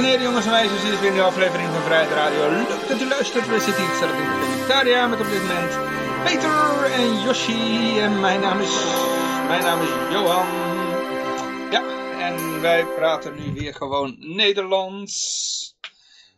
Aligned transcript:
en 0.00 0.06
heren, 0.06 0.22
jongens 0.22 0.46
en 0.46 0.50
meisjes, 0.50 0.82
dit 0.82 0.92
is 0.92 1.00
weer 1.00 1.12
een 1.12 1.20
aflevering 1.20 1.68
van 1.68 1.82
Vrijheid 1.82 2.10
Radio. 2.10 2.50
Leuk 2.50 2.88
dat 2.88 3.00
u 3.00 3.08
luistert. 3.08 3.46
We 3.48 3.60
zitten 3.60 3.82
hier 3.82 3.92
gezellig 3.92 4.16
in 4.16 4.22
de 4.22 4.38
Comentaria 4.40 5.06
met 5.06 5.20
op 5.20 5.30
dit 5.30 5.40
moment 5.40 5.74
Peter 6.24 6.92
en 6.92 7.22
Yoshi. 7.22 7.98
En 7.98 8.20
mijn 8.20 8.40
naam 8.40 8.60
is, 8.60 8.84
mijn 9.46 9.62
naam 9.62 9.80
is 9.82 9.88
Johan. 10.12 10.46
Ja, 11.70 11.82
en 12.18 12.60
wij 12.60 12.84
praten 12.84 13.34
nu 13.34 13.52
weer 13.60 13.74
gewoon 13.74 14.16
Nederlands. 14.18 15.76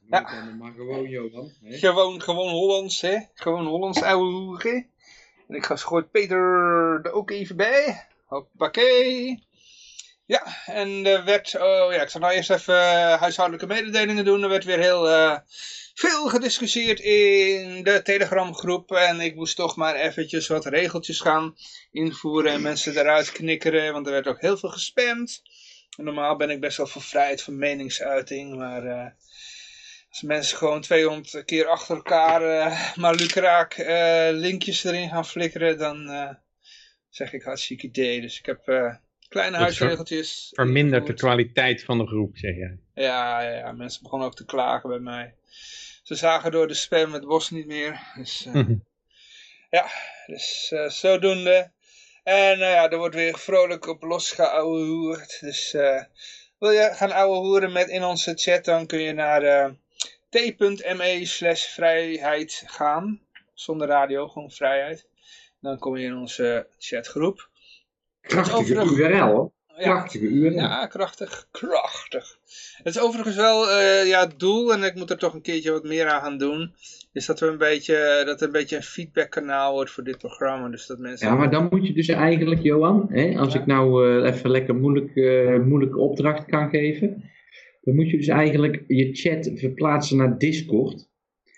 Ja. 0.07 0.21
Maar 0.59 0.73
gewoon 0.77 1.09
Johan. 1.09 1.53
Hè? 1.61 1.79
Gewoon, 1.79 2.23
gewoon 2.23 2.49
Hollands, 2.49 3.01
hè. 3.01 3.17
Gewoon 3.35 3.67
Hollands, 3.67 4.03
ouwe. 4.13 4.87
En 5.49 5.55
ik 5.55 5.65
ga 5.65 5.77
gooit 5.77 6.11
Peter 6.11 6.39
er 7.05 7.13
ook 7.13 7.31
even 7.31 7.57
bij. 7.57 8.07
Hoppakee. 8.27 9.43
Ja, 10.27 10.57
en 10.67 11.07
er 11.07 11.25
werd, 11.25 11.55
oh 11.55 11.93
ja, 11.93 12.03
ik 12.03 12.09
zal 12.09 12.21
nou 12.21 12.33
eerst 12.33 12.51
even 12.51 12.75
uh, 12.75 13.21
huishoudelijke 13.21 13.75
mededelingen 13.75 14.25
doen. 14.25 14.43
Er 14.43 14.49
werd 14.49 14.65
weer 14.65 14.79
heel 14.79 15.11
uh, 15.11 15.39
veel 15.95 16.29
gediscussieerd 16.29 17.01
in 17.01 17.83
de 17.83 18.03
Telegram 18.03 18.55
groep. 18.55 18.93
En 18.93 19.21
ik 19.21 19.35
moest 19.35 19.57
toch 19.57 19.77
maar 19.77 19.95
eventjes 19.95 20.47
wat 20.47 20.67
regeltjes 20.67 21.21
gaan 21.21 21.57
invoeren 21.91 22.53
en 22.53 22.63
mensen 22.63 22.99
eruit 22.99 23.33
knikkeren. 23.33 23.93
Want 23.93 24.07
er 24.07 24.13
werd 24.13 24.27
ook 24.27 24.41
heel 24.41 24.57
veel 24.57 24.69
gespamd. 24.69 25.43
Normaal 25.97 26.37
ben 26.37 26.51
ik 26.51 26.61
best 26.61 26.77
wel 26.77 26.87
voor 26.87 27.03
vrijheid 27.03 27.43
van 27.43 27.59
meningsuiting, 27.59 28.57
maar... 28.57 28.85
Uh, 28.85 29.07
als 30.09 30.23
mensen 30.23 30.59
gewoon 30.59 30.81
200 30.81 31.45
keer 31.45 31.67
achter 31.67 31.97
elkaar 31.97 32.43
uh, 32.43 32.97
maar 32.97 33.15
lukraak 33.15 33.77
linkjes 34.33 34.85
erin 34.85 35.09
gaan 35.09 35.27
flikkeren, 35.27 35.79
dan 35.79 36.11
zeg 37.09 37.33
ik 37.33 37.43
hartstikke 37.43 37.87
idee. 37.87 38.21
Dus 38.21 38.39
ik 38.39 38.47
heb 38.47 38.65
kleine 39.33 39.57
huisregeltjes. 39.57 40.51
Vermindert 40.55 41.07
de 41.07 41.15
kwaliteit 41.15 41.85
van 41.85 41.99
de 41.99 42.07
groep, 42.07 42.37
zeg 42.37 42.57
jij. 42.57 42.79
Ja, 42.95 43.41
ja, 43.41 43.57
ja, 43.57 43.73
mensen 43.73 44.03
begonnen 44.03 44.29
ook 44.29 44.35
te 44.35 44.45
klagen 44.45 44.89
bij 44.89 44.99
mij. 44.99 45.35
Ze 46.03 46.15
zagen 46.15 46.51
door 46.51 46.69
de 46.69 46.75
spam 46.75 47.13
het 47.13 47.27
bos 47.27 47.51
niet 47.51 47.67
meer. 47.67 48.01
Dus 48.15 48.49
ja, 49.71 49.87
dus 50.27 50.73
zodoende. 50.87 51.71
En 52.23 52.59
nou 52.59 52.71
ja, 52.73 52.91
er 52.91 52.99
wordt 52.99 53.15
weer 53.15 53.39
vrolijk 53.39 53.87
op 53.87 54.03
losgeouwehoerd. 54.03 55.41
Dus 55.41 55.73
wil 56.59 56.71
je 56.71 56.91
gaan 56.93 57.13
ouwe 57.13 57.37
hoeren 57.37 57.73
met 57.73 57.89
in 57.89 58.05
onze 58.05 58.33
chat, 58.35 58.65
dan 58.65 58.87
kun 58.87 59.01
je 59.01 59.13
naar 59.13 59.75
t.me 60.29 61.21
slash 61.23 61.65
vrijheid 61.65 62.63
gaan. 62.67 63.21
Zonder 63.55 63.89
radio, 63.89 64.29
gewoon 64.29 64.51
vrijheid. 64.51 65.07
Dan 65.61 65.79
kom 65.79 65.97
je 65.97 66.07
in 66.07 66.17
onze 66.17 66.67
chatgroep. 66.79 67.51
Krachtige 68.23 68.75
URL 68.75 69.27
hoor. 69.27 69.53
Krachtige 69.77 70.25
URL. 70.25 70.55
Ja, 70.55 70.87
krachtig. 70.87 71.49
Krachtig. 71.51 72.39
Het 72.83 72.95
is 72.95 73.01
overigens 73.01 73.37
wel 73.37 73.69
uh, 73.69 74.07
ja, 74.07 74.21
het 74.21 74.39
doel, 74.39 74.73
en 74.73 74.83
ik 74.83 74.95
moet 74.95 75.11
er 75.11 75.19
toch 75.19 75.35
een 75.35 75.43
keertje 75.43 75.71
wat 75.71 75.85
meer 75.85 76.07
aan 76.07 76.21
gaan 76.21 76.39
doen, 76.39 76.73
is 77.13 77.27
dat, 77.27 77.41
we 77.41 77.47
een 77.47 77.59
beetje, 77.59 78.23
dat 78.27 78.41
er 78.41 78.47
een 78.47 78.53
beetje 78.53 78.77
een 78.77 78.83
feedbackkanaal 78.83 79.73
wordt 79.73 79.91
voor 79.91 80.05
dit 80.05 80.19
programma. 80.19 80.69
Dus 80.69 80.87
dat 80.87 80.99
mensen 80.99 81.29
ja, 81.29 81.35
maar 81.35 81.51
dan 81.51 81.69
moet 81.71 81.87
je 81.87 81.93
dus 81.93 82.09
eigenlijk, 82.09 82.63
Johan, 82.63 83.07
hè, 83.09 83.39
als 83.39 83.53
ja. 83.53 83.61
ik 83.61 83.67
nou 83.67 84.09
uh, 84.09 84.33
even 84.33 84.51
lekker 84.51 84.75
moeilijk, 84.75 85.15
uh, 85.15 85.59
moeilijke 85.59 85.99
opdracht 85.99 86.45
kan 86.45 86.69
geven, 86.69 87.31
dan 87.81 87.95
moet 87.95 88.11
je 88.11 88.17
dus 88.17 88.29
eigenlijk 88.29 88.85
je 88.87 89.15
chat 89.15 89.51
verplaatsen 89.55 90.17
naar 90.17 90.39
Discord. 90.39 91.11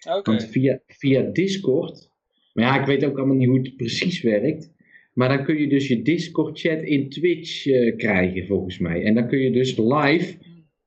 Okay. 0.04 0.22
Want 0.22 0.44
via, 0.50 0.80
via 0.86 1.22
Discord, 1.22 2.10
maar 2.52 2.64
ja, 2.64 2.80
ik 2.80 2.86
weet 2.86 3.04
ook 3.04 3.16
allemaal 3.16 3.36
niet 3.36 3.48
hoe 3.48 3.58
het 3.58 3.76
precies 3.76 4.22
werkt. 4.22 4.72
Maar 5.14 5.28
dan 5.28 5.44
kun 5.44 5.58
je 5.58 5.68
dus 5.68 5.88
je 5.88 6.02
Discord 6.02 6.60
chat 6.60 6.82
in 6.82 7.08
Twitch 7.08 7.66
uh, 7.66 7.96
krijgen 7.96 8.46
volgens 8.46 8.78
mij. 8.78 9.02
En 9.02 9.14
dan 9.14 9.28
kun 9.28 9.38
je 9.38 9.50
dus 9.50 9.76
live 9.76 10.36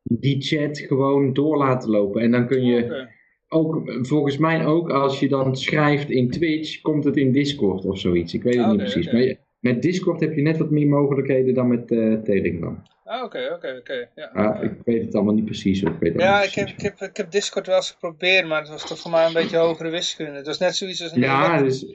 die 0.04 0.42
chat 0.42 0.80
gewoon 0.80 1.34
door 1.34 1.58
laten 1.58 1.90
lopen. 1.90 2.22
En 2.22 2.32
dan 2.32 2.48
kun 2.48 2.66
je 2.66 3.08
ook, 3.48 3.82
volgens 4.02 4.38
mij 4.38 4.66
ook, 4.66 4.90
als 4.90 5.20
je 5.20 5.28
dan 5.28 5.56
schrijft 5.56 6.10
in 6.10 6.30
Twitch, 6.30 6.82
komt 6.82 7.04
het 7.04 7.18
in 7.18 7.32
Discord 7.32 7.86
of 7.86 8.00
zoiets. 8.00 8.34
Ik 8.34 8.44
weet 8.44 8.54
het 8.54 8.64
okay, 8.64 8.76
niet 8.76 8.82
precies. 8.82 9.12
Maar 9.12 9.36
met 9.60 9.82
Discord 9.82 10.20
heb 10.20 10.36
je 10.36 10.42
net 10.42 10.58
wat 10.58 10.72
meer 10.72 10.88
mogelijkheden 10.88 11.54
dan 11.54 11.68
met 11.68 11.92
uh, 11.92 12.22
Telegram. 12.22 12.84
Ah, 13.08 13.24
oké, 13.24 13.52
oké, 13.54 13.76
oké. 13.80 14.10
Ja, 14.16 14.30
ah, 14.34 14.64
ik 14.64 14.72
weet 14.86 15.06
het 15.06 15.16
allemaal 15.16 15.34
niet 15.34 15.46
precies. 15.46 15.82
Ik 15.82 15.96
weet 16.00 16.14
ja, 16.18 16.44
ik, 16.44 16.54
heb, 16.54 16.68
ik, 16.68 16.82
heb, 16.82 17.02
ik 17.02 17.18
heb 17.18 17.32
Discord 17.32 17.68
wel 17.68 17.76
eens 17.76 17.92
geprobeerd, 17.92 18.48
maar 18.48 18.60
het 18.60 18.70
was 18.70 18.88
toch 18.88 19.00
voor 19.00 19.12
mij 19.12 19.26
een 19.26 19.34
beetje 19.34 19.58
hogere 19.58 19.90
wiskunde. 19.90 20.32
Het 20.32 20.46
was 20.46 20.58
net 20.58 20.76
zoiets 20.76 21.04
als 21.04 21.12
een... 21.12 21.22
Ja, 21.22 21.62
dus... 21.62 21.86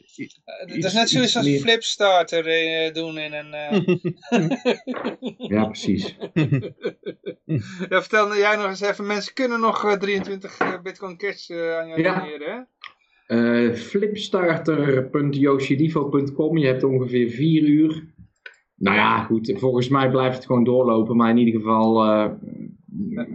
Het 0.45 0.85
is 0.85 0.93
net 0.93 1.11
zoiets 1.11 1.37
als 1.37 1.61
flipstarter 1.61 2.47
uh, 2.47 2.93
doen 2.93 3.19
in 3.19 3.33
een... 3.33 3.55
Uh... 3.55 3.71
ja, 5.57 5.65
precies. 5.65 6.17
ja, 7.89 8.01
vertel 8.01 8.37
jij 8.37 8.57
nog 8.57 8.67
eens 8.67 8.81
even, 8.81 9.07
mensen 9.07 9.35
kunnen 9.35 9.61
nog 9.61 9.85
uh, 9.85 9.93
23 9.93 10.81
Bitcoin 10.83 11.17
Cash 11.17 11.51
aan 11.51 11.89
jou 11.89 12.03
ja. 12.03 12.19
doneren, 12.19 12.69
hè? 13.27 13.77
Flipstarter.yoshidivo.com 13.77 16.59
Je 16.59 16.67
hebt 16.67 16.83
ongeveer 16.83 17.31
vier 17.31 17.63
uur. 17.63 18.11
Nou 18.83 18.97
ja, 18.97 19.23
goed. 19.23 19.55
Volgens 19.59 19.89
mij 19.89 20.11
blijft 20.11 20.37
het 20.37 20.47
gewoon 20.47 20.65
doorlopen. 20.65 21.17
Maar 21.17 21.31
in 21.31 21.39
ieder 21.39 21.61
geval, 21.61 22.07
uh, 22.07 22.31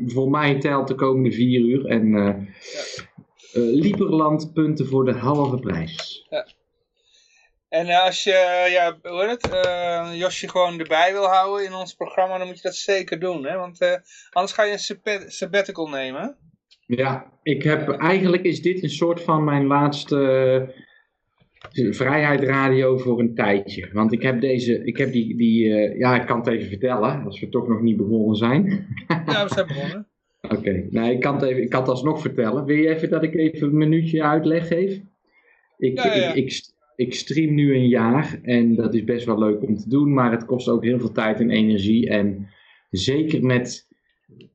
voor 0.06 0.30
mij 0.30 0.60
telt 0.60 0.88
de 0.88 0.96
komende 0.96 1.32
vier 1.32 1.60
uur. 1.60 1.86
En 1.86 2.08
uh, 2.08 2.26
ja. 2.26 3.62
Lieberland 3.62 4.54
punten 4.54 4.88
voor 4.88 5.06
de 5.06 5.14
halve 5.14 5.60
prijs. 5.60 6.26
Ja. 6.30 6.48
En 7.70 7.90
als 8.04 8.24
je, 8.24 8.68
ja, 8.72 8.98
hoe 9.12 9.24
het, 9.24 9.50
Josje 10.18 10.50
gewoon 10.50 10.80
erbij 10.80 11.12
wil 11.12 11.26
houden 11.26 11.66
in 11.66 11.74
ons 11.74 11.94
programma, 11.94 12.38
dan 12.38 12.48
moet 12.48 12.56
je 12.56 12.62
dat 12.62 12.76
zeker 12.76 13.20
doen. 13.20 13.46
Hè? 13.46 13.58
Want 13.58 14.02
anders 14.30 14.54
ga 14.54 14.64
je 14.64 15.00
een 15.04 15.32
sabbatical 15.32 15.90
nemen. 15.90 16.38
Ja, 16.86 17.32
ik 17.44 17.64
heb, 17.64 17.90
eigenlijk 17.90 18.44
is 18.44 18.62
dit 18.62 18.84
een 18.84 18.90
soort 18.90 19.22
van 19.22 19.44
mijn 19.44 19.66
laatste 19.66 20.86
vrijheid 21.92 22.42
radio 22.42 22.98
voor 22.98 23.20
een 23.20 23.36
tijdje. 23.36 23.90
Want 23.94 24.12
ik 24.12 24.22
heb 24.22 24.42
deze, 24.42 24.84
ik 24.86 24.98
heb 24.98 25.12
die, 25.12 25.38
die 25.38 25.66
uh, 25.66 26.00
ja, 26.00 26.22
ik 26.22 26.28
kan 26.28 26.40
het 26.40 26.48
even 26.48 26.68
vertellen, 26.68 27.24
als 27.24 27.40
we 27.40 27.50
toch 27.50 27.68
nog 27.68 27.82
niet 27.82 27.98
begonnen 27.98 28.36
zijn. 28.36 28.88
ja, 29.08 29.44
we 29.48 29.54
zijn 29.54 29.68
begonnen. 29.68 30.08
Oké, 30.42 30.56
okay. 30.56 30.88
nee, 30.90 31.14
ik 31.14 31.20
kan, 31.20 31.34
het 31.34 31.44
even, 31.44 31.64
ik 31.64 31.70
kan 31.70 31.80
het 31.80 31.90
alsnog 31.90 32.22
vertellen. 32.22 32.66
Wil 32.66 32.76
je 32.76 32.96
even 32.96 33.10
dat 33.10 33.24
ik 33.24 33.36
even 33.36 33.68
een 33.68 33.78
minuutje 33.78 34.24
uitleg 34.24 34.68
geef? 34.68 35.02
Ik, 35.78 36.04
ja, 36.04 36.16
ja. 36.16 36.34
Ik, 36.34 36.36
ik, 36.36 36.62
ik 36.96 37.14
stream 37.14 37.54
nu 37.54 37.76
een 37.76 37.88
jaar 37.88 38.40
en 38.42 38.76
dat 38.76 38.94
is 38.94 39.04
best 39.04 39.26
wel 39.26 39.40
leuk 39.40 39.62
om 39.62 39.78
te 39.78 39.90
doen, 39.90 40.14
maar 40.14 40.32
het 40.32 40.46
kost 40.46 40.70
ook 40.70 40.84
heel 40.84 41.00
veel 41.00 41.12
tijd 41.12 41.40
en 41.40 41.50
energie. 41.50 42.10
En 42.10 42.48
zeker 42.90 43.46
met 43.46 43.88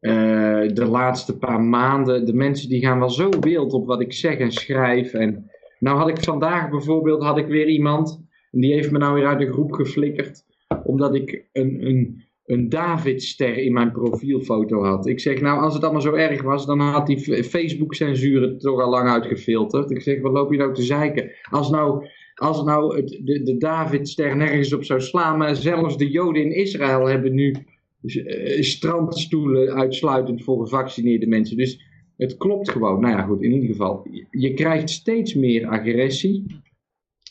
uh, 0.00 0.68
de 0.68 0.84
laatste 0.84 1.38
paar 1.38 1.60
maanden, 1.60 2.26
de 2.26 2.34
mensen 2.34 2.68
die 2.68 2.80
gaan 2.80 2.98
wel 2.98 3.10
zo 3.10 3.28
wild 3.40 3.72
op 3.72 3.86
wat 3.86 4.00
ik 4.00 4.12
zeg 4.12 4.38
en 4.38 4.52
schrijf. 4.52 5.14
En 5.14 5.50
nou 5.82 5.98
had 5.98 6.08
ik 6.08 6.24
vandaag 6.24 6.70
bijvoorbeeld, 6.70 7.22
had 7.22 7.38
ik 7.38 7.46
weer 7.46 7.68
iemand, 7.68 8.24
en 8.50 8.60
die 8.60 8.72
heeft 8.72 8.90
me 8.90 8.98
nou 8.98 9.14
weer 9.14 9.26
uit 9.26 9.38
de 9.38 9.52
groep 9.52 9.72
geflikkerd, 9.72 10.44
omdat 10.84 11.14
ik 11.14 11.44
een, 11.52 11.86
een, 11.86 12.24
een 12.46 12.68
Davidster 12.68 13.56
in 13.56 13.72
mijn 13.72 13.92
profielfoto 13.92 14.84
had. 14.84 15.06
Ik 15.06 15.20
zeg, 15.20 15.40
nou 15.40 15.60
als 15.60 15.74
het 15.74 15.82
allemaal 15.82 16.00
zo 16.00 16.12
erg 16.12 16.42
was, 16.42 16.66
dan 16.66 16.80
had 16.80 17.06
die 17.06 17.44
Facebook-censuur 17.44 18.42
het 18.42 18.60
toch 18.60 18.80
al 18.80 18.90
lang 18.90 19.08
uitgefilterd. 19.08 19.90
Ik 19.90 20.02
zeg, 20.02 20.20
wat 20.20 20.32
loop 20.32 20.52
je 20.52 20.58
nou 20.58 20.74
te 20.74 20.82
zeiken? 20.82 21.30
Als 21.50 21.70
nou... 21.70 22.06
Als 22.34 22.64
nou 22.64 22.96
het, 22.96 23.20
de, 23.24 23.42
de 23.42 23.56
Davidster 23.56 24.36
nergens 24.36 24.72
op 24.72 24.84
zou 24.84 25.00
slaan, 25.00 25.38
maar 25.38 25.56
zelfs 25.56 25.96
de 25.96 26.10
Joden 26.10 26.42
in 26.42 26.54
Israël 26.54 27.06
hebben 27.06 27.34
nu 27.34 27.54
uh, 28.02 28.62
strandstoelen 28.62 29.74
uitsluitend 29.74 30.44
voor 30.44 30.62
gevaccineerde 30.62 31.26
mensen. 31.26 31.56
Dus 31.56 31.91
het 32.22 32.36
klopt 32.36 32.70
gewoon. 32.70 33.00
Nou 33.00 33.16
ja, 33.16 33.22
goed, 33.22 33.42
in 33.42 33.52
ieder 33.52 33.68
geval. 33.68 34.06
Je 34.30 34.54
krijgt 34.54 34.90
steeds 34.90 35.34
meer 35.34 35.66
agressie. 35.66 36.60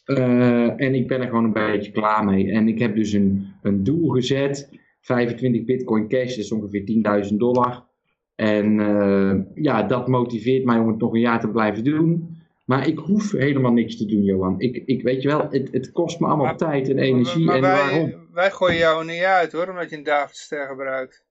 Uh, 0.06 0.82
en 0.82 0.96
ik 0.96 1.08
ben 1.08 1.22
er 1.22 1.28
gewoon 1.28 1.44
een 1.44 1.54
beetje 1.54 1.92
klaar 1.92 2.26
mee. 2.26 2.52
En 2.52 2.68
ik 2.68 2.80
heb 2.80 2.96
dus 2.96 3.12
een, 3.12 3.48
een 3.62 3.84
doel 3.84 4.10
gezet. 4.10 4.70
25 5.02 5.64
bitcoin 5.64 6.08
cash, 6.08 6.30
dat 6.30 6.38
is 6.38 6.52
ongeveer 6.52 7.24
10.000 7.30 7.36
dollar. 7.36 7.90
En 8.36 8.80
uh, 8.80 9.36
ja, 9.54 9.84
dat 9.84 10.08
motiveert 10.08 10.66
mij 10.66 10.78
om 10.78 10.88
het 10.88 10.98
nog 10.98 11.14
een 11.14 11.20
jaar 11.20 11.40
te 11.40 11.50
blijven 11.50 11.84
doen. 11.84 12.40
Maar 12.66 12.88
ik 12.88 12.98
hoef 12.98 13.32
helemaal 13.32 13.72
niks 13.72 13.98
te 13.98 14.06
doen, 14.06 14.24
Johan. 14.24 14.60
Ik, 14.60 14.84
ik 14.86 15.02
weet 15.02 15.22
je 15.22 15.28
wel, 15.28 15.48
het, 15.50 15.72
het 15.72 15.92
kost 15.92 16.20
me 16.20 16.28
allemaal 16.28 16.46
maar, 16.46 16.58
tijd 16.58 16.90
en 16.90 16.98
energie. 16.98 17.46
Maar 17.46 17.56
en 17.56 17.62
wij, 17.62 17.76
waarom? 17.76 18.14
wij 18.34 18.52
gooien 18.52 18.78
jou 18.78 19.06
niet 19.06 19.22
uit 19.22 19.52
hoor, 19.52 19.70
omdat 19.70 19.90
je 19.90 19.98
een 19.98 20.04
Davidster 20.04 20.68
gebruikt. 20.68 21.24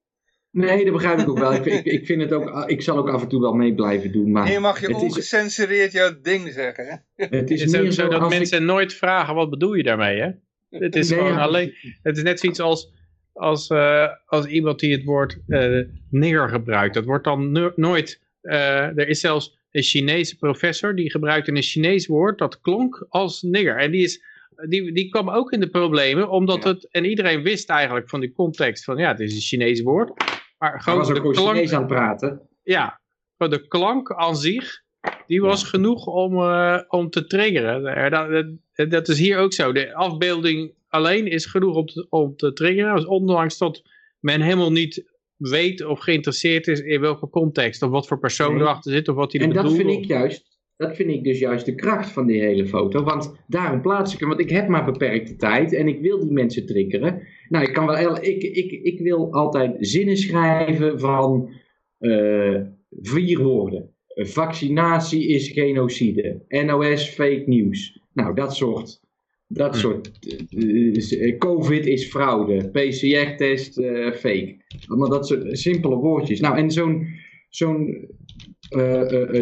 Nee, 0.53 0.85
dat 0.85 0.93
begrijp 0.93 1.19
ik 1.19 1.29
ook 1.29 1.39
wel. 1.39 1.55
Ik, 1.55 1.65
ik, 1.67 1.85
ik, 1.85 2.07
vind 2.07 2.23
het 2.23 2.33
ook, 2.33 2.69
ik 2.71 2.83
zal 2.83 2.97
ook 2.97 3.09
af 3.09 3.23
en 3.23 3.29
toe 3.29 3.41
wel 3.41 3.53
mee 3.53 3.75
blijven 3.75 4.13
doen. 4.13 4.31
Maar 4.31 4.47
Hier 4.49 4.61
mag 4.61 4.81
je 4.81 4.87
het 4.87 4.97
is- 4.97 5.03
ongecensureerd 5.03 5.93
jouw 5.93 6.21
ding 6.23 6.53
zeggen. 6.53 6.87
Hè? 6.87 7.25
Het 7.27 7.51
is 7.51 7.61
Het 7.61 7.69
is 7.71 7.77
ook 7.77 7.83
meer 7.83 7.93
zo 7.93 8.09
dat 8.09 8.29
mensen 8.29 8.65
nooit 8.65 8.95
vragen, 8.95 9.35
wat 9.35 9.51
bedoel 9.51 9.75
je 9.75 9.83
daarmee, 9.83 10.21
hè? 10.21 10.29
Het 10.71 10.97
is 10.97 11.09
Nee, 11.11 11.19
gewoon 11.19 11.33
ja, 11.35 11.41
alleen, 11.43 11.75
het 12.03 12.17
is 12.17 12.23
net 12.23 12.41
zoiets 12.41 12.61
als, 12.61 12.93
als, 13.33 13.69
eh, 13.69 14.07
als 14.27 14.47
iemand 14.47 14.81
die 14.81 14.93
het 14.93 15.05
woord 15.05 15.39
eh 15.49 15.81
nigger 16.11 16.49
gebruikt. 16.49 16.95
Dat 16.95 17.05
wordt 17.05 17.25
dan 17.25 17.53
no- 17.53 17.73
nooit, 17.77 18.21
eh, 18.41 18.99
er 18.99 19.09
is 19.09 19.21
zelfs 19.21 19.59
een 19.71 19.83
Chinese 19.83 20.37
professor, 20.37 20.95
die 20.97 21.11
gebruikte 21.11 21.51
een 21.51 21.63
Chinees 21.63 22.07
woord, 22.07 22.39
dat 22.39 22.61
klonk 22.61 23.07
als 23.09 23.43
nigger. 23.43 23.77
En 23.77 23.91
die 23.91 24.03
is, 24.03 24.23
die, 24.69 24.93
die 24.93 25.09
kwam 25.09 25.31
ook 25.31 25.53
in 25.53 25.61
de 25.61 25.69
problemen, 25.71 26.31
omdat 26.31 26.63
Ja. 26.63 26.69
het, 26.71 26.89
en 26.91 27.05
iedereen 27.05 27.43
wist 27.43 27.71
eigenlijk 27.71 28.09
van 28.09 28.21
die 28.21 28.33
context 28.33 28.85
van, 28.85 28.97
ja, 28.97 29.09
het 29.09 29.21
is 29.21 29.35
een 29.35 29.41
Chinees 29.41 29.83
woord. 29.83 30.39
Maar 30.61 30.81
gewoon 30.81 30.99
was 30.99 31.09
ook 31.09 31.15
de 31.15 31.21
klank, 31.31 31.73
aan 31.73 31.79
het 31.79 31.87
praten. 31.87 32.41
ja, 32.63 33.01
maar 33.37 33.51
de 33.51 33.67
klank 33.69 34.13
aan 34.13 34.37
zich, 34.37 34.83
die 35.27 35.41
was 35.41 35.65
genoeg 35.65 36.07
om, 36.07 36.35
eh, 36.41 36.79
om 36.89 37.11
te 37.11 37.27
triggeren. 37.27 37.87
Eh, 37.87 38.11
Dat, 38.11 38.47
dat, 38.75 38.91
dat 38.91 39.09
is 39.09 39.19
hier 39.19 39.39
ook 39.39 39.53
zo. 39.53 39.73
De 39.73 39.95
afbeelding 39.95 40.75
alleen 40.89 41.27
is 41.27 41.47
genoeg 41.47 41.77
om 41.77 41.87
te, 41.87 42.07
om 42.09 42.37
te 42.37 42.53
triggeren. 42.53 42.95
Dus 42.95 43.07
ondanks 43.07 43.59
dat 43.59 43.83
men 44.19 44.41
helemaal 44.41 44.73
niet 44.73 45.05
weet 45.37 45.85
of 45.85 46.01
geïnteresseerd 46.01 46.67
is 46.67 46.81
in 46.81 47.01
welke 47.01 47.29
context. 47.29 47.83
Of 47.83 47.91
wat 47.91 48.07
voor 48.07 48.19
persoon 48.19 48.53
Nee. 48.55 48.63
erachter 48.63 48.93
zit. 48.93 49.09
Of 49.09 49.15
wat 49.17 49.33
hij 49.33 49.41
En 49.41 49.49
er 49.49 49.55
dat 49.55 49.63
bedoelt. 49.63 49.83
vind 49.83 49.99
ik 50.03 50.05
juist, 50.09 50.50
dat 50.81 50.97
vind 50.97 51.11
ik 51.11 51.25
dus 51.25 51.39
juist 51.39 51.67
de 51.67 51.75
kracht 51.75 52.11
van 52.11 52.27
die 52.27 52.41
hele 52.41 52.67
foto. 52.67 53.03
Want 53.03 53.35
daarom 53.47 53.81
plaats 53.81 54.15
ik 54.15 54.21
hem, 54.21 54.29
want 54.29 54.41
ik 54.41 54.51
heb 54.51 54.69
maar 54.69 54.85
beperkte 54.85 55.37
tijd 55.37 55.73
en 55.73 55.89
ik 55.89 56.01
wil 56.01 56.21
die 56.21 56.33
mensen 56.33 56.67
triggeren. 56.67 57.23
Nou, 57.49 57.65
ik 57.65 57.73
kan 57.73 57.87
wel, 57.87 58.17
ik, 58.17 58.43
ik, 58.43 58.71
ik 58.83 59.01
wil 59.01 59.33
altijd 59.33 59.77
zinnen 59.79 60.17
schrijven 60.17 61.01
van 61.01 61.51
eh, 61.99 62.61
vier 63.01 63.43
woorden. 63.43 63.91
Vaccinatie 64.15 65.27
is 65.29 65.49
genocide. 65.49 66.45
NOS 66.49 67.09
fake 67.09 67.43
news. 67.47 68.01
Nou, 68.13 68.35
dat 68.35 68.55
soort. 68.57 69.01
Dat 69.47 69.75
Hm. 69.75 69.81
soort. 69.81 70.11
eh, 70.51 71.29
eh, 71.29 71.39
COVID 71.39 71.87
is 71.87 72.09
fraude. 72.09 72.69
PCR-test 72.71 73.75
fake. 74.15 74.57
Allemaal 74.87 75.09
dat 75.11 75.27
soort 75.27 75.59
simpele 75.59 75.95
woordjes. 75.97 76.41
Nou, 76.41 76.57
en 76.59 76.71
zo'n 76.71 77.07
zo'n 77.49 78.09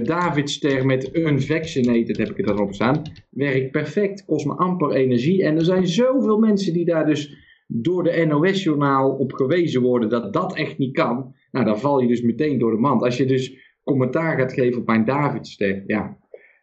Davidster 0.03 0.87
met 0.87 1.17
unvaccinated 1.17 2.17
heb 2.17 2.31
ik 2.31 2.39
er 2.39 2.47
dan 2.47 2.61
op 2.61 2.75
staan. 2.75 3.03
Werkt 3.31 3.71
perfect, 3.71 4.25
kost 4.25 4.47
me 4.47 4.55
amper 4.55 4.91
energie. 4.91 5.43
En 5.45 5.57
er 5.57 5.65
zijn 5.65 5.87
zoveel 5.87 6.39
mensen 6.39 6.73
die 6.73 6.85
daar 6.85 7.07
dus 7.07 7.37
door 7.67 8.03
de 8.03 8.25
NOS-journaal 8.27 9.11
op 9.11 9.33
gewezen 9.33 9.83
worden 9.83 10.09
dat 10.09 10.33
dat 10.33 10.57
echt 10.57 10.79
niet 10.79 10.93
kan. 10.95 11.35
Nou, 11.51 11.65
dan 11.67 11.81
val 11.81 12.01
je 12.01 12.09
dus 12.09 12.23
meteen 12.23 12.59
door 12.59 12.71
de 12.71 12.77
mand. 12.81 13.03
Als 13.03 13.17
je 13.17 13.25
dus 13.27 13.57
commentaar 13.85 14.39
gaat 14.39 14.53
geven 14.53 14.81
op 14.81 14.87
mijn 14.87 15.05
Davidster, 15.05 15.83
ja, 15.87 16.19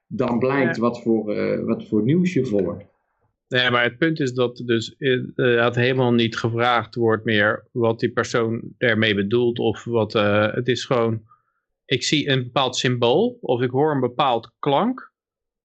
dan 0.07 0.39
blijkt 0.39 0.75
Ja. 0.75 0.81
wat, 0.81 1.01
voor, 1.01 1.35
eh, 1.35 1.65
wat 1.65 1.87
voor 1.87 2.03
nieuws 2.03 2.33
je 2.33 2.45
volgt. 2.45 2.85
Nee, 3.47 3.71
maar 3.71 3.83
het 3.83 3.97
punt 3.97 4.19
is 4.19 4.33
dat 4.33 4.63
dus 4.65 4.95
eh, 4.97 5.63
het 5.63 5.75
helemaal 5.75 6.13
niet 6.13 6.37
gevraagd 6.37 6.95
wordt 6.95 7.25
meer 7.25 7.67
wat 7.71 7.99
die 7.99 8.11
persoon 8.11 8.61
ermee 8.77 9.15
bedoelt. 9.15 9.59
Of 9.59 9.83
wat, 9.83 10.15
eh, 10.15 10.53
het 10.53 10.67
is 10.67 10.85
gewoon, 10.85 11.21
ik 11.85 12.03
zie 12.03 12.29
een 12.29 12.43
bepaald 12.43 12.77
symbool 12.77 13.37
of 13.41 13.61
ik 13.61 13.69
hoor 13.69 13.91
een 13.91 13.99
bepaald 13.99 14.51
klank. 14.59 15.13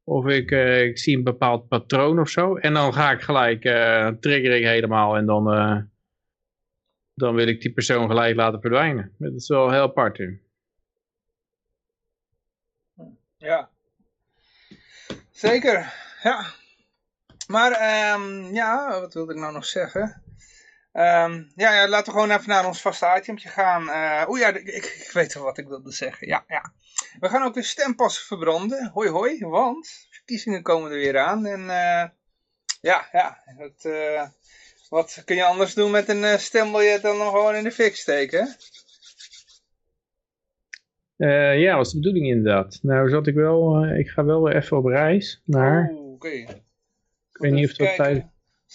Of 0.05 0.27
ik, 0.27 0.51
eh, 0.51 0.83
ik 0.85 0.99
zie 0.99 1.17
een 1.17 1.25
bepaald 1.25 1.69
patroon 1.69 2.21
of 2.21 2.29
zo. 2.29 2.57
En 2.57 2.75
dan 2.75 2.93
ga 2.95 3.11
ik 3.11 3.21
gelijk, 3.21 3.65
eh 3.65 4.09
trigger 4.09 4.57
ik 4.57 4.65
helemaal 4.65 5.17
en 5.17 5.27
dan, 5.27 5.53
eh, 5.53 5.79
dan 7.15 7.35
wil 7.35 7.47
ik 7.47 7.61
die 7.61 7.73
persoon 7.73 8.09
gelijk 8.09 8.37
laten 8.37 8.61
verdwijnen. 8.61 9.15
Dat 9.19 9.35
is 9.35 9.49
wel 9.49 9.71
heel 9.71 9.83
apart. 9.83 10.19
hè. 10.19 10.29
Ja. 13.37 13.71
Zeker, 15.31 15.93
ja. 16.23 16.47
Maar, 17.49 17.73
ehm, 17.73 18.55
ja, 18.55 19.01
wat 19.01 19.15
wilde 19.15 19.33
ik 19.33 19.39
nou 19.39 19.53
nog 19.53 19.65
zeggen? 19.65 20.23
Ehm, 20.93 21.43
ja, 21.55 21.75
ja, 21.75 21.89
laten 21.89 22.13
we 22.13 22.21
gewoon 22.21 22.37
even 22.37 22.49
naar 22.49 22.67
ons 22.67 22.81
vaste 22.81 23.15
itemtje 23.19 23.49
gaan. 23.49 23.91
Eh 23.91 24.29
Oeh 24.29 24.41
ja, 24.41 24.49
ik, 24.49 24.69
ik, 24.69 25.11
weet 25.13 25.35
wel 25.35 25.43
wat 25.43 25.59
ik 25.59 25.69
wilde 25.69 25.93
zeggen. 25.93 26.29
Ja, 26.29 26.45
ja. 26.49 26.73
We 27.21 27.29
gaan 27.29 27.43
ook 27.43 27.55
weer 27.55 27.65
stempassen 27.65 28.27
verbranden. 28.27 28.91
Hoi 28.95 29.09
hoi, 29.09 29.39
want 29.39 30.07
verkiezingen 30.11 30.63
komen 30.63 30.91
er 30.91 30.97
weer 30.97 31.19
aan. 31.19 31.47
En 31.47 31.61
eh, 31.61 32.09
ja, 32.81 33.09
ja. 33.13 33.43
Het, 33.45 33.85
eh, 33.85 34.29
wat 34.89 35.23
kun 35.25 35.37
je 35.37 35.45
anders 35.45 35.75
doen 35.75 35.91
met 35.91 36.09
een 36.09 36.41
stembiljet 36.41 37.03
dan 37.03 37.21
hem 37.21 37.29
gewoon 37.29 37.55
in 37.55 37.65
de 37.65 37.73
fik 37.73 37.97
steken? 37.97 38.57
ja, 41.57 41.77
was 41.77 41.91
de 41.91 41.97
bedoeling 41.97 42.27
inderdaad. 42.27 42.79
Nou 42.83 43.09
zat 43.09 43.27
ik 43.27 43.35
wel, 43.35 43.85
ik 43.85 44.09
ga 44.09 44.25
wel 44.25 44.43
weer 44.43 44.57
even 44.57 44.77
op 44.77 44.85
reis 44.85 45.43
naar, 45.45 45.91
Oeh, 45.93 46.13
oké. 46.13 46.29
ik 46.29 46.63
weet 47.33 47.53
niet 47.53 47.71
of 47.71 47.77
dat 47.77 47.95
tijdens... 47.95 48.25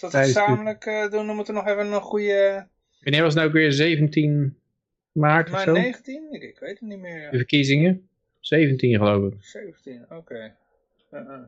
dat 0.00 0.10
tijdens 0.10 0.34
de- 0.34 0.40
gezamenlijk 0.40 0.84
eh, 0.86 1.10
doen, 1.10 1.26
dan 1.26 1.36
moeten 1.36 1.54
we 1.54 1.60
nog 1.60 1.68
even 1.70 1.86
een 1.92 2.00
goede... 2.00 2.66
Wanneer 3.00 3.22
was 3.22 3.34
het 3.34 3.42
nou 3.42 3.46
ook 3.48 3.54
weer 3.60 3.72
17 3.72 4.58
maart 5.12 5.46
of 5.46 5.52
Maar 5.52 5.64
zo? 5.64 5.72
19? 5.72 6.28
Ik, 6.32 6.42
ik 6.42 6.58
weet 6.58 6.70
het 6.70 6.80
niet 6.88 6.98
meer. 6.98 7.30
De 7.30 7.36
verkiezingen? 7.36 8.08
17 8.40 8.96
geloof 8.96 9.32
ik. 9.32 9.38
17, 9.40 10.06
oké. 10.08 10.54
Uh-uh. 11.12 11.42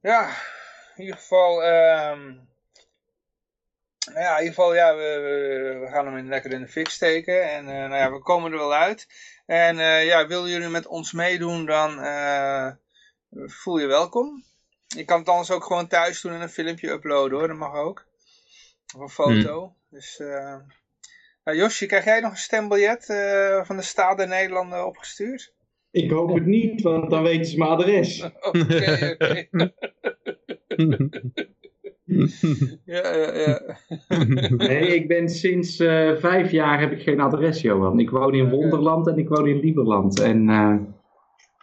Ja, 0.00 0.28
in 0.96 1.02
ieder 1.02 1.16
geval... 1.16 1.62
ehm, 1.64 2.24
nou 4.06 4.18
ja, 4.20 4.32
in 4.36 4.42
ieder 4.42 4.54
geval, 4.54 4.74
ja, 4.74 4.96
we, 4.96 5.02
we, 5.02 5.78
we 5.78 5.86
gaan 5.86 6.06
hem 6.06 6.16
in, 6.16 6.28
lekker 6.28 6.52
in 6.52 6.60
de 6.60 6.68
fik 6.68 6.88
steken. 6.88 7.50
En 7.50 7.68
eh, 7.68 7.74
nou 7.74 7.94
ja, 7.94 8.12
we 8.12 8.18
komen 8.22 8.52
er 8.52 8.58
wel 8.58 8.74
uit. 8.74 9.06
En 9.46 9.78
eh, 9.78 10.06
ja, 10.06 10.26
willen 10.26 10.50
jullie 10.50 10.68
met 10.68 10.86
ons 10.86 11.12
meedoen, 11.12 11.66
dan 11.66 12.00
eh, 12.00 12.70
voel 13.30 13.78
je 13.78 13.86
welkom. 13.86 14.44
Je 14.86 15.04
kan 15.04 15.18
het 15.18 15.28
anders 15.28 15.50
ook 15.50 15.64
gewoon 15.64 15.86
thuis 15.86 16.20
doen 16.20 16.32
en 16.32 16.40
een 16.40 16.48
filmpje 16.48 16.90
uploaden 16.90 17.38
hoor, 17.38 17.48
dat 17.48 17.56
mag 17.56 17.74
ook. 17.74 18.06
Of 18.94 19.00
een 19.00 19.08
foto. 19.08 19.74
Dus, 19.90 20.18
eh 20.18 20.56
nou, 21.44 21.58
Josje, 21.58 21.86
krijg 21.86 22.04
jij 22.04 22.20
nog 22.20 22.30
een 22.30 22.36
stembiljet 22.36 23.08
eh, 23.08 23.64
van 23.64 23.76
de 23.76 23.82
Staat 23.82 24.16
der 24.16 24.28
Nederlanden 24.28 24.86
opgestuurd? 24.86 25.54
Ik 25.90 26.10
hoop 26.10 26.34
het 26.34 26.46
niet, 26.46 26.82
want 26.82 27.10
dan 27.10 27.22
weten 27.22 27.46
ze 27.46 27.58
mijn 27.58 27.70
adres. 27.70 28.22
Oké, 28.50 29.16
oké. 29.18 29.48
Ja, 32.84 33.14
ja, 33.14 33.34
ja. 33.34 33.76
Nee, 34.48 34.94
ik 34.94 35.08
ben 35.08 35.28
sinds 35.28 35.78
eh, 35.78 36.16
vijf 36.16 36.50
jaar 36.50 36.80
heb 36.80 36.92
ik 36.92 37.02
geen 37.02 37.20
adres, 37.20 37.60
Johan. 37.60 37.98
Ik 37.98 38.10
woon 38.10 38.34
in. 38.34 38.50
Wonderland 38.50 39.06
en 39.06 39.18
ik 39.18 39.28
woon 39.28 39.48
in 39.48 39.60
Lieberland. 39.60 40.20
En 40.20 40.48
eh, 40.48 40.76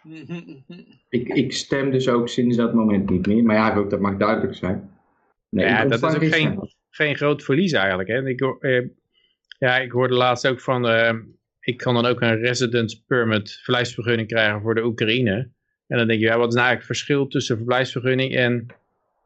ik, 1.08 1.28
ik 1.28 1.52
stem 1.52 1.90
dus 1.90 2.08
ook 2.08 2.28
sinds 2.28 2.56
dat 2.56 2.74
moment 2.74 3.10
niet 3.10 3.26
meer. 3.26 3.42
Maar 3.44 3.56
ja, 3.56 3.74
ook, 3.74 3.90
dat 3.90 4.00
mag 4.00 4.16
duidelijk 4.16 4.54
zijn. 4.54 4.90
Nee, 5.48 5.66
Ja, 5.66 5.84
dat 5.84 6.02
is 6.02 6.14
ook 6.14 6.24
geen-. 6.24 6.72
Geen 6.90 7.16
groot 7.16 7.42
verlies 7.42 7.72
eigenlijk. 7.72 8.08
Hè? 8.08 8.26
Ik, 8.28 8.40
eh, 8.60 8.82
ja, 9.58 9.78
ik 9.78 9.90
hoorde 9.92 10.14
laatst 10.14 10.46
ook 10.46 10.60
van, 10.60 10.88
eh, 10.88 11.14
ik 11.60 11.76
kan 11.76 11.94
dan 11.94 12.06
ook 12.06 12.20
een 12.20 12.36
residence 12.38 13.04
permit, 13.06 13.52
verblijfsvergunning 13.52 14.28
krijgen 14.28 14.60
voor 14.60 14.74
de 14.74 14.84
Oekraïne. 14.84 15.50
En 15.86 15.98
dan 15.98 16.06
denk 16.06 16.20
je, 16.20 16.26
ja, 16.26 16.38
wat 16.38 16.48
is 16.48 16.54
nou 16.54 16.66
eigenlijk 16.66 16.88
het 16.88 16.96
verschil 16.98 17.26
tussen 17.26 17.56
verblijfsvergunning 17.56 18.34
en, 18.36 18.66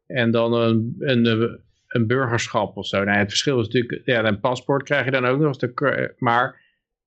en 0.06 0.30
dan 0.30 0.52
een, 0.52 0.94
een, 0.98 1.60
een 1.88 2.06
burgerschap 2.06 2.76
of 2.76 2.86
zo? 2.86 3.04
Nou, 3.04 3.18
het 3.18 3.28
verschil 3.28 3.60
is 3.60 3.68
natuurlijk, 3.68 4.00
ja, 4.04 4.24
een 4.24 4.40
paspoort 4.40 4.82
krijg 4.82 5.04
je 5.04 5.10
dan 5.10 5.24
ook 5.24 5.40
nog, 5.40 5.56
de- 5.56 6.14
maar 6.18 6.60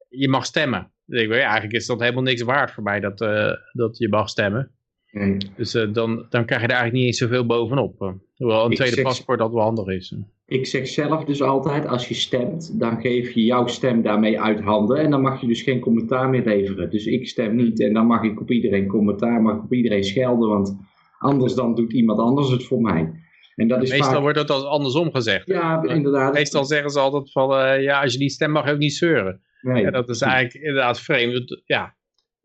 je 0.10 0.30
mag 0.30 0.46
stemmen. 0.46 0.92
Denk 1.12 1.30
ik, 1.30 1.34
ja, 1.38 1.44
eigenlijk 1.44 1.74
is 1.74 1.86
dat 1.86 2.00
helemaal 2.00 2.24
niks 2.24 2.42
waard 2.42 2.72
voor 2.72 2.84
mij 2.84 3.00
dat, 3.00 3.22
eh, 3.22 3.52
dat 3.72 3.98
je 3.98 4.10
mag 4.10 4.30
stemmen. 4.30 4.72
Nee. 5.12 5.38
Dus 5.58 5.74
eh, 5.74 5.94
dan, 5.94 6.26
dan 6.30 6.46
krijg 6.46 6.62
je 6.62 6.68
er 6.68 6.74
eigenlijk 6.74 6.94
niet 6.94 7.06
eens 7.06 7.18
zoveel 7.18 7.46
bovenop. 7.46 8.02
eh. 8.02 8.12
Hoewel 8.36 8.66
een 8.66 8.72
Ik 8.72 8.76
tweede 8.78 8.96
zeg- 8.96 9.04
paspoort 9.04 9.40
dat 9.40 9.52
wel 9.52 9.62
handig 9.62 9.88
is. 9.88 10.16
Ik 10.46 10.66
zeg 10.66 10.88
zelf 10.88 11.24
dus 11.24 11.42
altijd, 11.42 11.88
als 11.88 12.08
je 12.08 12.14
stemt, 12.14 12.80
dan 12.80 13.02
geef 13.02 13.32
je 13.32 13.44
jouw 13.44 13.68
stem 13.68 14.02
daarmee 14.02 14.42
uit 14.42 14.60
handen. 14.60 14.98
En 14.98 15.12
dan 15.12 15.22
mag 15.22 15.42
je 15.42 15.48
dus 15.48 15.62
geen 15.62 15.80
commentaar 15.80 16.30
meer 16.30 16.44
leveren. 16.46 16.90
Dus 16.90 17.06
ik 17.06 17.28
stem 17.28 17.56
niet 17.56 17.82
en 17.82 17.94
dan 17.94 18.06
mag 18.06 18.24
ik 18.24 18.42
op 18.42 18.52
iedereen 18.52 18.88
commentaar, 18.88 19.42
mag 19.42 19.56
ik 19.58 19.64
op 19.64 19.74
iedereen 19.74 20.04
schelden. 20.04 20.50
Want 20.50 20.78
anders 21.20 21.54
dan 21.54 21.76
doet 21.76 21.94
iemand 21.94 22.20
anders 22.20 22.50
het 22.50 22.64
voor 22.64 22.82
mij. 22.82 23.12
En 23.56 23.68
dat 23.68 23.82
is 23.84 23.90
Meestal 23.90 24.12
vaak... 24.12 24.22
wordt 24.22 24.38
dat 24.38 24.50
als 24.50 24.64
andersom 24.64 25.12
gezegd. 25.12 25.48
Ja, 25.48 25.84
inderdaad. 25.84 26.34
Meestal 26.34 26.66
zeggen 26.66 26.90
ze 26.90 27.00
altijd 27.00 27.32
van, 27.32 27.82
ja, 27.82 28.02
als 28.02 28.14
je 28.14 28.20
niet 28.20 28.32
stemt 28.32 28.54
mag 28.54 28.66
je 28.66 28.72
ook 28.72 28.78
niet 28.78 28.94
zeuren. 28.94 29.42
Nee. 29.62 29.82
Ja, 29.84 29.92
dat 29.92 30.10
is 30.10 30.22
eigenlijk 30.22 30.54
inderdaad 30.54 31.00
vreemd. 31.00 31.62
Ja, 31.66 31.96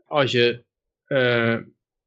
als 0.06 0.32
je, 0.32 0.64
eh, 1.06 1.56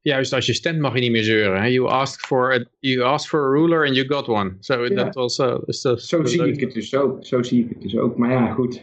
juist 0.00 0.32
als 0.32 0.46
je 0.46 0.52
stemt 0.52 0.78
mag 0.78 0.94
je 0.94 1.00
niet 1.00 1.10
meer 1.10 1.22
zeuren. 1.24 1.62
hè. 1.62 1.66
You 1.68 1.88
asked 1.88 2.26
for 2.26 2.52
a, 2.52 2.64
you 2.78 3.02
asked 3.02 3.28
for 3.28 3.40
a 3.40 3.50
ruler 3.60 3.86
and 3.86 3.96
you 3.96 4.06
got 4.08 4.28
one. 4.28 4.56
Zo, 4.60 4.84
Ja. 4.84 4.94
dat 4.94 5.14
was, 5.14 5.38
eh, 5.38 5.56
is 5.66 5.80
dat, 5.80 6.02
Zo 6.02 6.24
zie 6.24 6.46
ik 6.46 6.60
het 6.60 6.72
dus 6.72 6.94
ook. 6.94 7.26
Zo 7.26 7.42
zie 7.42 7.64
ik 7.64 7.68
het 7.68 7.82
dus 7.82 7.96
ook. 7.96 8.16
Maar 8.16 8.30
ja, 8.30 8.52
goed. 8.52 8.74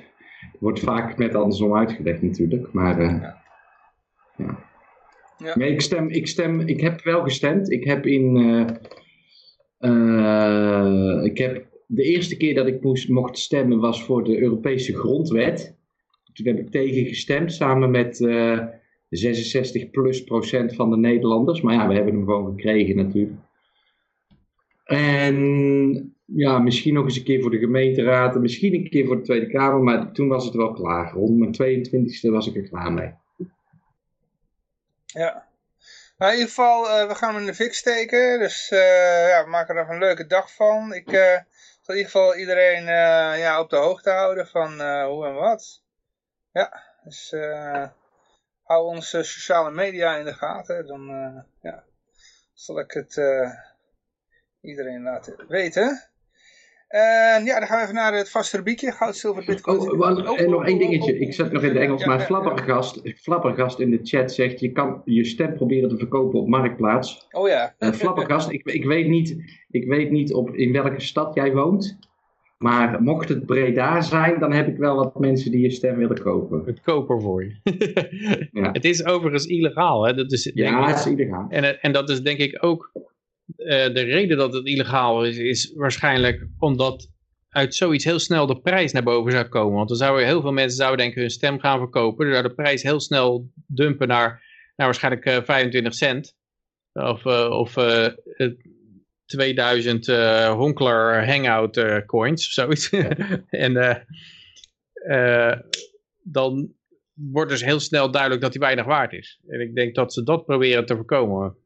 Het 0.52 0.60
wordt 0.60 0.80
vaak 0.80 1.18
net 1.18 1.36
andersom 1.36 1.76
uitgelegd 1.76 2.22
natuurlijk. 2.22 2.72
Maar 2.74 3.00
eh, 3.00 3.20
Ja. 3.22 3.44
ja. 4.38 4.66
Ja. 5.38 5.58
Nee, 5.58 5.72
ik 5.72 5.82
stem, 5.82 6.10
ik 6.10 6.28
stem, 6.28 6.60
ik 6.60 6.82
heb 6.82 7.02
wel 7.04 7.24
gestemd. 7.24 7.72
Ik 7.72 7.84
heb 7.84 8.06
in, 8.06 8.36
eh, 8.38 9.90
eh, 9.90 11.24
ik 11.24 11.38
heb 11.38 11.66
de 11.88 12.04
eerste 12.04 12.38
keer 12.38 12.56
dat 12.56 12.68
ik 12.68 12.82
moest, 12.84 13.10
mocht 13.10 13.38
stemmen 13.38 13.80
was 13.80 14.04
voor 14.04 14.24
de 14.24 14.42
Europese 14.42 14.94
grondwet. 14.98 15.77
Toen 16.38 16.48
heb 16.48 16.60
ik 16.60 16.72
tegen 16.72 17.06
gestemd 17.06 17.54
samen 17.54 17.92
met 17.92 18.26
eh 18.26 18.60
66 19.10 19.90
plus 19.90 20.24
procent 20.24 20.76
van 20.76 20.90
de 20.90 20.98
Nederlanders. 20.98 21.62
Maar 21.62 21.74
ja, 21.74 21.88
we 21.88 21.94
hebben 21.94 22.14
hem 22.14 22.24
gewoon 22.24 22.56
gekregen 22.56 22.96
natuurlijk. 22.96 23.40
En 24.84 26.16
ja, 26.26 26.60
misschien 26.60 26.94
nog 26.94 27.06
eens 27.06 27.18
een 27.18 27.24
keer 27.24 27.42
voor 27.42 27.52
de 27.52 27.58
gemeenteraad 27.58 28.36
en 28.36 28.42
misschien 28.42 28.74
een 28.74 28.90
keer 28.90 29.06
voor 29.06 29.16
de 29.16 29.22
Tweede 29.22 29.48
Kamer, 29.48 29.80
maar 29.80 30.12
toen 30.12 30.28
was 30.28 30.46
het 30.46 30.54
wel 30.54 30.74
klaar. 30.74 31.12
Rond 31.12 31.38
mijn 31.38 31.86
22e 31.88 32.32
was 32.32 32.48
ik 32.48 32.56
er 32.56 32.70
klaar 32.70 32.92
mee. 32.92 33.14
Ja. 35.06 35.46
Nou, 36.18 36.32
in 36.32 36.38
ieder 36.38 36.54
geval, 36.54 36.90
eh, 36.90 37.08
we 37.08 37.16
gaan 37.16 37.34
hem 37.34 37.42
in 37.42 37.48
de 37.48 37.54
fik 37.54 37.74
steken. 37.74 38.40
Dus 38.40 38.70
eh, 38.70 39.28
ja, 39.28 39.44
we 39.44 39.50
maken 39.50 39.76
er 39.76 39.82
nog 39.82 39.94
een 39.94 40.00
leuke 40.00 40.28
dag 40.28 40.54
van. 40.54 40.94
Ik 40.94 41.10
zal 41.82 41.96
in 41.96 41.96
ieder 41.96 42.12
geval 42.12 42.36
iedereen 42.36 42.84
ja, 43.40 43.60
op 43.60 43.70
de 43.70 43.76
hoogte 43.76 44.10
houden 44.10 44.48
van 44.48 44.72
hoe 45.04 45.26
en 45.26 45.34
wat. 45.34 45.86
Ja, 46.58 46.84
Dus 47.04 47.32
uh, 47.36 47.86
hou 48.64 48.86
onze 48.88 49.24
sociale 49.24 49.72
media 49.72 50.16
in 50.16 50.26
de 50.26 50.34
gaten. 50.34 50.88
Dan 50.88 51.10
uh, 51.10 51.42
ja, 51.62 51.84
zal 52.54 52.80
ik 52.80 52.92
het 52.92 53.16
uh, 53.16 53.50
iedereen 54.62 55.02
laten 55.02 55.46
weten. 55.48 56.10
En 56.88 57.46
ja, 57.46 57.60
dan 57.60 57.68
gaan 57.68 57.78
we 57.78 57.84
even 57.84 57.96
naar 57.96 58.14
het 58.14 58.30
vaste 58.30 58.58
rubriekje. 58.58 58.92
Goud, 58.92 59.16
zilver, 59.16 59.46
bitcoin. 59.46 59.80
Oh, 59.80 60.30
oh, 60.30 60.40
en 60.40 60.50
nog 60.50 60.66
één 60.66 60.80
dingetje. 60.80 61.20
Ik 61.20 61.34
zet 61.34 61.52
nog 61.52 61.64
in 61.64 61.70
het 61.70 61.78
Engels, 61.78 62.06
maar 62.06 62.20
Flappergast, 62.20 63.02
Flappergast 63.16 63.80
in 63.80 63.92
de 63.92 64.00
chat 64.04 64.32
zegt... 64.32 64.60
je 64.60 64.72
kan 64.72 65.02
je 65.06 65.26
stem 65.26 65.56
proberen 65.56 65.90
te 65.90 65.98
verkopen 65.98 66.40
op 66.40 66.48
Marktplaats. 66.48 67.28
Oh 67.32 67.48
ja. 67.48 67.76
Uh, 67.80 67.92
Flappergast, 67.92 68.50
ik, 68.50 68.66
ik, 68.66 68.86
weet 68.86 69.08
niet, 69.08 69.36
ik 69.70 69.88
weet 69.88 70.12
niet 70.12 70.34
op, 70.34 70.56
in 70.56 70.72
welke 70.72 71.02
stad 71.02 71.34
jij 71.34 71.54
woont. 71.54 71.98
Maar 72.58 73.02
mocht 73.02 73.30
het 73.30 73.46
Breda 73.46 74.02
zijn, 74.02 74.40
dan 74.40 74.52
heb 74.52 74.68
ik 74.68 74.78
wel 74.78 74.96
wat 74.96 75.20
mensen 75.20 75.52
die 75.52 75.62
je 75.62 75.70
stem 75.70 75.98
willen 75.98 76.22
kopen. 76.22 76.64
Het 76.66 76.82
koper 76.82 77.22
voor 77.22 77.44
je. 77.44 77.56
ja. 78.52 78.72
Het 78.78 78.86
is 78.86 79.06
overigens 79.06 79.46
illegaal. 79.46 80.06
Hè? 80.06 80.14
Dat 80.14 80.32
is, 80.32 80.52
ja, 80.54 80.82
ik, 80.82 80.88
het 80.88 81.06
is 81.06 81.12
illegaal. 81.12 81.48
En, 81.50 81.82
en 81.82 81.92
dat 81.92 82.10
is 82.10 82.22
denk 82.22 82.40
ik 82.40 82.64
ook 82.64 82.92
uh, 83.58 83.68
de 83.68 84.02
reden 84.02 84.38
dat 84.38 84.54
het 84.54 84.66
illegaal 84.66 85.26
is, 85.26 85.38
is 85.38 85.74
waarschijnlijk 85.76 86.48
omdat 86.58 87.10
uit 87.50 87.76
zoiets 87.76 88.04
heel 88.04 88.20
snel 88.20 88.46
de 88.46 88.60
prijs 88.62 88.92
naar 88.92 89.04
boven 89.04 89.32
zou 89.32 89.46
komen. 89.46 89.76
Want 89.76 89.88
dan 89.88 89.98
zouden 89.98 90.26
heel 90.26 90.42
veel 90.42 90.52
mensen 90.52 90.78
zouden 90.78 91.06
denken 91.06 91.22
hun 91.22 91.30
stem 91.30 91.60
gaan 91.60 91.80
verkopen. 91.80 92.26
Dan 92.26 92.34
zou 92.36 92.48
de 92.48 92.54
prijs 92.54 92.84
heel 92.84 93.00
snel 93.00 93.52
dumpen 93.68 94.08
naar, 94.08 94.30
naar 94.76 94.88
waarschijnlijk 94.88 95.26
uh, 95.26 95.38
25 95.44 95.94
cent. 95.94 96.36
Of, 96.94 97.26
uh, 97.26 97.50
of 97.50 97.76
2000 99.28 100.08
uh, 100.08 100.52
Honkler 100.54 101.26
Hangout 101.28 101.78
uh, 101.78 101.98
coins 102.06 102.46
of 102.46 102.52
zoiets. 102.52 102.90
en 103.66 104.04
uh, 105.08 105.54
dan 106.24 106.74
wordt 107.14 107.52
dus 107.52 107.64
heel 107.64 107.80
snel 107.80 108.12
duidelijk 108.12 108.42
dat 108.42 108.54
hij 108.54 108.62
weinig 108.62 108.86
waard 108.86 109.14
is. 109.14 109.40
En 109.48 109.62
ik 109.62 109.76
denk 109.76 109.96
dat 109.96 110.14
ze 110.14 110.24
dat 110.24 110.46
proberen 110.46 110.86
te 110.86 110.96
voorkomen. 110.96 111.58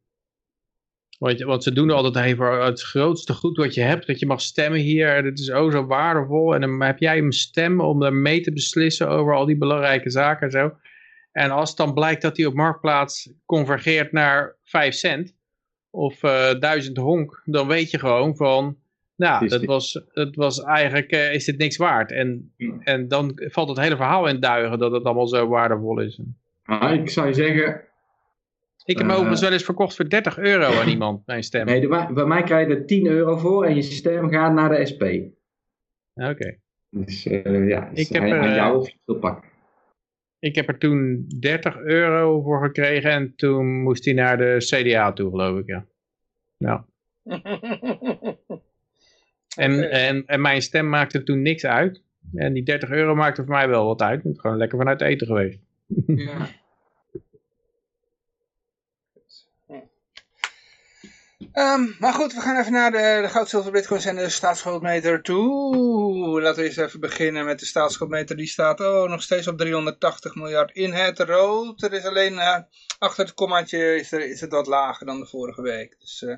Want, 1.20 1.41
want 1.41 1.63
ze 1.63 1.74
doen 1.74 1.89
altijd 1.89 2.25
even 2.25 2.65
het 2.65 2.82
grootste 2.82 3.34
goed 3.34 3.58
wat 3.58 3.74
je 3.74 3.82
hebt, 3.82 4.08
dat 4.08 4.20
je 4.20 4.25
mag 4.25 4.41
stemmen 4.41 4.80
hier. 4.80 5.24
Dat 5.24 5.39
is 5.39 5.51
oh 5.51 5.72
zo 5.72 5.86
waardevol. 5.86 6.56
En 6.56 6.62
dan 6.62 6.82
heb 6.82 7.00
jij 7.00 7.18
een 7.18 7.32
stem 7.32 7.82
om 7.82 8.03
er 8.03 8.13
mee 8.13 8.41
te 8.41 8.53
beslissen 8.53 9.10
over 9.10 9.36
al 9.36 9.46
die 9.46 9.58
belangrijke 9.58 10.10
zaken 10.10 10.46
en 10.46 10.51
zo. 10.51 10.72
En 11.32 11.51
als 11.51 11.75
dan 11.75 11.94
blijkt 11.94 12.22
dat 12.22 12.36
die 12.36 12.48
op 12.48 12.53
Marktplaats 12.53 13.34
convergeert 13.46 14.12
naar 14.12 14.58
5 14.63 14.96
cent, 14.96 15.36
of 15.91 16.24
uh, 16.24 16.53
duizend 16.60 16.98
honk, 16.98 17.41
dan 17.45 17.67
weet 17.67 17.91
je 17.91 18.00
gewoon 18.00 18.36
van, 18.36 18.77
nou, 19.15 19.48
dat 19.48 19.63
was, 19.65 20.03
dat 20.13 20.36
was 20.36 20.63
eigenlijk, 20.63 21.12
uh, 21.13 21.33
is 21.33 21.45
dit 21.45 21.57
niks 21.57 21.77
waard. 21.77 22.12
En, 22.12 22.53
Hmm. 22.57 22.81
en 22.83 23.07
dan 23.07 23.31
valt 23.36 23.69
het 23.69 23.79
hele 23.79 23.95
verhaal 23.95 24.27
in 24.27 24.39
duigen 24.39 24.79
dat 24.79 24.91
het 24.91 25.03
allemaal 25.03 25.27
zo 25.27 25.48
waardevol 25.48 26.00
is. 26.00 26.19
Ah, 26.63 26.93
ik 26.93 27.10
zou 27.10 27.27
je 27.27 27.33
zeggen, 27.33 27.81
Ik 28.86 28.98
heb 28.98 29.07
Uh, 29.07 29.13
overigens 29.13 29.41
wel 29.41 29.51
eens 29.51 29.63
verkocht 29.63 29.95
voor 29.95 30.10
30 30.10 30.38
euro 30.38 30.79
aan 30.79 30.88
iemand, 30.88 31.25
mijn 31.25 31.43
stem. 31.43 31.65
nee, 31.65 31.88
bij 31.88 32.25
mij 32.25 32.43
krijg 32.43 32.67
je 32.67 32.75
er 32.75 32.86
10 32.86 33.05
euro 33.07 33.38
voor 33.38 33.65
en 33.65 33.75
je 33.75 33.81
stem 33.81 34.29
gaat 34.29 34.53
naar 34.53 34.69
de 34.69 34.86
SP. 34.91 35.03
Oké. 36.13 36.57
Dus 36.89 37.25
uh, 37.25 37.67
ja, 37.67 37.89
Ik 37.93 37.98
ik 37.98 38.07
heb 38.10 38.24
er, 38.24 38.39
aan 38.39 38.53
jou 38.53 38.89
pakken. 39.19 39.50
Ik 40.41 40.55
heb 40.55 40.67
er 40.67 40.77
toen 40.77 41.25
30 41.39 41.77
euro 41.77 42.41
voor 42.41 42.62
gekregen 42.63 43.12
en 43.12 43.36
toen 43.36 43.81
moest 43.81 44.05
hij 44.05 44.13
naar 44.13 44.38
de 44.38 44.55
CDA 44.57 45.13
toe, 45.13 45.29
geloof 45.29 45.60
ik, 45.60 45.67
ja. 45.67 45.86
Nou, 46.57 46.81
en, 49.55 49.91
en, 49.91 50.25
en 50.25 50.41
mijn 50.41 50.62
stem 50.62 50.89
maakte 50.89 51.24
toen 51.24 51.41
niks 51.41 51.65
uit. 51.65 52.03
En 52.33 52.53
die 52.53 52.63
30 52.63 52.89
euro 52.89 53.15
maakte 53.15 53.43
voor 53.43 53.53
mij 53.53 53.67
wel 53.67 53.86
wat 53.86 54.01
uit. 54.01 54.24
Het 54.24 54.33
is 54.33 54.39
gewoon 54.39 54.57
lekker 54.57 54.77
vanuit 54.77 55.01
eten 55.01 55.27
geweest. 55.27 55.60
ja. 56.05 56.48
Ehm, 61.51 61.86
maar 62.00 62.13
goed, 62.13 62.34
we 62.34 62.41
gaan 62.41 62.60
even 62.60 62.72
naar 62.72 62.91
de, 62.91 63.20
de 63.22 63.29
goud, 63.29 63.50
zilver, 63.50 63.72
bitcoins 63.72 64.05
en 64.05 64.15
de 64.15 64.29
staatsschuldmeter 64.29 65.22
toe. 65.22 66.41
Laten 66.41 66.62
we 66.62 66.67
eens 66.67 66.77
even 66.77 67.00
beginnen 67.00 67.46
met 67.46 67.60
de 67.60 67.65
staatsschuldmeter. 67.65 68.36
Die 68.36 68.48
staat 68.48 68.79
oh, 68.79 69.10
nog 69.10 69.22
steeds 69.22 69.48
op 69.48 69.58
380 69.58 70.36
miljard 70.36 70.72
in 70.72 70.93
het 70.93 71.20
rood. 71.20 71.81
Er 71.81 71.93
is 71.93 72.05
alleen 72.05 72.39
eh, 72.39 72.60
achter 73.00 73.25
het 73.25 73.34
kommaatje 73.34 73.96
is, 73.96 74.12
er, 74.12 74.29
is 74.29 74.41
het 74.41 74.51
wat 74.51 74.67
lager 74.67 75.05
dan 75.05 75.20
de 75.20 75.25
vorige 75.25 75.62
week. 75.62 75.96
Dus 76.00 76.24
eh, 76.24 76.36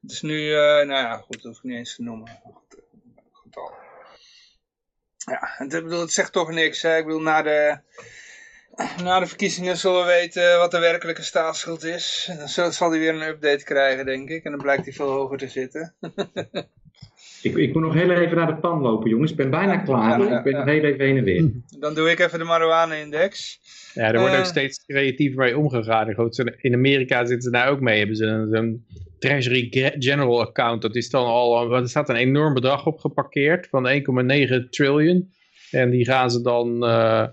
het 0.00 0.10
is 0.10 0.22
nu, 0.22 0.54
eh, 0.54 0.60
nou 0.60 0.88
ja, 0.88 1.16
goed, 1.16 1.42
dat 1.42 1.44
hoef 1.44 1.56
ik 1.56 1.62
niet 1.62 1.78
eens 1.78 1.94
te 1.94 2.02
noemen. 2.02 2.40
Goed. 2.42 2.82
Ja, 5.16 5.38
het, 5.40 5.68
bedoel, 5.68 6.00
het 6.00 6.12
zegt 6.12 6.32
toch 6.32 6.50
niks. 6.50 6.82
Hè? 6.82 6.96
Ik 6.96 7.04
bedoel, 7.04 7.20
na 7.20 7.42
de, 7.42 7.78
na 9.02 9.20
de 9.20 9.26
verkiezingen 9.26 9.76
zullen 9.76 10.00
we 10.00 10.06
weten 10.12 10.58
wat 10.58 10.70
de 10.70 10.78
werkelijke 10.78 11.22
staatsschuld 11.22 11.84
is. 11.84 12.26
En 12.30 12.38
dan 12.38 12.72
zal, 12.72 12.90
hij 12.90 12.98
weer 12.98 13.14
een 13.14 13.28
update 13.28 13.64
krijgen, 13.64 14.04
denk 14.06 14.28
ik. 14.28 14.44
En 14.44 14.50
dan 14.50 14.60
blijkt 14.60 14.84
hij 14.84 14.92
veel 14.92 15.10
hoger 15.10 15.38
te 15.38 15.48
zitten. 15.48 15.94
Ik, 17.42 17.56
ik 17.56 17.72
moet 17.74 17.82
nog 17.82 17.94
heel 17.94 18.10
even 18.10 18.36
naar 18.36 18.46
de 18.46 18.56
pan 18.56 18.80
lopen, 18.80 19.10
jongens. 19.10 19.30
Ik 19.30 19.36
ben 19.36 19.50
bijna 19.50 19.76
klaar, 19.76 20.10
Ja, 20.10 20.16
maar 20.16 20.28
ja, 20.28 20.36
ik 20.38 20.42
ben 20.44 20.52
ja. 20.52 20.58
nog 20.58 20.68
heel 20.68 20.82
even 20.84 21.04
heen 21.04 21.16
en 21.16 21.24
weer. 21.24 21.50
Dan 21.78 21.94
doe 21.94 22.10
ik 22.10 22.18
even 22.18 22.38
de 22.38 22.44
marijuana-index. 22.44 23.60
Ja, 23.94 24.12
er 24.12 24.18
wordt 24.18 24.32
Eh. 24.34 24.38
ook 24.40 24.44
steeds 24.46 24.84
creatiever 24.86 25.38
mee 25.38 25.58
omgegaan. 25.58 26.08
In 26.60 26.74
Amerika 26.74 27.18
zitten 27.18 27.42
ze 27.42 27.50
daar 27.50 27.68
ook 27.68 27.80
mee. 27.80 27.98
Hebben 27.98 28.16
ze 28.16 28.24
een, 28.26 28.86
Treasury 29.18 29.66
Ge- 29.70 29.94
General 29.98 30.40
account. 30.40 30.82
Dat 30.82 30.96
is 30.96 31.10
dan 31.10 31.26
al, 31.26 31.74
er 31.74 31.88
staat 31.88 32.08
een 32.08 32.16
enorm 32.16 32.54
bedrag 32.54 32.86
op 32.86 32.98
geparkeerd 32.98 33.66
van 33.70 33.88
1,9 33.88 34.68
triljoen. 34.70 35.32
En 35.70 35.90
die 35.90 36.04
gaan 36.04 36.30
ze 36.30 36.40
dan, 36.42 36.84
eh, 36.84 37.26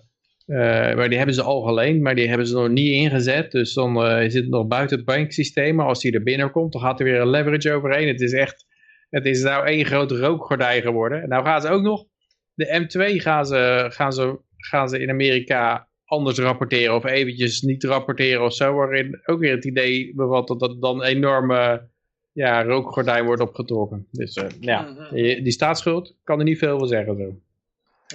maar 0.95 1.09
die 1.09 1.17
hebben 1.17 1.35
ze 1.35 1.41
al 1.41 1.61
geleend, 1.61 2.01
maar 2.01 2.15
die 2.15 2.27
hebben 2.27 2.47
ze 2.47 2.53
nog 2.55 2.69
niet 2.69 2.91
ingezet. 2.91 3.51
Dus 3.51 3.73
dan 3.73 4.03
eh, 4.05 4.21
zit 4.21 4.33
het 4.33 4.49
nog 4.49 4.67
buiten 4.67 4.97
het 4.97 5.05
banksysteem. 5.05 5.75
Maar 5.75 5.85
als 5.85 5.99
die 6.01 6.11
er 6.11 6.23
binnenkomt, 6.23 6.71
dan 6.71 6.81
gaat 6.81 6.99
er 6.99 7.05
weer 7.05 7.19
een 7.21 7.29
leverage 7.29 7.71
overheen. 7.73 8.07
Het 8.07 8.21
is 8.21 8.33
echt, 8.33 8.65
het 9.09 9.25
is 9.25 9.41
nou 9.43 9.65
één 9.65 9.85
grote 9.85 10.17
rookgordijn 10.17 10.81
geworden. 10.81 11.21
En 11.21 11.29
nou 11.29 11.43
gaan 11.45 11.61
ze 11.61 11.69
ook 11.69 11.81
nog, 11.81 12.05
de 12.53 12.81
M2 12.81 13.21
gaan 13.21 13.45
ze, 13.45 13.85
gaan 13.89 14.13
ze, 14.13 14.39
gaan 14.57 14.89
ze 14.89 14.99
in 14.99 15.09
Amerika 15.09 15.89
anders 16.05 16.37
rapporteren 16.37 16.95
of 16.95 17.05
eventjes 17.05 17.61
niet 17.61 17.83
rapporteren 17.83 18.43
of 18.43 18.53
zo, 18.53 18.73
waarin 18.73 19.21
ook 19.25 19.39
weer 19.39 19.55
het 19.55 19.65
idee 19.65 20.15
bevat 20.15 20.47
dat 20.47 20.59
dat 20.59 20.81
dan 20.81 21.01
een 21.01 21.07
enorme 21.07 21.89
ja, 22.31 22.63
rookgordijn 22.63 23.25
wordt 23.25 23.41
opgetrokken. 23.41 24.07
Dus 24.11 24.35
eh, 24.35 24.47
ja, 24.59 24.81
Mhm. 24.81 25.13
die, 25.15 25.41
die 25.41 25.51
staatsschuld 25.51 26.17
kan 26.23 26.39
er 26.39 26.45
niet 26.45 26.57
veel 26.57 26.79
van 26.79 26.87
zeggen 26.87 27.17
zo. 27.17 27.39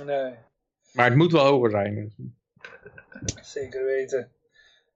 Nee, 0.04 0.32
Maar 0.96 1.06
het 1.06 1.16
moet 1.16 1.32
wel 1.32 1.46
hoger 1.46 1.70
zijn. 1.70 2.14
zeker 3.42 3.84
weten. 3.84 4.30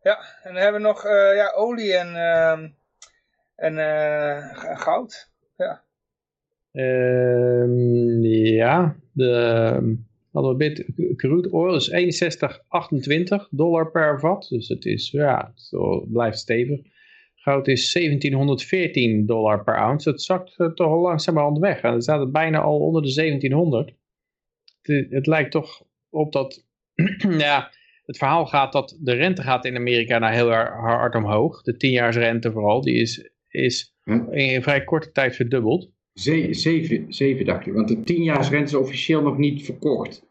Ja, 0.02 0.18
en 0.42 0.54
dan 0.54 0.62
hebben 0.62 0.80
we 0.80 0.86
nog 0.86 1.04
eh, 1.04 1.34
ja, 1.34 1.52
olie 1.54 1.94
en, 1.94 2.14
ehm, 2.14 2.68
en 3.56 3.78
eh, 3.78 4.78
goud. 4.78 5.30
Ja. 5.56 5.82
Ehm, 6.72 8.22
ja, 8.24 8.96
de 9.12 9.98
hadden 10.32 10.50
we 10.50 10.56
bit, 10.56 10.84
crude 11.16 11.50
oil 11.50 11.74
is 11.74 11.90
61,28 11.90 13.48
dollar 13.50 13.90
per 13.90 14.20
vat. 14.20 14.46
Dus 14.48 14.68
het 14.68 14.84
is, 14.84 15.10
ja, 15.10 15.52
het 15.54 16.12
blijft 16.12 16.38
stevig. 16.38 16.80
Goud 17.34 17.68
is 17.68 17.92
1714 17.92 19.26
dollar 19.26 19.64
per 19.64 19.78
ounce. 19.78 20.10
Het 20.10 20.22
zakt 20.22 20.58
eh, 20.58 20.66
toch 20.66 20.86
al 20.86 21.00
langzamerhand 21.00 21.58
weg. 21.58 21.80
En 21.80 21.90
dan 21.90 22.02
staat 22.02 22.20
het 22.20 22.32
bijna 22.32 22.60
al 22.60 22.78
onder 22.78 23.02
de 23.02 23.14
1700. 23.14 23.94
Het, 24.82 25.10
het 25.10 25.26
lijkt 25.26 25.50
toch 25.50 25.84
op 26.10 26.32
dat, 26.32 26.66
ja, 27.38 27.70
het 28.04 28.18
verhaal 28.18 28.46
gaat 28.46 28.72
dat 28.72 28.98
de 29.00 29.12
rente 29.12 29.42
gaat 29.42 29.64
in 29.64 29.76
Amerika 29.76 30.18
nou 30.18 30.34
heel 30.34 30.50
hard 30.50 31.14
omhoog. 31.14 31.62
De 31.62 31.74
10-jaarsrente 31.74 32.52
vooral, 32.52 32.80
die 32.80 32.94
is, 32.94 33.30
is 33.48 33.94
Hm? 34.04 34.12
in 34.12 34.54
een 34.54 34.62
vrij 34.62 34.84
korte 34.84 35.12
tijd 35.12 35.36
verdubbeld. 35.36 35.90
Ze- 36.14 36.48
zeven, 36.54 37.12
zeven 37.12 37.44
dacht 37.44 37.66
ik, 37.66 37.72
want 37.72 37.88
de 37.88 37.96
10-jaarsrente 38.14 38.62
is 38.62 38.74
officieel 38.74 39.22
nog 39.22 39.38
niet 39.38 39.64
verkocht. 39.64 40.28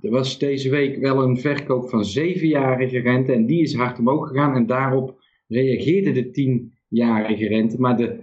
Er 0.00 0.10
was 0.10 0.38
deze 0.38 0.70
week 0.70 0.98
wel 0.98 1.22
een 1.22 1.38
verkoop 1.40 1.88
van 1.88 2.04
zevenjarige 2.04 2.98
rente 3.00 3.32
en 3.32 3.46
die 3.46 3.62
is 3.62 3.74
hard 3.74 3.98
omhoog 3.98 4.28
gegaan 4.28 4.54
en 4.54 4.66
daarop 4.66 5.20
reageerde 5.48 6.12
de 6.12 6.24
10-jarige 6.30 7.48
rente. 7.48 7.80
Maar 7.80 7.96
de 7.96 8.16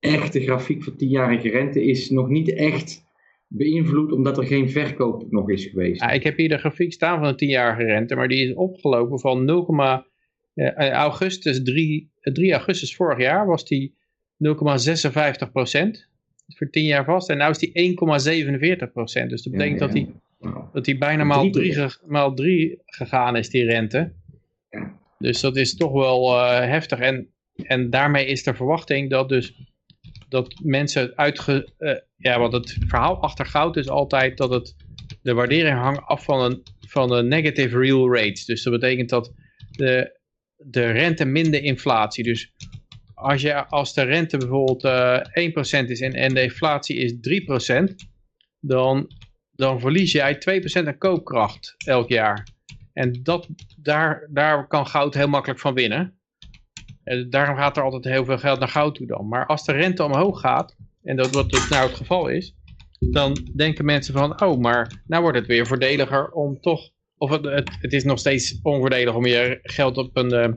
echte 0.00 0.40
grafiek 0.40 0.82
voor 0.82 0.92
10-jarige 0.92 1.48
rente 1.48 1.84
is 1.84 2.10
nog 2.10 2.28
niet 2.28 2.52
echt 2.54 3.03
beïnvloed 3.48 4.12
omdat 4.12 4.38
er 4.38 4.46
geen 4.46 4.70
verkoop 4.70 5.30
nog 5.30 5.50
is 5.50 5.64
geweest. 5.64 6.00
Ja, 6.00 6.10
ik 6.10 6.22
heb 6.22 6.36
hier 6.36 6.48
de 6.48 6.58
grafiek 6.58 6.92
staan 6.92 7.18
van 7.18 7.36
de 7.36 7.44
10-jarige 7.44 7.84
rente, 7.84 8.14
maar 8.14 8.28
die 8.28 8.48
is 8.48 8.54
opgelopen 8.54 9.20
van 9.20 9.44
0, 9.44 10.04
eh, 10.54 10.90
augustus 10.90 11.62
3, 11.62 12.10
3 12.20 12.52
augustus 12.52 12.96
vorig 12.96 13.18
jaar 13.18 13.46
was 13.46 13.64
die 13.64 13.94
0,56 14.36 15.52
procent 15.52 16.08
voor 16.46 16.70
10 16.70 16.84
jaar 16.84 17.04
vast. 17.04 17.28
En 17.28 17.38
nu 17.38 17.44
is 17.44 17.58
die 17.58 17.72
1,47 17.72 18.92
procent. 18.92 19.30
Dus 19.30 19.42
dat 19.42 19.52
betekent 19.52 19.80
ja. 19.80 19.86
dat 19.86 19.94
die, 19.94 20.12
Nou, 20.40 20.64
dat 20.72 20.84
die 20.84 20.98
bijna 20.98 21.24
maal 21.24 21.50
Drie 21.50 21.52
3 21.52 21.72
keer. 21.72 21.98
maal 22.06 22.34
drie 22.34 22.82
gegaan 22.86 23.36
is, 23.36 23.50
die 23.50 23.64
rente. 23.64 24.12
Ja. 24.70 24.98
Dus 25.18 25.40
dat 25.40 25.56
is 25.56 25.76
toch 25.76 25.92
wel 25.92 26.38
eh, 26.38 26.68
heftig. 26.68 26.98
En, 26.98 27.28
en 27.56 27.90
daarmee 27.90 28.26
is 28.26 28.42
de 28.42 28.54
verwachting 28.54 29.10
dat 29.10 29.28
dus 29.28 29.73
dat 30.34 30.60
mensen 30.62 31.16
uitge... 31.16 31.72
eh, 31.78 31.96
ja, 32.16 32.38
want 32.38 32.52
het 32.52 32.76
verhaal 32.86 33.22
achter 33.22 33.46
goud 33.46 33.76
is 33.76 33.88
altijd 33.88 34.36
dat 34.36 34.50
het... 34.50 34.76
De 35.22 35.34
waardering 35.34 35.78
hangt 35.78 36.02
af 36.04 36.24
van 36.24 36.40
een 36.40 36.62
van 36.80 37.08
de 37.08 37.22
negative 37.22 37.78
real 37.78 38.14
rates. 38.14 38.44
Dus 38.44 38.62
dat 38.62 38.72
betekent 38.72 39.08
dat 39.08 39.32
de, 39.70 40.18
de 40.56 40.90
rente 40.90 41.24
minder 41.24 41.62
inflatie. 41.62 42.24
Dus 42.24 42.52
als, 43.14 43.42
je, 43.42 43.66
als 43.66 43.94
de 43.94 44.02
rente 44.02 44.36
bijvoorbeeld 44.36 44.84
uh, 44.84 45.18
1% 45.84 45.88
is 45.88 46.00
en, 46.00 46.12
en 46.12 46.34
de 46.34 46.42
inflatie 46.42 46.96
is 46.96 47.14
3%, 47.80 47.94
dan, 48.60 49.10
dan 49.52 49.80
verlies 49.80 50.12
jij 50.12 50.34
2% 50.34 50.86
aan 50.86 50.98
koopkracht 50.98 51.74
elk 51.86 52.08
jaar. 52.08 52.48
En 52.92 53.22
dat, 53.22 53.48
daar, 53.76 54.28
daar 54.30 54.66
kan 54.66 54.86
goud 54.86 55.14
heel 55.14 55.28
makkelijk 55.28 55.60
van 55.60 55.74
winnen. 55.74 56.18
En 57.04 57.30
daarom 57.30 57.56
gaat 57.56 57.76
er 57.76 57.82
altijd 57.82 58.04
heel 58.04 58.24
veel 58.24 58.38
geld 58.38 58.58
naar 58.58 58.68
goud 58.68 58.94
toe 58.94 59.06
dan. 59.06 59.28
Maar 59.28 59.46
als 59.46 59.64
de 59.64 59.72
rente 59.72 60.04
omhoog 60.04 60.40
gaat, 60.40 60.76
en 61.02 61.16
dat 61.16 61.30
wat 61.30 61.50
dus 61.50 61.68
nou 61.68 61.86
het 61.86 61.96
geval 61.96 62.28
is, 62.28 62.54
dan 62.98 63.36
denken 63.56 63.84
mensen 63.84 64.14
van, 64.14 64.42
oh, 64.42 64.58
maar 64.58 65.02
nou 65.06 65.22
wordt 65.22 65.38
het 65.38 65.46
weer 65.46 65.66
voordeliger 65.66 66.30
om 66.30 66.60
toch, 66.60 66.90
of 67.16 67.30
het, 67.30 67.70
het, 67.80 67.92
is 67.92 68.04
nog 68.04 68.18
steeds 68.18 68.58
onvoordelig 68.62 69.14
om 69.14 69.26
je 69.26 69.58
geld 69.62 69.96
op 69.96 70.16
een 70.16 70.32
uh, 70.32 70.48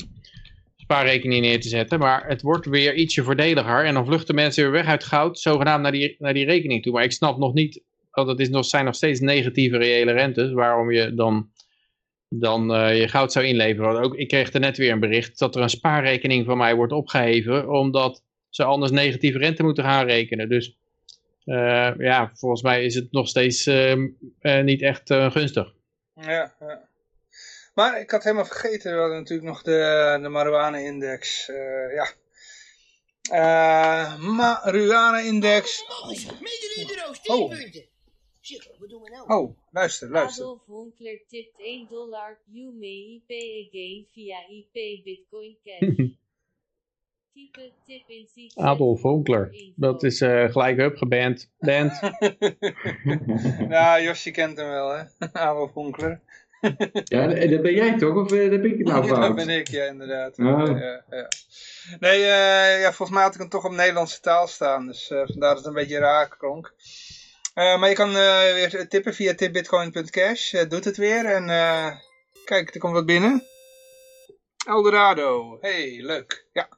spaarrekening 0.76 1.42
neer 1.42 1.62
te 1.62 1.68
zetten, 1.68 2.00
maar 2.00 2.28
het 2.28 2.42
wordt 2.42 2.66
weer 2.66 2.96
ietsje 2.96 3.24
voordeliger 3.24 3.86
en 3.86 3.94
dan 3.94 4.06
vluchten 4.06 4.36
mensen 4.36 4.64
weer 4.64 4.72
weg 4.72 4.86
uit 4.86 5.04
goud, 5.04 5.40
zogenaamd 5.40 5.82
naar 5.82 5.92
die, 5.92 6.16
naar 6.20 6.34
die 6.34 6.46
rekening 6.46 6.84
toe. 6.84 6.94
Maar 6.94 7.04
ik 7.04 7.12
snap 7.12 7.38
nog 7.38 7.54
niet, 7.54 7.82
want 8.12 8.28
het 8.28 8.40
is 8.40 8.50
nog, 8.50 8.66
zijn 8.66 8.86
nog 8.86 8.96
steeds 8.96 9.20
negatieve 9.20 9.78
reële 9.78 10.12
rentes, 10.12 10.52
waarom 10.52 10.92
je 10.92 11.14
dan 11.14 11.50
dan 12.30 12.76
uh, 12.76 13.00
je 13.00 13.08
goud 13.08 13.32
zou 13.32 13.46
inleveren. 13.46 14.02
Ook, 14.02 14.16
ik 14.16 14.28
kreeg 14.28 14.54
er 14.54 14.60
net 14.60 14.78
weer 14.78 14.92
een 14.92 15.00
bericht 15.00 15.40
dat 15.40 15.56
er 15.56 15.62
een 15.62 15.70
spaarrekening 15.70 16.46
van 16.46 16.58
mij 16.58 16.76
wordt 16.76 16.94
opgeheven, 16.94 17.70
omdat 17.70 18.24
ze 18.50 18.64
anders 18.64 18.92
negatieve 18.92 19.38
rente 19.38 19.64
moeten 19.64 19.84
gaan 19.84 20.06
rekenen. 20.06 20.50
Dus 20.50 20.78
uh, 21.46 21.94
ja, 21.98 22.32
volgens 22.34 22.62
mij 22.62 22.84
is 22.84 22.96
het 22.96 23.12
nog 23.12 23.28
steeds 23.28 23.68
uh, 23.68 24.10
niet 24.62 24.82
echt 24.82 25.14
gunstig. 25.14 25.74
Ja, 26.14 26.54
ja, 26.60 26.88
Maar 27.74 28.00
ik 28.00 28.12
had 28.12 28.24
helemaal 28.24 28.46
vergeten, 28.46 28.94
we 28.94 29.00
hadden 29.00 29.18
natuurlijk 29.18 29.48
nog 29.48 29.62
de, 29.62 30.20
de 30.22 30.30
marijuana-index. 30.30 31.52
ja. 31.96 32.08
marijuana-index. 34.18 35.84
Oh, 37.26 37.42
oh. 37.42 37.52
Wat 38.80 38.90
doen 38.90 39.02
we 39.02 39.10
nou? 39.10 39.34
Oh, 39.34 39.58
luister, 39.72 40.10
luister. 40.10 40.44
Adolf 40.44 40.66
Honkler 40.66 41.22
tipt 41.28 41.60
1 41.60 41.88
dollar 41.90 42.38
IP 42.54 43.30
again 43.30 44.06
via 44.14 44.38
IP 44.50 45.04
Bitcoin 45.04 45.58
Cash. 45.64 45.96
Type 47.34 47.72
tip 47.86 48.04
in 48.08 48.52
Adolf 48.56 49.02
Honkler. 49.02 49.52
Dat 49.76 50.04
is 50.04 50.22
uh, 50.22 50.50
gelijk 50.50 50.80
up 50.80 50.98
geband. 50.98 51.50
Band. 51.60 52.00
ja, 53.70 54.02
Josje 54.02 54.32
kent 54.32 54.58
hem 54.58 54.68
wel, 54.68 54.90
hè? 54.90 55.04
Adolf 55.48 55.74
Honkler. 55.74 56.22
ja, 57.04 57.28
dat 57.28 57.62
ben 57.62 57.74
jij 57.74 57.98
toch? 57.98 58.16
Of 58.16 58.32
uh, 58.32 58.52
dat 58.52 58.62
ben 58.62 58.80
ik 58.80 58.86
nou 58.86 59.08
fout? 59.08 59.18
Ja, 59.18 59.28
dat 59.28 59.36
ben 59.36 59.50
ik, 59.50 59.68
ja, 59.68 59.86
inderdaad. 59.86 60.40
Oh. 60.40 60.80
Ja, 60.80 61.04
ja. 61.10 61.28
Nee, 62.00 62.20
uh, 62.20 62.82
ja, 62.82 62.94
volgens 62.94 63.10
mij 63.10 63.24
had 63.24 63.34
ik 63.34 63.40
hem 63.40 63.50
toch 63.50 63.66
op 63.66 63.72
Nederlandse 63.72 64.22
taal 64.22 64.48
staan. 64.48 64.86
Dus 64.86 65.08
vandaar 65.08 65.50
dat 65.50 65.58
het 65.58 65.66
een 65.66 65.74
beetje 65.74 65.98
raar 65.98 66.38
klonk. 66.38 66.74
Uh, 67.58 67.80
maar 67.80 67.90
je 67.90 67.96
kan 67.96 68.10
uh, 68.10 68.54
weer 68.54 68.88
tippen 68.88 69.14
via 69.14 69.36
tipbitcoin.cash. 69.36 70.54
Uh, 70.54 70.70
doet 70.70 70.86
het 70.86 70.98
weer. 70.98 71.26
En 71.26 71.46
kijk, 72.46 72.74
er 72.74 72.80
komt 72.80 72.94
wat 72.94 73.06
binnen. 73.06 73.44
Eldorado. 74.68 75.58
Hey, 75.62 76.00
leuk. 76.02 76.46
Ja. 76.54 76.70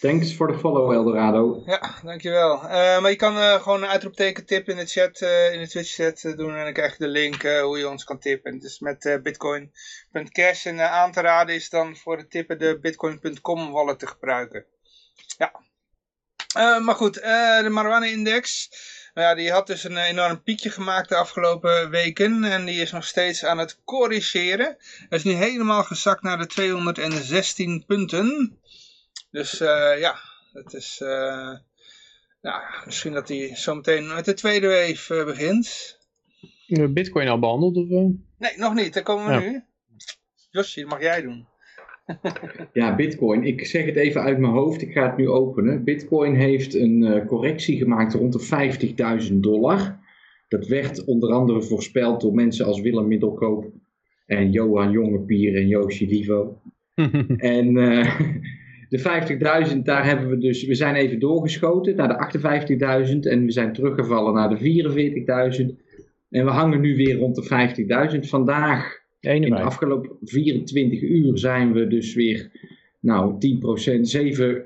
Thanks 0.00 0.32
for 0.32 0.52
the 0.52 0.58
follow, 0.58 0.92
Eldorado. 0.92 1.62
Ja, 1.66 1.94
dankjewel. 2.02 2.56
maar 3.00 3.10
je 3.10 3.16
kan 3.16 3.60
gewoon 3.60 3.82
een 3.82 3.88
uitroepteken 3.88 4.46
tip 4.46 4.68
in 4.68 4.76
de 4.76 4.86
chat, 4.86 5.20
in 5.52 5.60
de 5.60 5.68
Twitch 5.68 5.94
chat 5.94 6.36
doen. 6.36 6.56
En 6.56 6.64
dan 6.64 6.72
krijg 6.72 6.92
je 6.92 7.04
de 7.04 7.10
link 7.10 7.42
hoe 7.42 7.78
je 7.78 7.88
ons 7.88 8.04
kan 8.04 8.18
tippen. 8.18 8.58
Dus 8.58 8.78
met 8.78 9.20
bitcoin.cash. 9.22 10.66
En 10.66 10.90
aan 10.90 11.12
te 11.12 11.20
raden 11.20 11.54
is 11.54 11.70
dan 11.70 11.96
voor 11.96 12.16
het 12.16 12.30
tippen 12.30 12.58
de 12.58 12.78
bitcoin.com 12.80 13.70
wallet 13.70 13.98
te 13.98 14.06
gebruiken. 14.06 14.66
Ja. 15.38 15.52
maar 16.78 16.94
goed, 16.94 17.14
de 17.14 17.68
marijuana 17.70 18.06
index... 18.06 18.68
Nou 19.14 19.28
ja, 19.28 19.34
die 19.34 19.50
had 19.50 19.66
dus 19.66 19.84
een 19.84 19.96
enorm 19.96 20.42
piekje 20.42 20.70
gemaakt 20.70 21.08
de 21.08 21.16
afgelopen 21.16 21.90
weken. 21.90 22.44
En 22.44 22.64
die 22.64 22.80
is 22.80 22.92
nog 22.92 23.04
steeds 23.04 23.44
aan 23.44 23.58
het 23.58 23.80
corrigeren. 23.84 24.76
Hij 25.08 25.18
is 25.18 25.24
nu 25.24 25.32
helemaal 25.32 25.84
gezakt 25.84 26.22
naar 26.22 26.38
de 26.38 26.46
216 26.46 27.84
punten. 27.86 28.58
Dus 29.30 29.60
uh, 29.60 29.98
ja, 29.98 30.16
het 30.52 30.72
is... 30.72 31.00
Uh, 31.02 31.56
nou, 32.40 32.62
misschien 32.84 33.12
dat 33.12 33.28
hij 33.28 33.56
zometeen 33.56 34.14
met 34.14 34.24
de 34.24 34.34
tweede 34.34 34.66
wave 34.66 35.14
uh, 35.14 35.24
begint. 35.24 35.98
Bitcoin 36.66 37.28
al 37.28 37.38
behandeld? 37.38 37.76
Of, 37.76 37.88
Nee, 38.38 38.56
nog 38.56 38.74
niet. 38.74 38.94
Daar 38.94 39.02
komen 39.02 39.26
we 39.26 39.32
ja. 39.32 39.50
nu. 39.50 39.64
Josje, 40.50 40.80
dat 40.80 40.88
mag 40.88 41.00
jij 41.00 41.22
doen. 41.22 41.48
ja, 42.72 42.94
Bitcoin. 42.94 43.42
Ik 43.42 43.66
zeg 43.66 43.84
het 43.84 43.96
even 43.96 44.22
uit 44.22 44.38
mijn 44.38 44.52
hoofd. 44.52 44.82
Ik 44.82 44.92
ga 44.92 45.06
het 45.06 45.16
nu 45.16 45.28
openen. 45.28 45.84
Bitcoin 45.84 46.34
heeft 46.34 46.74
een 46.74 47.02
uh, 47.02 47.26
correctie 47.26 47.78
gemaakt 47.78 48.14
rond 48.14 48.32
de 48.32 49.26
50.000 49.30 49.34
dollar. 49.34 50.00
Dat 50.48 50.66
werd 50.66 51.04
onder 51.04 51.32
andere 51.32 51.62
voorspeld 51.62 52.20
door 52.20 52.34
mensen 52.34 52.66
als 52.66 52.80
Willem 52.80 53.08
Middelkoop 53.08 53.70
en 54.26 54.50
Johan 54.50 54.90
Jongepier 54.90 55.56
en 55.56 55.68
Joosje 55.68 56.06
Livo. 56.06 56.60
en 57.36 57.76
uh, 57.76 58.20
de 58.88 59.68
50.000, 59.72 59.78
daar 59.82 60.04
hebben 60.04 60.28
we 60.28 60.38
dus, 60.38 60.64
we 60.66 60.74
zijn 60.74 60.94
even 60.94 61.18
doorgeschoten 61.18 61.96
naar 61.96 62.08
de 62.08 62.38
58.000 63.12 63.18
en 63.20 63.44
we 63.44 63.50
zijn 63.50 63.72
teruggevallen 63.72 64.34
naar 64.34 64.48
de 64.48 64.58
44.000. 65.58 65.66
En 66.30 66.44
we 66.44 66.50
hangen 66.50 66.80
nu 66.80 66.96
weer 66.96 67.16
rond 67.16 67.34
de 67.34 68.14
50.000. 68.14 68.28
Vandaag 68.28 69.01
in 69.30 69.40
de 69.40 69.60
afgelopen 69.60 70.10
24 70.22 71.00
uur 71.00 71.38
zijn 71.38 71.72
we 71.72 71.86
dus 71.86 72.14
weer 72.14 72.50
nou, 73.00 73.34
10%, 73.98 74.00
7, 74.00 74.62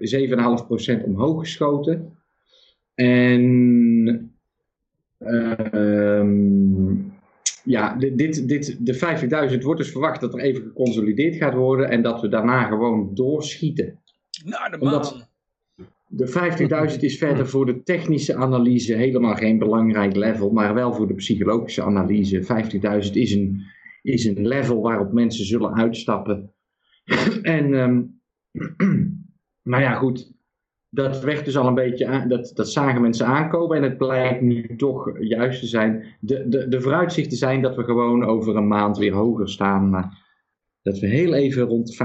7,5% 1.01 1.05
omhoog 1.05 1.41
geschoten. 1.41 2.13
En 2.95 4.33
uh, 5.19 6.25
ja, 7.65 7.95
dit, 7.95 8.49
dit, 8.49 8.87
de 8.87 9.51
50.000 9.53 9.59
wordt 9.63 9.81
dus 9.81 9.91
verwacht 9.91 10.21
dat 10.21 10.35
er 10.35 10.41
even 10.41 10.63
geconsolideerd 10.63 11.37
gaat 11.37 11.55
worden 11.55 11.91
en 11.91 12.03
dat 12.03 12.21
we 12.21 12.29
daarna 12.29 12.63
gewoon 12.63 13.11
doorschieten. 13.15 13.99
Naar 14.45 14.71
de 14.71 14.85
maan. 14.85 15.29
de 16.07 16.93
50.000 16.95 17.01
is 17.01 17.19
verder 17.19 17.49
voor 17.49 17.67
de 17.67 17.83
technische 17.83 18.35
analyse 18.35 18.95
helemaal 18.95 19.35
geen 19.35 19.59
belangrijk 19.59 20.17
level, 20.17 20.51
maar 20.51 20.75
wel 20.75 20.95
voor 20.95 21.07
de 21.07 21.15
psychologische 21.15 21.83
analyse. 21.83 22.43
50.000 23.07 23.13
is 23.13 23.35
een 23.35 23.75
is 24.07 24.25
een 24.25 24.47
level 24.47 24.81
waarop 24.81 25.13
mensen 25.13 25.45
zullen 25.45 25.75
uitstappen. 25.75 26.53
en, 27.43 27.75
um, 27.75 28.21
nou 29.71 29.83
ja, 29.83 29.95
goed. 29.95 30.35
Dat 30.89 31.21
werd 31.25 31.45
dus 31.45 31.57
al 31.57 31.67
een 31.67 31.75
beetje 31.75 32.07
aan, 32.07 32.29
dat, 32.29 32.51
dat 32.55 32.71
zagen 32.71 33.01
mensen 33.01 33.27
aankomen 33.27 33.77
en 33.77 33.83
het 33.83 33.97
blijkt 33.97 34.41
nu 34.41 34.77
toch 34.77 35.19
juist 35.21 35.61
te 35.61 35.67
zijn. 35.67 36.05
De, 36.21 36.49
de, 36.49 36.69
de 36.69 36.81
vooruitzichten 36.81 37.37
zijn 37.37 37.63
dat 37.63 37.77
we 37.77 37.85
gewoon 37.85 38.25
over 38.25 38.57
een 38.57 38.69
maand 38.69 38.99
weer 38.99 39.13
hoger 39.13 39.49
staan, 39.49 39.91
maar 39.91 40.25
dat 40.83 40.99
we 40.99 41.07
heel 41.07 41.35
even 41.35 41.63
rond 41.63 41.97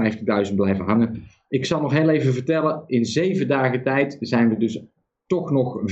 50.000 0.48 0.54
blijven 0.54 0.84
hangen. 0.84 1.22
Ik 1.48 1.64
zal 1.64 1.80
nog 1.80 1.92
heel 1.92 2.08
even 2.08 2.32
vertellen, 2.32 2.82
in 2.86 3.04
zeven 3.04 3.48
dagen 3.48 3.82
tijd 3.82 4.16
zijn 4.20 4.48
we 4.48 4.56
dus 4.56 4.84
toch 5.26 5.50
nog 5.50 5.80
4% 5.80 5.84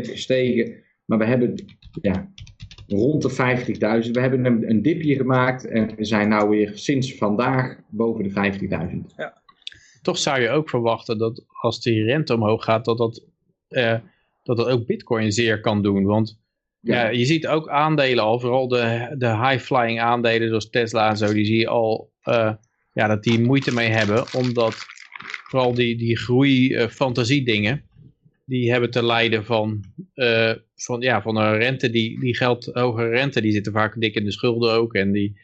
gestegen. 0.00 0.74
Maar 1.04 1.18
we 1.18 1.24
hebben 1.24 1.54
ja, 2.00 2.32
rond 2.88 3.22
de 3.22 3.30
50.000. 4.04 4.10
We 4.10 4.20
hebben 4.20 4.44
een, 4.44 4.70
een 4.70 4.82
dipje 4.82 5.14
gemaakt 5.14 5.66
en 5.66 5.94
we 5.96 6.04
zijn 6.04 6.28
nou 6.28 6.48
weer 6.48 6.70
sinds 6.74 7.14
vandaag 7.14 7.76
boven 7.88 8.24
de 8.24 8.58
50.000. 9.10 9.16
Ja. 9.16 9.42
Toch 10.02 10.18
zou 10.18 10.40
je 10.40 10.50
ook 10.50 10.68
verwachten 10.68 11.18
dat 11.18 11.44
als 11.48 11.80
die 11.80 12.04
rente 12.04 12.34
omhoog 12.34 12.64
gaat, 12.64 12.84
dat 12.84 12.98
dat, 12.98 13.24
uh, 13.68 13.96
dat, 14.42 14.56
dat 14.56 14.68
ook 14.68 14.86
bitcoin 14.86 15.32
zeer 15.32 15.60
kan 15.60 15.82
doen. 15.82 16.04
Want 16.04 16.40
ja. 16.80 17.02
ja. 17.02 17.08
je 17.08 17.24
ziet 17.24 17.46
ook 17.46 17.68
aandelen 17.68 18.24
al, 18.24 18.40
vooral 18.40 18.68
de, 18.68 19.14
de 19.18 19.36
high-flying 19.36 20.00
aandelen 20.00 20.48
zoals 20.48 20.70
Tesla 20.70 21.08
en 21.08 21.16
zo, 21.16 21.32
die 21.32 21.44
zie 21.44 21.58
je 21.58 21.68
al 21.68 22.12
uh, 22.24 22.52
ja, 22.92 23.06
dat 23.06 23.22
die 23.22 23.40
moeite 23.40 23.74
mee 23.74 23.88
hebben, 23.88 24.24
omdat 24.34 24.76
vooral 25.48 25.74
die, 25.74 25.96
die 25.96 26.16
groei-fantasie 26.16 27.44
dingen, 27.44 27.87
die 28.48 28.70
hebben 28.70 28.90
te 28.90 29.04
lijden 29.04 29.44
van, 29.44 29.84
uh, 30.14 30.52
van, 30.74 31.00
ja, 31.00 31.22
van 31.22 31.36
een 31.36 31.56
rente, 31.56 31.90
die, 31.90 32.20
die 32.20 32.36
geldt, 32.36 32.70
hogere 32.72 33.08
rente, 33.08 33.40
die 33.40 33.52
zitten 33.52 33.72
vaak 33.72 34.00
dik 34.00 34.14
in 34.14 34.24
de 34.24 34.32
schulden 34.32 34.72
ook. 34.72 34.94
En 34.94 35.12
die, 35.12 35.40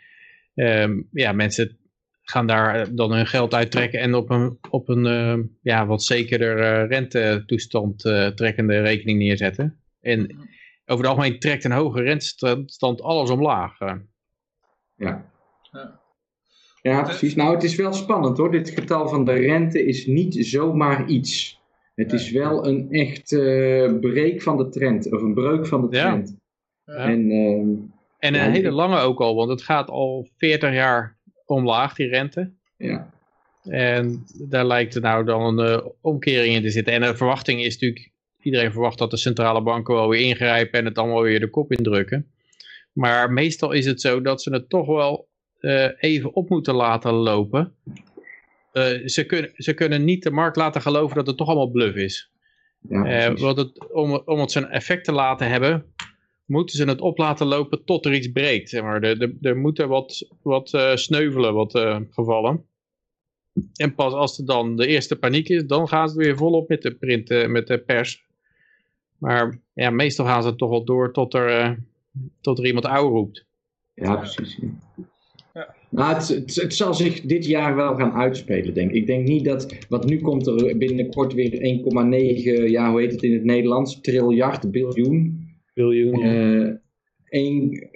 um, 0.55 1.09
ja, 1.13 1.33
mensen 1.33 1.79
gaan 2.23 2.47
daar 2.47 2.95
dan 2.95 3.13
hun 3.13 3.27
geld 3.27 3.55
uittrekken 3.55 4.01
en 4.01 4.15
op 4.15 4.31
een, 4.31 4.59
op 4.71 4.89
een 4.89 5.05
uh, 5.05 5.45
ja, 5.63 5.87
wat 5.87 6.03
zekerder 6.03 6.59
uh, 6.59 6.89
rentetoestand 6.89 8.05
uh, 8.05 8.27
trekkende 8.27 8.81
rekening 8.81 9.19
neerzetten. 9.19 9.81
En 10.01 10.37
over 10.87 11.05
het 11.05 11.15
algemeen 11.15 11.39
trekt 11.39 11.65
een 11.65 11.73
hoge 11.73 12.03
rentestand 12.03 13.03
alles 13.03 13.31
omlaag. 13.31 13.79
Ja. 13.79 14.03
ja. 14.97 15.33
Ja, 16.83 17.03
precies. 17.03 17.35
Nou, 17.35 17.55
het 17.55 17.63
is 17.63 17.77
wel 17.77 17.93
spannend 17.93 18.37
hoor. 18.37 18.51
Dit 18.51 18.71
getal 18.71 19.09
van 19.09 19.25
de 19.25 19.33
rente 19.33 19.85
is 19.85 20.07
niet 20.07 20.37
zomaar 20.47 21.09
iets. 21.09 21.63
Het 21.95 22.13
is 22.13 22.31
wel 22.31 22.67
een 22.67 22.91
echt 22.91 23.33
uh, 23.33 23.99
breek 24.01 24.43
van 24.43 24.57
de 24.57 24.69
trend, 24.69 25.13
of 25.13 25.23
een 25.23 25.35
breuk 25.35 25.67
van 25.67 25.81
de 25.81 25.89
trend. 25.89 26.37
Ja. 26.85 26.93
En, 26.95 27.31
uh, 27.31 27.59
En 28.19 28.35
Ja, 28.35 28.47
een 28.47 28.53
hele 28.53 28.71
lange 28.71 28.99
ook 28.99 29.21
al, 29.21 29.35
want 29.35 29.51
het 29.51 29.63
gaat 29.63 29.89
al 29.89 30.29
40 30.37 30.73
jaar 30.73 31.17
omlaag, 31.47 31.95
die 31.95 32.09
rente. 32.09 32.53
Ja. 32.77 33.13
En 33.65 34.25
daar 34.49 34.67
lijkt 34.67 34.95
er 34.95 35.01
nou 35.01 35.25
dan 35.25 35.59
een 35.59 35.67
eh, 35.67 35.87
omkering 36.01 36.55
in 36.55 36.63
te 36.63 36.71
zitten. 36.71 36.93
En 36.93 37.01
de 37.01 37.17
verwachting 37.17 37.63
is 37.63 37.73
natuurlijk, 37.73 38.11
iedereen 38.43 38.73
verwacht 38.73 38.99
dat 38.99 39.11
de 39.11 39.17
centrale 39.17 39.63
banken 39.63 39.95
wel 39.95 40.09
weer 40.09 40.21
ingrijpen 40.21 40.79
en 40.79 40.85
het 40.85 40.99
allemaal 40.99 41.23
weer 41.23 41.41
de 41.41 41.51
kop 41.51 41.73
indrukken. 41.73 42.27
Maar 42.93 43.33
meestal 43.33 43.73
is 43.73 43.87
het 43.87 44.01
zo 44.01 44.21
dat 44.21 44.43
ze 44.43 44.53
het 44.53 44.69
toch 44.69 44.87
wel 44.87 45.29
eh, 45.61 45.89
even 45.99 46.35
op 46.35 46.49
moeten 46.49 46.75
laten 46.75 47.13
lopen. 47.13 47.75
Eh, 48.75 49.07
ze, 49.07 49.25
kunnen, 49.25 49.51
ze 49.55 49.75
kunnen 49.75 50.05
niet 50.05 50.23
de 50.23 50.31
markt 50.31 50.57
laten 50.57 50.81
geloven 50.81 51.17
dat 51.17 51.27
het 51.27 51.37
toch 51.37 51.47
allemaal 51.47 51.71
bluff 51.71 51.97
is. 51.97 52.31
Ja, 52.89 53.05
Eh, 53.05 53.37
want 53.37 53.57
het, 53.57 53.93
om, 53.93 54.23
om 54.25 54.39
het 54.39 54.51
zijn 54.51 54.71
effect 54.71 55.05
te 55.05 55.13
laten 55.13 55.49
hebben, 55.49 55.95
moeten 56.45 56.77
ze 56.77 56.85
het 56.85 57.01
op 57.01 57.19
laten 57.19 57.47
lopen 57.47 57.85
tot 57.85 58.07
er 58.07 58.15
iets 58.15 58.33
breekt. 58.33 58.69
Zeg 58.69 58.83
maar. 58.83 59.03
er, 59.03 59.23
er, 59.23 59.35
er 59.41 59.57
moeten 59.57 59.89
wat, 59.89 60.29
wat 60.43 60.73
eh, 60.73 60.97
sneuvelen, 60.97 61.55
wat 61.55 61.73
gevallen. 62.11 62.65
En 63.77 63.95
pas 63.95 64.13
als 64.13 64.39
er 64.39 64.47
dan 64.47 64.77
de 64.77 64.87
eerste 64.87 65.17
paniek 65.17 65.49
is, 65.49 65.67
dan 65.67 65.89
gaan 65.89 66.09
ze 66.09 66.17
weer 66.17 66.37
volop 66.37 66.69
met 66.69 66.83
de 66.83 66.95
print, 66.95 67.49
met 67.49 67.67
de 67.67 67.79
pers. 67.79 68.25
Maar 69.19 69.59
ja, 69.75 69.91
meestal 69.91 70.27
gaan 70.27 70.43
ze 70.43 70.57
toch 70.57 70.71
wel 70.71 70.85
door 70.85 71.13
tot 71.13 71.35
er, 71.35 71.79
tot 72.41 72.59
er 72.59 72.67
iemand 72.67 72.85
ouw 72.85 73.09
roept. 73.09 73.45
Ja, 73.95 74.17
precies. 74.17 74.59
ja. 74.61 74.69
Nou, 75.95 76.15
het, 76.15 76.29
het, 76.29 76.55
het 76.55 76.75
zal 76.75 76.95
zich 76.95 77.21
dit 77.21 77.47
jaar 77.47 77.77
wel 77.77 77.95
gaan 77.95 78.13
uitspelen, 78.13 78.75
denk 78.75 78.91
ik. 78.91 78.97
Ik 78.97 79.07
denk 79.07 79.29
niet 79.29 79.45
dat, 79.45 79.77
want 79.89 80.05
nu 80.07 80.21
komt 80.21 80.47
er 80.47 80.77
binnenkort 80.79 81.35
weer 81.35 81.51
1,9, 82.67 82.71
ja, 82.71 82.91
hoe 82.91 83.01
heet 83.01 83.13
het 83.13 83.23
in 83.23 83.33
het 83.33 83.45
Nederlands? 83.45 84.01
Triljard, 84.01 84.71
biljoen. 84.71 85.49
Biljoen. 85.75 86.23
Eh, 86.23 86.71
één- 87.29 87.89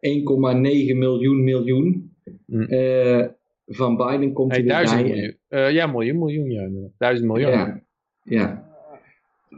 1,9 0.00 0.98
miljoen 0.98 1.44
miljoen. 1.44 2.14
Hm. 2.46 2.60
Eh, 2.62 3.24
van 3.66 3.96
Biden 3.96 4.32
komt 4.32 4.48
Nee, 4.50 4.58
er 4.58 4.64
weer 4.64 4.72
duizend 4.72 5.02
bij. 5.02 5.10
miljoen. 5.10 5.34
Eh, 5.48 5.70
ja, 5.72 5.86
miljoen, 5.86 6.18
miljoen, 6.18 6.50
ja. 6.50 6.68
Duizend 6.98 7.28
miljoen. 7.28 7.50
Ja, 7.50 7.82
ja. 8.22 8.64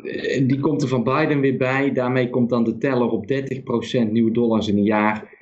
Eh, 0.04 0.46
Die 0.48 0.60
komt 0.60 0.82
er 0.82 0.88
van 0.88 1.04
Biden 1.04 1.40
weer 1.40 1.56
bij. 1.56 1.92
Daarmee 1.92 2.30
komt 2.30 2.50
dan 2.50 2.64
de 2.64 2.78
teller 2.78 3.08
op 3.10 3.26
30% 3.28 4.10
nieuwe 4.12 4.30
dollars 4.30 4.68
in 4.68 4.76
een 4.76 4.84
jaar. 4.84 5.36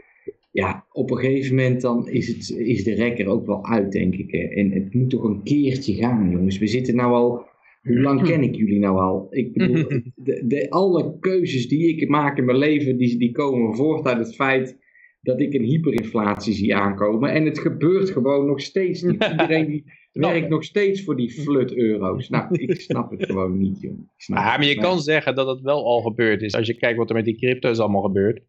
Ja, 0.56 0.86
op 0.92 1.10
een 1.10 1.16
gegeven 1.16 1.54
moment 1.54 1.80
dan 1.80 2.08
is, 2.08 2.28
het, 2.28 2.58
is 2.58 2.84
de 2.84 2.94
rekker 2.94 3.26
ook 3.26 3.46
wel 3.46 3.64
uit, 3.66 3.92
denk 3.92 4.14
ik. 4.14 4.30
hè. 4.30 4.38
En 4.38 4.70
het 4.70 4.94
moet 4.94 5.10
toch 5.10 5.22
een 5.24 5.42
keertje 5.42 5.94
gaan, 5.94 6.30
jongens. 6.30 6.58
We 6.58 6.66
zitten 6.66 6.96
nou 6.96 7.12
al... 7.12 7.44
Hoe 7.82 8.00
lang 8.00 8.22
ken 8.22 8.42
ik 8.42 8.54
jullie 8.54 8.78
nou 8.78 8.98
al? 9.00 9.26
Ik 9.30 9.52
bedoel, 9.52 9.84
de, 10.14 10.44
de, 10.46 10.70
alle 10.70 11.18
keuzes 11.20 11.68
die 11.68 11.96
ik 11.96 12.08
maak 12.08 12.38
in 12.38 12.44
mijn 12.44 12.58
leven, 12.58 12.96
die, 12.96 13.18
die 13.18 13.32
komen 13.32 13.76
voort 13.76 14.06
uit 14.06 14.18
het 14.18 14.34
feit 14.34 14.78
dat 15.20 15.40
ik 15.40 15.54
een 15.54 15.62
hyperinflatie 15.62 16.52
zie 16.54 16.74
aankomen. 16.74 17.30
En 17.32 17.44
het 17.44 17.58
gebeurt 17.58 18.10
gewoon 18.10 18.46
nog 18.46 18.60
steeds 18.60 19.02
niet. 19.02 19.24
Iedereen 19.30 19.66
die 19.66 19.84
werkt 20.12 20.48
nog 20.48 20.64
steeds 20.64 21.04
voor 21.04 21.16
die 21.16 21.30
flut 21.30 21.74
euro's. 21.74 22.28
Nou, 22.28 22.46
ik 22.50 22.80
snap 22.80 23.10
het 23.10 23.24
gewoon 23.26 23.58
niet, 23.58 23.80
Ja, 24.16 24.56
maar 24.56 24.64
je 24.64 24.76
kan 24.76 25.00
zeggen 25.00 25.34
dat 25.34 25.46
het 25.46 25.60
wel 25.60 25.84
al 25.84 26.00
gebeurd 26.00 26.42
is. 26.42 26.54
Als 26.54 26.66
je 26.66 26.76
kijkt 26.76 26.98
wat 26.98 27.08
er 27.08 27.16
met 27.16 27.24
die 27.24 27.36
crypto's 27.36 27.78
allemaal 27.78 28.02
gebeurt. 28.02 28.42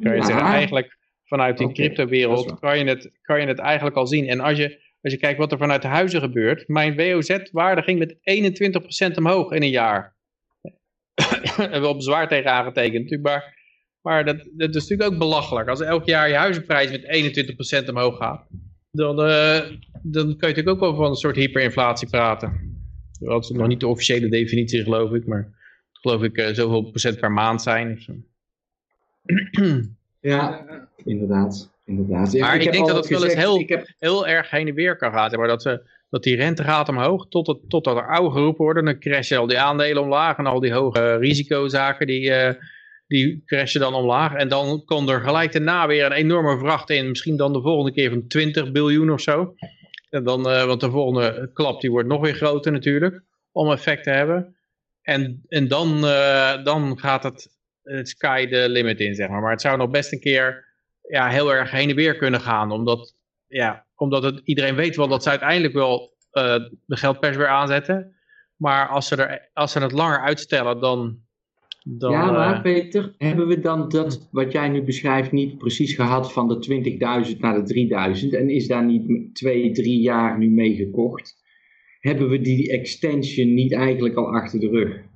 Kan 0.00 0.12
je 0.12 0.18
Ja. 0.18 0.24
zeggen, 0.24 0.44
eigenlijk 0.44 0.97
vanuit 1.28 1.58
die 1.58 1.68
is 1.68 1.74
cryptowereld 1.74 2.58
kan 2.58 2.78
je, 2.78 2.84
het, 2.84 3.10
kan 3.22 3.40
je 3.40 3.46
het 3.46 3.58
eigenlijk 3.58 3.96
al 3.96 4.06
zien. 4.06 4.28
En 4.28 4.40
als 4.40 4.58
je, 4.58 4.80
als 5.02 5.12
je 5.12 5.18
kijkt 5.18 5.38
wat 5.38 5.52
er 5.52 5.58
vanuit 5.58 5.82
de 5.82 5.88
huizen 5.88 6.20
gebeurt. 6.20 6.68
Mijn 6.68 6.96
WOZ-waarde 6.96 7.82
ging 7.82 7.98
met 7.98 8.14
21% 9.12 9.16
omhoog 9.16 9.52
in 9.52 9.62
een 9.62 9.70
jaar. 9.70 10.16
en 11.72 11.80
wel 11.80 11.96
bezwaar 11.96 12.28
tegen 12.28 12.52
aangetekend 12.52 13.02
natuurlijk. 13.02 13.22
Maar, 13.22 13.56
maar 14.00 14.24
dat, 14.24 14.36
dat 14.52 14.74
is 14.74 14.82
natuurlijk 14.82 15.12
ook 15.12 15.18
belachelijk. 15.18 15.68
Als 15.68 15.80
elk 15.80 16.04
jaar 16.04 16.28
je 16.28 16.34
huizenprijs 16.34 16.90
met 16.90 17.84
21% 17.84 17.88
omhoog 17.88 18.16
gaat. 18.16 18.46
Dan, 18.90 19.22
eh, 19.22 19.60
dan 20.02 20.36
kun 20.36 20.48
je 20.48 20.54
natuurlijk 20.54 20.68
ook 20.68 20.80
wel 20.80 20.94
van 20.94 21.10
een 21.10 21.14
soort 21.14 21.36
hyperinflatie 21.36 22.08
praten. 22.08 22.76
Dat 23.20 23.44
is 23.44 23.50
nog 23.50 23.66
niet 23.66 23.80
de 23.80 23.86
officiële 23.86 24.28
definitie 24.28 24.82
geloof 24.82 25.12
ik. 25.12 25.26
Maar 25.26 25.52
geloof 25.92 26.22
ik 26.22 26.36
eh, 26.36 26.54
zoveel 26.54 26.82
procent 26.82 27.20
per 27.20 27.32
maand 27.32 27.62
zijn. 27.62 28.04
Ja, 30.28 30.64
inderdaad. 31.04 31.70
inderdaad. 31.84 32.32
Ja, 32.32 32.44
Maar 32.46 32.54
ik 32.54 32.62
heb 32.62 32.72
denk 32.72 32.86
dat 32.86 32.96
het 32.96 33.08
wel 33.08 33.24
eens 33.24 33.34
heel- 33.34 33.58
Ik 33.58 33.68
heb, 33.68 33.88
Heel 33.98 34.26
erg 34.26 34.50
heen 34.50 34.68
en 34.68 34.74
weer 34.74 34.96
kan 34.96 35.12
gaan. 35.12 35.38
Maar 35.38 35.48
dat, 35.48 35.62
ze, 35.62 35.82
dat 36.10 36.22
die 36.22 36.36
rente 36.36 36.64
gaat 36.64 36.88
omhoog 36.88 37.28
tot 37.28 37.46
het, 37.46 37.58
totdat 37.68 37.96
er 37.96 38.08
oude 38.08 38.30
geroepen 38.30 38.64
worden. 38.64 38.84
Dan 38.84 38.98
crashen 38.98 39.38
al 39.38 39.46
die 39.46 39.58
aandelen 39.58 40.02
omlaag. 40.02 40.36
En 40.36 40.46
al 40.46 40.60
die 40.60 40.72
hoge 40.72 41.16
risicozaken 41.16 42.06
die, 42.06 42.32
eh, 42.32 42.54
die 43.06 43.42
crashen 43.46 43.80
dan 43.80 43.94
omlaag. 43.94 44.34
En 44.34 44.48
dan 44.48 44.82
komt 44.84 45.08
er 45.08 45.20
gelijk 45.20 45.52
daarna 45.52 45.86
weer 45.86 46.04
een 46.06 46.12
enorme 46.12 46.58
vracht 46.58 46.90
in. 46.90 47.08
Misschien 47.08 47.36
dan 47.36 47.52
de 47.52 47.60
volgende 47.60 47.92
keer 47.92 48.10
van 48.10 48.26
20 48.26 48.72
biljoen 48.72 49.10
of 49.12 49.20
zo. 49.20 49.54
En 50.10 50.24
dan, 50.24 50.48
eh, 50.50 50.64
want 50.64 50.80
de 50.80 50.90
volgende 50.90 51.50
klap 51.54 51.80
die 51.80 51.90
wordt 51.90 52.08
nog 52.08 52.20
weer 52.20 52.34
groter 52.34 52.72
natuurlijk. 52.72 53.22
Om 53.52 53.70
effect 53.72 54.04
te 54.04 54.10
hebben. 54.10 54.56
En, 55.02 55.42
en 55.48 55.68
dan, 55.68 56.06
eh, 56.06 56.64
dan 56.64 56.98
gaat 56.98 57.22
het, 57.22 57.57
het 57.96 58.08
sky 58.08 58.46
the 58.46 58.68
limit 58.68 59.00
in, 59.00 59.14
zeg 59.14 59.28
maar. 59.28 59.40
Maar 59.40 59.50
het 59.50 59.60
zou 59.60 59.76
nog 59.76 59.90
best 59.90 60.12
een 60.12 60.20
keer 60.20 60.64
ja, 61.02 61.28
heel 61.28 61.54
erg 61.54 61.70
heen 61.70 61.88
en 61.88 61.96
weer 61.96 62.16
kunnen 62.16 62.40
gaan. 62.40 62.70
Omdat, 62.70 63.16
ja, 63.46 63.86
omdat 63.96 64.22
het, 64.22 64.40
iedereen 64.44 64.74
weet 64.74 64.96
wel 64.96 65.08
dat 65.08 65.22
ze 65.22 65.30
uiteindelijk 65.30 65.74
wel 65.74 66.16
eh, 66.30 66.56
de 66.86 66.96
geldpers 66.96 67.36
weer 67.36 67.48
aanzetten. 67.48 68.16
Maar 68.56 68.88
als 68.88 69.08
ze, 69.08 69.16
er, 69.16 69.48
als 69.52 69.72
ze 69.72 69.78
het 69.78 69.92
langer 69.92 70.20
uitstellen, 70.20 70.80
dan... 70.80 71.18
dan 71.84 72.12
ja, 72.12 72.30
maar 72.30 72.54
eh, 72.54 72.62
Peter, 72.62 73.14
hebben 73.18 73.46
we 73.46 73.60
dan 73.60 73.88
dat 73.88 74.28
wat 74.30 74.52
jij 74.52 74.68
nu 74.68 74.82
beschrijft 74.82 75.32
niet 75.32 75.58
precies 75.58 75.94
gehad 75.94 76.32
van 76.32 76.48
de 76.48 77.28
20.000 77.32 77.38
naar 77.38 77.64
de 77.64 78.18
3.000? 78.22 78.28
En 78.30 78.50
is 78.50 78.66
daar 78.66 78.84
niet 78.84 79.34
twee, 79.34 79.72
drie 79.72 80.00
jaar 80.00 80.38
nu 80.38 80.50
mee 80.50 80.74
gekocht? 80.74 81.36
Hebben 82.00 82.28
we 82.28 82.40
die 82.40 82.72
extension 82.72 83.54
niet 83.54 83.72
eigenlijk 83.72 84.14
al 84.14 84.34
achter 84.34 84.60
de 84.60 84.68
rug? 84.68 85.06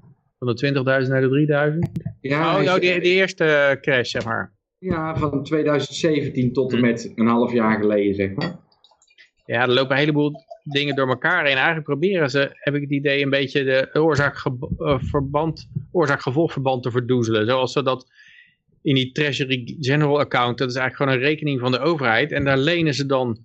van 0.44 0.54
de 0.54 1.02
20.000 1.04 1.08
naar 1.08 1.20
de 1.20 1.78
3.000? 2.02 2.11
Ja, 2.22 2.62
oh, 2.62 2.74
oh 2.74 2.80
die, 2.80 3.00
eerste 3.00 3.78
crash, 3.80 4.10
zeg 4.10 4.24
maar. 4.24 4.52
ja, 4.78 5.16
van 5.16 5.44
2017 5.44 6.52
tot 6.52 6.72
en 6.72 6.80
met 6.80 7.12
een 7.14 7.26
half 7.26 7.52
jaar 7.52 7.80
geleden, 7.80 8.14
zeg 8.14 8.34
maar. 8.34 8.56
Ja, 9.46 9.62
er 9.62 9.72
lopen 9.72 9.92
een 9.92 9.98
heleboel 9.98 10.32
dingen 10.62 10.94
door 10.94 11.08
elkaar 11.08 11.44
heen. 11.44 11.54
Eigenlijk 11.54 11.84
proberen 11.84 12.30
ze, 12.30 12.50
heb 12.52 12.74
ik 12.74 12.80
het 12.80 12.90
idee, 12.90 13.22
een 13.22 13.30
beetje 13.30 13.64
de 13.64 13.88
oorzaak-verband, 13.92 15.68
oorzaak-gevolgverband 15.92 16.82
te 16.82 16.90
verdoezelen. 16.90 17.46
Zoals 17.46 17.72
ze 17.72 17.82
dat 17.82 18.10
in 18.82 18.94
die 18.94 19.12
Treasury 19.12 19.76
General 19.80 20.18
account, 20.18 20.58
dat 20.58 20.70
is 20.70 20.76
eigenlijk 20.76 21.10
gewoon 21.10 21.22
een 21.22 21.28
rekening 21.28 21.60
van 21.60 21.72
de 21.72 21.78
overheid. 21.78 22.32
En 22.32 22.44
daar 22.44 22.58
lenen 22.58 22.94
ze 22.94 23.06
dan 23.06 23.38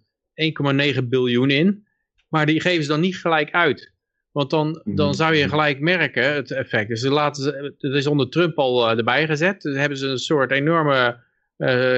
1,9 0.95 1.03
biljoen 1.03 1.49
in. 1.49 1.85
Maar 2.29 2.45
die 2.45 2.61
geven 2.61 2.83
ze 2.83 2.89
dan 2.89 2.99
niet 2.99 3.17
gelijk 3.17 3.51
uit. 3.51 3.95
Want 4.37 4.49
dan, 4.49 4.81
dan 4.85 5.13
zou 5.13 5.35
je 5.35 5.49
gelijk 5.49 5.79
merken, 5.79 6.33
het 6.33 6.51
effect. 6.51 6.89
Dus 6.89 7.01
ze 7.01 7.09
laten 7.09 7.43
ze, 7.43 7.73
het 7.77 7.93
is 7.93 8.07
onder 8.07 8.29
Trump 8.29 8.57
al 8.57 8.89
eh, 8.89 8.97
erbij 8.97 9.27
gezet. 9.27 9.61
Dus 9.61 9.75
hebben 9.75 9.97
ze 9.97 10.07
een 10.07 10.17
soort 10.17 10.51
enorme 10.51 11.19
eh, 11.57 11.97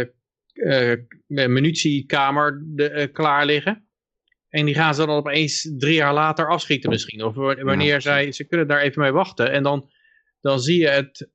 eh, 0.54 0.98
munitiekamer 1.28 2.64
de, 2.66 3.10
klaar 3.14 3.46
liggen. 3.46 3.86
En 4.50 4.66
die 4.66 4.76
gaan 4.76 4.96
ze 4.96 5.06
dan 5.06 5.16
opeens 5.16 5.72
drie 5.78 5.94
jaar 5.94 6.14
later 6.14 6.50
afschieten 6.50 6.90
misschien. 6.90 7.24
Of 7.24 7.36
wa- 7.36 7.64
wanneer 7.64 8.02
zij, 8.02 8.32
ze 8.32 8.44
kunnen 8.44 8.68
daar 8.68 8.82
even 8.82 9.02
mee 9.02 9.12
wachten. 9.12 9.52
En 9.52 9.64
dan, 9.64 9.90
dan 10.42 10.60
zie 10.60 10.80
je 10.80 10.88
het, 10.88 11.30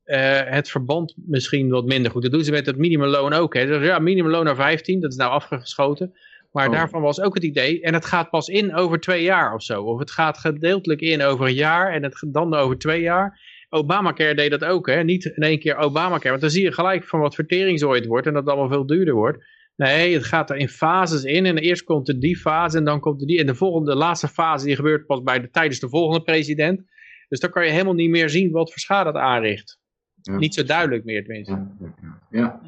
het 0.49 0.69
verband 0.69 1.13
misschien 1.25 1.69
wat 1.69 1.85
minder 1.85 2.11
goed. 2.11 2.21
Dat 2.21 2.31
doen 2.31 2.43
ze 2.43 2.51
met 2.51 2.65
het 2.65 2.77
minimumloon 2.77 3.33
ook. 3.33 3.53
Hè. 3.53 3.65
Dus 3.65 3.85
ja, 3.85 3.99
minimumloon 3.99 4.45
naar 4.45 4.55
15, 4.55 4.99
dat 4.99 5.11
is 5.11 5.17
nou 5.17 5.31
afgeschoten. 5.31 6.13
Maar 6.55 6.67
Oh. 6.67 6.73
daarvan 6.73 7.01
was 7.01 7.21
ook 7.21 7.33
het 7.33 7.43
idee, 7.43 7.81
en 7.81 7.93
het 7.93 8.05
gaat 8.05 8.29
pas 8.29 8.47
in 8.47 8.75
over 8.75 8.99
twee 8.99 9.23
jaar 9.23 9.53
of 9.53 9.63
zo. 9.63 9.83
Of 9.83 9.99
het 9.99 10.11
gaat 10.11 10.37
gedeeltelijk 10.37 11.01
in 11.01 11.21
over 11.21 11.45
een 11.47 11.53
jaar 11.53 11.93
en 11.93 12.03
het 12.03 12.25
dan 12.27 12.53
over 12.53 12.77
twee 12.77 13.01
jaar. 13.01 13.39
Obamacare 13.69 14.35
deed 14.35 14.51
dat 14.51 14.65
ook, 14.65 14.87
hè? 14.87 15.03
niet 15.03 15.25
in 15.25 15.43
één 15.43 15.59
keer 15.59 15.75
Obamacare. 15.77 16.29
Want 16.29 16.41
dan 16.41 16.49
zie 16.49 16.63
je 16.63 16.71
gelijk 16.71 17.03
van 17.03 17.19
wat 17.19 17.35
verteringsooit 17.35 17.99
het 17.99 18.07
wordt 18.07 18.27
en 18.27 18.33
dat 18.33 18.41
het 18.41 18.51
allemaal 18.51 18.71
veel 18.71 18.85
duurder 18.85 19.13
wordt. 19.13 19.45
Nee, 19.75 20.13
het 20.13 20.23
gaat 20.23 20.49
er 20.49 20.57
in 20.57 20.69
fases 20.69 21.23
in. 21.23 21.45
En 21.45 21.57
eerst 21.57 21.83
komt 21.83 22.07
er 22.07 22.19
die 22.19 22.37
fase 22.37 22.77
en 22.77 22.85
dan 22.85 22.99
komt 22.99 23.21
er 23.21 23.27
die. 23.27 23.39
En 23.39 23.45
de 23.45 23.55
volgende, 23.55 23.91
de 23.91 23.97
laatste 23.97 24.27
fase 24.27 24.65
die 24.65 24.75
gebeurt 24.75 25.05
pas 25.05 25.21
bij 25.23 25.39
de, 25.39 25.49
tijdens 25.49 25.79
de 25.79 25.89
volgende 25.89 26.23
president. 26.23 26.81
Dus 27.29 27.39
dan 27.39 27.49
kan 27.49 27.65
je 27.65 27.71
helemaal 27.71 27.93
niet 27.93 28.09
meer 28.09 28.29
zien 28.29 28.51
wat 28.51 28.69
voor 28.69 28.79
schade 28.79 29.09
het 29.09 29.17
aanricht. 29.17 29.79
Ja. 30.21 30.37
Niet 30.37 30.53
zo 30.53 30.63
duidelijk 30.63 31.03
meer 31.03 31.23
tenminste. 31.23 31.53
Ja, 31.53 31.91
ja, 32.29 32.61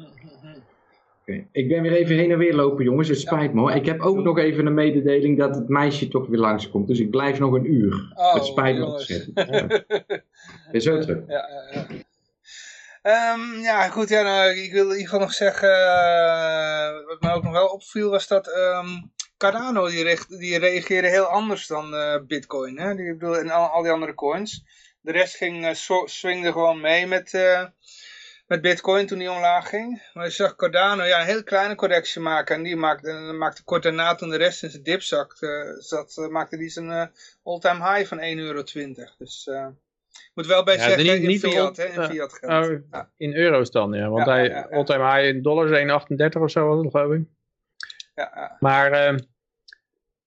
Ik 1.52 1.68
ben 1.68 1.82
weer 1.82 1.92
even 1.92 2.16
heen 2.16 2.30
en 2.30 2.38
weer 2.38 2.54
lopen, 2.54 2.84
jongens. 2.84 3.08
Het 3.08 3.20
spijt 3.20 3.52
me 3.54 3.60
hoor. 3.60 3.70
Ik 3.72 3.86
heb 3.86 4.00
ook 4.00 4.16
nog 4.16 4.38
even 4.38 4.66
een 4.66 4.74
mededeling 4.74 5.38
dat 5.38 5.54
het 5.54 5.68
meisje 5.68 6.08
toch 6.08 6.26
weer 6.26 6.38
langskomt. 6.38 6.88
Dus 6.88 6.98
ik 7.00 7.10
blijf 7.10 7.38
nog 7.38 7.52
een 7.52 7.72
uur. 7.72 8.12
Oh, 8.14 8.34
het 8.34 8.44
spijt 8.44 8.76
me 8.78 8.84
ontzettend. 8.84 9.36
Ja. 10.72 10.80
Zo 10.80 10.98
terug. 11.00 11.18
Ja, 11.28 11.48
ja, 11.48 11.68
ja. 11.72 11.86
Ehm, 13.02 13.60
ja, 13.62 13.88
goed. 13.88 14.08
Ja, 14.08 14.22
nou, 14.22 14.50
ik 14.50 14.72
wil 14.72 14.82
in 14.84 14.90
ieder 14.90 15.04
geval 15.04 15.20
nog 15.20 15.32
zeggen, 15.32 15.68
eh, 15.70 17.06
wat 17.06 17.20
me 17.20 17.32
ook 17.32 17.42
nog 17.42 17.52
wel 17.52 17.66
opviel, 17.66 18.10
was 18.10 18.28
dat 18.28 18.48
ehm, 18.52 18.88
Cardano, 19.36 19.88
die, 19.88 20.02
recht- 20.02 20.38
die 20.38 20.58
reageerde 20.58 21.08
heel 21.08 21.24
anders 21.24 21.66
dan 21.66 21.94
eh, 21.94 22.14
Bitcoin. 22.26 22.78
Hè? 22.78 22.94
Die, 22.94 23.16
bedoel, 23.16 23.36
en 23.38 23.50
al, 23.50 23.66
al 23.66 23.82
die 23.82 23.90
andere 23.92 24.14
coins. 24.14 24.64
De 25.00 25.12
rest 25.12 25.36
ging, 25.36 25.64
eh, 25.66 25.74
so- 25.74 26.06
swingde 26.06 26.52
gewoon 26.52 26.80
mee 26.80 27.06
met, 27.06 27.32
met 28.48 28.60
bitcoin 28.60 29.06
toen 29.06 29.18
die 29.18 29.30
omlaag 29.30 29.68
ging. 29.68 30.02
Maar 30.14 30.24
je 30.24 30.30
zag 30.30 30.56
Cardano 30.56 31.02
ja, 31.04 31.20
een 31.20 31.26
heel 31.26 31.42
kleine 31.42 31.74
correctie 31.74 32.20
maken. 32.20 32.56
En 32.56 32.62
die 32.62 32.76
maakte, 32.76 33.10
en 33.10 33.38
maakte 33.38 33.64
kort 33.64 33.82
daarna 33.82 34.14
toen 34.14 34.30
de 34.30 34.36
rest 34.36 34.62
in 34.62 34.70
zijn 34.70 34.82
dip 34.82 35.02
zakte, 35.02 35.76
zat, 35.78 36.16
eh, 36.18 36.28
maakte 36.28 36.56
die 36.56 36.68
zijn 36.68 36.90
eh, 36.90 37.06
all-time 37.42 37.92
high 37.94 38.08
van 38.08 38.18
1,20 38.20 38.24
euro. 38.38 38.62
Dus 39.18 39.46
eh 39.46 39.66
moet 40.34 40.46
wel 40.46 40.64
bij 40.64 40.74
Ja, 40.76 40.82
zeggen, 40.82 41.02
niet- 41.02 41.12
in 41.22 41.26
niet 41.26 41.40
fiat, 41.40 41.76
hè, 41.76 41.84
in 41.84 42.00
eh, 42.00 42.08
fiat 42.10 42.32
geld. 42.32 42.68
Oh, 42.70 42.78
Ja. 42.90 43.10
in 43.16 43.34
euro's 43.34 43.70
dan, 43.70 43.92
ja. 43.92 44.08
Want 44.08 44.26
Ja, 44.26 44.32
hij, 44.32 44.68
all-time 44.68 45.04
high 45.14 45.26
in 45.26 45.42
dollars 45.42 45.70
1,38 45.70 46.42
of 46.42 46.50
zo 46.50 46.66
was 46.68 46.82
het, 46.84 46.90
geloof 46.90 47.12
ik. 47.14 47.22
Ja, 48.14 48.32
ja. 48.34 48.56
Maar 48.60 48.92
ehm, 48.92 49.18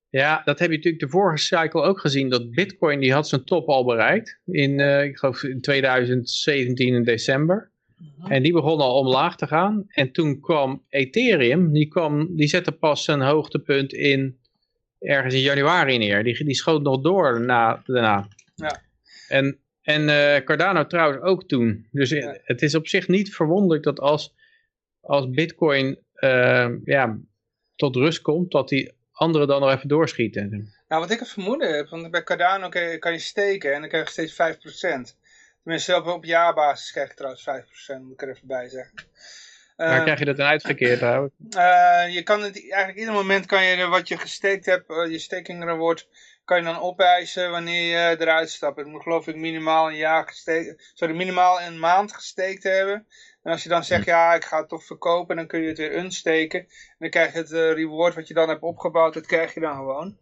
ja, 0.10 0.42
dat 0.46 0.60
heb 0.60 0.70
je 0.70 0.76
natuurlijk 0.76 1.04
de 1.04 1.10
vorige 1.10 1.44
cycle 1.44 1.82
ook 1.82 2.00
gezien. 2.00 2.30
Dat 2.30 2.52
Bitcoin 2.52 3.00
die 3.00 3.14
had 3.14 3.28
zijn 3.28 3.44
top 3.46 3.68
al 3.68 3.86
bereikt. 3.86 4.40
In, 4.46 4.80
eh, 4.80 5.04
ik 5.04 5.18
geloof 5.18 5.44
in 5.44 5.62
2017 5.62 6.94
in 6.94 7.04
december. 7.04 7.71
En 8.28 8.44
die 8.44 8.54
begon 8.54 8.80
al 8.80 8.96
omlaag 8.96 9.36
te 9.36 9.48
gaan. 9.48 9.86
En 9.88 10.12
toen 10.12 10.40
kwam 10.40 10.86
Ethereum. 10.90 11.74
Die, 11.74 11.88
kwam, 11.88 12.36
die 12.36 12.48
zette 12.48 12.72
pas 12.72 13.04
zijn 13.04 13.22
hoogtepunt 13.22 13.94
in 13.94 14.40
ergens 15.00 15.34
in 15.34 15.40
januari 15.40 15.98
neer. 15.98 16.24
Die, 16.24 16.46
die 16.46 16.56
schoot 16.56 16.82
nog 16.82 17.02
door 17.02 17.42
na, 17.42 17.82
daarna. 17.86 18.28
Ja. 18.56 18.82
En, 19.28 19.60
en 19.82 20.10
eh, 20.10 20.44
Cardano 20.44 20.86
trouwens 20.86 21.22
ook 21.22 21.48
toen. 21.48 21.88
Dus 21.92 22.10
Ja. 22.10 22.38
het 22.44 22.62
is 22.62 22.76
op 22.76 22.88
zich 22.88 23.08
niet 23.08 23.36
verwonderlijk 23.36 23.84
dat 23.84 24.00
als, 24.00 24.36
als 25.02 25.30
Bitcoin 25.30 26.00
eh, 26.14 26.70
ja, 26.84 27.20
tot 27.76 27.96
rust 27.96 28.22
komt, 28.22 28.52
dat 28.52 28.70
die 28.70 28.92
anderen 29.12 29.48
dan 29.48 29.62
nog 29.62 29.72
even 29.72 29.88
doorschieten. 29.88 30.74
Nou, 30.88 31.02
wat 31.02 31.12
ik 31.12 31.20
het 31.20 31.30
vermoeden 31.30 31.76
heb, 31.76 31.90
want 31.90 32.12
bij 32.12 32.24
Cardano 32.24 32.70
kan 32.70 32.82
je, 32.82 32.98
kan 32.98 33.12
je 33.12 33.20
steken 33.20 33.74
en 33.74 33.80
dan 33.80 33.90
krijg 33.90 34.16
je 34.16 34.30
steeds 34.30 35.14
5%. 35.14 35.20
Tenminste, 35.64 35.96
op, 35.96 36.08
op 36.08 36.26
jaarbasis 36.26 36.92
krijg 36.92 37.10
je 37.10 37.16
trouwens 37.16 37.50
5%, 37.50 38.02
moet 38.02 38.14
ik 38.14 38.22
er 38.22 38.30
even 38.30 38.48
bij 38.48 38.70
zeggen. 38.70 38.94
Waar 39.76 39.98
Eh, 39.98 40.04
krijg 40.04 40.20
je 40.20 40.26
dat 40.26 40.38
dan 40.38 40.48
uitgekeerd 40.48 41.00
trouwens? 41.06 41.34
eh, 41.50 42.14
je 42.14 42.24
kan 42.24 42.42
het, 42.42 42.56
eigenlijk 42.70 42.98
ieder 42.98 43.14
moment 43.14 43.46
kan 43.46 43.64
je 43.64 43.88
wat 43.88 44.08
je 44.08 44.18
gesteekt 44.18 44.66
hebt, 44.66 44.90
eh, 44.90 45.12
je 45.12 45.20
staking 45.20 45.64
reward, 45.64 46.08
kan 46.46 46.58
je 46.58 46.64
dan 46.64 46.80
opeisen 46.80 47.52
wanneer 47.52 48.10
je 48.10 48.20
eruit 48.20 48.50
stapt. 48.50 48.78
Het 48.78 48.88
moet 48.88 49.02
geloof 49.04 49.28
ik 49.28 49.36
minimaal 49.36 49.88
een 49.88 49.96
jaar 49.96 50.28
gesteekt, 50.28 50.92
sorry, 50.94 51.16
minimaal 51.16 51.62
een 51.62 51.80
maand 51.80 52.14
gesteekt 52.14 52.64
hebben. 52.64 53.08
En 53.44 53.52
als 53.52 53.64
je 53.64 53.70
dan 53.70 53.84
zegt, 53.84 54.06
ja, 54.06 54.34
ik 54.34 54.46
ga 54.46 54.58
het 54.58 54.70
toch 54.70 54.86
verkopen, 54.86 55.36
dan 55.36 55.48
kun 55.48 55.62
je 55.62 55.68
het 55.68 55.78
weer 55.78 55.98
unsteken. 55.98 56.60
En 56.60 56.96
dan 57.00 57.10
krijg 57.10 57.34
je 57.34 57.38
het 57.38 57.52
eh, 57.52 57.74
reward 57.74 58.16
wat 58.16 58.28
je 58.28 58.34
dan 58.34 58.50
hebt 58.50 58.62
opgebouwd, 58.62 59.14
dat 59.14 59.26
krijg 59.26 59.54
je 59.54 59.60
dan 59.60 59.76
gewoon. 59.76 60.18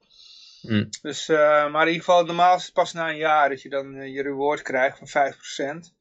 Hm. 0.61 0.85
Dus, 1.01 1.29
eh, 1.29 1.71
maar 1.71 1.81
in 1.81 1.93
ieder 1.93 2.03
geval, 2.03 2.25
normaal 2.25 2.55
is 2.55 2.63
het 2.63 2.73
pas 2.73 2.93
na 2.93 3.09
een 3.09 3.17
jaar 3.17 3.49
dat 3.49 3.61
je 3.61 3.69
dan 3.69 3.95
eh, 3.95 4.13
je 4.13 4.21
reward 4.21 4.61
krijgt 4.61 4.97
van 4.97 5.07
5%. 5.07 5.93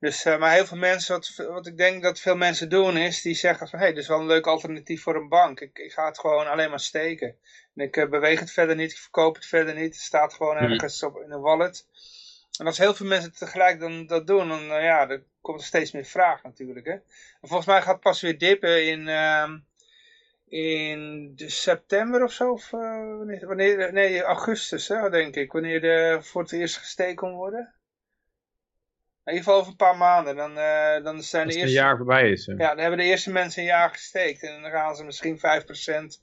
Dus, 0.00 0.24
eh, 0.24 0.38
maar 0.38 0.52
heel 0.52 0.66
veel 0.66 0.76
mensen, 0.76 1.14
wat, 1.14 1.34
wat 1.36 1.66
ik 1.66 1.76
denk 1.76 2.02
dat 2.02 2.20
veel 2.20 2.36
mensen 2.36 2.68
doen 2.68 2.96
is, 2.96 3.22
die 3.22 3.34
zeggen 3.34 3.68
van, 3.68 3.78
hé, 3.78 3.84
hey, 3.84 3.94
dit 3.94 4.02
is 4.02 4.08
wel 4.08 4.20
een 4.20 4.26
leuk 4.26 4.46
alternatief 4.46 5.02
voor 5.02 5.14
een 5.16 5.28
bank. 5.28 5.60
Ik, 5.60 5.78
ik 5.78 5.92
ga 5.92 6.06
het 6.06 6.18
gewoon 6.18 6.46
alleen 6.46 6.70
maar 6.70 6.80
steken. 6.80 7.36
En 7.74 7.84
ik 7.84 8.10
beweeg 8.10 8.40
het 8.40 8.50
verder 8.50 8.76
niet, 8.76 8.90
ik 8.90 8.98
verkoop 8.98 9.34
het 9.34 9.46
verder 9.46 9.74
niet. 9.74 9.94
Het 9.94 10.02
staat 10.02 10.34
gewoon 10.34 10.56
Mhm. 10.56 10.72
ergens 10.72 11.02
op, 11.02 11.20
in 11.24 11.30
een 11.30 11.40
wallet. 11.40 11.86
En 12.58 12.66
als 12.66 12.78
heel 12.78 12.94
veel 12.94 13.06
mensen 13.06 13.32
tegelijk 13.32 13.80
dan, 13.80 14.06
dat 14.06 14.26
doen, 14.26 14.48
dan 14.48 14.82
ja, 14.82 15.06
dan 15.06 15.22
komt 15.40 15.60
er 15.60 15.66
steeds 15.66 15.92
meer 15.92 16.04
vraag 16.04 16.42
natuurlijk. 16.42 16.86
Hè? 16.86 16.92
En 16.92 17.02
volgens 17.48 17.66
mij 17.66 17.82
gaat 17.82 17.92
het 17.92 18.00
pas 18.00 18.20
weer 18.20 18.38
dippen 18.38 18.86
in, 18.86 19.08
ehm, 19.08 19.58
in 20.50 21.32
de 21.36 21.48
september 21.48 22.24
of 22.24 22.32
zo. 22.32 22.50
Of, 22.52 22.72
eh, 22.72 22.80
wanneer, 23.16 23.46
wanneer, 23.46 23.92
nee, 23.92 24.22
augustus 24.22 24.88
hè, 24.88 25.10
denk 25.10 25.36
ik. 25.36 25.52
Wanneer 25.52 25.80
de 25.80 26.18
voor 26.20 26.42
het 26.42 26.52
eerst 26.52 26.76
gesteken 26.76 27.14
kon 27.16 27.32
worden. 27.34 27.74
In 29.24 29.32
ieder 29.32 29.44
geval 29.44 29.58
over 29.58 29.70
een 29.70 29.76
paar 29.76 29.96
maanden. 29.96 30.36
Dan, 30.36 30.58
eh, 30.58 31.02
dan 31.04 31.22
zijn 31.22 31.44
Als 31.46 31.54
de 31.54 31.60
een 31.60 31.66
eerste... 31.66 31.80
jaar 31.80 31.96
voorbij 31.96 32.30
is. 32.30 32.44
Ja, 32.46 32.56
dan 32.56 32.78
hebben 32.78 32.98
de 32.98 33.04
eerste 33.04 33.32
mensen 33.32 33.62
een 33.62 33.68
jaar 33.68 33.90
gesteekt. 33.90 34.42
En 34.42 34.62
dan 34.62 34.70
gaan 34.70 34.94
ze 34.96 35.04
misschien 35.04 35.38
5% 35.38 36.22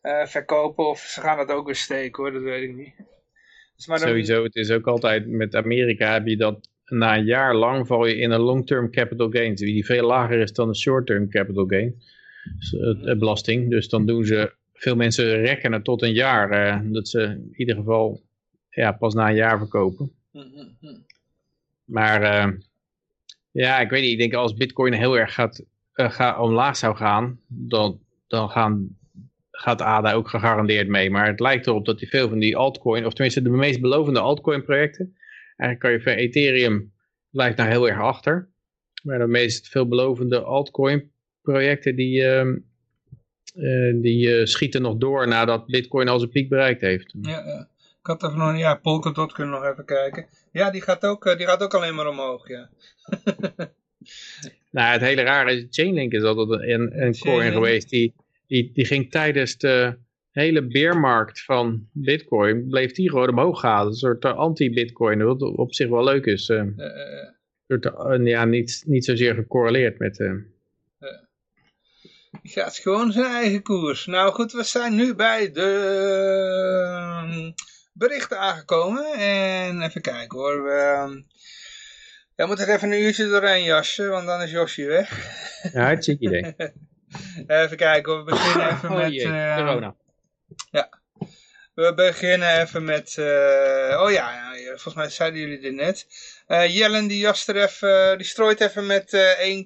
eh 0.00 0.26
verkopen. 0.26 0.86
Of 0.88 0.98
ze 1.00 1.20
gaan 1.20 1.36
dat 1.36 1.50
ook 1.50 1.66
weer 1.66 1.74
steken 1.74 2.22
hoor, 2.22 2.32
dat 2.32 2.42
weet 2.42 2.62
ik 2.62 2.74
niet. 2.74 2.94
Dus 3.76 3.86
maar 3.86 3.98
dan- 3.98 4.08
Sowieso, 4.08 4.42
het 4.42 4.54
is 4.56 4.70
ook 4.70 4.86
altijd 4.86 5.26
met 5.28 5.54
Amerika 5.54 6.12
heb 6.12 6.26
je 6.26 6.36
dat 6.36 6.68
na 6.84 7.16
een 7.16 7.24
jaar 7.24 7.54
lang 7.54 7.86
val 7.86 8.06
je 8.06 8.16
in 8.16 8.30
een 8.30 8.40
long-term 8.40 8.90
capital 8.90 9.30
gain, 9.30 9.54
die 9.54 9.84
veel 9.84 10.06
lager 10.06 10.38
is 10.40 10.52
dan 10.52 10.68
een 10.68 10.74
short-term 10.76 11.28
capital 11.30 11.66
gain, 11.66 12.02
belasting. 13.18 13.70
Dus 13.70 13.88
dan 13.88 14.06
doen 14.06 14.24
ze, 14.24 14.52
veel 14.80 14.96
mensen 14.96 15.40
rekken 15.40 15.72
het 15.72 15.84
tot 15.84 16.02
een 16.02 16.12
jaar, 16.12 16.50
eh, 16.50 16.80
dat 16.92 17.08
ze 17.08 17.22
in 17.22 17.52
ieder 17.56 17.74
geval 17.74 18.22
ja, 18.70 18.92
pas 18.92 19.14
na 19.14 19.28
een 19.28 19.34
jaar 19.34 19.58
verkopen. 19.58 20.12
Hm, 20.32 20.38
hm, 20.38 20.68
hm. 20.80 20.96
Maar 21.84 22.22
eh, 22.22 22.52
ja, 23.50 23.80
ik 23.80 23.90
weet 23.90 24.02
niet, 24.02 24.12
ik 24.12 24.18
denk 24.18 24.34
als 24.34 24.54
bitcoin 24.54 24.92
heel 24.92 25.18
erg 25.18 25.34
gaat, 25.34 25.64
eh, 25.92 26.10
ga, 26.10 26.40
omlaag 26.40 26.76
zou 26.76 26.96
gaan, 26.96 27.40
dan, 27.46 28.00
dan 28.26 28.50
gaan, 28.50 28.98
gaat 29.50 29.80
ADA 29.80 30.12
ook 30.12 30.28
gegarandeerd 30.28 30.88
mee. 30.88 31.10
Maar 31.10 31.26
het 31.26 31.40
lijkt 31.40 31.66
erop 31.66 31.86
dat 31.86 31.98
die 31.98 32.08
veel 32.08 32.28
van 32.28 32.38
die 32.38 32.56
altcoin, 32.56 33.06
of 33.06 33.12
tenminste 33.12 33.42
de 33.42 33.50
meest 33.50 33.80
belovende 33.80 34.20
altcoin 34.20 34.64
projecten, 34.64 35.16
eigenlijk 35.56 35.80
kan 35.80 35.92
je 35.92 36.02
van 36.02 36.24
Ethereum, 36.24 36.92
lijkt 37.30 37.56
nou 37.56 37.70
heel 37.70 37.88
erg 37.88 38.00
achter. 38.00 38.48
Maar 39.02 39.18
de 39.18 39.26
meest 39.26 39.68
veelbelovende 39.68 40.40
altcoin 40.40 41.09
projecten, 41.42 41.96
die, 41.96 42.24
ehm, 42.24 42.56
eh, 43.54 44.02
die 44.02 44.38
eh, 44.38 44.46
schieten 44.46 44.82
nog 44.82 44.96
door 44.96 45.28
nadat 45.28 45.66
bitcoin 45.66 46.08
al 46.08 46.18
zijn 46.18 46.30
piek 46.30 46.48
bereikt 46.48 46.80
heeft. 46.80 47.14
Ja, 47.22 47.46
ja. 47.46 47.68
Ik 48.00 48.06
had 48.06 48.24
even 48.24 48.38
nog, 48.38 48.58
ja, 48.58 48.74
Polkadot 48.74 49.32
kunnen 49.32 49.54
we 49.54 49.60
nog 49.60 49.70
even 49.70 49.84
kijken. 49.84 50.26
Ja, 50.52 50.70
die 50.70 50.80
gaat 50.80 51.06
ook, 51.06 51.26
eh, 51.26 51.36
die 51.36 51.46
gaat 51.46 51.62
ook 51.62 51.74
alleen 51.74 51.94
maar 51.94 52.08
omhoog, 52.08 52.48
ja. 52.48 52.68
Nou, 54.70 54.92
het 54.92 55.00
hele 55.00 55.22
rare 55.22 55.52
is, 55.52 55.66
Chainlink 55.70 56.12
is 56.12 56.22
altijd 56.22 56.62
een, 56.62 57.02
een 57.02 57.18
coin 57.18 57.52
geweest. 57.52 57.90
Die, 57.90 58.14
die, 58.46 58.70
die 58.74 58.84
ging 58.84 59.10
tijdens 59.10 59.58
de 59.58 59.96
hele 60.30 60.66
beermarkt 60.66 61.42
van 61.42 61.88
bitcoin, 61.92 62.68
bleef 62.68 62.92
die 62.92 63.10
gewoon 63.10 63.28
omhoog 63.28 63.60
gaan. 63.60 63.86
Een 63.86 63.92
soort 63.92 64.24
anti-bitcoin, 64.24 65.24
wat 65.24 65.42
op 65.42 65.74
zich 65.74 65.88
wel 65.88 66.04
leuk 66.04 66.26
is. 66.26 66.44
soort, 66.44 67.86
eh, 67.86 68.26
ja, 68.26 68.44
niet, 68.44 68.82
niet 68.86 69.04
zozeer 69.04 69.34
gecorreleerd 69.34 69.98
met... 69.98 70.18
Die 72.42 72.52
gaat 72.52 72.76
gewoon 72.76 73.12
zijn 73.12 73.32
eigen 73.32 73.62
koers. 73.62 74.06
Nou 74.06 74.32
goed, 74.32 74.52
we 74.52 74.62
zijn 74.62 74.94
nu 74.94 75.14
bij 75.14 75.52
de 75.52 75.70
ehm, 77.22 77.52
berichten 77.92 78.38
aangekomen. 78.38 79.12
En 79.12 79.82
even 79.82 80.00
kijken 80.00 80.38
hoor. 80.38 80.62
We, 80.62 80.70
ehm, 80.70 81.12
ja, 82.36 82.44
we 82.44 82.46
moeten 82.46 82.66
er 82.66 82.74
even 82.74 82.92
een 82.92 83.02
uurtje 83.02 83.28
doorheen 83.28 83.62
jassen, 83.62 84.10
want 84.10 84.26
dan 84.26 84.42
is 84.42 84.50
Josje 84.50 84.86
weg. 84.86 85.08
ja, 85.72 85.84
hartstikke 85.84 86.24
idee. 86.24 86.54
even 87.62 87.76
kijken 87.76 88.12
hoor, 88.12 88.24
we 88.24 88.30
beginnen 88.30 88.70
even 88.70 88.90
oh 88.90 88.96
met... 88.96 89.12
jee, 89.12 89.26
ehm, 89.26 89.56
corona. 89.58 89.94
We 91.74 91.94
beginnen 91.94 92.60
even 92.60 92.84
met... 92.84 93.16
eh, 93.18 94.00
oh 94.02 94.10
ja, 94.10 94.54
ja, 94.54 94.66
volgens 94.66 94.94
mij 94.94 95.10
zeiden 95.10 95.40
jullie 95.40 95.60
dit 95.60 95.74
net. 95.74 96.06
Eh, 96.46 96.76
Jellen 96.76 97.06
die 97.06 97.18
jast 97.18 97.48
er 97.48 97.56
even... 97.56 98.18
Die 98.18 98.26
strooit 98.26 98.60
even 98.60 98.86
met 98.86 99.12
eh 99.12 99.58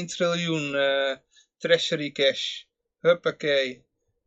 1,1 0.00 0.04
triljoen 0.06 0.74
eh, 0.74 1.16
treasury 1.60 2.10
cash. 2.10 2.62
Huppakee. 3.00 3.84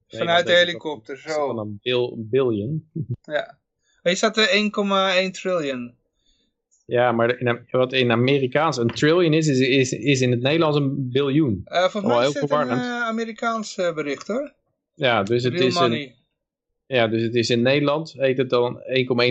Vanuit 0.07 0.45
de 0.45 0.51
helikopter, 0.53 1.17
zo. 1.17 1.45
van 1.47 1.57
een 1.59 1.79
bil, 1.81 2.15
billion. 2.17 2.89
Ja. 3.21 3.59
Hier 4.03 4.15
staat 4.15 4.37
er 4.37 4.47
1,1 5.27 5.31
triljoen. 5.31 5.95
Ja, 6.85 7.11
maar 7.11 7.39
in, 7.39 7.65
wat 7.71 7.93
in 7.93 8.11
Amerikaans 8.11 8.77
een 8.77 8.87
trillion 8.87 9.33
is, 9.33 9.47
is, 9.47 9.59
is, 9.59 9.91
is 9.91 10.21
in 10.21 10.31
het 10.31 10.41
Nederlands 10.41 10.77
een 10.77 11.09
biljoen. 11.11 11.61
Eh 11.65 11.79
volgens 11.87 12.13
mij 12.13 12.27
is 12.27 12.33
dit 12.33 12.51
een 12.51 12.69
eh, 12.69 13.01
Amerikaans 13.03 13.77
eh, 13.77 13.93
bericht 13.93 14.27
hoor. 14.27 14.53
Ja, 14.93 15.23
dus 15.23 15.43
het 15.43 15.53
Real 15.53 15.67
is 15.67 15.75
een, 15.75 16.13
ja, 16.85 17.07
dus 17.07 17.21
het 17.21 17.35
is 17.35 17.49
in 17.49 17.61
Nederland 17.61 18.13
heet 18.17 18.37
het 18.37 18.49
dan 18.49 18.79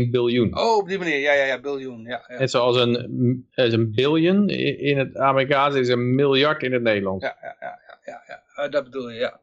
1,1 0.04 0.10
biljoen. 0.10 0.58
Oh, 0.58 0.76
op 0.76 0.88
die 0.88 0.98
manier. 0.98 1.18
Ja, 1.18 1.32
ja, 1.32 1.44
ja, 1.44 1.60
biljoen. 1.60 2.02
Ja, 2.02 2.24
ja. 2.28 2.38
Net 2.38 2.50
zoals 2.50 2.76
een, 2.76 3.46
een 3.54 3.92
billion 3.94 4.48
i- 4.48 4.78
in 4.78 4.98
het 4.98 5.16
Amerikaans 5.16 5.74
is 5.74 5.88
een 5.88 6.14
miljard 6.14 6.62
in 6.62 6.72
het 6.72 6.82
Nederlands. 6.82 7.24
Ja, 7.24 7.36
ja, 7.42 7.56
ja, 7.60 7.80
ja, 8.04 8.22
ja. 8.26 8.42
Eh, 8.54 8.70
dat 8.70 8.84
bedoel 8.84 9.10
je, 9.10 9.18
ja. 9.18 9.40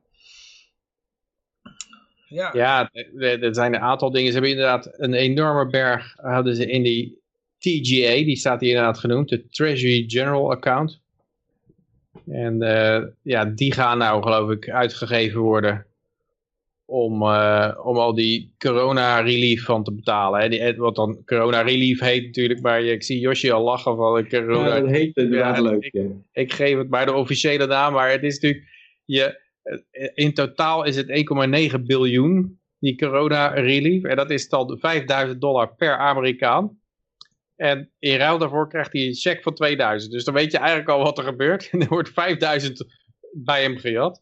Ja. 2.27 2.49
Ja, 2.53 2.89
er 3.19 3.55
zijn 3.55 3.73
een 3.73 3.81
aantal 3.81 4.11
dingen. 4.11 4.27
Ze 4.27 4.33
hebben 4.33 4.51
inderdaad 4.51 4.89
een 4.91 5.13
enorme 5.13 5.69
berg 5.69 6.13
hadden 6.15 6.55
ze 6.55 6.65
in 6.65 6.83
die 6.83 7.21
TGA, 7.57 8.13
die 8.13 8.35
staat 8.35 8.61
hier 8.61 8.69
inderdaad 8.69 8.99
genoemd, 8.99 9.29
de 9.29 9.47
Treasury 9.47 10.03
General 10.07 10.51
Account. 10.51 11.01
En 12.27 12.61
eh, 12.61 13.07
ja, 13.21 13.45
die 13.45 13.73
gaan 13.73 13.97
nou 13.97 14.23
geloof 14.23 14.51
ik 14.51 14.69
uitgegeven 14.69 15.39
worden 15.39 15.85
om, 16.89 17.21
eh, 17.21 17.79
om 17.83 17.97
al 17.97 18.13
die 18.15 18.53
corona 18.57 19.19
relief 19.19 19.63
van 19.65 19.83
te 19.83 19.93
betalen. 19.93 20.39
Hè. 20.41 20.49
Die, 20.49 20.73
wat 20.77 20.95
dan 20.95 21.21
corona 21.25 21.61
relief 21.61 21.99
heet 21.99 22.25
natuurlijk, 22.25 22.61
maar 22.61 22.81
ik 22.83 23.03
zie 23.03 23.19
Josje 23.19 23.51
al 23.51 23.63
lachen 23.63 23.95
van 23.95 24.15
de 24.15 24.27
corona. 24.29 24.75
Ja, 24.75 24.81
dat 24.81 24.89
heet 24.89 25.15
inderdaad 25.17 25.55
Ja, 25.55 25.61
leuk. 25.61 25.83
ik- 25.83 25.93
ja. 25.93 26.05
ik 26.31 26.53
geef 26.53 26.77
het 26.77 26.89
bij 26.89 27.05
de 27.05 27.13
officiële 27.13 27.65
naam, 27.67 27.93
maar 27.93 28.11
het 28.11 28.23
is 28.23 28.33
natuurlijk, 28.39 28.67
je, 29.05 29.39
eh, 29.91 30.09
in 30.13 30.33
totaal 30.33 30.83
is 30.85 30.95
het 30.95 31.09
1,9 31.09 31.85
biljoen, 31.85 32.59
die 32.79 32.97
corona 32.97 33.47
relief. 33.47 34.03
En 34.03 34.15
dat 34.15 34.29
is 34.29 34.49
dan 34.49 34.77
5000 34.79 35.41
dollar 35.41 35.75
per 35.75 35.97
Amerikaan. 35.97 36.77
En 37.55 37.91
in 37.99 38.17
ruil 38.17 38.37
daarvoor 38.37 38.69
krijgt 38.69 38.93
hij 38.93 39.05
een 39.07 39.13
cheque 39.15 39.41
van 39.41 39.53
2000. 39.53 40.11
Dus 40.11 40.23
dan 40.23 40.33
weet 40.33 40.51
je 40.51 40.57
eigenlijk 40.57 40.89
al 40.89 41.03
wat 41.03 41.17
er 41.17 41.23
gebeurt. 41.23 41.69
En 41.71 41.81
er 41.81 41.87
wordt 41.87 42.09
5000 42.09 42.85
bij 43.33 43.61
hem 43.61 43.77
gejat. 43.77 44.21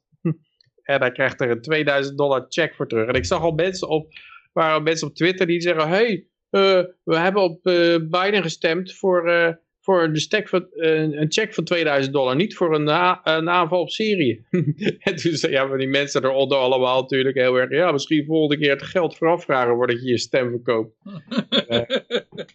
En 0.88 1.00
hij 1.00 1.12
krijgt 1.12 1.42
er 1.42 1.50
een 1.50 1.62
2000 1.62 2.18
dollar 2.18 2.46
check 2.50 2.76
voor 2.76 2.88
terug. 2.88 3.08
En 3.08 3.14
ik 3.14 3.26
zag 3.26 3.42
al 3.42 3.52
mensen 3.52 3.88
op, 3.90 4.14
waren 4.54 4.84
mensen 4.84 5.08
op 5.08 5.16
Twitter 5.16 5.48
die 5.48 5.62
zeggen... 5.62 5.90
hey, 5.90 6.26
eh, 6.50 6.84
we 7.04 7.18
hebben 7.18 7.42
op 7.42 7.66
eh, 7.66 7.96
Biden 8.02 8.42
gestemd 8.42 8.94
voor, 8.94 9.30
eh, 9.30 9.54
voor 9.82 10.14
de 10.14 10.20
stek 10.20 10.50
van, 10.50 10.68
een 10.72 11.32
check 11.32 11.54
van 11.54 11.64
2000 11.64 12.14
dollar. 12.14 12.36
Niet 12.36 12.56
voor 12.56 12.76
een, 12.76 12.88
een 13.24 13.50
aanval 13.50 13.82
op 13.82 13.90
Syrië. 13.90 14.46
en 15.00 15.16
toen 15.16 15.34
zei 15.34 15.52
ja, 15.52 15.66
maar 15.66 15.78
die 15.78 15.88
mensen 15.88 16.24
eronder 16.24 16.58
allemaal 16.58 17.02
natuurlijk 17.02 17.36
heel 17.36 17.56
erg... 17.56 17.72
Ja, 17.72 17.92
misschien 17.92 18.26
volgende 18.26 18.64
keer 18.64 18.72
het 18.72 18.84
geld 18.84 19.18
vooraf 19.18 19.44
vragen 19.44 19.76
voordat 19.76 20.02
je 20.02 20.10
je 20.10 20.18
stem 20.18 20.50
verkoopt. 20.50 20.96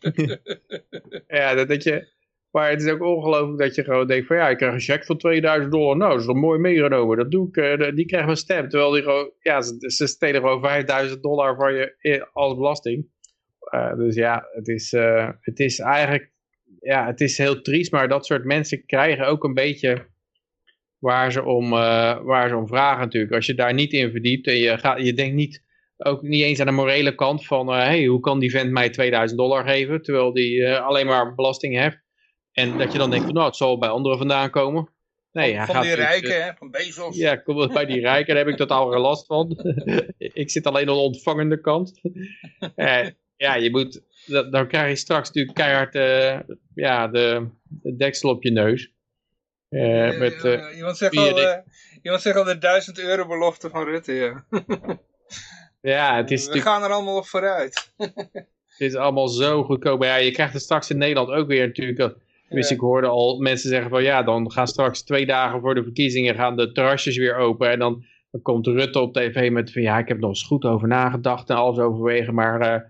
Ja, 1.28 1.54
dat, 1.54 1.68
dat 1.68 1.82
je, 1.82 2.08
maar 2.52 2.70
het 2.70 2.82
is 2.82 2.90
ook 2.90 3.02
ongelooflijk 3.02 3.58
dat 3.58 3.74
je 3.74 3.84
gewoon 3.84 4.06
denkt 4.06 4.26
van 4.26 4.36
ja, 4.36 4.48
ik 4.48 4.56
krijg 4.56 4.72
een 4.72 4.80
cheque 4.80 5.06
van 5.06 5.18
2000 5.18 5.72
dollar. 5.72 5.96
Nou, 5.96 6.10
dat 6.10 6.20
is 6.20 6.26
toch 6.26 6.36
mooi 6.36 6.58
meegenomen. 6.58 7.16
Dat 7.16 7.30
doe 7.30 7.48
ik, 7.48 7.56
eh, 7.56 7.94
die 7.94 8.06
krijgt 8.06 8.26
mijn 8.26 8.38
stem. 8.38 8.68
Terwijl 8.68 8.90
die 8.90 9.02
gewoon, 9.02 9.30
ja, 9.38 9.60
ze, 9.62 9.74
ze 9.78 10.06
stelen 10.06 10.40
gewoon 10.40 10.60
5000 10.62 11.22
dollar 11.22 11.56
van 11.56 11.74
je 11.74 11.94
in- 11.98 12.26
als 12.32 12.54
belasting. 12.54 13.06
Eh, 13.60 13.94
dus 13.96 14.14
ja, 14.14 14.46
het 14.52 14.68
is, 14.68 14.92
eh, 14.92 15.28
het 15.40 15.60
is 15.60 15.78
eigenlijk, 15.78 16.30
ja, 16.80 17.06
het 17.06 17.20
is 17.20 17.38
heel 17.38 17.62
triest. 17.62 17.92
Maar 17.92 18.08
dat 18.08 18.26
soort 18.26 18.44
mensen 18.44 18.86
krijgen 18.86 19.26
ook 19.26 19.44
een 19.44 19.54
beetje 19.54 20.06
waar 20.98 21.32
ze 21.32 21.44
om, 21.44 21.72
eh, 21.72 22.20
waar 22.22 22.48
ze 22.48 22.56
om 22.56 22.66
vragen 22.66 23.00
natuurlijk. 23.00 23.32
Als 23.32 23.46
je 23.46 23.54
daar 23.54 23.74
niet 23.74 23.92
in 23.92 24.10
verdiept 24.10 24.46
en 24.46 24.56
je, 24.56 24.78
gaat, 24.78 25.02
je 25.02 25.12
denkt 25.14 25.34
niet, 25.34 25.62
ook 25.96 26.22
niet 26.22 26.42
eens 26.42 26.60
aan 26.60 26.66
de 26.66 26.72
morele 26.72 27.14
kant 27.14 27.46
van, 27.46 27.68
eh 27.68 27.74
hey, 27.74 28.04
hoe 28.04 28.20
kan 28.20 28.38
die 28.38 28.50
vent 28.50 28.70
mij 28.70 28.90
2000 28.90 29.38
dollar 29.38 29.64
geven, 29.68 30.02
terwijl 30.02 30.32
die 30.32 30.64
eh, 30.64 30.86
alleen 30.86 31.06
maar 31.06 31.34
belasting 31.34 31.76
heeft. 31.78 32.00
En 32.52 32.76
dat 32.76 32.92
je 32.92 32.98
dan 32.98 33.10
denkt 33.10 33.24
van, 33.24 33.34
nou, 33.34 33.46
het 33.46 33.56
zal 33.56 33.78
bij 33.78 33.88
anderen 33.88 34.18
vandaan 34.18 34.50
komen. 34.50 34.88
Nee, 35.32 35.56
hij 35.56 35.66
van 35.66 35.74
gaat 35.74 35.84
die 35.84 35.96
dus, 35.96 36.04
rijken, 36.04 36.36
eh, 36.36 36.44
hè, 36.44 36.52
van 36.54 36.70
Bezos. 36.70 37.16
ja, 37.16 37.36
kom 37.36 37.72
bij 37.72 37.86
die 37.86 38.00
rijken, 38.00 38.34
daar 38.34 38.44
heb 38.44 38.52
ik 38.52 38.58
totaal 38.58 38.90
geen 38.90 39.00
last 39.00 39.26
van. 39.26 39.58
ik 40.18 40.50
zit 40.50 40.66
alleen 40.66 40.88
aan 40.88 40.94
de 40.94 41.00
ontvangende 41.00 41.60
kant. 41.60 41.92
Eh, 42.74 43.06
ja, 43.36 43.54
je 43.54 43.70
moet, 43.70 44.02
dan 44.26 44.50
dan 44.50 44.68
krijg 44.68 44.88
je 44.88 44.96
straks 44.96 45.26
natuurlijk 45.28 45.56
keihard 45.56 45.94
eh, 45.94 46.40
ja, 46.74 47.08
de, 47.08 47.48
de 47.62 47.96
deksel 47.96 48.30
op 48.30 48.42
je 48.42 48.50
neus. 48.50 48.92
Met, 49.68 50.42
iemand, 50.74 50.96
zegt 50.96 51.16
al, 51.16 51.34
de- 51.34 51.62
iemand 52.02 52.22
zegt 52.22 52.36
al 52.36 52.44
de 52.44 52.58
1000 52.58 52.98
euro 52.98 53.26
belofte 53.26 53.70
van 53.70 53.84
Rutte, 53.84 54.12
ja. 54.12 54.44
ja, 55.94 56.16
het 56.16 56.30
is 56.30 56.48
We 56.48 56.60
gaan 56.60 56.82
er 56.82 56.90
allemaal 56.90 57.16
op 57.16 57.26
vooruit. 57.26 57.92
Het 57.96 58.80
is 58.90 58.94
allemaal 58.94 59.28
zo 59.28 59.64
goedkoop. 59.64 59.98
Maar 59.98 60.08
ja, 60.08 60.16
je 60.16 60.30
krijgt 60.30 60.52
het 60.52 60.62
straks 60.62 60.90
in 60.90 60.98
Nederland 60.98 61.28
ook 61.30 61.46
weer 61.46 61.66
natuurlijk. 61.66 62.16
Dus 62.52 62.70
ik 62.70 62.80
hoorde 62.80 63.06
al 63.06 63.38
mensen 63.38 63.68
zeggen 63.68 63.90
van 63.90 64.02
ja, 64.02 64.22
dan 64.22 64.52
gaan 64.52 64.66
straks 64.66 65.02
twee 65.02 65.26
dagen 65.26 65.60
voor 65.60 65.74
de 65.74 65.82
verkiezingen 65.82 66.34
gaan 66.34 66.56
de 66.56 66.72
terrasjes 66.72 67.16
weer 67.16 67.36
open. 67.36 67.70
En 67.70 67.78
dan, 67.78 68.04
dan 68.30 68.42
komt 68.42 68.66
Rutte 68.66 69.00
op 69.00 69.12
tv 69.14 69.50
met 69.50 69.72
van 69.72 69.82
ja, 69.82 69.98
ik 69.98 70.08
heb 70.08 70.18
nog 70.18 70.28
eens 70.28 70.42
goed 70.42 70.64
over 70.64 70.88
nagedacht 70.88 71.50
en 71.50 71.56
alles 71.56 71.78
overwegen. 71.78 72.34
Maar 72.34 72.60
eh, 72.60 72.80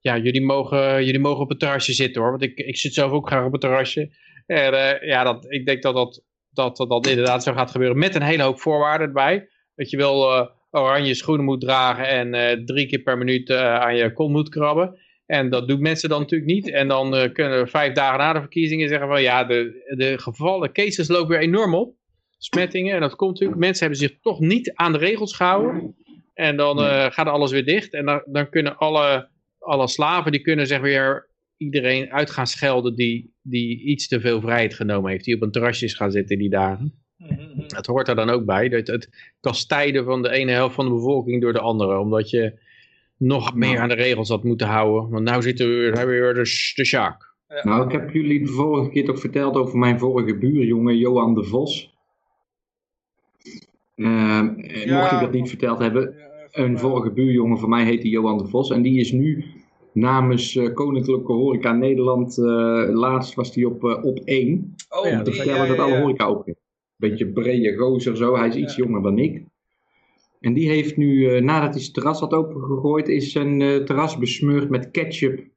ja, 0.00 0.16
jullie 0.16 0.44
mogen, 0.44 1.04
jullie 1.04 1.20
mogen 1.20 1.42
op 1.42 1.48
het 1.48 1.58
terrasje 1.58 1.92
zitten 1.92 2.22
hoor. 2.22 2.30
Want 2.30 2.42
ik, 2.42 2.58
ik 2.58 2.76
zit 2.76 2.94
zelf 2.94 3.12
ook 3.12 3.26
graag 3.26 3.44
op 3.44 3.52
het 3.52 3.60
terrasje. 3.60 4.10
En 4.46 4.72
eh, 4.72 5.08
ja, 5.08 5.24
dat, 5.24 5.46
ik 5.48 5.66
denk 5.66 5.82
dat 5.82 5.94
dat, 5.94 6.22
dat, 6.50 6.76
dat, 6.76 6.88
dat 6.88 7.06
inderdaad 7.06 7.42
zo 7.42 7.52
gaat 7.52 7.70
gebeuren. 7.70 7.98
Met 7.98 8.14
een 8.14 8.22
hele 8.22 8.42
hoop 8.42 8.60
voorwaarden 8.60 9.06
erbij. 9.06 9.48
Dat 9.74 9.90
je 9.90 9.96
wel 9.96 10.32
eh, 10.32 10.46
oranje 10.70 11.14
schoenen 11.14 11.44
moet 11.44 11.60
dragen 11.60 12.08
en 12.08 12.64
drie 12.64 12.86
keer 12.86 13.02
per 13.02 13.18
minuut 13.18 13.50
aan 13.52 13.96
je 13.96 14.12
kont 14.12 14.32
moet 14.32 14.48
krabben. 14.48 14.98
En 15.26 15.50
dat 15.50 15.68
doen 15.68 15.80
mensen 15.80 16.08
dan 16.08 16.20
natuurlijk 16.20 16.50
niet. 16.50 16.70
En 16.70 16.88
dan 16.88 17.16
eh, 17.16 17.32
kunnen 17.32 17.62
we 17.62 17.66
vijf 17.66 17.92
dagen 17.92 18.18
na 18.18 18.32
de 18.32 18.40
verkiezingen 18.40 18.88
zeggen 18.88 19.08
van 19.08 19.22
ja, 19.22 19.44
de, 19.44 19.94
de 19.96 20.18
gevallen 20.18 20.72
cases 20.72 21.08
lopen 21.08 21.28
weer 21.28 21.38
enorm 21.38 21.74
op. 21.74 21.94
Smettingen. 22.38 22.94
En 22.94 23.00
dat 23.00 23.16
komt 23.16 23.30
natuurlijk. 23.30 23.60
Mensen 23.60 23.86
hebben 23.86 24.08
zich 24.08 24.20
toch 24.20 24.40
niet 24.40 24.74
aan 24.74 24.92
de 24.92 24.98
regels 24.98 25.36
gehouden. 25.36 25.94
En 26.34 26.56
dan 26.56 26.78
eh, 26.78 27.10
gaat 27.10 27.26
alles 27.26 27.50
weer 27.50 27.64
dicht. 27.64 27.92
En 27.92 28.04
dan, 28.04 28.22
dan 28.26 28.48
kunnen 28.48 28.76
alle, 28.76 29.28
alle 29.58 29.88
slaven, 29.88 30.32
die 30.32 30.40
kunnen 30.40 30.66
zeg 30.66 30.80
weer 30.80 31.30
iedereen 31.56 32.12
uit 32.12 32.30
gaan 32.30 32.46
schelden 32.46 32.94
die, 32.94 33.34
die 33.42 33.82
iets 33.82 34.08
te 34.08 34.20
veel 34.20 34.40
vrijheid 34.40 34.74
genomen 34.74 35.10
heeft. 35.10 35.24
Die 35.24 35.34
op 35.34 35.42
een 35.42 35.50
terrasje 35.50 35.84
is 35.84 35.94
gaan 35.94 36.10
zitten 36.10 36.38
die 36.38 36.50
dagen. 36.50 37.04
Het 37.66 37.86
hoort 37.86 38.08
er 38.08 38.14
dan 38.14 38.30
ook 38.30 38.44
bij. 38.44 38.66
Het, 38.66 38.86
het 38.86 39.34
kastijden 39.40 40.04
van 40.04 40.22
de 40.22 40.30
ene 40.30 40.52
helft 40.52 40.74
van 40.74 40.84
de 40.84 40.94
bevolking 40.94 41.42
door 41.42 41.52
de 41.52 41.60
andere. 41.60 41.98
Omdat 41.98 42.30
je 42.30 42.58
nog 43.18 43.54
meer 43.54 43.78
aan 43.80 43.88
de 43.88 43.94
regels 43.94 44.28
had 44.28 44.44
moeten 44.44 44.66
houden. 44.66 45.10
Want 45.10 45.24
nou 45.24 45.42
zitten 45.42 45.68
we 45.68 45.74
weer, 45.74 45.92
hebben 45.92 46.14
we 46.14 46.20
weer 46.20 46.34
de, 46.34 46.72
de 46.74 46.84
Sjaak. 46.84 47.34
Nou, 47.62 47.84
ik 47.84 47.92
heb 47.92 48.10
jullie 48.10 48.40
de 48.44 48.50
vorige 48.50 48.90
keer 48.90 49.04
toch 49.04 49.20
verteld 49.20 49.54
over 49.56 49.78
mijn 49.78 49.98
vorige 49.98 50.36
buurjongen, 50.38 50.96
Johan 50.98 51.34
de 51.34 51.44
Vos. 51.44 51.94
Ehm, 53.94 54.48
eh, 54.58 54.84
Ja. 54.84 54.98
Mocht 54.98 55.12
ik 55.12 55.20
dat 55.20 55.32
niet 55.32 55.48
verteld 55.48 55.78
hebben, 55.78 56.14
Ja, 56.18 56.62
een 56.62 56.78
vorige 56.78 57.10
buurjongen 57.10 57.58
van 57.58 57.68
mij 57.68 57.84
heette 57.84 58.08
Johan 58.08 58.38
de 58.38 58.46
Vos. 58.46 58.70
En 58.70 58.82
die 58.82 59.00
is 59.00 59.12
nu 59.12 59.44
namens 59.92 60.56
eh, 60.56 60.72
Koninklijke 60.74 61.32
Horeca 61.32 61.72
Nederland, 61.72 62.38
eh, 62.38 62.44
laatst 62.92 63.34
was 63.34 63.54
hij 63.54 63.64
op, 63.64 63.84
eh, 63.84 64.04
op 64.04 64.20
1. 64.24 64.74
Oh, 64.88 65.06
Ja, 65.06 65.18
Om 65.18 65.24
te 65.24 65.32
vertellen 65.32 65.60
ja, 65.60 65.66
dat 65.66 65.76
ja, 65.76 65.82
alle 65.82 65.98
horeca 66.00 66.24
open 66.26 66.52
is. 66.52 66.58
Beetje 66.96 67.26
brede 67.26 67.76
gozer 67.76 68.16
zo, 68.16 68.36
hij 68.36 68.48
is 68.48 68.54
iets 68.54 68.76
Ja. 68.76 68.84
jonger 68.84 69.02
dan 69.02 69.18
ik. 69.18 69.42
En 70.40 70.54
die 70.54 70.68
heeft 70.68 70.96
nu, 70.96 71.28
eh, 71.28 71.42
nadat 71.42 71.72
hij 71.72 71.80
zijn 71.80 71.92
terras 71.92 72.20
had 72.20 72.32
opengegooid, 72.32 73.08
is 73.08 73.32
zijn 73.32 73.60
eh, 73.60 73.76
terras 73.76 74.18
besmeurd 74.18 74.70
met 74.70 74.90
ketchup. 74.90 75.48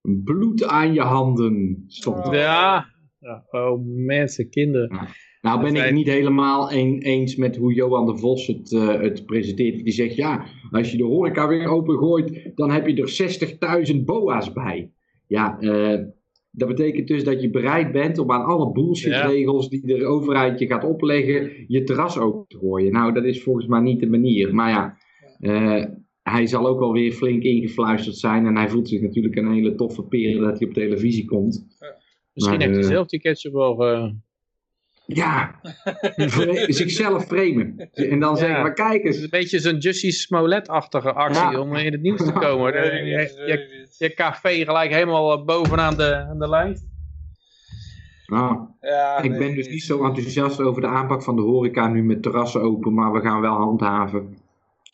Bloed 0.00 0.64
aan 0.64 0.92
je 0.92 1.00
handen, 1.00 1.84
stond 1.86 2.16
er. 2.16 2.26
Oh. 2.26 2.34
Ja. 2.34 2.86
ja. 3.18 3.44
Oh 3.50 3.80
mensen, 3.84 4.50
kinderen. 4.50 5.08
Nou 5.40 5.60
ben 5.62 5.86
ik 5.86 5.92
niet 5.92 6.06
helemaal 6.06 6.72
een, 6.72 7.02
eens 7.02 7.36
met 7.36 7.56
hoe 7.56 7.74
Johan 7.74 8.06
de 8.06 8.16
Vos 8.16 8.46
het, 8.46 8.72
eh, 8.72 9.00
het 9.00 9.26
presenteert. 9.26 9.84
Die 9.84 9.92
zegt, 9.92 10.14
ja, 10.14 10.46
als 10.70 10.90
je 10.90 10.96
de 10.96 11.04
horeca 11.04 11.48
weer 11.48 11.68
opengooit, 11.68 12.52
dan 12.54 12.70
heb 12.70 12.86
je 12.86 13.02
er 13.02 13.08
60.000 13.88 14.04
boa's 14.04 14.52
bij. 14.52 14.92
Ja, 15.26 15.58
eh, 15.58 16.00
dat 16.50 16.68
betekent 16.68 17.08
dus 17.08 17.24
dat 17.24 17.42
je 17.42 17.50
bereid 17.50 17.92
bent 17.92 18.18
om 18.18 18.30
aan 18.30 18.44
alle 18.44 18.72
bullshitregels 18.72 19.68
die 19.68 19.86
de 19.86 20.06
overheid 20.06 20.58
je 20.58 20.66
gaat 20.66 20.84
opleggen, 20.84 21.64
je 21.66 21.84
terras 21.84 22.18
open 22.18 22.44
te 22.48 22.58
gooien. 22.58 22.92
Nou, 22.92 23.12
dat 23.12 23.24
is 23.24 23.42
volgens 23.42 23.66
mij 23.66 23.80
niet 23.80 24.00
de 24.00 24.08
manier. 24.08 24.54
Maar 24.54 24.70
ja, 24.70 24.96
eh, 25.38 25.84
hij 26.22 26.46
zal 26.46 26.66
ook 26.66 26.78
wel 26.78 26.92
weer 26.92 27.12
flink 27.12 27.42
ingefluisterd 27.42 28.16
zijn. 28.16 28.46
En 28.46 28.56
hij 28.56 28.68
voelt 28.68 28.88
zich 28.88 29.00
natuurlijk 29.00 29.36
een 29.36 29.52
hele 29.52 29.74
toffe 29.74 30.02
peren 30.02 30.42
dat 30.42 30.58
hij 30.58 30.68
op 30.68 30.74
televisie 30.74 31.24
komt. 31.24 31.66
Misschien 32.32 32.58
Maar, 32.58 32.66
heeft 32.66 32.78
hij 32.78 32.88
eh, 32.88 32.90
zelf 32.90 33.06
die 33.06 33.20
ketchup 33.20 33.52
wel... 33.52 33.76
Ja, 35.14 35.60
zichzelf 36.80 37.24
framen. 37.24 37.90
En 37.92 38.20
dan 38.20 38.36
zeggen 38.36 38.62
we, 38.62 38.72
kijk 38.72 39.02
het 39.02 39.14
is 39.14 39.14
eens. 39.14 39.22
een 39.22 39.30
beetje 39.30 39.58
zo'n 39.58 39.76
Jussie 39.78 40.12
Smollett-achtige 40.12 41.12
actie 41.12 41.50
Ja. 41.50 41.60
om 41.60 41.74
in 41.74 41.92
het 41.92 42.00
nieuws 42.02 42.24
te 42.24 42.32
komen. 42.32 42.72
Je, 43.06 43.86
je, 43.98 44.14
café 44.14 44.50
gelijk 44.64 44.90
helemaal 44.92 45.32
eh, 45.38 45.44
bovenaan 45.44 45.96
de, 45.96 46.14
aan 46.16 46.38
de 46.38 46.48
lijst. 46.48 46.86
Nou, 48.26 48.66
Ja, 48.80 49.22
ik 49.22 49.38
ben 49.38 49.54
dus 49.54 49.68
niet 49.68 49.82
zo 49.82 50.04
enthousiast 50.04 50.60
over 50.60 50.80
de 50.80 50.86
aanpak 50.88 51.22
van 51.22 51.36
de 51.36 51.42
horeca 51.42 51.88
nu 51.88 52.02
met 52.02 52.22
terrassen 52.22 52.60
open, 52.60 52.94
maar 52.94 53.12
we 53.12 53.20
gaan 53.20 53.40
wel 53.40 53.54
handhaven. 53.54 54.36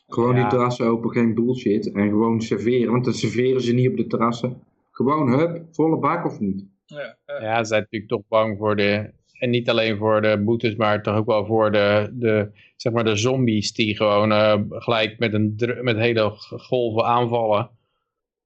Gewoon 0.08 0.34
Ja. 0.34 0.40
die 0.40 0.50
terrassen 0.50 0.86
open, 0.86 1.10
geen 1.10 1.34
bullshit. 1.34 1.92
En 1.92 2.08
gewoon 2.08 2.40
serveren, 2.40 2.90
want 2.92 3.04
dan 3.04 3.14
serveren 3.14 3.60
ze 3.60 3.72
niet 3.74 3.88
op 3.90 3.96
de 3.96 4.06
terrassen. 4.06 4.62
Gewoon, 4.90 5.38
hup, 5.38 5.64
volle 5.70 5.98
bak 5.98 6.24
of 6.24 6.40
niet? 6.40 6.64
Ja, 6.86 7.16
ja. 7.26 7.40
Ja, 7.42 7.58
ze 7.58 7.64
zijn 7.64 7.80
natuurlijk 7.80 8.10
toch 8.12 8.22
bang 8.28 8.58
voor 8.58 8.76
de... 8.76 9.10
En 9.44 9.50
niet 9.50 9.70
alleen 9.70 9.96
voor 9.96 10.22
de 10.22 10.42
boetes, 10.44 10.76
maar 10.76 11.02
toch 11.02 11.16
ook 11.16 11.26
wel 11.26 11.46
voor 11.46 11.72
de, 11.72 12.10
de, 12.12 12.48
zeg 12.76 12.92
maar 12.92 13.04
de 13.04 13.16
zombies 13.16 13.72
die 13.72 13.96
gewoon 13.96 14.32
eh, 14.32 14.60
gelijk 14.68 15.18
met, 15.18 15.34
een, 15.34 15.56
met 15.80 15.96
hele 15.96 16.30
golven 16.48 17.04
aanvallen. 17.04 17.70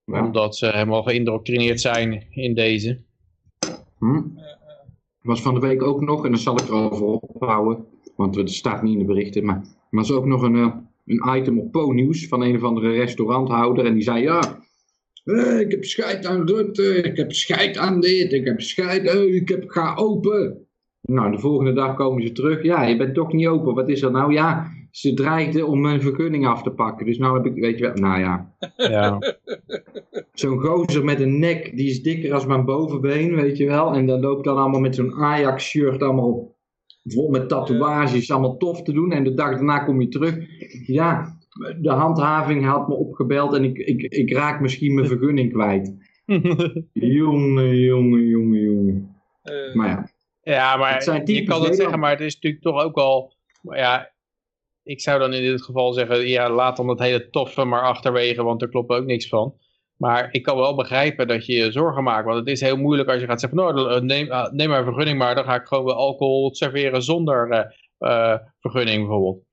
Ja. 0.05 0.25
Omdat 0.25 0.57
ze 0.57 0.67
helemaal 0.67 1.03
geïndoctrineerd 1.03 1.81
zijn 1.81 2.27
in 2.31 2.55
deze. 2.55 3.01
Hm? 3.99 4.23
Was 5.23 5.43
van 5.43 5.55
de 5.55 5.61
week 5.61 5.83
ook 5.83 6.01
nog, 6.01 6.25
en 6.25 6.31
dan 6.31 6.41
zal 6.41 6.59
ik 6.59 6.69
erover 6.69 7.07
ophouden, 7.07 7.85
want 8.17 8.35
het 8.35 8.51
staat 8.51 8.83
niet 8.83 8.93
in 8.93 8.99
de 8.99 9.05
berichten, 9.05 9.45
maar 9.45 9.57
er 9.57 9.67
was 9.91 10.13
ook 10.13 10.27
nog 10.27 10.43
een, 10.43 10.57
eh, 10.57 10.75
een 11.07 11.37
item 11.37 11.59
op 11.59 11.73
Po-nieuws 11.73 12.27
van 12.27 12.43
een 12.43 12.57
of 12.57 12.63
andere 12.63 12.91
restauranthouder. 12.91 13.85
En 13.85 13.95
die 13.95 14.03
zei, 14.03 14.23
ja, 14.23 14.59
eh, 15.25 15.61
ik 15.61 15.71
heb 15.71 15.85
scheid 15.85 16.27
aan 16.27 16.49
Rutte, 16.49 17.03
ik 17.03 17.17
heb 17.17 17.33
scheid 17.33 17.77
aan 17.77 18.01
dit, 18.01 18.33
ik 18.33 18.45
heb 18.45 18.61
scheid, 18.61 19.07
eh, 19.07 19.35
ik 19.35 19.49
heb, 19.49 19.69
ga 19.69 19.95
open. 19.95 20.68
Nou, 21.13 21.31
de 21.31 21.39
volgende 21.39 21.73
dag 21.73 21.95
komen 21.95 22.23
ze 22.23 22.33
terug. 22.33 22.63
Ja, 22.63 22.83
je 22.83 22.97
bent 22.97 23.15
toch 23.15 23.33
niet 23.33 23.47
open. 23.47 23.75
Wat 23.75 23.89
is 23.89 24.03
er 24.03 24.11
nou? 24.11 24.33
Ja, 24.33 24.71
ze 24.91 25.15
dreigden 25.15 25.67
om 25.67 25.81
mijn 25.81 26.01
vergunning 26.01 26.47
af 26.47 26.63
te 26.63 26.71
pakken. 26.71 27.07
Dus 27.07 27.19
nou 27.19 27.37
heb 27.37 27.47
ik, 27.47 27.63
weet 27.63 27.79
je 27.79 27.85
wel, 27.85 27.95
nou 27.95 28.21
ja. 28.21 28.55
Ja. 28.77 29.19
Zo'n 30.33 30.59
gozer 30.59 31.05
met 31.05 31.21
een 31.21 31.39
nek, 31.39 31.77
die 31.77 31.89
is 31.89 32.03
dikker 32.03 32.35
als 32.35 32.47
mijn 32.47 32.65
bovenbeen, 32.65 33.35
weet 33.35 33.57
je 33.57 33.67
wel. 33.67 33.95
En 33.95 34.07
dan 34.07 34.21
loopt 34.21 34.45
dan 34.45 34.57
allemaal 34.57 34.81
met 34.81 34.95
zo'n 34.95 35.15
Ajax-shirt 35.15 36.03
allemaal 36.03 36.57
vol 37.05 37.31
met 37.31 37.49
tatoeages, 37.49 38.31
allemaal 38.31 38.57
tof 38.57 38.83
te 38.83 38.93
doen. 38.93 39.13
En 39.13 39.25
de 39.25 39.35
dag 39.35 39.51
daarna 39.51 39.79
kom 39.79 40.01
je 40.01 40.09
terug. 40.09 40.37
Ja, 40.87 41.39
de 41.81 41.91
handhaving 41.91 42.65
had 42.65 42.89
me 42.89 42.95
opgebeld 42.95 43.55
en 43.55 43.65
ik, 43.65 43.79
ik, 43.79 44.03
ik 44.03 44.33
raak 44.33 44.61
misschien 44.61 44.95
mijn 44.95 45.07
vergunning 45.07 45.53
kwijt. 45.53 45.95
Jongen, 46.93 47.77
jongen, 47.77 48.27
jongen, 48.27 48.61
jongen. 48.61 49.17
Eh, 49.43 49.75
Maar 49.75 49.89
ja, 49.89 50.09
Ja, 50.49 50.77
maar 50.77 51.03
zijn 51.03 51.27
je 51.27 51.43
kan 51.43 51.63
dat 51.63 51.77
zeggen, 51.77 51.99
maar 51.99 52.11
het 52.11 52.21
is 52.21 52.35
natuurlijk 52.35 52.63
toch 52.63 52.83
ook 52.83 52.97
al... 52.97 53.33
Ja, 53.63 54.13
ik 54.83 55.01
zou 55.01 55.19
dan 55.19 55.33
in 55.33 55.43
dit 55.43 55.63
geval 55.63 55.93
zeggen, 55.93 56.29
ja, 56.29 56.51
laat 56.51 56.77
dan 56.77 56.87
dat 56.87 56.99
hele 56.99 57.31
toffe 57.31 57.65
maar 57.65 57.83
achterwege, 57.83 58.43
want 58.43 58.63
er 58.63 58.69
klopt 58.69 58.91
ook 58.91 59.05
niks 59.05 59.29
van. 59.29 59.55
Maar 59.97 60.29
ik 60.33 60.43
kan 60.43 60.57
wel 60.57 60.75
begrijpen 60.75 61.27
dat 61.27 61.47
je 61.47 61.53
je 61.53 61.73
zorgen 61.73 62.03
maakt, 62.03 62.25
want 62.25 62.39
het 62.39 62.49
is 62.49 62.61
heel 62.61 62.77
moeilijk 62.77 63.09
als 63.09 63.21
je 63.21 63.27
gaat 63.27 63.41
zeggen, 63.41 63.59
van, 63.59 63.75
nou, 63.75 64.05
neem, 64.05 64.29
neem 64.53 64.69
maar 64.69 64.79
een 64.79 64.85
vergunning, 64.85 65.19
maar 65.19 65.35
dan 65.35 65.45
ga 65.45 65.55
ik 65.55 65.67
gewoon 65.67 65.85
wel 65.85 65.95
alcohol 65.95 66.55
serveren 66.55 67.03
zonder 67.03 67.51
eh, 67.51 67.65
eh, 67.99 68.39
vergunning 68.61 68.99
bijvoorbeeld. 68.99 69.45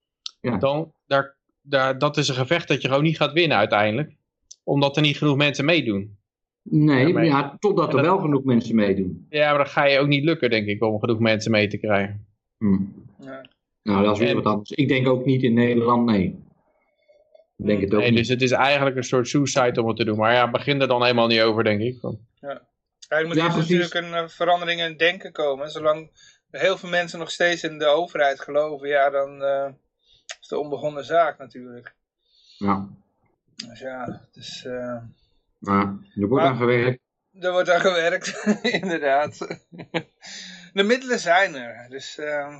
Ja. 0.41 0.57
Dan, 0.57 0.93
daar, 1.05 1.37
daar, 1.61 1.97
dat 1.97 2.17
is 2.17 2.27
een 2.27 2.35
gevecht 2.35 2.67
dat 2.67 2.81
je 2.81 2.87
gewoon 2.87 3.03
niet 3.03 3.17
gaat 3.17 3.33
winnen 3.33 3.57
uiteindelijk, 3.57 4.15
omdat 4.63 4.95
er 4.95 5.01
niet 5.01 5.17
genoeg 5.17 5.37
mensen 5.37 5.65
meedoen. 5.65 6.17
Nee, 6.69 7.07
Ja, 7.07 7.13
maar- 7.13 7.25
ja, 7.25 7.55
totdat 7.59 7.87
er 7.87 7.95
dat- 7.95 8.05
wel 8.05 8.17
genoeg 8.19 8.43
mensen 8.43 8.75
meedoen. 8.75 9.25
Ja, 9.29 9.49
maar 9.49 9.57
dan 9.57 9.67
ga 9.67 9.83
je 9.85 9.99
ook 9.99 10.07
niet 10.07 10.23
lukken, 10.23 10.49
denk 10.49 10.67
ik, 10.67 10.83
om 10.83 10.99
genoeg 10.99 11.19
mensen 11.19 11.51
mee 11.51 11.67
te 11.67 11.77
krijgen. 11.77 12.25
Hm. 12.57 12.77
ja. 13.19 13.45
Nou, 13.83 14.03
dat 14.03 14.13
is 14.13 14.19
weer 14.19 14.29
En- 14.29 14.35
wat 14.35 14.45
anders. 14.45 14.71
Ik 14.71 14.87
denk 14.87 15.07
ook 15.07 15.25
niet 15.25 15.43
in 15.43 15.53
Nederland, 15.53 16.05
nee. 16.05 16.43
Ik 17.57 17.65
denk 17.65 17.81
het 17.81 17.93
ook 17.93 17.99
Nee, 17.99 18.09
niet. 18.09 18.17
dus 18.19 18.27
het 18.27 18.41
is 18.41 18.51
eigenlijk 18.51 18.95
een 18.95 19.03
soort 19.03 19.27
suicide 19.27 19.81
om 19.81 19.87
het 19.87 19.97
te 19.97 20.05
doen. 20.05 20.17
Maar 20.17 20.33
ja, 20.33 20.51
begin 20.51 20.81
er 20.81 20.87
dan 20.87 21.01
helemaal 21.01 21.27
niet 21.27 21.41
over, 21.41 21.63
denk 21.63 21.81
ik. 21.81 21.99
Van- 21.99 22.19
Ja, 22.39 22.61
er 23.07 23.25
moet 23.27 23.35
Ja, 23.35 23.55
natuurlijk 23.57 23.93
een 23.93 24.13
eh, 24.13 24.27
verandering 24.27 24.79
in 24.81 24.85
het 24.89 24.99
denken 24.99 25.31
komen. 25.31 25.69
Zolang 25.69 26.09
heel 26.51 26.77
veel 26.77 26.89
mensen 26.89 27.19
nog 27.19 27.31
steeds 27.31 27.63
in 27.63 27.77
de 27.77 27.85
overheid 27.85 28.39
geloven, 28.41 28.87
ja, 28.87 29.09
dan 29.09 29.41
eh, 29.43 29.67
is 30.27 30.37
het 30.41 30.51
een 30.51 30.57
onbegonnen 30.57 31.05
zaak 31.05 31.37
natuurlijk. 31.37 31.95
Ja, 32.57 32.87
Dus 33.67 33.79
ja, 33.79 34.21
dus, 34.31 34.65
eh, 34.65 34.97
maar 35.65 35.95
er 36.15 36.27
wordt 36.27 36.43
Maar- 36.43 36.51
aan 36.53 36.57
gewerkt. 36.57 36.99
er 37.39 37.51
wordt 37.51 37.69
aan 37.69 37.79
gewerkt, 37.79 38.43
inderdaad. 38.81 39.37
De 40.73 40.83
middelen 40.83 41.19
zijn 41.19 41.55
er, 41.55 41.89
dus 41.89 42.17
eh, 42.17 42.57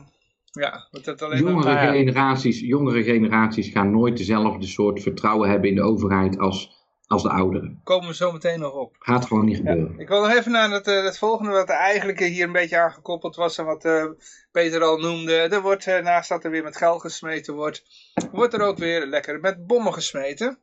ja, 0.51 0.87
moet 0.91 1.05
dat 1.05 1.21
alleen 1.21 1.43
maar... 1.43 1.51
Jongere, 1.53 1.69
ja. 1.71 1.91
generaties, 1.91 2.59
jongere 2.59 3.03
generaties 3.03 3.69
gaan 3.71 3.91
nooit 3.91 4.17
dezelfde 4.17 4.67
soort 4.67 5.01
vertrouwen 5.01 5.49
hebben 5.49 5.69
in 5.69 5.75
de 5.75 5.81
overheid 5.81 6.37
als, 6.39 6.85
als 7.07 7.23
de 7.23 7.29
ouderen. 7.29 7.81
Komen 7.83 8.07
we 8.07 8.15
zo 8.15 8.31
meteen 8.31 8.59
nog 8.59 8.73
op. 8.73 8.95
Gaat 8.99 9.25
gewoon 9.25 9.45
niet 9.45 9.57
Ja, 9.57 9.63
gebeuren. 9.71 9.99
ik 9.99 10.07
wil 10.07 10.21
nog 10.21 10.33
even 10.33 10.51
naar 10.51 10.69
het, 10.71 10.87
eh, 10.87 11.03
het 11.03 11.17
volgende 11.17 11.51
wat 11.51 11.69
eigenlijk 11.69 12.19
hier 12.19 12.45
een 12.45 12.51
beetje 12.51 12.79
aangekoppeld 12.79 13.35
was 13.35 13.57
en 13.57 13.65
wat 13.65 13.85
eh, 13.85 14.05
Peter 14.51 14.81
al 14.81 14.97
noemde. 14.97 15.33
Er 15.35 15.61
wordt, 15.61 15.87
eh, 15.87 16.03
naast 16.03 16.29
dat 16.29 16.43
er 16.43 16.51
weer 16.51 16.63
met 16.63 16.77
geld 16.77 17.01
gesmeten 17.01 17.53
wordt, 17.53 17.83
wordt 18.31 18.53
er 18.53 18.61
ook 18.61 18.77
weer 18.77 19.05
lekker 19.05 19.39
met 19.39 19.67
bommen 19.67 19.93
gesmeten. 19.93 20.57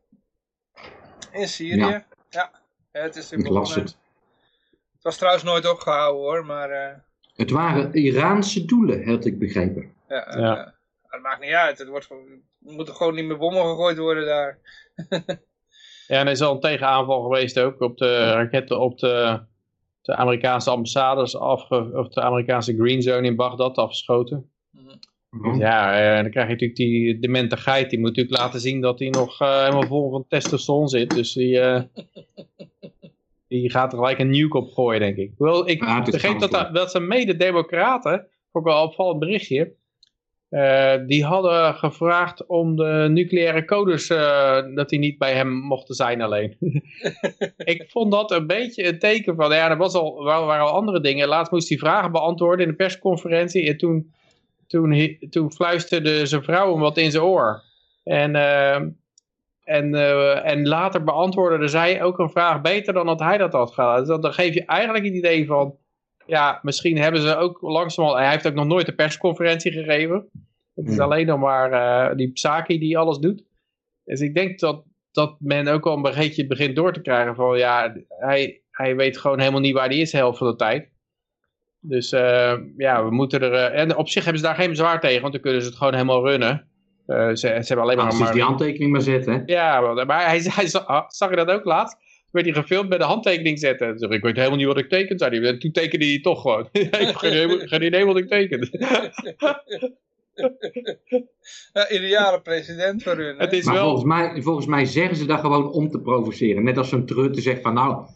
In 1.32 1.48
Syrië. 1.48 1.76
Ja. 1.76 2.06
Ja. 2.32 2.50
het 2.92 3.16
is 3.16 3.30
weer 3.30 3.38
Ik 3.38 3.48
las 3.48 3.68
begonnen. 3.68 3.84
het. 3.84 3.96
Het 4.92 5.02
was 5.02 5.16
trouwens 5.16 5.44
nooit 5.44 5.70
opgehouden 5.70 6.20
hoor, 6.22 6.46
maar 6.46 6.70
eh, 6.70 6.94
Het 7.34 7.50
waren 7.50 7.92
Iraanse 7.94 8.64
doelen, 8.64 9.08
had 9.08 9.24
ik 9.24 9.38
begrepen. 9.38 9.94
ja, 10.08 10.26
eh, 10.26 10.40
Ja. 10.40 10.74
het 11.06 11.22
maakt 11.22 11.40
niet 11.40 11.52
uit. 11.52 11.78
Het 11.78 11.88
wordt, 11.88 12.06
gewoon- 12.06 12.42
er 12.66 12.72
moeten 12.72 12.94
gewoon 12.94 13.14
niet 13.14 13.24
meer 13.24 13.38
bommen 13.38 13.62
gegooid 13.62 13.98
worden 13.98 14.24
daar. 14.26 14.58
Ja, 16.06 16.18
en 16.18 16.26
er 16.26 16.32
is 16.32 16.40
al 16.40 16.54
een 16.54 16.60
tegenaanval 16.60 17.22
geweest 17.22 17.58
ook 17.58 17.80
op 17.80 17.96
de 17.98 18.32
raketten 18.32 18.80
op 18.80 18.98
de, 18.98 19.40
de 20.02 20.14
Amerikaanse 20.16 20.70
ambassades 20.70 21.36
afge, 21.36 21.90
of 21.92 22.08
de 22.08 22.20
Amerikaanse 22.20 22.74
Green 22.76 23.02
Zone 23.02 23.26
in 23.26 23.36
Bagdad 23.36 23.76
afgeschoten. 23.76 24.51
Dus 25.40 25.56
ja, 25.58 26.00
eh, 26.00 26.22
dan 26.22 26.30
krijg 26.30 26.46
je 26.46 26.52
natuurlijk 26.52 26.78
die 26.78 27.18
demente 27.18 27.56
geit. 27.56 27.90
Die 27.90 27.98
moet 27.98 28.08
natuurlijk 28.08 28.36
laten 28.36 28.60
zien 28.60 28.80
dat 28.80 28.98
hij 28.98 29.08
nog 29.08 29.40
eh, 29.40 29.60
helemaal 29.60 29.86
vol 29.86 30.10
van 30.10 30.24
testosteron 30.28 30.88
zit. 30.88 31.10
Dus 31.10 31.32
die, 31.32 31.60
eh, 31.60 31.82
die 33.48 33.70
gaat 33.70 33.92
er 33.92 33.98
gelijk 33.98 34.18
een 34.18 34.30
nuke 34.30 34.56
op 34.56 34.72
gooien, 34.72 35.00
denk 35.00 35.16
ik. 35.16 35.32
Hoewel, 35.36 35.68
ik 35.68 35.78
begreep 36.04 36.38
dat, 36.38 36.74
dat 36.74 36.90
ze 36.90 37.00
mede-democraten, 37.00 38.26
vond 38.52 38.66
ik 38.66 38.72
wel 38.72 38.82
opvallend 38.82 39.18
berichtje, 39.18 39.72
die 41.06 41.24
hadden 41.24 41.74
gevraagd 41.74 42.46
om 42.46 42.76
de 42.76 43.06
nucleaire 43.10 43.64
codes, 43.64 44.06
dat 44.74 44.88
die 44.88 44.98
niet 44.98 45.18
bij 45.18 45.34
hem 45.34 45.52
mochten 45.52 45.94
zijn 45.94 46.22
alleen. 46.22 46.56
ik 47.56 47.84
vond 47.88 48.12
dat 48.12 48.30
een 48.30 48.46
beetje 48.46 48.86
een 48.86 48.98
teken 48.98 49.36
van, 49.36 49.52
ja, 49.52 49.70
er 49.70 49.76
was 49.76 49.94
al, 49.94 50.22
waren, 50.22 50.46
waren 50.46 50.66
al 50.66 50.72
andere 50.72 51.00
dingen. 51.00 51.28
Laatst 51.28 51.52
moest 51.52 51.68
hij 51.68 51.78
vragen 51.78 52.12
beantwoorden 52.12 52.64
in 52.64 52.70
de 52.70 52.76
persconferentie 52.76 53.68
en 53.68 53.76
toen, 53.76 54.12
toen, 54.72 55.16
toen 55.30 55.52
fluisterde 55.52 56.26
zijn 56.26 56.42
vrouw 56.42 56.70
hem 56.72 56.80
wat 56.80 56.96
in 56.96 57.10
zijn 57.10 57.22
oor. 57.24 57.62
En, 58.04 58.36
eh, 58.36 58.74
en, 59.64 59.94
eh, 59.94 60.50
en 60.50 60.68
later 60.68 61.04
beantwoordde 61.04 61.68
zij 61.68 62.02
ook 62.02 62.18
een 62.18 62.30
vraag 62.30 62.60
beter 62.60 62.94
dan 62.94 63.06
dat 63.06 63.20
hij 63.20 63.38
dat 63.38 63.52
had 63.52 63.70
gedaan. 63.72 63.98
Dus 63.98 64.08
dan- 64.08 64.20
dan 64.20 64.32
geef 64.32 64.54
je 64.54 64.64
eigenlijk 64.64 65.04
het 65.04 65.14
idee 65.14 65.46
van, 65.46 65.76
ja, 66.26 66.58
misschien 66.62 66.98
hebben 66.98 67.20
ze 67.20 67.36
ook 67.36 67.60
langzamerhand... 67.60 68.22
Hij 68.22 68.32
heeft 68.32 68.46
ook 68.46 68.54
nog 68.54 68.66
nooit 68.66 68.88
een 68.88 68.94
persconferentie 68.94 69.72
gegeven. 69.72 70.28
Het 70.74 70.88
is 70.88 70.96
Ja. 70.96 71.02
alleen 71.02 71.26
nog 71.26 71.38
maar 71.40 71.72
eh, 71.72 72.16
die 72.16 72.32
Psaki 72.32 72.78
die 72.78 72.98
alles 72.98 73.18
doet. 73.18 73.44
Dus 74.04 74.20
ik 74.20 74.34
denk 74.34 74.58
dat, 74.58 74.84
dat 75.12 75.36
men 75.38 75.68
ook 75.68 75.86
al 75.86 75.96
een 75.96 76.02
beetje 76.14 76.46
begint 76.46 76.76
door 76.76 76.92
te 76.92 77.00
krijgen 77.00 77.34
van... 77.34 77.58
Ja, 77.58 77.94
hij, 78.08 78.60
hij 78.70 78.96
weet 78.96 79.18
gewoon 79.18 79.38
helemaal 79.40 79.60
niet 79.60 79.74
waar 79.74 79.88
hij 79.88 79.98
is 79.98 80.10
de 80.10 80.16
helft 80.16 80.38
van 80.38 80.46
de 80.50 80.56
tijd. 80.56 80.88
Dus 81.84 82.12
eh, 82.12 82.52
ja, 82.76 83.04
we 83.04 83.10
moeten 83.10 83.40
er... 83.40 83.52
eh, 83.52 83.80
en 83.80 83.96
op 83.96 84.08
zich 84.08 84.22
hebben 84.24 84.40
ze 84.42 84.46
daar 84.46 84.56
geen 84.56 84.68
bezwaar 84.68 85.00
tegen, 85.00 85.20
want 85.20 85.32
dan 85.32 85.42
kunnen 85.42 85.60
ze 85.62 85.68
het 85.68 85.76
gewoon 85.76 85.92
helemaal 85.92 86.26
runnen. 86.28 86.66
Eh, 87.06 87.28
ze, 87.28 87.34
ze 87.34 87.46
hebben 87.48 87.78
alleen 87.82 87.96
maar... 87.96 88.06
Als 88.06 88.18
maar 88.18 88.32
die 88.32 88.42
handtekening 88.42 88.92
maar 88.92 89.00
zetten. 89.00 89.32
hè. 89.32 89.42
ja, 89.46 89.80
maar 89.80 90.06
maar 90.06 90.26
hij, 90.26 90.40
hij 90.58 90.66
zag, 90.66 91.04
zag 91.08 91.30
je 91.30 91.36
dat 91.36 91.48
ook 91.50 91.64
laatst? 91.64 91.96
Toen 91.96 92.42
werd 92.42 92.46
hij 92.54 92.54
gefilmd 92.64 92.88
met 92.88 93.00
een 93.00 93.06
handtekening 93.06 93.58
zetten. 93.58 94.10
Ik 94.10 94.22
weet 94.22 94.36
helemaal 94.36 94.56
niet 94.58 94.66
wat 94.66 94.78
ik 94.78 94.88
teken, 94.88 95.18
zei 95.18 95.38
hij. 95.40 95.48
En 95.48 95.58
toen 95.58 95.72
tekende 95.72 96.06
hij 96.06 96.20
toch 96.20 96.40
gewoon. 96.40 96.68
ik 96.72 96.94
heb 96.94 97.14
geen, 97.14 97.32
idee- 97.44 97.68
geen 97.68 97.82
idee 97.82 98.04
wat 98.06 98.16
ik 98.16 98.28
teken. 98.28 98.68
Ja, 101.72 101.90
ideale 101.90 102.40
president 102.40 103.02
voor 103.02 103.16
hun. 103.16 103.36
hè? 103.36 103.44
het 103.44 103.52
is 103.52 103.64
Maar 103.64 103.74
wel... 103.74 103.84
volgens 103.84 104.04
mij, 104.04 104.42
volgens 104.42 104.66
mij 104.66 104.84
zeggen 104.84 105.16
ze 105.16 105.26
dat 105.26 105.40
gewoon 105.40 105.70
om 105.72 105.88
te 105.90 106.00
provoceren. 106.00 106.64
Net 106.64 106.78
als 106.78 106.88
zo'n 106.88 107.06
Trutte 107.06 107.40
zegt 107.40 107.62
van 107.62 107.74
nou, 107.74 108.06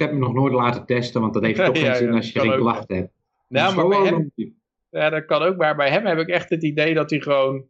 heb 0.00 0.12
me 0.12 0.18
nog 0.18 0.34
nooit 0.34 0.52
laten 0.52 0.86
testen, 0.86 1.20
want 1.20 1.34
dat 1.34 1.42
heeft 1.44 1.64
toch 1.64 1.76
Ja, 1.76 1.84
geen 1.84 1.94
zin 1.96 2.12
als 2.14 2.32
je 2.32 2.40
geen 2.40 2.56
klachten 2.56 2.96
hebt. 2.96 3.12
Nou, 3.48 3.74
maar 3.76 3.88
bij 3.88 4.08
hem, 4.10 4.32
ja, 4.90 5.10
dat 5.10 5.24
kan 5.24 5.42
ook. 5.42 5.56
Maar 5.56 5.76
bij 5.76 5.90
hem 5.90 6.06
heb 6.06 6.18
ik 6.18 6.28
echt 6.28 6.50
het 6.50 6.62
idee 6.64 6.94
dat 6.94 7.10
hij 7.10 7.20
gewoon... 7.20 7.64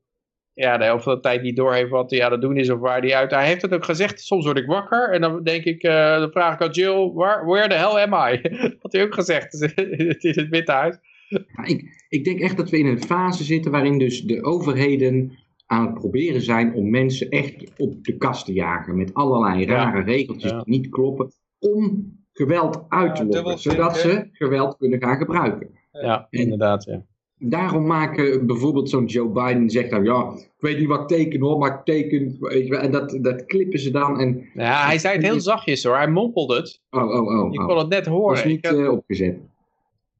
Ja, 0.53 0.79
de 0.79 0.85
helft 0.85 1.05
van 1.05 1.15
de 1.15 1.21
tijd 1.21 1.43
niet 1.43 1.57
doorheeft 1.57 1.91
wat 1.91 2.11
hij 2.11 2.25
aan 2.25 2.33
het 2.33 2.41
doen 2.41 2.57
is 2.57 2.71
of 2.71 2.79
waar 2.79 3.01
hij 3.01 3.15
uit... 3.15 3.31
Hij 3.31 3.47
heeft 3.47 3.63
het 3.63 3.75
ook 3.75 3.85
gezegd, 3.85 4.21
soms 4.21 4.45
word 4.45 4.59
ik 4.59 4.67
wakker 4.67 5.11
en 5.13 5.21
dan 5.21 5.43
denk 5.43 5.65
ik... 5.65 5.83
eh, 5.83 6.19
dan 6.19 6.31
vraag 6.31 6.55
ik 6.55 6.61
aan 6.61 6.71
Jill, 6.71 7.13
where, 7.15 7.45
where 7.45 7.69
the 7.69 7.75
hell 7.75 8.03
am 8.07 8.33
I? 8.33 8.41
Dat 8.43 8.77
had 8.83 8.93
hij 8.93 9.03
ook 9.03 9.15
gezegd. 9.15 9.53
Het 10.13 10.25
is 10.25 10.37
het 10.37 10.49
Witte 10.49 10.73
Huis. 10.73 10.99
Ja, 11.29 11.65
ik, 11.65 12.07
ik 12.09 12.25
denk 12.25 12.41
echt 12.41 12.57
dat 12.57 12.71
we 12.71 12.79
in 12.79 12.87
een 12.87 13.03
fase 13.03 13.45
zitten 13.45 13.71
waarin 13.71 13.99
dus 13.99 14.23
de 14.23 14.43
overheden 14.45 15.39
aan 15.67 15.87
het 15.87 15.95
proberen 15.95 16.41
zijn 16.41 16.75
om 16.75 16.91
mensen 16.91 17.29
echt 17.29 17.73
op 17.77 18.05
de 18.05 18.17
kast 18.17 18.45
te 18.47 18.53
jagen. 18.53 18.97
Met 18.97 19.15
allerlei 19.15 19.61
Ja. 19.61 19.67
rare 19.67 20.03
regeltjes 20.03 20.51
Ja. 20.51 20.63
die 20.63 20.79
niet 20.79 20.89
kloppen. 20.91 21.33
Om 21.59 22.13
geweld 22.41 22.85
uit 22.89 23.17
te 23.17 23.27
lokken. 23.27 23.59
Zodat 23.59 23.97
ze 23.97 24.29
geweld 24.33 24.77
kunnen 24.77 25.03
gaan 25.03 25.17
gebruiken. 25.17 25.71
Ja, 25.93 26.27
En- 26.31 26.41
inderdaad, 26.41 26.85
ja. 26.85 27.03
Daarom 27.43 27.87
maken 27.87 28.47
bijvoorbeeld 28.47 28.91
zo'n 28.91 29.05
Joe 29.05 29.29
Biden 29.29 29.71
zegt 29.71 29.91
dan 29.91 30.05
ja, 30.05 30.33
ik 30.35 30.51
weet 30.59 30.79
niet 30.79 30.89
wat 30.89 31.01
ik 31.01 31.07
teken 31.19 31.41
hoor, 31.41 31.59
maar 31.59 31.75
ik 31.75 31.85
teken. 31.85 32.37
weet 32.41 32.65
je 32.65 32.71
wel, 32.71 32.81
En 32.81 32.91
dat, 32.91 33.19
dat 33.21 33.47
klippen 33.47 33.79
ze 33.79 33.91
dan. 33.91 34.21
En, 34.21 34.49
Ja, 34.55 34.87
hij 34.87 34.99
zei 34.99 35.15
het 35.17 35.25
heel 35.25 35.41
zachtjes 35.41 35.85
hoor. 35.85 35.97
Hij 35.97 36.09
mompelde 36.09 36.57
het. 36.57 36.83
oh, 36.91 37.03
oh, 37.03 37.27
oh. 37.27 37.53
Je 37.53 37.59
oh. 37.59 37.67
kon 37.67 37.79
het 37.79 37.89
net 37.89 38.07
horen. 38.07 38.37
is 38.37 38.43
Ik 38.43 38.47
niet 38.47 38.65
eh, 38.65 38.93
opgezet. 38.93 39.37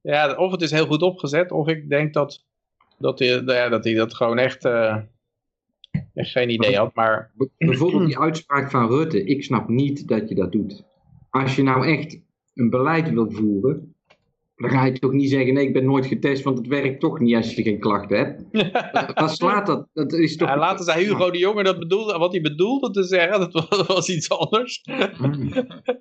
ja, 0.01 0.35
of 0.37 0.51
het 0.53 0.63
is 0.63 0.71
heel 0.71 0.87
goed 0.87 1.03
opgezet, 1.03 1.53
of 1.53 1.69
ik 1.69 1.89
denk 1.89 2.13
dat, 2.15 2.45
dat, 2.99 3.19
hij, 3.19 3.29
nou 3.29 3.53
ja, 3.53 3.69
dat 3.69 3.85
hij 3.85 3.95
dat 3.95 4.15
gewoon 4.15 4.39
echt, 4.39 4.65
eh, 4.65 4.97
echt 6.15 6.31
geen 6.31 6.51
idee 6.51 6.77
had. 6.77 6.95
Maar 6.95 7.31
Bijvoorbeeld 7.59 8.07
die 8.07 8.19
uitspraak 8.19 8.71
van 8.71 8.89
Rutte. 8.89 9.25
Ik 9.25 9.45
snap 9.45 9.69
niet 9.69 10.09
dat 10.09 10.29
je 10.29 10.35
dat 10.35 10.53
doet. 10.53 10.85
Als 11.31 11.57
je 11.57 11.63
nou 11.63 11.87
echt 11.87 12.21
een 12.55 12.71
beleid 12.71 13.11
wil 13.11 13.31
voeren, 13.31 13.95
dan 14.57 14.71
ga 14.71 14.85
je 14.85 14.93
toch 14.99 15.13
niet 15.13 15.31
zeggen: 15.31 15.55
nee, 15.55 15.67
ik 15.67 15.73
ben 15.73 15.85
nooit 15.85 16.07
getest, 16.07 16.43
want 16.43 16.59
het 16.59 16.67
werkt 16.67 17.01
toch 17.01 17.19
niet 17.19 17.35
als 17.37 17.55
je 17.55 17.63
geen 17.63 17.79
klachten 17.81 18.19
hebt. 18.19 18.43
Wat 19.21 19.37
slaat 19.37 19.67
dat? 19.67 19.89
Dat 19.93 20.13
is 20.13 20.37
toch. 20.37 20.49
ja, 20.49 20.59
later 20.59 20.85
zei 20.85 21.05
Hugo 21.05 21.31
de 21.31 21.39
Jonge 21.39 21.63
dat 21.63 21.79
bedoelde, 21.79 22.19
wat 22.19 22.33
hij 22.33 22.41
bedoelde 22.41 22.91
te 22.91 23.03
zeggen, 23.03 23.41
dat 23.41 23.53
was, 23.53 23.87
was 23.87 24.09
iets 24.09 24.31
anders. 24.31 24.81
Hmm. 25.17 25.49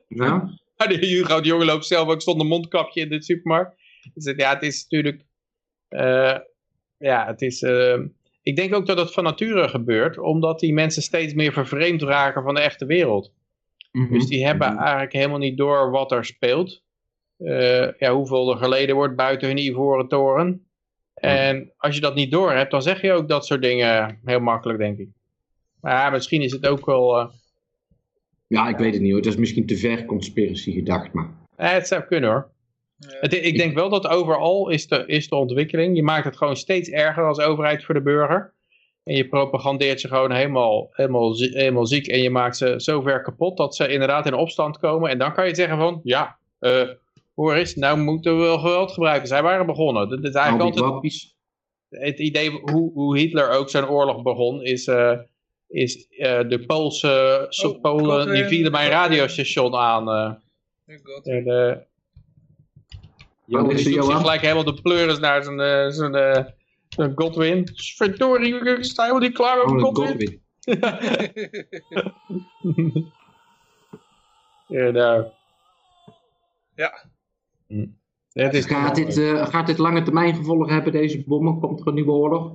Nou, 0.08 0.42
Maar 0.78 0.88
die 0.88 0.98
Hugo 0.98 1.42
de 1.42 1.48
Jonge 1.48 1.66
loopt 1.66 1.86
zelf 1.86 2.08
ook 2.10 2.22
zonder 2.22 2.48
mondkapje 2.48 3.02
in 3.02 3.10
de 3.10 3.24
supermarkt. 3.24 3.76
Dus 4.14 4.26
het- 4.26 4.40
ja, 4.40 4.54
het 4.54 4.62
is 4.64 4.82
natuurlijk... 4.90 5.26
eh, 5.88 6.38
ja, 6.98 7.26
het 7.26 7.42
is... 7.42 7.62
eh, 7.62 8.00
ik 8.44 8.56
denk 8.56 8.74
ook 8.76 8.86
dat 8.86 8.98
het 8.98 9.14
van 9.14 9.24
nature 9.24 9.68
gebeurt, 9.70 10.18
omdat 10.18 10.60
die 10.60 10.74
mensen 10.74 11.02
steeds 11.02 11.34
meer 11.34 11.54
vervreemd 11.54 12.02
raken 12.02 12.44
van 12.44 12.54
de 12.56 12.62
echte 12.62 12.86
wereld. 12.86 13.34
Mhm. 13.92 14.14
Dus 14.14 14.26
die 14.28 14.46
hebben 14.46 14.78
eigenlijk 14.78 15.14
helemaal 15.14 15.38
niet 15.38 15.58
door 15.58 15.92
wat 15.92 16.12
er 16.12 16.26
speelt. 16.26 16.84
Eh, 17.38 17.92
ja, 18.00 18.14
hoeveel 18.14 18.52
er 18.52 18.58
geleden 18.58 18.96
wordt 18.96 19.16
buiten 19.16 19.48
hun 19.48 19.58
ivoren 19.58 20.08
toren. 20.08 20.64
En 21.14 21.74
als 21.78 21.96
je 21.96 22.02
dat 22.02 22.16
niet 22.16 22.32
door 22.32 22.52
hebt, 22.54 22.72
dan 22.72 22.82
zeg 22.82 23.02
je 23.02 23.12
ook 23.12 23.28
dat 23.28 23.46
soort 23.46 23.62
dingen 23.62 24.20
heel 24.26 24.40
makkelijk, 24.40 24.80
denk 24.80 24.98
ik. 24.98 25.10
Maar 25.82 25.94
ja, 25.94 26.10
misschien 26.10 26.42
is 26.42 26.52
het 26.52 26.68
ook 26.68 26.86
wel... 26.86 27.20
eh, 27.20 27.28
Ja, 28.48 28.70
ik 28.70 28.78
weet 28.78 28.94
het 28.94 29.02
niet 29.02 29.12
hoor. 29.12 29.20
Het 29.20 29.30
is 29.30 29.36
misschien 29.36 29.66
te 29.66 29.78
ver 29.78 30.06
conspiracy 30.06 30.72
gedacht, 30.72 31.14
maar... 31.14 31.30
Eh, 31.56 31.72
het 31.72 31.88
zou 31.88 32.04
kunnen 32.04 32.30
hoor. 32.30 32.52
Ja. 32.98 33.18
Het, 33.20 33.34
ik 33.34 33.58
denk 33.58 33.74
wel 33.74 33.90
dat 33.90 34.08
overal 34.08 34.70
is 34.70 34.88
de, 34.88 35.04
is 35.06 35.30
de 35.30 35.36
ontwikkeling. 35.36 35.96
Je 35.96 36.04
maakt 36.04 36.26
het 36.26 36.38
gewoon 36.38 36.56
steeds 36.58 36.90
erger 36.90 37.24
als 37.28 37.40
overheid 37.40 37.84
voor 37.84 37.94
de 37.94 38.02
burger. 38.02 38.54
En 39.10 39.16
je 39.16 39.28
propagandeert 39.28 40.02
ze 40.02 40.08
gewoon 40.08 40.32
helemaal, 40.32 40.90
helemaal, 40.92 41.36
helemaal 41.38 41.86
ziek. 41.86 42.08
En 42.08 42.22
je 42.22 42.30
maakt 42.30 42.58
ze 42.58 42.74
zo 42.78 43.02
ver 43.02 43.22
kapot 43.22 43.58
dat 43.58 43.76
ze 43.76 43.88
inderdaad 43.88 44.26
in 44.26 44.34
opstand 44.34 44.78
komen. 44.80 45.10
En 45.10 45.18
dan 45.18 45.34
kan 45.34 45.48
je 45.48 45.56
zeggen 45.56 45.78
van, 45.78 46.02
ja, 46.04 46.38
eh 46.60 46.88
hoor 47.36 47.54
eens, 47.54 47.76
nou 47.76 47.98
moeten 48.00 48.38
we 48.38 48.44
wel 48.44 48.60
geweld 48.60 48.92
gebruiken. 48.92 49.28
Zij 49.28 49.42
waren 49.42 49.66
begonnen. 49.66 50.10
Dat 50.10 50.24
is 50.24 50.34
eigenlijk 50.34 50.74
die 50.74 50.84
altijd 50.84 51.36
het 51.90 52.20
idee 52.20 52.50
hoe, 52.50 52.92
hoe 52.94 53.18
Hitler 53.18 53.50
ook 53.50 53.70
zijn 53.70 53.88
oorlog 53.90 54.22
begon, 54.22 54.64
is, 54.64 54.88
eh, 54.88 55.18
is 55.68 56.08
eh, 56.10 56.40
de 56.50 56.66
Poolse 56.66 57.46
so- 57.50 57.70
Oh, 57.70 57.82
Polen, 57.82 58.34
die 58.34 58.46
vielen 58.46 58.72
mijn 58.72 58.90
radiostation 58.90 59.76
aan. 59.76 60.10
eh 60.10 60.32
God. 61.04 61.28
en, 61.28 61.44
Johan. 63.46 64.20
gelijk 64.20 64.42
helemaal 64.42 64.64
de 64.64 64.82
pleuris 64.82 65.20
naar 65.20 65.44
zijn, 65.44 65.60
eh, 65.60 65.90
zijn, 65.90 66.16
eh, 66.16 66.34
zijn 66.34 66.56
Godwin. 67.16 67.68
Verdorie, 67.76 68.84
sta 68.84 69.04
helemaal 69.04 69.28
niet 69.28 69.34
klaar 69.34 69.62
Oh, 69.62 69.72
met 69.72 69.74
een 69.74 69.96
Godwin. 69.96 70.08
Godwin. 70.16 70.42
ja, 74.78 74.92
nou. 74.92 75.26
Ja. 76.76 77.06
Hm. 77.68 77.86
Het 78.34 78.54
is 78.54 78.66
Gaat 78.66 78.96
dit, 78.96 79.18
eh, 79.18 79.48
gaat 79.48 79.68
dit 79.68 79.78
lange 79.78 80.02
termijn 80.02 80.36
gevolgen 80.36 80.74
hebben, 80.74 80.92
deze 80.92 81.24
bommen? 81.24 81.60
Komt 81.60 81.80
er 81.80 81.88
een 81.88 81.94
nieuwe 81.94 82.12
oorlog? 82.12 82.54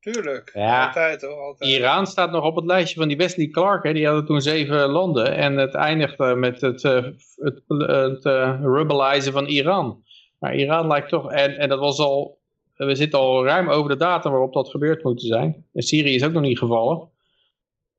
Tuurlijk. 0.00 0.50
Ja. 0.54 0.86
Altijd 0.86 1.22
hoor, 1.22 1.40
altijd. 1.40 1.70
Iran 1.70 2.06
staat 2.06 2.30
nog 2.30 2.44
op 2.44 2.56
het 2.56 2.64
lijstje 2.64 2.98
van 2.98 3.08
die 3.08 3.16
Wesley 3.16 3.48
Clark. 3.48 3.84
Hè. 3.84 3.92
Die 3.92 4.06
hadden 4.06 4.26
toen 4.26 4.40
zeven 4.40 4.88
landen. 4.88 5.36
En 5.36 5.56
het 5.56 5.74
eindigde 5.74 6.34
met 6.34 6.60
het, 6.60 6.84
eh, 6.84 7.04
het, 7.34 7.62
het 7.66 8.24
eh, 8.24 8.60
rebellizen 8.62 9.32
van 9.32 9.46
Iran. 9.46 10.04
Maar 10.38 10.54
Iran 10.54 10.86
lijkt 10.86 11.08
toch... 11.08 11.32
En, 11.32 11.56
en 11.56 11.68
dat 11.68 11.78
was 11.78 11.98
al... 11.98 12.42
We 12.74 12.94
zitten 12.94 13.18
al 13.18 13.44
ruim 13.44 13.68
over 13.68 13.90
de 13.90 13.96
datum 13.96 14.30
waarop 14.30 14.52
dat 14.52 14.70
gebeurd 14.70 15.02
moet 15.02 15.22
zijn. 15.22 15.66
En 15.72 15.82
Syrië 15.82 16.14
is 16.14 16.24
ook 16.24 16.32
nog 16.32 16.42
niet 16.42 16.58
gevallen. 16.58 17.08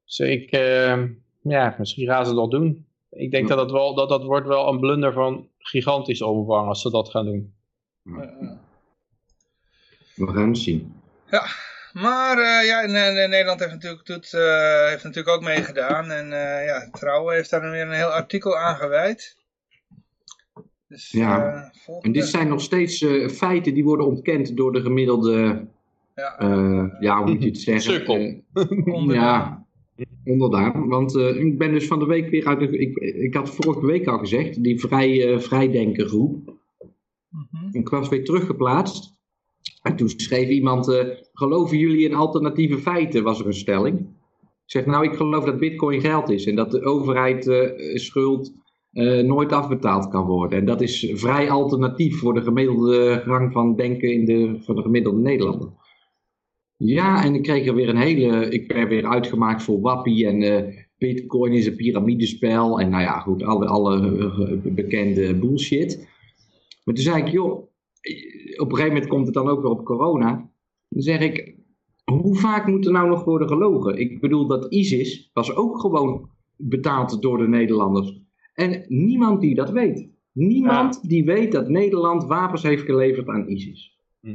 Dus 0.05 0.19
ik... 0.19 0.51
eh, 0.51 1.03
ja, 1.41 1.75
misschien 1.77 2.07
gaan 2.07 2.25
ze 2.25 2.33
dat 2.33 2.51
doen. 2.51 2.85
Ik 3.09 3.31
denk 3.31 3.47
dat, 3.47 3.59
het 3.59 3.71
wel, 3.71 3.95
dat 3.95 4.09
dat 4.09 4.23
wordt 4.23 4.47
wel 4.47 4.67
een 4.67 4.79
blunder 4.79 5.13
van 5.13 5.49
gigantisch 5.57 6.21
omvang 6.21 6.67
als 6.67 6.81
ze 6.81 6.89
dat 6.89 7.09
gaan 7.09 7.25
doen. 7.25 7.53
Eh, 8.05 8.51
We 10.15 10.27
gaan 10.27 10.47
het 10.47 10.57
zien. 10.57 11.01
Maar 11.93 12.37
eh, 12.37 12.67
ja, 12.67 12.85
Nederland 13.27 13.59
heeft 13.59 13.71
natuurlijk, 13.71 14.05
doet, 14.05 14.33
eh, 14.33 14.87
heeft 14.87 15.03
natuurlijk 15.03 15.35
ook 15.35 15.41
meegedaan. 15.43 16.11
En 16.11 16.33
eh, 16.33 16.65
ja, 16.65 16.89
Trouwen 16.91 17.35
heeft 17.35 17.49
daar 17.49 17.71
weer 17.71 17.81
een 17.81 17.91
heel 17.91 18.07
artikel 18.13 18.57
aan 18.57 18.75
gewijd. 18.75 19.37
Dus, 20.95 21.11
Ja. 21.11 21.53
eh, 21.53 21.69
volgende. 21.71 22.07
En 22.07 22.13
dit 22.13 22.25
zijn 22.29 22.47
nog 22.47 22.61
steeds 22.61 23.01
eh, 23.01 23.27
feiten 23.29 23.73
die 23.73 23.83
worden 23.83 24.05
ontkend 24.05 24.57
door 24.57 24.71
de 24.71 24.81
gemiddelde, 24.81 25.67
Ja, 26.15 26.37
eh, 26.37 26.85
ja, 26.99 27.23
hoe 27.23 27.33
moet 27.33 27.41
je 27.43 27.47
het 27.49 27.57
zeggen? 27.69 27.93
Sukkel. 27.93 28.41
Onderdaan. 28.93 29.65
ja, 29.95 30.05
onderdaan. 30.25 30.87
Want 30.87 31.15
eh, 31.15 31.35
ik 31.39 31.57
ben 31.57 31.71
dus 31.71 31.87
van 31.87 31.99
de 31.99 32.05
week 32.05 32.29
weer 32.29 32.45
uit 32.45 32.59
de, 32.59 32.77
ik, 32.77 32.97
ik 32.97 33.33
had 33.33 33.49
vorige 33.55 33.85
week 33.85 34.07
al 34.07 34.17
gezegd, 34.17 34.63
die 34.63 34.79
vrij, 34.79 35.33
eh 35.33 35.39
vrijdenkergroep. 35.39 36.53
Mhm. 37.29 37.77
Ik 37.77 37.89
was 37.89 38.09
weer 38.09 38.23
teruggeplaatst. 38.25 39.13
En 39.81 39.95
toen 39.95 40.09
schreef 40.09 40.47
iemand, 40.49 40.87
eh, 40.89 41.05
geloven 41.33 41.77
jullie 41.77 42.05
in 42.09 42.13
alternatieve 42.15 42.77
feiten, 42.77 43.23
was 43.23 43.39
er 43.39 43.45
een 43.45 43.53
stelling. 43.53 43.99
Ik 43.99 44.71
zeg, 44.71 44.85
nou, 44.85 45.03
ik 45.05 45.13
geloof 45.15 45.45
dat 45.45 45.59
bitcoin 45.59 46.01
geld 46.01 46.29
is 46.29 46.45
en 46.45 46.55
dat 46.55 46.71
de 46.71 46.81
overheid 46.83 47.47
eh, 47.47 47.95
schuld 47.95 48.53
eh, 48.95 49.23
nooit 49.23 49.51
afbetaald 49.51 50.07
kan 50.07 50.25
worden. 50.25 50.59
En 50.59 50.65
dat 50.65 50.81
is 50.81 51.11
vrij 51.13 51.49
alternatief 51.49 52.19
voor 52.19 52.33
de 52.33 52.41
gemiddelde 52.41 53.21
gang 53.25 53.51
van 53.51 53.75
denken 53.75 54.13
in 54.13 54.25
de, 54.25 54.61
voor 54.61 54.75
de 54.75 54.81
gemiddelde 54.81 55.21
Nederlander. 55.21 55.69
Ja, 56.77 57.23
en 57.23 57.35
ik 57.35 57.43
kreeg 57.43 57.67
er 57.67 57.75
weer 57.75 57.89
een 57.89 57.97
hele, 57.97 58.49
ik 58.49 58.67
ben 58.67 58.87
weer 58.87 59.05
uitgemaakt 59.05 59.63
voor 59.63 59.81
wappie 59.81 60.27
en 60.27 60.41
eh, 60.41 60.75
bitcoin 60.97 61.53
is 61.53 61.65
een 61.65 61.75
piramidespel 61.75 62.79
en 62.79 62.89
nou 62.89 63.03
ja, 63.03 63.19
goed, 63.19 63.43
alle, 63.43 63.65
alle 63.65 64.17
eh, 64.17 64.73
bekende 64.73 65.39
bullshit. 65.39 66.07
Maar 66.83 66.95
toen 66.95 67.03
zei 67.03 67.21
ik, 67.21 67.27
joh, 67.27 67.51
op 68.57 68.71
een 68.71 68.75
gegeven 68.75 68.93
moment 68.93 69.07
komt 69.07 69.25
het 69.25 69.33
dan 69.33 69.47
ook 69.47 69.61
weer 69.61 69.71
op 69.71 69.85
corona. 69.85 70.51
Dan 70.89 71.01
zeg 71.01 71.19
ik, 71.19 71.55
hoe 72.03 72.35
vaak 72.35 72.67
moet 72.67 72.85
er 72.85 72.91
nou 72.91 73.09
nog 73.09 73.23
worden 73.23 73.47
gelogen? 73.47 73.97
Ik 73.97 74.21
bedoel, 74.21 74.47
dat 74.47 74.73
ISIS 74.73 75.29
was 75.33 75.55
ook 75.55 75.79
gewoon 75.79 76.29
betaald 76.57 77.21
door 77.21 77.37
de 77.37 77.47
Nederlanders. 77.47 78.23
En 78.55 78.85
niemand 78.87 79.41
die 79.41 79.55
dat 79.55 79.69
weet. 79.69 80.07
Niemand 80.31 81.09
die 81.09 81.25
weet 81.25 81.51
dat 81.51 81.69
Nederland 81.69 82.23
wapens 82.25 82.63
heeft 82.63 82.83
geleverd 82.83 83.27
aan 83.27 83.47
ISIS. 83.49 83.97
Ja, 84.21 84.31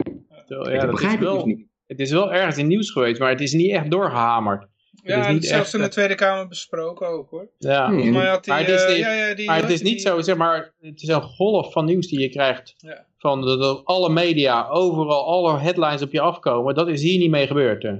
ik 0.72 0.80
dat 0.80 0.90
begrijp 0.90 0.94
is 1.00 1.10
het 1.10 1.20
wel, 1.20 1.34
dus 1.34 1.44
niet. 1.44 1.66
Het 1.86 2.00
is 2.00 2.10
wel 2.10 2.32
ergens 2.32 2.56
in 2.58 2.66
nieuws 2.66 2.90
geweest, 2.90 3.20
maar 3.20 3.30
het 3.30 3.40
is 3.40 3.52
niet 3.52 3.70
echt 3.70 3.90
doorgehamerd. 3.90 4.66
Ja, 5.02 5.20
is 5.20 5.26
niet 5.26 5.34
het 5.34 5.42
is 5.42 5.48
zelfs 5.48 5.64
echt, 5.64 5.72
in 5.74 5.80
de 5.80 5.84
eh, 5.86 5.90
Tweede 5.92 6.14
Kamer 6.14 6.48
besproken 6.48 7.08
ook 7.08 7.30
hoor. 7.30 7.48
Ja. 7.58 7.92
Had 7.92 8.02
die, 8.02 8.10
Maar 8.12 8.26
het 8.58 8.68
is 8.68 8.86
niet- 8.88 8.96
ja, 8.96 9.12
ja, 9.12 9.34
die, 9.34 9.46
Maar 9.46 9.60
het 9.60 9.70
is 9.70 9.80
die- 9.80 9.90
niet 9.92 10.02
zo, 10.02 10.20
zeg 10.20 10.36
maar, 10.36 10.74
het 10.80 11.02
is 11.02 11.08
een 11.08 11.22
golf 11.22 11.72
van 11.72 11.84
nieuws 11.84 12.06
die 12.08 12.20
je 12.20 12.28
krijgt 12.28 12.74
Ja. 12.76 13.06
van 13.18 13.40
de, 13.40 13.56
de- 13.56 13.80
alle 13.84 14.08
media, 14.12 14.68
overal, 14.68 15.24
alle 15.26 15.58
headlines 15.58 16.02
op 16.02 16.12
je 16.12 16.20
afkomen. 16.20 16.74
Dat 16.74 16.88
is 16.88 17.02
hier 17.02 17.18
niet 17.18 17.30
mee 17.30 17.46
gebeurd. 17.46 17.82
hè. 17.82 17.96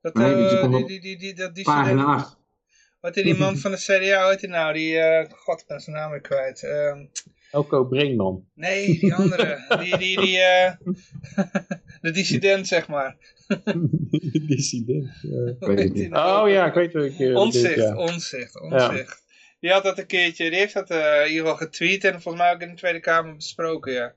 Dat, 0.00 0.14
Nee, 0.14 0.32
eh, 0.32 0.60
die 0.60 0.68
die, 0.70 0.86
die, 0.86 1.00
die, 1.00 1.18
die, 1.18 1.34
dat, 1.34 1.54
die 1.54 1.64
Pagina 1.64 1.88
student- 1.88 2.08
8. 2.08 2.37
Wat 3.08 3.16
is 3.16 3.22
die 3.22 3.36
man 3.36 3.56
van 3.64 3.70
de 3.70 3.76
CDA, 3.76 4.22
hoe 4.22 4.30
heet 4.30 4.40
die 4.40 4.48
nou? 4.48 4.72
Die, 4.72 4.98
eh, 4.98 5.30
god, 5.30 5.60
ik 5.60 5.66
ben 5.66 5.80
zijn 5.80 5.96
naam 5.96 6.10
weer 6.10 6.20
kwijt. 6.20 6.62
Ehm, 6.62 7.06
Elko 7.50 7.84
Brinkman. 7.84 8.44
nee, 8.54 8.98
die 8.98 9.14
andere. 9.14 9.64
die, 9.82 9.98
die, 9.98 10.20
die, 10.20 10.38
eh, 10.38 10.72
de 12.00 12.10
dissident, 12.10 12.66
zeg 12.66 12.88
maar. 12.88 13.16
Dissident. 14.46 15.08
ja. 15.20 16.08
Nou? 16.08 16.42
Oh 16.42 16.52
ja, 16.52 16.66
ik 16.66 16.74
weet 16.74 16.92
wel. 16.92 17.04
Ik, 17.04 17.18
eh, 17.18 17.34
Onzicht, 17.34 17.74
dit, 17.74 17.76
ja. 17.76 17.96
onzicht, 17.96 18.60
onzicht. 18.60 19.22
Die 19.60 19.70
had 19.70 19.82
dat 19.82 19.98
een 19.98 20.06
keertje, 20.06 20.50
die 20.50 20.58
heeft 20.58 20.74
dat 20.74 20.90
eh, 20.90 20.98
in 20.98 21.28
ieder 21.28 21.40
geval 21.40 21.56
getweet 21.56 22.04
en 22.04 22.22
volgens 22.22 22.42
mij 22.42 22.52
ook 22.52 22.60
in 22.60 22.68
de 22.68 22.74
Tweede 22.74 23.00
Kamer 23.00 23.36
besproken, 23.36 23.92
ja. 23.92 24.14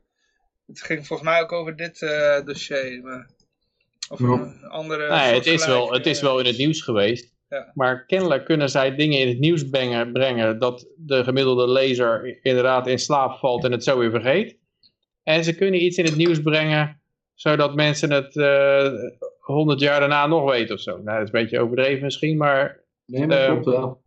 Het 0.67 0.81
ging 0.81 1.07
volgens 1.07 1.29
mij 1.29 1.41
ook 1.41 1.51
over 1.51 1.75
dit 1.75 1.99
dossier, 2.45 3.01
maar... 3.03 3.29
Of 4.09 4.19
een 4.19 4.63
andere... 4.63 5.09
Nee, 5.09 5.33
het 5.33 5.45
is, 5.45 5.65
wel, 5.65 5.93
het 5.93 6.05
is 6.05 6.21
wel 6.21 6.39
in 6.39 6.45
het 6.45 6.57
nieuws 6.57 6.81
geweest. 6.81 7.33
Ja. 7.51 7.71
Maar 7.73 8.05
kennelijk 8.05 8.45
kunnen 8.45 8.69
zij 8.69 8.95
dingen 8.95 9.19
in 9.19 9.27
het 9.27 9.39
nieuws 9.39 9.69
brengen, 9.69 10.11
brengen 10.11 10.59
dat 10.59 10.87
de 10.97 11.23
gemiddelde 11.23 11.71
lezer 11.71 12.39
inderdaad 12.41 12.87
in 12.87 12.99
slaap 12.99 13.37
valt 13.37 13.63
en 13.63 13.71
het 13.71 13.83
zo 13.83 13.97
weer 13.97 14.09
vergeet. 14.11 14.57
En 15.23 15.43
ze 15.43 15.55
kunnen 15.55 15.83
iets 15.83 15.97
in 15.97 16.05
het 16.05 16.15
nieuws 16.15 16.41
brengen 16.41 17.01
zodat 17.33 17.75
mensen 17.75 18.11
het 18.11 18.35
honderd 19.39 19.79
jaar 19.79 19.99
daarna 19.99 20.27
nog 20.27 20.49
weten 20.51 20.75
of 20.75 20.81
zo. 20.81 20.91
Nou, 20.91 21.17
dat 21.17 21.27
is 21.27 21.33
een 21.33 21.41
beetje 21.41 21.59
overdreven 21.59 22.03
misschien, 22.03 22.37
maar 22.37 22.79
Nee, 23.05 23.27
maar 23.27 23.37
Eh, 23.37 23.45
klopt 23.47 23.65
wel. 23.65 24.01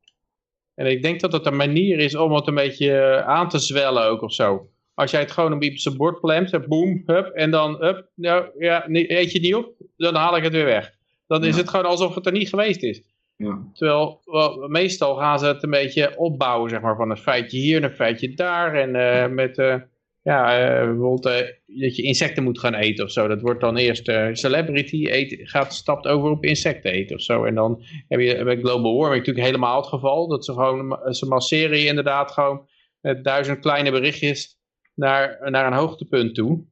en 0.75 0.87
ik 0.87 1.03
denk 1.03 1.21
dat 1.21 1.33
het 1.33 1.47
een 1.47 1.57
manier 1.57 1.99
is 1.99 2.15
om 2.15 2.33
het 2.33 2.47
een 2.47 2.55
beetje 2.55 2.93
eh, 2.99 3.29
aan 3.29 3.49
te 3.49 3.59
zwellen 3.59 4.05
ook 4.05 4.23
of 4.23 4.33
zo. 4.33 4.69
Als 4.95 5.11
jij 5.11 5.21
het 5.21 5.31
gewoon 5.31 5.53
op 5.53 5.63
zijn 5.75 5.97
bord 5.97 6.21
plemt, 6.21 6.69
boem, 6.69 7.03
hup, 7.07 7.27
en 7.27 7.51
dan, 7.51 7.77
hup, 7.81 8.09
nou, 8.15 8.47
ja, 8.59 8.85
eet 8.89 9.09
je 9.33 9.39
het 9.39 9.43
niet 9.43 9.55
op, 9.55 9.73
dan 9.97 10.15
haal 10.15 10.37
ik 10.37 10.43
het 10.43 10.53
weer 10.53 10.65
weg. 10.65 10.93
Dan 11.27 11.45
is 11.45 11.57
het 11.57 11.69
gewoon 11.69 11.85
alsof 11.87 12.15
het 12.15 12.27
er 12.27 12.33
niet 12.33 12.49
geweest 12.49 12.83
is. 12.83 13.03
Ja. 13.37 13.63
Terwijl, 13.73 14.21
wel, 14.25 14.69
meestal 14.69 15.17
gaan 15.17 15.39
ze 15.39 15.47
het 15.47 15.63
een 15.63 15.71
beetje 15.71 16.19
opbouwen, 16.19 16.71
zeg 16.71 16.81
maar, 16.81 16.97
van 16.97 17.11
een 17.11 17.17
feitje 17.17 17.59
hier 17.59 17.77
en 17.77 17.83
een 17.83 17.91
feitje 17.97 18.35
daar. 18.35 18.75
En 18.75 18.95
eh, 18.97 19.29
met, 19.31 19.59
eh, 19.59 19.77
ja, 20.23 20.59
eh, 20.59 20.85
bijvoorbeeld 20.85 21.23
dat 21.23 21.97
je 21.97 22.03
insecten 22.03 22.43
moet 22.43 22.59
gaan 22.59 22.75
eten 22.75 23.05
of 23.05 23.11
zo. 23.11 23.29
Dat 23.29 23.41
wordt 23.41 23.61
dan 23.61 23.77
eerst 23.77 24.13
celebrity, 24.33 25.07
eet, 25.07 25.41
gaat, 25.43 25.75
stapt 25.75 26.07
over 26.07 26.31
op 26.31 26.45
insecten 26.45 26.93
eten 26.93 27.17
of 27.17 27.23
zo. 27.23 27.45
En 27.45 27.55
dan 27.55 27.83
heb 28.09 28.21
je 28.21 28.45
bij 28.45 28.57
global 28.61 28.97
warming 28.97 29.19
natuurlijk 29.19 29.47
helemaal 29.47 29.77
het 29.77 29.87
geval. 29.87 30.29
Dat 30.29 30.45
ze 30.45 30.53
gewoon, 30.53 30.99
ze 31.15 31.27
masseren 31.27 31.79
je 31.79 31.87
inderdaad 31.87 32.31
gewoon 32.31 32.69
met 33.01 33.25
duizend 33.25 33.59
kleine 33.59 33.91
berichtjes 33.91 34.59
naar, 34.95 35.51
naar 35.51 35.67
een 35.67 35.79
hoogtepunt 35.79 36.35
toe. 36.35 36.65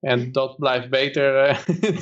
En 0.00 0.32
dat 0.32 0.58
blijft 0.58 0.90
beter, 0.90 1.58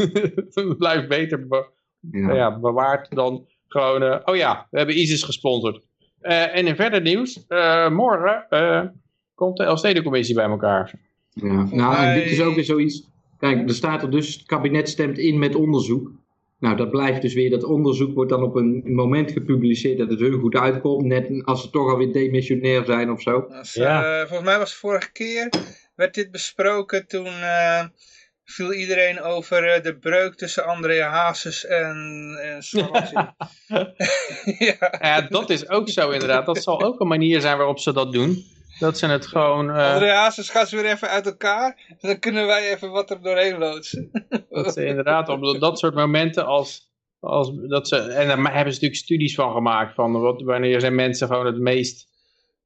blijft 0.79 1.09
beter 1.09 1.47
be- 1.49 1.71
Ja. 2.11 2.35
ja. 2.35 2.59
bewaard 2.59 3.11
dan 3.11 3.47
gewoon, 3.73 4.03
eh, 4.03 4.19
oh 4.25 4.37
ja, 4.37 4.67
we 4.71 4.77
hebben 4.79 4.99
ISIS 4.99 5.23
gesponsord. 5.23 5.81
Eh, 6.21 6.57
en 6.57 6.67
in 6.67 6.77
verder 6.77 7.01
nieuws, 7.01 7.45
eh, 7.49 7.89
morgen 7.91 8.47
eh, 8.49 8.83
komt 9.35 9.57
de 9.57 9.65
Elfstedencommissie 9.65 10.35
bij 10.35 10.45
elkaar. 10.45 10.93
Ja. 11.31 11.67
Nou, 11.71 11.97
en 11.97 12.15
dit 12.15 12.31
is 12.31 12.41
ook 12.43 12.55
weer 12.55 12.65
zoiets. 12.65 13.09
Kijk, 13.39 13.69
er 13.69 13.75
staat 13.75 14.03
er 14.03 14.11
dus, 14.11 14.35
het 14.35 14.47
kabinet 14.47 14.89
stemt 14.89 15.19
in 15.19 15.39
met 15.39 15.55
onderzoek. 15.55 16.11
Nou, 16.59 16.77
dat 16.77 16.91
blijft 16.91 17.23
dus 17.23 17.35
weer, 17.35 17.51
dat 17.51 17.65
onderzoek 17.65 18.15
wordt 18.15 18.31
dan 18.31 18.43
op 18.43 18.55
een 18.55 18.83
moment 18.85 19.33
gepubliceerd 19.33 19.99
dat 19.99 20.11
het 20.11 20.21
hun 20.21 20.41
goed 20.41 20.55
uitkomt. 20.57 21.05
Net 21.05 21.45
als 21.45 21.63
ze 21.63 21.71
toch 21.71 21.91
alweer 21.91 22.13
demissionair 22.13 22.85
zijn 22.85 23.11
of 23.11 23.21
zo. 23.23 23.39
Als, 23.51 23.75
Ja. 23.75 24.03
eh, 24.21 24.27
volgens 24.27 24.49
mij 24.49 24.59
was 24.59 24.75
vorige 24.75 25.13
keer, 25.13 25.49
werd 25.95 26.15
dit 26.15 26.31
besproken 26.31 27.07
toen, 27.07 27.27
eh, 27.27 27.85
viel 28.45 28.73
iedereen 28.73 29.21
over 29.23 29.65
eh, 29.73 29.83
de 29.83 29.99
breuk 29.99 30.35
tussen 30.35 30.65
André 30.65 31.03
Hazes 31.03 31.65
en, 31.67 31.97
en 32.43 32.63
ja. 34.67 34.77
Ja, 35.01 35.21
dat 35.21 35.51
is 35.51 35.69
ook 35.69 35.89
zo 35.89 36.11
inderdaad. 36.11 36.47
Dat 36.47 36.63
zal 36.63 36.83
ook 36.83 37.01
een 37.01 37.07
manier 37.09 37.41
zijn 37.41 37.57
waarop 37.57 37.79
ze 37.79 37.93
dat 37.93 38.13
doen. 38.13 38.45
Dat 38.79 38.99
ze 38.99 39.07
het 39.07 39.27
gewoon... 39.27 39.71
eh, 39.71 39.93
André 39.93 40.11
Hazes 40.13 40.49
gaat 40.51 40.69
ze 40.69 40.77
weer 40.77 40.91
even 40.93 41.09
uit 41.09 41.27
elkaar. 41.27 41.85
En 41.89 41.97
dan 42.01 42.19
kunnen 42.19 42.47
wij 42.47 42.71
even 42.75 42.91
wat 42.91 43.11
er 43.11 43.23
doorheen 43.23 43.59
loodsen. 43.59 44.11
Dat 44.51 44.73
ze 44.73 44.85
inderdaad 44.87 45.29
op 45.29 45.43
dat- 45.45 45.61
dat 45.61 45.79
soort 45.79 45.95
momenten 45.95 46.47
als, 46.47 46.91
als 47.21 47.51
dat 47.69 47.89
ze, 47.89 47.97
en 47.97 48.27
daar 48.29 48.37
hebben 48.37 48.55
ze 48.57 48.81
natuurlijk 48.81 48.95
studies 48.95 49.35
van 49.35 49.53
gemaakt, 49.53 49.95
van 49.95 50.13
wat, 50.21 50.43
wanneer 50.43 50.81
zijn 50.81 50.95
mensen 50.95 51.27
gewoon 51.27 51.47
het 51.47 51.59
meest, 51.59 52.09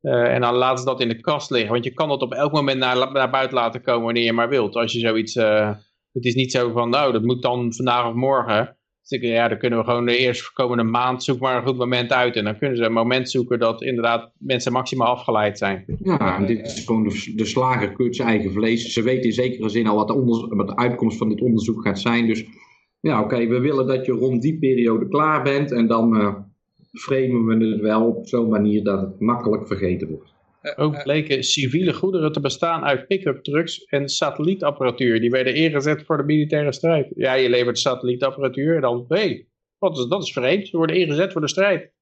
eh, 0.00 0.34
en 0.34 0.40
dan 0.40 0.54
laten 0.54 0.78
ze 0.78 0.84
dat 0.84 1.00
in 1.00 1.08
de 1.08 1.20
kast 1.20 1.50
liggen, 1.50 1.72
want 1.72 1.84
je 1.84 1.92
kan 1.92 2.08
dat 2.08 2.22
op 2.22 2.32
elk 2.32 2.52
moment 2.52 2.78
naar, 2.78 3.12
naar 3.12 3.30
buiten 3.30 3.56
laten 3.56 3.82
komen 3.82 4.04
wanneer 4.04 4.24
je 4.24 4.32
maar 4.32 4.48
wilt, 4.48 4.74
als 4.74 4.92
je 4.92 4.98
zoiets, 4.98 5.36
eh, 5.36 5.70
het 6.12 6.24
is 6.24 6.34
niet 6.34 6.52
zo 6.52 6.70
van, 6.70 6.90
nou 6.90 7.12
dat 7.12 7.22
moet 7.22 7.42
dan 7.42 7.72
vandaag 7.74 8.08
of 8.08 8.14
morgen, 8.14 8.76
dus 9.08 9.18
ik, 9.18 9.24
ja, 9.24 9.48
dan 9.48 9.58
kunnen 9.58 9.78
we 9.78 9.84
gewoon 9.84 10.06
de 10.06 10.16
eerstkomende 10.16 10.82
maand, 10.82 11.24
zoek 11.24 11.40
maar 11.40 11.56
een 11.56 11.66
goed 11.66 11.76
moment 11.76 12.12
uit, 12.12 12.36
en 12.36 12.44
dan 12.44 12.58
kunnen 12.58 12.76
ze 12.76 12.84
een 12.84 12.92
moment 12.92 13.30
zoeken 13.30 13.58
dat 13.58 13.82
inderdaad 13.82 14.32
mensen 14.38 14.72
maximaal 14.72 15.06
afgeleid 15.06 15.58
zijn. 15.58 15.84
Ja, 16.02 16.38
dit 16.38 16.66
is 16.66 16.84
gewoon 16.84 17.02
de, 17.08 17.32
de 17.36 17.44
slager 17.44 18.14
zijn 18.14 18.28
eigen 18.28 18.52
vlees. 18.52 18.92
Ze 18.92 19.02
weten 19.02 19.24
in 19.24 19.32
zekere 19.32 19.68
zin 19.68 19.86
al 19.86 19.96
wat 19.96 20.08
de, 20.08 20.64
de 20.66 20.76
uitkomst 20.76 21.18
van 21.18 21.28
dit 21.28 21.40
onderzoek 21.40 21.82
gaat 21.82 21.98
zijn. 21.98 22.26
Dus 22.26 22.44
ja, 23.00 23.20
oké, 23.20 23.46
we 23.46 23.60
willen 23.60 23.86
dat 23.86 24.06
je 24.06 24.12
rond 24.12 24.42
die 24.42 24.58
periode 24.58 25.08
klaar 25.08 25.42
bent. 25.42 25.72
En 25.72 25.86
dan 25.86 26.16
eh 26.16 26.34
framen 26.98 27.58
we 27.58 27.66
het 27.66 27.80
wel 27.80 28.06
op 28.06 28.28
zo'n 28.28 28.48
manier 28.48 28.84
dat 28.84 29.00
het 29.00 29.20
makkelijk 29.20 29.66
vergeten 29.66 30.08
wordt. 30.08 30.34
Ook 30.76 31.02
bleken 31.02 31.42
civiele 31.42 31.92
goederen 31.92 32.32
te 32.32 32.40
bestaan 32.40 32.84
uit 32.84 33.06
pick-up 33.06 33.42
trucks 33.42 33.84
en 33.84 34.08
satellietapparatuur. 34.08 35.20
Die 35.20 35.30
werden 35.30 35.54
ingezet 35.54 36.02
voor 36.02 36.16
de 36.16 36.22
militaire 36.22 36.72
strijd. 36.72 37.12
Ja, 37.14 37.34
je 37.34 37.48
levert 37.48 37.78
satellietapparatuur 37.78 38.74
en 38.74 38.80
dan, 38.80 39.04
hé, 39.08 39.16
hey, 39.16 39.46
wat 39.78 39.98
is, 39.98 40.06
dat 40.06 40.22
is 40.22 40.32
vreemd. 40.32 40.68
Ze 40.68 40.76
worden 40.76 40.96
ingezet 40.96 41.32
voor 41.32 41.40
de 41.40 41.48
strijd. 41.48 41.92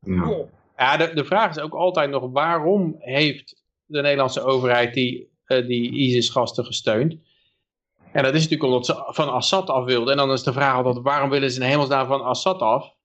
Ja. 0.00 0.46
Ja, 0.76 0.96
de, 0.96 1.10
de 1.14 1.24
vraag 1.24 1.50
is 1.50 1.62
ook 1.62 1.74
altijd 1.74 2.10
nog, 2.10 2.30
waarom 2.32 2.94
heeft 2.98 3.62
de 3.84 4.00
Nederlandse 4.00 4.42
overheid 4.42 4.94
die, 4.94 5.30
eh, 5.44 5.66
die 5.66 5.92
ISIS-gasten 5.92 6.64
gesteund? 6.64 7.16
En 8.12 8.22
dat 8.22 8.34
is 8.34 8.42
natuurlijk 8.42 8.62
omdat 8.62 8.86
ze 8.86 9.04
van 9.06 9.32
Assad 9.32 9.70
af 9.70 9.84
wilden. 9.84 10.12
En 10.12 10.18
dan 10.18 10.32
is 10.32 10.42
de 10.42 10.52
vraag 10.52 10.74
altijd, 10.74 11.04
waarom 11.04 11.30
willen 11.30 11.50
ze 11.50 11.60
in 11.60 11.66
hemelsnaam 11.66 12.06
van 12.06 12.22
Assad 12.22 12.60
af? 12.60 12.96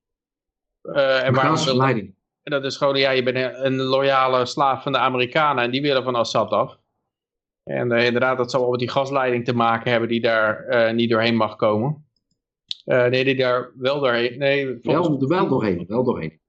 Eh, 0.83 1.25
en 1.25 1.33
waarom 1.33 2.11
en 2.43 2.51
dat 2.51 2.63
is 2.63 2.77
gewoon, 2.77 2.95
ja, 2.95 3.11
je 3.11 3.23
bent 3.23 3.55
een, 3.57 3.81
loyale 3.81 4.45
slaaf 4.45 4.83
van 4.83 4.91
de 4.91 4.97
Amerikanen 4.97 5.63
en 5.63 5.71
die 5.71 5.81
willen 5.81 6.03
van 6.03 6.15
Assad 6.15 6.51
af. 6.51 6.77
En 7.63 7.91
eh, 7.91 8.05
inderdaad, 8.05 8.37
dat 8.37 8.51
zal 8.51 8.61
wel 8.61 8.69
met 8.69 8.79
die 8.79 8.89
gasleiding 8.89 9.45
te 9.45 9.55
maken 9.55 9.91
hebben 9.91 10.09
die 10.09 10.21
daar 10.21 10.65
eh, 10.65 10.93
niet 10.93 11.09
doorheen 11.09 11.35
mag 11.35 11.55
komen. 11.55 12.07
Nee, 12.85 13.23
die 13.23 13.35
daar 13.35 13.71
wel 13.75 13.99
doorheen. 13.99 14.37
Nee, 14.37 14.79
volgens, 14.81 15.07
Wel, 15.07 15.21
er 15.21 15.27
wel 15.27 15.47
doorheen, 15.47 15.85
wel 15.87 16.03
doorheen. 16.03 16.39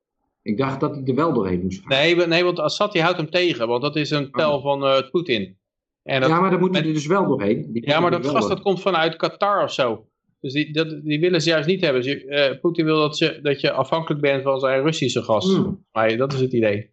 Ik 0.43 0.59
dacht 0.59 0.81
dat 0.81 0.95
hij 0.95 1.05
er 1.05 1.15
wel 1.15 1.33
doorheen 1.33 1.63
moest 1.63 1.81
gaan. 1.81 1.89
nee, 1.89 2.27
nee, 2.27 2.45
want 2.45 2.59
Assad 2.59 2.93
die 2.93 3.03
houdt 3.03 3.17
hem 3.17 3.31
tegen, 3.31 3.69
want 3.69 3.83
dat 3.83 3.97
is 3.97 4.11
een 4.11 4.31
tel 4.31 4.61
van 4.61 5.09
Poetin. 5.11 5.59
En 6.03 6.21
dat, 6.21 6.31
ja, 6.31 6.41
maar 6.41 6.51
dan 6.51 6.61
moet 6.61 6.77
hij 6.77 6.87
er 6.87 6.93
dus 6.93 7.07
wel 7.07 7.27
doorheen. 7.27 7.73
Die 7.73 7.89
ja, 7.89 8.01
maar 8.01 8.11
dat 8.11 8.27
gas 8.27 8.49
dat 8.49 8.61
komt 8.61 8.81
vanuit 8.81 9.17
Qatar 9.17 9.63
of 9.63 9.73
zo. 9.73 10.07
Dus 10.45 10.53
die, 10.53 10.73
dat, 10.73 11.03
die 11.03 11.21
willen 11.21 11.41
ze 11.43 11.49
juist 11.49 11.67
niet 11.69 11.81
hebben. 11.81 12.05
Ze- 12.05 12.25
eh, 12.27 12.61
Poetin 12.61 12.85
wil 12.85 12.97
dat, 12.99 13.17
ze, 13.17 13.39
dat 13.43 13.61
je 13.61 13.71
afhankelijk 13.73 14.21
bent 14.21 14.43
van 14.43 14.61
zijn 14.61 14.83
Russische 14.83 15.23
gas. 15.23 15.55
Hmm. 15.55 15.85
Maar 15.93 16.17
dat 16.17 16.33
is 16.33 16.41
het 16.41 16.53
idee. 16.53 16.91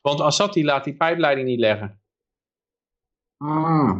Want 0.00 0.20
Assad 0.20 0.52
die 0.52 0.64
laat 0.64 0.84
die 0.84 0.96
pijpleiding 0.96 1.46
niet 1.48 1.58
leggen. 1.60 2.00
Ah, 3.36 3.98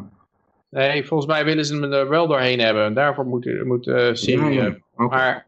Nee, 0.71 1.05
volgens 1.07 1.29
mij 1.33 1.45
willen 1.45 1.65
ze 1.65 1.75
hem 1.75 1.93
er 1.93 2.09
wel 2.09 2.27
doorheen 2.27 2.59
hebben. 2.61 2.85
En 2.85 2.95
daarvoor 2.95 3.27
moet, 3.27 3.65
moet 3.65 3.87
eh, 3.87 4.09
Syrië. 4.15 4.55
ja, 4.55 4.63
ja. 4.65 4.77
Oké, 4.97 5.15
Maar-. 5.17 5.47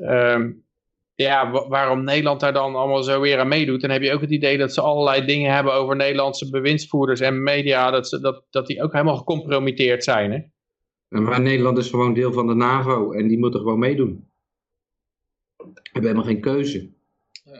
Ehm, 0.00 0.52
ja, 1.14 1.50
wa- 1.50 1.68
waarom 1.68 2.04
Nederland 2.04 2.40
daar 2.40 2.52
dan 2.52 2.74
allemaal 2.74 3.02
zo 3.02 3.20
weer 3.20 3.38
aan 3.38 3.48
meedoet. 3.48 3.80
Dan 3.80 3.90
heb 3.90 4.02
je 4.02 4.12
ook 4.12 4.20
het 4.20 4.30
idee 4.30 4.58
dat 4.58 4.72
ze 4.74 4.80
allerlei 4.80 5.24
dingen 5.26 5.54
hebben 5.54 5.72
over 5.74 5.96
Nederlandse 5.96 6.50
bewindsvoerders 6.50 7.20
en 7.20 7.42
media. 7.42 7.90
Dat, 7.90 8.08
ze, 8.08 8.20
dat, 8.20 8.44
dat 8.50 8.66
die 8.66 8.82
ook 8.82 8.92
helemaal 8.92 9.16
gecompromitteerd 9.16 10.04
zijn. 10.04 10.32
Hè? 10.32 10.38
Maar 11.20 11.40
Nederland 11.40 11.78
is 11.78 11.90
gewoon 11.90 12.14
deel 12.14 12.32
van 12.32 12.46
de 12.46 12.54
NAVO 12.54 13.12
en 13.12 13.28
die 13.28 13.38
moeten 13.38 13.60
gewoon 13.60 13.78
meedoen. 13.78 14.30
We 15.56 15.64
hebben 15.82 16.10
helemaal 16.10 16.24
geen 16.32 16.40
keuze. 16.40 16.90
Ja. 17.44 17.52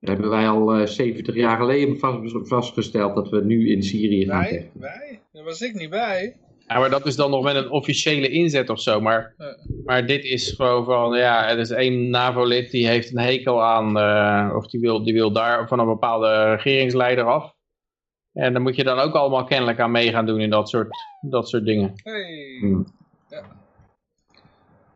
Dat 0.00 0.08
hebben 0.10 0.30
wij 0.30 0.48
al 0.48 0.74
eh, 0.74 0.86
70 0.86 1.34
jaar 1.34 1.56
geleden 1.56 1.98
vast, 1.98 2.34
vastgesteld 2.48 3.14
dat 3.14 3.28
we 3.28 3.44
nu 3.44 3.70
in 3.70 3.82
Syrië 3.82 4.24
gaan 4.26 4.38
Wij? 4.40 4.48
vechten. 4.48 4.80
Wij? 4.80 5.20
Daar 5.32 5.44
was 5.44 5.60
ik 5.60 5.74
niet 5.74 5.90
bij. 5.90 6.36
Ja, 6.66 6.78
maar 6.78 6.90
dat 6.90 7.06
is 7.06 7.16
dan 7.16 7.30
nog 7.30 7.42
met 7.42 7.54
een 7.56 7.70
officiële 7.70 8.28
inzet 8.28 8.70
of 8.70 8.80
zo. 8.80 9.00
Maar, 9.00 9.34
Ja. 9.38 9.56
maar 9.84 10.06
dit 10.06 10.24
is 10.24 10.50
gewoon 10.50 10.84
van, 10.84 11.18
ja, 11.18 11.50
er 11.50 11.58
is 11.58 11.70
één 11.70 12.10
NAVO-lid 12.10 12.70
die 12.70 12.86
heeft 12.86 13.10
een 13.12 13.18
hekel 13.18 13.62
aan, 13.62 13.98
eh, 13.98 14.56
of 14.56 14.66
die 14.66 14.80
wil, 14.80 15.04
die 15.04 15.12
wil 15.14 15.32
daar 15.32 15.68
van 15.68 15.78
een 15.78 15.86
bepaalde 15.86 16.44
regeringsleider 16.54 17.24
af. 17.24 17.54
En 18.32 18.52
dan 18.52 18.62
moet 18.62 18.76
je 18.76 18.84
dan 18.84 18.98
ook 18.98 19.14
allemaal 19.14 19.44
kennelijk 19.44 19.80
aan 19.80 19.90
mee 19.90 20.10
gaan 20.10 20.26
doen 20.26 20.40
in 20.40 20.50
dat 20.50 20.68
soort, 20.68 20.96
dat 21.20 21.48
soort 21.48 21.64
dingen. 21.64 21.92
Hey. 22.02 22.56
Hmm. 22.60 22.86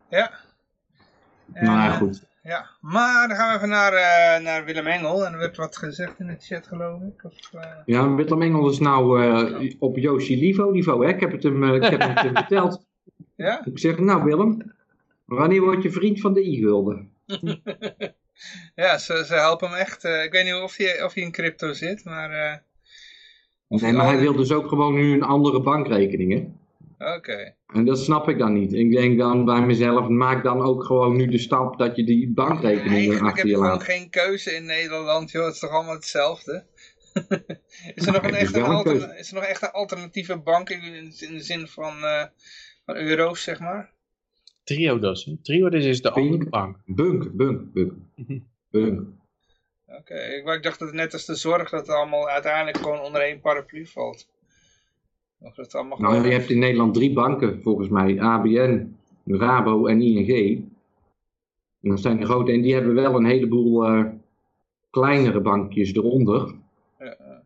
Ja. 0.09 0.31
En, 1.53 1.65
Nou 1.65 1.77
ja, 1.77 1.87
eh, 1.87 1.97
goed. 1.97 2.25
Ja, 2.47 2.69
maar 2.81 3.27
dan 3.27 3.37
gaan 3.37 3.49
we 3.49 3.55
even 3.55 3.69
naar, 3.69 3.93
eh, 3.93 4.43
naar 4.43 4.65
Willem 4.65 4.87
Engel. 4.87 5.25
En 5.25 5.33
er 5.33 5.39
werd 5.39 5.57
wat 5.57 5.77
gezegd 5.77 6.19
in 6.19 6.27
de 6.27 6.35
chat, 6.39 6.67
geloof 6.67 7.01
ik. 7.01 7.23
Of, 7.23 7.53
eh, 7.53 7.71
Ja, 7.85 8.15
Willem 8.15 8.41
Engel 8.41 8.69
is 8.69 8.79
nou 8.79 9.23
eh, 9.23 9.71
op 9.79 9.97
Yoshi 9.97 10.39
Livo 10.39 10.69
niveau. 10.69 11.05
Hè? 11.05 11.13
Ik 11.13 11.19
heb 11.19 11.31
het 11.31 11.43
hem, 11.43 11.63
ik 11.63 11.83
heb 11.83 12.01
het 12.01 12.21
hem 12.25 12.35
verteld. 12.35 12.85
ja? 13.35 13.65
Ik 13.65 13.79
zeg, 13.79 13.97
nou 13.97 14.23
Willem, 14.23 14.73
wanneer 15.25 15.61
word 15.61 15.83
je 15.83 15.91
vriend 15.91 16.19
van 16.19 16.33
de 16.33 16.47
i-gulden? 16.47 17.11
ja, 18.75 18.97
ze, 18.97 19.23
ze 19.25 19.33
helpen 19.33 19.69
hem 19.69 19.77
echt. 19.77 20.03
ik 20.03 20.31
weet 20.31 20.43
niet 20.43 20.53
of 20.53 20.77
hij, 20.77 21.03
of 21.03 21.13
hij 21.13 21.23
in 21.23 21.31
crypto 21.31 21.73
zit, 21.73 22.05
maar... 22.05 22.65
Nee, 23.67 23.93
maar 23.93 24.05
hij 24.05 24.19
wil 24.19 24.35
dus 24.35 24.51
ook 24.51 24.67
gewoon 24.67 24.93
nu 24.95 25.13
een 25.13 25.23
andere 25.23 25.61
bankrekening. 25.61 26.33
Hè? 26.33 27.15
Oké. 27.15 27.55
En 27.67 27.85
dat 27.85 27.99
snap 27.99 28.29
ik 28.29 28.37
dan 28.37 28.53
niet. 28.53 28.73
Ik 28.73 28.91
denk 28.91 29.17
dan 29.17 29.45
bij 29.45 29.65
mezelf, 29.65 30.07
maak 30.07 30.43
dan 30.43 30.61
ook 30.61 30.83
gewoon 30.83 31.15
nu 31.15 31.27
de 31.27 31.37
stap 31.37 31.77
dat 31.77 31.95
je 31.95 32.03
die 32.03 32.33
bankrekening 32.33 33.13
heb 33.13 33.21
achter 33.21 33.45
je 33.45 33.49
je 33.49 33.55
gewoon 33.55 33.71
laat. 33.71 33.83
geen 33.83 34.09
keuze 34.09 34.51
in 34.51 34.65
Nederland, 34.65 35.31
joh. 35.31 35.45
Het 35.45 35.53
is 35.53 35.59
toch 35.59 35.69
allemaal 35.69 35.93
hetzelfde? 35.93 36.65
is, 37.95 38.05
er 38.05 38.11
nog 38.11 38.23
een 38.23 38.33
Het 38.33 39.19
is 39.19 39.31
een 39.31 39.35
er 39.37 39.41
nog 39.41 39.43
echt 39.43 39.61
een 39.61 39.71
alternatieve 39.71 40.37
bank 40.37 40.69
in, 40.69 41.13
in, 41.19 41.33
de 41.33 41.43
zin 41.43 41.67
van, 41.67 42.03
eh, 42.03 42.25
van 42.85 42.95
euro's, 42.95 43.43
zeg 43.43 43.59
maar? 43.59 43.93
Triodos. 44.63 45.25
hè. 45.25 45.37
Triodos 45.41 45.85
is 45.85 46.01
de 46.01 46.11
Pink. 46.11 46.31
andere 46.31 46.49
bank. 46.49 46.77
Bunk, 46.85 47.31
bunk, 47.31 47.73
bunk. 47.73 47.93
Mhm. 48.15 48.39
Bunk. 48.69 49.07
Oké, 49.87 50.15
ik, 50.15 50.43
maar 50.45 50.55
ik 50.55 50.63
dacht 50.63 50.79
dat 50.79 50.87
het 50.87 50.97
net 50.97 51.13
als 51.13 51.25
de 51.25 51.35
zorg 51.35 51.69
dat 51.69 51.79
het 51.87 51.95
allemaal 51.95 52.29
uiteindelijk 52.29 52.77
gewoon 52.77 52.99
onder 52.99 53.21
één 53.21 53.39
paraplu 53.39 53.85
valt. 53.85 54.27
Of 55.39 55.55
dat 55.55 55.65
het 55.65 55.75
allemaal 55.75 55.99
Nou, 55.99 56.25
je 56.27 56.31
hebt 56.33 56.49
in 56.49 56.59
Nederland 56.59 56.93
drie 56.93 57.13
banken, 57.13 57.61
volgens 57.61 57.89
mij. 57.89 58.19
ABN, 58.19 58.95
Rabo 59.25 59.85
en 59.85 60.01
ING. 60.01 60.57
En 61.81 61.89
dat 61.89 61.99
zijn 62.01 62.17
de 62.19 62.25
grote. 62.25 62.51
En 62.51 62.61
die 62.61 62.73
hebben 62.73 62.93
wel 62.93 63.15
een 63.15 63.25
heleboel 63.25 63.83
eh, 63.85 64.05
kleinere 64.89 65.39
bankjes 65.41 65.93
eronder. 65.93 66.55
Ja. 66.99 67.43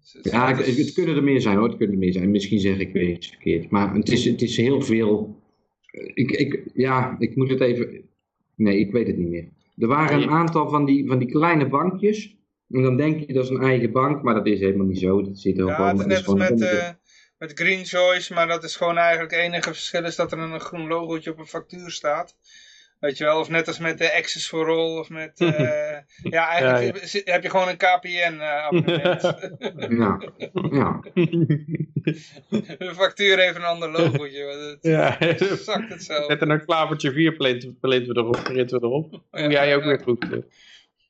Dus 0.00 0.12
het- 0.12 0.24
Ja, 0.24 0.48
het 0.48 0.56
het, 0.58 0.66
is- 0.66 0.78
het 0.78 0.94
kunnen 0.94 1.16
er 1.16 1.22
meer 1.22 1.40
zijn 1.40 1.56
hoor, 1.56 1.68
het 1.68 1.76
kunnen 1.76 1.94
er 1.94 2.00
meer 2.00 2.12
zijn. 2.12 2.30
Misschien 2.30 2.60
zeg 2.60 2.78
ik 2.78 2.92
weer 2.92 3.08
iets 3.08 3.28
verkeerd. 3.28 3.70
Maar 3.70 3.94
het 3.94 4.08
is, 4.08 4.24
het 4.24 4.42
is 4.42 4.56
heel 4.56 4.80
veel. 4.82 5.40
Ik, 6.14 6.30
ik, 6.30 6.62
ja, 6.74 7.16
ik 7.18 7.36
moet 7.36 7.50
het 7.50 7.60
even. 7.60 8.08
Nee, 8.54 8.78
ik 8.78 8.92
weet 8.92 9.06
het 9.06 9.16
niet 9.16 9.28
meer. 9.28 9.48
Er 9.76 9.86
waren 9.86 10.22
een 10.22 10.30
aantal 10.30 10.68
van 10.68 10.84
die, 10.84 11.06
van 11.08 11.18
die 11.18 11.28
kleine 11.30 11.68
bankjes. 11.68 12.36
En 12.70 12.82
dan 12.82 12.96
denk 12.96 13.26
je 13.26 13.32
dat 13.32 13.44
is 13.44 13.50
een 13.50 13.62
eigen 13.62 13.92
bank, 13.92 14.22
maar 14.22 14.34
dat 14.34 14.46
is 14.46 14.60
helemaal 14.60 14.86
niet 14.86 14.98
zo. 14.98 15.22
Dat 15.22 15.38
zit 15.38 15.58
er 15.58 15.66
Ja, 15.66 15.74
gewoon. 15.74 15.88
het 15.98 15.98
is 16.00 16.06
net 16.06 16.26
als 16.26 16.38
met, 16.38 16.60
eh 16.62 16.88
met 17.38 17.52
Green 17.54 17.84
Choice, 17.84 18.34
maar 18.34 18.46
dat 18.46 18.64
is 18.64 18.76
gewoon 18.76 18.96
eigenlijk 18.96 19.30
het 19.30 19.40
enige 19.40 19.72
verschil 19.72 20.04
is 20.04 20.16
dat 20.16 20.32
er 20.32 20.38
een 20.38 20.60
groen 20.60 20.86
logootje 20.86 21.30
op 21.30 21.38
een 21.38 21.46
factuur 21.46 21.90
staat. 21.90 22.36
Weet 23.00 23.18
je 23.18 23.24
wel, 23.24 23.40
of 23.40 23.48
net 23.50 23.66
als 23.66 23.78
met 23.78 23.98
de 23.98 24.14
Access 24.14 24.48
for 24.48 24.68
All, 24.70 24.98
of 24.98 25.08
met, 25.10 25.40
eh, 25.40 25.96
ja 26.36 26.48
eigenlijk 26.48 27.06
Ja, 27.24 27.32
heb 27.32 27.42
je 27.42 27.50
gewoon 27.50 27.68
een 27.68 27.76
KPN 27.76 28.38
eh, 28.40 28.64
abonnement. 28.64 29.22
Ja, 29.88 30.18
ja. 30.80 31.00
de 32.78 32.92
factuur 32.94 33.38
heeft 33.38 33.56
een 33.56 33.62
ander 33.64 33.90
logootje, 33.90 34.44
want 34.44 34.60
het 34.60 34.78
ja, 34.80 35.16
zakt 35.56 35.88
het 35.88 36.02
zo. 36.02 36.26
met 36.26 36.40
een 36.40 36.64
klavertje 36.64 37.12
vier 37.12 37.32
printen 37.36 37.78
printen 37.80 38.14
we 38.14 38.20
erop. 38.20 38.40
Printen 38.44 38.80
we 38.80 38.86
erop. 38.86 39.10
Doe 39.30 39.50
jij 39.50 39.76
ook 39.76 39.84
weer 39.84 40.00
goed. 40.00 40.24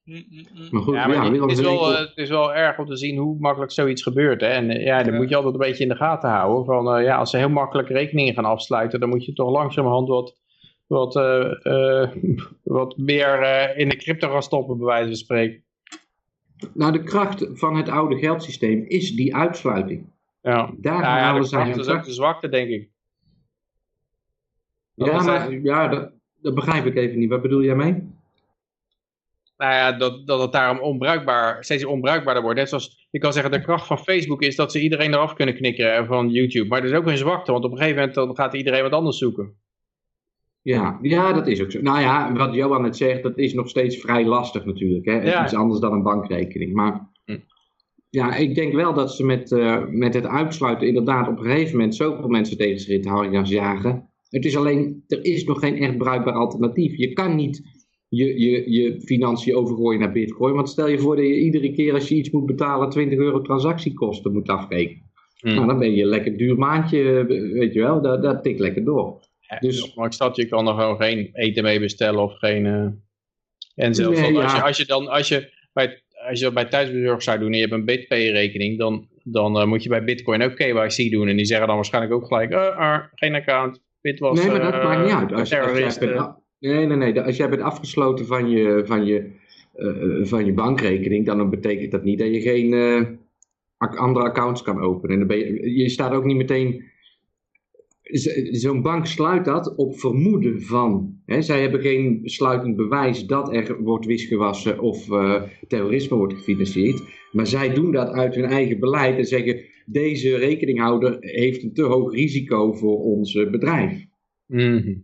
Mm, 0.05 0.25
mm, 0.31 0.47
mm. 0.55 0.69
Maar 0.71 0.83
goed, 0.83 0.95
Ja, 0.95 1.07
maar 1.07 1.25
het, 1.33 1.51
is 1.51 1.61
wel, 1.61 1.93
eh, 1.93 1.99
het 2.01 2.13
is 2.17 2.29
wel 2.29 2.55
erg 2.55 2.79
om 2.79 2.87
te 2.87 2.97
zien 2.97 3.17
hoe 3.17 3.37
makkelijk 3.39 3.73
zoiets 3.73 4.03
gebeurt. 4.03 4.41
Hè? 4.41 4.47
En 4.47 4.71
ja, 4.71 5.03
dan 5.03 5.13
Ja. 5.13 5.19
moet 5.19 5.29
je 5.29 5.37
altijd 5.37 5.55
een 5.55 5.61
beetje 5.61 5.83
in 5.83 5.89
de 5.89 5.97
gaten 5.97 6.31
houden. 6.31 6.65
Van, 6.65 6.97
eh, 6.97 7.05
ja, 7.05 7.17
als 7.17 7.31
ze 7.31 7.37
heel 7.37 7.49
makkelijk 7.49 7.89
rekeningen 7.89 8.35
gaan 8.35 8.45
afsluiten, 8.45 9.01
dan 9.01 9.09
moet 9.09 9.25
je 9.25 9.33
toch 9.33 9.51
langzamerhand 9.51 10.09
wat, 10.09 10.35
wat, 10.87 11.17
eh, 11.17 11.67
eh, 11.67 12.11
wat 12.63 12.97
meer 12.97 13.43
eh, 13.43 13.79
in 13.79 13.89
de 13.89 13.97
crypto 13.97 14.31
gaan 14.31 14.43
stoppen, 14.43 14.77
bij 14.77 14.87
wijze 14.87 15.07
van 15.07 15.17
spreken. 15.17 15.65
Nou, 16.75 16.93
de 16.93 17.03
kracht 17.03 17.47
van 17.53 17.77
het 17.77 17.89
oude 17.89 18.19
geldsysteem 18.19 18.85
is 18.89 19.11
die 19.11 19.37
uitsluiting. 19.37 20.07
Ja. 20.41 20.71
Daar 20.77 21.01
Ja, 21.01 21.19
ja, 21.19 21.23
halen 21.23 21.51
dat, 21.51 21.79
is 21.79 21.89
ook 21.89 22.05
de 22.05 22.13
zwakte, 22.13 22.49
denk 22.49 22.69
ik. 22.69 22.91
Dat 24.95 25.09
Ja, 25.09 25.23
maar 25.23 25.53
ja, 25.53 25.89
dat, 25.89 26.13
dat 26.41 26.55
begrijp 26.55 26.87
ik 26.87 26.97
even 26.97 27.19
niet. 27.19 27.31
Wat 27.31 27.43
bedoel 27.43 27.63
jij 27.63 27.75
mee? 27.75 28.15
Nou 29.57 29.73
ja, 29.73 29.93
dat, 29.93 30.27
dat 30.27 30.41
het 30.41 30.53
daarom 30.53 30.79
onbruikbaar, 30.79 31.65
steeds 31.65 31.85
onbruikbaarder 31.85 32.43
wordt. 32.43 32.59
Net 32.59 32.69
zoals, 32.69 33.07
je 33.11 33.19
kan 33.19 33.33
zeggen, 33.33 33.53
de 33.53 33.61
kracht 33.61 33.87
van 33.87 33.99
Facebook 33.99 34.43
is 34.43 34.57
dat 34.57 34.73
ze 34.73 34.81
iedereen 34.81 35.13
eraf 35.13 35.35
kunnen 35.35 35.55
knikkeren 35.55 36.07
van 36.07 36.31
YouTube. 36.31 36.69
Maar 36.69 36.81
dat 36.81 36.91
is 36.91 36.97
ook 36.97 37.07
een 37.07 37.17
zwakte, 37.17 37.53
want 37.53 37.65
op 37.65 37.71
een 37.71 37.77
gegeven 37.77 37.99
moment 37.99 38.15
dan 38.15 38.37
gaat 38.37 38.55
iedereen 38.55 38.83
wat 38.83 38.93
anders 38.93 39.19
zoeken. 39.19 39.57
Ja, 40.67 40.99
ja, 41.03 41.33
dat 41.33 41.47
is 41.47 41.63
ook 41.63 41.71
zo. 41.71 41.81
Nou 41.81 42.01
ja, 42.01 42.33
wat 42.33 42.55
Johan 42.55 42.83
net 42.83 42.97
zegt, 42.97 43.23
dat 43.23 43.39
is 43.39 43.55
nog 43.55 43.69
steeds 43.69 43.97
vrij 43.97 44.25
lastig 44.25 44.65
natuurlijk. 44.65 45.05
Hè? 45.05 45.23
Ja. 45.23 45.45
Iets 45.45 45.55
anders 45.55 45.81
dan 45.81 45.93
een 45.93 46.03
bankrekening. 46.03 46.73
Maar 46.73 47.11
Hm. 47.25 47.37
ja, 48.11 48.37
ik 48.37 48.55
denk 48.55 48.73
wel 48.73 48.95
dat 48.95 49.15
ze 49.15 49.25
met, 49.25 49.53
eh, 49.53 49.85
met 49.89 50.15
het 50.15 50.27
uitsluiten 50.27 50.89
inderdaad 50.89 51.29
op 51.29 51.39
een 51.39 51.45
gegeven 51.45 51.77
moment 51.77 51.95
zoveel 51.95 52.29
mensen 52.29 52.57
tegen 52.57 52.81
zich 52.81 52.95
in 52.95 53.03
de 53.03 53.41
jagen. 53.45 54.11
Het 54.29 54.45
is 54.45 54.57
alleen, 54.57 55.05
er 55.07 55.25
is 55.25 55.45
nog 55.45 55.59
geen 55.59 55.77
echt 55.77 55.99
bruikbaar 55.99 56.35
alternatief. 56.35 56.97
Je 56.97 57.13
kan 57.13 57.35
niet 57.35 57.63
je, 58.09 58.41
je, 58.41 58.71
je 58.71 59.01
financiën 59.01 59.57
overgooien 59.57 60.01
naar 60.01 60.13
bitcoin. 60.13 60.55
Want 60.55 60.69
stel 60.69 60.89
je 60.89 60.99
voor 60.99 61.17
dat 61.17 61.25
je 61.25 61.41
iedere 61.41 61.73
keer 61.73 61.93
als 61.95 62.09
je 62.09 62.15
iets 62.15 62.31
moet 62.31 62.47
betalen 62.47 62.91
20 62.91 63.19
euro 63.19 63.41
transactiekosten 63.41 64.33
moet 64.33 64.49
afrekenen. 64.49 65.03
Hm. 65.41 65.55
Nou, 65.55 65.67
dan 65.67 65.79
ben 65.79 65.95
je 65.95 66.03
een 66.03 66.09
lekker 66.09 66.37
duur 66.37 66.59
maandje, 66.59 67.25
weet 67.53 67.73
je 67.73 67.81
wel, 67.81 68.03
dat, 68.03 68.23
dat 68.23 68.43
tikt 68.43 68.61
lekker 68.61 68.85
door. 68.85 69.26
Dus- 69.61 69.95
maar 69.95 70.13
stad, 70.13 70.37
je 70.37 70.47
kan 70.47 70.69
er 70.69 70.75
gewoon 70.75 70.97
geen 70.97 71.31
eten 71.33 71.63
mee 71.63 71.81
bestellen 71.81 72.23
of 72.23 72.39
geen... 72.39 72.67
eh, 72.67 73.85
En 73.85 73.95
zelfs 73.95 74.21
Nee, 74.21 74.39
als, 74.39 74.53
je, 74.53 74.63
als 74.63 74.77
je 74.77 74.87
dan, 74.87 75.09
als 75.09 75.29
je 75.29 75.53
bij, 75.73 76.03
als 76.29 76.39
je 76.39 76.45
dat 76.45 76.55
bij 76.55 76.65
thuisbezorgd 76.65 77.23
zou 77.23 77.39
doen 77.39 77.49
en 77.49 77.55
je 77.55 77.61
hebt 77.61 77.73
een 77.73 77.85
BitPay 77.85 78.31
rekening, 78.31 78.79
dan, 78.79 79.09
dan 79.25 79.59
eh, 79.59 79.67
moet 79.67 79.83
je 79.83 79.89
bij 79.89 80.05
Bitcoin 80.05 80.43
ook 80.43 80.55
KYC 80.57 81.11
doen. 81.11 81.29
En 81.29 81.37
die 81.37 81.45
zeggen 81.45 81.67
dan 81.67 81.77
waarschijnlijk 81.77 82.15
ook 82.15 82.27
gelijk, 82.27 82.51
eh, 82.51 82.77
ah, 82.77 82.99
geen 83.15 83.35
account, 83.35 83.83
dit 84.01 84.19
was 84.19 84.39
nee, 84.39 84.51
maar 84.51 84.73
dat 84.73 84.83
maakt 84.83 85.03
niet 85.03 85.15
uit. 85.15 85.33
Als, 85.33 85.41
als 85.41 85.79
jij 85.79 86.09
bent, 86.13 86.35
nee, 86.59 86.87
nee, 86.87 86.97
nee. 86.97 87.21
Als 87.21 87.37
jij 87.37 87.49
bent 87.49 87.63
afgesloten 87.63 88.27
van 88.27 88.49
je, 88.49 88.83
van 88.87 89.07
je, 89.07 89.31
van 90.23 90.45
je 90.45 90.53
bankrekening, 90.53 91.27
dan 91.27 91.51
betekent 91.51 91.91
dat 91.91 92.05
niet 92.05 92.19
dat 92.19 92.35
je 92.35 92.41
geen 92.41 92.75
andere 93.79 94.25
accounts 94.25 94.63
kan 94.63 94.81
openen. 94.81 95.13
En 95.13 95.19
dan 95.19 95.29
ben 95.29 95.39
je, 95.39 95.77
je 95.77 95.89
staat 95.89 96.13
ook 96.13 96.25
niet 96.25 96.37
meteen. 96.37 96.95
Zo'n 98.51 98.83
bank 98.83 99.07
sluit 99.07 99.45
dat 99.45 99.75
op 99.77 99.99
vermoeden 99.99 100.63
van. 100.63 101.21
Hè, 101.25 101.43
zij 101.43 101.61
hebben 101.61 101.81
geen 101.81 102.21
sluitend 102.25 102.77
bewijs 102.77 103.27
dat 103.27 103.55
er 103.55 103.83
wordt 103.83 104.07
wisgewassen 104.07 104.81
of 104.81 105.11
eh, 105.11 105.43
terrorisme 105.69 106.17
wordt 106.17 106.35
gefinancierd. 106.35 107.03
Maar 107.33 107.47
zij 107.47 107.75
doen 107.75 107.93
dat 107.93 108.09
uit 108.09 108.35
hun 108.35 108.45
eigen 108.45 108.81
beleid 108.81 109.19
en 109.19 109.25
zeggen: 109.25 109.61
deze 109.87 110.37
rekeninghouder 110.37 111.17
heeft 111.21 111.63
een 111.63 111.73
te 111.73 111.83
hoog 111.83 112.13
risico 112.13 112.73
voor 112.73 112.99
ons 112.99 113.35
eh, 113.35 113.51
bedrijf. 113.51 114.05
Mhm. 114.47 114.95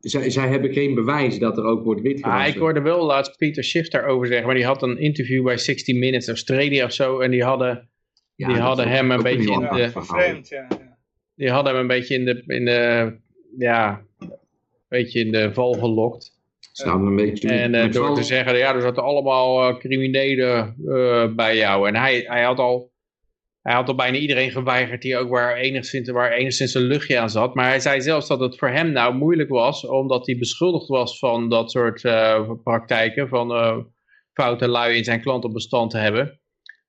Zij, 0.00 0.30
zij 0.30 0.48
hebben 0.48 0.72
geen 0.72 0.94
bewijs 0.94 1.38
dat 1.38 1.58
er 1.58 1.64
ook 1.64 1.84
wordt 1.84 2.00
witgewassen. 2.00 2.42
Ah, 2.48 2.54
ik 2.54 2.60
hoorde 2.60 2.80
wel 2.80 3.06
laatst 3.06 3.36
Peter 3.36 3.64
Schiff 3.64 3.88
daarover 3.88 4.26
zeggen, 4.26 4.46
maar 4.46 4.54
die 4.54 4.64
had 4.64 4.82
een 4.82 4.98
interview 4.98 5.44
bij 5.44 5.58
60 5.58 5.96
Minutes 5.96 6.28
Australia 6.28 6.84
of 6.84 6.92
zo. 6.92 7.18
En 7.18 7.30
die 7.30 7.42
hadden, 7.42 7.88
Ja, 8.34 8.48
die 8.48 8.56
hadden 8.56 8.88
hem 8.88 9.10
een 9.10 9.22
beetje 9.22 9.52
in 9.52 9.60
de-. 9.60 9.90
Vreemd, 9.94 10.48
ja. 10.48 10.79
Die 11.40 11.50
hadden 11.50 11.72
hem 11.72 11.80
een 11.82 11.88
beetje 11.88 12.14
in 12.14 12.24
de, 12.24 12.42
in 12.46 12.64
de, 12.64 13.12
ja, 13.58 14.02
een 14.18 14.30
beetje 14.88 15.20
in 15.20 15.32
de 15.32 15.54
val 15.54 15.72
gelokt. 15.72 16.38
Staan 16.72 17.06
een 17.06 17.16
beetje 17.16 17.48
En 17.48 17.74
eh, 17.74 17.92
door 17.92 18.14
te 18.14 18.22
zeggen, 18.22 18.56
ja, 18.56 18.74
er 18.74 18.80
zaten 18.80 19.02
allemaal 19.02 19.68
eh, 19.68 19.78
criminelen 19.78 20.76
eh, 20.88 21.34
bij 21.34 21.56
jou. 21.56 21.88
En 21.88 21.96
hij, 21.96 22.24
hij, 22.26 22.42
had 22.42 22.58
al, 22.58 22.92
hij 23.62 23.74
had 23.74 23.88
al 23.88 23.94
bijna 23.94 24.16
iedereen 24.16 24.50
geweigerd 24.50 25.02
die 25.02 25.16
ook 25.16 25.28
waar 25.28 25.56
enigszins, 25.56 26.10
waar 26.10 26.32
enigszins 26.32 26.74
een 26.74 26.82
luchtje 26.82 27.18
aan 27.18 27.30
zat. 27.30 27.54
Maar 27.54 27.68
hij 27.68 27.80
zei 27.80 28.00
zelfs 28.00 28.28
dat 28.28 28.40
het 28.40 28.58
voor 28.58 28.70
hem 28.70 28.92
nou 28.92 29.14
moeilijk 29.14 29.48
was, 29.48 29.86
omdat 29.86 30.26
hij 30.26 30.38
beschuldigd 30.38 30.88
was 30.88 31.18
van 31.18 31.48
dat 31.48 31.70
soort 31.70 32.00
praktijken, 32.62 33.28
van 33.28 33.48
foute 34.32 34.68
lui 34.68 34.96
in 34.96 35.04
zijn 35.04 35.20
klantenbestand 35.20 35.90
te 35.90 35.98
hebben. 35.98 36.39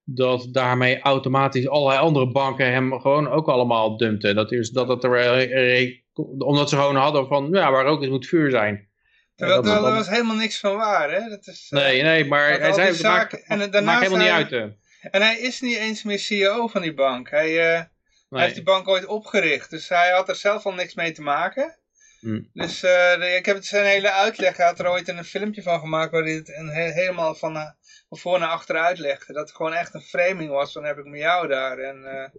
Dat 0.04 0.48
daarmee 0.52 1.00
automatisch 1.00 1.68
allerlei 1.68 2.00
andere 2.00 2.32
banken 2.32 2.72
hem 2.72 3.00
gewoon 3.00 3.28
ook 3.28 3.48
allemaal 3.48 3.98
dumpten. 3.98 4.36
Dat, 4.36 4.52
is, 4.52 4.70
dat 4.70 4.88
het 4.88 5.04
er, 5.04 5.16
eh, 5.16 5.96
omdat 6.38 6.70
ze 6.70 6.76
gewoon 6.76 6.96
hadden 6.96 7.28
van, 7.28 7.48
ja, 7.52 7.72
waar 7.72 7.86
ook 7.86 8.02
is 8.02 8.10
moet 8.10 8.28
vuur 8.28 8.52
zijn. 8.52 8.90
Terwijl, 9.36 9.86
er 9.86 9.94
was 9.94 10.10
helemaal 10.10 10.36
niks 10.36 10.60
van 10.60 10.76
waar, 10.76 11.12
hè? 11.12 11.30
Dat 11.30 11.48
is, 11.48 11.68
eh, 11.70 11.80
Nee, 11.80 12.02
nee, 12.02 12.26
maar 12.26 12.60
hij 12.60 12.74
zei, 12.74 12.88
het 12.88 13.02
maakt, 13.02 13.44
en 13.44 13.84
maakt 13.84 14.04
helemaal 14.04 14.40
niet 14.40 14.52
uit. 14.52 14.74
En 15.02 15.22
hij 15.22 15.40
is 15.40 15.62
niet 15.62 15.78
eens 15.78 16.04
meer 16.04 16.20
CEO 16.20 16.68
van 16.68 16.82
die 16.82 16.94
bank. 16.94 17.30
Hij, 17.30 17.74
eh, 17.74 17.82
hij 18.30 18.42
heeft 18.42 18.56
die 18.56 18.64
bank 18.64 18.88
ooit 18.88 19.06
opgericht. 19.06 19.70
Dus 19.70 19.90
hij 19.90 20.12
had 20.12 20.30
er 20.30 20.36
zelf 20.36 20.66
al 20.66 20.74
niks 20.74 20.94
mee 20.94 21.12
te 21.12 21.22
maken. 21.22 21.80
Hm. 22.22 22.42
Dus 22.54 22.84
eh, 22.84 23.36
ik 23.36 23.46
heb 23.46 23.56
het 23.56 23.66
zijn 23.66 23.86
hele 23.86 24.12
uitleg. 24.12 24.58
Hij 24.58 24.66
had 24.66 24.80
er 24.80 24.90
ooit 24.90 25.08
een 25.08 25.24
filmpje 25.24 25.62
van 25.62 25.80
gemaakt. 25.80 26.12
Waar 26.12 26.24
hij 26.24 26.34
het 26.34 26.50
een, 26.56 26.68
he- 26.68 26.92
helemaal 26.92 27.36
van, 27.36 27.56
eh, 27.56 27.70
van 28.10 28.18
voor 28.18 28.40
naar 28.40 28.50
achter 28.50 28.76
uitlegde. 28.78 29.34
Dat 29.34 29.48
het 29.48 29.56
gewoon 29.56 29.74
echt 29.74 29.94
een 29.94 30.02
framing 30.02 30.50
was. 30.50 30.74
Dan 30.74 30.84
heb 30.84 30.98
ik 30.98 31.06
met 31.06 31.20
jou 31.20 31.48
daar. 31.48 31.78
En 31.78 32.06
eh, 32.06 32.30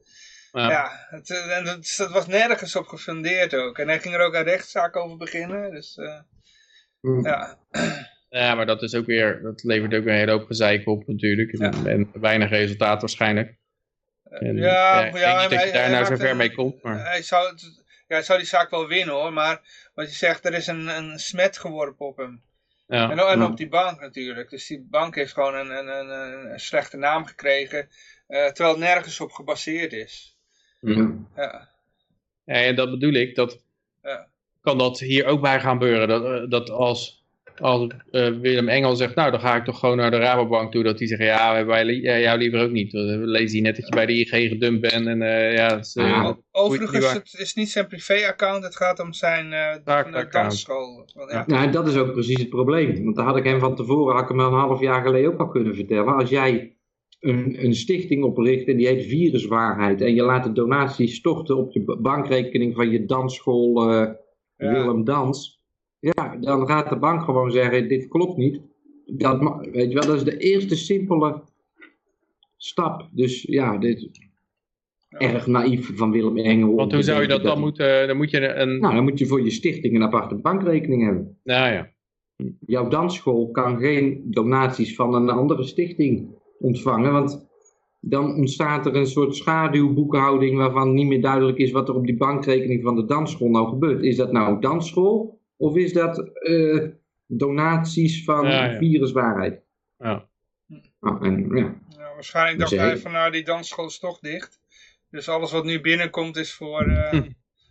Ja. 0.53 0.70
ja, 0.70 1.07
het, 1.11 1.30
en 1.30 1.64
dat, 1.64 1.95
dat 1.97 2.11
was 2.11 2.26
nergens 2.26 2.76
op 2.76 2.87
gefundeerd 2.87 3.55
ook. 3.55 3.78
En 3.78 3.89
hij 3.89 4.01
ging 4.01 4.14
er 4.14 4.20
ook 4.20 4.35
een 4.35 4.43
rechtszaak 4.43 4.97
over 4.97 5.16
beginnen. 5.16 5.70
Dus 5.70 5.97
Hm. 7.01 7.26
ja. 7.26 7.59
Ja, 8.28 8.55
maar 8.55 8.66
dat 8.66 8.83
is 8.83 8.95
ook 8.95 9.07
weer, 9.07 9.43
dat 9.43 9.62
levert 9.62 9.95
ook 9.95 10.07
een 10.07 10.14
hele 10.14 10.30
hoop 10.30 10.47
gezeik 10.47 10.87
op 10.87 11.07
natuurlijk. 11.07 11.57
Ja. 11.59 11.70
En, 11.85 12.11
weinig 12.20 12.51
resultaat 12.51 13.01
waarschijnlijk. 13.01 13.57
En, 14.30 14.57
ja, 14.57 15.01
ja, 15.01 15.05
ik 15.07 15.16
ja, 15.16 15.39
denk 15.39 15.51
niet 15.51 15.59
dat 15.59 15.68
je 15.68 15.74
daar 15.74 15.91
nou 15.91 16.05
zover 16.07 16.37
mee 16.37 16.53
komt. 16.55 16.83
Maar, 16.83 17.05
Hij 17.07 17.22
zou, 17.22 17.49
het- 17.51 17.82
ja, 18.12 18.18
hij 18.18 18.26
zou 18.26 18.38
die 18.38 18.48
zaak 18.48 18.70
wel 18.70 18.86
winnen 18.86 19.14
hoor. 19.14 19.32
Maar 19.32 19.60
wat 19.94 20.10
je 20.10 20.16
zegt, 20.16 20.44
er 20.44 20.54
is 20.54 20.66
een, 20.66 20.86
een 20.88 21.18
smet 21.18 21.58
geworpen 21.58 22.06
op 22.06 22.16
hem. 22.16 22.42
ja. 22.86 23.10
En, 23.10 23.42
op 23.42 23.56
die 23.56 23.68
bank 23.68 24.00
natuurlijk. 24.00 24.50
Dus 24.50 24.66
die 24.66 24.86
bank 24.90 25.14
heeft 25.14 25.32
gewoon 25.32 25.54
een, 25.54 25.70
een, 25.70 25.88
een, 25.88 26.52
een 26.52 26.60
slechte 26.60 26.96
naam 26.96 27.24
gekregen. 27.26 27.88
eh, 28.26 28.46
terwijl 28.46 28.70
het 28.76 28.84
nergens 28.84 29.20
op 29.20 29.30
gebaseerd 29.32 29.92
is. 29.92 30.36
Ja. 30.80 31.14
Ja, 31.36 31.68
Ja, 32.44 32.54
en 32.54 32.76
dat 32.76 32.90
bedoel 32.90 33.12
ik, 33.12 33.34
dat 33.34 33.58
Ja. 34.02 34.28
kan 34.60 34.78
dat 34.78 34.98
hier 34.98 35.24
ook 35.26 35.40
bij 35.40 35.60
gaan 35.60 35.72
gebeuren. 35.72 36.08
Dat, 36.08 36.24
eh, 36.24 36.50
dat 36.50 36.70
als, 36.70 37.22
als 37.61 37.86
eh, 38.11 38.28
Willem 38.40 38.68
Engel 38.68 38.96
zegt, 38.96 39.14
nou 39.14 39.30
dan 39.30 39.40
ga 39.40 39.57
ik 39.57 39.64
toch 39.64 39.78
gewoon 39.78 39.96
naar 39.96 40.11
de 40.11 40.16
Rabobank 40.16 40.72
toe. 40.72 40.82
Dat 40.82 40.98
die 40.98 41.09
zeggen, 41.09 41.26
ja, 41.26 41.48
we 41.50 41.57
hebben 41.57 41.74
wij 41.74 41.84
li- 41.84 42.03
ja, 42.03 42.18
jou 42.18 42.38
liever 42.38 42.61
ook 42.62 42.70
niet. 42.70 42.92
We 42.92 43.20
lezen 43.24 43.53
hier 43.53 43.62
net 43.62 43.76
dat 43.76 43.86
je 43.88 43.94
bij 43.94 44.07
de 44.07 44.12
IG 44.20 44.48
gedumpt 44.48 44.80
bent. 44.80 45.07
En 45.07 45.22
eh, 45.22 45.55
ja, 45.55 45.78
is, 45.78 45.94
eh, 45.94 46.22
dat- 46.22 46.38
Overigens, 46.50 47.05
waar. 47.05 47.14
het 47.14 47.34
is 47.38 47.55
niet 47.55 47.70
zijn 47.70 47.86
privé-account. 47.86 48.64
Het 48.64 48.76
gaat 48.76 49.00
om 49.00 49.12
zijn 49.12 49.53
eh 49.53 49.74
Zaakaccount. 49.84 50.32
dansschool. 50.32 51.09
Ja. 51.30 51.44
Nou, 51.46 51.70
dat 51.70 51.88
is 51.88 51.96
ook 51.96 52.12
precies 52.12 52.38
het 52.38 52.48
probleem. 52.48 53.05
Want 53.05 53.16
daar 53.16 53.26
had 53.26 53.36
ik 53.36 53.44
hem 53.44 53.61
van 53.61 53.76
tevoren, 53.76 54.14
had 54.14 54.22
ik 54.22 54.28
hem 54.28 54.40
al 54.40 54.46
een 54.53 54.59
half 54.59 54.80
jaar 54.80 55.03
geleden 55.03 55.32
ook 55.32 55.40
al 55.40 55.48
kunnen 55.48 55.74
vertellen. 55.74 56.14
Als 56.16 56.30
jij 56.30 56.76
een, 57.20 57.64
een 57.64 57.74
stichting 57.74 58.24
opricht 58.24 58.66
en 58.68 58.76
die 58.76 58.86
heet 58.86 59.07
Viruswaarheid. 59.07 60.00
En 60.00 60.14
je 60.14 60.22
laat 60.22 60.44
de 60.44 60.53
donaties 60.53 61.14
storten 61.16 61.57
op 61.57 61.72
je 61.72 61.84
ba- 61.84 61.96
bankrekening 62.00 62.74
van 62.74 62.90
je 62.90 63.05
dansschool 63.05 63.90
eh, 63.90 64.09
Ja. 64.57 64.72
Willem 64.72 65.05
Dans. 65.05 65.61
Ja, 66.03 66.36
dan 66.36 66.66
gaat 66.66 66.88
de 66.88 66.96
bank 66.96 67.22
gewoon 67.22 67.50
zeggen, 67.50 67.88
dit 67.88 68.09
klopt 68.09 68.36
niet. 68.36 68.61
Dat, 69.07 69.40
weet 69.72 69.88
je 69.88 69.94
wel, 69.94 70.07
dat 70.07 70.16
is 70.16 70.24
de 70.24 70.36
eerste 70.36 70.76
simpele 70.76 71.42
stap. 72.57 73.09
Dus 73.12 73.42
ja, 73.42 73.78
dit 73.78 73.98
is 73.98 74.11
erg 75.09 75.46
naïef 75.46 75.96
van 75.96 76.11
Willem 76.11 76.38
Engel. 76.38 76.74
want 76.74 76.92
hoe 76.92 77.03
zou 77.03 77.22
je 77.22 77.28
dat 77.28 77.42
dan 77.42 77.61
moeten, 77.61 78.07
dan 78.07 78.16
moet 78.16 78.30
je 78.30 78.55
een, 78.55 78.78
Nou, 78.80 78.94
dan 78.94 79.05
moet 79.05 79.18
je 79.18 79.26
voor 79.26 79.42
je 79.42 79.50
stichting 79.50 79.94
een 79.94 80.03
aparte 80.03 80.34
bankrekening 80.34 81.05
hebben. 81.05 81.38
nou 81.44 81.72
ja. 81.72 81.90
Jouw 82.66 82.88
dansschool 82.88 83.50
kan 83.50 83.78
geen 83.78 84.22
donaties 84.24 84.94
van 84.94 85.14
een 85.14 85.30
andere 85.30 85.62
stichting 85.62 86.28
ontvangen, 86.59 87.12
want 87.12 87.48
dan 88.00 88.34
ontstaat 88.34 88.86
er 88.86 88.96
een 88.96 89.07
soort 89.07 89.36
schaduwboekhouding 89.36 90.57
waarvan 90.57 90.94
niet 90.94 91.07
meer 91.07 91.22
duidelijk 91.22 91.59
is 91.59 91.72
wat 91.72 91.88
er 91.88 91.94
op 91.94 92.07
die 92.07 92.16
bankrekening 92.16 92.82
van 92.82 92.96
de 92.96 93.05
dansschool 93.05 93.48
nou 93.48 93.68
gebeurt. 93.68 94.03
Is 94.03 94.16
dat 94.16 94.32
nou 94.32 94.55
een 94.55 94.61
dansschool 94.61 95.40
of 95.62 95.76
is 95.76 95.92
dat 95.92 96.18
eh, 96.38 96.84
donaties 97.26 98.24
van 98.24 98.46
Ja, 98.46 98.64
ja. 98.64 98.78
viruswaarheid? 98.78 99.60
Ja. 99.98 100.28
En, 101.00 101.48
ja. 101.54 101.74
Ja, 101.98 102.14
waarschijnlijk 102.14 102.58
dacht 102.58 102.70
hij 102.76 102.98
van, 102.98 103.12
nou 103.12 103.32
die 103.32 103.44
dansschool 103.44 103.86
is 103.86 103.98
toch 103.98 104.18
dicht. 104.18 104.60
Dus 105.10 105.28
alles 105.28 105.52
wat 105.52 105.64
nu 105.64 105.80
binnenkomt 105.80 106.36
is 106.36 106.52
voor... 106.54 106.80
eh, 106.82 107.12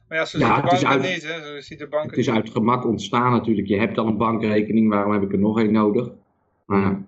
Maar 0.08 0.18
ja, 0.20 0.26
zo 0.26 0.38
Ja, 0.40 0.56
ziet 0.56 0.80
de 0.80 0.86
bank 0.86 0.94
uit- 1.04 1.14
niet. 1.14 1.24
Hè. 1.28 1.42
Zo 1.44 1.60
ziet 1.60 1.80
de 1.80 1.88
bank 1.88 2.10
Het 2.10 2.20
is 2.20 2.30
uit 2.30 2.50
gemak 2.50 2.86
ontstaan 2.86 3.32
natuurlijk. 3.32 3.68
Je 3.68 3.78
hebt 3.80 3.98
al 3.98 4.08
een 4.08 4.18
bankrekening, 4.18 4.90
waarom 4.90 5.14
heb 5.14 5.22
ik 5.22 5.32
er 5.32 5.40
nog 5.40 5.60
een 5.60 5.72
nodig? 5.72 6.10
Maar 6.66 6.82
ja. 6.82 7.06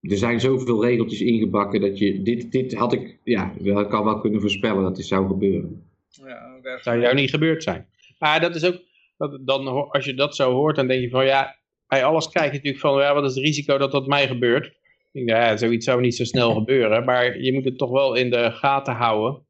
er 0.00 0.16
zijn 0.16 0.40
zoveel 0.40 0.84
regeltjes 0.84 1.20
ingebakken 1.20 1.80
dat 1.80 1.98
je, 1.98 2.22
dit, 2.22 2.52
dit 2.52 2.74
had 2.74 2.92
ik, 2.92 3.18
ja, 3.24 3.52
wel, 3.60 3.80
ik 3.80 3.92
al 3.92 4.04
wel 4.04 4.20
kunnen 4.20 4.40
voorspellen 4.40 4.82
dat 4.82 4.96
dit 4.96 5.06
zou 5.06 5.26
gebeuren. 5.26 5.84
Ja, 6.08 6.78
zou 6.80 7.00
jou 7.00 7.14
niet 7.14 7.30
gebeurd 7.30 7.62
zijn. 7.62 7.86
Maar 8.18 8.40
dat 8.40 8.54
is 8.54 8.64
ook, 8.64 8.80
dat, 9.16 9.38
dan, 9.40 9.88
als 9.90 10.04
je 10.04 10.14
dat 10.14 10.36
zo 10.36 10.52
hoort, 10.52 10.76
dan 10.76 10.86
denk 10.86 11.00
je 11.02 11.10
van 11.10 11.24
ja, 11.24 11.56
bij 11.88 12.04
alles 12.04 12.28
kijk 12.28 12.46
je 12.50 12.56
natuurlijk 12.56 12.82
van 12.82 13.00
ja, 13.00 13.14
wat 13.14 13.24
is 13.24 13.34
het 13.34 13.44
risico 13.44 13.78
dat 13.78 13.92
dat 13.92 14.06
mij 14.06 14.26
gebeurt. 14.26 14.66
Ik 15.12 15.26
denk, 15.26 15.28
ja, 15.28 15.56
zoiets 15.56 15.84
zou 15.84 16.00
niet 16.00 16.14
zo 16.16 16.24
snel 16.24 16.54
gebeuren. 16.60 17.04
Maar 17.04 17.40
je 17.40 17.52
moet 17.52 17.64
het 17.64 17.78
toch 17.78 17.90
wel 17.90 18.14
in 18.14 18.30
de 18.30 18.50
gaten 18.50 18.94
houden. 18.94 19.42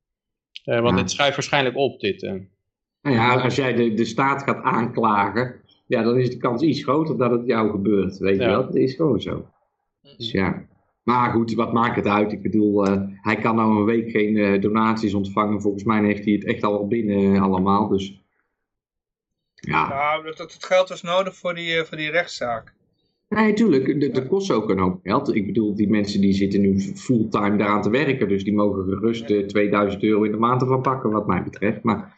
Eh, 0.65 0.81
want 0.81 0.95
Ja. 0.95 1.01
het 1.01 1.11
schuift 1.11 1.37
waarschijnlijk 1.37 1.77
op, 1.77 2.01
dit. 2.01 2.23
Nou 2.23 3.17
ja, 3.17 3.41
als 3.41 3.55
jij 3.57 3.75
de, 3.75 3.95
de 3.95 4.05
staat 4.05 4.43
gaat 4.43 4.63
aanklagen, 4.63 5.55
ja, 5.87 6.03
dan 6.03 6.19
is 6.19 6.31
de 6.31 6.37
kans 6.37 6.63
iets 6.63 6.83
groter 6.83 7.17
dat 7.19 7.31
het 7.31 7.47
jou 7.47 7.71
gebeurt. 7.71 8.19
Weet 8.19 8.41
je 8.41 8.47
wel, 8.47 8.63
dat 8.65 8.75
is 8.75 8.95
gewoon 8.95 9.21
zo. 9.21 9.47
Dus 10.17 10.31
ja. 10.31 10.65
Maar 11.03 11.31
goed, 11.31 11.55
wat 11.55 11.73
maakt 11.73 11.97
het 11.97 12.07
uit? 12.07 12.33
Ik 12.33 12.43
bedoel, 12.43 12.87
eh, 12.87 13.03
hij 13.23 13.37
kan 13.37 13.57
nou 13.57 13.77
een 13.79 13.85
week 13.85 14.11
geen 14.11 14.61
donaties 14.61 15.15
ontvangen. 15.15 15.61
Volgens 15.61 15.85
mij 15.85 16.05
heeft 16.05 16.25
hij 16.25 16.35
het 16.35 16.45
echt 16.45 16.63
al 16.65 16.73
wel 16.73 16.87
binnen 16.87 17.41
allemaal. 17.41 17.89
Dus 17.89 18.21
ja, 19.67 19.89
Nou, 19.89 20.25
dat, 20.25 20.37
dat 20.37 20.53
het 20.53 20.65
geld 20.65 20.89
was 20.89 21.03
nodig 21.03 21.37
voor 21.37 21.55
die, 21.55 21.77
eh, 21.77 21.85
voor 21.85 21.97
die 21.97 22.11
rechtszaak. 22.11 22.75
nee, 23.29 23.53
tuurlijk, 23.53 24.01
dat 24.01 24.15
dat 24.15 24.27
kost 24.27 24.51
ook 24.51 24.71
een 24.71 24.79
hoop 24.79 25.01
geld. 25.03 25.35
Ik 25.35 25.47
bedoel, 25.47 25.75
die 25.75 25.89
mensen 25.89 26.21
die 26.21 26.33
zitten 26.33 26.61
nu 26.61 26.81
fulltime 26.81 27.57
daaraan 27.57 27.83
te 27.83 27.91
werken. 27.91 28.29
Dus 28.29 28.45
die 28.45 28.55
mogen 28.55 28.85
gerust 28.85 29.31
eh, 29.31 29.47
2000 29.47 30.03
euro 30.03 30.23
in 30.23 30.31
de 30.31 30.39
maand 30.39 30.63
ervan 30.63 30.83
pakken, 30.83 31.11
wat 31.11 31.27
mij 31.27 31.43
betreft. 31.43 31.83
Maar 31.83 32.15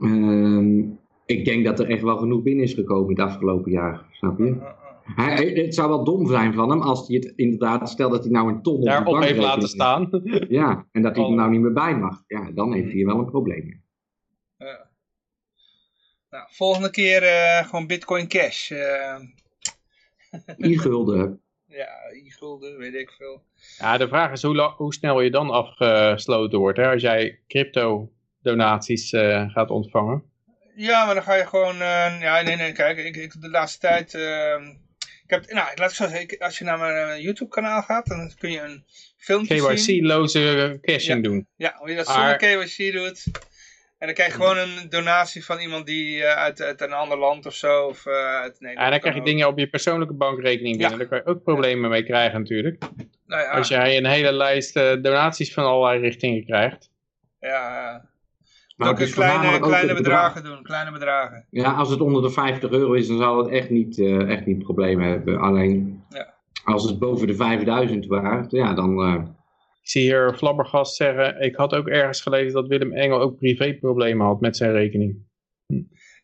ehm, 0.00 0.80
ik 1.26 1.44
denk 1.44 1.64
dat 1.64 1.80
er 1.80 1.88
echt 1.88 2.02
wel 2.02 2.16
genoeg 2.16 2.42
binnen 2.42 2.64
is 2.64 2.74
gekomen 2.74 3.08
het 3.08 3.20
afgelopen 3.20 3.72
jaar. 3.72 4.06
Snap 4.10 4.38
je? 4.38 4.56
Hij, 5.04 5.46
het 5.46 5.74
zou 5.74 5.88
wel 5.88 6.04
dom 6.04 6.26
zijn 6.26 6.54
van 6.54 6.70
hem 6.70 6.80
als 6.80 7.08
hij 7.08 7.16
het 7.16 7.32
inderdaad, 7.36 7.90
stel 7.90 8.10
dat 8.10 8.22
hij 8.22 8.32
nou 8.32 8.48
een 8.48 8.62
ton 8.62 8.74
op 8.74 8.80
de 8.80 8.86
Daarop 8.86 9.20
heeft 9.20 9.38
laten 9.38 9.68
staan. 9.68 10.08
Ja, 10.48 10.86
en 10.92 11.02
dat 11.02 11.16
hij 11.16 11.24
er 11.24 11.34
nou 11.34 11.50
niet 11.50 11.60
meer 11.60 11.72
bij 11.72 11.98
mag. 11.98 12.22
Ja, 12.26 12.50
dan 12.54 12.72
heeft 12.72 12.92
hij 12.92 13.04
wel 13.04 13.18
een 13.18 13.30
probleem. 13.30 13.82
Nou, 16.32 16.46
volgende 16.50 16.90
keer 16.90 17.22
eh, 17.22 17.66
gewoon 17.68 17.86
Bitcoin 17.86 18.28
Cash. 18.28 18.70
eh, 18.70 19.18
I-gulden. 20.70 21.40
ja, 21.68 21.88
e-gulden, 22.10 22.78
weet 22.78 22.94
ik 22.94 23.10
veel. 23.10 23.42
Ja, 23.78 23.98
de 23.98 24.08
vraag 24.08 24.32
is 24.32 24.42
hoe, 24.42 24.72
hoe 24.76 24.94
snel 24.94 25.20
je 25.20 25.30
dan 25.30 25.50
afgesloten 25.50 26.58
wordt. 26.58 26.78
Hè? 26.78 26.90
Als 26.90 27.02
jij 27.02 27.40
crypto 27.48 28.12
donaties 28.42 29.12
eh, 29.12 29.50
gaat 29.50 29.70
ontvangen. 29.70 30.22
Ja, 30.76 31.04
maar 31.04 31.14
dan 31.14 31.24
ga 31.24 31.34
je 31.34 31.46
gewoon... 31.46 31.74
eh, 31.74 32.20
ja, 32.20 32.42
nee, 32.42 32.56
nee, 32.56 32.72
kijk, 32.72 32.98
ik, 32.98 33.16
ik 33.16 33.40
de 33.40 33.48
laatste 33.50 33.78
tijd... 33.78 34.14
eh, 34.14 34.66
ik 35.24 35.30
heb, 35.30 35.52
nou, 35.52 35.68
laat 35.74 35.90
ik 35.90 35.96
zo 35.96 36.08
zeggen, 36.08 36.38
als 36.38 36.58
je 36.58 36.64
naar 36.64 36.78
mijn 36.78 37.08
eh, 37.08 37.22
YouTube 37.22 37.50
kanaal 37.50 37.82
gaat, 37.82 38.06
dan 38.06 38.32
kun 38.38 38.50
je 38.50 38.60
een 38.60 38.84
filmpje 39.16 39.76
zien. 39.76 40.00
KYC-loze 40.00 40.78
cashing 40.80 41.24
doen. 41.24 41.46
Ja, 41.56 41.74
hoe 41.78 41.90
je 41.90 41.96
dat 41.96 42.06
zonder 42.06 42.36
KYC 42.36 42.92
doet. 42.92 43.24
En 44.02 44.08
dan 44.08 44.16
krijg 44.16 44.32
je 44.32 44.40
gewoon 44.42 44.58
een 44.58 44.88
donatie 44.88 45.44
van 45.44 45.58
iemand 45.58 45.86
die 45.86 46.22
eh, 46.24 46.36
uit, 46.36 46.62
uit 46.62 46.80
een 46.80 46.92
ander 46.92 47.18
land 47.18 47.46
of 47.46 47.54
zo, 47.54 47.86
of 47.86 48.06
eh, 48.06 48.12
uit 48.14 48.56
Nederland. 48.60 48.84
En 48.86 48.90
dan 48.90 49.00
krijg 49.00 49.14
je 49.14 49.20
ook. 49.20 49.26
dingen 49.26 49.46
op 49.48 49.58
je 49.58 49.66
persoonlijke 49.68 50.14
bankrekening 50.14 50.76
binnen. 50.78 50.90
Ja. 50.90 50.96
Daar 50.96 51.06
kan 51.06 51.18
je 51.18 51.26
ook 51.38 51.42
problemen 51.42 51.90
mee 51.90 52.04
krijgen 52.04 52.38
natuurlijk. 52.40 52.82
Nou 53.26 53.42
ja, 53.42 53.50
Als 53.50 53.68
jij 53.68 53.96
een 53.96 54.06
hele 54.06 54.32
lijst 54.32 54.76
eh, 54.76 55.02
donaties 55.02 55.54
van 55.54 55.64
allerlei 55.64 56.00
richtingen 56.00 56.44
krijgt. 56.44 56.90
ja. 57.40 58.10
Maar 58.76 58.88
ook 58.90 58.98
het 58.98 59.08
is 59.08 59.14
kleine, 59.14 59.54
ook 59.56 59.62
kleine 59.62 59.94
bedrag. 59.94 60.32
bedragen 60.34 60.44
doen, 60.44 60.62
kleine 60.62 60.90
bedragen. 60.90 61.46
Ja, 61.50 61.72
als 61.72 61.90
het 61.90 62.00
onder 62.00 62.22
de 62.22 62.30
50 62.30 62.70
euro 62.70 62.92
is, 62.92 63.08
dan 63.08 63.18
zal 63.18 63.38
het 63.38 63.48
echt 63.48 63.70
niet, 63.70 63.98
eh 63.98 64.30
echt 64.30 64.46
niet 64.46 64.58
problemen 64.62 65.08
hebben. 65.08 65.38
Alleen, 65.40 66.04
Ja. 66.08 66.34
als 66.64 66.84
het 66.84 66.98
boven 66.98 67.26
de 67.26 67.34
5000 67.34 68.06
waard, 68.06 68.50
ja, 68.50 68.74
dan... 68.74 69.36
eh, 69.82 69.88
Ik 69.88 69.88
zie 69.88 70.02
hier 70.02 70.34
Flabbergast 70.36 70.96
zeggen, 70.96 71.40
ik 71.40 71.56
had 71.56 71.72
ook 71.74 71.88
ergens 71.88 72.20
gelezen 72.20 72.52
dat 72.52 72.66
Willem 72.66 72.92
Engel 72.92 73.20
ook 73.20 73.36
privéproblemen 73.36 74.26
had 74.26 74.40
met 74.40 74.56
zijn 74.56 74.72
rekening. 74.72 75.30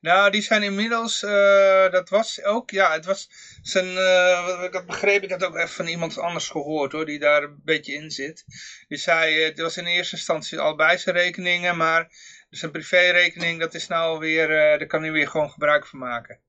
Nou, 0.01 0.31
die 0.31 0.43
zijn 0.43 0.63
inmiddels, 0.63 1.23
eh, 1.23 1.91
dat 1.91 2.09
was 2.09 2.43
ook, 2.43 2.71
ja, 2.71 2.93
het 2.93 3.05
was 3.05 3.31
zijn, 3.63 3.97
eh, 3.97 4.47
wat 4.47 4.65
ik 4.65 4.73
had 4.75 4.87
begrepen, 4.87 5.23
ik 5.23 5.31
had 5.31 5.45
ook 5.45 5.57
even 5.57 5.69
van 5.69 5.87
iemand 5.87 6.19
anders 6.19 6.49
gehoord 6.49 6.93
hoor, 6.93 7.07
die 7.07 7.19
daar 7.19 7.43
een 7.43 7.61
beetje 7.65 7.93
in 7.93 8.11
zit. 8.11 8.45
Die 8.89 8.99
zei, 8.99 9.39
eh, 9.39 9.49
het 9.49 9.59
was 9.59 9.77
in 9.77 9.87
eerste 9.87 10.17
instantie 10.17 10.59
al 10.59 10.77
bij 10.77 10.99
zijn 10.99 11.17
rekeningen, 11.17 11.77
maar 11.77 12.09
zijn 12.51 12.71
privérekening, 12.71 13.61
dat 13.61 13.75
is 13.75 13.87
nou 13.87 14.19
weer, 14.19 14.51
eh 14.51 14.79
daar 14.79 14.87
kan 14.87 15.03
hij 15.03 15.13
weer 15.13 15.29
gewoon 15.29 15.51
gebruik 15.51 15.87
van 15.87 15.99
maken. 15.99 16.41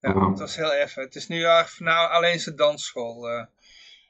Ja, 0.00 0.30
het 0.30 0.38
was 0.38 0.56
heel 0.56 0.72
even. 0.72 1.02
Het 1.02 1.14
is 1.14 1.28
nu 1.28 1.44
eigenlijk 1.44 1.92
nou 1.92 2.10
alleen 2.10 2.40
zijn 2.40 2.56
dansschool. 2.56 3.46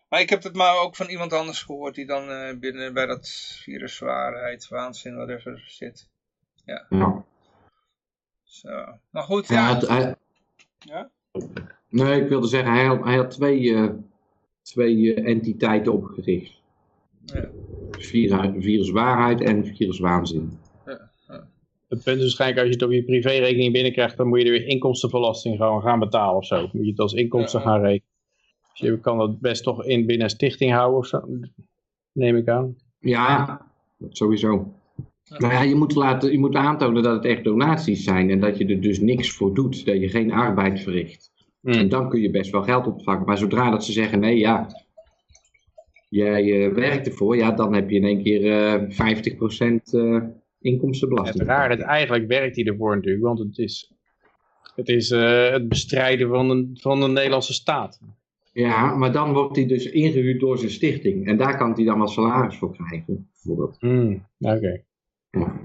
Maar 0.09 0.21
ik 0.21 0.31
heb 0.31 0.43
het 0.43 0.55
maar 0.55 0.79
ook 0.79 0.97
van 0.97 1.07
iemand 1.09 1.33
anders 1.33 1.63
gehoord, 1.63 1.95
die 1.95 2.07
dan 2.07 2.31
eh, 2.31 2.59
binnen 2.59 2.93
bij 2.95 3.07
dat 3.07 3.29
viruswaarheid, 3.63 4.69
waanzin, 4.69 5.15
whatever 5.15 5.63
zit. 5.67 6.09
ja. 6.65 6.87
Zo. 8.43 8.85
Maar 9.11 9.23
goed, 9.23 9.49
Ja, 9.49 9.69
ja. 9.69 9.75
het- 9.75 9.89
hij- 9.89 10.15
Ja? 10.79 11.11
nee, 11.89 12.21
ik 12.23 12.29
wilde 12.29 12.47
zeggen, 12.47 12.73
hij 12.73 12.85
had, 12.85 13.05
hij 13.05 13.17
had 13.17 13.31
twee, 13.31 13.75
eh, 13.75 13.89
twee 14.63 15.15
eh, 15.15 15.27
entiteiten 15.31 15.93
opgericht. 15.93 16.53
Ja. 17.25 17.49
Virus, 17.91 18.65
viruswaarheid 18.65 19.41
en 19.41 19.67
viruswaanzin. 19.67 20.59
Het 21.89 22.03
punt 22.03 22.17
is 22.17 22.23
waarschijnlijk 22.23 22.59
als 22.61 22.69
je 22.69 22.75
het 22.75 22.83
op 22.83 22.91
je 22.93 23.05
privérekening 23.05 23.73
binnenkrijgt, 23.73 24.17
dan 24.17 24.29
moet 24.29 24.39
je 24.39 24.45
er 24.45 24.51
weer 24.51 24.67
inkomstenbelasting 24.67 25.57
gewoon 25.57 25.83
gaan 25.83 25.99
betalen 25.99 26.37
of 26.37 26.47
zo. 26.47 26.61
Moet 26.73 26.85
je 26.85 26.91
het 26.91 26.99
als 26.99 27.13
inkomsten 27.13 27.61
Ja. 27.61 27.67
gaan 27.67 27.81
rekenen. 27.81 28.08
Dus 28.79 28.89
je 28.89 29.01
kan 29.01 29.19
dat 29.19 29.41
best 29.41 29.63
toch 29.63 29.85
in 29.85 30.07
binnen 30.07 30.25
een 30.25 30.31
stichting 30.31 30.73
houden 30.73 30.99
of 30.99 31.07
zo, 31.07 31.23
neem 32.13 32.37
ik 32.37 32.49
aan. 32.49 32.77
Ja, 32.99 33.61
sowieso. 34.09 34.73
Nou 35.39 35.53
ja, 35.53 35.63
je 35.63 35.75
moet, 35.75 35.95
laten, 35.95 36.33
je 36.33 36.39
moet 36.39 36.55
aantonen 36.55 37.03
dat 37.03 37.15
het 37.15 37.25
echt 37.25 37.45
donaties 37.45 38.05
zijn 38.05 38.31
en 38.31 38.41
dat 38.41 38.59
je 38.59 38.67
er 38.67 38.81
dus 38.81 39.01
niks 39.01 39.31
voor 39.31 39.55
doet, 39.55 39.87
dat 39.87 40.01
je 40.01 40.09
geen 40.09 40.33
arbeid 40.33 40.81
verricht. 40.81 41.33
Hmm. 41.61 41.73
En 41.73 41.89
dan 41.89 42.09
kun 42.09 42.21
je 42.21 42.31
best 42.31 42.51
wel 42.51 42.63
geld 42.63 42.87
ontvangen. 42.87 43.27
Maar 43.27 43.39
zodra 43.39 43.71
dat 43.71 43.85
ze 43.85 43.93
zeggen, 43.93 44.21
nee 44.21 44.39
ja, 44.39 44.67
jij 46.09 46.67
eh, 46.67 46.75
werkt 46.75 47.07
ervoor, 47.07 47.37
ja, 47.37 47.51
dan 47.51 47.75
heb 47.75 47.91
je 47.91 47.97
in 47.97 48.05
één 48.05 48.23
keer 48.23 48.53
eh 48.53 48.83
50% 48.83 49.93
eh 49.93 50.13
Het 50.13 50.35
inkomstenbelasting. 50.61 51.47
raar 51.47 51.79
is, 51.79 51.85
eigenlijk 51.85 52.27
werkt 52.27 52.57
hij 52.57 52.65
ervoor 52.65 52.95
natuurlijk, 52.95 53.25
want 53.25 53.39
het 53.39 53.59
is, 53.59 53.93
het, 54.75 54.89
is 54.89 55.11
eh, 55.11 55.51
het 55.51 55.69
bestrijden 55.69 56.29
van 56.29 56.49
de, 56.49 56.71
van 56.81 57.01
de 57.01 57.09
Nederlandse 57.09 57.53
staat. 57.53 58.01
Ja, 58.59 58.95
maar 58.95 59.13
dan 59.13 59.33
wordt 59.33 59.57
hij 59.57 59.67
dus 59.67 59.91
ingehuurd 59.91 60.41
door 60.41 60.59
zijn 60.59 60.71
stichting. 60.71 61.27
En 61.27 61.37
daar 61.37 61.57
kan 61.57 61.73
hij 61.73 61.85
dan 61.85 61.99
wel 61.99 62.09
salaris 62.09 62.57
voor 62.57 62.73
krijgen, 62.73 63.31
bijvoorbeeld. 63.33 63.77
Hmm, 63.81 64.27
Oké. 64.39 64.83
Ja. 65.31 65.61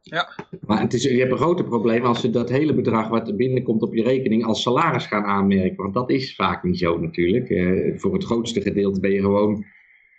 Ja. 0.00 0.28
Maar 0.60 0.80
het 0.80 0.92
is, 0.92 1.02
je 1.02 1.18
hebt 1.18 1.30
een 1.30 1.36
groter 1.36 1.64
probleem 1.64 2.04
als 2.04 2.20
ze 2.20 2.30
dat 2.30 2.48
hele 2.48 2.74
bedrag 2.74 3.08
wat 3.08 3.28
er 3.28 3.36
binnenkomt 3.36 3.82
op 3.82 3.94
je 3.94 4.02
rekening 4.02 4.44
als 4.44 4.62
salaris 4.62 5.06
gaan 5.06 5.24
aanmerken. 5.24 5.82
Want 5.82 5.94
dat 5.94 6.10
is 6.10 6.34
vaak 6.34 6.62
niet 6.62 6.78
zo 6.78 6.98
natuurlijk. 6.98 7.50
Eh, 7.50 7.98
voor 7.98 8.12
het 8.12 8.24
grootste 8.24 8.60
gedeelte 8.60 9.00
ben 9.00 9.10
je 9.10 9.20
gewoon 9.20 9.64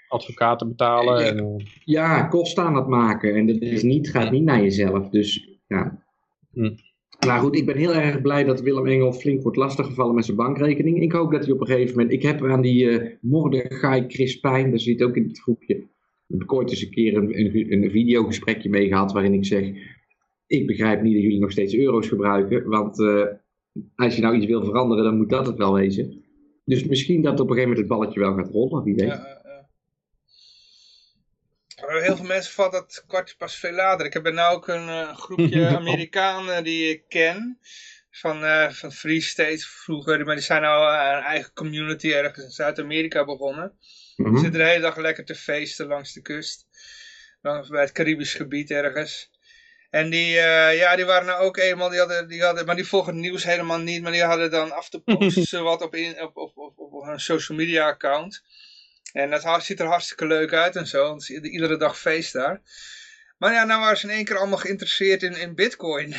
Advocaten 0.07 0.67
betalen. 0.67 1.23
Ja. 1.23 1.29
En, 1.31 1.37
eh, 1.37 1.65
ja, 1.83 2.23
kosten 2.23 2.63
aan 2.63 2.75
het 2.75 2.87
maken. 2.87 3.35
En 3.35 3.47
dat 3.47 3.61
is 3.61 3.83
niet, 3.83 4.09
gaat 4.09 4.31
niet 4.31 4.43
naar 4.43 4.61
jezelf. 4.61 5.09
Dus 5.09 5.59
ja. 5.67 6.03
Hm. 6.51 6.75
Nou 7.25 7.39
goed, 7.39 7.55
ik 7.55 7.65
ben 7.65 7.77
heel 7.77 7.93
erg 7.93 8.21
blij 8.21 8.43
dat 8.43 8.61
Willem 8.61 8.87
Engel 8.87 9.13
flink 9.13 9.41
wordt 9.41 9.57
lastiggevallen 9.57 10.15
met 10.15 10.25
zijn 10.25 10.37
bankrekening. 10.37 11.01
Ik 11.01 11.11
hoop 11.11 11.31
dat 11.31 11.43
hij 11.43 11.53
op 11.53 11.61
een 11.61 11.67
gegeven 11.67 11.95
moment... 11.95 12.13
Ik 12.13 12.21
heb 12.21 12.43
aan 12.43 12.61
die 12.61 12.89
eh 12.89 13.11
Mordechai 13.21 14.05
Crispijn, 14.07 14.71
dat 14.71 14.81
zit 14.81 15.03
ook 15.03 15.15
in 15.15 15.27
het 15.27 15.39
groepje... 15.39 15.83
Heb 16.27 16.41
ik 16.41 16.53
ooit 16.53 16.69
eens 16.69 16.81
een 16.81 16.89
keer 16.89 17.17
een, 17.17 17.91
videogesprekje 17.91 18.69
mee 18.69 18.87
gehad 18.87 19.11
waarin 19.11 19.33
ik 19.33 19.45
zeg... 19.45 19.71
Ik 20.47 20.67
begrijp 20.67 21.01
niet 21.01 21.13
dat 21.13 21.23
jullie 21.23 21.39
nog 21.39 21.51
steeds 21.51 21.75
euro's 21.75 22.07
gebruiken. 22.07 22.69
Want 22.69 22.99
eh, 22.99 23.25
als 23.95 24.15
je 24.15 24.21
nou 24.21 24.35
iets 24.35 24.45
wil 24.45 24.63
veranderen, 24.63 25.03
dan 25.03 25.17
moet 25.17 25.29
dat 25.29 25.47
het 25.47 25.57
wel 25.57 25.73
wezen. 25.73 26.23
Dus 26.65 26.85
misschien 26.85 27.21
dat 27.21 27.39
op 27.39 27.49
een 27.49 27.55
gegeven 27.55 27.69
moment 27.69 27.79
het 27.79 27.97
balletje 27.97 28.19
wel 28.19 28.33
gaat 28.33 28.51
rollen, 28.51 28.83
wie 28.83 28.95
weet. 28.95 29.07
Ja, 29.07 29.13
ja. 29.13 29.44
Maar 31.85 32.01
Heel 32.01 32.15
veel 32.15 32.25
mensen 32.25 32.53
valt 32.53 32.71
dat 32.71 33.03
kwartje 33.07 33.35
pas 33.35 33.55
veel 33.55 33.71
later. 33.71 34.05
Ik 34.05 34.13
heb 34.13 34.25
er 34.25 34.33
nou 34.33 34.55
ook 34.55 34.67
een 34.67 34.89
eh, 34.89 35.17
groepje 35.17 35.67
Amerikanen 35.77 36.63
die 36.63 36.89
ik 36.89 37.03
ken. 37.07 37.59
Van, 38.11 38.45
eh, 38.45 38.69
van 38.69 38.91
Free 38.91 39.21
State 39.21 39.65
vroeger. 39.67 40.25
Maar 40.25 40.35
die 40.35 40.43
zijn 40.43 40.61
nou 40.61 40.95
een 41.17 41.23
eigen 41.23 41.53
community 41.53 42.11
ergens 42.11 42.45
in 42.45 42.51
Zuid-Amerika 42.51 43.25
begonnen. 43.25 43.77
Mhm. 44.15 44.29
Die 44.29 44.39
zitten 44.39 44.59
de 44.59 44.67
hele 44.67 44.81
dag 44.81 44.97
lekker 44.97 45.25
te 45.25 45.35
feesten 45.35 45.87
langs 45.87 46.13
de 46.13 46.21
kust. 46.21 46.67
Langs 47.41 47.69
bij 47.69 47.81
het 47.81 47.91
Caribisch 47.91 48.33
gebied 48.33 48.71
ergens. 48.71 49.33
En 49.89 50.09
die, 50.09 50.31
ja, 50.31 50.95
die 50.95 51.05
waren 51.05 51.25
nou 51.25 51.43
ook 51.43 51.57
eenmaal, 51.57 51.89
die 51.89 51.99
hadden, 51.99 52.27
die 52.27 52.43
hadden, 52.43 52.65
maar 52.65 52.75
die 52.75 52.87
volgen 52.87 53.13
het 53.13 53.21
nieuws 53.21 53.43
helemaal 53.43 53.79
niet. 53.79 54.01
Maar 54.01 54.11
die 54.11 54.23
hadden 54.23 54.51
dan 54.51 54.71
af 54.71 54.89
toe 54.89 55.01
posten 55.17 55.43
ze 55.43 55.59
wat 55.59 55.81
op, 55.81 55.95
in, 55.95 56.21
op, 56.21 56.37
op, 56.37 56.57
op, 56.57 56.79
op 56.79 57.05
hun 57.05 57.19
social 57.19 57.57
media 57.57 57.87
account. 57.87 58.43
En 59.15 59.29
dat 59.29 59.63
ziet 59.63 59.79
er 59.79 59.85
hartstikke 59.85 60.27
leuk 60.27 60.53
uit 60.53 60.75
en 60.75 60.87
zo. 60.87 61.03
Want 61.07 61.29
iedere 61.29 61.77
dag 61.77 61.99
feest 61.99 62.33
daar. 62.33 62.61
Maar 63.37 63.53
ja, 63.53 63.63
nou 63.63 63.81
waren 63.81 63.97
ze 63.97 64.07
in 64.07 64.13
één 64.13 64.25
keer 64.25 64.37
allemaal 64.37 64.57
geïnteresseerd 64.57 65.23
in, 65.23 65.37
in 65.37 65.55
bitcoin. 65.55 66.13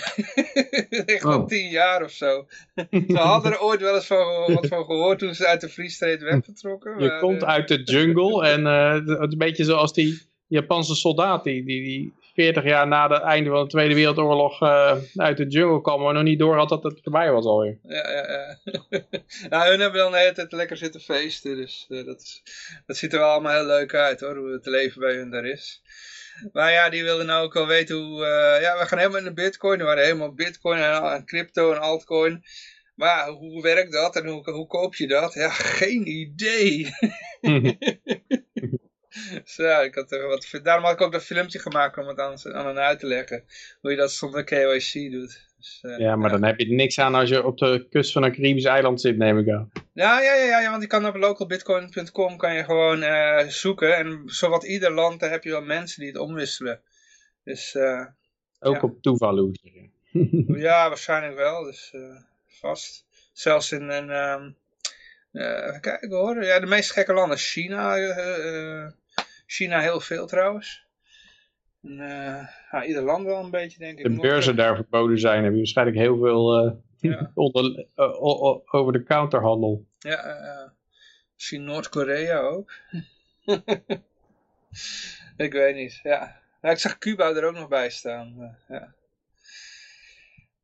Echt 1.15 1.25
al 1.25 1.39
Oh. 1.41 1.47
tien 1.47 1.69
jaar 1.71 2.03
of 2.03 2.11
zo. 2.11 2.47
ze 3.09 3.17
hadden 3.17 3.53
er 3.53 3.61
ooit 3.61 3.81
wel 3.81 3.95
eens 3.95 4.07
van, 4.07 4.55
wat 4.55 4.67
van 4.67 4.85
gehoord 4.85 5.19
toen 5.19 5.35
ze 5.35 5.47
uit 5.47 5.61
de 5.61 5.69
Free 5.69 5.89
State 5.89 6.25
weg 6.25 6.45
vertrokken. 6.45 6.99
je 6.99 7.09
maar, 7.09 7.21
komt 7.21 7.43
eh, 7.43 7.49
uit 7.49 7.69
de 7.69 7.83
jungle 7.83 8.49
en 8.49 8.65
het 8.65 9.09
is 9.09 9.33
een 9.33 9.39
beetje 9.39 9.65
zoals 9.65 9.93
die 9.93 10.23
Japanse 10.47 10.95
soldaat 10.95 11.45
die, 11.45 11.65
die, 11.65 11.85
die 11.85 12.15
40 12.37 12.65
jaar 12.65 12.87
na 12.87 13.09
het 13.09 13.23
einde 13.23 13.51
van 13.51 13.63
de 13.63 13.71
Tweede 13.71 13.95
Wereldoorlog 13.95 14.63
eh, 14.63 14.97
uit 15.17 15.37
de 15.37 15.47
jungle 15.47 15.81
kwam, 15.81 16.01
maar 16.01 16.15
nog 16.15 16.23
niet 16.23 16.39
door 16.39 16.57
had 16.57 16.69
dat 16.69 16.83
het 16.83 17.01
voorbij 17.03 17.33
was 17.33 17.45
alweer. 17.45 17.79
Ja, 17.83 18.11
ja, 18.11 18.31
ja. 18.31 18.59
nou, 19.51 19.71
hun 19.71 19.81
hebben 19.81 20.01
wel 20.01 20.11
de 20.11 20.19
hele 20.19 20.33
tijd 20.33 20.53
lekker 20.53 20.77
zitten 20.77 21.01
feesten, 21.01 21.57
dus 21.57 21.87
eh, 21.89 22.05
dat, 22.05 22.21
is, 22.21 22.43
dat 22.87 22.97
ziet 22.97 23.13
er 23.13 23.19
wel 23.19 23.31
allemaal 23.31 23.53
heel 23.53 23.67
leuk 23.67 23.95
uit 23.95 24.21
hoor, 24.21 24.37
hoe 24.37 24.53
het 24.53 24.67
leven 24.67 25.01
bij 25.01 25.15
hun 25.15 25.31
daar 25.31 25.45
is. 25.45 25.83
Maar 26.53 26.73
ja, 26.73 26.89
die 26.89 27.03
wilden 27.03 27.27
nou 27.27 27.45
ook 27.45 27.55
wel 27.55 27.67
weten 27.67 27.97
hoe, 27.97 28.25
eh, 28.25 28.63
ja, 28.63 28.79
we 28.79 28.87
gaan 28.87 28.99
helemaal 28.99 29.19
in 29.19 29.25
de 29.25 29.33
bitcoin, 29.33 29.79
we 29.79 29.85
waren 29.85 30.05
helemaal 30.05 30.35
bitcoin 30.35 30.79
en, 30.79 31.03
en 31.03 31.25
crypto 31.25 31.73
en 31.73 31.81
altcoin. 31.81 32.45
Maar 32.95 33.29
hoe 33.29 33.63
werkt 33.63 33.93
dat 33.93 34.17
en 34.17 34.27
hoe, 34.27 34.51
hoe 34.51 34.67
koop 34.67 34.95
je 34.95 35.07
dat? 35.07 35.35
Ja, 35.35 35.49
geen 35.81 36.09
idee. 36.09 36.89
Dus 39.45 39.57
ja, 39.57 39.81
ik 39.81 39.95
had 39.95 40.13
er 40.13 40.27
wat, 40.27 40.61
daarom 40.63 40.85
had 40.85 40.93
ik 40.93 41.01
ook 41.01 41.13
dat 41.13 41.25
filmpje 41.25 41.59
gemaakt 41.59 41.99
om 41.99 42.07
het 42.07 42.19
aan, 42.19 42.55
aan 42.55 42.67
hen 42.67 42.79
uit 42.79 42.99
te 42.99 43.07
leggen. 43.07 43.45
Hoe 43.81 43.91
je 43.91 43.97
dat 43.97 44.13
zonder 44.13 44.45
KYC 44.45 45.11
doet. 45.11 45.47
Dus, 45.57 45.79
eh, 45.83 45.99
ja, 45.99 46.17
maar 46.17 46.31
dan 46.31 46.45
heb 46.45 46.59
je 46.59 46.75
niks 46.75 46.99
aan 46.99 47.15
als 47.15 47.29
je 47.29 47.45
op 47.45 47.59
de 47.59 47.87
kust 47.91 48.13
van 48.13 48.23
een 48.23 48.33
Caribisch 48.33 48.65
eiland 48.65 49.01
zit, 49.01 49.17
neem 49.17 49.39
ik 49.39 49.49
aan. 49.49 49.71
Ja, 49.93 50.21
ja, 50.21 50.35
ja, 50.35 50.61
ja, 50.61 50.71
want 50.71 50.83
je 50.83 50.89
kan 50.89 51.07
op 51.07 51.17
localbitcoin.com 51.17 52.37
kan 52.37 52.55
je 52.55 52.65
gewoon 52.65 53.03
eh, 53.03 53.47
zoeken. 53.49 53.97
En 53.97 54.23
zowat 54.27 54.65
ieder 54.65 54.93
land, 54.93 55.21
daar 55.21 55.31
heb 55.31 55.45
je 55.45 55.51
wel 55.51 55.63
mensen 55.63 56.01
die 56.01 56.11
het 56.11 56.21
omwisselen. 56.21 56.81
Dus, 57.45 57.75
eh, 57.75 58.07
Ook 58.61 58.75
ja. 58.75 58.81
op 58.81 59.57
je. 59.63 59.89
ja, 60.69 60.89
waarschijnlijk 60.89 61.37
wel. 61.37 61.63
Dus 61.63 61.95
vast. 62.47 63.05
Zelfs 63.33 63.73
in 63.73 63.89
een... 63.89 64.55
even 65.33 65.81
kijken 65.81 66.11
hoor. 66.11 66.45
Ja, 66.45 66.61
de 66.61 66.67
meest 66.67 66.93
gekke 66.93 67.13
landen. 67.13 67.39
China. 67.39 67.97
China 69.47 69.81
heel 69.81 70.01
veel 70.01 70.27
trouwens. 70.27 70.87
En, 71.83 72.01
eh, 72.01 72.49
ja, 72.71 72.85
ieder 72.85 73.03
land 73.03 73.25
wel 73.25 73.45
een 73.45 73.51
beetje 73.51 73.79
denk 73.79 73.99
ik. 73.99 74.05
de 74.05 74.21
beurzen 74.21 74.57
daar 74.57 74.75
verboden 74.75 75.19
zijn, 75.19 75.43
heb 75.43 75.53
je 75.53 75.59
waarschijnlijk 75.59 75.97
heel 75.99 76.19
veel 76.19 76.57
eh, 76.57 76.73
Ja. 77.01 77.31
onder, 77.35 77.87
eh, 77.95 78.23
over 78.75 78.93
de 78.93 79.03
counterhandel. 79.03 79.87
Ja, 79.99 80.73
misschien 81.35 81.65
Noord-Korea 81.65 82.39
ook. 82.39 82.73
ik 85.37 85.53
weet 85.53 85.75
niet, 85.75 86.01
ja. 86.03 86.41
ja. 86.63 86.71
Ik 86.71 86.79
zag 86.79 86.99
Cuba 86.99 87.35
er 87.35 87.45
ook 87.45 87.55
nog 87.55 87.69
bij 87.69 87.91
staan. 87.91 88.57
ja. 88.69 88.95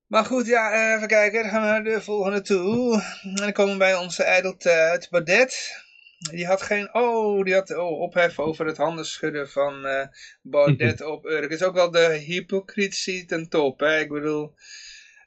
Maar 0.07 0.25
goed, 0.25 0.47
ja, 0.47 0.95
even 0.97 1.09
kijken. 1.09 1.43
Dan 1.43 1.51
gaan 1.51 1.63
we 1.63 1.69
naar 1.69 1.85
de 1.85 2.01
volgende 2.01 2.41
toe. 2.41 3.03
En 3.23 3.35
dan 3.35 3.53
komen 3.53 3.73
we 3.73 3.79
bij 3.79 3.95
onze 3.95 4.23
ijdeltuit 4.23 5.11
Baudet. 5.11 5.82
Die 6.31 6.47
had 6.47 6.63
geen, 6.63 6.95
oh, 6.95 7.45
die 7.45 7.55
had 7.55 7.77
oh, 7.77 8.01
ophef 8.01 8.39
over 8.39 8.67
het 8.67 8.77
handenschudden 8.77 9.49
van 9.49 9.87
eh 9.87 10.07
Baudet 10.43 11.05
op 11.13 11.25
Urk. 11.25 11.43
Het 11.43 11.61
is 11.61 11.63
ook 11.63 11.75
wel 11.75 11.91
de 11.91 12.23
hypocrisie 12.27 13.25
ten 13.25 13.49
top, 13.49 13.81
hè. 13.81 13.99
Ik 13.99 14.09
bedoel, 14.09 14.55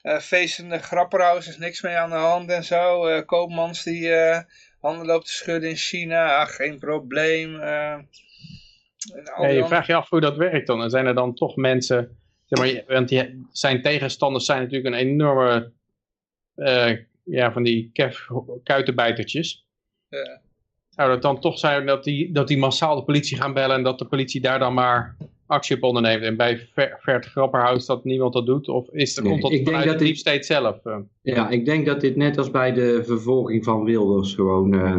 eh 0.02 0.18
feestende 0.18 0.78
grapperhaus 0.78 1.48
is 1.48 1.58
niks 1.58 1.82
mee 1.82 1.96
aan 1.96 2.10
de 2.10 2.16
hand 2.16 2.50
en 2.50 2.64
zo. 2.64 3.06
Eh, 3.06 3.26
Koopmans 3.26 3.82
die 3.82 4.12
handen 4.80 5.06
loopt 5.06 5.26
te 5.26 5.32
schudden 5.32 5.70
in 5.70 5.76
China, 5.76 6.36
ach, 6.36 6.54
geen 6.54 6.78
probleem. 6.78 7.60
Ja, 9.40 9.48
je 9.48 9.66
vraagt 9.66 9.86
je 9.86 9.94
af 9.94 10.08
hoe 10.08 10.20
dat 10.20 10.36
werkt 10.36 10.66
dan. 10.66 10.82
En 10.82 10.90
zijn 10.90 11.06
er 11.06 11.14
dan 11.14 11.34
toch 11.34 11.56
mensen... 11.56 12.18
Zeg 12.44 12.74
maar, 12.74 12.94
want 12.94 13.08
die, 13.08 13.46
zijn 13.52 13.82
tegenstanders 13.82 14.44
zijn 14.44 14.62
natuurlijk 14.62 14.94
een 14.94 15.00
enorme... 15.00 15.72
ja, 17.24 17.52
van 17.52 17.62
die 17.62 17.90
kef, 17.92 18.26
kuitenbijtertjes. 18.62 19.66
Ja. 20.08 20.40
Zou 20.96 21.10
het 21.10 21.22
dan 21.22 21.40
toch 21.40 21.58
zijn 21.58 21.86
dat 21.86 22.04
die, 22.04 22.32
dat 22.32 22.48
die 22.48 22.58
massaal 22.58 22.96
de 22.96 23.04
politie 23.04 23.36
gaan 23.36 23.52
bellen... 23.52 23.76
en 23.76 23.82
dat 23.82 23.98
de 23.98 24.04
politie 24.04 24.40
daar 24.40 24.58
dan 24.58 24.74
maar 24.74 25.16
actie 25.46 25.76
op 25.76 25.82
onderneemt? 25.82 26.22
En 26.22 26.36
bij 26.36 26.58
Ver- 26.72 26.96
Vert 27.00 27.26
Grapperhaus 27.26 27.86
dat 27.86 28.04
niemand 28.04 28.32
dat 28.32 28.46
doet? 28.46 28.68
Of 28.68 28.88
is 28.90 29.16
er, 29.16 29.22
Nee, 29.22 29.30
komt 29.30 29.42
dat 29.42 29.50
ik 29.52 29.56
denk 29.56 29.68
vanuit 29.68 29.88
dat 29.88 29.98
de 29.98 30.04
deep 30.04 30.16
state 30.16 30.42
zelf? 30.42 30.84
eh? 30.84 30.96
Ja, 31.22 31.48
ik 31.50 31.64
denk 31.64 31.86
dat 31.86 32.00
dit 32.00 32.16
net 32.16 32.38
als 32.38 32.50
bij 32.50 32.72
de 32.72 33.02
vervolging 33.04 33.64
van 33.64 33.84
Wilders 33.84 34.34
gewoon 34.34 34.74
eh, 34.74 34.96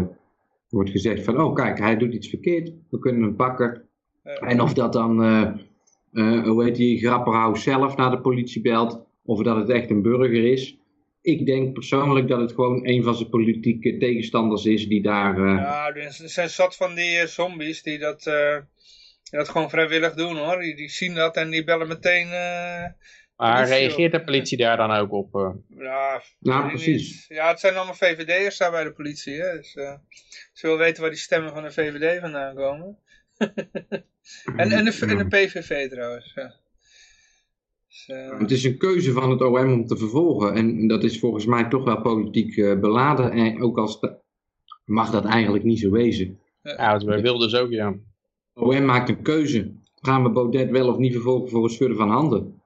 wordt 0.69 0.89
gezegd 0.89 1.23
van, 1.23 1.41
oh 1.41 1.55
kijk, 1.55 1.79
hij 1.79 1.97
doet 1.97 2.13
iets 2.13 2.27
verkeerd, 2.29 2.71
we 2.89 2.99
kunnen 2.99 3.21
hem 3.21 3.35
pakken. 3.35 3.81
En 4.23 4.61
of 4.61 4.73
dat 4.73 4.93
dan, 4.93 5.23
eh, 5.23 5.41
eh, 6.13 6.43
hoe 6.47 6.63
heet 6.63 6.75
die, 6.75 6.99
Grapperhaus 6.99 7.63
zelf 7.63 7.95
naar 7.95 8.11
de 8.11 8.19
politie 8.21 8.61
belt, 8.61 9.05
of 9.25 9.43
dat 9.43 9.55
het 9.55 9.69
echt 9.69 9.89
een 9.89 10.01
burger 10.01 10.51
is. 10.51 10.76
Ik 11.27 11.45
denk 11.45 11.73
persoonlijk 11.73 12.27
dat 12.27 12.39
het 12.39 12.51
gewoon 12.51 12.87
een 12.87 13.03
van 13.03 13.15
zijn 13.15 13.29
politieke 13.29 13.97
tegenstanders 13.97 14.65
is 14.65 14.87
die 14.87 15.01
daar... 15.01 15.37
eh, 15.37 15.55
Ja, 15.55 15.93
er 15.93 16.11
zijn 16.11 16.49
zat 16.49 16.75
van 16.75 16.95
die 16.95 17.17
eh, 17.17 17.25
zombies 17.25 17.83
die 17.83 17.97
dat, 17.97 18.25
eh, 18.27 18.55
die 19.23 19.39
dat 19.39 19.49
gewoon 19.49 19.69
vrijwillig 19.69 20.13
doen 20.13 20.37
hoor. 20.37 20.59
Die, 20.59 20.75
die 20.75 20.89
zien 20.89 21.13
dat 21.13 21.35
en 21.35 21.49
die 21.49 21.63
bellen 21.63 21.87
meteen. 21.87 22.25
eh, 22.31 22.85
Maar 23.35 23.67
reageert 23.67 24.11
de 24.11 24.23
politie 24.23 24.57
daar 24.57 24.77
dan 24.77 24.91
ook 24.91 25.11
op? 25.11 25.55
ja, 25.79 26.21
Nou, 26.39 26.67
precies. 26.69 27.11
niet. 27.27 27.37
Ja, 27.37 27.47
het 27.47 27.59
zijn 27.59 27.75
allemaal 27.75 27.95
VVD'ers 27.95 28.57
daar 28.57 28.71
bij 28.71 28.83
de 28.83 28.91
politie. 28.93 29.41
Hè? 29.41 29.57
Dus, 29.57 29.75
eh, 29.75 29.93
ze 30.53 30.67
wil 30.67 30.77
weten 30.77 31.01
waar 31.01 31.11
die 31.11 31.19
stemmen 31.19 31.53
van 31.53 31.63
de 31.63 31.71
VVD 31.71 32.19
vandaan 32.19 32.55
komen. 32.55 32.97
en, 33.37 34.71
en, 34.71 34.85
de, 34.85 35.05
en 35.07 35.17
de 35.17 35.27
PVV 35.27 35.89
trouwens. 35.89 36.31
Ja. 36.35 36.53
Dus, 37.87 38.05
eh, 38.07 38.39
Het 38.39 38.51
is 38.51 38.63
een 38.63 38.77
keuze 38.77 39.11
van 39.11 39.29
het 39.29 39.41
OM 39.41 39.71
om 39.71 39.85
te 39.85 39.97
vervolgen. 39.97 40.53
En 40.53 40.87
dat 40.87 41.03
is 41.03 41.19
volgens 41.19 41.45
mij 41.45 41.67
toch 41.69 41.83
wel 41.83 42.01
politiek 42.01 42.57
eh, 42.57 42.79
beladen. 42.79 43.31
En 43.31 43.61
ook 43.61 43.77
als 43.77 43.99
de- 43.99 44.15
mag 44.85 45.09
dat 45.11 45.25
eigenlijk 45.25 45.63
niet 45.63 45.79
zo 45.79 45.89
wezen. 45.91 46.39
Ja, 46.63 46.93
dat 46.93 47.05
bij 47.05 47.21
Wilders 47.21 47.55
ook, 47.55 47.71
ja. 47.71 47.95
OM 48.53 48.85
maakt 48.85 49.09
een 49.09 49.21
keuze. 49.21 49.71
Gaan 50.01 50.23
we 50.23 50.29
Baudet 50.29 50.69
wel 50.69 50.87
of 50.87 50.97
niet 50.97 51.13
vervolgen 51.13 51.49
voor 51.49 51.63
het 51.63 51.71
schudden 51.71 51.97
van 51.97 52.09
handen? 52.09 52.61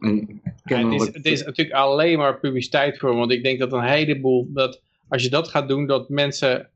En 0.00 0.14
Ja, 0.16 0.22
het, 0.42 0.54
is, 0.54 0.62
kennelijk... 0.64 1.14
het 1.14 1.24
is 1.26 1.44
natuurlijk 1.44 1.76
alleen 1.76 2.18
maar 2.18 2.38
publiciteit 2.38 2.98
voor, 2.98 3.14
want 3.14 3.32
ik 3.32 3.42
denk 3.42 3.58
dat 3.58 3.72
een 3.72 3.82
heleboel, 3.82 4.46
dat 4.52 4.80
als 5.08 5.22
je 5.22 5.30
dat 5.30 5.48
gaat 5.48 5.68
doen, 5.68 5.86
dat 5.86 6.08
mensen 6.08 6.70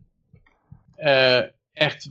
eh, 0.96 1.42
echt 1.72 2.10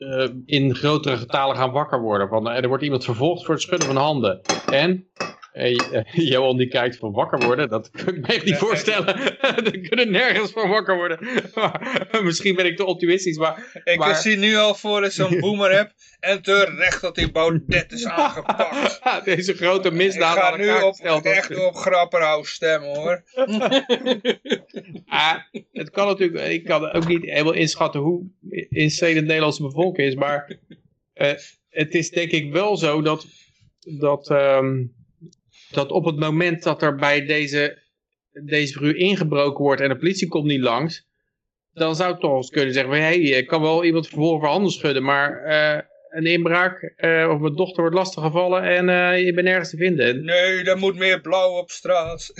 eh, 0.00 0.28
in 0.44 0.74
grotere 0.74 1.16
getalen 1.16 1.56
gaan 1.56 1.70
wakker 1.70 2.00
worden. 2.00 2.28
Van, 2.28 2.50
eh, 2.50 2.62
er 2.62 2.68
wordt 2.68 2.82
iemand 2.82 3.04
vervolgd 3.04 3.44
voor 3.44 3.54
het 3.54 3.62
schudden 3.62 3.86
van 3.86 3.96
handen. 3.96 4.40
En 4.70 5.08
eh, 5.52 5.78
eh, 5.92 6.04
Johan 6.30 6.56
die 6.56 6.68
kijkt 6.68 6.96
van 6.96 7.12
wakker 7.12 7.46
worden, 7.46 7.68
dat 7.68 7.90
kan 7.90 8.14
ik 8.14 8.20
me 8.20 8.26
echt 8.26 8.44
niet 8.44 8.56
voorstellen. 8.56 9.16
Die 9.72 9.80
kunnen 9.88 10.10
nergens 10.10 10.50
van 10.50 10.68
wakker 10.68 10.96
worden. 10.96 11.18
Maar, 11.54 12.08
misschien 12.22 12.54
ben 12.54 12.66
ik 12.66 12.76
te 12.76 12.84
optimistisch, 12.84 13.36
maar 13.38 13.80
ik 13.84 13.98
maar- 13.98 14.16
zie 14.16 14.36
nu 14.36 14.56
al 14.56 14.74
voor 14.74 15.00
dat 15.00 15.08
ik 15.08 15.14
zo'n 15.14 15.40
boomer 15.40 15.76
heb. 15.76 15.92
En 16.20 16.42
terecht 16.42 17.00
dat 17.00 17.14
die 17.14 17.30
Baudet 17.30 17.92
is 17.92 18.06
aangepakt. 18.06 19.24
deze 19.24 19.54
grote 19.54 19.88
Ik 19.88 19.94
misdaad 19.94 20.36
ga 20.36 20.52
aan 20.52 20.58
nu 20.58 20.70
op, 20.70 20.90
gesteld 20.92 21.24
echt 21.24 21.66
op 21.66 21.74
Grapperhaus 21.74 22.50
stemmen 22.50 22.88
hoor. 22.96 23.22
Ah, 25.06 25.36
het 25.72 25.90
kan 25.90 26.06
natuurlijk, 26.06 26.48
ik 26.48 26.64
kan 26.64 26.92
ook 26.92 27.06
niet 27.08 27.24
helemaal 27.24 27.52
inschatten 27.52 28.00
hoe 28.00 28.22
insane 28.68 29.14
de 29.14 29.20
Nederlandse 29.20 29.62
bevolking 29.62 30.08
is, 30.08 30.14
maar 30.14 30.58
eh, 31.12 31.32
het 31.68 31.94
is 31.94 32.10
denk 32.10 32.30
ik 32.30 32.52
wel 32.52 32.76
zo 32.76 33.02
dat, 33.02 33.26
dat, 33.98 34.30
ehm, 34.30 34.82
dat 35.70 35.90
op 35.90 36.04
het 36.04 36.18
moment 36.18 36.62
dat 36.62 36.82
er 36.82 36.94
bij 36.94 37.26
deze, 37.26 37.78
deze 38.44 38.94
ingebroken 38.94 39.64
wordt 39.64 39.80
en 39.80 39.88
de 39.88 39.96
politie 39.96 40.28
komt 40.28 40.46
niet 40.46 40.60
langs, 40.60 41.08
dan 41.72 41.96
zou 41.96 42.10
het 42.10 42.20
toch 42.20 42.36
eens 42.36 42.50
kunnen 42.50 42.74
zeggen, 42.74 42.92
hé, 42.92 42.98
hey, 42.98 43.18
ik 43.18 43.46
kan 43.46 43.62
wel 43.62 43.84
iemand 43.84 44.06
vervolgen 44.06 44.40
voor 44.40 44.48
handen 44.48 44.72
schudden, 44.72 45.02
maar 45.02 45.42
eh, 45.42 45.82
een 46.10 46.26
inbraak 46.26 46.92
eh, 46.96 47.28
of 47.30 47.40
mijn 47.40 47.54
dochter 47.54 47.80
wordt 47.80 47.96
lastiggevallen 47.96 48.62
en 48.62 48.88
eh, 48.88 49.24
je 49.24 49.32
bent 49.32 49.46
nergens 49.46 49.70
te 49.70 49.76
vinden. 49.76 50.24
Nee, 50.24 50.62
er 50.64 50.78
moet 50.78 50.96
meer 50.96 51.20
blauw 51.20 51.50
op 51.50 51.70
straat. 51.70 52.32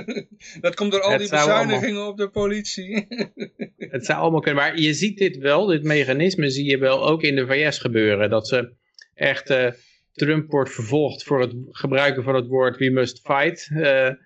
dat 0.60 0.74
komt 0.74 0.92
door 0.92 1.00
al 1.00 1.10
Het 1.10 1.20
die 1.20 1.30
bezuinigingen 1.30 2.06
op 2.06 2.16
de 2.16 2.28
politie. 2.28 3.06
Het 3.94 4.04
zou 4.04 4.20
allemaal 4.20 4.40
kunnen, 4.40 4.62
maar 4.62 4.78
je 4.78 4.94
ziet 4.94 5.18
dit 5.18 5.36
wel, 5.36 5.66
dit 5.66 5.82
mechanisme 5.82 6.50
zie 6.50 6.70
je 6.70 6.78
wel 6.78 7.08
ook 7.08 7.22
in 7.22 7.36
de 7.36 7.46
VS 7.46 7.78
gebeuren. 7.78 8.30
Dat 8.30 8.48
ze 8.48 8.72
echt, 9.14 9.48
Trump 10.14 10.50
wordt 10.50 10.72
vervolgd 10.72 11.22
voor 11.22 11.40
het 11.40 11.54
gebruiken 11.70 12.22
van 12.22 12.34
het 12.34 12.46
woord 12.46 12.76
we 12.76 12.90
must 12.90 13.20
fight. 13.20 13.70
eh, 13.74 14.06
eh, 14.06 14.16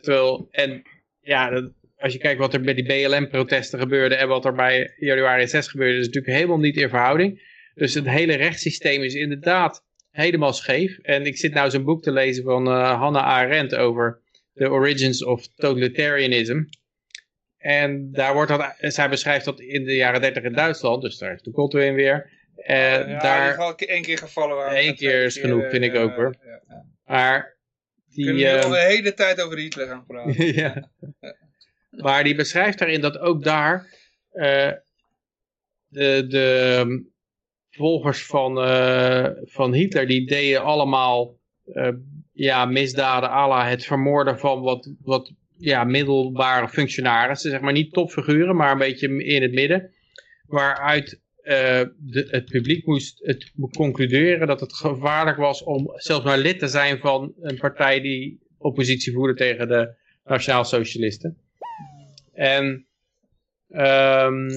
terwijl, 0.00 0.48
en 0.50 0.82
ja, 1.20 1.70
als 1.96 2.12
je 2.12 2.18
kijkt 2.18 2.40
wat 2.40 2.54
er 2.54 2.60
bij 2.60 2.74
die 2.74 2.86
BLM-protesten 2.86 3.78
gebeurde 3.78 4.14
en 4.14 4.28
wat 4.28 4.44
er 4.44 4.54
bij 4.54 4.94
januari 4.98 5.48
6 5.48 5.68
gebeurde, 5.68 5.98
is 5.98 6.06
natuurlijk 6.06 6.34
helemaal 6.34 6.58
niet 6.58 6.76
in 6.76 6.88
verhouding. 6.88 7.54
Dus 7.74 7.94
het 7.94 8.08
hele 8.08 8.34
rechtssysteem 8.34 9.02
is 9.02 9.14
inderdaad 9.14 9.84
helemaal 10.10 10.52
scheef. 10.52 10.98
En 10.98 11.26
ik 11.26 11.36
zit 11.36 11.54
nou 11.54 11.70
zo'n 11.70 11.84
boek 11.84 12.02
te 12.02 12.12
lezen 12.12 12.44
van 12.44 12.66
eh, 12.66 13.00
Hannah 13.00 13.24
Arendt 13.24 13.74
over 13.74 14.20
The 14.54 14.70
Origins 14.70 15.24
of 15.24 15.46
Totalitarianism. 15.54 16.62
En 17.58 18.12
daar 18.12 18.34
wordt 18.34 18.50
dat, 18.50 18.74
zij 18.78 19.08
beschrijft 19.08 19.44
dat 19.44 19.60
in 19.60 19.84
de 19.84 19.94
jaren 19.94 20.20
30 20.20 20.42
in 20.42 20.52
Duitsland, 20.52 21.02
dus 21.02 21.18
daar 21.18 21.34
is 21.34 21.42
de 21.42 21.52
Godwin 21.52 21.94
weer. 21.94 22.30
Eh, 22.56 22.90
ja, 22.90 23.04
die 23.04 23.16
daar, 23.16 23.74
één 23.76 24.02
keer 24.02 24.18
gevallen. 24.18 24.56
waren. 24.56 24.86
Eén 24.86 24.94
keer 24.94 25.24
is 25.24 25.38
genoeg, 25.38 25.70
vind 25.70 25.84
ik 25.84 25.94
ook, 25.94 26.14
hoor. 26.14 26.34
Ja, 26.44 26.84
maar 27.04 27.56
We 28.06 28.14
kunnen 28.14 28.34
die, 28.34 28.44
nu 28.44 28.50
eh, 28.50 28.64
al 28.64 28.70
de 28.70 28.80
hele 28.80 29.14
tijd 29.14 29.40
over 29.40 29.58
Hitler 29.58 29.86
gaan 29.86 30.06
praten. 30.06 30.54
ja. 30.62 30.90
Maar 31.90 32.24
die 32.24 32.34
beschrijft 32.34 32.78
daarin 32.78 33.00
dat 33.00 33.18
ook 33.18 33.44
daar 33.44 33.86
eh, 34.30 34.72
de, 35.86 36.26
de, 36.26 37.14
volgers 37.70 38.26
van, 38.26 38.54
van 39.44 39.72
Hitler, 39.72 40.06
die 40.06 40.26
deden 40.26 40.62
allemaal 40.62 41.36
eh, 41.72 41.92
ja, 42.32 42.64
misdaden 42.64 43.30
à 43.30 43.48
la 43.48 43.68
het 43.68 43.84
vermoorden 43.84 44.38
van 44.38 44.60
wat, 44.60 44.92
wat 45.02 45.32
ja, 45.58 45.84
middelbare 45.84 46.68
functionarissen, 46.68 47.50
zeg 47.50 47.60
maar 47.60 47.72
niet 47.72 47.92
topfiguren, 47.92 48.56
maar 48.56 48.72
een 48.72 48.78
beetje 48.78 49.24
in 49.24 49.42
het 49.42 49.52
midden. 49.52 49.90
Waaruit 50.46 51.20
de, 51.46 52.26
het 52.30 52.44
publiek 52.44 52.86
moest 52.86 53.18
het 53.22 53.52
concluderen 53.76 54.46
dat 54.46 54.60
het 54.60 54.72
gevaarlijk 54.72 55.36
was 55.36 55.62
om 55.62 55.92
zelfs 55.94 56.24
maar 56.24 56.38
lid 56.38 56.58
te 56.58 56.68
zijn 56.68 56.98
van 56.98 57.34
een 57.40 57.58
partij 57.58 58.00
die 58.00 58.40
oppositie 58.58 59.12
voerde 59.12 59.34
tegen 59.34 59.68
de 59.68 59.94
Nationaal 60.24 60.64
Socialisten. 60.64 61.38
En, 62.32 62.86
ehm, 63.68 64.48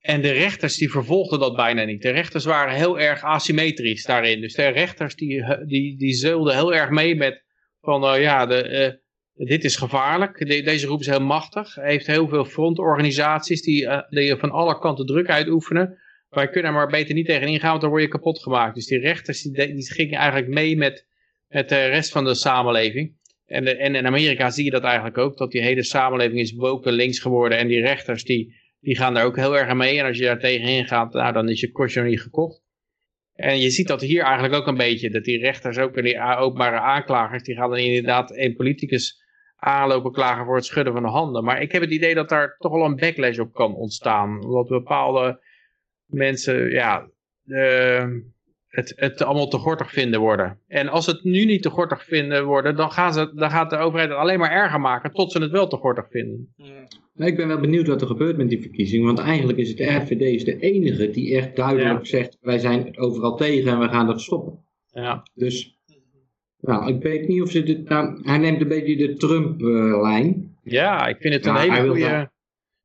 en 0.00 0.22
de 0.22 0.30
rechters 0.30 0.76
die 0.76 0.90
vervolgden 0.90 1.38
dat 1.40 1.56
bijna 1.56 1.84
niet. 1.84 2.02
De 2.02 2.10
rechters 2.10 2.44
waren 2.44 2.74
heel 2.74 3.00
erg 3.00 3.22
asymmetrisch 3.22 4.04
daarin. 4.04 4.40
Dus 4.40 4.54
de 4.54 4.66
rechters 4.66 5.14
die, 5.14 5.44
die, 5.66 5.96
die 5.96 6.14
zeulden 6.14 6.54
heel 6.54 6.74
erg 6.74 6.90
mee 6.90 7.16
met 7.16 7.44
van 7.80 8.14
uh, 8.14 8.22
ja, 8.22 8.46
de, 8.46 8.68
uh, 8.68 9.01
dit 9.34 9.64
is 9.64 9.76
gevaarlijk. 9.76 10.38
De, 10.38 10.62
deze 10.62 10.86
groep 10.86 11.00
is 11.00 11.06
heel 11.06 11.20
machtig. 11.20 11.74
Heeft 11.74 12.06
heel 12.06 12.28
veel 12.28 12.44
frontorganisaties 12.44 13.62
die, 13.62 13.82
uh, 13.82 14.00
die 14.08 14.36
van 14.36 14.50
alle 14.50 14.78
kanten 14.78 15.06
druk 15.06 15.28
uitoefenen. 15.28 15.98
Wij 16.28 16.48
kunnen 16.48 16.70
er 16.70 16.76
maar 16.76 16.86
beter 16.86 17.14
niet 17.14 17.26
tegen 17.26 17.48
ingaan, 17.48 17.70
want 17.70 17.80
dan 17.80 17.90
word 17.90 18.02
je 18.02 18.08
kapot 18.08 18.42
gemaakt. 18.42 18.74
Dus 18.74 18.86
die 18.86 18.98
rechters 18.98 19.42
die, 19.42 19.74
die 19.74 19.92
gingen 19.92 20.18
eigenlijk 20.18 20.48
mee 20.48 20.76
met, 20.76 21.06
met 21.48 21.68
de 21.68 21.86
rest 21.86 22.10
van 22.10 22.24
de 22.24 22.34
samenleving. 22.34 23.20
En, 23.46 23.78
en 23.78 23.94
in 23.94 24.06
Amerika 24.06 24.50
zie 24.50 24.64
je 24.64 24.70
dat 24.70 24.82
eigenlijk 24.82 25.18
ook, 25.18 25.36
dat 25.36 25.50
die 25.50 25.62
hele 25.62 25.82
samenleving 25.82 26.40
is 26.40 26.52
woke 26.52 26.92
links 26.92 27.18
geworden. 27.18 27.58
En 27.58 27.68
die 27.68 27.80
rechters 27.80 28.24
die, 28.24 28.54
die 28.80 28.96
gaan 28.96 29.14
daar 29.14 29.24
ook 29.24 29.36
heel 29.36 29.58
erg 29.58 29.74
mee. 29.74 29.98
En 29.98 30.06
als 30.06 30.18
je 30.18 30.24
daar 30.24 30.38
tegenin 30.38 30.86
gaat, 30.86 31.12
nou, 31.12 31.32
dan 31.32 31.48
is 31.48 31.60
je 31.60 31.72
kostje 31.72 32.02
niet 32.02 32.20
gekocht. 32.20 32.62
En 33.34 33.60
je 33.60 33.70
ziet 33.70 33.88
dat 33.88 34.00
hier 34.00 34.22
eigenlijk 34.22 34.54
ook 34.54 34.66
een 34.66 34.76
beetje, 34.76 35.10
dat 35.10 35.24
die 35.24 35.38
rechters 35.38 35.78
ook 35.78 35.96
en 35.96 36.04
die 36.04 36.20
openbare 36.20 36.80
aanklagers, 36.80 37.42
die 37.42 37.54
gaan 37.54 37.70
dan 37.70 37.78
inderdaad 37.78 38.36
een 38.36 38.54
politicus 38.54 39.21
aanlopen 39.62 40.12
klagen 40.12 40.44
voor 40.44 40.56
het 40.56 40.64
schudden 40.64 40.92
van 40.92 41.02
de 41.02 41.08
handen. 41.08 41.44
Maar 41.44 41.62
ik 41.62 41.72
heb 41.72 41.82
het 41.82 41.90
idee 41.90 42.14
dat 42.14 42.28
daar 42.28 42.56
toch 42.58 42.72
wel 42.72 42.84
een 42.84 42.96
backlash 42.96 43.38
op 43.38 43.52
kan 43.52 43.74
ontstaan. 43.74 44.44
Omdat 44.44 44.68
bepaalde 44.68 45.40
mensen, 46.06 46.70
ja, 46.70 47.08
uh, 47.46 48.06
het, 48.68 48.92
het 48.96 49.22
allemaal 49.22 49.48
te 49.48 49.58
gortig 49.58 49.90
vinden 49.92 50.20
worden. 50.20 50.58
En 50.66 50.88
als 50.88 51.06
het 51.06 51.24
nu 51.24 51.44
niet 51.44 51.62
te 51.62 51.70
gortig 51.70 52.04
vinden 52.04 52.44
worden, 52.44 52.76
dan, 52.76 52.90
gaan 52.90 53.12
ze, 53.12 53.32
dan 53.34 53.50
gaat 53.50 53.70
de 53.70 53.76
overheid 53.76 54.08
het 54.08 54.18
alleen 54.18 54.38
maar 54.38 54.50
erger 54.50 54.80
maken 54.80 55.12
tot 55.12 55.32
ze 55.32 55.38
het 55.38 55.50
wel 55.50 55.68
te 55.68 55.76
gortig 55.76 56.06
vinden. 56.10 56.54
Ja. 56.56 57.26
ik 57.26 57.36
ben 57.36 57.48
wel 57.48 57.60
benieuwd 57.60 57.86
wat 57.86 58.00
er 58.00 58.06
gebeurt 58.06 58.36
met 58.36 58.48
die 58.48 58.60
verkiezing, 58.60 59.04
want 59.04 59.18
eigenlijk 59.18 59.58
is 59.58 59.68
het 59.68 59.78
de 59.78 59.94
RVD 59.94 60.20
is 60.20 60.44
de 60.44 60.58
enige 60.58 61.10
die 61.10 61.36
echt 61.36 61.56
duidelijk 61.56 61.98
ja. 61.98 62.04
zegt, 62.04 62.38
wij 62.40 62.58
zijn 62.58 62.84
het 62.84 62.98
overal 62.98 63.36
tegen 63.36 63.70
en 63.70 63.78
we 63.78 63.88
gaan 63.88 64.06
dat 64.06 64.20
stoppen. 64.20 64.64
Ja. 64.86 65.22
Dus, 65.34 65.78
nou, 66.62 66.94
ik 66.94 67.02
weet 67.02 67.28
niet 67.28 67.42
of 67.42 67.50
ze 67.50 67.62
dit, 67.62 67.88
nou, 67.88 68.20
hij 68.22 68.38
neemt 68.38 68.60
een 68.60 68.68
beetje 68.68 68.96
de 68.96 69.16
Trump-lijn. 69.16 70.56
ja, 70.62 71.06
ik 71.06 71.16
vind 71.20 71.34
het 71.34 71.46
een 71.46 71.56
hele 71.56 71.88
goede, 71.88 72.30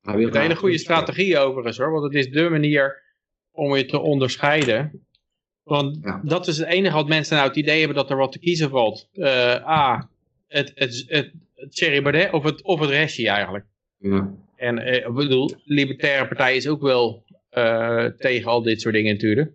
een 0.02 0.38
hele 0.38 0.56
goede 0.56 0.78
strategie 0.78 1.38
overigens 1.38 1.78
hoor, 1.78 1.92
want 1.92 2.04
het 2.04 2.14
is 2.14 2.30
de 2.30 2.50
manier 2.50 3.04
om 3.52 3.76
je 3.76 3.86
te 3.86 4.00
onderscheiden. 4.00 5.06
Want 5.64 5.98
ja. 6.02 6.22
dat 6.24 6.48
is 6.48 6.58
het 6.58 6.68
enige 6.68 6.96
wat 6.96 7.08
mensen 7.08 7.36
nou 7.36 7.48
het 7.48 7.58
idee 7.58 7.78
hebben 7.78 7.98
dat 7.98 8.10
er 8.10 8.18
wat 8.18 8.32
te 8.32 8.40
kiezen 8.40 8.70
valt. 8.70 9.10
Uh, 9.14 9.70
A, 9.70 10.10
het, 10.48 10.72
het, 10.76 11.06
het, 11.08 11.32
het 11.56 11.76
Thierry 11.76 12.02
Baudet 12.02 12.32
of 12.32 12.44
het, 12.44 12.62
of 12.62 12.80
het 12.80 12.90
restje 12.90 13.30
eigenlijk. 13.30 13.66
Ja. 13.98 14.34
En 14.56 14.78
uh, 14.78 14.96
ik 14.96 15.14
bedoel, 15.14 15.48
de 15.48 15.58
Libertaire 15.64 16.28
Partij 16.28 16.56
is 16.56 16.68
ook 16.68 16.82
wel 16.82 17.24
uh, 17.58 18.06
tegen 18.06 18.52
al 18.52 18.62
dit 18.62 18.82
soort 18.82 18.94
dingen 18.94 19.14
natuurlijk. 19.14 19.52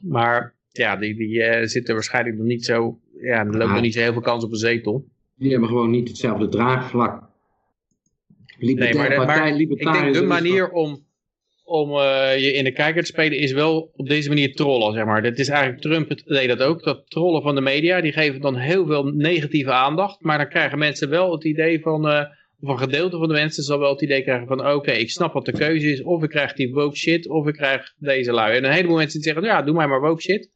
Maar 0.00 0.54
ja, 0.78 0.96
die, 0.96 1.14
die 1.14 1.66
zitten 1.66 1.94
waarschijnlijk 1.94 2.36
nog 2.36 2.46
niet 2.46 2.64
zo... 2.64 2.98
Ja, 3.20 3.38
er 3.38 3.46
loopt 3.46 3.62
Ah. 3.64 3.72
nog 3.72 3.80
niet 3.80 3.94
zo 3.94 4.00
heel 4.00 4.12
veel 4.12 4.20
kans 4.20 4.44
op 4.44 4.50
een 4.50 4.56
zetel. 4.56 5.04
Die 5.36 5.50
hebben 5.50 5.68
gewoon 5.68 5.90
niet 5.90 6.08
hetzelfde 6.08 6.48
draagvlak. 6.48 7.22
Libertaire 8.58 9.08
Nee, 9.08 9.16
maar, 9.16 9.26
Partij, 9.26 9.50
maar 9.50 9.60
ik 9.60 9.78
denk 9.92 10.14
de 10.14 10.20
is 10.20 10.26
manier 10.26 10.70
om, 10.70 11.04
om 11.64 11.90
eh, 11.90 12.38
je 12.38 12.52
in 12.52 12.64
de 12.64 12.72
kijker 12.72 13.00
te 13.02 13.06
spelen 13.08 13.38
is 13.38 13.52
wel 13.52 13.90
op 13.96 14.08
deze 14.08 14.28
manier 14.28 14.54
trollen, 14.54 14.92
zeg 14.92 15.04
maar. 15.04 15.22
Dat 15.22 15.38
is 15.38 15.48
eigenlijk, 15.48 15.80
Trump 15.80 16.22
deed 16.24 16.48
dat 16.48 16.62
ook, 16.62 16.82
dat 16.82 17.10
trollen 17.10 17.42
van 17.42 17.54
de 17.54 17.60
media, 17.60 18.00
die 18.00 18.12
geven 18.12 18.40
dan 18.40 18.56
heel 18.56 18.86
veel 18.86 19.04
negatieve 19.04 19.72
aandacht, 19.72 20.20
maar 20.20 20.38
dan 20.38 20.48
krijgen 20.48 20.78
mensen 20.78 21.08
wel 21.08 21.32
het 21.32 21.44
idee 21.44 21.80
van, 21.80 22.08
eh, 22.08 22.24
of 22.60 22.68
een 22.68 22.78
gedeelte 22.78 23.18
van 23.18 23.28
de 23.28 23.34
mensen 23.34 23.62
zal 23.62 23.78
wel 23.78 23.92
het 23.92 24.02
idee 24.02 24.22
krijgen 24.22 24.46
van, 24.46 24.70
oké, 24.70 24.90
ik 24.90 25.10
snap 25.10 25.32
wat 25.32 25.44
de 25.44 25.52
keuze 25.52 25.90
is, 25.90 26.02
of 26.02 26.22
ik 26.22 26.30
krijg 26.30 26.52
die 26.52 26.72
woke 26.72 26.96
shit, 26.96 27.28
of 27.28 27.46
ik 27.46 27.54
krijg 27.54 27.94
deze 27.98 28.32
lui. 28.32 28.56
En 28.56 28.64
een 28.64 28.72
heleboel 28.72 28.96
mensen 28.96 29.20
die 29.20 29.32
zeggen, 29.32 29.52
ja, 29.52 29.62
doe 29.62 29.74
mij 29.74 29.86
maar 29.86 30.00
woke 30.00 30.22
shit. 30.22 30.50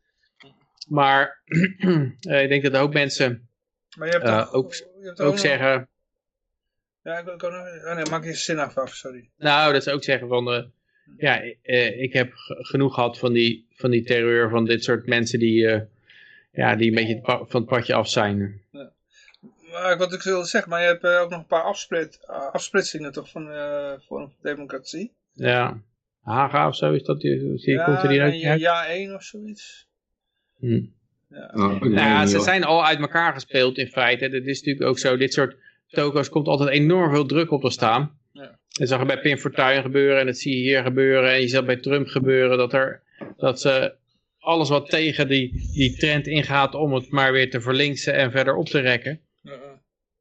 Maar 0.88 1.42
eh, 2.28 2.42
ik 2.42 2.48
denk 2.48 2.62
dat 2.62 2.76
ook 2.76 2.92
mensen 2.92 3.48
Maar 3.96 4.06
je 4.06 4.12
hebt 4.12 4.24
Eh, 4.24 4.38
toch, 4.38 4.52
ook- 4.52 4.74
je 4.74 4.86
hebt 5.02 5.20
ook 5.20 5.30
nog- 5.30 5.40
zeggen, 5.40 5.88
Ja, 7.02 7.18
ik 7.18 7.24
wil 7.40 7.50
nog... 7.50 7.66
Oh 7.84 7.94
nee, 7.94 8.04
maak 8.10 8.24
je 8.24 8.34
zin 8.34 8.58
af, 8.58 8.76
af, 8.76 8.94
sorry. 8.94 9.30
Nou, 9.36 9.72
dat 9.72 9.82
ze 9.82 9.92
ook 9.92 10.04
zeggen 10.04 10.28
van, 10.28 10.52
eh, 10.52 10.62
ja, 11.16 11.42
eh, 11.62 12.00
ik 12.02 12.12
heb 12.12 12.32
genoeg 12.46 12.94
gehad 12.94 13.18
van 13.18 13.32
die, 13.32 13.66
van 13.74 13.90
die 13.90 14.04
terreur 14.04 14.50
van 14.50 14.64
dit 14.64 14.84
soort 14.84 15.06
mensen 15.06 15.38
die, 15.38 15.86
ja, 16.52 16.76
die 16.76 16.88
een 16.88 16.94
beetje 16.94 17.20
van 17.22 17.60
het 17.60 17.66
padje 17.66 17.94
af 17.94 18.08
zijn. 18.08 18.60
Maar 19.70 19.96
wat 19.98 20.12
ik 20.12 20.22
wilde 20.22 20.46
zeggen, 20.46 20.70
maar 20.70 20.80
je 20.80 20.86
hebt 20.86 21.04
ook 21.06 21.30
nog 21.30 21.38
een 21.38 21.46
paar 21.46 21.62
afsplit, 21.62 22.26
afsplitsingen 22.26 23.12
toch 23.12 23.30
van 23.30 23.44
Forum 23.46 24.00
voor 24.06 24.30
Democratie? 24.42 25.12
Ja, 25.32 25.80
Haga 26.22 26.68
of 26.68 26.76
zo 26.76 26.92
is 26.92 27.02
dat, 27.02 27.20
die, 27.20 27.38
die 27.38 27.70
ja, 27.70 27.84
komt 27.84 28.02
er 28.02 28.08
die 28.08 28.18
en 28.20 28.24
uit? 28.24 28.40
ja, 28.40 28.54
ja, 28.54 28.86
één 28.86 29.14
of 29.14 29.22
zoiets. 29.22 29.88
Hm. 30.62 30.80
Ja. 31.28 31.50
Oh, 31.54 31.80
weet 31.80 31.92
Nou 31.92 32.08
ja, 32.08 32.26
ze 32.26 32.40
zijn 32.40 32.64
al 32.64 32.86
uit 32.86 32.98
elkaar 32.98 33.32
gespeeld 33.32 33.78
in 33.78 33.88
feite. 33.88 34.24
Het 34.24 34.46
is 34.46 34.58
natuurlijk 34.58 34.86
ook 34.86 34.98
zo, 34.98 35.16
dit 35.16 35.32
soort 35.32 35.56
toko's 35.88 36.28
komt 36.28 36.46
altijd 36.46 36.70
enorm 36.70 37.10
veel 37.10 37.26
druk 37.26 37.50
op 37.50 37.60
te 37.60 37.70
staan. 37.70 38.18
Ja. 38.32 38.58
Dat 38.68 38.88
zag 38.88 39.00
je 39.00 39.06
bij 39.06 39.20
Pim 39.20 39.36
Fortuyn 39.36 39.82
gebeuren 39.82 40.20
en 40.20 40.26
dat 40.26 40.38
zie 40.38 40.56
je 40.56 40.62
hier 40.62 40.82
gebeuren. 40.82 41.32
En 41.32 41.40
je 41.40 41.48
zag 41.48 41.64
bij 41.64 41.76
Trump 41.76 42.06
gebeuren 42.06 42.58
dat, 42.58 42.72
er, 42.72 43.02
dat 43.36 43.60
ze 43.60 43.94
alles 44.38 44.68
wat 44.68 44.90
tegen 44.90 45.28
die, 45.28 45.70
die 45.72 45.96
trend 45.96 46.26
ingaat 46.26 46.74
om 46.74 46.94
het 46.94 47.10
maar 47.10 47.32
weer 47.32 47.50
te 47.50 47.60
verlinksen 47.60 48.14
en 48.14 48.30
verder 48.30 48.54
op 48.54 48.66
te 48.66 48.80
rekken. 48.80 49.20
Ja. 49.42 49.58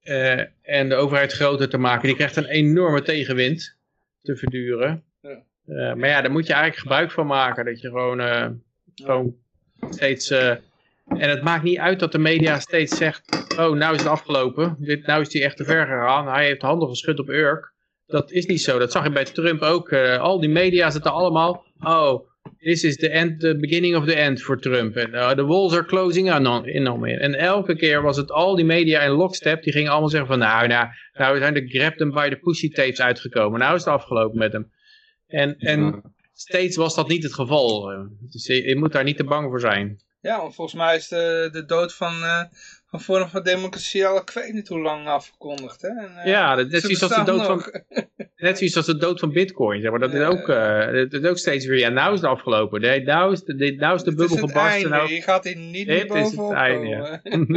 eh, 0.02 0.46
en 0.62 0.90
de 0.90 0.96
overheid 0.96 1.32
groter 1.32 1.70
te 1.70 1.78
maken, 1.78 2.08
die 2.08 2.16
krijgt 2.16 2.36
een 2.36 2.46
enorme 2.46 3.02
tegenwind 3.02 3.76
te 4.22 4.36
verduren. 4.36 5.04
Ja. 5.22 5.44
Eh, 5.66 5.94
maar 5.94 6.10
ja, 6.10 6.22
daar 6.22 6.32
moet 6.32 6.48
je 6.48 6.54
eigenlijk 6.54 6.82
gebruik 6.82 7.12
van 7.12 7.28
maken. 7.28 7.66
Dat 7.66 7.82
je 7.82 7.88
gewoon, 7.88 8.20
eh, 8.20 8.50
gewoon 8.96 9.36
steeds... 9.94 10.30
eh, 10.30 10.50
en 11.18 11.30
het 11.30 11.42
maakt 11.42 11.64
niet 11.64 11.78
uit 11.78 12.00
dat 12.00 12.12
de 12.12 12.20
media 12.20 12.60
steeds 12.60 12.98
zegt... 12.98 13.46
Oh, 13.58 13.76
nou 13.76 13.94
is 13.94 14.00
het 14.00 14.10
afgelopen. 14.10 14.76
Dit, 14.80 15.06
nou 15.06 15.22
is 15.22 15.34
hij 15.34 15.44
echt 15.44 15.58
te 15.58 15.64
ver 15.64 15.86
gegaan. 15.86 16.28
Hij 16.28 16.46
heeft 16.46 16.62
handen 16.62 16.90
geschud 16.90 17.20
op 17.20 17.30
Urk. 17.30 17.72
Dat 18.08 18.32
is 18.32 18.46
niet 18.46 18.62
zo. 18.62 18.80
Dat 18.80 18.92
zag 18.92 19.04
je 19.04 19.12
bij 19.12 19.24
Trump 19.24 19.62
ook. 19.62 19.90
eh, 19.90 20.18
al 20.20 20.40
die 20.40 20.50
media 20.50 20.90
zitten 20.90 21.12
allemaal... 21.12 21.66
Oh, 21.84 22.30
this 22.60 22.84
is 22.84 22.96
the, 22.96 23.10
end, 23.10 23.40
the 23.40 23.58
beginning 23.60 23.96
of 23.96 24.06
the 24.06 24.14
end 24.14 24.42
voor 24.42 24.60
Trump. 24.60 24.96
En 24.96 25.10
uh, 25.10 25.30
the 25.30 25.46
walls 25.46 25.74
are 25.74 25.86
closing 25.86 26.34
in 26.66 26.88
on. 26.88 27.06
En 27.06 27.36
elke 27.36 27.76
keer 27.76 28.02
was 28.02 28.18
het 28.18 28.32
al 28.32 28.56
die 28.56 28.66
media 28.66 29.02
in 29.02 29.12
lockstep. 29.12 29.64
Die 29.64 29.74
gingen 29.74 29.92
allemaal 29.92 30.10
zeggen 30.10 30.30
van... 30.30 30.40
Nou, 30.40 30.68
nou, 30.68 30.88
nou 31.14 31.38
zijn 31.38 31.54
de 31.54 31.68
grab 31.68 31.98
them 31.98 32.12
by 32.12 32.30
the 32.30 32.36
pussy 32.36 32.70
tapes 32.70 33.02
uitgekomen. 33.02 33.60
Nou 33.60 33.76
is 33.76 33.86
het 33.86 33.94
afgelopen 33.94 34.38
met 34.38 34.52
hem. 34.52 34.72
En, 35.28 35.58
en. 35.58 36.04
Steeds 36.42 36.76
was 36.76 36.96
dat 36.96 37.08
niet 37.08 37.24
het 37.24 37.34
geval. 37.34 37.94
Dus 38.20 38.46
je, 38.46 38.68
je 38.68 38.76
moet 38.76 38.92
daar 38.92 39.04
niet 39.04 39.18
te 39.18 39.24
bang 39.24 39.50
voor 39.50 39.60
zijn. 39.60 40.02
Ja, 40.22 40.38
want 40.42 40.56
volgens 40.56 40.78
mij 40.78 40.96
is 40.96 41.08
de, 41.08 41.50
de 41.52 41.66
dood 41.66 41.94
van, 41.94 42.24
eh 42.24 42.44
van 42.92 43.02
Forum 43.02 43.28
voor 43.28 43.44
Democratie 43.44 44.06
al 44.06 44.18
ik 44.18 44.30
weet 44.30 44.54
niet 44.54 44.68
hoe 44.68 44.82
lang 44.82 45.08
afgekondigd. 45.08 45.82
Hè? 45.82 45.88
En, 45.88 46.18
eh, 46.18 46.26
Ja, 46.26 46.56
net 46.56 46.82
zoiets 46.82 47.04
als 47.04 47.16
de 47.16 47.24
dood 47.24 47.46
van, 47.46 47.66
net 48.38 48.58
zoiets 48.58 48.76
als 48.76 48.86
de 48.86 48.98
dood 48.98 49.20
van 49.20 49.32
bitcoin. 49.32 49.82
Zeg 49.82 49.92
maar. 49.92 50.00
Dat 50.00 50.14
is 50.14 50.22
ook, 50.22 50.50
eh, 50.50 50.94
dat 51.10 51.14
is 51.14 51.24
ook 51.24 51.38
steeds 51.38 51.66
weer, 51.66 51.80
ja, 51.80 51.90
nou 51.90 52.14
is 52.14 52.22
het 52.22 52.30
afgelopen. 52.30 52.82
Nee, 52.82 53.04
nou, 53.04 53.32
is 53.32 53.44
de, 53.44 53.76
nou 53.78 53.96
is 53.96 54.04
de 54.04 54.16
bubbel 54.16 54.38
het 54.38 54.46
gebarsten. 54.46 54.72
einde, 54.72 54.90
Nou, 54.90 55.14
je 55.14 55.22
gaat 55.22 55.44
hier 55.44 55.58
niet 55.58 55.88
meer 55.88 56.08
Dit 56.08 56.16
is 56.16 56.26
het 56.26 56.36
bovenop 56.36 56.54
einde, 56.54 57.20
komen. 57.24 57.52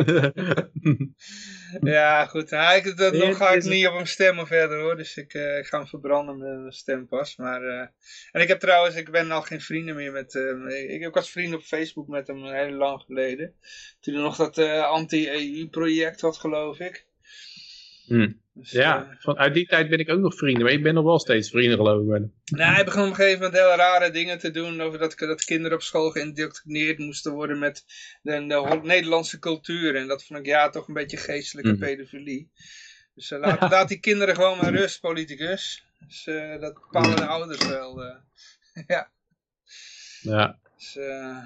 Ja, 1.82 2.26
goed. 2.26 2.48
Dat, 2.48 3.12
nog 3.12 3.36
ga 3.36 3.48
ik 3.48 3.54
het- 3.62 3.64
niet 3.72 3.86
op 3.86 3.94
hem 3.94 4.06
stemmen 4.06 4.46
verder 4.46 4.80
hoor. 4.80 4.96
Dus 4.96 5.16
ik, 5.16 5.34
eh, 5.34 5.58
ik 5.58 5.66
ga 5.66 5.78
hem 5.78 5.86
verbranden 5.86 6.38
met 6.38 6.48
een 6.48 6.72
stempas. 6.72 7.36
Maar, 7.36 7.62
eh, 7.62 7.86
en 8.32 8.40
ik 8.40 8.48
heb 8.48 8.60
trouwens, 8.60 8.96
ik 8.96 9.10
ben 9.10 9.30
al 9.30 9.42
geen 9.42 9.60
vrienden 9.60 9.94
meer 9.94 10.12
met 10.12 10.32
hem. 10.32 10.68
Ik, 10.68 11.02
ik 11.02 11.14
was 11.14 11.30
vrienden 11.30 11.58
op 11.58 11.64
Facebook 11.64 12.08
met 12.08 12.26
hem 12.26 12.44
heel 12.44 12.70
lang 12.70 13.00
geleden. 13.02 13.54
Toen 14.00 14.14
hij 14.14 14.22
nog 14.22 14.36
dat 14.36 14.58
eh, 14.58 14.82
anti-EU 14.82 15.68
project 15.68 16.20
had, 16.20 16.36
geloof 16.36 16.78
ik. 16.78 17.06
Hm. 18.06 18.32
Dus, 18.54 18.70
ja, 18.70 19.10
eh, 19.10 19.16
van, 19.18 19.38
uit 19.38 19.54
die 19.54 19.66
tijd 19.66 19.88
ben 19.88 19.98
ik 19.98 20.10
ook 20.10 20.20
nog 20.20 20.34
vrienden. 20.36 20.62
Maar 20.62 20.72
ik 20.72 20.82
ben 20.82 20.94
nog 20.94 21.04
wel 21.04 21.18
steeds 21.18 21.50
vrienden 21.50 21.76
geloof 21.76 22.00
ik. 22.00 22.28
nou, 22.44 22.74
hij 22.74 22.84
begon 22.84 23.02
op 23.02 23.08
een 23.08 23.14
gegeven 23.14 23.38
moment 23.38 23.58
heel 23.58 23.74
rare 23.76 24.10
dingen 24.10 24.38
te 24.38 24.50
doen. 24.50 24.80
Over 24.80 24.98
dat, 24.98 25.18
dat 25.18 25.44
kinderen 25.44 25.76
op 25.76 25.82
school 25.82 26.10
geïndoctrineerd 26.10 26.98
moesten 26.98 27.32
worden 27.32 27.58
met 27.58 27.84
de, 28.22 28.80
Nederlandse 28.82 29.38
cultuur. 29.38 29.96
En 29.96 30.06
dat 30.06 30.24
vond 30.24 30.38
ik 30.38 30.46
ja 30.46 30.70
toch 30.70 30.88
een 30.88 30.94
beetje 30.94 31.16
geestelijke 31.16 31.70
Mhm. 31.70 31.80
pedofilie. 31.80 32.50
Dus 33.14 33.30
eh, 33.30 33.40
laat, 33.40 33.60
laat 33.70 33.88
die 33.88 34.00
kinderen 34.00 34.34
gewoon 34.34 34.58
maar 34.58 34.74
rust, 34.74 35.00
politicus. 35.00 35.84
Dus 36.06 36.26
eh, 36.26 36.60
dat 36.60 36.74
bepalen 36.74 37.16
de 37.16 37.26
ouders 37.26 37.66
wel. 37.66 38.02
ja. 38.86 39.10
Ja. 40.20 40.58
Dus, 40.76 40.96
eh, 40.96 41.38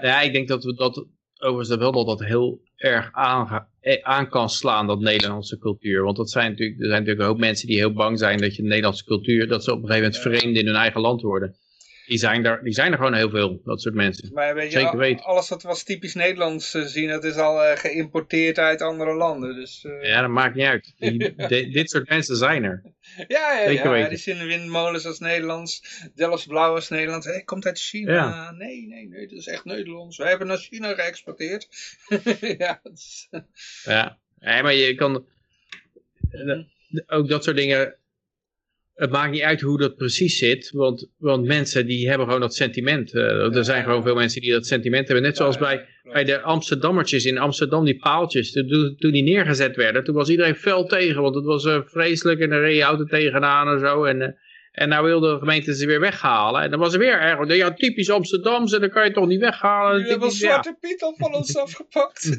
Ja, 0.00 0.20
ik 0.20 0.32
denk 0.32 0.48
dat 0.48 0.64
we 0.64 0.74
dat 0.74 1.06
overigens 1.38 1.78
wel 1.78 1.92
dat 1.92 2.06
dat 2.06 2.28
heel 2.28 2.60
erg 2.78 3.08
aan, 3.12 3.66
eh, 3.80 4.02
aan 4.02 4.28
kan 4.28 4.50
slaan, 4.50 4.86
dat 4.86 5.00
Nederlandse 5.00 5.58
cultuur. 5.58 6.02
Want 6.02 6.16
dat 6.16 6.30
zijn 6.30 6.50
natuurlijk, 6.50 6.80
er 6.80 6.86
zijn 6.86 6.98
natuurlijk 6.98 7.20
een 7.20 7.32
hoop 7.32 7.38
mensen 7.38 7.66
die 7.66 7.76
heel 7.76 7.92
bang 7.92 8.18
zijn 8.18 8.38
dat 8.38 8.56
je 8.56 8.62
de 8.62 8.68
Nederlandse 8.68 9.04
cultuur, 9.04 9.48
dat 9.48 9.64
ze 9.64 9.72
op 9.72 9.82
een 9.82 9.88
gegeven 9.88 10.10
moment 10.10 10.40
vreemd 10.40 10.56
in 10.56 10.66
hun 10.66 10.74
eigen 10.74 11.00
land 11.00 11.22
worden. 11.22 11.56
Die 12.08 12.18
zijn, 12.18 12.44
er, 12.44 12.62
die 12.64 12.72
zijn 12.72 12.90
er 12.92 12.96
gewoon 12.98 13.14
heel 13.14 13.30
veel, 13.30 13.60
dat 13.64 13.80
soort 13.82 13.94
mensen. 13.94 14.30
maar 14.32 14.54
weet 14.54 14.72
je, 14.72 14.78
Zeker 14.78 14.92
al- 14.92 14.98
weten. 14.98 15.24
alles 15.24 15.48
wat 15.48 15.62
we 15.62 15.68
als 15.68 15.82
typisch 15.82 16.14
Nederlands 16.14 16.74
eh, 16.74 16.82
zien, 16.82 17.08
dat 17.08 17.24
is 17.24 17.34
al 17.36 17.64
eh, 17.64 17.76
geïmporteerd 17.78 18.58
uit 18.58 18.80
andere 18.82 19.14
landen. 19.14 19.54
Dus, 19.54 19.84
eh, 19.84 20.08
Ja, 20.08 20.20
dat 20.20 20.30
maakt 20.30 20.54
niet 20.54 20.66
uit. 20.66 20.94
Die- 20.98 21.18
de- 21.48 21.68
dit 21.68 21.90
soort 21.90 22.08
mensen 22.08 22.36
zijn 22.36 22.64
er. 22.64 22.82
Ja, 23.28 23.52
ja, 23.52 23.66
Zeker 23.66 23.84
ja. 23.84 23.90
weten. 23.90 24.08
die 24.08 24.18
zien 24.18 24.46
windmolens 24.46 25.06
als 25.06 25.18
Nederlands, 25.18 25.82
Delfts 26.14 26.46
Blauw 26.46 26.74
als 26.74 26.88
Nederlands. 26.88 27.26
Hé, 27.26 27.44
komt 27.44 27.66
uit 27.66 27.78
China. 27.80 28.12
Ja. 28.12 28.50
Nee, 28.50 28.86
nee, 28.86 29.08
nee, 29.08 29.26
dat 29.28 29.38
is 29.38 29.46
echt 29.46 29.64
Nederlands. 29.64 30.16
Wij 30.16 30.28
hebben 30.28 30.46
naar 30.46 30.58
China 30.58 30.94
geëxporteerd. 30.94 31.68
ja, 32.58 32.80
is- 32.92 33.28
Ja, 33.84 34.18
nee, 34.38 34.62
maar 34.62 34.74
je 34.74 34.94
kan 34.94 35.26
eh, 36.30 36.58
ook 37.06 37.28
dat 37.28 37.44
soort 37.44 37.56
dingen. 37.56 37.96
Het 38.98 39.10
maakt 39.10 39.30
niet 39.30 39.42
uit 39.42 39.60
hoe 39.60 39.78
dat 39.78 39.96
precies 39.96 40.38
zit, 40.38 40.70
want, 40.74 41.10
want 41.18 41.46
mensen 41.46 41.86
die 41.86 42.08
hebben 42.08 42.26
gewoon 42.26 42.40
dat 42.40 42.54
sentiment. 42.54 43.14
Eh, 43.14 43.56
er 43.56 43.64
zijn 43.64 43.84
gewoon 43.84 44.02
veel 44.02 44.14
mensen 44.14 44.40
die 44.40 44.52
dat 44.52 44.66
sentiment 44.66 45.06
hebben. 45.06 45.26
Net 45.26 45.36
zoals 45.36 45.58
bij, 45.58 45.86
bij 46.02 46.24
de 46.24 46.40
Amsterdammertjes 46.40 47.24
in 47.24 47.38
Amsterdam, 47.38 47.84
die 47.84 47.98
paaltjes. 47.98 48.52
Toen, 48.52 48.94
toen 48.98 49.12
die 49.12 49.22
neergezet 49.22 49.76
werden, 49.76 50.04
toen 50.04 50.14
was 50.14 50.28
iedereen 50.28 50.54
fel 50.54 50.86
tegen, 50.86 51.22
want 51.22 51.34
het 51.34 51.44
was 51.44 51.64
eh, 51.64 51.80
vreselijk 51.84 52.40
en 52.40 52.52
er 52.52 52.60
reed 52.60 52.76
je 52.76 52.82
auto 52.82 53.04
tegenaan 53.04 53.68
en 53.68 53.78
zo. 53.78 54.04
En, 54.04 54.22
eh, 54.22 54.28
en 54.72 54.88
nou 54.88 55.04
wilde 55.04 55.32
de 55.32 55.38
gemeente 55.38 55.74
ze 55.74 55.86
weer 55.86 56.00
weghalen. 56.00 56.62
En 56.62 56.70
dan 56.70 56.80
was 56.80 56.92
er 56.92 56.98
weer 56.98 57.20
erg. 57.20 57.54
Ja, 57.54 57.74
typisch 57.74 58.10
Amsterdamse, 58.10 58.80
dat 58.80 58.90
kan 58.90 59.04
je 59.04 59.12
toch 59.12 59.26
niet 59.26 59.40
weghalen. 59.40 59.96
Jullie 59.96 60.10
hebben. 60.10 60.30
Zwarte 60.30 60.76
Piet 60.80 61.02
al 61.02 61.14
van 61.18 61.34
ons 61.34 61.56
afgepakt. 61.66 62.36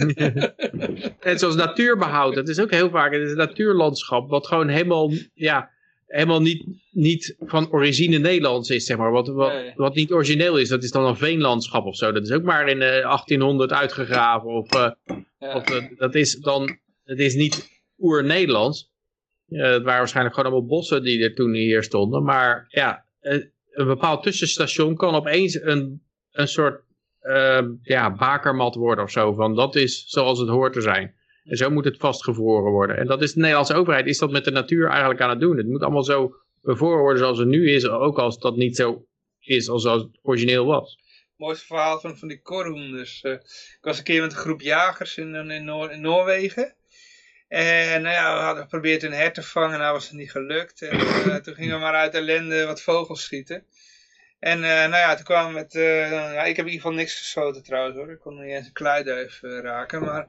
Net 1.24 1.40
zoals 1.40 1.56
natuurbehoud. 1.56 2.36
Dat 2.36 2.50
is 2.50 2.60
ook 2.60 2.72
heel 2.72 2.90
vaak 2.90 3.14
het 3.14 3.22
is 3.22 3.32
een 3.32 3.38
natuurlandschap. 3.38 4.30
Wat 4.30 4.48
gewoon 4.48 4.68
helemaal, 4.68 5.12
ja, 5.34 5.78
helemaal 6.10 6.42
niet, 6.42 6.66
niet 6.92 7.36
van 7.40 7.72
origine 7.72 8.18
Nederlands 8.18 8.70
is, 8.70 8.86
zeg 8.86 8.98
maar. 8.98 9.12
Wat, 9.12 9.28
wat, 9.28 9.54
wat 9.76 9.96
niet 9.96 10.12
origineel 10.12 10.58
is, 10.58 10.70
dat 10.70 10.84
is 10.84 10.92
dan 10.92 11.06
een 11.06 11.18
veenlandschap 11.18 11.86
of 11.86 11.96
zo. 11.96 12.12
Dat 12.12 12.24
is 12.24 12.32
ook 12.32 12.44
maar 12.44 12.68
in 12.70 12.82
eh, 12.82 12.90
1800 12.90 13.72
uitgegraven. 13.72 14.50
Of, 14.50 14.72
eh, 14.74 14.92
ja. 15.40 15.56
of 15.56 15.70
eh, 15.70 15.98
dat 15.98 16.16
is 16.16 16.36
dan, 16.36 16.80
het 17.04 17.20
is 17.20 17.36
niet 17.36 17.70
oer-Nederlands. 18.00 18.92
Het 19.48 19.60
waren 19.60 19.84
waarschijnlijk 19.84 20.36
gewoon 20.36 20.52
allemaal 20.52 20.70
bossen 20.70 21.04
die 21.04 21.24
er 21.24 21.36
toen 21.36 21.54
hier 21.54 21.84
stonden. 21.84 22.24
Maar 22.24 22.66
ja, 22.70 23.06
een 23.20 23.88
bepaald 23.88 24.24
tussenstation 24.24 24.96
kan 24.96 25.16
opeens 25.16 25.62
een, 25.62 26.02
een 26.32 26.48
soort 26.48 26.84
ja, 27.82 28.16
bakermat 28.16 28.76
worden 28.76 29.04
of 29.04 29.12
zo. 29.12 29.34
Van 29.34 29.56
dat 29.56 29.76
is 29.76 30.04
zoals 30.08 30.40
het 30.40 30.50
hoort 30.50 30.74
te 30.74 30.82
zijn. 30.82 31.16
En 31.50 31.58
zo 31.58 31.70
moet 31.70 31.86
het 31.86 31.98
vastgevroren 31.98 32.72
worden. 32.72 32.98
En 32.98 33.08
dat 33.08 33.22
is 33.22 33.34
de 33.34 33.40
Nederlandse 33.40 33.74
overheid, 33.74 34.06
is 34.08 34.18
dat 34.18 34.32
met 34.32 34.44
de 34.44 34.52
natuur 34.52 34.88
eigenlijk 34.90 35.22
aan 35.22 35.30
het 35.30 35.40
doen. 35.40 35.58
Het 35.58 35.68
moet 35.68 35.82
allemaal 35.82 36.04
zo 36.04 36.36
bevroren 36.62 37.00
worden 37.02 37.20
zoals 37.20 37.38
het 37.38 37.48
nu 37.48 37.72
is, 37.72 37.88
ook 37.88 38.20
als 38.20 38.40
dat 38.40 38.56
niet 38.56 38.76
zo 38.76 39.06
is 39.40 39.70
als 39.70 39.84
het 39.84 40.08
origineel 40.22 40.66
was. 40.66 40.98
mooiste 41.36 41.66
verhaal 41.66 42.00
van, 42.00 42.18
van 42.18 42.28
die 42.28 42.42
korhoenders. 42.42 43.22
Eh, 43.22 43.32
ik 43.32 43.78
was 43.82 43.98
een 43.98 44.04
keer 44.04 44.22
met 44.22 44.32
een 44.32 44.38
groep 44.38 44.62
jagers 44.62 45.18
in, 45.18 45.36
in, 45.36 45.64
Noor- 45.66 45.92
in 45.92 46.02
Noorwegen. 46.02 46.74
En 47.48 48.02
nou 48.02 48.16
ja, 48.16 48.36
we 48.38 48.44
hadden 48.44 48.64
geprobeerd 48.64 49.04
een 49.04 49.12
hert 49.14 49.34
te 49.34 49.44
vangen, 49.44 49.80
nou 49.80 49.94
was 49.94 50.08
het 50.08 50.18
niet 50.18 50.32
gelukt. 50.32 50.82
En 50.82 51.00
eh, 51.00 51.36
toen 51.36 51.54
gingen 51.54 51.76
we 51.76 51.82
maar 51.82 51.94
uit 51.94 52.14
ellende 52.14 52.66
wat 52.66 52.82
vogels 52.82 53.24
schieten. 53.24 53.64
En 54.40 54.64
eh, 54.64 54.70
nou 54.70 54.96
ja, 54.96 55.16
toen 55.16 55.26
kwamen 55.26 55.54
we 55.54 55.60
met... 55.60 55.76
eh, 55.76 56.12
ja, 56.12 56.44
ik 56.44 56.56
heb 56.56 56.66
in 56.66 56.72
ieder 56.72 56.82
geval 56.82 56.92
niks 56.98 57.18
geschoten 57.18 57.64
trouwens 57.64 57.98
hoor. 57.98 58.12
Ik 58.12 58.20
kon 58.20 58.40
niet 58.40 58.52
eens 58.54 58.66
een 58.68 58.74
kluiduif 58.74 59.44
eh, 59.44 59.60
raken, 59.60 60.02
maar... 60.02 60.28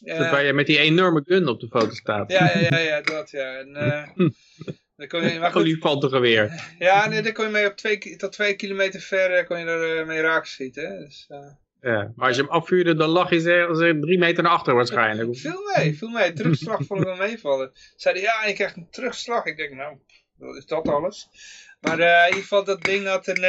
Dat 0.00 0.30
waar 0.30 0.44
je 0.44 0.52
met 0.52 0.66
die 0.66 0.78
enorme 0.78 1.22
gun 1.24 1.48
op 1.48 1.60
de 1.60 1.68
foto 1.68 1.90
staat. 1.94 2.30
ja, 2.30 2.50
ja, 2.54 2.68
ja, 2.70 2.78
ja, 2.78 3.00
dat 3.00 3.30
ja. 3.30 3.58
En, 3.58 3.76
eh, 3.76 4.08
dan 4.96 5.08
kon 5.08 5.22
je, 5.32 5.38
maar 5.38 5.52
goed, 5.52 5.62
Olifantengeweer. 5.62 6.74
ja, 6.78 7.08
nee, 7.08 7.22
daar 7.22 7.32
kon 7.32 7.44
je 7.44 7.50
mee 7.50 7.66
op 7.66 7.76
twee, 7.76 8.16
tot 8.16 8.32
twee 8.32 8.54
kilometer 8.54 9.00
ver 9.00 9.30
eh, 9.30 9.46
kon 9.46 9.58
je 9.58 9.64
er 9.64 9.98
eh, 9.98 10.06
mee 10.06 10.20
raak 10.20 10.46
schieten. 10.46 10.98
Dus, 10.98 11.26
Ja. 11.80 12.12
Maar 12.16 12.26
als 12.26 12.36
je 12.36 12.42
hem 12.42 12.50
afvuurde, 12.50 12.94
dan 12.94 13.08
lag 13.08 13.30
je 13.30 13.52
eh, 13.52 14.00
drie 14.00 14.18
meter 14.18 14.42
naar 14.42 14.52
achter 14.52 14.74
waarschijnlijk. 14.74 15.36
Viel 15.38 15.72
mee, 15.76 15.96
viel 15.98 16.08
mee. 16.08 16.32
Terugslag 16.32 16.84
vond 16.86 17.00
ik 17.00 17.06
wel 17.06 17.16
meevallen. 17.16 17.72
Zeiden 17.96 18.22
ja, 18.22 18.46
je 18.46 18.52
krijgt 18.54 18.76
een 18.76 18.90
terugslag. 18.90 19.44
Ik 19.44 19.56
denk, 19.56 19.74
nou, 19.74 19.96
is 20.56 20.66
dat 20.66 20.88
alles? 20.88 21.28
Maar 21.80 21.98
eh, 21.98 22.20
in 22.20 22.26
ieder 22.26 22.42
geval, 22.42 22.64
dat 22.64 22.82
ding 22.82 23.06
had 23.06 23.26
een, 23.26 23.40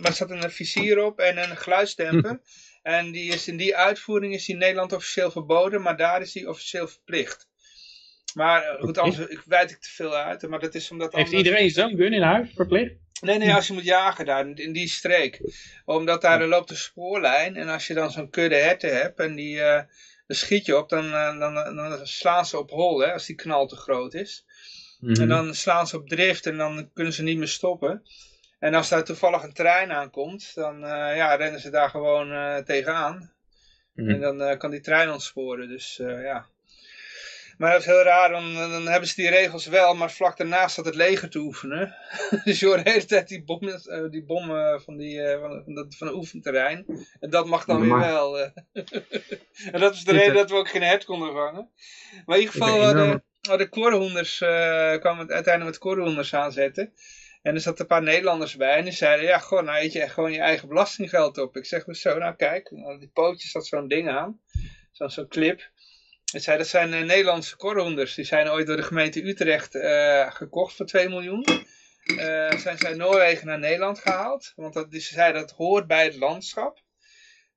maar 0.00 0.10
er 0.10 0.12
zat 0.12 0.30
een 0.30 0.50
visier 0.50 1.04
op 1.04 1.18
en 1.18 1.38
een 1.38 1.56
geluidsdemper. 1.56 2.40
En 2.82 3.10
die 3.12 3.32
is 3.32 3.48
in 3.48 3.56
die 3.56 3.76
uitvoering 3.76 4.34
is 4.34 4.44
die 4.44 4.54
in 4.54 4.60
Nederland 4.60 4.92
officieel 4.92 5.30
verboden, 5.30 5.82
maar 5.82 5.96
daar 5.96 6.20
is 6.20 6.32
die 6.32 6.48
officieel 6.48 6.88
verplicht. 6.88 7.48
Maar 8.34 8.62
eh, 8.62 8.80
goed, 8.80 8.98
anders 8.98 9.28
ik, 9.28 9.42
wijd 9.46 9.70
ik 9.70 9.80
te 9.80 9.90
veel 9.90 10.14
uit. 10.14 10.48
Maar 10.48 10.60
dat 10.60 10.74
is 10.74 10.90
omdat 10.90 11.12
Heeft 11.12 11.26
anders- 11.26 11.44
iedereen 11.44 11.70
zo'n 11.70 11.96
gun 11.96 12.12
in 12.12 12.22
huis, 12.22 12.48
verplicht? 12.54 12.94
Nee, 13.20 13.38
nee, 13.38 13.54
als 13.54 13.66
je 13.66 13.72
moet 13.72 13.84
jagen 13.84 14.24
daar, 14.24 14.46
in 14.54 14.72
die 14.72 14.88
streek. 14.88 15.40
Omdat 15.84 16.22
daar 16.22 16.46
loopt 16.46 16.70
een 16.70 16.76
spoorlijn. 16.76 17.56
En 17.56 17.68
als 17.68 17.86
je 17.86 17.94
dan 17.94 18.10
zo'n 18.10 18.30
kudde 18.30 18.56
herten 18.56 18.96
hebt 18.96 19.18
en 19.18 19.34
die, 19.34 19.60
eh 19.60 19.82
dan 20.26 20.38
schiet 20.38 20.66
je 20.66 20.76
op, 20.76 20.88
dan, 20.88 21.12
eh, 21.12 21.38
dan, 21.38 21.54
dan 21.54 22.06
slaan 22.06 22.46
ze 22.46 22.58
op 22.58 22.70
hol, 22.70 22.98
hè, 22.98 23.12
als 23.12 23.26
die 23.26 23.36
knal 23.36 23.66
te 23.66 23.76
groot 23.76 24.14
is. 24.14 24.44
Mhm. 25.00 25.20
En 25.20 25.28
dan 25.28 25.54
slaan 25.54 25.86
ze 25.86 25.96
op 25.96 26.08
drift 26.08 26.46
en 26.46 26.56
dan 26.56 26.90
kunnen 26.94 27.12
ze 27.12 27.22
niet 27.22 27.38
meer 27.38 27.48
stoppen. 27.48 28.02
En 28.60 28.74
als 28.74 28.88
daar 28.88 29.04
toevallig 29.04 29.42
een 29.42 29.52
trein 29.52 29.92
aankomt, 29.92 30.54
dan 30.54 30.84
eh, 30.84 31.16
ja, 31.16 31.34
rennen 31.34 31.60
ze 31.60 31.70
daar 31.70 31.90
gewoon 31.90 32.32
eh, 32.32 32.56
tegenaan. 32.56 33.32
Mhm. 33.94 34.10
En 34.10 34.20
dan 34.20 34.42
eh, 34.42 34.58
kan 34.58 34.70
die 34.70 34.80
trein 34.80 35.10
ontsporen, 35.10 35.68
dus 35.68 35.96
ja. 36.02 36.46
Maar 37.58 37.70
dat 37.70 37.80
is 37.80 37.86
heel 37.86 38.02
raar, 38.02 38.30
dan, 38.30 38.54
dan 38.54 38.86
hebben 38.86 39.08
ze 39.08 39.14
die 39.14 39.30
regels 39.30 39.66
wel, 39.66 39.94
maar 39.94 40.10
vlak 40.10 40.36
daarnaast 40.36 40.72
staat 40.72 40.84
het 40.84 40.94
leger 40.94 41.30
te 41.30 41.38
oefenen. 41.38 41.96
dus 42.44 42.60
je 42.60 42.66
hoort 42.66 42.84
de 42.84 42.90
hele 42.90 43.04
tijd 43.04 43.28
die 43.28 43.44
bommen, 43.44 44.10
die 44.10 44.24
bommen 44.24 44.82
van, 44.82 44.96
die, 44.96 45.36
van, 45.40 45.62
van, 45.64 45.74
dat, 45.74 45.94
van 45.94 46.06
het 46.06 46.16
oefenterrein. 46.16 46.84
En 47.20 47.30
dat 47.30 47.46
mag 47.46 47.64
dan 47.64 47.80
weer 47.80 47.98
wel. 47.98 48.38
en 49.72 49.80
dat 49.80 49.94
is 49.94 50.04
de 50.04 50.12
reden 50.12 50.34
dat 50.34 50.50
we 50.50 50.56
ook 50.56 50.68
geen 50.68 50.82
hert 50.82 51.04
konden 51.04 51.32
vangen. 51.32 51.70
Maar 52.26 52.36
in 52.36 52.42
ieder 52.42 52.62
geval, 52.62 52.94
we 52.94 53.20
hadden 53.48 53.68
korhoenders, 53.68 54.40
eh, 54.40 54.98
kwamen 54.98 55.26
we 55.26 55.32
uiteindelijk 55.32 55.64
met 55.64 55.78
korhoenders 55.78 56.34
aanzetten. 56.34 56.92
En 57.42 57.54
er 57.54 57.60
zaten 57.60 57.80
een 57.80 57.86
paar 57.86 58.02
Nederlanders 58.02 58.56
bij 58.56 58.76
en 58.76 58.84
die 58.84 58.92
zeiden, 58.92 59.26
ja, 59.26 59.38
goh, 59.38 59.62
nou 59.62 59.78
eet 59.78 59.92
je 59.92 60.08
gewoon 60.08 60.32
je 60.32 60.40
eigen 60.40 60.68
belastinggeld 60.68 61.38
op. 61.38 61.56
Ik 61.56 61.66
zeg, 61.66 61.84
zo, 61.88 62.18
nou 62.18 62.34
kijk, 62.34 62.68
die 62.98 63.10
pootjes 63.12 63.50
zat 63.50 63.66
zo'n 63.66 63.88
ding 63.88 64.08
aan, 64.08 64.40
zo'n 64.92 65.10
zo'n 65.10 65.28
clip. 65.28 65.70
Ik 66.32 66.42
zei, 66.42 66.58
dat 66.58 66.66
zijn 66.66 66.92
eh, 66.92 67.02
Nederlandse 67.02 67.56
korhoenders, 67.56 68.14
die 68.14 68.24
zijn 68.24 68.50
ooit 68.50 68.66
door 68.66 68.76
de 68.76 68.82
gemeente 68.82 69.26
Utrecht 69.26 69.74
eh, 69.74 70.32
gekocht 70.32 70.76
voor 70.76 70.86
2 70.86 71.08
miljoen. 71.08 71.44
Eh, 72.04 72.56
zijn 72.56 72.84
uit 72.84 72.96
Noorwegen 72.96 73.46
naar 73.46 73.58
Nederland 73.58 73.98
gehaald, 73.98 74.52
want 74.56 74.74
dat, 74.74 74.90
die, 74.90 75.00
ze 75.00 75.14
zeiden 75.14 75.40
dat 75.40 75.50
hoort 75.50 75.86
bij 75.86 76.04
het 76.04 76.16
landschap. 76.16 76.82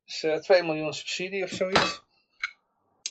Dus 0.06 0.24
eh 0.24 0.36
2 0.36 0.64
miljoen 0.64 0.94
subsidie 0.94 1.44
of 1.44 1.50
zoiets. 1.50 2.02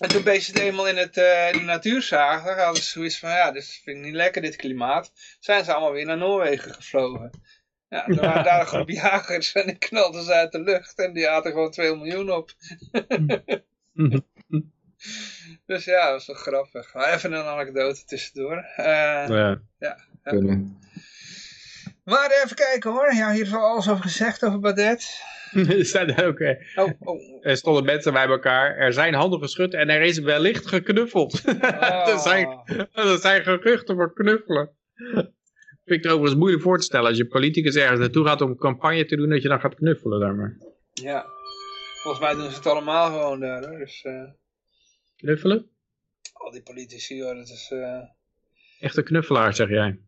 En 0.02 0.08
toen 0.08 0.22
bezig 0.22 0.46
het 0.54 0.62
eenmaal 0.62 0.88
in, 0.88 0.96
het, 0.96 1.16
eh, 1.16 1.52
in 1.52 1.58
de 1.58 1.64
natuur 1.64 2.02
zagen, 2.02 2.64
hadden 2.64 2.82
ze 2.82 2.90
zoiets 2.90 3.18
van, 3.18 3.30
ja, 3.30 3.50
dit 3.50 3.80
vind 3.84 3.96
ik 3.96 4.02
niet 4.02 4.14
lekker, 4.14 4.42
dit 4.42 4.56
klimaat. 4.56 5.12
Zijn 5.40 5.64
ze 5.64 5.72
allemaal 5.72 5.92
weer 5.92 6.06
naar 6.06 6.16
Noorwegen 6.16 6.74
gevlogen. 6.74 7.30
Ja, 7.88 8.06
er 8.06 8.14
waren 8.14 8.44
daar 8.44 8.60
een 8.60 8.66
groep 8.66 8.88
jagers 8.88 9.52
en 9.52 9.66
die 9.66 9.78
knalden 9.78 10.22
ze 10.22 10.32
uit 10.32 10.52
de 10.52 10.60
lucht 10.60 10.98
en 10.98 11.12
die 11.12 11.28
aten 11.28 11.52
gewoon 11.52 11.70
2 11.70 11.96
miljoen 11.96 12.30
op. 12.30 12.50
Dus 15.66 15.84
ja, 15.84 16.02
dat 16.04 16.12
was 16.12 16.26
wel 16.26 16.36
grappig. 16.36 16.94
Maar 16.94 17.12
even 17.12 17.32
een 17.32 17.44
anekdote 17.44 18.04
tussendoor. 18.04 18.56
Eh, 18.76 19.54
Ja. 19.78 19.96
Kunnen. 20.22 20.78
maar 22.04 22.30
even 22.44 22.56
kijken 22.56 22.90
hoor, 22.90 23.14
ja, 23.14 23.32
hier 23.32 23.42
is 23.42 23.54
al 23.54 23.66
alles 23.66 23.88
over 23.88 24.02
gezegd 24.02 24.44
over 24.44 24.58
Badet. 24.58 25.22
er, 26.16 26.26
ook, 26.26 26.38
eh, 26.38 26.84
Oh, 26.84 26.90
oh. 27.00 27.20
er 27.46 27.56
stonden 27.56 27.84
mensen 27.84 28.12
bij 28.12 28.26
elkaar. 28.26 28.76
Er 28.76 28.92
zijn 28.92 29.14
handen 29.14 29.40
geschud 29.40 29.74
en 29.74 29.88
er 29.88 30.00
is 30.02 30.18
wellicht 30.18 30.66
geknuffeld. 30.66 31.42
er, 32.08 32.18
zijn, 32.18 32.48
er 32.92 33.18
zijn 33.18 33.42
geruchten 33.42 33.94
voor 33.96 34.12
knuffelen. 34.14 34.70
Vind 35.84 35.98
ik 35.98 36.02
het 36.02 36.06
overigens 36.12 36.38
moeilijk 36.38 36.62
voor 36.62 36.78
te 36.78 36.84
stellen. 36.84 37.08
Als 37.08 37.16
je 37.16 37.26
politicus 37.26 37.74
ergens 37.76 38.00
naartoe 38.00 38.26
gaat 38.26 38.40
om 38.40 38.50
een 38.50 38.56
campagne 38.56 39.04
te 39.04 39.16
doen, 39.16 39.28
dat 39.28 39.42
je 39.42 39.48
dan 39.48 39.60
gaat 39.60 39.74
knuffelen 39.74 40.20
daar 40.20 40.34
maar. 40.34 40.56
Ja, 40.92 41.26
volgens 42.02 42.22
mij 42.24 42.34
doen 42.34 42.50
ze 42.50 42.56
het 42.56 42.66
allemaal 42.66 43.10
gewoon 43.10 43.40
daar 43.40 43.68
hoor. 43.68 43.78
Dus 43.78 44.02
eh, 44.02 44.22
Knuffelen? 45.16 45.70
al 46.32 46.50
die 46.50 46.62
politici 46.62 47.22
hoor, 47.22 47.34
dat 47.34 47.48
is... 47.48 47.68
eh, 47.70 48.00
Echte 48.80 49.02
knuffelaar, 49.02 49.54
zeg 49.54 49.68
jij. 49.68 49.98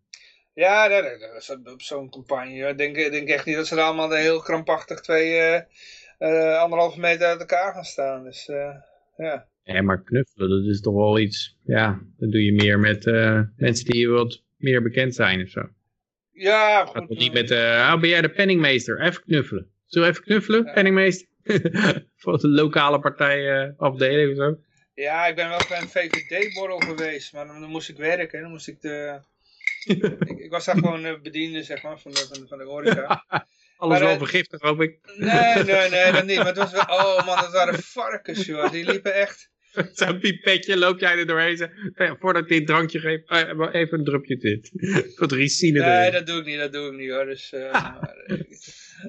Ja, 0.54 0.88
dat, 0.88 1.58
op 1.72 1.82
zo'n 1.82 2.10
campagne. 2.10 2.68
Ik 2.68 2.78
denk, 2.78 2.96
ik 2.96 3.10
denk 3.10 3.28
echt 3.28 3.46
niet 3.46 3.56
dat 3.56 3.66
ze 3.66 3.76
er 3.76 3.82
allemaal 3.82 4.10
heel 4.10 4.40
krampachtig 4.40 5.00
twee, 5.00 5.38
eh, 6.18 6.58
anderhalve 6.58 7.00
meter 7.00 7.26
uit 7.26 7.40
elkaar 7.40 7.72
gaan 7.72 7.84
staan. 7.84 8.24
Dus 8.24 8.48
eh, 8.48 8.74
ja. 9.16 9.48
Ja, 9.62 9.82
maar 9.82 10.02
knuffelen, 10.02 10.48
dat 10.48 10.74
is 10.74 10.80
toch 10.80 10.94
wel 10.94 11.18
iets... 11.18 11.56
Ja, 11.64 12.00
dat 12.16 12.30
doe 12.30 12.44
je 12.44 12.52
meer 12.52 12.78
met 12.78 13.04
mensen 13.56 13.84
die 13.84 14.08
wat 14.08 14.42
meer 14.56 14.82
bekend 14.82 15.14
zijn 15.14 15.42
of 15.42 15.48
zo. 15.48 15.68
Ja, 16.32 16.84
goed. 16.84 17.08
niet 17.08 17.32
met, 17.32 17.50
oh, 17.50 18.00
ben 18.00 18.08
jij 18.08 18.20
de 18.20 18.30
penningmeester? 18.30 19.00
Even 19.00 19.22
knuffelen. 19.22 19.70
Zullen 19.86 20.08
we 20.08 20.14
even 20.14 20.26
knuffelen, 20.26 20.64
Ja. 20.64 20.72
penningmeester? 20.72 21.28
Voor 22.16 22.38
de 22.38 22.48
lokale 22.48 22.98
partijafdeling 23.00 24.30
of 24.30 24.36
zo. 24.36 24.58
Ja, 24.94 25.26
ik 25.26 25.34
ben 25.34 25.48
wel 25.48 25.60
bij 25.68 25.80
een 25.80 25.88
VVD-borrel 25.88 26.78
geweest, 26.78 27.32
maar 27.32 27.46
dan, 27.46 27.60
dan 27.60 27.70
moest 27.70 27.88
ik 27.88 27.96
werken. 27.96 28.40
Dan 28.40 28.50
moest 28.50 28.68
ik 28.68 28.80
de... 28.80 29.20
ik, 30.30 30.38
ik 30.38 30.50
was 30.50 30.64
daar 30.64 30.74
gewoon 30.78 31.04
eh, 31.04 31.20
bediende, 31.22 31.62
zeg 31.62 31.82
maar, 31.82 31.98
van 32.00 32.10
de, 32.12 32.26
van 32.28 32.40
de, 32.40 32.46
van 32.48 32.58
de 32.58 32.64
horeca. 32.64 33.24
Alles 33.76 33.98
Maar, 33.98 34.00
wel 34.06 34.10
eh, 34.12 34.18
vergiftigd, 34.18 34.62
hoop 34.62 34.80
ik. 34.80 34.98
Nee, 35.16 35.64
nee, 35.64 35.88
nee, 35.90 36.12
dat 36.12 36.24
niet. 36.26 36.36
Maar 36.36 36.46
het 36.46 36.56
was 36.56 36.72
wel... 36.72 36.82
Oh 36.82 37.26
man, 37.26 37.36
dat 37.40 37.52
waren 37.52 37.82
varkens, 37.82 38.44
joh. 38.46 38.70
Die 38.70 38.84
liepen 38.84 39.14
echt... 39.14 39.52
Zo'n 39.92 40.18
pipetje, 40.18 40.76
loop 40.76 41.00
jij 41.00 41.18
er 41.18 41.26
doorheen. 41.26 41.70
Eh, 41.94 42.12
voordat 42.20 42.42
ik 42.42 42.48
dit 42.48 42.66
drankje 42.66 42.98
geef, 42.98 43.20
eh, 43.26 43.68
even 43.72 43.98
een 43.98 44.04
drupje 44.04 44.36
dit. 44.36 44.70
Wat 45.16 45.32
ricine 45.32 45.80
Nee, 45.80 45.98
erin. 46.00 46.12
dat 46.12 46.26
doe 46.26 46.38
ik 46.40 46.44
niet, 46.46 46.58
dat 46.58 46.72
doe 46.72 46.86
ik 46.92 46.98
niet, 46.98 47.10
hoor. 47.10 47.24
Dus, 47.24 47.50
maar, 47.72 48.14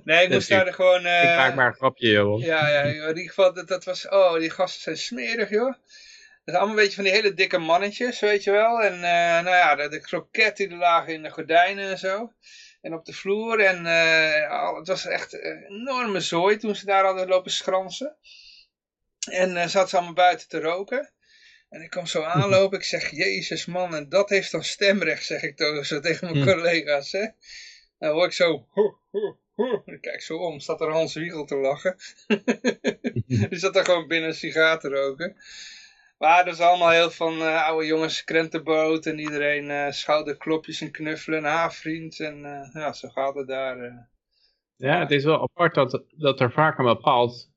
nee, 0.04 0.18
ik 0.24 0.30
Dat 0.30 0.30
moest 0.30 0.50
daar 0.50 0.74
gewoon... 0.74 1.06
eh, 1.06 1.22
Ik 1.22 1.38
maak 1.38 1.56
maar 1.56 1.68
een 1.68 1.74
grapje, 1.74 2.10
joh. 2.10 2.42
Ja, 2.42 2.70
ja, 2.70 2.82
in 2.82 3.08
ieder 3.08 3.24
geval, 3.28 3.54
dat, 3.54 3.68
dat 3.68 3.84
was, 3.84 4.08
oh, 4.10 4.40
die 4.40 4.50
gasten 4.50 4.82
zijn 4.82 4.98
smerig, 4.98 5.50
joh. 5.50 5.74
Dat 6.46 6.54
zijn 6.54 6.58
allemaal 6.58 6.78
een 6.78 6.84
beetje 6.84 6.96
van 6.96 7.04
die 7.04 7.14
hele 7.14 7.34
dikke 7.34 7.58
mannetjes, 7.58 8.20
weet 8.20 8.44
je 8.44 8.52
wel. 8.52 8.82
En 8.82 8.94
eh, 8.94 9.44
nou 9.44 9.56
ja, 9.56 9.76
de, 9.76 9.88
de 9.90 10.00
kroketten 10.02 10.70
die 10.70 10.78
lagen 10.78 11.14
in 11.14 11.24
de 11.24 11.30
gordijnen 11.30 11.90
en 11.90 11.98
zo. 11.98 12.34
En 12.82 12.94
op 12.94 13.06
de 13.06 13.14
vloer. 13.14 13.60
En 13.60 13.86
al- 14.50 14.76
het 14.76 14.88
was 14.88 15.06
echt 15.06 15.34
een 15.34 15.66
enorme 15.70 16.20
zooi 16.20 16.58
toen 16.58 16.76
ze 16.76 16.86
daar 16.86 17.06
hadden 17.06 17.28
lopen 17.28 17.52
schransen. 17.52 18.18
En 19.32 19.58
eh 19.58 19.68
zaten 19.68 19.90
ze 19.90 19.96
allemaal 19.96 20.14
buiten 20.14 20.48
te 20.48 20.60
roken. 20.60 21.14
En 21.70 21.82
ik 21.82 21.90
kwam 21.90 22.06
zo 22.06 22.24
aanlopen, 22.38 22.78
ik 22.78 22.84
zeg, 22.84 23.10
jezus 23.12 23.66
man, 23.66 23.96
en 23.96 24.10
dat 24.10 24.30
heeft 24.30 24.52
dan 24.52 24.64
stemrecht, 24.64 25.26
zeg 25.26 25.42
ik 25.44 25.80
zo 25.82 26.00
tegen 26.00 26.32
mijn 26.32 26.46
collega's, 26.46 27.12
hè. 27.12 27.26
Dan 28.00 28.12
hoor 28.12 28.26
ik 28.26 28.32
zo, 28.32 28.68
ho, 28.70 29.00
ho, 29.12 29.40
ho. 29.56 29.82
Ik 29.86 30.02
kijk 30.02 30.22
zo 30.22 30.38
om, 30.38 30.60
staat 30.60 30.82
er 30.82 30.92
Hans 30.92 31.14
Wiegel 31.14 31.46
te 31.46 31.56
lachen. 31.56 31.96
Die 33.50 33.60
zat 33.60 33.74
daar 33.74 33.86
gewoon 33.86 34.08
binnen 34.08 34.30
een 34.30 34.36
sigaar 34.36 34.80
te 34.80 34.88
roken. 34.90 35.38
Maar 36.18 36.46
dat 36.46 36.54
is 36.54 36.60
allemaal 36.60 36.90
heel 36.90 37.10
van 37.10 37.42
eh, 37.42 37.68
oude 37.68 37.86
jongens, 37.86 38.24
krentenboot 38.24 39.06
en 39.06 39.20
iedereen 39.20 39.70
eh 39.70 39.92
schouderklopjes 39.92 40.82
en 40.82 40.92
knuffelen 40.92 41.40
en 41.40 41.52
ah 41.52 41.70
vriend. 41.70 42.20
En 42.20 42.46
eh, 42.46 42.74
ja, 42.74 42.94
zo 42.94 43.10
gaat 43.10 43.36
het 43.36 43.48
daar. 43.48 44.08
Ja, 44.76 45.00
het 45.00 45.12
is 45.12 45.24
wel 45.24 45.42
apart 45.42 45.76
dat, 45.76 46.04
dat 46.18 46.40
er 46.40 46.52
vaak 46.52 46.78
een 46.78 46.86
bepaald 46.86 47.54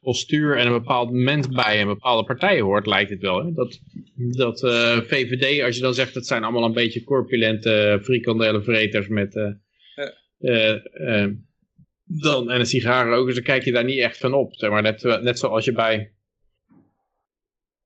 postuur 0.00 0.56
en 0.56 0.66
een 0.66 0.72
bepaald 0.72 1.10
mens 1.10 1.48
bij 1.48 1.80
een 1.80 1.86
bepaalde 1.86 2.24
partij 2.24 2.60
hoort, 2.60 2.86
lijkt 2.86 3.10
het 3.10 3.20
wel. 3.20 3.44
Hè? 3.44 3.52
Dat, 3.52 3.80
dat 4.14 4.60
VVD, 5.06 5.62
als 5.62 5.76
je 5.76 5.82
dan 5.82 5.94
zegt, 5.94 6.14
dat 6.14 6.26
zijn 6.26 6.42
allemaal 6.42 6.64
een 6.64 6.72
beetje 6.72 7.04
corpulente 7.04 8.00
frikandellenvreters 8.02 9.08
met... 9.08 9.32
dan, 12.04 12.50
en 12.50 12.60
een 12.60 12.66
sigarenrokers, 12.66 13.34
dan 13.34 13.44
kijk 13.44 13.64
je 13.64 13.72
daar 13.72 13.84
niet 13.84 13.98
echt 13.98 14.18
van 14.18 14.34
op. 14.34 14.54
Zeg 14.54 14.70
maar 14.70 14.82
net, 14.82 15.02
net 15.02 15.38
zoals 15.38 15.64
je 15.64 15.72
bij 15.72 16.12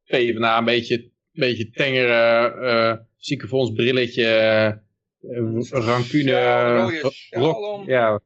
PvdA 0.05 0.59
een 0.59 0.65
beetje, 0.65 1.11
beetje 1.33 1.71
tengere 1.71 2.55
uh, 2.61 3.05
ziekenfondsbrilletje, 3.17 4.25
uh, 5.23 5.63
rancune, 5.71 6.31
Ja, 7.87 8.21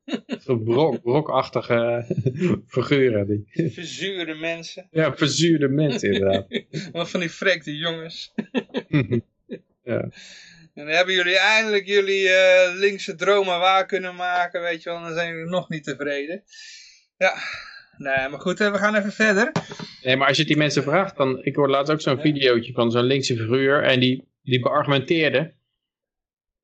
brok, 0.45 1.03
brokachtige 1.03 2.05
figuren. 2.75 3.27
Die. 3.27 3.71
Verzuurde 3.73 4.35
mensen. 4.35 4.89
Ja, 4.91 5.17
verzuurde 5.17 5.69
mensen 5.69 6.13
inderdaad. 6.13 6.47
Wat 6.93 7.11
van 7.11 7.21
die 7.21 7.31
frekte 7.31 7.77
jongens. 7.77 8.35
ja. 9.83 10.11
En 10.75 10.85
dan 10.85 10.95
hebben 10.95 11.15
jullie 11.15 11.39
eindelijk 11.39 11.87
jullie 11.87 12.29
eh, 12.29 12.75
linkse 12.75 13.15
dromen 13.15 13.59
waar 13.59 13.87
kunnen 13.87 14.15
maken, 14.15 14.61
weet 14.61 14.83
je 14.83 14.91
wel. 14.91 15.03
Dan 15.03 15.15
zijn 15.15 15.33
jullie 15.33 15.51
nog 15.51 15.69
niet 15.69 15.85
tevreden. 15.85 16.43
Ja, 17.17 17.35
nee, 17.99 18.29
maar 18.29 18.41
goed, 18.41 18.59
hè, 18.59 18.71
we 18.71 18.79
gaan 18.79 18.95
even 18.95 19.13
verder. 19.13 19.53
Nee, 20.03 20.17
maar 20.17 20.29
als 20.29 20.37
je 20.37 20.45
die 20.45 20.57
mensen 20.57 20.83
vraagt, 20.83 21.17
dan... 21.17 21.45
Ik 21.45 21.57
hoorde 21.57 21.73
laatst 21.73 21.93
ook 21.93 22.01
zo'n 22.01 22.21
videootje 22.21 22.73
van 22.73 22.91
zo'n 22.91 23.03
linkse 23.03 23.37
figuur. 23.37 23.83
En 23.83 24.01
die, 24.01 24.29
die 24.43 24.61
beargumenteerde 24.61 25.55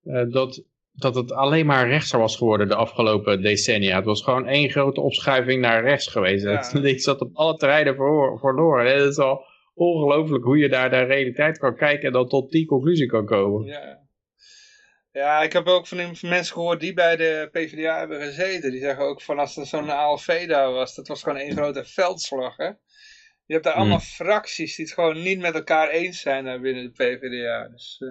uh, 0.04 0.22
dat, 0.30 0.64
dat 0.92 1.14
het 1.14 1.32
alleen 1.32 1.66
maar 1.66 1.88
rechtser 1.88 2.18
was 2.18 2.36
geworden 2.36 2.68
de 2.68 2.74
afgelopen 2.74 3.42
decennia. 3.42 3.96
Het 3.96 4.04
was 4.04 4.22
gewoon 4.22 4.46
één 4.46 4.70
grote 4.70 5.00
opschuiving 5.00 5.60
naar 5.60 5.82
rechts 5.82 6.06
geweest. 6.06 6.44
Ja. 6.44 6.50
Het, 6.80 7.02
zat 7.02 7.20
op 7.20 7.30
alle 7.34 7.56
terreinen 7.56 7.96
voor, 7.96 8.38
verloren. 8.38 8.86
Het 8.86 9.10
is 9.10 9.18
al 9.18 9.44
ongelooflijk 9.74 10.44
hoe 10.44 10.58
je 10.58 10.68
daar 10.68 10.90
naar 10.90 11.06
de 11.06 11.14
realiteit 11.14 11.58
kan 11.58 11.76
kijken 11.76 12.06
en 12.06 12.12
dan 12.12 12.28
tot 12.28 12.50
die 12.50 12.66
conclusie 12.66 13.06
kan 13.06 13.26
komen. 13.26 13.66
Ja. 13.66 14.02
Ja, 15.14 15.42
ik 15.42 15.52
heb 15.52 15.66
ook 15.66 15.86
van 15.86 15.98
mensen 16.20 16.54
gehoord 16.54 16.80
die 16.80 16.92
bij 16.92 17.16
de 17.16 17.48
PvdA 17.52 17.98
hebben 17.98 18.20
gezeten. 18.20 18.70
Die 18.70 18.80
zeggen 18.80 19.04
ook 19.04 19.22
van 19.22 19.38
als 19.38 19.56
er 19.56 19.66
zo'n 19.66 19.90
ALV 19.90 20.46
daar 20.46 20.72
was, 20.72 20.94
dat 20.94 21.08
was 21.08 21.22
gewoon 21.22 21.38
één 21.38 21.52
grote 21.52 21.84
veldslag. 21.84 22.56
Hè? 22.56 22.64
Je 23.46 23.52
hebt 23.52 23.64
daar 23.64 23.72
Hmm. 23.72 23.82
allemaal 23.82 24.00
fracties 24.00 24.76
die 24.76 24.84
het 24.84 24.94
gewoon 24.94 25.22
niet 25.22 25.38
met 25.38 25.54
elkaar 25.54 25.90
eens 25.90 26.20
zijn 26.20 26.44
daar 26.44 26.60
binnen 26.60 26.84
de 26.84 26.90
PvdA. 26.90 27.68
Dus, 27.68 28.00
uh... 28.00 28.08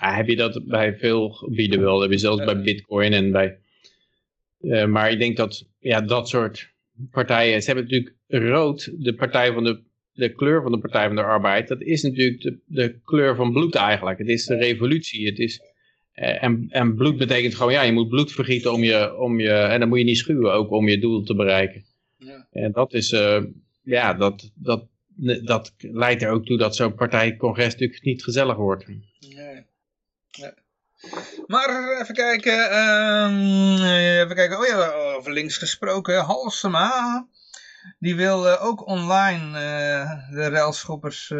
ja, 0.00 0.14
heb 0.16 0.26
je 0.26 0.36
dat 0.36 0.66
bij 0.66 0.96
veel 0.98 1.30
gebieden 1.30 1.80
wel. 1.80 1.92
Dat 1.92 2.02
heb 2.02 2.10
je 2.10 2.18
zelfs 2.18 2.44
bij 2.44 2.60
Bitcoin 2.60 3.12
en 3.12 3.32
bij... 3.32 3.58
Uh, 4.60 4.84
maar 4.84 5.10
ik 5.10 5.18
denk 5.18 5.36
dat 5.36 5.64
ja, 5.78 6.00
dat 6.00 6.28
soort 6.28 6.72
partijen... 7.10 7.62
Ze 7.62 7.66
hebben 7.66 7.84
natuurlijk 7.84 8.16
rood, 8.26 9.04
de 9.04 9.14
partij 9.14 9.52
van 9.52 9.64
de... 9.64 9.84
De 10.12 10.32
kleur 10.32 10.62
van 10.62 10.72
de 10.72 10.78
Partij 10.78 11.06
van 11.06 11.16
de 11.16 11.22
Arbeid, 11.22 11.68
dat 11.68 11.80
is 11.80 12.02
natuurlijk 12.02 12.42
de, 12.42 12.58
de 12.66 13.00
kleur 13.04 13.36
van 13.36 13.52
bloed 13.52 13.74
eigenlijk. 13.74 14.18
Het 14.18 14.28
is 14.28 14.46
de 14.46 14.56
revolutie. 14.56 15.26
Het 15.26 15.38
is, 15.38 15.60
en, 16.16 16.66
en 16.70 16.94
bloed 16.94 17.16
betekent 17.16 17.54
gewoon, 17.54 17.72
ja, 17.72 17.82
je 17.82 17.92
moet 17.92 18.08
bloed 18.08 18.32
vergieten 18.32 18.72
om 18.72 18.82
je, 18.82 19.16
om 19.16 19.40
je, 19.40 19.50
en 19.52 19.80
dan 19.80 19.88
moet 19.88 19.98
je 19.98 20.04
niet 20.04 20.18
schuwen 20.18 20.52
ook 20.52 20.70
om 20.70 20.88
je 20.88 20.98
doel 20.98 21.22
te 21.22 21.34
bereiken. 21.34 21.84
Ja. 22.16 22.46
En 22.52 22.72
dat 22.72 22.92
is, 22.92 23.12
uh, 23.12 23.42
ja, 23.82 24.14
dat, 24.14 24.50
dat, 24.54 24.86
dat 25.44 25.74
leidt 25.78 26.22
er 26.22 26.30
ook 26.30 26.44
toe 26.44 26.58
dat 26.58 26.76
zo'n 26.76 26.94
partijcongres 26.94 27.72
natuurlijk 27.72 28.02
niet 28.02 28.24
gezellig 28.24 28.56
wordt. 28.56 28.86
Nee. 28.86 29.66
nee. 30.38 30.52
Maar 31.46 32.00
even 32.00 32.14
kijken, 32.14 32.78
um, 32.78 33.82
even 34.22 34.34
kijken, 34.34 34.58
oh 34.58 34.66
ja, 34.66 34.92
over 34.92 35.32
links 35.32 35.56
gesproken, 35.56 36.24
Halsema, 36.24 37.26
die 37.98 38.16
wil 38.16 38.46
uh, 38.46 38.64
ook 38.64 38.86
online 38.86 39.52
de 40.30 40.48
railschoppers 40.48 41.32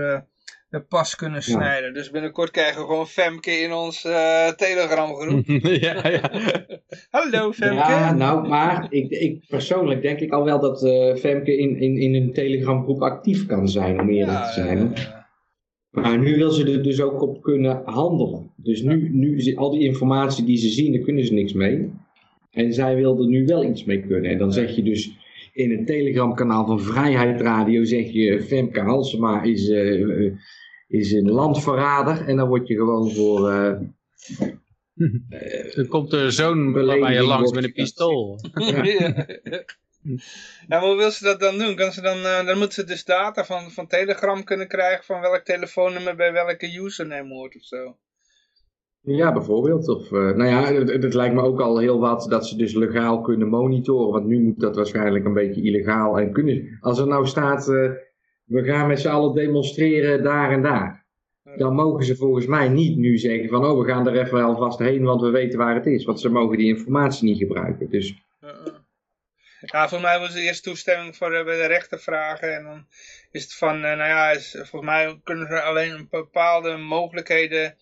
de 0.77 0.83
pas 0.89 1.17
kunnen 1.17 1.43
snijden. 1.43 1.89
Ja. 1.89 1.95
Dus 1.95 2.11
binnenkort 2.11 2.51
krijgen 2.51 2.81
we 2.81 2.87
gewoon 2.87 3.07
Femke 3.07 3.51
in 3.51 3.73
ons 3.73 4.05
uh, 4.05 4.49
Telegram 4.49 5.15
groep. 5.15 5.45
ja, 5.87 6.09
ja. 6.09 6.31
Hallo 7.17 7.53
Femke. 7.53 7.75
Ja, 7.75 8.15
nou, 8.15 8.49
maar 8.49 8.87
ik, 8.91 9.11
ik 9.11 9.45
persoonlijk 9.49 10.03
denk 10.03 10.21
ik 10.21 10.33
al 10.33 10.45
wel 10.45 10.61
dat 10.61 10.83
uh, 10.83 11.15
Femke 11.15 11.57
in, 11.57 11.81
in, 11.81 11.97
in 11.97 12.15
een 12.15 12.33
Telegram 12.33 12.83
groep 12.83 13.03
actief 13.03 13.47
kan 13.47 13.69
zijn, 13.69 14.01
om 14.01 14.09
eerlijk 14.09 14.39
ja, 14.39 14.47
te 14.47 14.53
zijn. 14.53 14.93
Ja, 14.95 15.27
maar 15.91 16.19
nu 16.19 16.37
wil 16.37 16.51
ze 16.51 16.73
er 16.73 16.83
dus 16.83 17.01
ook 17.01 17.23
op 17.23 17.43
kunnen 17.43 17.83
handelen. 17.85 18.51
Dus 18.57 18.83
nu, 18.83 19.11
nu 19.13 19.55
al 19.57 19.71
die 19.71 19.85
informatie 19.85 20.45
die 20.45 20.57
ze 20.57 20.69
zien, 20.69 20.93
daar 20.93 21.03
kunnen 21.03 21.27
ze 21.27 21.33
niks 21.33 21.53
mee. 21.53 21.91
En 22.51 22.73
zij 22.73 22.97
wil 22.97 23.21
er 23.21 23.27
nu 23.27 23.47
wel 23.47 23.65
iets 23.65 23.85
mee 23.85 24.07
kunnen. 24.07 24.31
En 24.31 24.39
dan 24.39 24.53
zeg 24.53 24.77
je 24.77 24.83
dus 24.83 25.11
in 25.53 25.71
het 25.71 25.87
Telegram 25.87 26.35
kanaal 26.35 26.67
van 26.67 26.81
Vrijheid 26.81 27.41
Radio, 27.41 27.85
zeg 27.85 28.13
je 28.13 28.43
Femke 28.43 28.81
Halsema 28.81 29.43
is... 29.43 29.69
Uh, 29.69 30.33
is 30.87 31.13
een 31.13 31.31
landverrader 31.31 32.29
en 32.29 32.37
dan 32.37 32.49
word 32.49 32.69
je 32.69 32.75
gewoon 32.75 33.11
voor... 33.11 33.51
Uh, 33.51 33.81
uh, 34.97 35.75
dan 35.77 35.87
komt 35.87 36.13
er 36.13 36.33
zo'n 36.33 36.73
bij 36.73 37.13
je 37.13 37.23
langs 37.23 37.53
met 37.53 37.65
een 37.65 37.73
pistool. 37.73 38.39
ja. 38.55 38.85
ja. 38.85 39.65
maar 40.69 40.81
hoe 40.81 40.97
wil 40.97 41.11
ze 41.11 41.25
dat 41.25 41.41
dan 41.41 41.59
doen? 41.59 41.77
Kan 41.77 41.93
ze 41.93 42.01
dan, 42.01 42.17
uh, 42.17 42.47
dan 42.47 42.59
moet 42.59 42.73
ze 42.73 42.85
dus 42.85 43.05
data 43.05 43.45
van, 43.45 43.71
van 43.71 43.87
Telegram 43.87 44.45
kunnen 44.45 44.69
krijgen 44.69 45.05
van 45.05 45.21
welk 45.21 45.43
telefoonnummer 45.45 46.17
bij 46.17 46.33
welke 46.33 46.79
username 46.79 47.35
hoort 47.35 47.57
of 47.57 47.63
zo. 47.63 47.97
Ja, 49.07 49.33
bijvoorbeeld. 49.33 49.89
Of, 49.89 50.11
uh, 50.11 50.21
nou 50.21 50.47
ja, 50.47 50.73
het, 50.73 51.03
het, 51.03 51.15
lijkt 51.15 51.35
me 51.35 51.43
ook 51.43 51.61
al 51.61 51.79
heel 51.79 51.99
wat 51.99 52.27
dat 52.29 52.47
ze 52.47 52.57
dus 52.57 52.75
legaal 52.75 53.21
kunnen 53.21 53.49
monitoren. 53.49 54.13
Want 54.13 54.27
nu 54.27 54.43
moet 54.43 54.61
dat 54.61 54.77
waarschijnlijk 54.77 55.25
een 55.25 55.33
beetje 55.33 55.63
illegaal. 55.63 56.19
En 56.19 56.33
kunnen, 56.33 56.79
als 56.81 56.99
er 56.99 57.07
nou 57.07 57.27
staat, 57.27 57.69
uh, 57.69 57.91
we 58.47 58.65
gaan 58.65 58.87
met 58.87 59.01
z'n 59.01 59.09
allen 59.09 59.35
demonstreren 59.35 60.23
daar 60.23 60.51
en 60.51 60.63
daar. 60.63 61.05
Dan 61.57 61.75
mogen 61.75 62.05
ze 62.05 62.17
volgens 62.17 62.47
mij 62.47 62.69
niet 62.69 62.97
nu 62.97 63.19
zeggen 63.19 63.49
van, 63.49 63.65
oh 63.65 63.79
we 63.79 63.93
gaan 63.93 64.07
er 64.07 64.25
even 64.25 64.45
alvast 64.45 64.79
heen, 64.79 65.05
want 65.05 65.21
we 65.21 65.31
weten 65.31 65.59
waar 65.59 65.75
het 65.75 65.87
is. 65.87 66.05
Want 66.05 66.21
ze 66.21 66.29
mogen 66.29 66.59
die 66.59 66.77
informatie 66.77 67.25
niet 67.25 67.39
gebruiken. 67.39 67.91
Dus... 67.91 68.15
Ja, 69.61 69.89
volgens 69.89 70.11
mij 70.11 70.19
moeten 70.19 70.37
ze 70.37 70.43
eerst 70.45 70.63
toestemming 70.63 71.17
voor 71.17 71.31
de, 71.31 71.45
bij 71.45 71.57
de 71.57 71.67
rechter 71.67 71.99
vragen. 71.99 72.55
En 72.55 72.65
dan 72.65 72.87
is 73.31 73.43
het 73.43 73.55
van, 73.55 73.77
uh, 73.77 73.83
nou 73.83 73.97
ja, 73.97 74.31
is, 74.31 74.51
volgens 74.51 74.91
mij 74.91 75.21
kunnen 75.25 75.47
ze 75.47 75.63
alleen 75.63 76.07
bepaalde 76.11 76.77
mogelijkheden 76.77 77.77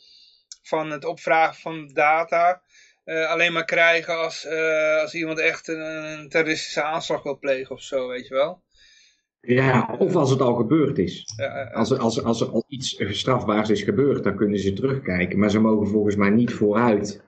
van 0.63 0.91
het 0.91 1.05
opvragen 1.05 1.61
van 1.61 1.91
data 1.93 2.63
uh, 3.05 3.31
alleen 3.31 3.53
maar 3.53 3.65
krijgen 3.65 4.19
als, 4.19 4.45
uh, 4.45 5.01
als 5.01 5.15
iemand 5.15 5.39
echt 5.39 5.69
een, 5.69 5.81
een 5.81 6.29
terroristische 6.29 6.83
aanslag 6.83 7.23
wil 7.23 7.39
plegen 7.39 7.75
of 7.75 7.83
zo, 7.83 8.09
weet 8.09 8.29
je 8.29 8.35
wel. 8.35 8.64
Ja, 9.47 9.95
of 9.99 10.15
als 10.15 10.31
het 10.31 10.41
al 10.41 10.55
gebeurd 10.55 10.99
is. 10.99 11.27
Als, 11.73 11.91
er, 11.91 11.99
als, 11.99 12.17
er, 12.17 12.25
als 12.25 12.41
er 12.41 12.49
al 12.49 12.65
iets 12.69 13.05
strafbaars 13.09 13.71
is 13.71 13.83
gebeurd, 13.83 14.25
dan 14.25 14.37
kunnen 14.37 14.59
ze 14.59 14.73
terugkijken. 14.73 15.39
Maar 15.39 15.51
ze 15.51 15.61
mogen 15.61 15.89
volgens 15.89 16.17
mij 16.17 16.31
niet 16.31 16.53
vooruit 16.53 17.23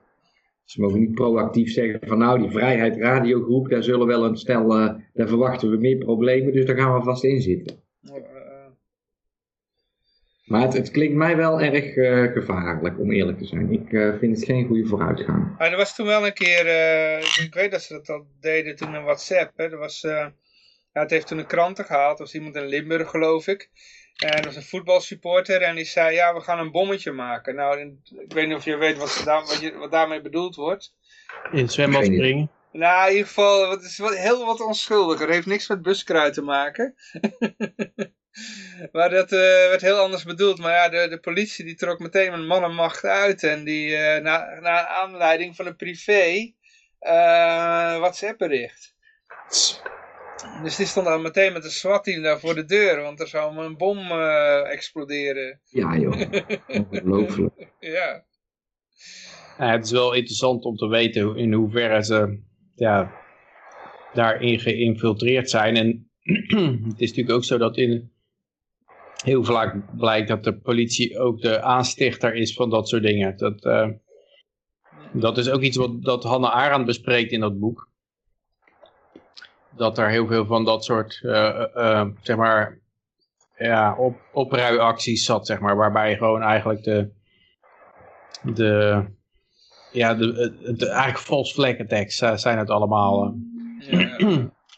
Ze 0.65 0.81
mogen 0.81 1.01
niet 1.01 1.15
proactief 1.15 1.73
zeggen 1.73 2.01
van 2.09 2.19
nou 2.19 2.39
die 2.39 2.51
Vrijheid 2.51 2.97
Radiogroep, 2.97 3.69
daar 3.69 3.83
zullen 3.83 4.07
wel 4.07 4.25
een 4.25 4.37
stel, 4.37 4.79
eh, 4.79 4.95
daar 5.13 5.29
verwachten 5.29 5.71
we 5.71 5.77
meer 5.77 5.99
problemen, 5.99 6.53
dus 6.53 6.67
daar 6.67 6.77
gaan 6.77 6.95
we 6.95 7.03
vast 7.05 7.25
in 7.25 7.41
zitten. 7.41 7.77
Maar 10.45 10.63
het, 10.63 10.73
het 10.73 10.91
klinkt 10.91 11.17
mij 11.17 11.37
wel 11.37 11.61
erg 11.61 11.97
eh, 11.97 12.33
gevaarlijk, 12.33 12.99
om 12.99 13.13
eerlijk 13.13 13.39
te 13.39 13.45
zijn. 13.45 13.73
Ik 13.73 13.93
eh, 13.93 14.19
vind 14.19 14.37
het 14.37 14.45
geen 14.45 14.67
goede 14.67 14.87
vooruitgang. 14.87 15.55
Er 15.59 15.77
was 15.77 15.95
toen 15.95 16.07
wel 16.07 16.27
een 16.27 16.35
keer, 16.35 16.67
ik 17.45 17.55
weet 17.55 17.71
dat 17.71 17.83
ze 17.83 17.93
dat 17.93 18.09
al 18.09 18.27
deden 18.41 18.77
toen 18.77 18.95
in 18.95 19.03
WhatsApp. 19.03 19.53
Hè. 19.57 19.65
Er 19.65 19.79
was, 19.79 20.07
ja, 20.97 21.03
het 21.03 21.11
heeft 21.11 21.27
toen 21.27 21.39
een 21.39 21.47
kranten 21.47 21.85
gehaald, 21.85 22.19
er 22.19 22.25
was 22.25 22.35
iemand 22.35 22.57
in 22.57 22.67
Limburg 22.67 23.11
geloof 23.11 23.47
ik. 23.47 23.71
En 24.17 24.31
dat 24.31 24.45
was 24.45 24.57
een 24.57 24.63
voetbalsupporter 24.63 25.63
en 25.63 25.75
die 25.75 25.85
zei, 25.85 26.15
ja 26.15 26.35
we 26.35 26.41
gaan 26.41 26.59
een 26.59 26.71
bommetje 26.71 27.13
maken. 27.13 27.55
Nou, 27.55 27.99
ik 28.19 28.33
weet 28.33 28.47
niet 28.47 28.57
of 28.57 28.65
je 28.65 28.77
weet 28.77 28.97
wat, 28.97 29.23
daar, 29.25 29.41
wat, 29.41 29.61
je, 29.61 29.77
wat 29.77 29.91
daarmee 29.91 30.21
bedoeld 30.21 30.55
wordt. 30.55 30.95
In 31.53 31.59
het 31.59 31.73
zwembad 31.73 32.05
springen. 32.05 32.51
Nou, 32.73 33.07
in 33.07 33.13
ieder 33.13 33.27
geval, 33.27 33.71
het 33.71 33.83
is 33.83 33.99
wat, 33.99 34.17
heel 34.17 34.45
wat 34.45 34.61
onschuldiger. 34.61 35.27
Het 35.27 35.35
heeft 35.35 35.47
niks 35.47 35.69
met 35.69 35.83
buskruid 35.83 36.35
te 36.35 36.43
maken. 36.43 36.95
maar 38.93 39.11
dat 39.11 39.33
eh, 39.33 39.39
werd 39.39 39.81
heel 39.81 39.99
anders 39.99 40.25
bedoeld. 40.25 40.59
Maar 40.59 40.73
ja, 40.73 40.89
de, 40.89 41.09
de 41.09 41.21
politie 41.21 41.65
die 41.65 41.77
trok 41.77 41.99
meteen 41.99 42.31
met 42.31 42.47
mannenmacht 42.47 43.05
uit. 43.05 43.43
En 43.43 43.65
die, 43.65 43.97
eh, 43.97 44.23
na, 44.23 44.59
na 44.61 44.87
aanleiding 44.87 45.57
van 45.57 45.67
een 45.67 45.77
privé 45.77 46.53
eh, 46.99 47.99
WhatsApp 47.99 48.39
bericht. 48.39 48.95
Dus 50.63 50.77
die 50.77 50.87
stond 50.87 51.07
dan 51.07 51.23
meteen 51.23 51.53
met 51.53 51.65
een 51.65 51.71
SWAT-team 51.71 52.23
daar 52.23 52.41
voor 52.41 52.55
de 52.55 52.65
deur. 52.65 53.03
Want 53.03 53.21
er 53.21 53.29
zou 53.29 53.57
een 53.59 53.77
bom 53.77 53.99
eh, 53.99 54.73
exploderen. 54.73 55.61
Ja 55.65 55.97
joh, 55.99 56.21
ongelooflijk. 56.67 57.73
Ja. 57.81 58.25
Ja, 59.59 59.71
het 59.71 59.85
is 59.85 59.91
wel 59.91 60.13
interessant 60.13 60.65
om 60.65 60.77
te 60.77 60.87
weten 60.89 61.23
hoe- 61.23 61.37
in 61.39 61.53
hoeverre 61.53 62.05
ze 62.05 62.41
ja, 62.75 63.13
daarin 64.13 64.61
geïnfiltreerd 64.61 65.51
zijn. 65.51 65.77
En 65.77 66.11
het 66.91 67.01
is 67.01 67.09
natuurlijk 67.09 67.31
ook 67.37 67.45
zo 67.45 67.59
dat 67.59 67.77
in 67.77 68.13
heel 69.25 69.45
vaak 69.45 69.97
blijkt 69.97 70.29
dat 70.29 70.45
de 70.45 70.59
politie 70.59 71.19
ook 71.19 71.41
de 71.41 71.61
aanstichter 71.63 72.35
is 72.35 72.55
van 72.55 72.71
dat 72.71 72.89
soort 72.89 73.03
dingen. 73.03 73.37
Dat, 73.37 73.65
eh, 73.65 73.89
dat 75.13 75.39
is 75.39 75.51
ook 75.51 75.61
iets 75.63 75.77
wat 75.77 76.03
dat 76.03 76.25
Hannah 76.25 76.53
Arendt 76.55 76.87
bespreekt 76.87 77.33
in 77.33 77.41
dat 77.41 77.59
boek. 77.59 77.91
Dat 79.77 79.99
er 79.99 80.09
heel 80.09 80.27
veel 80.27 80.47
van 80.47 80.65
dat 80.65 80.85
soort, 80.85 81.21
eh, 81.23 81.47
eh, 81.49 81.67
eh, 81.75 82.07
zeg 82.23 82.37
maar, 82.37 82.79
ja, 83.59 83.95
op, 83.97 84.17
opruiacties 84.33 85.25
zat, 85.25 85.47
zeg 85.47 85.61
maar. 85.61 85.77
Waarbij 85.77 86.17
gewoon 86.17 86.43
eigenlijk 86.43 86.83
de, 86.83 87.11
de 88.43 89.05
ja, 89.93 90.15
de, 90.15 90.27
het- 90.65 90.79
de, 90.79 90.87
eigenlijk 90.89 91.19
false 91.19 91.55
flag 91.55 91.79
attacks 91.79 92.17
zijn 92.35 92.59
het 92.59 92.71
allemaal. 92.71 93.35
ja. 93.79 94.19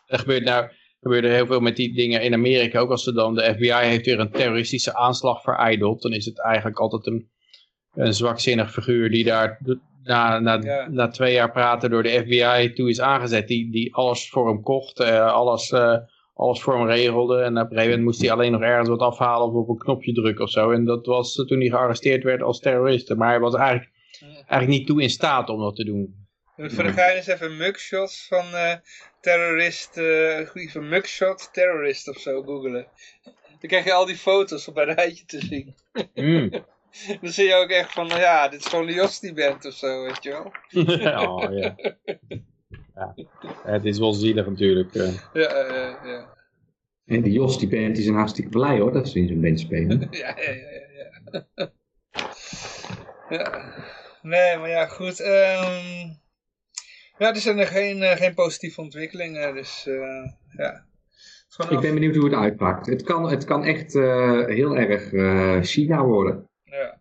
Er 0.06 0.18
gebeurt 0.18 0.44
nou 0.44 0.62
er 0.64 0.74
gebeurde 1.02 1.28
heel 1.28 1.46
veel 1.46 1.60
met 1.60 1.76
die 1.76 1.94
dingen 1.94 2.22
in 2.22 2.34
Amerika. 2.34 2.78
Ook 2.78 2.90
als 2.90 3.02
ze 3.04 3.12
dan, 3.12 3.34
de 3.34 3.42
FBI 3.54 3.72
heeft 3.72 4.04
weer 4.06 4.18
een 4.20 4.30
terroristische 4.30 4.94
aanslag 4.94 5.42
verijdeld. 5.42 6.02
Dan 6.02 6.12
is 6.12 6.24
het 6.24 6.40
eigenlijk 6.42 6.78
altijd 6.78 7.06
een, 7.06 7.28
een 7.94 8.14
zwakzinnig 8.14 8.72
figuur 8.72 9.10
die 9.10 9.24
daar 9.24 9.58
na, 10.08 10.38
na, 10.38 10.58
Ja. 10.62 10.88
na 10.90 11.08
twee 11.08 11.32
jaar 11.32 11.50
praten 11.52 11.90
door 11.90 12.02
de 12.02 12.08
FBI 12.24 12.72
toe 12.72 12.88
is 12.88 13.00
aangezet. 13.00 13.48
Die, 13.48 13.70
die 13.70 13.94
alles 13.94 14.30
voor 14.30 14.48
hem 14.48 14.62
kocht, 14.62 15.00
eh, 15.00 15.32
alles, 15.32 15.70
eh, 15.70 15.96
alles 16.34 16.62
voor 16.62 16.78
hem 16.78 16.86
regelde. 16.86 17.40
En 17.40 17.50
op 17.56 17.62
een 17.62 17.68
gegeven 17.68 17.84
moment 17.84 18.02
moest 18.04 18.20
hij 18.20 18.30
alleen 18.30 18.52
nog 18.52 18.62
ergens 18.62 18.88
wat 18.88 19.00
afhalen 19.00 19.46
of 19.48 19.54
op 19.54 19.68
een 19.68 19.78
knopje 19.78 20.12
drukken 20.12 20.44
of 20.44 20.50
zo. 20.50 20.70
En 20.70 20.84
dat 20.84 21.06
was 21.06 21.34
toen 21.34 21.60
hij 21.60 21.68
gearresteerd 21.68 22.22
werd 22.24 22.42
als 22.42 22.60
terrorist. 22.60 23.14
Maar 23.14 23.28
hij 23.28 23.40
was 23.40 23.54
eigenlijk, 23.54 23.90
eigenlijk 24.20 24.68
niet 24.68 24.86
toe 24.86 25.02
in 25.02 25.10
staat 25.10 25.48
om 25.48 25.60
dat 25.60 25.76
te 25.76 25.84
doen. 25.84 26.26
Voor 26.56 26.84
de 26.84 26.92
gein 26.92 27.16
eens 27.16 27.26
even 27.26 27.56
mugshots 27.56 28.26
van 28.28 28.44
eh 28.54 28.74
terrorist, 29.20 30.00
van 30.72 30.88
mugshot 30.88 31.48
terrorist 31.52 32.08
of 32.08 32.16
zo 32.18 32.42
googelen. 32.42 32.86
Dan 33.60 33.68
krijg 33.70 33.84
je 33.84 33.92
al 33.92 34.06
die 34.06 34.16
foto's 34.16 34.68
op 34.68 34.76
een 34.76 34.94
rijtje 34.94 35.24
te 35.24 35.40
zien. 35.40 35.74
Mm. 36.14 36.50
Dan 37.20 37.30
zie 37.30 37.46
je 37.46 37.54
ook 37.54 37.70
echt 37.70 37.92
van, 37.92 38.06
nou 38.06 38.20
ja, 38.20 38.48
dit 38.48 38.60
is 38.60 38.66
gewoon 38.66 38.86
de 38.86 38.92
Jos 38.92 39.20
die 39.20 39.32
bent 39.32 39.64
of 39.64 39.72
zo, 39.74 40.02
weet 40.04 40.22
je 40.22 40.30
wel. 40.30 40.52
oh, 41.28 41.58
ja. 41.58 41.76
ja. 42.94 43.14
Het 43.64 43.84
is 43.84 43.98
wel 43.98 44.12
zielig 44.12 44.46
natuurlijk. 44.46 44.94
eh. 44.94 45.12
Ja, 45.32 45.46
eh, 45.48 46.10
ja. 46.10 46.36
En 47.04 47.22
die 47.22 47.32
Jos, 47.32 47.58
die 47.58 47.68
band, 47.68 47.94
die 47.94 48.04
zijn 48.04 48.16
hartstikke 48.16 48.50
blij 48.50 48.78
hoor, 48.78 48.92
dat 48.92 49.08
ze 49.08 49.18
in 49.18 49.28
zo'n 49.28 49.40
band 49.40 49.60
spelen. 49.60 50.08
Ja, 50.10 50.36
ja, 50.36 50.50
ja, 50.50 50.70
ja. 50.94 51.48
ja. 51.54 51.70
ja. 53.28 53.74
Nee, 54.22 54.56
maar 54.56 54.68
ja, 54.68 54.86
goed. 54.86 55.20
ehm 55.20 56.16
ja, 57.18 57.28
er 57.34 57.40
zijn 57.40 57.58
er 57.58 57.66
geen, 57.66 58.02
eh, 58.02 58.16
geen 58.16 58.34
positieve 58.34 58.80
ontwikkelingen, 58.80 59.54
dus 59.54 59.86
eh, 59.86 60.32
ja. 60.56 60.86
Ik 61.70 61.80
ben 61.80 61.94
benieuwd 61.94 62.14
hoe 62.16 62.24
het 62.24 62.34
uitpakt. 62.34 62.86
Het 62.86 63.02
kan, 63.02 63.30
het 63.30 63.44
kan 63.44 63.64
echt 63.64 63.94
eh, 63.94 64.44
heel 64.46 64.76
erg 64.76 65.12
eh, 65.12 65.58
China 65.60 66.04
worden. 66.04 66.47
Ja. 66.70 66.98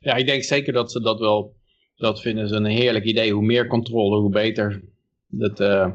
Ja, 0.00 0.14
ik 0.14 0.26
denk 0.26 0.42
zeker 0.42 0.72
dat 0.72 0.92
ze 0.92 1.00
dat 1.00 1.18
wel, 1.18 1.54
dat 1.96 2.20
vinden 2.20 2.48
ze 2.48 2.54
een 2.54 2.64
heerlijk 2.64 3.04
idee. 3.04 3.32
Hoe 3.32 3.42
meer 3.44 3.66
controle, 3.66 4.18
hoe 4.18 4.30
beter. 4.30 4.82
Dat, 5.26 5.60
eh, 5.60 5.90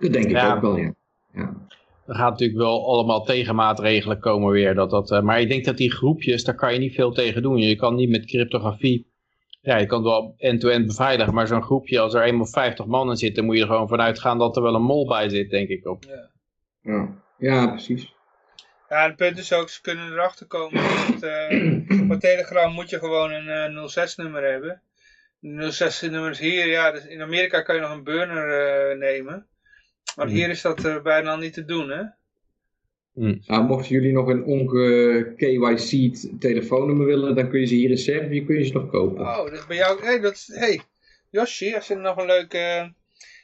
Dat 0.00 0.12
denk 0.12 0.24
ik 0.24 0.30
Ja. 0.30 0.54
ook 0.54 0.60
wel, 0.60 0.76
ja. 0.76 0.94
ja. 1.32 1.66
er 2.06 2.14
gaat 2.14 2.30
natuurlijk 2.30 2.58
wel 2.58 2.86
allemaal 2.88 3.24
tegenmaatregelen 3.24 4.18
komen 4.18 4.52
weer. 4.52 4.74
Dat 4.74 4.90
dat, 4.90 5.10
eh, 5.10 5.20
maar 5.22 5.40
ik 5.40 5.48
denk 5.48 5.64
dat 5.64 5.76
die 5.76 5.92
groepjes, 5.92 6.44
daar 6.44 6.54
kan 6.54 6.72
je 6.72 6.78
niet 6.78 6.94
veel 6.94 7.12
tegen 7.12 7.42
doen. 7.42 7.58
Je 7.58 7.76
kan 7.76 7.94
niet 7.94 8.10
met 8.10 8.26
cryptografie, 8.26 9.06
ja, 9.60 9.76
je 9.76 9.86
kan 9.86 9.98
het 9.98 10.08
wel 10.08 10.34
end-to-end 10.38 10.86
beveiligen. 10.86 11.34
Maar 11.34 11.46
zo'n 11.46 11.62
groepje, 11.62 12.00
als 12.00 12.14
er 12.14 12.22
eenmaal 12.22 12.46
50 12.46 12.86
man 12.86 13.10
in 13.10 13.16
zitten, 13.16 13.44
moet 13.44 13.56
je 13.56 13.60
er 13.62 13.66
gewoon 13.68 13.88
vanuit 13.88 14.18
gaan 14.18 14.38
dat 14.38 14.56
er 14.56 14.62
wel 14.62 14.74
een 14.74 14.82
mol 14.82 15.06
bij 15.06 15.28
zit, 15.28 15.50
denk 15.50 15.68
ik. 15.68 15.86
Op. 15.86 16.04
Ja, 16.82 17.22
ja 17.38 17.66
precies. 17.66 18.14
Ja, 18.88 19.06
het 19.06 19.16
punt 19.16 19.38
is 19.38 19.52
ook, 19.52 19.68
ze 19.70 19.80
kunnen 19.80 20.12
erachter 20.12 20.46
komen. 20.46 20.82
Dat, 21.10 21.22
eh, 21.22 21.80
voor 22.06 22.18
Telegram 22.18 22.72
moet 22.72 22.90
je 22.90 22.98
gewoon 22.98 23.32
een 23.32 23.48
eh, 23.48 24.04
06-nummer 24.12 24.42
hebben. 24.50 24.82
Een 25.42 25.72
06-nummer 25.72 26.30
is 26.30 26.38
hier, 26.38 26.66
ja, 26.66 26.90
dus 26.92 27.06
in 27.06 27.22
Amerika 27.22 27.62
kan 27.62 27.74
je 27.74 27.80
nog 27.80 27.90
een 27.90 28.04
burner 28.04 28.68
eh, 28.90 28.98
nemen. 28.98 29.46
Maar 30.16 30.26
hier 30.26 30.48
is 30.48 30.62
dat 30.62 30.84
eh, 30.84 31.02
bijna 31.02 31.36
niet 31.36 31.52
te 31.52 31.64
doen, 31.64 31.88
hè? 31.90 32.02
Nou, 33.46 33.64
mochten 33.64 33.90
jullie 33.94 34.12
nog 34.12 34.28
een 34.28 34.44
onge-KYC 34.44 36.16
telefoonnummer 36.40 37.06
willen, 37.06 37.34
dan 37.34 37.48
kun 37.50 37.60
je 37.60 37.66
ze 37.66 37.74
hier 37.74 37.90
in 37.90 37.98
Servië 37.98 38.44
kun 38.44 38.58
je 38.58 38.64
ze 38.64 38.72
nog 38.72 38.90
kopen. 38.90 39.20
Oh, 39.26 39.50
dus 39.50 39.66
bij 39.66 39.76
jou, 39.76 40.04
hey, 40.04 40.20
dat 40.20 40.32
is, 40.32 40.50
hey, 40.54 40.80
Josje, 41.30 41.74
als 41.74 41.86
je 41.88 41.94
nog 41.94 42.16
een 42.16 42.26
leuk 42.26 42.52
eh, 42.52 42.84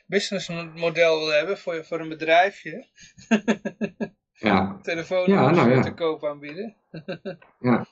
businessmodel 0.07 1.19
wil 1.19 1.33
hebben 1.33 1.59
voor, 1.59 1.75
je- 1.75 1.85
voor 1.85 2.01
een 2.01 2.09
bedrijfje, 2.09 2.87
Ja, 4.43 4.79
telefoonnummers 4.83 5.57
Ja, 5.57 5.65
nou 5.65 5.75
ja. 5.77 5.83
te 5.83 5.95
koop 5.95 6.25
aanbieden. 6.25 6.75
ja. 7.61 7.87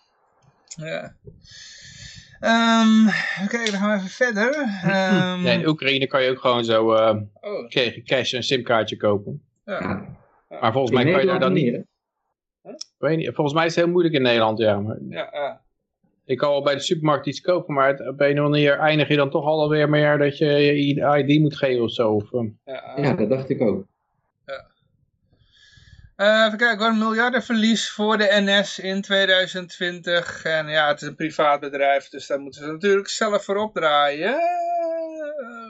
Ja. 0.77 1.15
Ehm 2.41 3.07
even 3.09 3.49
kijken, 3.49 3.71
dan 3.73 3.81
gaan 3.81 3.91
we 3.91 3.97
even 3.97 4.09
verder. 4.09 4.55
Ehm, 4.83 5.45
Ja, 5.45 5.53
in 5.53 5.69
Oekraïne 5.69 6.07
kan 6.07 6.23
je 6.23 6.31
ook 6.31 6.41
gewoon 6.41 6.65
zo 6.65 6.93
eh 6.93 7.17
oh, 7.41 7.69
tegen 7.69 8.05
cash 8.05 8.33
een 8.33 8.43
simkaartje 8.43 8.97
kopen. 8.97 9.43
ja. 9.65 9.81
ja. 10.49 10.61
Maar 10.61 10.73
volgens 10.73 10.93
In 10.99 11.03
mij 11.05 11.13
kan 11.13 11.21
je 11.23 11.27
daar 11.27 11.41
dan 11.41 11.53
niet... 11.53 11.83
weet 12.99 13.17
niet, 13.17 13.31
volgens 13.35 13.57
mij 13.57 13.67
is 13.67 13.75
het 13.75 13.85
heel 13.85 13.93
moeilijk 13.93 14.15
in 14.15 14.23
Nederland, 14.23 14.59
ja. 14.59 14.81
Maar 14.81 14.97
Ja, 15.09 15.29
ja. 15.33 15.61
Ik 16.25 16.39
kan 16.39 16.51
wel 16.51 16.63
bij 16.63 16.75
de 16.75 16.81
supermarkt 16.81 17.27
iets 17.27 17.41
kopen, 17.41 17.75
maar 17.75 17.89
het, 17.89 18.01
op 18.01 18.07
een 18.07 18.15
of 18.39 18.45
andere 18.45 18.49
manier 18.49 18.79
eindig 18.79 19.09
je 19.09 19.17
dan 19.17 19.31
toch 19.31 19.45
alweer 19.45 19.89
meer 19.89 20.19
dat 20.19 20.39
je 20.39 20.47
je 20.47 21.25
ID 21.27 21.41
moet 21.41 21.57
geven 21.57 21.83
of 21.83 21.91
zo. 21.91 22.13
Of, 22.13 22.31
ja, 22.65 22.93
Ja, 22.97 23.13
dat 23.13 23.29
dacht 23.29 23.49
ik 23.51 23.61
ook. 23.61 23.85
Eh, 26.21 26.45
even 26.47 26.59
kijken 26.59 26.87
een 26.87 26.99
miljardenverlies 26.99 27.91
voor 27.91 28.19
de 28.19 28.29
NS 28.31 28.79
in 28.79 29.01
2020. 29.03 30.45
En 30.45 30.69
ja, 30.69 30.89
het 30.89 31.01
is 31.03 31.09
een 31.09 31.15
privaat 31.15 31.61
bedrijf, 31.61 32.09
dus 32.09 32.27
daar 32.27 32.41
moeten 32.41 32.61
ze 32.61 32.67
natuurlijk 32.73 33.09
zelf 33.09 33.45
voor 33.45 33.57
opdraaien. 33.57 34.35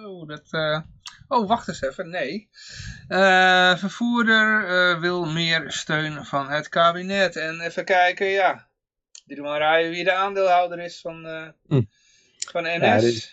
Oh, 0.04 0.26
dat, 0.28 0.42
eh, 0.50 0.80
oh 1.28 1.48
wacht 1.48 1.68
eens 1.68 1.82
even, 1.82 2.08
nee. 2.08 2.48
Eh, 3.08 3.76
vervoerder 3.76 5.00
wil 5.00 5.24
meer 5.26 5.64
steun 5.66 6.24
van 6.24 6.48
het 6.50 6.68
kabinet. 6.68 7.36
En 7.36 7.60
even 7.60 7.84
kijken, 7.84 8.26
ja. 8.26 8.68
Die 9.26 9.36
doen 9.36 9.44
maar 9.44 9.58
rijden 9.58 9.90
wie 9.90 10.04
de 10.04 10.12
aandeelhouder 10.12 10.78
is 10.78 11.00
van, 11.00 11.24
Hm. 11.66 11.82
van 12.50 12.62
NS. 12.62 12.78
Ja, 12.80 12.98
dit- 13.00 13.32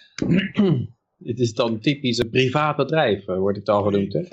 het 1.23 1.39
is 1.45 1.53
dan 1.53 1.79
typisch 1.79 2.17
een 2.17 2.29
privaat 2.29 2.75
bedrijf, 2.75 3.25
wordt 3.25 3.57
het 3.57 3.69
al 3.69 3.83
genoemd. 3.83 4.13
Hè? 4.13 4.19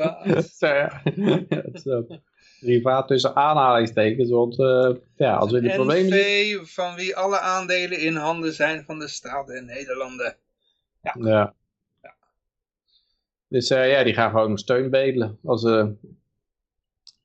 Ja. 0.59 1.03
Het 1.49 1.75
is 1.75 1.87
ook 1.87 2.19
privaat 2.65 3.09
tussen 3.09 3.37
aanhalingstekens, 3.37 4.31
want 4.31 4.59
eh, 4.59 4.91
ja, 5.17 5.35
als 5.37 5.53
we 5.53 5.61
de 5.61 5.71
problemen... 5.75 6.19
NV, 6.19 6.59
van 6.63 6.95
wie 6.95 7.17
alle 7.17 7.39
aandelen 7.39 8.01
in 8.01 8.17
handen 8.17 8.53
zijn 8.53 8.85
van 8.85 8.99
de 8.99 9.09
staat 9.09 9.51
en 9.51 9.65
Nederlanden. 9.65 10.37
Ja. 11.01 11.55
Dus 13.49 13.71
eh, 13.71 13.91
ja, 13.91 14.03
die 14.03 14.15
gaan 14.15 14.31
gewoon 14.31 14.47
om 14.47 14.57
steun 14.57 14.91
bedelen 14.91 15.39
als, 15.45 15.61
ze 15.61 15.95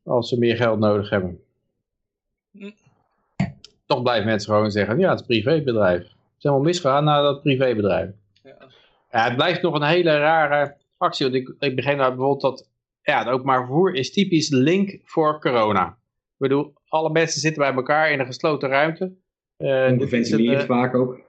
als 0.03 0.29
ze 0.29 0.37
meer 0.37 0.55
geld 0.55 0.79
nodig 0.79 1.09
hebben. 1.09 1.43
Hm. 2.51 2.71
Toch 3.85 4.01
blijven 4.01 4.25
mensen 4.25 4.53
gewoon 4.53 4.71
zeggen, 4.71 4.99
ja, 4.99 5.09
het 5.09 5.19
is 5.19 5.27
een 5.27 5.41
privébedrijf. 5.43 6.01
is 6.01 6.13
helemaal 6.37 6.63
misgegaan 6.63 7.03
naar 7.03 7.21
dat 7.21 7.41
privébedrijf. 7.41 8.09
Ja. 8.43 8.57
Ja, 9.11 9.23
het 9.23 9.35
blijft 9.35 9.61
nog 9.61 9.73
een 9.75 9.87
hele 9.87 10.17
rare 10.17 10.75
actie. 10.97 11.29
Want 11.29 11.37
ik, 11.37 11.55
ik 11.59 11.75
begreep 11.75 11.97
nou 11.97 12.09
bijvoorbeeld 12.09 12.41
dat 12.41 12.67
ja, 13.01 13.19
het 13.19 13.27
openbaar 13.27 13.65
vervoer 13.65 13.95
is 13.95 14.11
typisch 14.11 14.49
link 14.49 14.99
voor 15.03 15.39
corona. 15.41 15.87
Ik 15.87 16.37
bedoel, 16.37 16.73
alle 16.87 17.09
mensen 17.11 17.41
zitten 17.41 17.61
bij 17.61 17.73
elkaar 17.73 18.11
in 18.11 18.19
een 18.19 18.25
gesloten 18.25 18.69
ruimte. 18.69 19.15
Eh, 19.57 19.87
Ongeventileerd 19.91 20.61
eh, 20.61 20.67
vaak 20.67 20.95
ook. 20.95 21.19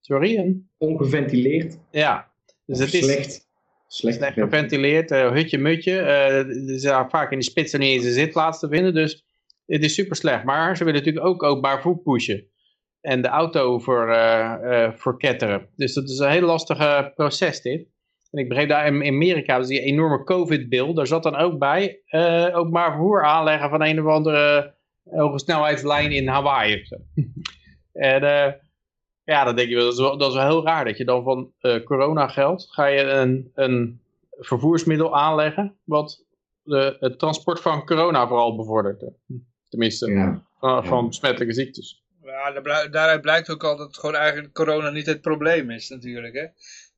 sorry? 0.00 0.56
Ongeventileerd. 0.78 1.78
Ja. 1.90 2.30
Dus 2.66 2.78
het 2.78 2.94
is 2.94 3.04
slecht. 3.04 3.46
Slecht, 3.90 4.16
slecht 4.16 4.32
geventileerd. 4.32 5.10
eh, 5.10 5.30
hutje 5.30 5.58
mutje. 5.58 5.98
eh, 5.98 6.74
er 6.74 6.80
daar 6.82 7.10
vaak 7.10 7.30
in 7.32 7.38
de 7.38 7.44
spits 7.44 7.72
er 7.72 7.78
niet 7.78 7.88
eens 7.88 8.04
een 8.04 8.12
zitplaats 8.12 8.58
te 8.58 8.68
vinden. 8.68 8.94
Dus 8.94 9.24
het 9.66 9.84
is 9.84 9.94
super 9.94 10.16
slecht. 10.16 10.44
Maar 10.44 10.76
ze 10.76 10.84
willen 10.84 10.98
natuurlijk 10.98 11.26
ook 11.26 11.42
openbaar 11.42 11.80
vervoer 11.80 11.98
pushen. 12.02 12.46
En 13.00 13.22
de 13.22 13.28
auto 13.28 13.78
voor, 13.78 14.08
eh, 14.12 14.92
verketteren. 14.92 15.68
Dus 15.76 15.94
dat 15.94 16.08
is 16.08 16.18
een 16.18 16.30
heel 16.30 16.46
lastig 16.46 17.14
proces 17.14 17.60
dit. 17.62 17.86
En 18.30 18.38
ik 18.38 18.48
begreep 18.48 18.68
daar 18.68 18.86
in 18.86 19.14
Amerika, 19.14 19.58
dus 19.58 19.66
die 19.66 19.80
enorme 19.80 20.24
COVID-bill, 20.24 20.94
daar 20.94 21.06
zat 21.06 21.22
dan 21.22 21.36
ook 21.36 21.58
bij 21.58 22.00
eh 22.06 22.48
openbaar 22.52 22.90
vervoer 22.90 23.24
aanleggen 23.24 23.70
van 23.70 23.82
een 23.82 24.00
of 24.00 24.12
andere 24.12 24.74
hoge 25.10 25.38
snelheidslijn 25.38 26.12
in 26.12 26.28
Hawaii. 26.28 26.82
en 27.92 28.22
eh, 28.22 28.52
ja, 29.24 29.44
dan 29.44 29.56
denk 29.56 29.68
je 29.68 29.74
wel, 29.74 29.84
dat 29.84 29.92
is 29.92 29.98
wel, 30.00 30.18
dat 30.18 30.28
is 30.28 30.36
wel 30.36 30.46
heel 30.46 30.64
raar 30.64 30.84
dat 30.84 30.96
je 30.96 31.04
dan 31.04 31.22
van 31.22 31.52
eh 31.60 31.82
coronageld 31.84 32.66
ga 32.70 32.86
je 32.86 33.02
een, 33.02 33.50
een 33.54 34.00
vervoersmiddel 34.38 35.16
aanleggen 35.16 35.76
wat 35.84 36.24
de, 36.62 36.96
het 37.00 37.18
transport 37.18 37.60
van 37.60 37.86
corona 37.86 38.26
vooral 38.26 38.56
bevordert. 38.56 39.04
Tenminste, 39.68 40.10
Ja. 40.10 40.42
van, 40.58 40.86
van 40.86 41.06
besmettelijke 41.06 41.54
ziektes. 41.54 42.02
Ja, 42.22 42.60
daaruit 42.88 43.20
blijkt 43.20 43.50
ook 43.50 43.64
al 43.64 43.76
dat 43.76 43.98
gewoon 43.98 44.14
eigenlijk 44.14 44.54
corona 44.54 44.90
niet 44.90 45.06
het 45.06 45.20
probleem 45.20 45.70
is 45.70 45.88
natuurlijk. 45.88 46.34
Hè? 46.34 46.46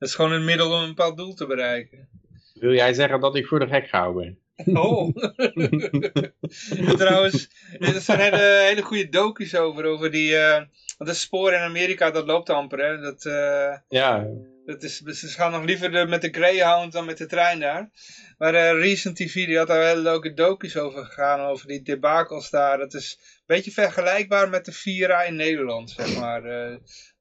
Dat 0.01 0.09
is 0.09 0.15
gewoon 0.15 0.33
een 0.33 0.45
middel 0.45 0.73
om 0.73 0.81
een 0.83 0.89
bepaald 0.89 1.17
doel 1.17 1.35
te 1.35 1.47
bereiken. 1.47 2.09
Wil 2.55 2.73
jij 2.73 2.93
zeggen 2.93 3.21
dat 3.21 3.37
ik 3.37 3.47
voor 3.47 3.59
de 3.59 3.67
gek 3.67 3.89
gehouden 3.89 4.39
ben? 4.65 4.77
Oh. 4.77 5.17
Trouwens, 6.99 7.49
er 7.79 8.01
zijn 8.01 8.19
hele, 8.21 8.63
hele 8.67 8.83
goede 8.83 9.09
docu's 9.09 9.55
over, 9.55 9.85
over 9.85 10.11
die... 10.11 10.37
eh 10.37 10.63
want 10.99 11.13
dat 11.13 11.21
spoor 11.21 11.53
in 11.53 11.59
Amerika, 11.61 12.11
dat 12.11 12.27
loopt 12.27 12.51
amper, 12.51 12.79
hè. 12.79 13.01
Dat, 13.01 13.25
eh, 13.25 13.77
Ja, 13.89 14.27
dat 14.67 14.83
is, 14.83 14.99
ze 14.99 15.29
gaan 15.29 15.51
nog 15.53 15.65
liever 15.65 15.91
de- 15.91 16.07
met 16.07 16.21
de 16.23 16.29
Greyhound 16.31 16.93
dan 16.93 17.05
met 17.05 17.19
de 17.19 17.27
trein 17.27 17.61
daar. 17.61 17.91
Maar 18.39 18.55
eh, 18.55 18.71
Recent 18.73 19.17
TV, 19.17 19.33
die 19.47 19.57
had 19.59 19.67
daar 19.67 19.87
hele 19.87 20.01
leuke 20.01 20.35
docu's 20.35 20.77
over 20.77 21.05
gegaan, 21.05 21.41
over 21.41 21.67
die 21.67 21.83
debakels 21.83 22.51
daar. 22.51 22.79
Dat 22.79 22.95
is 22.95 23.17
een 23.21 23.43
beetje 23.47 23.71
vergelijkbaar 23.71 24.49
met 24.49 24.65
de 24.65 24.73
Vira 24.73 25.23
in 25.23 25.35
Nederland, 25.37 25.91
zeg 25.91 26.17
maar. 26.19 26.43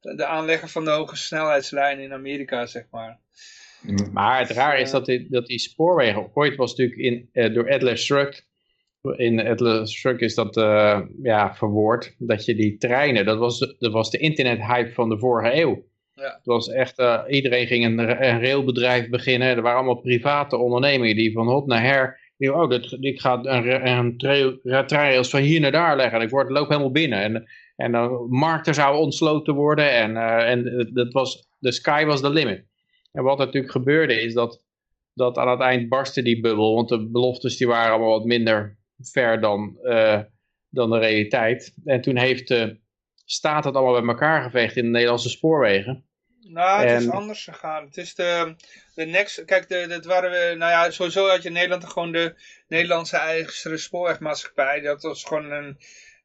Eh, 0.01 0.15
de, 0.15 0.25
aanlegger 0.25 0.69
van 0.69 0.83
de 0.83 0.91
hoge 0.91 1.15
snelheidslijn 1.15 1.99
in 1.99 2.13
Amerika, 2.13 2.65
zeg 2.65 2.83
maar. 2.91 3.19
maar 4.11 4.39
het 4.39 4.49
raar 4.49 4.79
is 4.79 4.91
dat 4.91 5.05
die, 5.05 5.27
dat 5.29 5.47
die 5.47 5.59
spoorwegen, 5.59 6.31
ooit 6.33 6.55
was 6.55 6.75
natuurlijk 6.75 6.99
in, 6.99 7.29
eh, 7.31 7.53
door 7.53 7.71
Atlas 7.71 8.03
Shrugged, 8.03 8.47
in 9.15 9.47
Atlas 9.47 9.93
Shrugged 9.93 10.21
is 10.21 10.35
dat 10.35 10.57
eh, 10.57 11.01
ja, 11.23 11.55
verwoord, 11.55 12.15
dat 12.17 12.45
je 12.45 12.55
die 12.55 12.77
treinen, 12.77 13.25
dat 13.25 13.37
was, 13.37 13.59
de- 13.59 13.75
dat 13.79 13.91
was 13.91 14.11
de 14.11 14.17
internethype 14.17 14.93
van 14.93 15.09
de 15.09 15.17
vorige 15.17 15.61
eeuw. 15.61 15.87
Ja. 16.13 16.33
Het 16.35 16.45
was 16.45 16.69
echt, 16.69 16.97
eh, 16.97 17.21
iedereen 17.27 17.67
ging 17.67 17.85
een, 17.85 17.99
een 17.99 18.41
railbedrijf 18.41 19.09
beginnen, 19.09 19.47
er 19.47 19.61
waren 19.61 19.77
allemaal 19.77 20.01
private 20.01 20.57
ondernemingen 20.57 21.15
die 21.15 21.31
van 21.31 21.47
hot 21.47 21.67
naar 21.67 21.83
her, 21.83 22.19
die, 22.37 22.53
oh, 22.53 22.69
dit, 22.69 22.97
ik 22.99 23.19
ga 23.19 23.39
een, 23.43 23.87
een 23.87 24.17
treinrails 24.17 25.29
van 25.29 25.41
hier 25.41 25.59
naar 25.59 25.71
daar 25.71 25.95
leggen 25.95 26.19
en 26.19 26.25
ik 26.25 26.29
word, 26.29 26.49
loop 26.49 26.69
helemaal 26.69 26.91
binnen. 26.91 27.21
En, 27.21 27.49
en 27.79 27.91
dan 27.91 28.27
markten 28.29 28.73
zouden 28.73 29.01
ontsloten 29.01 29.53
worden 29.53 29.91
en, 29.91 30.17
eh, 30.17 30.49
en 30.49 30.89
dat 30.93 31.13
was, 31.13 31.47
de 31.59 31.71
sky 31.71 32.05
was 32.05 32.21
the 32.21 32.29
limit. 32.29 32.65
En 33.11 33.23
wat 33.23 33.37
natuurlijk 33.37 33.71
gebeurde 33.71 34.21
is 34.21 34.33
dat, 34.33 34.61
dat 35.13 35.37
aan 35.37 35.49
het 35.49 35.59
eind 35.59 35.89
barstte 35.89 36.21
die 36.21 36.39
bubbel. 36.39 36.75
Want 36.75 36.89
de 36.89 37.09
beloftes 37.09 37.57
die 37.57 37.67
waren 37.67 37.91
allemaal 37.91 38.17
wat 38.17 38.25
minder 38.25 38.77
ver 38.97 39.41
dan, 39.41 39.77
eh, 39.83 40.19
dan 40.69 40.89
de 40.89 40.97
realiteit. 40.97 41.73
En 41.85 42.01
toen 42.01 42.17
heeft 42.17 42.47
de 42.47 42.79
staat 43.25 43.63
het 43.63 43.75
allemaal 43.75 44.01
bij 44.01 44.09
elkaar 44.09 44.43
geveegd 44.43 44.75
in 44.75 44.83
de 44.83 44.89
Nederlandse 44.89 45.29
spoorwegen. 45.29 46.05
Nou, 46.39 46.85
het 46.85 47.01
is 47.01 47.09
anders 47.09 47.43
gegaan. 47.43 47.85
Het 47.85 47.97
is 47.97 48.15
de, 48.15 48.55
de 48.95 49.05
next, 49.05 49.45
kijk, 49.45 49.69
de, 49.69 49.85
dat 49.87 50.05
waren 50.05 50.31
we, 50.31 50.55
nou 50.57 50.71
ja, 50.71 50.91
sowieso 50.91 51.27
had 51.27 51.41
je 51.41 51.47
in 51.47 51.53
Nederland 51.53 51.85
gewoon 51.85 52.11
de 52.11 52.35
Nederlandse 52.67 53.17
eigen 53.17 53.79
spoorwegmaatschappij. 53.79 54.81
Dat 54.81 55.01
was 55.01 55.23
gewoon 55.23 55.51
een, 55.51 55.77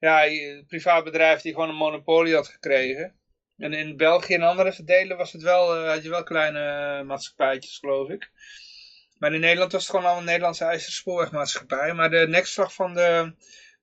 ja, 0.05 0.26
een 0.26 0.64
privaat 0.66 1.05
bedrijf 1.05 1.40
die 1.40 1.52
gewoon 1.52 1.68
een 1.68 1.74
monopolie 1.74 2.35
had 2.35 2.48
gekregen. 2.48 3.14
En 3.56 3.72
in 3.72 3.97
België 3.97 4.35
en 4.35 4.43
andere 4.43 4.85
delen 4.85 5.16
was 5.16 5.32
het 5.32 5.43
wel, 5.43 5.76
eh, 5.76 5.89
had 5.89 6.02
je 6.02 6.09
wel 6.09 6.22
kleine 6.22 6.59
eh, 6.59 7.06
maatschappijtjes, 7.06 7.78
geloof 7.78 8.09
ik. 8.09 8.31
Maar 9.18 9.35
in 9.35 9.40
Nederland 9.40 9.72
was 9.72 9.86
het 9.86 9.90
gewoon 9.90 10.10
al 10.10 10.18
een 10.18 10.24
Nederlandse 10.24 10.64
eigen 10.64 10.93
spoorwegmaatschappij. 10.93 11.94
Maar 11.94 12.10
de 12.10 12.26
nekslag 12.28 12.74
van 12.74 12.94
de, 12.94 13.35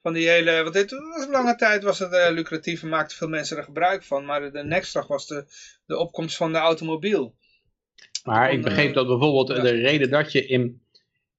van 0.02 0.14
die 0.14 0.30
hele, 0.30 0.62
want 0.62 0.74
dit 0.74 0.92
was 0.92 1.26
een 1.26 1.32
lange 1.32 1.56
tijd 1.56 1.84
was 1.84 2.00
het 2.00 2.14
eh, 2.14 2.32
lucratief 2.32 2.82
en 2.82 2.90
maakten 2.90 3.18
veel 3.18 3.30
mensen 3.30 3.58
er 3.58 3.64
gebruik 3.64 4.04
van. 4.04 4.26
Maar 4.26 4.42
de, 4.42 4.52
de 4.52 4.64
nekslag 4.64 5.08
was 5.08 5.28
de, 5.28 5.46
de 5.86 5.98
opkomst 5.98 6.38
van 6.38 6.52
de 6.52 6.58
automobiel. 6.58 7.36
Maar 8.24 8.52
ik 8.52 8.62
begreep 8.62 8.94
dat 8.94 9.08
bijvoorbeeld 9.08 9.48
de 9.48 9.70
reden 9.70 10.10
dat 10.10 10.32
je 10.32 10.46
in, 10.46 10.82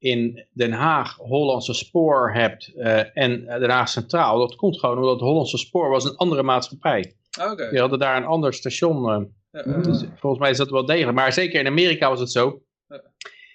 in 0.03 0.45
Den 0.53 0.73
Haag 0.73 1.17
Hollandse 1.17 1.75
Spoor 1.75 2.33
hebt 2.33 2.75
eh, 2.75 3.17
en 3.17 3.45
Den 3.45 3.71
Haag 3.71 3.89
Centraal, 3.89 4.39
dat 4.39 4.55
komt 4.55 4.79
gewoon 4.79 4.97
omdat 4.97 5.21
Hollandse 5.21 5.59
Spoor 5.59 5.89
was 5.89 6.05
een 6.05 6.17
andere 6.17 6.43
maatschappij. 6.43 7.15
Oké. 7.51 7.71
Die 7.71 7.81
hadden 7.81 7.99
daar 7.99 8.17
een 8.17 8.25
ander 8.25 8.55
station 8.55 9.11
eh, 9.51 9.61
eh, 9.61 9.83
Dus 9.83 10.05
volgens 10.15 10.43
mij 10.43 10.51
is 10.51 10.57
dat 10.57 10.71
wel 10.71 10.87
degelijk. 10.87 11.17
Maar 11.17 11.33
zeker 11.33 11.61
in 11.61 11.67
Amerika 11.67 12.09
was 12.09 12.21
het 12.21 12.31
zo. 12.31 12.63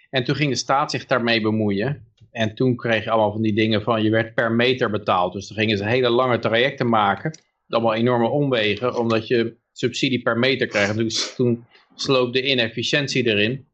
En 0.10 0.24
toen 0.24 0.36
ging 0.36 0.52
de 0.52 0.57
staat 0.57 0.91
zich 0.91 1.06
daarmee 1.06 1.41
bemoeien. 1.41 2.06
En 2.32 2.56
toen 2.56 2.76
kreeg 2.76 3.03
je 3.03 3.10
allemaal 3.10 3.32
van 3.32 3.41
die 3.41 3.53
dingen 3.53 3.82
van 3.82 4.03
je 4.03 4.10
werd 4.10 4.34
per 4.34 4.52
meter 4.52 4.90
betaald. 4.90 5.34
Dus 5.34 5.48
dan 5.48 5.57
gingen 5.57 5.78
ze 5.78 5.88
hele 5.88 6.10
lange 6.10 6.40
trajecten 6.40 6.90
maken. 6.90 7.40
Allemaal 7.69 7.94
enorme 7.94 8.30
omwegen. 8.30 8.99
Omdat 8.99 9.28
je 9.28 9.56
subsidie 9.72 10.22
per 10.22 10.38
meter 10.38 10.68
kreeg. 10.68 10.94
Dus 10.94 11.36
toen 11.36 11.65
sloop 11.95 12.34
de 12.34 12.49
inefficiëntie 12.49 13.26
erin. 13.26 13.66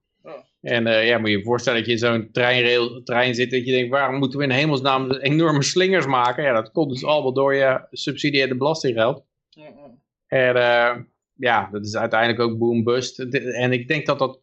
En 0.63 0.87
eh, 0.87 1.07
ja, 1.07 1.17
moet 1.17 1.29
je 1.29 1.37
je 1.37 1.43
voorstellen 1.43 1.79
dat 1.79 1.87
je 1.87 1.93
in 1.93 1.99
zo'n 1.99 2.29
treinrail, 2.31 3.03
trein 3.03 3.35
zit. 3.35 3.51
Dat 3.51 3.65
je 3.65 3.71
denkt, 3.71 3.89
waarom 3.89 4.15
moeten 4.15 4.39
we 4.39 4.45
in 4.45 4.51
hemelsnaam 4.51 5.11
enorme 5.11 5.63
slingers 5.63 6.05
maken? 6.05 6.43
Ja, 6.43 6.53
dat 6.53 6.71
komt 6.71 6.89
dus 6.89 7.05
allemaal 7.05 7.33
door 7.33 7.55
je 7.55 7.87
subsidieerde 7.91 8.57
belastinggeld. 8.57 9.23
ja, 9.49 9.63
ja. 9.63 9.91
En 10.27 10.55
eh, 10.55 11.01
ja, 11.33 11.69
dat 11.71 11.85
is 11.85 11.95
uiteindelijk 11.95 12.39
ook 12.39 12.57
boom 12.57 12.83
bust. 12.83 13.19
En 13.19 13.71
ik 13.71 13.87
denk 13.87 14.05
dat 14.05 14.19
dat, 14.19 14.39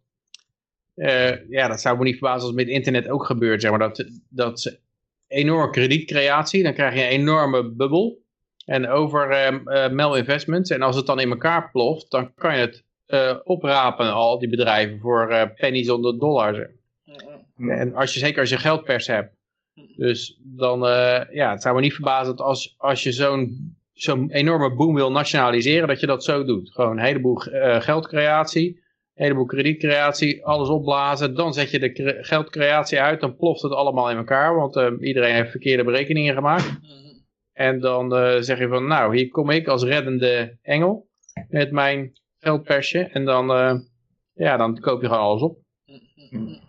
eh, 0.95 1.49
ja, 1.49 1.69
dat 1.69 1.81
zou 1.81 1.99
me 1.99 2.05
niet 2.05 2.19
verbazen 2.19 2.41
als 2.41 2.57
het 2.57 2.67
met 2.67 2.69
internet 2.69 3.09
ook 3.09 3.27
gebeurt. 3.27 3.61
Zeg 3.61 3.71
maar, 3.71 3.79
dat, 3.79 4.05
dat 4.29 4.81
enorme 5.27 5.71
kredietcreatie, 5.71 6.63
dan 6.63 6.75
krijg 6.75 6.95
je 6.95 7.03
een 7.03 7.09
enorme 7.09 7.71
bubbel. 7.71 8.19
En 8.65 8.89
over 8.89 9.29
malinvestments. 9.93 10.71
En 10.71 10.83
als 10.83 10.97
het 10.97 11.07
dan 11.07 11.21
in 11.21 11.31
elkaar 11.31 11.71
ploft, 11.71 12.11
dan 12.11 12.35
kan 12.35 12.55
je 12.55 12.61
het 12.61 12.85
eh, 13.11 13.37
oprapen, 13.45 14.13
al 14.13 14.39
die 14.39 14.49
bedrijven, 14.49 14.99
voor 15.01 15.31
eh, 15.31 15.49
pennies 15.57 15.91
onder 15.91 16.19
dollar. 16.19 16.55
zeg. 16.55 16.69
Ja, 17.03 17.15
ja. 17.57 17.75
En 17.75 17.95
als 17.95 18.15
je, 18.15 18.21
zeker 18.21 18.41
als 18.41 18.51
je 18.51 18.59
geldpers 18.59 19.07
hebt. 19.07 19.35
Dus 19.97 20.39
dan, 20.43 20.87
eh, 20.87 21.21
ja, 21.31 21.51
het 21.51 21.63
zou 21.63 21.75
me 21.75 21.81
niet 21.81 21.95
verbazen 21.95 22.37
dat 22.37 22.47
als, 22.47 22.75
als 22.79 23.03
je 23.03 23.13
zo'n 23.13 23.75
zo'n 23.93 24.31
enorme 24.31 24.75
boom 24.75 24.95
wil 24.95 25.11
nationaliseren, 25.11 25.89
dat 25.89 26.01
je 26.01 26.07
dat 26.07 26.25
zo 26.25 26.45
doet. 26.45 26.71
Gewoon 26.73 26.91
een 26.99 27.05
heleboel 27.05 27.35
geldcreatie, 27.79 28.69
een 29.15 29.23
heleboel 29.25 29.45
kredietcreatie, 29.45 30.45
alles 30.45 30.69
opblazen. 30.69 31.35
Dan 31.35 31.55
zet 31.55 31.71
je 31.71 31.79
de 31.79 31.93
cre- 31.93 32.19
geldcreatie 32.21 33.01
uit, 33.01 33.21
dan 33.21 33.37
ploft 33.37 33.63
het 33.63 33.73
allemaal 33.73 34.11
in 34.11 34.17
elkaar, 34.17 34.55
want 34.55 35.01
iedereen 35.01 35.35
heeft 35.35 35.51
verkeerde 35.51 35.85
berekeningen 35.85 36.35
gemaakt. 36.35 36.79
En 37.53 37.81
dan 37.81 38.11
zeg 38.45 38.59
je 38.59 38.69
van, 38.69 38.87
nou, 38.87 39.17
hier 39.17 39.29
kom 39.29 39.51
ik 39.51 39.67
als 39.69 39.85
reddende 39.85 40.57
engel 40.63 41.09
met 41.49 41.71
mijn 41.71 42.20
geldpersje. 42.41 42.99
En 42.99 43.25
dan, 43.25 43.51
eh, 43.51 43.79
ja, 44.35 44.57
dan 44.57 44.81
koop 44.81 45.01
je 45.01 45.07
gewoon 45.07 45.23
alles 45.23 45.43
op. 45.43 45.59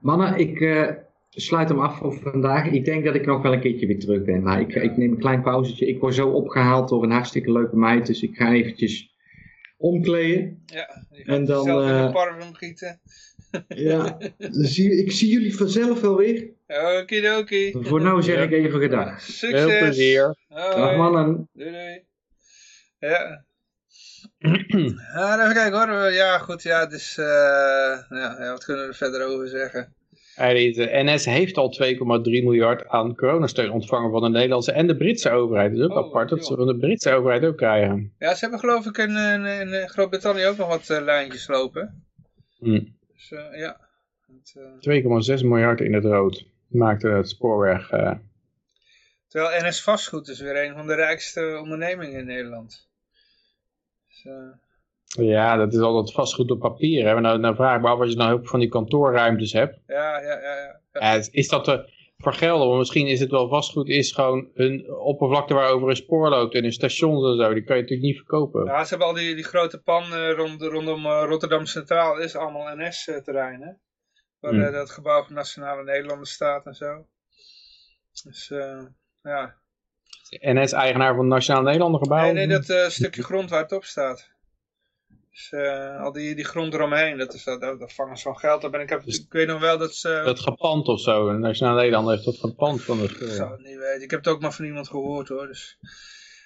Mannen, 0.00 0.38
ik 0.38 0.60
eh, 0.60 0.90
sluit 1.30 1.68
hem 1.68 1.80
af 1.80 1.96
voor 1.96 2.14
vandaag. 2.14 2.66
Ik 2.66 2.84
denk 2.84 3.04
dat 3.04 3.14
ik 3.14 3.26
nog 3.26 3.42
wel 3.42 3.52
een 3.52 3.60
keertje 3.60 3.86
weer 3.86 3.98
terug 3.98 4.24
ben. 4.24 4.42
Maar 4.42 4.60
ik, 4.60 4.74
ik 4.74 4.96
neem 4.96 5.12
een 5.12 5.18
klein 5.18 5.42
pauzetje. 5.42 5.86
Ik 5.86 6.00
word 6.00 6.14
zo 6.14 6.28
opgehaald 6.28 6.88
door 6.88 7.02
een 7.02 7.10
hartstikke 7.10 7.52
leuke 7.52 7.76
meid. 7.76 8.06
Dus 8.06 8.22
ik 8.22 8.36
ga 8.36 8.52
eventjes 8.52 9.14
omkleden. 9.76 10.62
Ja, 10.66 11.06
En 11.24 11.44
dan, 11.44 11.64
zelf 11.64 11.88
in 11.88 11.94
eh, 11.94 12.06
de 12.06 12.12
parfum 12.12 12.54
gieten. 12.54 13.00
Ja, 13.68 14.18
zie, 14.50 15.04
ik 15.04 15.12
zie 15.12 15.30
jullie 15.30 15.56
vanzelf 15.56 16.00
wel 16.00 16.16
weer. 16.16 16.50
Okidoki. 17.00 17.72
Voor 17.80 18.02
nu 18.02 18.22
zeg 18.22 18.44
ik 18.44 18.52
even 18.52 18.80
gedag. 18.80 19.20
Succes. 19.20 19.64
Heel 19.64 19.78
plezier. 19.78 20.36
Hoi. 20.48 20.76
Dag 20.76 20.96
mannen. 20.96 21.48
Doei 21.52 21.70
doei. 21.70 22.02
Ja. 22.98 23.44
Ja, 24.44 25.40
even 25.42 25.54
kijken 25.54 25.72
hoor. 25.72 26.12
Ja, 26.12 26.38
goed. 26.38 26.62
Ja, 26.62 26.86
dus, 26.86 27.18
eh 27.18 27.24
ja, 28.08 28.50
wat 28.50 28.64
kunnen 28.64 28.82
we 28.82 28.88
er 28.88 28.94
verder 28.94 29.26
over 29.26 29.48
zeggen? 29.48 29.94
De 30.36 30.90
NS 30.92 31.24
heeft 31.24 31.56
al 31.56 31.76
2,3 31.82 32.22
miljard 32.22 32.88
aan 32.88 33.14
coronasteun 33.14 33.70
ontvangen 33.70 34.10
van 34.10 34.22
de 34.22 34.28
Nederlandse 34.28 34.72
en 34.72 34.86
de 34.86 34.96
Britse 34.96 35.30
overheid. 35.30 35.70
Dat 35.70 35.78
is 35.78 35.84
ook 35.84 36.02
Oh, 36.02 36.06
apart 36.06 36.28
dat 36.28 36.46
ze 36.46 36.54
van 36.54 36.66
de 36.66 36.76
Britse 36.76 37.12
overheid 37.12 37.44
ook 37.44 37.56
krijgen. 37.56 38.12
Ja, 38.18 38.34
ze 38.34 38.40
hebben 38.40 38.58
geloof 38.58 38.86
ik 38.86 38.98
in, 38.98 39.16
in, 39.16 39.46
in 39.46 39.88
Groot-Brittannië 39.88 40.46
ook 40.46 40.56
nog 40.56 40.68
wat 40.68 40.90
eh, 40.90 41.02
lijntjes 41.02 41.48
lopen. 41.48 42.04
Hm. 42.58 42.82
Dus 43.12 43.32
eh, 43.32 43.58
ja. 43.58 43.80
Het, 44.26 44.54
eh, 44.80 45.38
2,6 45.38 45.44
miljard 45.44 45.80
in 45.80 45.94
het 45.94 46.04
rood 46.04 46.44
maakte 46.68 47.08
het 47.08 47.28
spoorweg. 47.28 47.90
eh, 47.90 48.12
terwijl 49.28 49.68
NS 49.68 49.82
Vastgoed 49.82 50.28
is 50.28 50.40
weer 50.40 50.64
een 50.64 50.74
van 50.74 50.86
de 50.86 50.94
rijkste 50.94 51.58
ondernemingen 51.62 52.18
in 52.18 52.26
Nederland. 52.26 52.88
Dus, 54.24 54.32
eh, 55.16 55.26
ja, 55.28 55.56
dat 55.56 55.72
is 55.72 55.78
altijd 55.80 56.12
vastgoed 56.12 56.50
op 56.50 56.58
papier. 56.60 57.06
Hè? 57.08 57.20
Nou, 57.20 57.38
nou 57.38 57.54
vraag 57.54 57.76
ik 57.76 57.82
me 57.82 57.88
af 57.88 57.98
als 58.00 58.10
je 58.10 58.16
nou 58.16 58.28
heel 58.28 58.38
veel 58.38 58.46
van 58.48 58.60
die 58.60 58.68
kantoorruimtes 58.68 59.52
hebt. 59.52 59.78
ja, 59.86 60.20
ja, 60.20 60.40
ja. 60.40 60.80
ja. 60.92 61.12
Is- 61.30 61.48
dat 61.48 61.64
te 61.64 61.92
vergelden? 62.18 62.66
Want 62.66 62.78
misschien 62.78 63.06
is 63.06 63.20
het 63.20 63.30
wel 63.30 63.48
vastgoed, 63.48 63.88
is 63.88 64.12
gewoon 64.12 64.48
een 64.54 64.90
oppervlakte 64.92 65.54
waarover 65.54 65.88
een 65.88 65.96
spoor 65.96 66.28
loopt 66.28 66.54
en 66.54 66.64
een 66.64 66.72
stations 66.72 67.24
en 67.24 67.36
zo. 67.44 67.54
Die 67.54 67.64
kan 67.64 67.76
je 67.76 67.82
natuurlijk 67.82 68.08
niet 68.08 68.16
verkopen. 68.16 68.64
Ja, 68.64 68.82
ze 68.82 68.88
hebben 68.88 69.06
al 69.06 69.14
die, 69.14 69.34
die 69.34 69.44
grote 69.44 69.78
pan 69.82 70.02
eh, 70.02 70.32
rond, 70.32 70.62
rondom 70.62 71.06
eh, 71.06 71.24
Rotterdam 71.28 71.66
Centraal. 71.66 72.18
is 72.18 72.36
allemaal 72.36 72.76
NS-terrein, 72.76 73.80
Waar 74.40 74.52
Hmm. 74.52 74.62
eh, 74.62 74.72
dat 74.72 74.90
gebouw 74.90 75.22
van 75.24 75.34
Nationale 75.34 75.84
Nederlanden 75.84 76.26
staat 76.26 76.66
en 76.66 76.74
zo. 76.74 77.06
Dus 78.24 78.50
eh, 78.50 78.82
ja. 79.22 79.54
NS-eigenaar 80.40 81.14
van 81.14 81.28
Nationaal 81.28 81.62
Nederlander 81.62 82.00
gebouw? 82.00 82.22
Nee, 82.22 82.32
nee, 82.32 82.46
dat 82.46 82.68
eh, 82.68 82.88
stukje 82.88 83.22
grond 83.22 83.50
waar 83.50 83.62
het 83.62 83.72
op 83.72 83.84
staat. 83.84 84.32
Dus 85.30 85.52
eh, 85.52 86.02
al 86.02 86.12
die, 86.12 86.34
die 86.34 86.44
grond 86.44 86.74
eromheen, 86.74 87.18
dat, 87.18 87.34
is, 87.34 87.44
dat, 87.44 87.60
dat 87.60 87.92
vangen 87.92 88.16
ze 88.16 88.22
van 88.22 88.38
geld 88.38 88.64
op. 88.64 88.74
En 88.74 88.80
ik, 88.80 88.88
heb, 88.88 89.04
Dus- 89.04 89.20
ik 89.20 89.32
weet 89.32 89.46
nog 89.46 89.60
wel 89.60 89.78
dat 89.78 89.94
ze... 89.94 90.22
Dat 90.24 90.40
gepand 90.40 90.88
of 90.88 91.00
zo. 91.00 91.32
Nationaal 91.32 91.74
Nederlander 91.74 92.12
heeft 92.12 92.24
dat 92.24 92.36
gepand 92.36 92.82
van 92.82 92.98
de 92.98 93.04
ik 93.04 93.30
zou 93.30 93.50
het 93.50 93.60
niet 93.60 93.78
weten. 93.78 94.02
Ik 94.02 94.10
heb 94.10 94.24
het 94.24 94.34
ook 94.34 94.40
maar 94.40 94.52
van 94.52 94.64
iemand 94.64 94.88
gehoord 94.88 95.28
hoor. 95.28 95.46
Dus. 95.46 95.78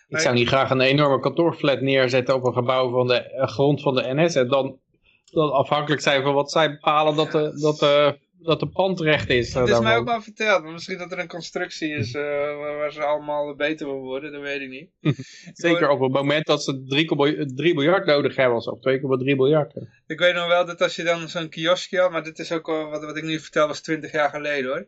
Ik 0.09 0.19
zou 0.19 0.35
niet 0.35 0.49
graag 0.49 0.71
een 0.71 0.81
enorme 0.81 1.21
kantoorflat 1.21 1.81
neerzetten 1.81 2.35
op 2.35 2.45
een 2.45 2.53
gebouw 2.53 2.91
van 2.91 3.07
de 3.07 3.21
eh, 3.21 3.49
grond 3.49 3.83
van 3.83 3.95
de 3.95 4.15
NS. 4.15 4.35
En 4.35 4.49
dan, 4.49 4.79
dan 5.25 5.53
afhankelijk 5.53 6.01
zijn 6.01 6.23
van 6.23 6.35
wat 6.35 6.51
zij 6.51 6.71
bepalen 6.71 7.17
dat 7.17 7.33
de, 7.33 7.61
dat 7.61 7.79
de, 7.79 8.19
dat 8.41 8.61
de 8.61 8.69
pandrecht 8.69 9.29
is. 9.29 9.55
eh, 9.55 9.61
Het 9.61 9.69
is 9.69 9.79
mij 9.81 9.97
ook 9.97 10.05
maar 10.07 10.23
verteld. 10.23 10.63
Maar 10.63 10.73
misschien 10.73 10.99
dat 10.99 11.13
er 11.13 11.19
een 11.19 11.29
constructie 11.29 11.95
is 11.95 12.15
eh, 12.15 12.23
waar, 12.57 12.93
ze 12.93 13.03
allemaal 13.05 13.55
beter 13.55 13.87
van 13.87 13.97
worden. 13.99 14.33
Dat 14.33 14.41
weet 14.41 14.61
ik 14.61 14.69
niet. 14.69 14.91
Zeker 15.53 15.89
op 15.89 16.01
het 16.01 16.13
moment 16.13 16.47
dat 16.47 16.63
ze 16.65 16.83
3, 16.87 17.55
3 17.55 17.75
miljard 17.75 18.07
nodig 18.07 18.37
hebben. 18.37 18.57
Of 18.59 18.79
2,3 19.21 19.25
miljard. 19.37 19.73
Ik 20.07 20.19
weet 20.19 20.35
nog 20.35 20.47
wel 20.47 20.65
dat 20.67 20.83
als 20.83 20.97
je 20.97 21.03
dan 21.03 21.29
zo'n 21.29 21.49
kioskje 21.49 21.99
had, 22.01 22.11
maar 22.11 22.25
dit 22.25 22.39
is 22.39 22.53
ook 22.53 22.67
wat, 22.67 23.05
wat 23.05 23.17
ik 23.17 23.25
nu 23.25 23.39
vertel 23.41 23.67
was 23.67 23.81
20 23.81 24.13
jaar 24.13 24.31
geleden 24.31 24.71
hoor. 24.71 24.87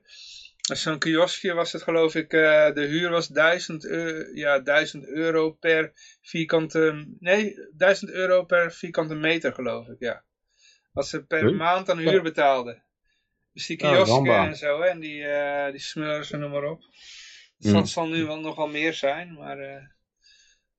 Als 0.68 0.82
zo'n 0.82 0.98
kioskje 0.98 1.54
was 1.54 1.72
het 1.72 1.82
geloof 1.82 2.14
ik, 2.14 2.32
eh, 2.32 2.72
de 2.74 2.84
huur 2.86 3.10
was 3.10 3.28
1000, 3.28 3.84
eu- 3.84 4.30
ja, 4.34 4.60
1000 4.60 5.06
euro 5.08 5.50
per 5.50 5.92
vierkante, 6.22 7.06
nee, 7.18 7.54
1000 7.76 8.10
euro 8.10 8.44
per 8.44 8.72
vierkante 8.72 9.14
meter 9.14 9.52
geloof 9.52 9.88
ik, 9.88 9.96
ja. 9.98 10.24
Wat 10.92 11.06
ze 11.06 11.24
per 11.24 11.44
Huh? 11.48 11.56
maand 11.58 11.90
aan 11.90 11.98
huur 11.98 12.22
betaalden. 12.22 12.82
Dus 13.60 13.68
die 13.78 13.86
Oh, 13.86 13.92
kiosken 13.92 14.14
gamba. 14.14 14.46
en 14.46 14.56
zo, 14.56 14.80
hè, 14.80 14.86
en 14.86 15.00
die, 15.00 15.24
eh 15.24 15.70
die 15.70 15.80
smurfs 15.80 16.30
en 16.30 16.40
noem 16.40 16.50
maar 16.50 16.64
op. 16.70 16.80
Het 16.80 16.90
Hmm. 17.58 17.70
zal, 17.70 17.86
zal 17.86 18.06
nu 18.08 18.24
wel 18.24 18.40
nog 18.40 18.56
wel 18.56 18.68
meer 18.68 18.94
zijn, 18.94 19.32
maar 19.34 19.58
eh, 19.58 19.74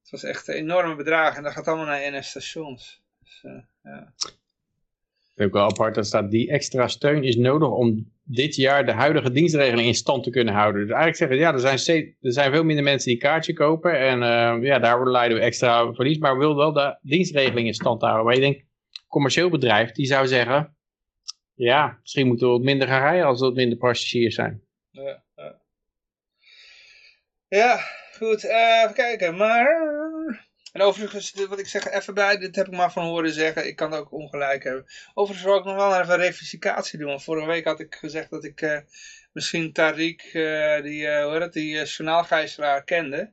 het 0.02 0.10
was 0.12 0.24
echt 0.24 0.48
een 0.48 0.54
enorme 0.56 0.96
bedrag 0.96 1.36
en 1.38 1.44
dat 1.44 1.52
gaat 1.54 1.68
allemaal 1.68 1.86
naar 1.86 2.12
NS-stations. 2.12 3.02
Dus, 3.24 3.40
eh, 3.44 3.52
ja. 3.84 4.14
Ik 5.36 5.52
wel 5.52 5.64
apart. 5.66 5.98
Er 5.98 6.06
staat 6.06 6.32
die 6.32 6.52
extra 6.52 6.88
steun 6.88 7.24
is 7.24 7.36
nodig 7.36 7.70
om 7.70 8.12
dit 8.24 8.56
jaar 8.56 8.86
de 8.86 8.92
huidige 8.92 9.32
dienstregeling 9.32 9.88
in 9.88 9.96
stand 9.96 10.24
te 10.24 10.30
kunnen 10.30 10.54
houden. 10.54 10.82
Dus 10.82 10.90
eigenlijk 10.90 11.18
zeggen 11.18 11.38
ja, 11.38 11.54
er 11.54 11.60
zijn, 11.60 11.80
steeds- 11.80 12.16
er 12.22 12.32
zijn 12.34 12.52
veel 12.52 12.64
minder 12.64 12.84
mensen 12.84 13.10
die 13.12 13.20
kaartje 13.20 13.54
kopen. 13.54 14.00
En 14.00 14.20
ja, 14.62 14.80
daardoor 14.80 15.12
leiden 15.12 15.38
we 15.38 15.44
extra 15.44 15.94
verlies. 15.94 16.18
Maar 16.18 16.34
we 16.34 16.40
willen 16.40 16.56
wel 16.56 16.74
de 16.74 16.98
dienstregeling 17.02 17.68
in 17.68 17.74
stand 17.74 18.02
houden. 18.02 18.26
Maar 18.26 18.34
je 18.34 18.40
denkt, 18.40 18.64
commercieel 19.08 19.50
bedrijf, 19.50 19.92
die 19.92 20.06
zou 20.06 20.28
zeggen... 20.28 20.76
Ja, 21.62 21.98
misschien 22.02 22.28
moeten 22.28 22.48
we 22.48 22.54
wat 22.54 22.62
minder 22.62 22.88
gaan 22.88 23.02
rijden 23.02 23.26
als 23.26 23.40
er 23.40 23.46
wat 23.46 23.56
minder 23.56 23.78
passagiers 23.78 24.36
zijn. 24.36 24.64
Ja, 24.90 25.24
ja. 25.36 25.62
ja 27.48 27.80
goed. 28.18 28.44
eh, 28.46 28.82
even 28.84 28.94
kijken. 28.94 29.36
Maar... 29.36 29.68
En 30.72 30.82
overigens, 30.82 31.34
wat 31.50 31.60
ik 31.60 31.68
zeg 31.68 31.88
even 31.90 32.14
bij, 32.14 32.38
dit 32.38 32.56
heb 32.56 32.68
ik 32.68 32.74
maar 32.74 32.92
van 32.92 33.06
horen 33.06 33.32
zeggen. 33.32 33.68
Ik 33.68 33.76
kan 33.76 33.94
ook 33.94 34.12
ongelijk 34.12 34.64
hebben. 34.64 34.86
Overigens 35.14 35.48
wil 35.48 35.58
ik 35.58 35.64
nog 35.66 35.76
wel 35.76 36.00
even 36.00 36.14
een 36.14 36.20
rectificatie 36.20 37.00
doen. 37.00 37.08
Want 37.08 37.24
vorige 37.24 37.48
week 37.48 37.66
had 37.66 37.80
ik 37.80 37.96
gezegd 37.96 38.30
dat 38.30 38.44
ik 38.44 38.62
eh, 38.62 38.78
misschien 39.34 39.70
Tariq, 39.70 40.32
eh, 40.34 40.82
die, 40.82 41.08
hoe 41.08 41.32
heet 41.32 41.42
het, 41.42 41.54
die 41.54 41.74
uh, 41.76 41.86
journaalgijzelaar 41.86 42.84
kende. 42.84 43.32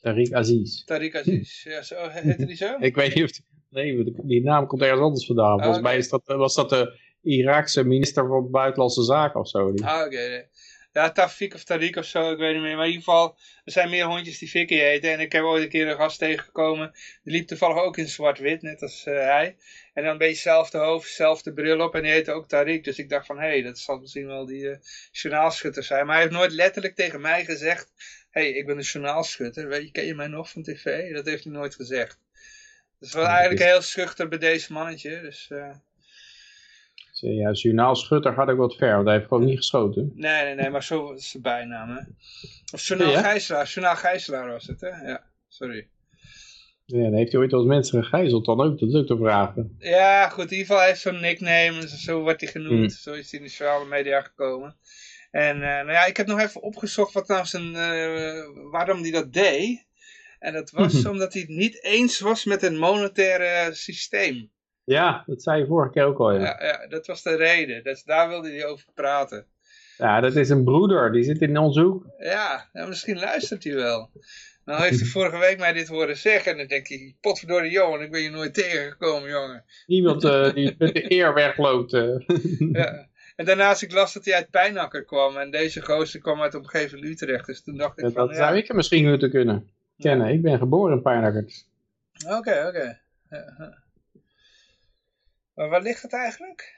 Tariq 0.00 0.32
Aziz. 0.32 0.82
Tariq 0.84 1.16
Aziz. 1.16 1.64
Ja, 1.72 1.82
zo, 1.82 2.08
heette 2.08 2.46
die 2.46 2.56
zo? 2.56 2.76
Ik 2.78 2.94
weet 2.94 3.14
niet 3.14 3.24
of... 3.24 3.30
Nee, 3.70 4.14
die 4.22 4.42
naam 4.42 4.66
komt 4.66 4.82
ergens 4.82 5.00
anders 5.00 5.26
vandaan. 5.26 5.48
Volgens 5.62 5.68
Ah, 5.68 5.74
oké. 5.78 5.82
mij 5.82 5.96
is 5.96 6.08
dat, 6.08 6.22
was 6.24 6.54
dat 6.54 6.68
de 6.70 6.98
Iraakse 7.26 7.84
minister 7.84 8.26
van 8.26 8.50
Buitenlandse 8.50 9.02
Zaken 9.02 9.40
of 9.40 9.48
zo. 9.48 9.72
Die- 9.72 9.84
Ah, 9.84 10.06
oké. 10.06 10.48
Ja, 10.92 11.12
Tafik 11.12 11.54
of 11.54 11.62
Tariq 11.62 11.98
of 11.98 12.04
zo, 12.04 12.30
ik 12.32 12.38
weet 12.38 12.52
niet 12.52 12.62
meer. 12.62 12.76
Maar 12.76 12.84
in 12.86 12.90
ieder 12.92 13.04
geval, 13.04 13.38
er 13.64 13.72
zijn 13.72 13.90
meer 13.90 14.04
hondjes 14.04 14.38
die 14.38 14.50
Vicky 14.50 14.74
heten. 14.74 15.12
En 15.12 15.20
ik 15.20 15.32
heb 15.32 15.42
ooit 15.42 15.62
een 15.62 15.68
keer 15.68 15.88
een 15.88 15.96
gast 15.96 16.18
tegengekomen. 16.18 16.92
Die 17.22 17.32
liep 17.32 17.46
toevallig 17.46 17.76
ook 17.76 17.96
in 17.96 18.08
zwart-wit, 18.08 18.62
net 18.62 18.82
als 18.82 19.04
eh, 19.06 19.14
hij. 19.14 19.56
En 19.92 20.02
dan 20.02 20.12
een 20.12 20.18
beetje 20.18 20.32
hetzelfde 20.34 20.78
hoofd, 20.78 21.06
hetzelfde 21.06 21.52
bril 21.52 21.80
op. 21.80 21.94
En 21.94 22.02
die 22.02 22.10
heette 22.10 22.32
ook 22.32 22.44
Tariq. 22.44 22.80
Dus 22.80 22.98
ik 22.98 23.08
dacht 23.08 23.26
van, 23.26 23.38
hé, 23.38 23.46
hey, 23.46 23.62
dat 23.62 23.78
zal 23.78 23.98
misschien 23.98 24.26
wel 24.26 24.46
die 24.46 24.70
eh, 24.70 24.76
journaalschutter 25.12 25.82
zijn. 25.82 26.04
Maar 26.06 26.14
hij 26.14 26.24
heeft 26.24 26.36
nooit 26.36 26.52
letterlijk 26.52 26.94
tegen 26.94 27.20
mij 27.20 27.44
gezegd... 27.44 27.92
Hé, 28.30 28.40
hey, 28.42 28.50
ik 28.50 28.66
ben 28.66 28.76
een 28.76 28.82
journaalschutter. 28.82 29.68
Weet 29.68 29.82
je, 29.82 29.90
ken 29.90 30.04
je 30.06 30.14
mij 30.14 30.26
nog 30.26 30.50
van 30.50 30.62
tv? 30.62 31.12
Dat 31.14 31.26
heeft 31.26 31.44
hij 31.44 31.52
nooit 31.52 31.74
gezegd. 31.74 32.18
Dus 32.98 33.08
het 33.12 33.18
was 33.20 33.26
eigenlijk 33.28 33.60
heel 33.70 33.82
schuchter 33.82 34.28
bij 34.28 34.38
deze 34.38 34.72
mannetje. 34.72 35.20
Dus... 35.20 35.46
eh, 35.50 35.70
Ja, 37.20 37.50
journaalschutter 37.50 38.32
gaat 38.32 38.48
ook 38.48 38.58
wat 38.58 38.76
ver, 38.76 38.94
want 38.94 39.06
hij 39.06 39.16
heeft 39.16 39.28
gewoon 39.28 39.44
niet 39.44 39.56
geschoten. 39.56 40.12
Nee, 40.14 40.44
nee, 40.44 40.54
nee, 40.54 40.70
maar 40.70 40.82
zo 40.82 41.12
is 41.12 41.30
zijn 41.30 41.42
bijnaam, 41.42 41.88
hè. 41.88 42.00
Of 42.72 42.86
Journaal 42.86 43.10
Ja? 43.10 43.20
Gijzelaar, 43.20 43.66
Journaal 43.66 43.96
Gijzelaar 43.96 44.50
was 44.50 44.66
het, 44.66 44.80
hè. 44.80 44.88
Ja, 44.88 45.24
sorry. 45.48 45.88
Ja, 46.84 47.02
dan 47.02 47.14
heeft 47.14 47.32
hij 47.32 47.40
ooit 47.40 47.50
wel 47.50 47.60
eens 47.60 47.68
mensen 47.68 48.02
gegijzeld 48.02 48.44
dan 48.44 48.60
ook, 48.60 48.78
dat 48.78 48.88
is 48.88 48.94
ook 48.94 49.06
te 49.06 49.16
vragen. 49.16 49.76
Ja, 49.78 50.28
goed, 50.28 50.44
in 50.44 50.50
ieder 50.50 50.66
geval 50.66 50.86
heeft 50.86 51.00
zo'n 51.00 51.20
nickname, 51.20 51.80
dus 51.80 52.02
zo 52.02 52.20
wordt 52.20 52.40
hij 52.40 52.50
genoemd. 52.50 52.78
Hmm. 52.78 52.88
Zo 52.88 53.12
is 53.12 53.30
hij 53.30 53.40
in 53.40 53.46
de 53.46 53.52
sociale 53.52 53.86
media 53.86 54.20
gekomen. 54.20 54.76
En 55.30 55.54
eh, 55.54 55.60
nou 55.60 55.92
ja, 55.92 56.04
ik 56.04 56.16
heb 56.16 56.26
nog 56.26 56.40
even 56.40 56.62
opgezocht 56.62 57.12
wat 57.12 57.28
nou 57.28 57.46
zijn, 57.46 57.74
eh, 57.74 58.70
waarom 58.70 59.02
hij 59.02 59.10
dat 59.10 59.32
deed. 59.32 59.86
En 60.38 60.52
dat 60.52 60.70
was 60.70 61.06
omdat 61.06 61.32
hij 61.32 61.42
het 61.42 61.50
niet 61.50 61.84
eens 61.84 62.20
was 62.20 62.44
met 62.44 62.60
het 62.60 62.78
monetaire 62.78 63.74
systeem. 63.74 64.50
Ja, 64.86 65.22
dat 65.26 65.42
zei 65.42 65.58
je 65.60 65.66
vorige 65.66 65.92
keer 65.92 66.04
ook 66.04 66.18
al, 66.18 66.32
ja. 66.32 66.40
Ja, 66.40 66.64
ja, 66.64 66.86
dat 66.86 67.06
was 67.06 67.22
de 67.22 67.36
reden. 67.36 67.82
Dus 67.84 68.02
daar 68.04 68.28
wilde 68.28 68.48
hij 68.50 68.66
over 68.66 68.86
praten. 68.94 69.46
Ja, 69.98 70.20
dat 70.20 70.36
is 70.36 70.48
een 70.48 70.64
broeder, 70.64 71.12
die 71.12 71.22
zit 71.22 71.40
in 71.40 71.58
ons 71.58 71.76
hoek. 71.76 72.06
Ja, 72.18 72.68
misschien 72.72 73.18
luistert 73.18 73.64
hij 73.64 73.74
wel. 73.74 74.10
Nou 74.64 74.82
heeft 74.82 75.00
hij 75.00 75.08
vorige 75.08 75.38
week 75.38 75.58
mij 75.58 75.72
dit 75.72 75.88
horen 75.88 76.16
zeggen. 76.16 76.52
En 76.52 76.58
dan 76.58 76.66
denk 76.66 76.88
ik, 76.88 77.14
potverdorie 77.20 77.70
jongen, 77.70 78.00
ik 78.00 78.10
ben 78.10 78.20
je 78.20 78.30
nooit 78.30 78.54
tegengekomen, 78.54 79.28
jongen. 79.30 79.64
Iemand 79.86 80.24
eh, 80.24 80.54
die 80.54 80.74
met 80.78 80.94
de 80.94 81.12
eer 81.12 81.34
wegloopt. 81.34 81.92
eh. 81.92 82.18
Ja. 82.72 83.08
En 83.36 83.44
daarnaast 83.44 83.82
ik 83.82 83.92
las 83.92 84.12
dat 84.12 84.24
hij 84.24 84.34
uit 84.34 84.50
Pijnakker 84.50 85.04
kwam. 85.04 85.36
En 85.36 85.50
deze 85.50 85.80
gozer 85.82 86.20
kwam 86.20 86.40
uit 86.40 86.54
omgeving 86.54 87.04
Utrecht. 87.04 87.46
Dus 87.46 87.62
toen 87.62 87.76
dacht 87.76 87.98
ik 87.98 88.04
Ja, 88.04 88.10
van, 88.10 88.26
dat 88.26 88.36
ja. 88.36 88.42
zou 88.44 88.56
ik 88.56 88.68
er 88.68 88.74
misschien 88.74 89.08
moeten 89.08 89.30
kunnen 89.30 89.70
kennen. 89.98 90.28
Ik 90.28 90.42
ben 90.42 90.58
geboren 90.58 90.96
in 90.96 91.02
Pijnakkert. 91.02 91.66
Oké, 92.26 92.66
oké. 92.68 93.00
Ja. 93.30 93.84
Maar 95.56 95.68
waar 95.68 95.82
ligt 95.82 96.02
het 96.02 96.12
eigenlijk? 96.12 96.74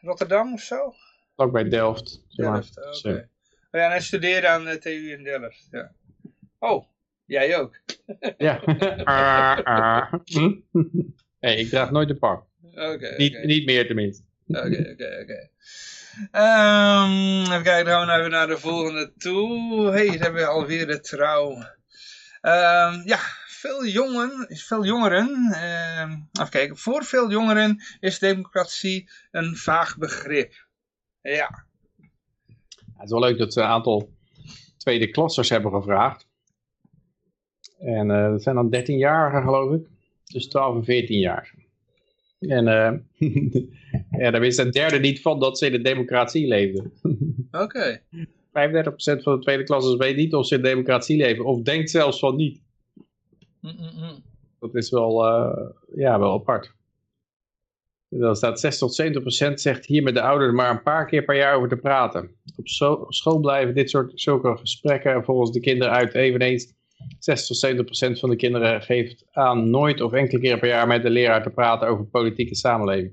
Rotterdam 0.00 0.52
of 0.52 0.60
zo? 0.60 0.94
Ook 1.36 1.52
bij 1.52 1.68
Delft. 1.68 2.24
Delft, 2.36 2.76
oké. 2.76 3.28
Oh 3.70 3.80
ja, 3.80 3.84
en 3.84 3.90
hij 3.90 4.00
studeerde 4.00 4.48
aan 4.48 4.64
de 4.64 4.78
TU 4.78 5.10
in 5.10 5.22
Delft. 5.24 5.68
Ja. 5.70 5.92
Oh, 6.58 6.84
jij 7.24 7.58
ook. 7.58 7.76
Ja. 8.36 8.60
Ah, 9.04 9.58
ah. 9.64 10.12
Hm? 10.24 10.52
hey, 11.38 11.56
ik 11.56 11.68
draag 11.68 11.90
nooit 11.90 12.10
een 12.10 12.18
pak. 12.18 12.44
Oké, 12.74 13.14
Niet, 13.16 13.44
niet 13.44 13.66
meer 13.66 13.86
tenminste. 13.86 14.22
Oké, 14.46 14.90
oké, 14.92 15.18
oké. 15.22 15.48
Ehm, 16.30 17.40
even 17.42 17.62
kijken, 17.62 17.84
dan 17.84 18.06
gaan 18.06 18.06
we 18.06 18.06
nou 18.06 18.18
even 18.18 18.30
naar 18.30 18.46
de 18.46 18.58
volgende 18.58 19.12
toe. 19.18 19.90
hey, 19.90 20.06
dan 20.06 20.16
hebben 20.16 20.40
we 20.40 20.46
alweer 20.46 20.86
de 20.86 21.00
trouw. 21.00 21.50
Ehm, 22.40 23.02
ja, 23.04 23.18
veel, 23.60 23.86
jongen, 23.86 24.46
veel 24.48 24.84
jongeren, 24.84 25.52
ehm, 25.52 26.10
even 26.10 26.50
kijken, 26.50 26.76
voor 26.76 27.04
veel 27.04 27.30
jongeren 27.30 27.82
is 28.00 28.18
democratie 28.18 29.10
een 29.30 29.56
vaag 29.56 29.98
begrip. 29.98 30.66
Ja, 31.22 31.66
het 32.94 33.04
is 33.04 33.10
wel 33.10 33.20
leuk 33.20 33.38
dat 33.38 33.52
ze 33.52 33.60
een 33.60 33.66
aantal 33.66 34.12
tweede 34.76 35.10
klassers 35.10 35.48
hebben 35.48 35.72
gevraagd. 35.72 36.28
En 37.78 38.10
eh, 38.10 38.30
dat 38.30 38.42
zijn 38.42 38.54
dan 38.54 38.74
13-jarigen 38.76 39.42
geloof 39.42 39.74
ik. 39.74 39.86
Dus 40.24 40.48
12 40.48 40.76
en 40.76 40.84
14 40.84 41.18
jaar. 41.18 41.54
En 42.38 42.68
eh 42.68 42.92
ja, 44.20 44.30
daar 44.30 44.40
wist 44.40 44.58
een 44.58 44.70
derde 44.70 44.98
niet 44.98 45.20
van 45.20 45.40
dat 45.40 45.58
ze 45.58 45.66
in 45.66 45.72
de 45.72 45.82
democratie 45.82 46.46
leefden. 46.46 46.92
35% 46.92 47.00
Oké. 47.50 48.02
van 49.22 49.34
de 49.34 49.38
tweede 49.40 49.62
klassers 49.62 49.96
weet 49.96 50.16
niet 50.16 50.34
of 50.34 50.46
ze 50.46 50.54
in 50.54 50.62
de 50.62 50.68
democratie 50.68 51.16
leven. 51.16 51.44
Of 51.44 51.62
denkt 51.62 51.90
zelfs 51.90 52.18
van 52.18 52.36
niet. 52.36 52.62
Mm, 53.60 53.74
mm, 53.78 54.02
mm. 54.02 54.22
Dat 54.60 54.74
is 54.74 54.90
wel, 54.90 55.26
eh, 55.26 55.70
ja, 55.94 56.18
wel 56.18 56.32
apart. 56.32 56.72
Dan 58.08 58.36
staat 58.36 58.60
6 58.60 58.78
tot 58.78 58.94
70 58.94 59.22
procent 59.22 59.60
zegt 59.60 59.86
hier 59.86 60.02
met 60.02 60.14
de 60.14 60.22
ouders 60.22 60.52
maar 60.52 60.70
een 60.70 60.82
paar 60.82 61.06
keer 61.06 61.24
per 61.24 61.36
jaar 61.36 61.56
over 61.56 61.68
te 61.68 61.76
praten. 61.76 62.30
Op 62.56 62.68
school 63.12 63.40
blijven 63.40 63.74
dit 63.74 63.90
soort 63.90 64.20
zulke 64.20 64.56
gesprekken 64.56 65.24
volgens 65.24 65.52
de 65.52 65.60
kinderen 65.60 65.94
uit 65.94 66.14
eveneens 66.14 66.74
6 67.18 67.46
tot 67.46 67.56
70 67.56 67.84
procent 67.84 68.18
van 68.18 68.30
de 68.30 68.36
kinderen 68.36 68.82
geeft 68.82 69.26
aan 69.30 69.70
nooit 69.70 70.00
of 70.00 70.12
enkele 70.12 70.40
keer 70.40 70.58
per 70.58 70.68
jaar 70.68 70.86
met 70.86 71.02
de 71.02 71.10
leraar 71.10 71.42
te 71.42 71.50
praten 71.50 71.88
over 71.88 72.04
politieke 72.04 72.54
samenleving. 72.54 73.12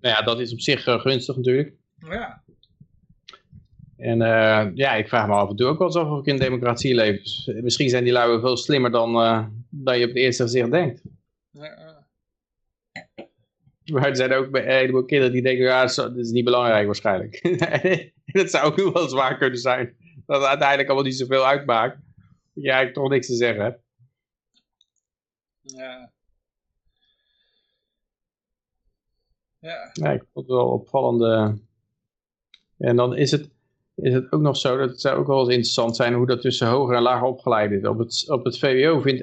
Nou 0.00 0.14
ja, 0.14 0.22
dat 0.22 0.40
is 0.40 0.52
op 0.52 0.60
zich 0.60 0.86
eh, 0.86 1.00
gunstig 1.00 1.36
natuurlijk. 1.36 1.74
Ja. 1.96 2.42
En 3.98 4.22
eh, 4.22 4.70
ja, 4.74 4.94
ik 4.94 5.08
vraag 5.08 5.26
me 5.26 5.32
af 5.34 5.50
en 5.50 5.56
toe 5.56 5.66
ook 5.66 5.78
wel 5.78 5.86
eens 5.86 5.96
af 5.96 6.08
of 6.10 6.18
ik 6.20 6.26
in 6.26 6.32
een 6.34 6.40
democratie 6.40 6.94
leef. 6.94 7.22
Dus, 7.22 7.48
eh, 7.48 7.62
misschien 7.62 7.88
zijn 7.88 8.04
die 8.04 8.12
lui 8.12 8.28
wel 8.30 8.40
veel 8.40 8.56
slimmer 8.56 8.90
dan, 8.90 9.14
eh, 9.14 9.46
dan 9.70 9.98
je 9.98 10.02
op 10.04 10.08
het 10.10 10.18
eerste 10.18 10.42
gezicht 10.42 10.70
denkt. 10.70 11.02
Ja. 11.50 11.96
Maar 13.92 14.06
er 14.08 14.16
zijn 14.16 14.32
ook 14.32 14.56
een 14.56 14.64
heleboel 14.64 15.04
kinderen 15.04 15.32
die 15.32 15.42
denken, 15.42 15.64
ja, 15.64 15.86
dat 15.86 16.16
is- 16.16 16.30
niet 16.30 16.44
belangrijk 16.44 16.86
waarschijnlijk. 16.86 17.40
dat 18.38 18.50
zou 18.50 18.64
ook 18.64 18.92
wel 18.94 19.08
zwaar 19.08 19.36
kunnen 19.38 19.58
zijn. 19.58 19.96
Dat 20.26 20.36
het 20.40 20.48
uiteindelijk 20.48 20.88
allemaal 20.88 21.06
niet 21.06 21.16
zoveel 21.18 21.46
uitmaakt. 21.46 21.94
Dat 22.54 22.64
je 22.64 22.70
eigenlijk 22.70 22.94
toch 22.94 23.08
niks 23.08 23.26
te 23.26 23.34
zeggen 23.34 23.62
hebt. 23.64 23.80
Ja. 25.60 26.12
Ja. 29.58 29.90
Ja, 29.92 30.10
ik 30.12 30.20
vond 30.32 30.46
het 30.46 30.56
wel 30.56 30.68
opvallende. 30.70 31.58
En 32.78 32.96
dan 32.96 33.16
is 33.16 33.30
het, 33.30 33.50
is 34.00 34.14
het 34.14 34.32
ook 34.32 34.40
nog 34.40 34.56
zo, 34.56 34.76
dat 34.76 34.90
het 34.90 35.00
zou 35.00 35.18
ook 35.18 35.26
wel 35.26 35.38
eens 35.38 35.48
interessant 35.48 35.96
zijn 35.96 36.14
hoe 36.14 36.26
dat 36.26 36.40
tussen 36.40 36.66
hoger 36.66 36.96
en 36.96 37.02
lager 37.02 37.26
opgeleid 37.26 37.70
is. 37.70 37.86
Op 37.86 37.98
het, 37.98 38.24
op 38.30 38.44
het 38.44 38.58
VWO 38.58 39.00
vindt 39.00 39.22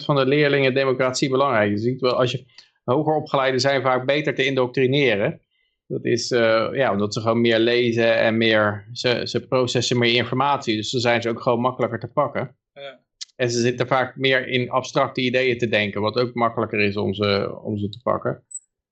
71% 0.00 0.04
van 0.04 0.16
de 0.16 0.26
leerlingen 0.26 0.74
democratie 0.74 1.30
belangrijk. 1.30 1.70
Je 1.70 1.78
ziet 1.78 2.00
wel, 2.00 2.12
als 2.18 2.32
je 2.32 2.44
hoger 2.84 3.14
opgeleiden 3.14 3.60
zijn 3.60 3.82
vaak 3.82 4.06
beter 4.06 4.34
te 4.34 4.44
indoctrineren. 4.44 5.40
Dat 5.86 6.04
is 6.04 6.30
eh, 6.30 6.68
ja, 6.72 6.92
omdat 6.92 7.14
ze 7.14 7.20
gewoon 7.20 7.40
meer 7.40 7.58
lezen 7.58 8.18
en 8.18 8.36
meer, 8.36 8.88
ze, 8.92 9.20
ze 9.24 9.46
processen 9.46 9.98
meer 9.98 10.14
informatie. 10.14 10.76
Dus 10.76 10.90
dan 10.90 11.00
zijn 11.00 11.22
ze 11.22 11.28
ook 11.28 11.40
gewoon 11.40 11.60
makkelijker 11.60 12.00
te 12.00 12.12
pakken. 12.12 12.56
Ja. 12.72 13.00
En 13.36 13.50
ze 13.50 13.60
zitten 13.60 13.86
vaak 13.86 14.16
meer 14.16 14.48
in 14.48 14.70
abstracte 14.70 15.20
ideeën 15.20 15.58
te 15.58 15.68
denken, 15.68 16.00
wat 16.00 16.16
ook 16.16 16.34
makkelijker 16.34 16.80
is 16.80 16.96
om 16.96 17.14
ze, 17.14 17.58
om 17.62 17.78
ze 17.78 17.88
te 17.88 18.00
pakken. 18.02 18.42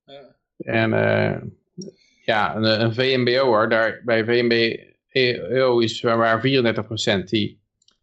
Ja. 0.05 0.35
En 0.57 0.93
eh, 0.93 1.41
ja, 2.27 2.55
een, 2.55 2.81
een 2.81 2.93
VMBO'er, 2.93 3.69
daar, 3.69 4.01
bij 4.05 4.25
VMBO 4.25 5.79
is 5.79 6.03
er 6.03 6.17
maar 6.17 6.41
34% 7.21 7.23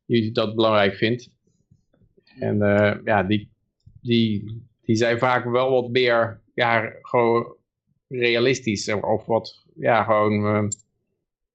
die, 0.07 0.33
dat 0.33 0.55
belangrijk 0.55 0.95
vindt. 0.95 1.31
En 2.39 2.63
eh, 2.63 2.97
ja, 3.05 3.23
die, 3.23 3.51
die, 4.01 4.63
die 4.81 4.97
zijn 4.97 5.19
vaak 5.19 5.45
wel 5.45 5.71
wat 5.71 5.91
meer, 5.91 6.41
ja, 6.55 6.93
gewoon 7.03 7.57
realistisch. 8.09 8.93
Of 8.93 9.27
wat, 9.27 9.65
ja, 9.75 10.03
gewoon 10.03 10.47
eh, 10.47 10.69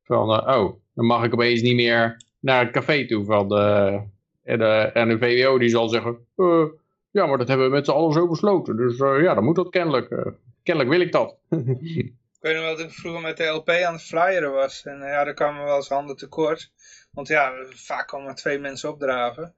van, 0.03 0.29
eh, 0.29 0.59
oh, 0.59 0.73
dan 0.93 1.05
mag 1.05 1.23
ik 1.23 1.33
opeens 1.33 1.61
niet 1.61 1.75
meer 1.75 2.21
naar 2.39 2.63
het 2.63 2.71
café 2.73 3.07
toe 3.07 3.25
van 3.25 3.47
de... 3.49 3.99
En, 4.43 4.57
de, 4.59 4.65
en 4.93 5.09
de 5.09 5.17
VWO 5.17 5.57
die 5.57 5.69
zal 5.69 5.89
zeggen, 5.89 6.17
eh, 6.35 6.65
ja, 7.11 7.25
maar 7.25 7.37
dat 7.37 7.47
hebben 7.47 7.65
we 7.65 7.75
met 7.75 7.85
z'n 7.85 7.91
allen 7.91 8.13
zo 8.13 8.27
besloten. 8.27 8.77
Dus 8.77 8.99
eh, 8.99 9.21
ja, 9.21 9.33
dan 9.33 9.43
moet 9.43 9.55
dat 9.55 9.69
kennelijk. 9.69 10.09
eh, 10.09 10.31
kennelijk 10.63 10.93
wil 10.95 11.01
ik 11.05 11.11
dat. 11.11 11.37
Ik 12.39 12.45
weet 12.45 12.55
nog 12.55 12.63
wel 12.63 12.75
dat 12.77 12.85
ik 12.85 12.93
vroeger 12.93 13.21
met 13.21 13.37
de 13.37 13.45
LP 13.45 13.69
aan 13.69 13.93
het 13.93 14.03
flyeren 14.03 14.51
was. 14.51 14.85
En 14.85 15.01
eh, 15.01 15.09
ja, 15.09 15.23
daar 15.23 15.33
kwamen 15.33 15.63
wel 15.63 15.75
eens 15.75 15.87
handen 15.87 16.15
tekort. 16.15 16.71
Want 17.11 17.27
ja, 17.27 17.53
vaak 17.69 18.07
kwamen 18.07 18.25
maar 18.25 18.35
twee 18.35 18.59
mensen 18.59 18.89
opdraven. 18.89 19.55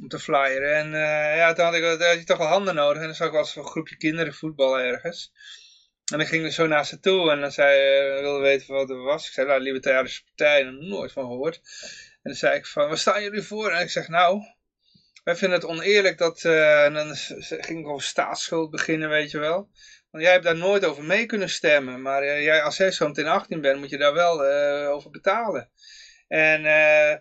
Om 0.00 0.08
te 0.08 0.18
flyeren. 0.18 0.74
En 0.74 0.94
eh, 0.94 1.36
ja, 1.36 1.52
toen 1.52 1.64
had, 1.64 1.74
ik, 1.74 1.84
had 1.84 2.18
je 2.18 2.24
toch 2.24 2.38
wel 2.38 2.46
handen 2.46 2.74
nodig. 2.74 3.00
En 3.00 3.06
dan 3.06 3.14
zag 3.14 3.26
ik 3.26 3.32
wel 3.32 3.42
eens 3.42 3.56
een 3.56 3.64
groepje 3.64 3.96
kinderen 3.96 4.34
voetballen 4.34 4.84
ergens. 4.84 5.32
En 6.12 6.20
ik 6.20 6.26
ging 6.26 6.44
er 6.44 6.52
zo 6.52 6.66
naar 6.66 6.86
ze 6.86 7.00
toe. 7.00 7.30
En 7.30 7.40
dan 7.40 7.52
zei 7.52 7.78
eh, 7.78 8.20
wilde 8.20 8.40
weten 8.40 8.74
wat 8.74 8.90
er 8.90 9.02
was. 9.02 9.26
Ik 9.26 9.32
zei, 9.32 9.46
nou, 9.46 9.60
Libertarische 9.60 10.24
Partij. 10.24 10.60
En 10.60 10.88
nooit 10.88 11.12
van 11.12 11.24
gehoord. 11.24 11.60
En 12.12 12.20
dan 12.22 12.34
zei 12.34 12.56
ik 12.56 12.66
van, 12.66 12.88
waar 12.88 12.98
staan 12.98 13.22
jullie 13.22 13.42
voor? 13.42 13.70
En 13.70 13.82
ik 13.82 13.90
zeg, 13.90 14.08
nou... 14.08 14.42
Wij 15.24 15.36
vinden 15.36 15.58
het 15.58 15.68
oneerlijk 15.68 16.18
dat... 16.18 16.44
en 16.44 16.94
dan 16.94 17.16
ging 17.16 17.80
ik 17.80 17.88
over 17.88 18.06
staatsschuld 18.06 18.70
beginnen, 18.70 19.08
weet 19.08 19.30
je 19.30 19.38
wel. 19.38 19.70
Want 20.10 20.24
jij 20.24 20.32
hebt 20.32 20.44
daar 20.44 20.56
nooit 20.56 20.84
over 20.84 21.04
mee 21.04 21.26
kunnen 21.26 21.50
stemmen. 21.50 22.02
Maar 22.02 22.22
eh, 22.22 22.42
jij, 22.44 22.62
als 22.62 22.76
jij 22.76 22.90
zo 22.92 23.06
meteen 23.06 23.26
18 23.26 23.60
bent, 23.60 23.78
moet 23.78 23.90
je 23.90 23.98
daar 23.98 24.14
wel 24.14 24.44
eh, 24.44 24.90
over 24.90 25.10
betalen. 25.10 25.68
En 26.28 26.66
eh, 26.66 27.16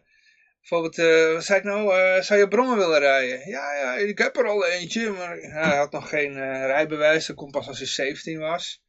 bijvoorbeeld, 0.59 0.95
wat 1.33 1.45
zei 1.45 1.59
ik 1.59 1.63
nou? 1.63 2.23
zou 2.23 2.39
je 2.39 2.47
brommen 2.47 2.77
willen 2.77 2.99
rijden? 2.99 3.49
Ja, 3.49 3.73
ja, 3.75 3.95
ik 3.95 4.17
heb 4.17 4.37
er 4.37 4.47
al 4.47 4.65
eentje. 4.65 5.09
Maar 5.09 5.37
hij 5.37 5.77
had 5.77 5.91
nog 5.91 6.09
geen 6.09 6.33
rijbewijs. 6.65 7.25
Dat 7.25 7.35
kon 7.35 7.51
pas 7.51 7.67
als 7.67 7.77
hij 7.77 7.87
17 7.87 8.39
was. 8.39 8.83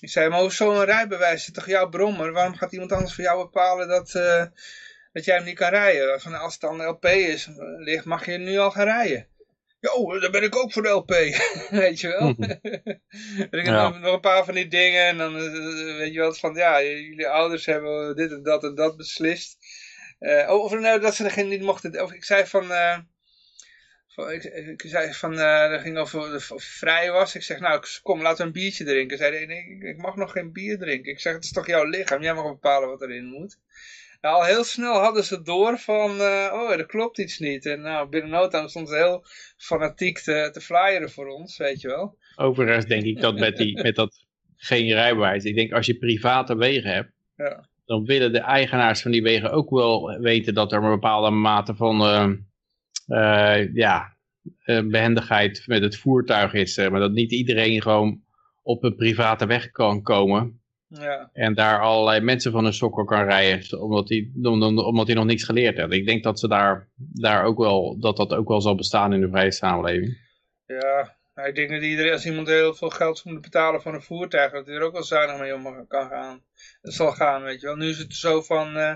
Ik 0.00 0.10
zei, 0.10 0.28
maar 0.28 0.40
een 0.58 0.84
rijbewijs? 0.84 1.46
Is 1.46 1.52
toch 1.52 1.66
jouw 1.66 1.88
brommer? 1.88 2.32
Waarom 2.32 2.54
gaat 2.54 2.72
iemand 2.72 2.92
anders 2.92 3.14
voor 3.14 3.24
jou 3.24 3.42
bepalen 3.42 3.88
dat, 3.88 4.12
dat 5.12 5.24
jij 5.24 5.36
hem 5.36 5.44
niet 5.44 5.58
kan 5.58 5.70
rijden? 5.70 6.12
Als 6.12 6.52
het 6.52 6.60
dan 6.60 6.86
LP 6.86 7.04
is, 7.04 7.48
ligt, 7.76 8.04
mag 8.04 8.26
je 8.26 8.38
nu 8.38 8.58
al 8.58 8.70
gaan 8.70 8.84
rijden. 8.84 9.26
Jo, 9.80 10.18
dan 10.20 10.30
ben 10.30 10.42
ik 10.42 10.56
ook 10.56 10.72
voor 10.72 10.82
de 10.82 10.88
LP. 10.88 11.08
Weet 11.70 12.00
je 12.00 12.08
wel? 12.08 12.28
Er 13.50 13.64
zijn 13.64 13.64
Ja. 13.64 13.88
nog, 13.88 14.12
een 14.12 14.20
paar 14.20 14.44
van 14.44 14.54
die 14.54 14.68
dingen. 14.68 15.04
En 15.06 15.16
dan 15.18 15.36
eh, 15.36 15.96
weet 15.96 16.12
je 16.12 16.18
wel 16.18 16.34
van, 16.34 16.54
ja, 16.54 16.82
jullie 16.82 17.28
ouders 17.28 17.66
hebben 17.66 18.16
dit 18.16 18.30
en 18.30 18.42
dat 18.42 18.64
en 18.64 18.74
dat 18.74 18.96
beslist. 18.96 19.56
Eh, 20.18 20.50
oh, 20.50 20.62
of 20.62 20.72
nou, 20.78 21.00
dat 21.00 21.14
ze 21.14 21.24
er 21.24 21.30
geen 21.30 21.48
niet 21.48 21.62
mochten. 21.62 22.02
Of 22.02 22.12
ik 22.12 22.24
zei 22.24 22.46
van. 22.46 22.72
eh, 22.72 22.98
van 24.08 24.30
ik, 24.32 24.44
ik 24.44 24.82
zei 24.86 25.12
van. 25.12 25.38
eh 25.38 25.70
dat 25.70 25.80
ging 25.80 25.98
over 25.98 26.34
of 26.34 26.50
of 26.50 26.62
vrij 26.64 27.10
was. 27.10 27.34
Ik 27.34 27.42
zeg, 27.42 27.58
nou, 27.60 27.76
ik- 27.76 27.98
kom, 28.02 28.22
laten 28.22 28.38
we 28.38 28.44
een 28.44 28.52
biertje 28.52 28.84
drinken. 28.84 29.18
Zei 29.18 29.46
nee, 29.46 29.58
ik, 29.58 29.82
ik 29.82 29.96
mag 29.96 30.16
nog 30.16 30.32
geen 30.32 30.52
bier 30.52 30.78
drinken. 30.78 31.12
Ik 31.12 31.20
zeg, 31.20 31.32
het 31.34 31.44
is 31.44 31.52
toch 31.52 31.66
jouw 31.66 31.84
lichaam. 31.84 32.22
Jij 32.22 32.34
mag 32.34 32.44
bepalen 32.44 32.88
wat 32.88 33.02
erin 33.02 33.24
moet. 33.24 33.58
Nou, 34.26 34.38
al 34.38 34.44
heel 34.44 34.64
snel 34.64 35.00
hadden 35.00 35.24
ze 35.24 35.42
door 35.42 35.78
van, 35.78 36.10
eh, 36.10 36.50
oh, 36.52 36.70
er 36.70 36.86
klopt 36.86 37.18
iets 37.18 37.38
niet. 37.38 37.66
En 37.66 37.80
nou, 37.80 38.08
binnen 38.08 38.30
no 38.30 38.48
time 38.48 38.68
stond 38.68 38.88
ze 38.88 38.94
heel 38.94 39.24
fanatiek 39.56 40.18
te, 40.18 40.48
te 40.52 40.60
flyeren 40.60 41.10
voor 41.10 41.26
ons, 41.26 41.56
weet 41.56 41.80
je 41.80 41.88
wel. 41.88 42.18
Overigens 42.36 42.86
denk 42.86 43.02
ik 43.02 43.20
dat 43.20 43.38
met, 43.38 43.56
die, 43.56 43.80
met 43.82 43.94
dat 43.94 44.24
geen 44.56 44.92
rijbewijs. 44.92 45.44
Ik 45.44 45.54
denk 45.54 45.72
als 45.72 45.86
je 45.86 45.96
private 45.96 46.56
wegen 46.56 46.90
hebt. 46.90 47.12
Ja. 47.36 47.68
Dan 47.84 48.04
willen 48.04 48.32
de 48.32 48.38
eigenaars 48.38 49.02
van 49.02 49.10
die 49.10 49.22
wegen 49.22 49.50
ook 49.50 49.70
wel 49.70 50.18
weten 50.20 50.54
dat 50.54 50.72
er 50.72 50.82
een 50.82 50.90
bepaalde 50.90 51.30
mate 51.30 51.74
van 51.74 52.00
eh, 52.00 52.32
eh, 53.06 53.74
ja, 53.74 54.16
eh, 54.62 54.86
behendigheid 54.86 55.62
met 55.66 55.82
het 55.82 55.96
voertuig 55.96 56.52
is. 56.52 56.76
maar 56.76 57.00
dat 57.00 57.12
niet 57.12 57.32
iedereen 57.32 57.82
gewoon 57.82 58.20
op 58.62 58.84
een 58.84 58.96
private 58.96 59.46
weg 59.46 59.70
kan 59.70 60.02
komen. 60.02 60.60
Ja, 60.88 61.30
En 61.32 61.54
daar 61.54 61.80
allerlei 61.80 62.20
mensen 62.20 62.52
van 62.52 62.64
hun 62.64 62.72
sokken 62.72 63.06
kan 63.06 63.24
rijden, 63.24 63.80
omdat 63.82 64.08
hij 64.08 64.30
om- 64.42 64.62
om- 64.62 64.78
omdat 64.78 65.06
hij 65.06 65.16
nog 65.16 65.24
niks 65.24 65.44
geleerd 65.44 65.76
heeft. 65.76 65.92
Ik 65.92 66.06
denk 66.06 66.22
dat 66.22 66.38
ze 66.40 66.48
daar, 66.48 66.88
daar 66.96 67.44
ook 67.44 67.58
wel, 67.58 67.98
dat 68.00 68.16
dat 68.16 68.32
ook 68.34 68.48
wel 68.48 68.60
zal 68.60 68.74
bestaan 68.74 69.12
in 69.12 69.20
de 69.20 69.28
vrije 69.28 69.52
samenleving. 69.52 70.16
ja. 70.66 71.14
Nou, 71.34 71.48
ik 71.48 71.54
denk 71.54 71.70
dat 71.70 71.82
iedereen, 71.82 72.12
als 72.12 72.26
iemand 72.26 72.48
heel 72.48 72.74
veel 72.74 72.90
geld 72.90 73.24
moet 73.24 73.40
betalen 73.40 73.82
voor 73.82 73.94
een 73.94 74.02
voertuig, 74.02 74.52
dat 74.52 74.66
hij 74.66 74.74
er 74.74 74.82
ook 74.82 74.92
wel 74.92 75.02
zuinig 75.02 75.38
mee 75.38 75.54
om 75.54 75.86
kan 75.88 76.08
gaan. 76.08 76.42
Dat 76.82 76.92
zal 76.94 77.12
gaan, 77.12 77.42
weet 77.42 77.60
je 77.60 77.66
wel. 77.66 77.76
Nu 77.76 77.88
is 77.88 77.98
het 77.98 78.14
zo 78.14 78.42
van, 78.42 78.76
eh, 78.76 78.94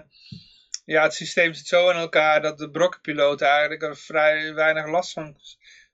ja, 0.84 1.02
het 1.02 1.14
systeem 1.14 1.52
zit 1.52 1.66
zo 1.66 1.90
in 1.90 1.96
elkaar 1.96 2.42
dat 2.42 2.58
de 2.58 2.70
brokkenpiloten 2.70 3.46
eigenlijk 3.48 3.82
er 3.82 3.96
vrij 3.96 4.54
weinig 4.54 4.86
last 4.86 5.12
van 5.12 5.36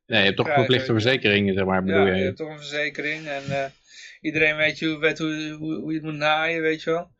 Nee, 0.06 0.18
je 0.18 0.24
hebt 0.24 0.36
toch 0.36 0.52
verplichte 0.52 0.92
verzekeringen, 0.92 1.54
zeg 1.54 1.64
maar, 1.64 1.84
bedoel 1.84 2.00
Ja, 2.00 2.06
je 2.12 2.18
je? 2.18 2.24
hebt 2.24 2.36
toch 2.36 2.48
een 2.50 2.56
verzekering 2.58 3.26
en 3.26 3.42
eh, 3.50 3.64
iedereen 4.20 4.56
weet, 4.56 4.78
weet 4.78 5.18
hoe, 5.18 5.56
hoe, 5.58 5.92
je 5.92 5.94
het 5.94 6.02
moet 6.02 6.14
naaien, 6.14 6.62
weet 6.62 6.82
je 6.82 6.90
wel. 6.90 7.10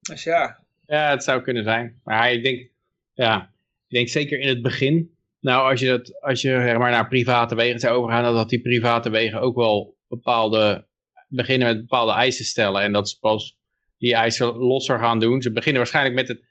Dus 0.00 0.22
ja, 0.22 0.58
Ja, 0.86 1.10
het 1.10 1.24
zou 1.24 1.42
kunnen 1.42 1.64
zijn. 1.64 2.00
Maar 2.04 2.32
ik 2.32 2.42
denk, 2.42 2.70
ja, 3.14 3.42
ik 3.88 3.96
denk 3.96 4.08
zeker 4.08 4.38
in 4.38 4.48
het 4.48 4.62
begin. 4.62 5.14
Nou, 5.40 5.70
als 5.70 5.80
je, 5.80 5.86
dat, 5.86 6.22
als 6.22 6.42
je 6.42 6.48
zeg 6.48 6.78
maar, 6.78 6.90
naar 6.90 7.08
private 7.08 7.54
wegen 7.54 7.80
zou 7.80 7.96
overgaan, 7.96 8.22
dan 8.22 8.34
dat 8.34 8.48
die 8.48 8.60
private 8.60 9.10
wegen 9.10 9.40
ook 9.40 9.56
wel 9.56 9.96
bepaalde, 10.08 10.86
beginnen 11.28 11.68
met 11.68 11.80
bepaalde 11.80 12.12
eisen 12.12 12.44
stellen. 12.44 12.82
En 12.82 12.92
dat 12.92 13.08
ze 13.08 13.18
pas 13.18 13.58
die 13.98 14.14
eisen 14.14 14.56
losser 14.56 14.98
gaan 14.98 15.20
doen. 15.20 15.42
Ze 15.42 15.52
beginnen 15.52 15.80
waarschijnlijk 15.80 16.14
met 16.14 16.28
het, 16.28 16.42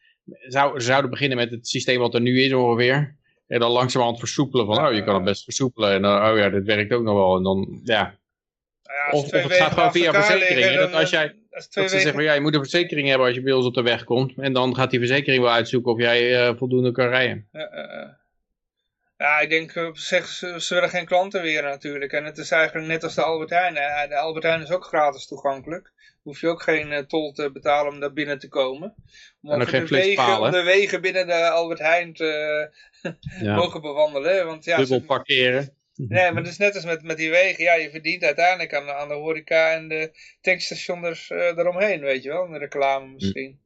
zou, 0.48 0.80
ze 0.80 0.86
zouden 0.86 1.10
beginnen 1.10 1.38
met 1.38 1.52
het 1.52 1.68
systeem 1.68 2.00
wat 2.00 2.14
er 2.14 2.22
nu 2.22 2.42
is 2.42 2.54
ongeveer. 2.54 3.18
En 3.48 3.60
dan 3.60 3.72
langzamerhand 3.72 4.20
versoepelen 4.20 4.66
van, 4.66 4.88
oh, 4.88 4.94
je 4.94 5.04
kan 5.04 5.16
het 5.16 5.24
best 5.24 5.44
versoepelen. 5.44 5.92
En 5.94 6.06
oh 6.06 6.38
ja, 6.38 6.50
dit 6.50 6.66
werkt 6.66 6.94
ook 6.94 7.04
nog 7.04 7.16
wel. 7.16 7.38
En 7.38 7.44
dan, 7.44 7.82
ja, 7.84 8.19
ja, 9.12 9.18
Of- 9.18 9.32
het 9.32 9.54
gaat 9.54 9.72
gewoon 9.74 9.92
via 9.92 10.14
verzekeringen, 10.14 10.78
dat 10.78 10.94
als 10.94 11.10
jij- 11.10 11.26
eh, 11.26 11.32
als 11.56 11.68
twee 11.68 11.84
Dat 11.84 11.94
ze 11.94 11.98
wegen- 11.98 12.02
zeggen, 12.02 12.24
ja, 12.24 12.34
je 12.34 12.42
moet 12.42 12.54
een 12.54 12.60
verzekering 12.60 13.08
hebben 13.08 13.26
als 13.28 13.36
je 13.36 13.42
bij 13.42 13.54
ons 13.54 13.66
op 13.66 13.74
de 13.74 13.82
weg 13.82 14.04
komt. 14.04 14.34
En 14.38 14.54
dan 14.54 14.76
gaat 14.76 14.90
die 14.90 15.00
verzekering 15.00 15.44
wel 15.44 15.52
uitzoeken 15.52 15.92
of 15.92 16.00
jij 16.00 16.48
eh, 16.48 16.56
voldoende 16.58 16.92
kan 16.92 17.08
rijden. 17.08 17.48
Ja. 17.52 18.18
Ja, 19.18 19.40
ik 19.40 19.50
denk 19.50 19.76
op 19.76 19.98
zich, 19.98 20.28
ze, 20.28 20.62
ze 20.62 20.74
willen 20.74 20.90
geen 20.90 21.06
klanten 21.06 21.42
weer 21.42 21.64
natuurlijk. 21.64 22.12
En 22.12 22.26
het 22.26 22.38
is 22.38 22.52
eigenlijk 22.52 22.88
net 22.88 23.04
als 23.04 23.16
de 23.16 23.22
Albert 23.24 23.50
Heijn. 23.50 23.76
Eh, 23.76 24.10
De 24.10 24.16
Albert 24.18 24.44
Heijn 24.44 24.62
is 24.62 24.72
ook 24.72 24.86
gratis 24.86 25.28
toegankelijk. 25.28 25.92
Hoef 26.22 26.42
je 26.42 26.48
ook 26.48 26.62
geen 26.62 26.92
eh, 26.92 27.00
tol 27.04 27.32
te 27.32 27.52
betalen 27.52 27.94
om 27.94 28.00
daar 28.00 28.14
binnen 28.14 28.40
te 28.40 28.48
komen. 28.48 28.96
Om 29.42 29.52
En 29.52 29.62
ook 29.62 29.68
geen 29.70 29.86
de, 29.86 29.96
wegen, 29.96 30.40
om 30.40 30.52
de 30.52 30.64
wegen 30.64 31.02
binnen 31.02 31.28
de 31.28 31.50
Albert 31.50 31.80
Heijn 31.80 32.14
te 32.14 32.70
Ja. 33.42 33.56
mogen 33.62 33.82
bewandelen. 33.82 34.46
Want 34.46 34.66
ja, 34.66 34.78
Dubbel 34.78 35.02
parkeren. 35.02 35.74
Nee, 36.08 36.32
maar 36.32 36.42
het 36.44 36.52
is 36.52 36.58
net 36.58 36.76
als 36.76 36.86
met, 36.86 37.04
met 37.04 37.18
die 37.18 37.30
wegen. 37.30 37.64
Ja, 37.64 37.74
je 37.74 37.90
verdient 37.90 38.24
uiteindelijk 38.24 38.74
aan, 38.74 38.86
de- 38.86 38.94
aan 38.94 39.08
de 39.08 39.14
horeca 39.14 39.72
en 39.74 39.88
de 39.88 40.12
tankstations 40.42 41.30
eh 41.30 41.58
eromheen, 41.58 42.00
weet 42.00 42.24
je 42.24 42.30
wel. 42.30 42.46
En 42.46 42.52
de 42.52 42.58
reclame 42.58 43.14
misschien. 43.14 43.60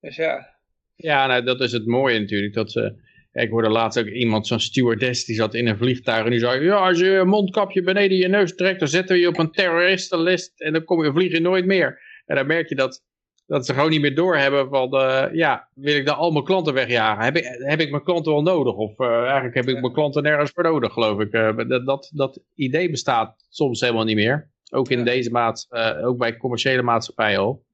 Dus 0.00 0.16
ja. 0.16 0.56
Ja, 0.96 1.26
nou, 1.26 1.44
dat 1.44 1.60
is 1.60 1.72
het 1.72 1.86
mooie 1.86 2.18
natuurlijk. 2.20 2.54
Dat 2.54 2.72
ze, 2.72 2.94
ja, 3.32 3.42
ik 3.42 3.50
hoorde 3.50 3.68
laatst 3.68 3.98
ook 3.98 4.06
iemand, 4.06 4.46
zo'n 4.46 4.60
stewardess, 4.60 5.24
die 5.24 5.36
zat 5.36 5.54
in 5.54 5.66
een 5.66 5.78
vliegtuig 5.78 6.24
en 6.24 6.30
die 6.30 6.40
zei, 6.40 6.64
ja, 6.64 6.74
als 6.74 6.98
je 6.98 7.04
je 7.04 7.24
mondkapje 7.24 7.82
beneden 7.82 8.16
je 8.16 8.28
neus 8.28 8.54
trekt, 8.54 8.78
dan 8.78 8.88
zetten 8.88 9.14
we 9.14 9.20
je 9.20 9.28
op 9.28 9.38
een 9.38 9.50
terroristenlist 9.50 10.60
en 10.60 10.72
dan 10.72 10.84
kom 10.84 11.04
je 11.04 11.12
vliegen 11.12 11.42
nooit 11.42 11.64
meer. 11.66 12.00
En 12.26 12.36
dan 12.36 12.46
merk 12.46 12.68
je 12.68 12.74
dat, 12.74 13.02
dat 13.46 13.66
ze 13.66 13.74
gewoon 13.74 13.90
niet 13.90 14.00
meer 14.00 14.14
doorhebben 14.14 14.68
van, 14.68 14.92
eh, 14.92 15.34
ja, 15.34 15.68
wil 15.74 15.96
ik 15.96 16.06
dan 16.06 16.16
al 16.16 16.30
mijn 16.30 16.44
klanten 16.44 16.74
wegjagen? 16.74 17.24
Heb 17.24 17.36
ik, 17.36 17.44
heb 17.44 17.80
ik 17.80 17.90
mijn 17.90 18.02
klanten 18.02 18.32
wel 18.32 18.42
nodig? 18.42 18.74
Of 18.74 18.98
eh, 18.98 19.22
eigenlijk 19.22 19.54
heb 19.54 19.68
ik 19.68 19.80
mijn 19.80 19.92
klanten 19.92 20.22
nergens 20.22 20.50
voor 20.50 20.62
nodig, 20.62 20.92
geloof 20.92 21.20
ik. 21.20 21.32
Eh, 21.32 21.56
dat, 21.68 21.86
dat, 21.86 22.10
dat 22.14 22.40
idee 22.54 22.90
bestaat 22.90 23.44
soms 23.48 23.80
helemaal 23.80 24.04
niet 24.04 24.16
meer. 24.16 24.50
Ook 24.70 24.88
in 24.88 24.98
Ja. 24.98 25.04
deze 25.04 25.30
maat, 25.30 25.66
ook 26.02 26.18
bij 26.18 26.36
commerciële 26.36 26.82
maatschappijen 26.82 27.38
al. 27.38 27.64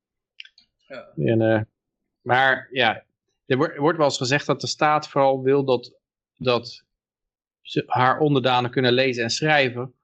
Ja. 0.88 1.08
En, 1.16 1.68
maar 2.20 2.68
ja, 2.70 3.04
er 3.46 3.56
wordt, 3.56 3.76
wordt 3.76 3.98
wel 3.98 4.06
eens 4.06 4.16
gezegd 4.16 4.46
dat 4.46 4.60
de 4.60 4.66
staat 4.66 5.08
vooral 5.08 5.42
wil 5.42 5.64
dat, 5.64 5.92
dat 6.36 6.84
ze 7.62 7.82
haar 7.86 8.18
onderdanen 8.18 8.70
kunnen 8.70 8.92
lezen 8.92 9.22
en 9.22 9.30
schrijven. 9.30 9.94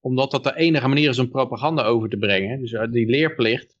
Omdat 0.00 0.30
dat 0.30 0.44
de 0.44 0.56
enige 0.56 0.88
manier 0.88 1.08
is 1.08 1.18
om 1.18 1.30
propaganda 1.30 1.84
over 1.84 2.08
te 2.08 2.16
brengen. 2.16 2.60
Dus 2.60 2.90
die 2.90 3.06
leerplicht. 3.06 3.76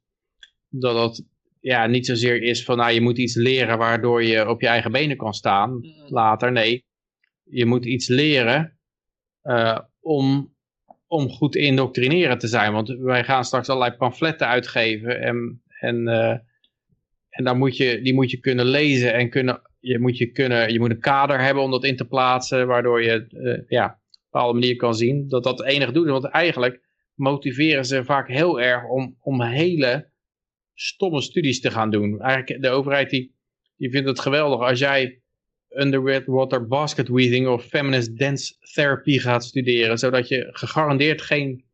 Dat 0.68 0.94
dat 0.94 1.22
ja, 1.66 1.86
niet 1.86 2.06
zozeer 2.06 2.42
is 2.42 2.64
van 2.64 2.76
nou 2.76 2.92
je 2.92 3.00
moet 3.00 3.18
iets 3.18 3.34
leren 3.34 3.78
waardoor 3.78 4.22
je 4.22 4.48
op 4.48 4.60
je 4.60 4.66
eigen 4.66 4.92
benen 4.92 5.16
kan 5.16 5.34
staan 5.34 5.80
later. 6.08 6.52
Nee, 6.52 6.84
je 7.42 7.66
moet 7.66 7.84
iets 7.84 8.08
leren 8.08 8.78
eh, 9.42 9.78
om, 10.00 10.54
om 11.06 11.28
goed 11.28 11.54
indoctrineren 11.56 12.38
te 12.38 12.46
zijn. 12.46 12.72
Want 12.72 12.88
wij 12.88 13.24
gaan 13.24 13.44
straks 13.44 13.68
allerlei 13.68 13.96
pamfletten 13.96 14.46
uitgeven 14.46 15.20
en, 15.20 15.62
en, 15.80 16.08
eh, 16.08 16.38
en 17.28 17.44
dan 17.44 17.58
moet 17.58 17.76
je, 17.76 18.00
die 18.02 18.14
moet 18.14 18.30
je 18.30 18.40
kunnen 18.40 18.66
lezen 18.66 19.14
en 19.14 19.30
kunnen, 19.30 19.60
je, 19.80 19.98
moet 19.98 20.18
je, 20.18 20.26
kunnen, 20.26 20.72
je 20.72 20.78
moet 20.78 20.90
een 20.90 21.00
kader 21.00 21.40
hebben 21.40 21.62
om 21.62 21.70
dat 21.70 21.84
in 21.84 21.96
te 21.96 22.06
plaatsen, 22.06 22.66
waardoor 22.66 23.02
je 23.02 23.26
eh, 23.28 23.68
ja, 23.68 23.84
op 23.84 23.92
een 23.92 24.28
bepaalde 24.30 24.58
manier 24.58 24.76
kan 24.76 24.94
zien 24.94 25.28
dat 25.28 25.44
dat 25.44 25.58
het 25.58 25.68
enige 25.68 25.92
doet. 25.92 26.08
Want 26.08 26.24
eigenlijk 26.24 26.80
motiveren 27.14 27.84
ze 27.84 28.04
vaak 28.04 28.28
heel 28.28 28.60
erg 28.60 28.88
om, 28.88 29.16
om 29.20 29.42
hele 29.42 30.14
stomme 30.76 31.20
studies 31.20 31.60
te 31.60 31.70
gaan 31.70 31.90
doen. 31.90 32.20
Eigenlijk 32.20 32.62
de 32.62 32.68
overheid 32.68 33.10
die, 33.10 33.34
die 33.76 33.90
vindt 33.90 34.08
het 34.08 34.20
geweldig 34.20 34.60
als 34.60 34.78
jij 34.78 35.20
underwater 35.68 36.66
basket 36.66 37.08
weaving 37.08 37.48
of 37.48 37.64
feminist 37.64 38.18
dance 38.18 38.54
therapy 38.60 39.18
gaat 39.18 39.44
studeren, 39.44 39.98
zodat 39.98 40.28
je 40.28 40.48
gegarandeerd 40.50 41.22
geen, 41.22 41.64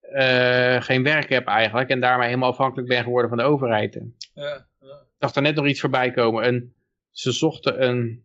eh, 0.00 0.82
geen 0.82 1.02
werk 1.02 1.28
hebt 1.28 1.48
eigenlijk 1.48 1.90
en 1.90 2.00
daarmee 2.00 2.26
helemaal 2.26 2.50
afhankelijk 2.50 2.88
bent 2.88 3.04
geworden 3.04 3.28
van 3.28 3.38
de 3.38 3.44
overheid. 3.44 3.94
Ik 3.94 4.02
Ja, 4.34 4.66
ja. 4.80 5.02
dacht 5.18 5.36
er 5.36 5.42
net 5.42 5.54
nog 5.54 5.66
iets 5.66 5.80
voorbij 5.80 6.10
komen. 6.10 6.44
En 6.44 6.74
ze 7.10 7.32
zochten 7.32 7.88
een, 7.88 8.24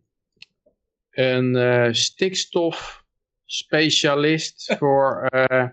een 1.10 1.56
eh, 1.56 1.92
stikstofspecialist 1.92 4.72
voor, 4.78 5.26
eh, 5.26 5.68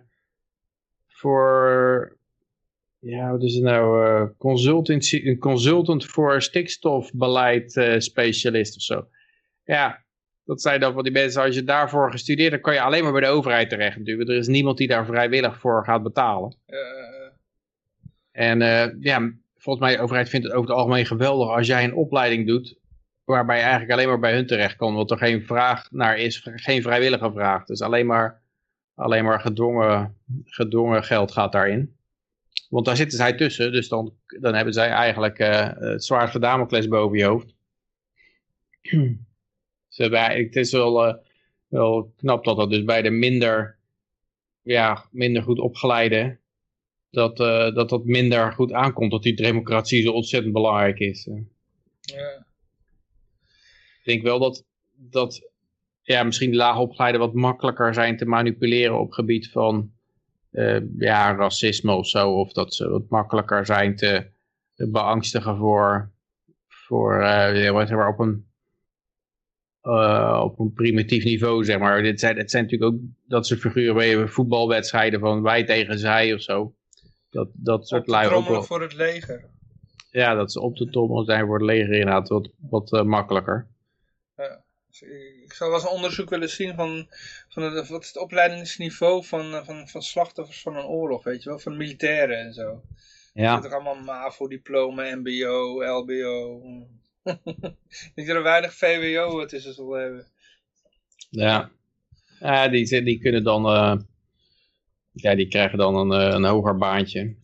voor 1.07 2.19
ja, 3.01 3.31
wat 3.31 3.43
is 3.43 3.53
het 3.53 3.63
nou? 3.63 4.05
eh, 4.05 4.27
consultancy, 4.37 5.21
een 5.25 5.39
consultant 5.39 6.05
voor 6.05 6.41
stikstofbeleid 6.41 7.77
eh, 7.77 7.99
specialist 7.99 8.75
of 8.75 8.81
zo. 8.81 9.07
Ja, 9.63 10.03
dat 10.43 10.61
zijn 10.61 10.79
dan 10.79 10.93
van 10.93 11.03
die 11.03 11.11
mensen, 11.11 11.41
als 11.41 11.55
je 11.55 11.63
daarvoor 11.63 12.11
gestudeerd 12.11 12.51
hebt, 12.51 12.63
kan 12.63 12.73
je 12.73 12.81
alleen 12.81 13.03
maar 13.03 13.11
bij 13.11 13.21
de 13.21 13.27
overheid 13.27 13.69
terecht 13.69 13.97
natuurlijk. 13.97 14.29
Er 14.29 14.35
is 14.37 14.47
niemand 14.47 14.77
die 14.77 14.87
daar 14.87 15.05
vrijwillig 15.05 15.59
voor 15.59 15.85
gaat 15.85 16.03
betalen. 16.03 16.55
Eh, 16.65 16.79
En 18.31 18.59
ja, 18.99 19.31
volgens 19.55 19.85
mij 19.85 19.95
de 19.95 20.01
overheid 20.01 20.29
vindt 20.29 20.45
het 20.45 20.55
over 20.55 20.69
het 20.69 20.77
algemeen 20.79 21.05
geweldig 21.05 21.49
als 21.49 21.67
jij 21.67 21.83
een 21.83 21.95
opleiding 21.95 22.47
doet, 22.47 22.79
waarbij 23.23 23.55
je 23.55 23.61
eigenlijk 23.61 23.91
alleen 23.91 24.07
maar 24.07 24.19
bij 24.19 24.33
hun 24.33 24.45
terecht 24.47 24.75
kan, 24.75 24.93
want 24.93 25.11
er 25.11 25.17
geen 25.17 25.45
vraag 25.45 25.91
naar 25.91 26.17
is, 26.17 26.41
geen 26.43 26.81
vrijwillige 26.81 27.31
vraag. 27.31 27.65
Dus 27.65 27.81
alleen 27.81 28.05
maar, 28.05 28.41
alleen 28.95 29.23
maar 29.23 29.39
gedwongen, 29.39 30.17
gedwongen 30.45 31.03
geld 31.03 31.31
gaat 31.31 31.51
daarin. 31.51 31.95
Want 32.71 32.85
daar 32.85 32.95
zitten 32.95 33.17
zij 33.17 33.33
tussen, 33.33 33.71
dus 33.71 33.87
dan, 33.87 34.13
dan 34.39 34.53
hebben 34.53 34.73
zij 34.73 34.89
eigenlijk 34.89 35.39
eh, 35.39 35.69
het 35.73 36.03
zwaard 36.03 36.31
van 36.31 36.41
Damocles 36.41 36.87
boven 36.87 37.17
je 37.17 37.23
hoofd. 37.23 37.55
Ze 39.87 40.01
hebben 40.01 40.19
eigenlijk- 40.19 40.53
het 40.53 40.65
is 40.65 40.71
wel, 40.71 41.05
eh, 41.05 41.15
wel 41.67 42.13
knap 42.15 42.43
dat 42.43 42.57
dat 42.57 42.69
dus 42.69 42.83
bij 42.83 43.01
de 43.01 43.09
minder, 43.09 43.77
ja, 44.61 45.05
minder 45.11 45.43
goed 45.43 45.59
opgeleide, 45.59 46.37
dat, 47.09 47.39
eh, 47.39 47.73
dat 47.73 47.89
dat 47.89 48.05
minder 48.05 48.53
goed 48.53 48.73
aankomt, 48.73 49.11
dat 49.11 49.23
die 49.23 49.35
democratie 49.35 50.01
zo 50.01 50.11
ontzettend 50.11 50.53
belangrijk 50.53 50.99
is. 50.99 51.29
Ja. 52.01 52.45
Ik 53.99 54.03
denk 54.03 54.23
wel 54.23 54.39
dat, 54.39 54.65
dat 54.91 55.49
ja, 56.01 56.23
misschien 56.23 56.51
de 56.51 56.57
laagopgeleiden 56.57 57.21
wat 57.21 57.33
makkelijker 57.33 57.93
zijn 57.93 58.17
te 58.17 58.25
manipuleren 58.25 58.99
op 58.99 59.11
gebied 59.11 59.51
van 59.51 59.91
ja, 60.97 61.35
racisme 61.35 61.91
of 61.91 62.07
zo. 62.07 62.31
Of 62.31 62.51
dat 62.51 62.73
ze 62.73 62.89
wat 62.89 63.09
makkelijker 63.09 63.65
zijn 63.65 63.95
te 63.95 64.29
beangstigen 64.75 65.57
voor, 65.57 66.11
voor 66.67 67.21
eh, 67.21 67.53
zeg 67.53 67.91
maar, 67.91 68.07
op 68.07 68.19
een, 68.19 68.45
eh, 69.81 70.41
op 70.43 70.59
een 70.59 70.73
primitief 70.73 71.23
niveau, 71.23 71.65
zeg 71.65 71.79
maar. 71.79 72.01
Dit 72.01 72.19
zijn, 72.19 72.37
het 72.37 72.51
zijn 72.51 72.63
natuurlijk 72.63 72.93
ook 72.93 72.99
dat 73.27 73.47
soort 73.47 73.59
figuren 73.59 73.95
bij 73.95 74.27
voetbalwedstrijden 74.27 75.19
van 75.19 75.41
wij 75.41 75.63
tegen 75.63 75.99
zij 75.99 76.33
of 76.33 76.41
zo. 76.41 76.75
Dat, 77.29 77.49
dat 77.53 77.87
soort 77.87 78.07
lui 78.07 78.29
ook 78.29 78.47
wel. 78.47 78.63
voor 78.63 78.81
het 78.81 78.93
leger. 78.93 79.49
Ja, 80.09 80.35
dat 80.35 80.51
ze 80.51 80.61
op 80.61 80.75
de 80.77 80.89
tommel 80.89 81.23
zijn 81.23 81.45
voor 81.45 81.57
het 81.57 81.65
leger 81.65 81.93
inderdaad 81.93 82.29
wat, 82.29 82.49
wat 82.57 82.93
eh, 82.93 83.03
makkelijker. 83.03 83.67
Dus 84.87 85.01
Ik 85.01 85.40
zou 85.53 85.69
wel 85.69 85.79
eens 85.79 85.89
een 85.89 85.95
onderzoek 85.95 86.29
willen 86.29 86.49
zien 86.49 86.75
van, 86.75 87.07
van 87.49 87.63
het, 87.63 87.87
wat 87.87 88.01
is 88.01 88.07
het 88.07 88.17
opleidingsniveau 88.17 89.25
van, 89.25 89.53
eh, 89.53 89.65
van, 89.65 89.87
van 89.87 90.01
slachtoffers 90.01 90.61
van 90.61 90.75
een 90.75 90.85
oorlog, 90.85 91.23
weet 91.23 91.43
je 91.43 91.49
wel, 91.49 91.59
van 91.59 91.77
militairen 91.77 92.39
en 92.39 92.53
zo. 92.53 92.81
Ja. 93.33 93.63
Er 93.63 93.73
allemaal 93.73 93.95
MAVO-diploma, 93.95 95.15
MBO, 95.15 95.83
LBO. 95.83 96.61
ik 97.89 98.11
denk 98.15 98.27
dat 98.27 98.37
er 98.37 98.43
weinig 98.43 98.73
VWO 98.73 99.45
tussen 99.45 99.73
zal 99.73 99.91
hebben. 99.91 100.27
Ja, 101.29 101.71
ja 102.39 102.67
die, 102.67 103.03
die 103.03 103.19
kunnen 103.19 103.43
dan, 103.43 103.65
eh, 103.65 103.97
ja, 105.11 105.35
die 105.35 105.47
krijgen 105.47 105.77
dan 105.77 105.95
een, 105.95 106.21
eh, 106.21 106.33
een 106.33 106.45
hoger 106.45 106.77
baantje, 106.77 107.35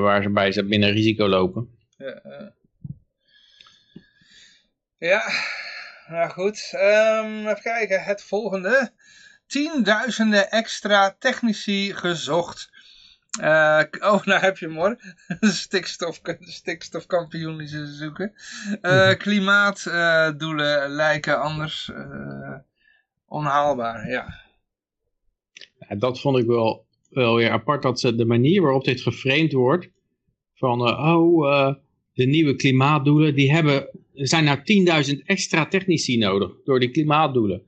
waar 0.00 0.22
ze 0.22 0.30
bij 0.30 0.52
ze 0.52 0.62
minder 0.62 0.92
risico 0.92 1.28
lopen. 1.28 1.70
Ja, 1.96 2.20
ja. 2.24 2.54
ja, 4.98 5.22
nou 6.08 6.30
goed. 6.30 6.70
Ehm, 6.72 7.38
even 7.38 7.62
kijken, 7.62 8.02
het 8.02 8.22
volgende. 8.22 8.92
Tienduizenden 9.46 10.50
extra 10.50 11.16
technici 11.18 11.94
gezocht. 11.94 12.70
Eh, 13.40 13.82
oh, 14.00 14.24
nou 14.28 14.40
heb 14.40 14.58
je 14.58 14.66
hem 14.66 14.76
hoor. 14.76 14.96
Stikstof, 15.40 16.20
stikstofkampioen 16.40 17.58
die 17.58 17.66
ze 17.66 17.86
zoeken. 17.86 18.32
Eh, 18.80 19.14
klimaatdoelen 19.14 20.88
lijken 20.88 21.40
anders 21.40 21.90
eh, 21.90 22.56
onhaalbaar, 23.26 24.10
ja. 24.10 24.46
Ja, 25.88 25.96
dat 25.96 26.20
vond 26.20 26.38
ik 26.38 26.46
wel, 26.46 26.86
wel 27.10 27.34
weer 27.34 27.50
apart, 27.50 27.82
dat 27.82 28.00
ze 28.00 28.14
de 28.14 28.24
manier 28.24 28.62
waarop 28.62 28.84
dit 28.84 29.00
geframed 29.00 29.52
wordt, 29.52 29.88
van 30.54 30.80
oh, 30.80 31.74
de 32.18 32.26
nieuwe 32.26 32.56
klimaatdoelen, 32.56 33.34
die 33.34 33.52
hebben, 33.52 33.74
er 34.14 34.28
zijn 34.28 34.44
nou 34.44 34.58
10.000 35.14 35.22
extra 35.24 35.66
technici 35.66 36.16
nodig 36.16 36.50
door 36.64 36.80
die 36.80 36.90
klimaatdoelen. 36.90 37.62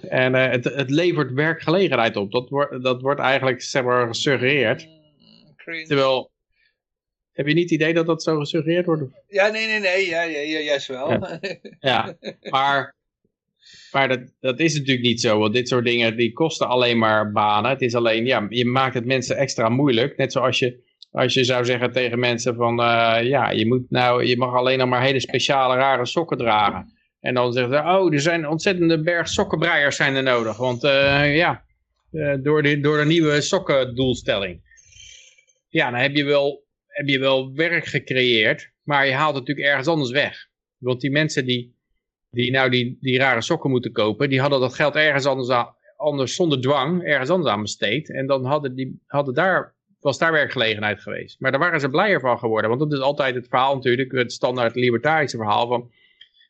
En 0.00 0.34
eh, 0.34 0.50
het, 0.50 0.64
het 0.64 0.90
levert 0.90 1.32
werkgelegenheid 1.32 2.16
op. 2.16 2.32
Dat, 2.32 2.48
wordt 2.48 2.82
dat 2.82 3.00
wordt 3.00 3.20
eigenlijk 3.20 3.62
zeg 3.62 3.82
maar, 3.84 4.06
gesuggereerd. 4.06 4.86
Mm. 4.86 5.84
Terwijl, 5.86 6.30
heb 7.32 7.46
je 7.46 7.54
niet 7.54 7.70
het 7.70 7.80
idee 7.80 7.94
dat 7.94 8.06
dat 8.06 8.22
zo 8.22 8.38
gesuggereerd 8.38 8.86
wordt? 8.86 9.02
Ja, 9.28 9.48
nee, 9.48 9.66
nee, 9.66 9.80
nee, 9.80 10.06
ja, 10.06 10.22
ja, 10.22 10.40
ja, 10.40 10.58
juist 10.58 10.86
wel. 10.86 11.38
Ja, 11.80 12.16
maar, 12.50 12.94
maar 13.92 14.08
dat, 14.08 14.20
dat 14.40 14.60
is 14.60 14.74
natuurlijk 14.74 15.06
niet 15.06 15.20
zo. 15.20 15.38
Want 15.38 15.54
dit 15.54 15.68
soort 15.68 15.84
dingen 15.84 16.16
die 16.16 16.32
kosten 16.32 16.68
alleen 16.68 16.98
maar 16.98 17.32
banen. 17.32 17.70
Het 17.70 17.82
is 17.82 17.94
alleen, 17.94 18.26
ja, 18.26 18.46
je 18.48 18.64
maakt 18.64 18.94
het 18.94 19.04
mensen 19.04 19.36
extra 19.36 19.68
moeilijk. 19.68 20.16
Net 20.16 20.32
zoals 20.32 20.58
je, 20.58 20.88
als 21.10 21.34
je 21.34 21.44
zou 21.44 21.64
zeggen 21.64 21.92
tegen 21.92 22.18
mensen 22.18 22.54
van, 22.54 22.80
eh, 22.80 23.22
ja, 23.22 23.50
je, 23.50 23.66
moet 23.66 23.90
nou, 23.90 24.24
je 24.24 24.36
mag 24.36 24.54
alleen 24.54 24.78
nog 24.78 24.88
maar 24.88 25.02
hele 25.02 25.20
speciale 25.20 25.76
rare 25.76 26.06
sokken 26.06 26.38
dragen. 26.38 26.92
En 27.20 27.34
dan 27.34 27.52
zeggen 27.52 27.72
ze, 27.72 27.78
oh, 27.78 28.12
er 28.12 28.20
zijn 28.20 28.48
ontzettende 28.48 29.02
berg 29.02 29.28
sokkenbreiers 29.28 29.96
zijn 29.96 30.14
er 30.14 30.22
nodig. 30.22 30.56
Want 30.56 30.84
eh, 30.84 31.36
ja, 31.36 31.64
eh, 32.12 32.34
door, 32.42 32.62
de, 32.62 32.80
door 32.80 32.98
de 32.98 33.04
nieuwe 33.04 33.40
sokkendoelstelling. 33.40 34.68
Ja, 35.68 35.90
dan 35.90 36.00
heb 36.00 36.16
je, 36.16 36.24
wel, 36.24 36.64
heb 36.86 37.08
je 37.08 37.18
wel 37.18 37.54
werk 37.54 37.84
gecreëerd, 37.84 38.70
maar 38.82 39.06
je 39.06 39.12
haalt 39.12 39.34
het 39.34 39.38
natuurlijk 39.38 39.66
ergens 39.66 39.88
anders 39.88 40.10
weg. 40.10 40.48
Want 40.78 41.00
die 41.00 41.10
mensen 41.10 41.46
die, 41.46 41.76
die 42.30 42.50
nou 42.50 42.70
die, 42.70 42.98
die 43.00 43.18
rare 43.18 43.42
sokken 43.42 43.70
moeten 43.70 43.92
kopen, 43.92 44.28
die 44.28 44.40
hadden 44.40 44.60
dat 44.60 44.74
geld 44.74 44.94
ergens 44.94 45.26
anders, 45.26 45.50
aan, 45.50 45.74
anders 45.96 46.34
zonder 46.34 46.60
dwang, 46.60 47.02
ergens 47.02 47.30
anders 47.30 47.52
aan 47.52 47.62
besteed. 47.62 48.10
En 48.12 48.26
dan 48.26 48.44
hadden 48.44 48.74
die, 48.74 49.02
hadden 49.06 49.34
daar, 49.34 49.74
was 50.00 50.18
daar 50.18 50.32
werkgelegenheid 50.32 51.00
geweest. 51.00 51.40
Maar 51.40 51.50
daar 51.50 51.60
waren 51.60 51.80
ze 51.80 51.88
blijer 51.88 52.20
van 52.20 52.38
geworden, 52.38 52.68
want 52.68 52.82
dat 52.82 52.92
is 52.92 53.04
altijd 53.04 53.34
het 53.34 53.48
verhaal 53.48 53.74
natuurlijk, 53.74 54.12
het 54.12 54.32
standaard 54.32 54.74
libertarische 54.74 55.36
verhaal 55.36 55.68
van 55.68 55.90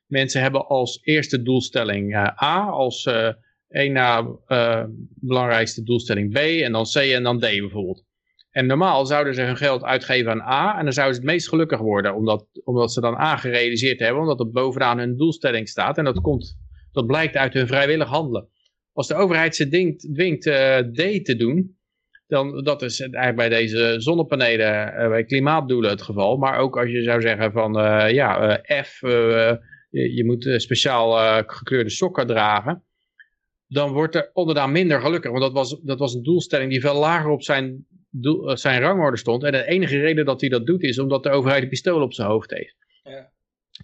mensen 0.07 0.43
hebben 0.43 0.67
als 0.67 0.99
eerste 1.03 1.43
doelstelling 1.43 2.15
eh, 2.15 2.43
A, 2.43 2.67
als 2.69 3.05
eh 3.05 3.29
één 3.71 3.93
na 3.93 4.27
eh, 4.47 4.85
belangrijkste 5.15 5.83
doelstelling 5.83 6.33
B 6.33 6.37
en 6.37 6.73
dan 6.73 6.85
C 6.85 6.95
en 6.95 7.23
dan 7.23 7.39
D 7.39 7.41
bijvoorbeeld. 7.41 8.05
En 8.51 8.67
normaal 8.67 9.07
zouden 9.07 9.35
ze 9.35 9.43
hun 9.43 9.57
geld 9.57 9.83
uitgeven 9.83 10.31
aan 10.31 10.41
A 10.41 10.79
en 10.79 10.85
dan 10.85 10.93
zouden 10.93 11.17
ze 11.17 11.21
het 11.21 11.31
meest 11.31 11.49
gelukkig 11.49 11.79
worden, 11.79 12.15
omdat, 12.15 12.47
omdat 12.65 12.93
ze 12.93 13.01
dan 13.01 13.15
A 13.15 13.37
gerealiseerd 13.37 14.01
hebben, 14.01 14.21
omdat 14.21 14.39
het 14.39 14.53
bovenaan 14.53 14.99
hun 14.99 15.17
doelstelling 15.17 15.69
staat. 15.69 15.99
En 15.99 16.05
dat, 16.05 16.21
komt, 16.21 16.59
dat 16.93 17.07
blijkt 17.07 17.37
uit 17.37 17.53
hun 17.53 17.67
vrijwillig 17.67 18.09
handelen. 18.09 18.49
Als 18.93 19.09
de 19.09 19.15
overheid 19.15 19.57
ze 19.57 19.69
dwingt, 19.69 20.15
dwingt 20.15 20.43
D 20.93 21.25
te 21.25 21.35
doen, 21.37 21.79
dan 22.31 22.63
dat 22.65 22.83
is 22.83 23.01
eigenlijk 23.01 23.37
bij 23.37 23.49
deze 23.49 23.95
zonnepanelen, 23.99 24.95
eh, 24.95 25.09
bij 25.09 25.25
klimaatdoelen 25.25 25.91
het 25.91 26.03
geval. 26.03 26.37
Maar 26.37 26.59
ook 26.59 26.79
als 26.79 26.91
je 26.91 27.03
zou 27.03 27.21
zeggen 27.21 27.53
van 27.53 27.79
eh, 27.79 28.13
ja, 28.13 28.59
eh, 28.59 28.83
F, 28.83 29.01
je, 29.01 30.15
je 30.15 30.25
moet 30.25 30.55
speciaal 30.57 31.43
gekleurde 31.47 31.91
sokken 31.91 32.27
dragen. 32.27 32.85
Dan 33.67 33.93
wordt 33.93 34.13
de 34.13 34.31
onderdaan 34.33 34.73
minder 34.73 35.01
gelukkig. 35.01 35.31
Want 35.31 35.43
dat 35.43 35.53
was, 35.53 35.81
dat 35.83 35.99
was 35.99 36.15
een 36.15 36.23
doelstelling 36.23 36.71
die 36.71 36.81
veel 36.81 36.99
lager 36.99 37.31
op 37.31 37.43
zijn, 37.43 37.87
doel, 38.11 38.57
zijn 38.57 38.81
rangorde 38.81 39.17
stond. 39.17 39.45
En 39.45 39.53
de 39.53 39.65
enige 39.65 39.99
reden 39.99 40.25
dat 40.25 40.41
hij 40.41 40.51
dat 40.51 40.67
doet 40.67 40.83
is 40.83 40.99
omdat 40.99 41.23
de 41.23 41.31
overheid 41.31 41.63
een 41.63 41.69
pistool 41.69 42.03
op 42.03 42.13
zijn 42.13 42.29
hoofd 42.29 42.51
heeft. 42.51 42.77
Ja. 43.03 43.31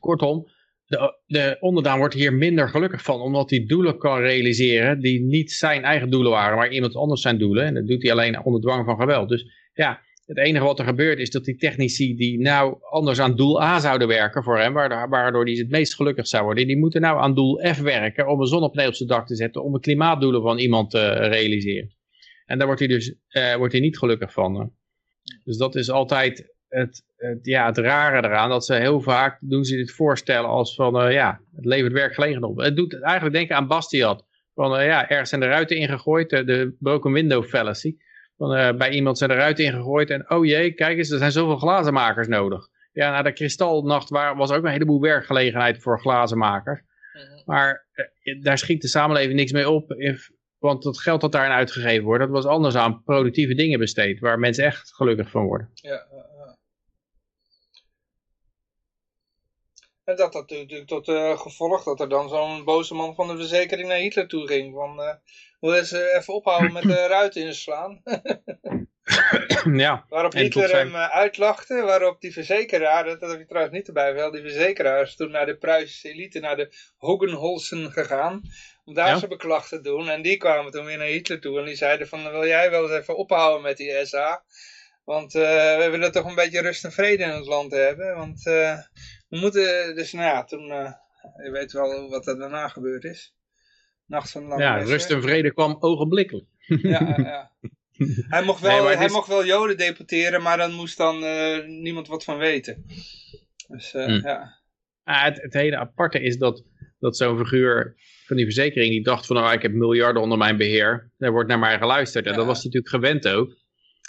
Kortom, 0.00 0.48
de, 0.86 1.18
de 1.26 1.56
onderdaan 1.60 1.98
wordt 1.98 2.14
hier 2.14 2.32
minder 2.32 2.68
gelukkig 2.68 3.02
van. 3.02 3.20
Omdat 3.20 3.50
hij 3.50 3.66
doelen 3.66 3.98
kan 3.98 4.20
realiseren 4.20 5.00
die 5.00 5.20
niet 5.20 5.52
zijn 5.52 5.82
eigen 5.82 6.10
doelen 6.10 6.30
waren. 6.30 6.56
Maar 6.56 6.72
iemand 6.72 6.96
anders 6.96 7.20
zijn 7.20 7.38
doelen. 7.38 7.64
En 7.64 7.74
dat 7.74 7.86
doet 7.86 8.02
hij 8.02 8.12
alleen 8.12 8.44
onder 8.44 8.60
dwang 8.60 8.84
van 8.84 8.96
geweld. 9.00 9.28
Dus 9.28 9.70
ja, 9.72 10.00
het 10.26 10.38
enige 10.38 10.64
wat 10.64 10.78
er 10.78 10.84
gebeurt 10.84 11.18
is 11.18 11.30
dat 11.30 11.44
die 11.44 11.56
technici 11.56 12.16
die 12.16 12.40
nou 12.40 12.76
anders 12.90 13.20
aan 13.20 13.36
doel 13.36 13.62
A 13.62 13.80
zouden 13.80 14.08
werken 14.08 14.42
voor 14.42 14.58
hem, 14.58 14.72
waardoor, 14.72 15.44
die 15.44 15.58
het 15.58 15.70
meest 15.70 15.94
gelukkig 15.94 16.26
zou 16.26 16.44
worden, 16.44 16.66
die 16.66 16.78
moeten 16.78 17.00
nou 17.00 17.20
aan 17.20 17.34
doel 17.34 17.60
F 17.74 17.78
werken 17.80 18.28
om 18.28 18.40
een 18.40 18.46
zonnepaneel 18.46 18.88
op 18.88 18.94
zijn 18.94 19.08
dak 19.08 19.26
te 19.26 19.36
zetten, 19.36 19.62
om 19.64 19.72
de 19.72 19.80
klimaatdoelen 19.80 20.42
van 20.42 20.58
iemand 20.58 20.90
te 20.90 21.12
realiseren. 21.12 21.94
En 22.44 22.56
daar 22.58 22.66
wordt 22.66 22.82
hij 22.82 22.90
dus 22.90 23.14
eh, 23.28 23.54
wordt 23.54 23.72
hij 23.72 23.82
niet 23.82 23.98
gelukkig 23.98 24.32
van. 24.32 24.54
hè. 24.60 24.64
Dus 25.44 25.56
dat 25.56 25.74
is 25.74 25.90
altijd 25.90 26.54
het, 26.68 27.04
het, 27.16 27.38
ja, 27.46 27.66
het 27.66 27.78
rare 27.78 28.26
eraan, 28.26 28.48
dat 28.48 28.64
ze 28.64 28.74
heel 28.74 29.00
vaak 29.00 29.38
doen 29.40 29.64
ze 29.64 29.76
dit 29.76 29.92
voorstellen 29.92 30.48
als 30.48 30.74
van, 30.74 31.00
eh, 31.00 31.12
ja, 31.12 31.40
het 31.56 31.64
levert 31.64 31.92
werkgelegenheid 31.92 32.52
op. 32.52 32.58
Het 32.58 32.76
doet 32.76 33.02
eigenlijk 33.02 33.34
denken 33.34 33.56
aan 33.56 33.66
Bastiat. 33.66 34.24
Van, 34.54 34.76
eh, 34.78 34.86
ja, 34.86 35.08
ergens 35.08 35.28
zijn 35.28 35.40
de 35.40 35.46
ruiten 35.46 35.76
ingegooid, 35.76 36.30
de, 36.30 36.44
de 36.44 36.76
broken 36.78 37.12
window 37.12 37.44
fallacy. 37.44 37.96
Van, 38.36 38.54
eh, 38.54 38.76
bij 38.76 38.90
iemand 38.90 39.18
zijn 39.18 39.30
de 39.30 39.36
ruiten 39.36 39.64
ingegooid 39.64 40.10
en 40.10 40.30
oh 40.30 40.44
jee, 40.44 40.72
kijk 40.72 40.98
eens, 40.98 41.10
er 41.10 41.18
zijn 41.18 41.32
zoveel 41.32 41.56
glazenmakers 41.56 42.28
nodig. 42.28 42.68
Ja, 42.92 43.10
na 43.10 43.22
de 43.22 43.32
kristalnacht 43.32 44.08
waar, 44.08 44.36
was 44.36 44.50
ook 44.50 44.64
een 44.64 44.70
heleboel 44.70 45.00
werkgelegenheid 45.00 45.82
voor 45.82 46.00
glazenmakers. 46.00 46.80
Maar 47.44 47.86
eh, 47.92 48.42
daar 48.42 48.58
schiet 48.58 48.82
de 48.82 48.88
samenleving 48.88 49.34
niks 49.34 49.52
mee 49.52 49.70
op. 49.70 49.92
if- 49.92 50.30
want 50.58 50.84
het 50.84 51.00
geld 51.00 51.20
dat 51.20 51.32
daarin 51.32 51.52
uitgegeven 51.52 52.04
wordt, 52.04 52.22
dat 52.22 52.30
was 52.32 52.44
anders 52.44 52.74
aan 52.74 53.02
productieve 53.02 53.54
dingen 53.54 53.78
besteed. 53.78 54.20
Waar 54.20 54.38
mensen 54.38 54.64
echt 54.64 54.94
gelukkig 54.94 55.30
van 55.30 55.44
worden. 55.44 55.70
Ja, 55.74 55.90
ja, 55.90 56.26
ja. 56.36 56.56
En 60.06 60.16
dat 60.16 60.32
had 60.32 60.50
natuurlijk 60.50 60.86
tot 60.88 61.08
eh, 61.08 61.38
gevolg 61.38 61.82
dat 61.82 62.00
er 62.00 62.08
dan 62.08 62.28
zo'n 62.28 62.64
boze 62.64 62.94
man 62.94 63.14
van 63.14 63.28
de 63.28 63.36
verzekering 63.36 63.88
naar 63.88 63.96
Hitler 63.96 64.26
toe 64.28 64.46
ging. 64.46 64.74
Van, 64.74 65.00
eh 65.02 65.14
wil 65.60 65.74
je 65.74 65.86
ze 65.86 66.14
even 66.14 66.34
ophouden 66.34 66.72
met 66.72 66.82
de 66.82 67.06
ruiten 67.06 67.42
inslaan? 67.42 68.02
ja, 69.84 70.04
Waarop 70.08 70.32
Hitler 70.32 70.68
zijn- 70.68 70.86
hem 70.86 70.94
eh, 70.96 71.08
uitlachte, 71.14 71.82
waarop 71.82 72.20
die 72.20 72.32
verzekeraar, 72.32 73.04
dat, 73.04 73.20
dat 73.20 73.30
heb 73.30 73.38
je 73.38 73.46
trouwens 73.46 73.74
niet 73.76 73.86
erbij 73.86 74.14
wel, 74.14 74.30
die 74.30 74.40
verzekeraar 74.40 75.02
is 75.02 75.16
toen 75.16 75.30
naar 75.30 75.46
de 75.46 75.56
Pruisische 75.56 76.08
elite, 76.08 76.38
naar 76.40 76.56
de 76.56 76.72
Hogenholzen 76.96 77.92
gegaan, 77.92 78.40
om 78.84 78.94
daar 78.94 79.08
Ja. 79.08 79.16
zijn 79.18 79.30
beklag 79.30 79.68
te 79.68 79.80
doen. 79.80 80.08
En 80.08 80.22
die 80.22 80.36
kwamen 80.36 80.72
toen 80.72 80.84
weer 80.84 80.98
naar 80.98 81.06
Hitler 81.06 81.40
toe 81.40 81.58
en 81.58 81.64
die 81.64 81.74
zeiden 81.76 82.08
van, 82.08 82.30
wil 82.30 82.46
jij 82.46 82.70
wel 82.70 82.82
eens 82.82 83.00
even 83.00 83.16
ophouden 83.16 83.62
met 83.62 83.76
die 83.76 84.06
SA? 84.06 84.44
Want 85.04 85.32
we 85.32 85.88
willen 85.90 86.12
toch 86.12 86.24
een 86.24 86.34
beetje 86.34 86.60
rust 86.60 86.84
en 86.84 86.92
vrede 86.92 87.22
in 87.22 87.28
het 87.30 87.46
land 87.46 87.72
hebben, 87.72 88.14
want 88.16 88.42
we 89.36 89.42
moeten, 89.42 89.94
dus 89.94 90.12
nou 90.12 90.24
ja, 90.24 90.44
toen, 90.44 90.70
eh, 90.70 90.92
je 91.44 91.50
weet 91.50 91.72
wel 91.72 92.08
wat 92.08 92.26
er 92.26 92.38
daarna 92.38 92.68
gebeurd 92.68 93.04
is. 93.04 93.34
Nacht 94.06 94.30
van 94.30 94.42
lange 94.44 94.62
ja 94.62 94.76
rust 94.76 95.10
en 95.10 95.22
vrede 95.22 95.52
kwam 95.52 95.76
ogenblikkelijk. 95.80 96.46
Ja, 96.66 96.78
ja, 97.00 97.14
ja. 97.18 97.50
Hij 98.34 98.42
mocht 98.44 98.60
wel, 98.60 98.84
Nee, 98.84 98.96
hij 98.96 99.06
is- 99.06 99.12
mocht 99.12 99.28
wel 99.28 99.44
Joden 99.44 99.76
deporteren, 99.76 100.42
maar 100.42 100.56
dan 100.56 100.72
moest 100.72 100.96
dan 100.96 101.24
eh, 101.24 101.64
niemand 101.66 102.08
wat 102.08 102.24
van 102.24 102.38
weten. 102.38 102.84
Dus 103.68 103.94
eh, 103.94 104.04
Hm. 104.04 104.26
ja. 104.26 104.54
Ah, 105.04 105.24
het, 105.24 105.42
het 105.42 105.52
hele 105.52 105.76
aparte 105.76 106.20
is 106.20 106.36
dat, 106.38 106.64
dat 106.98 107.16
zo'n 107.16 107.38
figuur 107.38 107.94
van 108.26 108.36
die 108.36 108.44
verzekering 108.44 108.90
die 108.90 109.02
dacht 109.02 109.26
van 109.26 109.36
nou 109.36 109.52
ik 109.52 109.62
heb 109.62 109.72
miljarden 109.72 110.22
onder 110.22 110.38
mijn 110.38 110.56
beheer. 110.56 111.10
Er 111.18 111.30
wordt 111.32 111.48
naar 111.48 111.58
mij 111.58 111.78
geluisterd. 111.78 112.24
En 112.24 112.30
Ja. 112.30 112.36
dat 112.36 112.46
was 112.46 112.56
hij 112.62 112.64
natuurlijk 112.72 112.94
gewend 112.94 113.28
ook. 113.28 113.50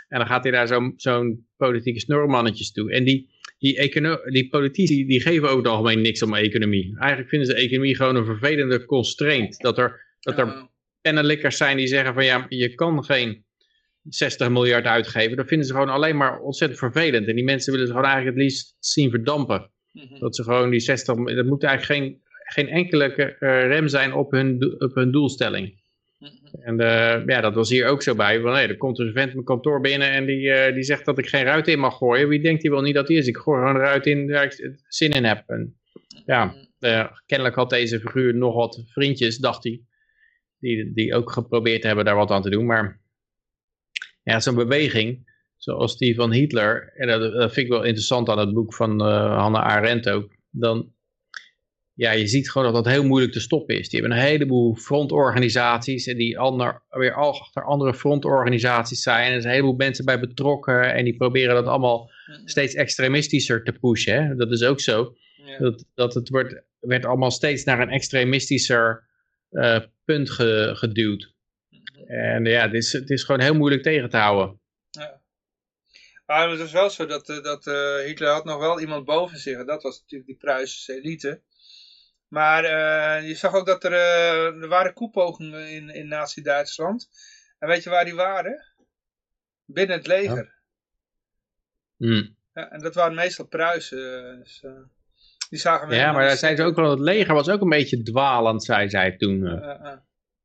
En 0.08 0.18
dan 0.18 0.28
gaat 0.28 0.44
hij 0.44 0.52
daar 0.52 0.68
zo'n 0.68 0.94
zo'n 0.96 1.48
politieke 1.58 2.00
snormannetjes 2.00 2.72
toe. 2.72 2.92
En 2.92 3.04
die, 3.04 3.30
die, 3.58 3.92
die 4.32 4.50
politici 4.50 5.06
die 5.06 5.22
geven 5.22 5.44
over 5.48 5.58
het 5.58 5.68
algemeen 5.68 6.02
niks 6.02 6.22
om 6.22 6.34
economie. 6.36 6.96
Eigenlijk 7.00 7.30
vinden 7.30 7.48
ze 7.48 7.54
economie 7.54 7.96
gewoon 7.96 8.16
een 8.16 8.26
vervelende 8.26 8.86
constraint. 8.86 9.60
Dat 9.62 9.78
er, 9.78 10.16
dat 10.20 10.38
er 10.38 10.46
Ja. 10.46 10.70
pennenlikkers 11.02 11.58
zijn 11.58 11.78
die 11.78 11.88
zeggen 11.88 12.14
van 12.14 12.26
ja, 12.26 12.46
je 12.50 12.76
kan 12.76 13.04
geen 13.04 13.46
60 14.04 14.50
miljard 14.50 14.86
uitgeven. 14.86 15.38
Dat 15.38 15.48
vinden 15.48 15.68
ze 15.68 15.74
gewoon 15.74 15.90
alleen 15.90 16.18
maar 16.18 16.40
ontzettend 16.40 16.80
vervelend. 16.80 17.28
En 17.28 17.36
die 17.36 17.44
mensen 17.44 17.72
willen 17.72 17.88
ze 17.88 17.94
gewoon 17.94 18.08
eigenlijk 18.08 18.38
het 18.38 18.46
liefst 18.46 18.76
zien 18.80 19.10
verdampen. 19.10 19.72
Mhm. 19.92 20.20
Dat 20.20 20.36
ze 20.36 20.44
gewoon 20.44 20.70
die 20.70 20.80
60, 20.80 21.16
dat 21.16 21.46
moet 21.46 21.64
eigenlijk 21.64 22.02
geen, 22.02 22.22
geen 22.44 22.68
enkele 22.68 23.14
eh, 23.14 23.68
rem 23.68 23.88
zijn 23.88 24.14
op 24.14 24.32
hun, 24.32 24.76
op 24.80 24.96
hun 24.96 25.12
doelstelling. 25.12 25.86
En 26.60 26.80
eh, 26.80 27.26
ja, 27.26 27.42
dat 27.42 27.54
was 27.54 27.70
hier 27.70 27.88
ook 27.88 28.02
zo 28.02 28.16
bij. 28.16 28.38
Nee, 28.38 28.68
er 28.68 28.78
komt 28.78 29.00
een 29.00 29.14
vent 29.14 29.34
mijn 29.34 29.46
kantoor 29.46 29.82
binnen 29.82 30.12
en 30.12 30.26
die, 30.26 30.52
eh, 30.52 30.74
die 30.74 30.84
zegt 30.84 31.06
dat 31.06 31.18
ik 31.18 31.28
geen 31.28 31.44
ruit 31.44 31.68
in 31.68 31.80
mag 31.80 31.98
gooien. 31.98 32.28
Wie 32.28 32.42
denkt 32.42 32.62
hij 32.62 32.72
wel 32.72 32.82
niet 32.82 32.96
dat 32.96 33.08
hij 33.08 33.18
is? 33.18 33.28
Ik 33.28 33.38
gooi 33.38 33.60
gewoon 33.60 33.76
een 33.76 33.82
ruit 33.82 34.06
in 34.06 34.32
waar 34.32 34.44
ik 34.44 34.76
zin 34.88 35.12
in 35.12 35.24
heb. 35.24 35.44
En, 35.48 35.78
ja, 36.26 36.56
eh, 36.80 37.12
kennelijk 37.26 37.56
had 37.56 37.70
deze 37.70 38.00
figuur 38.00 38.36
nog 38.36 38.56
wat 38.56 38.84
vriendjes, 38.86 39.38
dacht 39.38 39.64
hij. 39.64 39.82
Die, 40.60 40.94
die 40.94 41.16
ook 41.16 41.32
geprobeerd 41.32 41.84
hebben 41.84 42.06
daar 42.06 42.16
wat 42.16 42.32
aan 42.32 42.42
te 42.42 42.50
doen. 42.50 42.66
Maar 42.66 43.02
ja, 44.24 44.40
zo'n 44.40 44.56
beweging, 44.56 45.32
zoals 45.58 45.98
die 45.98 46.16
van 46.16 46.32
Hitler, 46.32 46.94
en 46.96 47.08
dat, 47.08 47.34
dat 47.34 47.54
vind 47.54 47.66
ik 47.66 47.72
wel 47.72 47.84
interessant 47.84 48.30
aan 48.30 48.40
het 48.40 48.54
boek 48.54 48.74
van 48.74 49.02
Hannah 49.02 49.66
Arendt 49.66 50.10
ook. 50.10 50.36
Dan, 50.50 50.94
ja, 51.98 52.12
je 52.12 52.28
ziet 52.28 52.52
gewoon 52.52 52.74
dat 52.74 52.84
dat 52.84 52.94
heel 52.94 53.04
moeilijk 53.04 53.32
te 53.34 53.40
stoppen 53.40 53.80
is. 53.80 53.90
Die 53.90 54.00
hebben 54.00 54.18
een 54.18 54.24
heleboel 54.26 54.76
frontorganisaties 54.76 56.08
en 56.08 56.18
die 56.18 56.40
ander, 56.40 56.84
weer 56.90 57.14
achter 57.14 57.64
andere 57.66 57.94
frontorganisaties 57.94 59.02
zijn. 59.02 59.28
En 59.28 59.34
er 59.34 59.42
zijn 59.42 59.54
een 59.54 59.60
heleboel 59.60 59.78
mensen 59.78 60.06
bij 60.06 60.20
betrokken 60.20 60.94
en 60.94 61.04
die 61.04 61.16
proberen 61.18 61.56
dat 61.56 61.66
allemaal 61.66 62.12
Mhm. 62.28 62.48
steeds 62.48 62.74
extremistischer 62.74 63.64
te 63.64 63.72
pushen. 63.72 64.26
Hè? 64.28 64.36
Dat 64.36 64.52
is 64.52 64.64
ook 64.64 64.80
zo. 64.80 65.16
Ja. 65.46 65.58
Dat, 65.58 65.86
dat 65.96 66.14
het 66.14 66.30
wordt, 66.30 66.62
werd 66.80 67.06
allemaal 67.06 67.32
steeds 67.32 67.64
naar 67.64 67.80
een 67.80 67.90
extremistischer 67.90 69.08
eh, 69.50 69.80
punt 70.06 70.30
ge- 70.30 70.72
geduwd. 70.76 71.34
En 72.08 72.46
ja, 72.46 72.62
het 72.62 72.74
is, 72.74 72.94
het 72.94 73.10
is 73.10 73.24
gewoon 73.24 73.42
heel 73.42 73.56
moeilijk 73.56 73.84
tegen 73.84 74.10
te 74.10 74.18
houden. 74.18 74.60
Ja. 74.90 75.22
Maar 76.26 76.50
het 76.50 76.60
is 76.60 76.72
wel 76.72 76.90
zo 76.90 77.06
dat, 77.06 77.30
eh, 77.30 77.44
dat 77.44 77.68
eh, 77.68 77.98
Hitler 78.06 78.30
had 78.32 78.46
nog 78.46 78.60
wel 78.60 78.80
iemand 78.80 79.06
boven 79.06 79.38
zich. 79.38 79.58
En 79.58 79.66
dat 79.66 79.84
was 79.84 80.00
natuurlijk 80.02 80.30
die 80.30 80.38
Pruisische 80.40 80.94
elite. 80.94 81.42
Maar 82.28 82.64
eh, 82.64 83.28
je 83.28 83.36
zag 83.36 83.54
ook 83.54 83.66
dat 83.66 83.84
er, 83.84 83.94
eh, 83.94 84.62
er 84.62 84.68
waren 84.68 84.94
koepogingen 84.94 85.70
in, 85.72 85.90
in 85.90 86.08
Nazi-Duitsland. 86.08 87.10
En 87.60 87.68
weet 87.68 87.84
je 87.84 87.90
waar 87.90 88.06
die 88.06 88.16
waren? 88.16 88.64
Binnen 89.66 89.98
het 89.98 90.08
leger. 90.08 90.56
Hm. 91.98 92.26
Ja, 92.54 92.70
en 92.72 92.80
dat 92.82 92.96
waren 92.96 93.16
meestal 93.16 93.48
Pruisen. 93.48 94.32
eh, 94.32 94.38
Dus, 94.40 94.64
die 95.50 95.60
zagen 95.60 95.88
we 95.88 95.96
Ja, 95.96 96.12
maar 96.12 96.28
daar 96.28 96.38
zei 96.38 96.56
ze 96.56 96.64
ook 96.64 96.76
wel, 96.76 96.90
het 96.90 97.00
leger 97.00 97.34
was 97.34 97.50
ook 97.50 97.62
een 97.62 97.70
beetje 97.70 98.04
dwalend, 98.04 98.64
zei 98.64 98.90
zij 98.90 99.18
toen. 99.18 99.42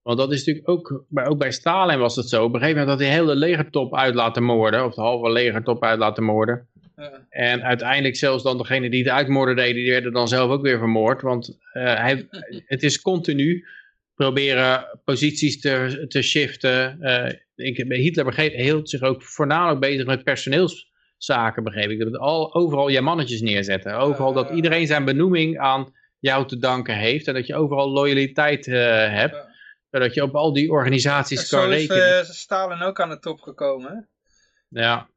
Want 0.03 0.19
dat 0.19 0.33
is 0.33 0.39
natuurlijk 0.39 0.69
ook, 0.69 1.05
bij, 1.09 1.27
ook 1.27 1.39
bij 1.39 1.53
Stalin 1.53 1.99
was 1.99 2.17
het 2.17 2.29
zo. 2.29 2.45
Op 2.45 2.55
een 2.55 2.61
gegeven 2.61 2.81
moment 2.81 2.99
had 2.99 3.09
hij 3.09 3.09
de 3.09 3.23
hele 3.23 3.37
legertop 3.37 3.97
uit 3.97 4.15
laten 4.15 4.43
moorden, 4.43 4.85
of 4.85 4.95
de 4.95 5.01
halve 5.01 5.31
legertop 5.31 5.85
uit 5.85 5.99
laten 5.99 6.25
moorden. 6.25 6.69
Ja. 6.97 7.27
En 7.31 7.63
uiteindelijk 7.63 8.17
zelfs 8.17 8.43
dan 8.43 8.59
degene 8.59 8.91
die 8.91 9.03
het 9.05 9.13
uitmoorden 9.13 9.57
deden, 9.57 9.75
die 9.75 9.91
werden 9.91 10.13
dan 10.13 10.29
zelf 10.29 10.51
ook 10.51 10.63
weer 10.63 10.79
vermoord. 10.79 11.23
Want 11.23 11.59
eh, 11.73 11.85
hij, 11.97 12.27
het 12.67 12.83
is 12.83 13.01
continu 13.01 13.67
proberen 14.15 15.01
posities 15.05 15.61
te, 15.61 16.05
te 16.09 16.23
shiften. 16.23 17.01
Eh, 17.01 17.33
ik, 17.55 17.77
Hitler 17.77 18.25
begreep, 18.25 18.53
hield 18.55 18.91
zich 18.91 19.03
ook 19.03 19.23
voornamelijk 19.23 19.81
bezig 19.81 20.07
met 20.07 20.25
personeelszaken, 20.25 21.63
begreep 21.65 21.91
ik. 21.91 21.99
Dat 21.99 22.17
al, 22.19 22.55
overal 22.55 22.89
je 22.89 23.01
mannetjes 23.01 23.41
neerzetten. 23.41 23.97
Overal 23.97 24.33
dat 24.33 24.49
Ja. 24.49 24.55
iedereen 24.55 24.87
zijn 24.87 25.05
benoeming 25.05 25.59
aan 25.59 25.93
jou 26.19 26.47
te 26.47 26.59
danken 26.59 26.97
heeft. 26.97 27.27
En 27.29 27.35
dat 27.35 27.47
je 27.47 27.55
overal 27.55 27.91
loyaliteit 27.91 28.67
eh, 28.67 28.75
hebt. 29.09 29.35
Ja. 29.35 29.51
Zodat 29.91 30.15
je 30.15 30.23
op 30.23 30.35
al 30.35 30.53
die 30.53 30.71
organisaties 30.71 31.49
zo 31.49 31.59
kan 31.61 31.73
is 31.73 31.79
rekenen. 31.79 32.19
eh, 32.19 32.25
Stalin 32.25 32.83
ook 32.83 33.01
aan 33.01 33.09
de 33.11 33.19
top 33.19 33.41
gekomen. 33.41 33.91
Hè? 33.93 34.81
Ja, 34.83 35.09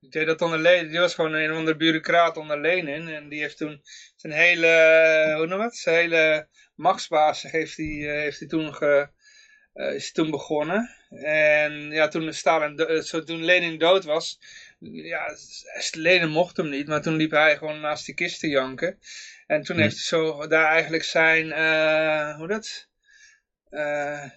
Die 0.00 0.10
deed 0.10 0.26
dat 0.26 0.42
onder 0.42 0.58
Lenin. 0.58 0.88
Die 0.90 0.98
was 0.98 1.14
gewoon 1.14 1.32
een 1.32 1.50
of 1.50 1.56
andere 1.56 1.76
bureaucraat 1.76 2.36
onder 2.36 2.60
Lenin. 2.60 3.08
En 3.08 3.28
die 3.28 3.40
heeft 3.40 3.56
toen 3.56 3.82
zijn 4.16 4.32
hele, 4.32 4.66
eh, 4.66 5.36
hoe 5.36 5.46
noem 5.46 5.60
het? 5.60 5.76
Zijn 5.76 5.96
hele 5.96 6.48
machtsbasis 6.74 7.50
heeft 7.50 7.76
hij, 7.76 7.86
eh, 7.86 8.20
heeft 8.22 8.38
hij 8.38 8.48
toen, 8.48 8.74
ge, 8.74 9.08
eh, 9.72 9.94
is 9.94 10.12
toen 10.12 10.30
begonnen. 10.30 10.90
En 11.22 11.90
ja, 11.90 12.08
toen, 12.08 12.32
Stalin, 12.32 13.02
zo, 13.02 13.22
toen 13.22 13.44
Lenin 13.44 13.78
dood 13.78 14.04
was, 14.04 14.38
ja, 14.80 15.36
Lenin 15.90 16.28
mocht 16.30 16.56
hem 16.56 16.68
niet. 16.68 16.86
Maar 16.86 17.02
toen 17.02 17.16
liep 17.16 17.30
hij 17.30 17.56
gewoon 17.56 17.80
naast 17.80 18.06
die 18.06 18.14
kist 18.14 18.40
te 18.40 18.48
janken. 18.48 18.98
En 19.46 19.62
toen 19.62 19.76
Hm. 19.76 19.82
heeft 19.82 19.94
hij 19.94 20.04
zo 20.04 20.46
daar 20.46 20.66
eigenlijk 20.70 21.04
zijn, 21.04 21.52
eh, 21.52 22.36
hoe 22.36 22.46
dat? 22.48 22.88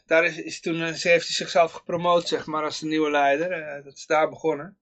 Daar 0.05 0.25
is, 0.25 0.37
is 0.37 0.59
toen, 0.59 0.83
heeft 0.83 1.03
hij 1.03 1.19
zichzelf 1.19 1.71
gepromoot, 1.71 2.27
zeg 2.27 2.45
maar, 2.45 2.63
als 2.63 2.79
de 2.79 2.85
nieuwe 2.85 3.11
leider. 3.11 3.83
Dat 3.83 3.93
is 3.95 4.05
daar 4.05 4.29
begonnen. 4.29 4.77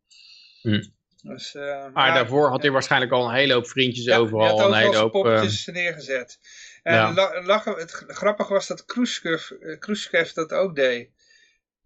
Dus, 1.22 1.56
eh, 1.56 1.86
maar 1.94 2.08
ja, 2.08 2.14
daarvoor 2.14 2.50
had 2.50 2.62
hij 2.62 2.72
waarschijnlijk 2.72 3.12
al 3.12 3.28
een 3.28 3.36
hele 3.36 3.54
hoop 3.54 3.68
vriendjes 3.68 4.06
ja, 4.06 4.18
overal. 4.18 4.60
had 4.60 4.68
Een 4.68 4.74
hele 4.74 4.92
zijn 4.92 5.04
hoop, 5.04 5.14
eh, 5.14 5.22
poppetjes 5.22 5.66
neergezet. 5.66 6.40
En 6.84 6.94
ja. 6.94 7.44
lachen, 7.44 7.74
het 7.76 7.92
grappige 7.92 8.54
was 8.54 8.68
dat 8.68 8.86
Khrushchev, 8.86 9.52
eh, 9.52 9.80
Khrushchev 9.80 10.32
dat 10.32 10.52
ook 10.52 10.76
deed. 10.76 11.10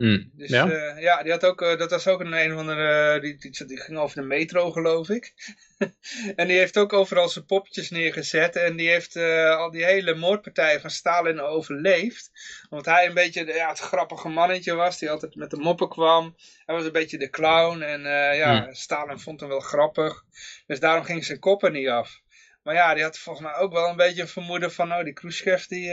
Hm, 0.02 0.24
Dus 0.34 0.50
ja? 0.50 0.66
ja, 0.68 0.98
ja 0.98 1.24
die 1.24 1.32
had 1.32 1.46
ook, 1.46 1.62
eh, 1.62 1.78
dat 1.78 1.90
was 1.92 2.08
ook 2.08 2.20
een 2.20 2.34
een 2.34 2.54
of 2.54 2.60
andere, 2.60 3.20
die, 3.20 3.38
die, 3.38 3.66
die 3.66 3.80
ging 3.82 3.98
over 3.98 4.16
de 4.16 4.28
metro 4.28 4.72
geloof 4.72 5.10
ik. 5.10 5.34
en 6.36 6.48
die 6.48 6.58
heeft 6.58 6.78
ook 6.78 6.94
overal 6.94 7.30
zijn 7.30 7.46
poppetjes 7.46 7.90
neergezet 7.90 8.56
en 8.56 8.76
die 8.76 8.90
heeft 8.90 9.16
eh, 9.16 9.56
al 9.56 9.72
die 9.72 9.84
hele 9.86 10.16
moordpartijen 10.16 10.82
van 10.82 10.90
Stalin 10.90 11.40
overleefd. 11.40 12.32
Omdat 12.70 12.86
hij 12.86 13.06
een 13.06 13.14
beetje 13.14 13.46
de- 13.46 13.54
ja, 13.54 13.70
het 13.70 13.80
grappige 13.80 14.28
mannetje 14.30 14.74
was, 14.74 15.00
die 15.00 15.10
altijd 15.12 15.36
met 15.36 15.50
de 15.50 15.58
moppen 15.58 15.90
kwam. 15.90 16.36
Hij 16.66 16.76
was 16.76 16.86
een 16.86 16.92
beetje 16.92 17.18
de 17.18 17.30
clown 17.30 17.82
en 17.82 18.06
eh, 18.06 18.38
ja, 18.38 18.64
Hmm. 18.64 18.74
Stalin 18.74 19.20
vond 19.20 19.40
hem 19.40 19.50
wel 19.50 19.60
grappig. 19.60 20.24
Dus 20.68 20.80
daarom 20.80 21.04
ging 21.04 21.26
zijn 21.26 21.40
kop 21.40 21.64
er 21.64 21.72
niet 21.72 21.88
af. 21.88 22.20
Maar 22.64 22.76
ja, 22.76 22.94
die 22.94 23.04
had 23.04 23.18
volgens 23.18 23.46
mij 23.46 23.56
ook 23.56 23.72
wel 23.74 23.90
een 23.90 23.96
beetje 23.96 24.22
een 24.22 24.28
vermoeden 24.28 24.72
van, 24.72 24.94
oh 24.94 25.04
die 25.04 25.14
Khrushchev 25.14 25.66
die... 25.66 25.92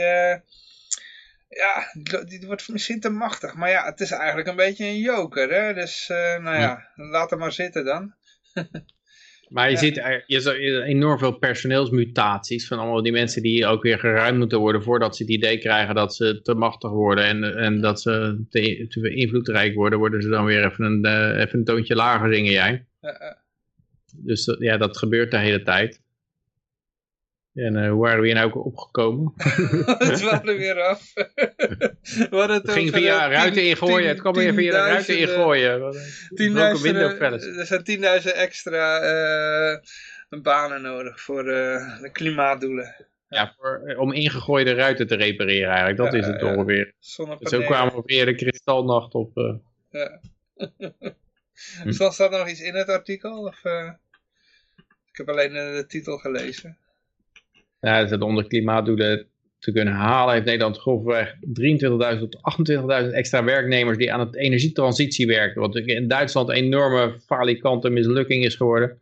ja, 1.49 1.83
die, 2.25 2.45
wordt 2.45 2.69
misschien 2.69 2.99
te 2.99 3.09
machtig. 3.09 3.55
Maar 3.55 3.69
ja, 3.69 3.85
het 3.85 3.99
is 3.99 4.11
eigenlijk 4.11 4.47
een 4.47 4.55
beetje 4.55 4.85
een 4.85 4.99
joker. 4.99 5.49
Hè? 5.49 5.73
Dus, 5.73 6.09
eh, 6.09 6.37
nou 6.43 6.57
ja, 6.57 6.87
laat 6.95 7.29
hem 7.29 7.39
maar 7.39 7.51
zitten 7.51 7.85
dan. 7.85 8.13
Maar 9.49 9.65
je 9.65 9.73
Ja. 9.73 9.79
ziet 9.79 9.97
er 9.97 10.23
je 10.27 10.39
ziet 10.39 10.53
enorm 10.83 11.17
veel 11.19 11.37
personeelsmutaties 11.37 12.67
van 12.67 12.77
allemaal 12.79 13.03
die 13.03 13.11
mensen 13.11 13.41
die 13.41 13.65
ook 13.65 13.83
weer 13.83 13.99
geruimd 13.99 14.37
moeten 14.37 14.59
worden 14.59 14.83
voordat 14.83 15.15
ze 15.15 15.23
het 15.23 15.31
idee 15.31 15.57
krijgen 15.57 15.95
dat 15.95 16.15
ze 16.15 16.41
te 16.41 16.53
machtig 16.53 16.89
worden 16.89 17.23
en, 17.23 17.57
en 17.57 17.81
dat 17.81 18.01
ze 18.01 18.43
te, 18.49 18.85
te 18.87 19.13
invloedrijk 19.13 19.73
worden, 19.75 19.99
worden 19.99 20.21
ze 20.21 20.29
dan 20.29 20.45
weer 20.45 20.65
even 20.65 20.85
een, 20.85 21.03
eh, 21.05 21.41
even 21.41 21.59
een 21.59 21.65
toontje 21.65 21.95
lager 21.95 22.33
zingen 22.33 22.51
jij. 22.51 22.85
Dus 24.15 24.55
ja, 24.59 24.77
dat 24.77 24.97
gebeurt 24.97 25.31
de 25.31 25.37
hele 25.37 25.63
tijd. 25.63 26.01
En 27.53 27.75
eh, 27.75 27.89
hoe 27.89 28.01
waren 28.01 28.19
we 28.19 28.25
hier 28.25 28.35
nou 28.35 28.47
ook 28.47 28.65
opgekomen? 28.65 29.33
het 29.97 30.21
was 30.21 30.39
er 30.43 30.57
weer 30.57 30.81
af. 30.81 31.13
Het 31.13 32.31
Het 32.31 32.71
ging 32.71 32.93
via 32.93 33.27
ruiten 33.29 33.53
tien- 33.61 33.69
ingooien. 33.69 34.07
Het 34.07 34.19
kwam 34.19 34.33
weer 34.33 34.53
via 34.53 34.71
de 34.71 34.77
ruiten 34.77 35.17
ingooien. 35.19 35.95
Tienduizenden-. 36.35 37.57
Er 37.57 37.65
zijn 37.65 38.21
10.000 38.23 38.31
extra 38.35 38.99
eh, 38.99 39.77
banen 40.41 40.81
nodig 40.81 41.21
voor 41.21 41.47
eh, 41.49 42.01
de 42.01 42.09
klimaatdoelen. 42.11 42.95
Ja, 43.27 43.55
voor, 43.57 43.95
om 43.97 44.13
ingegooide 44.13 44.73
ruiten 44.73 45.07
te 45.07 45.15
repareren 45.15 45.67
eigenlijk. 45.69 45.97
Dat 45.97 46.11
Ja, 46.13 46.19
is 46.19 46.25
het 46.25 46.41
ja. 46.41 46.55
ongeveer. 46.55 46.93
Dus 46.99 47.49
zo 47.49 47.61
kwamen 47.61 47.95
we 47.95 48.01
weer 48.05 48.25
de 48.25 48.35
kristalnacht 48.35 49.13
op. 49.13 49.31
Ja. 49.89 50.19
Hm. 51.83 51.91
Staat 51.91 52.19
er 52.19 52.29
nog 52.29 52.49
iets 52.49 52.61
in 52.61 52.75
het 52.75 52.89
artikel? 52.89 53.37
Of? 53.43 53.59
Ik 55.11 55.17
heb 55.17 55.29
alleen 55.29 55.53
de 55.53 55.85
titel 55.87 56.17
gelezen. 56.17 56.77
Ja, 57.79 58.05
dat 58.05 58.21
onder 58.21 58.47
klimaatdoelen 58.47 59.27
te 59.59 59.71
kunnen 59.71 59.93
halen, 59.93 60.33
heeft 60.33 60.45
Nederland 60.45 60.77
grofweg 60.77 61.35
23.000 61.35 61.39
tot 62.19 62.37
28.000 63.05 63.13
extra 63.13 63.43
werknemers 63.43 63.97
die 63.97 64.13
aan 64.13 64.19
het 64.19 64.35
energietransitie 64.35 65.27
werken. 65.27 65.61
Wat 65.61 65.75
in 65.75 66.07
Duitsland 66.07 66.49
een 66.49 66.55
enorme 66.55 67.19
falikante 67.25 67.89
mislukking 67.89 68.45
is 68.45 68.55
geworden. 68.55 69.01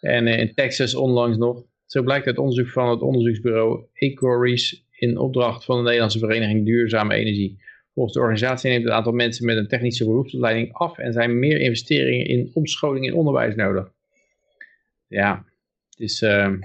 En 0.00 0.26
eh, 0.26 0.38
in 0.38 0.54
Texas 0.54 0.94
onlangs 0.94 1.36
nog. 1.36 1.64
Zo 1.86 2.02
blijkt 2.02 2.26
uit 2.26 2.38
onderzoek 2.38 2.68
van 2.68 2.90
het 2.90 3.00
onderzoeksbureau 3.00 3.84
Ecoris 3.92 4.84
in 4.90 5.18
opdracht 5.18 5.64
van 5.64 5.76
de 5.76 5.82
Nederlandse 5.82 6.18
Vereniging 6.18 6.64
Duurzame 6.64 7.14
Energie. 7.14 7.58
Volgens 7.94 8.14
de 8.14 8.20
organisatie 8.20 8.70
neemt 8.70 8.84
het 8.84 8.92
aantal 8.92 9.12
mensen 9.12 9.46
met 9.46 9.56
een 9.56 9.68
technische 9.68 10.04
beroepsopleiding 10.04 10.72
af 10.72 10.98
en 10.98 11.12
zijn 11.12 11.38
meer 11.38 11.60
investeringen 11.60 12.26
in 12.26 12.50
omscholing 12.54 13.06
in 13.06 13.14
onderwijs 13.14 13.54
nodig. 13.54 13.92
Ja, 15.06 15.44
het 15.90 16.00
is... 16.00 16.22
ehm, 16.22 16.58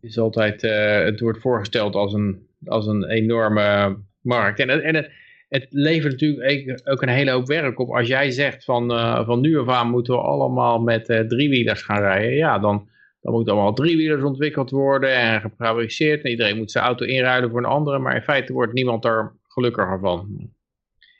is 0.00 0.18
altijd, 0.18 0.62
eh, 0.62 1.04
het 1.04 1.20
wordt 1.20 1.40
voorgesteld 1.40 1.94
als 1.94 2.12
een, 2.12 2.46
als 2.64 2.86
een 2.86 3.04
enorme 3.08 3.96
markt. 4.20 4.58
En, 4.58 4.82
en 4.82 4.94
het, 4.94 5.10
het 5.48 5.66
levert 5.70 6.12
natuurlijk 6.12 6.80
ook- 6.84 7.02
een 7.02 7.08
hele 7.08 7.30
hoop 7.30 7.46
werk 7.46 7.78
op. 7.78 7.90
Als 7.90 8.08
jij 8.08 8.30
zegt 8.30 8.64
van, 8.64 8.90
eh, 8.90 9.26
van 9.26 9.40
nu 9.40 9.58
af 9.58 9.68
aan 9.68 9.90
moeten 9.90 10.14
we 10.14 10.20
allemaal 10.20 10.80
met 10.80 11.08
eh, 11.08 11.20
driewielers 11.20 11.82
gaan 11.82 12.00
rijden. 12.00 12.34
Ja, 12.34 12.58
dan, 12.58 12.88
dan 13.20 13.32
moeten 13.32 13.52
allemaal 13.52 13.74
driewielers 13.74 14.22
ontwikkeld 14.22 14.70
worden 14.70 15.14
en 15.14 15.40
gefabriceerd. 15.40 16.22
En 16.22 16.30
iedereen 16.30 16.56
moet 16.56 16.70
zijn 16.70 16.84
auto 16.84 17.04
inruilen 17.04 17.50
voor 17.50 17.58
een 17.58 17.64
andere. 17.64 17.98
Maar 17.98 18.14
in 18.14 18.22
feite 18.22 18.52
wordt 18.52 18.72
niemand 18.72 19.02
daar 19.02 19.32
gelukkiger 19.48 19.98
van. 20.00 20.50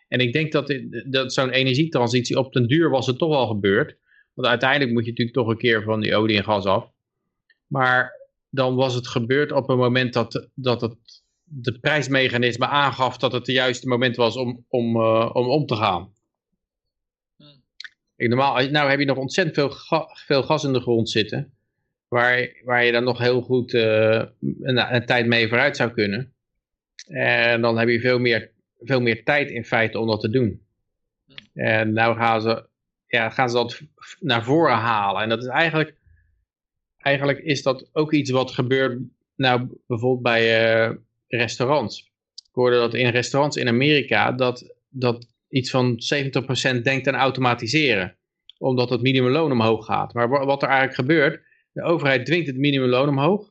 En 0.08 0.18
ik 0.18 0.32
denk 0.32 0.52
dat, 0.52 0.80
dat 1.06 1.32
zo'n 1.32 1.50
energietransitie 1.50 2.38
op 2.38 2.52
den 2.52 2.66
duur 2.66 2.90
was 2.90 3.06
het 3.06 3.18
toch 3.18 3.34
al 3.34 3.46
gebeurd. 3.46 3.96
Want 4.34 4.48
uiteindelijk 4.48 4.92
moet 4.92 5.04
je 5.04 5.10
natuurlijk 5.10 5.36
toch 5.36 5.48
een 5.48 5.58
keer 5.58 5.82
van 5.82 6.00
die 6.00 6.16
olie 6.16 6.36
en 6.36 6.44
gas 6.44 6.64
af. 6.64 6.90
Maar 7.66 8.19
dan 8.50 8.74
was 8.74 8.94
het 8.94 9.08
gebeurd 9.08 9.52
op 9.52 9.68
een 9.68 9.76
moment 9.78 10.12
dat, 10.12 10.48
dat 10.54 10.80
het 10.80 11.22
de 11.44 11.78
prijsmechanisme 11.78 12.66
aangaf 12.66 13.16
dat 13.16 13.32
het 13.32 13.44
de 13.44 13.52
juiste 13.52 13.88
moment 13.88 14.16
was 14.16 14.36
om 14.36 14.64
om, 14.68 14.96
eh, 14.96 15.30
om, 15.32 15.48
om 15.48 15.66
te 15.66 15.76
gaan. 15.76 16.12
Ik, 18.16 18.28
normaal, 18.28 18.68
nou 18.70 18.90
heb 18.90 18.98
je 18.98 19.04
nog 19.04 19.16
ontzettend 19.16 19.56
veel, 19.56 19.70
ga- 19.70 20.08
veel 20.26 20.42
gas 20.42 20.64
in 20.64 20.72
de 20.72 20.80
grond 20.80 21.10
zitten, 21.10 21.52
waar, 22.08 22.60
waar 22.64 22.84
je 22.84 22.92
dan 22.92 23.04
nog 23.04 23.18
heel 23.18 23.42
goed 23.42 23.74
eh, 23.74 24.22
een, 24.40 24.94
een 24.94 25.06
tijd 25.06 25.26
mee 25.26 25.48
vooruit 25.48 25.76
zou 25.76 25.90
kunnen. 25.90 26.32
En 27.08 27.60
dan 27.60 27.78
heb 27.78 27.88
je 27.88 28.00
veel 28.00 28.18
meer, 28.18 28.50
veel 28.80 29.00
meer 29.00 29.24
tijd 29.24 29.50
in 29.50 29.64
feite 29.64 29.98
om 29.98 30.06
dat 30.06 30.20
te 30.20 30.30
doen. 30.30 30.62
En 31.54 31.92
nou 31.92 32.16
gaan 32.16 32.40
ze, 32.40 32.66
ja, 33.06 33.30
gaan 33.30 33.50
ze 33.50 33.56
dat 33.56 33.80
naar 34.20 34.44
voren 34.44 34.76
halen. 34.76 35.22
En 35.22 35.28
dat 35.28 35.42
is 35.42 35.48
eigenlijk, 35.48 35.94
eigenlijk 37.02 37.38
is 37.38 37.62
dat 37.62 37.88
ook 37.92 38.12
iets 38.12 38.30
wat 38.30 38.50
gebeurt, 38.50 38.98
nou 39.36 39.66
bijvoorbeeld 39.86 40.22
bij 40.22 40.64
eh, 40.88 40.94
restaurants. 41.28 42.00
Ik 42.34 42.56
hoorde 42.56 42.76
dat 42.76 42.94
in 42.94 43.08
restaurants 43.08 43.56
in 43.56 43.68
Amerika 43.68 44.32
dat, 44.32 44.74
dat 44.88 45.26
iets 45.48 45.70
van 45.70 45.98
70% 46.78 46.82
denkt 46.82 47.08
aan 47.08 47.14
automatiseren. 47.14 48.16
Omdat 48.58 48.90
het 48.90 49.02
minimumloon 49.02 49.52
omhoog 49.52 49.84
gaat. 49.86 50.14
Maar 50.14 50.28
wa- 50.28 50.44
wat 50.44 50.62
er 50.62 50.68
eigenlijk 50.68 50.98
gebeurt, 50.98 51.42
de 51.72 51.82
overheid 51.82 52.26
dwingt 52.26 52.46
het 52.46 52.56
minimumloon 52.56 53.08
omhoog. 53.08 53.50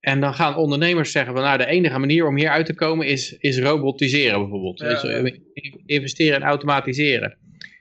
En 0.00 0.20
dan 0.20 0.34
gaan 0.34 0.56
ondernemers 0.56 1.12
zeggen 1.12 1.34
van 1.34 1.42
nou 1.42 1.58
de 1.58 1.66
enige 1.66 1.98
manier 1.98 2.26
om 2.26 2.36
hier 2.36 2.48
uit 2.48 2.66
te 2.66 2.74
komen 2.74 3.06
is, 3.06 3.32
is 3.38 3.58
robotiseren 3.58 4.40
bijvoorbeeld. 4.40 4.78
Ja, 4.78 4.88
Dus, 4.88 5.02
ja. 5.02 5.08
eh, 5.08 5.34
investeren 5.86 6.40
en 6.40 6.46
automatiseren. 6.48 7.36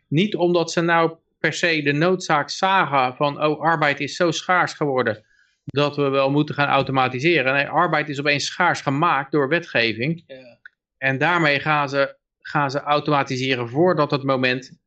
Niet 0.07 0.35
omdat 0.35 0.71
ze 0.71 0.81
nou 0.81 1.11
per 1.39 1.53
se 1.53 1.81
de 1.81 1.93
noodzaak 1.93 2.49
zagen 2.49 3.15
van 3.15 3.43
oh 3.43 3.61
arbeid 3.61 3.99
is 3.99 4.15
zo 4.15 4.31
schaars 4.31 4.73
geworden 4.73 5.23
dat 5.65 5.95
we 5.95 6.09
wel 6.09 6.31
moeten 6.31 6.55
gaan 6.55 6.67
automatiseren. 6.67 7.53
Nee, 7.53 7.67
arbeid 7.67 8.09
is 8.09 8.19
opeens 8.19 8.45
schaars 8.45 8.81
gemaakt 8.81 9.31
door 9.31 9.47
wetgeving. 9.47 10.23
Ja. 10.27 10.57
En 10.97 11.17
daarmee 11.17 11.59
gaan 11.59 11.89
ze, 11.89 12.15
gaan 12.39 12.71
ze 12.71 12.79
automatiseren 12.79 13.69
voordat 13.69 14.11
het 14.11 14.23
moment 14.23 14.79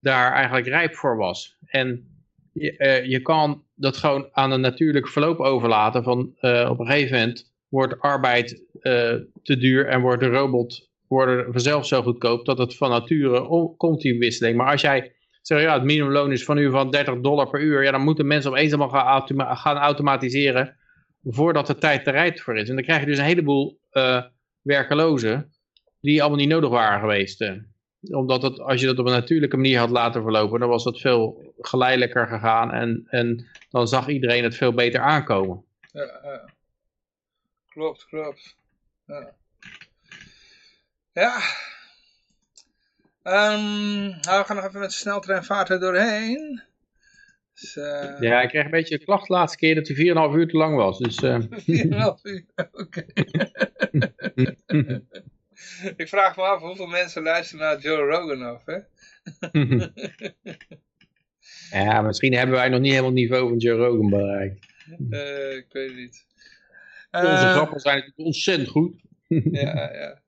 daar 0.00 0.32
eigenlijk 0.32 0.66
rijp 0.66 0.94
voor 0.94 1.16
was. 1.16 1.56
En 1.66 2.06
je, 2.52 2.76
eh, 2.76 3.04
je 3.04 3.20
kan 3.20 3.64
dat 3.74 3.96
gewoon 3.96 4.28
aan 4.32 4.50
een 4.50 4.60
natuurlijk 4.60 5.08
verloop 5.08 5.38
overlaten 5.38 6.02
van 6.02 6.34
eh, 6.40 6.68
op 6.70 6.78
een 6.78 6.86
gegeven 6.86 7.18
moment 7.18 7.52
wordt 7.68 8.00
arbeid 8.00 8.62
eh, 8.80 9.14
te 9.42 9.56
duur 9.56 9.86
en 9.86 10.00
wordt 10.00 10.22
de 10.22 10.28
robot 10.28 10.90
worden 11.08 11.52
vanzelf 11.52 11.86
zo 11.86 12.02
goedkoop 12.02 12.44
dat 12.44 12.58
het 12.58 12.76
van 12.76 12.90
nature 12.90 13.48
om- 13.48 13.76
komt 13.76 14.00
die 14.00 14.18
wisseling. 14.18 14.56
Maar 14.56 14.70
als 14.70 14.80
jij 14.80 15.12
zeggen, 15.42 15.66
ja, 15.68 15.74
het 15.74 15.82
minimumloon 15.84 16.32
is 16.32 16.44
van 16.44 16.56
nu 16.56 16.70
van 16.70 16.90
30 16.90 17.20
dollar 17.20 17.50
per 17.50 17.60
uur. 17.60 17.82
Ja, 17.82 17.90
dan 17.90 18.02
moeten 18.02 18.26
mensen 18.26 18.50
opeens 18.50 18.72
allemaal 18.72 19.22
gaan, 19.22 19.56
gaan 19.56 19.76
automatiseren 19.76 20.76
voordat 21.24 21.66
de 21.66 21.74
tijd 21.78 22.06
er 22.06 22.12
rijdt 22.12 22.40
voor 22.40 22.56
is. 22.58 22.68
En 22.68 22.74
dan 22.74 22.84
krijg 22.84 23.00
je 23.00 23.06
dus 23.06 23.18
een 23.18 23.24
heleboel 23.24 23.80
eh, 23.90 24.22
werkelozen 24.62 25.52
die 26.00 26.20
allemaal 26.20 26.38
niet 26.38 26.48
nodig 26.48 26.70
waren 26.70 27.00
geweest. 27.00 27.40
eh. 27.40 27.52
Omdat 28.10 28.42
het, 28.42 28.60
als 28.60 28.80
je 28.80 28.86
dat 28.86 28.98
op 28.98 29.06
een 29.06 29.12
natuurlijke 29.12 29.56
manier 29.56 29.78
had 29.78 29.90
laten 29.90 30.22
verlopen, 30.22 30.60
dan 30.60 30.68
was 30.68 30.84
dat 30.84 31.00
veel 31.00 31.54
geleidelijker 31.58 32.26
gegaan 32.26 32.72
en, 32.72 33.06
en 33.08 33.46
dan 33.70 33.88
zag 33.88 34.08
iedereen 34.08 34.44
het 34.44 34.56
veel 34.56 34.72
beter 34.72 35.00
aankomen. 35.00 35.64
Ja. 35.92 36.50
Klopt, 37.68 38.04
klopt. 38.06 38.56
Ja. 41.12 41.38
Ehm, 43.22 44.06
nou, 44.06 44.38
we 44.38 44.44
gaan 44.44 44.56
nog 44.56 44.64
even 44.64 44.80
met 44.80 44.92
sneltreinvaart 44.92 45.68
er 45.68 45.80
doorheen. 45.80 46.62
Dus, 47.54 47.76
eh, 47.76 48.16
Ja, 48.20 48.40
ik 48.42 48.48
kreeg 48.48 48.64
een 48.64 48.70
beetje 48.70 48.94
een 48.98 49.04
klacht 49.04 49.26
de 49.26 49.32
laatste 49.32 49.58
keer 49.58 49.74
dat 49.74 49.86
hij 49.86 49.96
4,5 49.96 50.34
uur 50.34 50.48
te 50.48 50.56
lang 50.56 50.76
was. 50.76 50.98
Dus 50.98 51.16
eh, 51.16 51.40
4,5 51.66 52.22
uur, 52.22 52.44
oké. 52.72 53.04
Ik 55.96 56.08
vraag 56.08 56.36
me 56.36 56.42
af 56.42 56.60
hoeveel 56.60 56.86
mensen 56.86 57.22
luisteren 57.22 57.64
naar 57.64 57.78
Joe 57.80 58.10
Rogan 58.10 58.42
af, 58.42 58.62
hè? 58.64 58.78
ja, 61.84 62.02
misschien 62.02 62.34
hebben 62.34 62.54
wij 62.56 62.68
nog 62.68 62.80
niet 62.80 62.90
helemaal 62.90 63.10
het 63.10 63.20
niveau 63.20 63.48
van 63.48 63.58
Joe 63.58 63.78
Rogan 63.78 64.10
bereikt. 64.10 64.66
Eh, 65.10 65.56
ik 65.56 65.66
weet 65.72 65.88
het 65.88 65.96
niet. 65.96 66.26
Onze 67.10 67.48
grappen 67.48 67.80
zijn 67.80 67.94
natuurlijk 67.96 68.26
ontzettend 68.26 68.68
goed. 68.68 68.94
ja, 69.28 69.92
ja. 69.92 70.21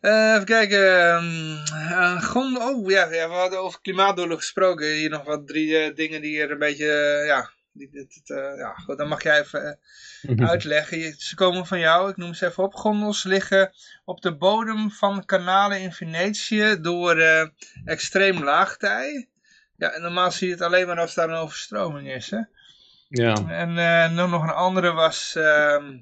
Eh, 0.00 0.32
even 0.32 0.44
kijken. 0.44 2.20
grond, 2.20 2.58
oh 2.58 2.90
ja, 2.90 3.12
ja, 3.12 3.28
we 3.28 3.34
hadden 3.34 3.60
over 3.60 3.80
klimaatdoelen 3.80 4.36
gesproken. 4.36 4.86
Hier 4.86 5.10
nog 5.10 5.24
wat 5.24 5.46
drie 5.46 5.76
eh, 5.78 5.94
dingen 5.94 6.20
die 6.22 6.40
er 6.40 6.50
een 6.50 6.58
beetje, 6.58 7.22
ja, 7.26 7.50
dit- 7.72 7.92
dit, 7.92 8.20
ja, 8.56 8.72
goed, 8.74 8.98
dan 8.98 9.08
mag 9.08 9.22
jij 9.22 9.40
even 9.40 9.78
eh, 10.22 10.48
uitleggen. 10.48 10.98
Je- 10.98 11.14
Ze 11.18 11.34
komen 11.34 11.66
van 11.66 11.78
jou, 11.78 12.10
ik 12.10 12.16
noem 12.16 12.34
ze 12.34 12.46
even 12.46 12.64
op. 12.64 12.74
Gondels 12.74 13.22
liggen 13.22 13.72
op 14.04 14.20
de 14.22 14.36
bodem 14.36 14.90
van 14.90 15.24
kanalen 15.24 15.80
in 15.80 15.92
Venetië 15.92 16.76
door 16.80 17.16
extreem 17.84 18.44
laagtij. 18.44 19.28
Ja, 19.76 19.90
en 19.92 20.02
normaal 20.02 20.30
zie 20.32 20.46
je 20.46 20.52
het 20.52 20.62
alleen 20.62 20.86
maar 20.86 20.98
als 21.00 21.14
daar 21.14 21.28
een 21.28 21.34
overstroming 21.34 22.08
is, 22.12 22.30
hè. 22.30 22.40
Ja. 23.08 23.34
En 23.48 24.16
dan 24.16 24.30
nog 24.30 24.42
een 24.42 24.48
andere 24.54 24.92
was, 24.92 25.34
ehm, 25.36 25.98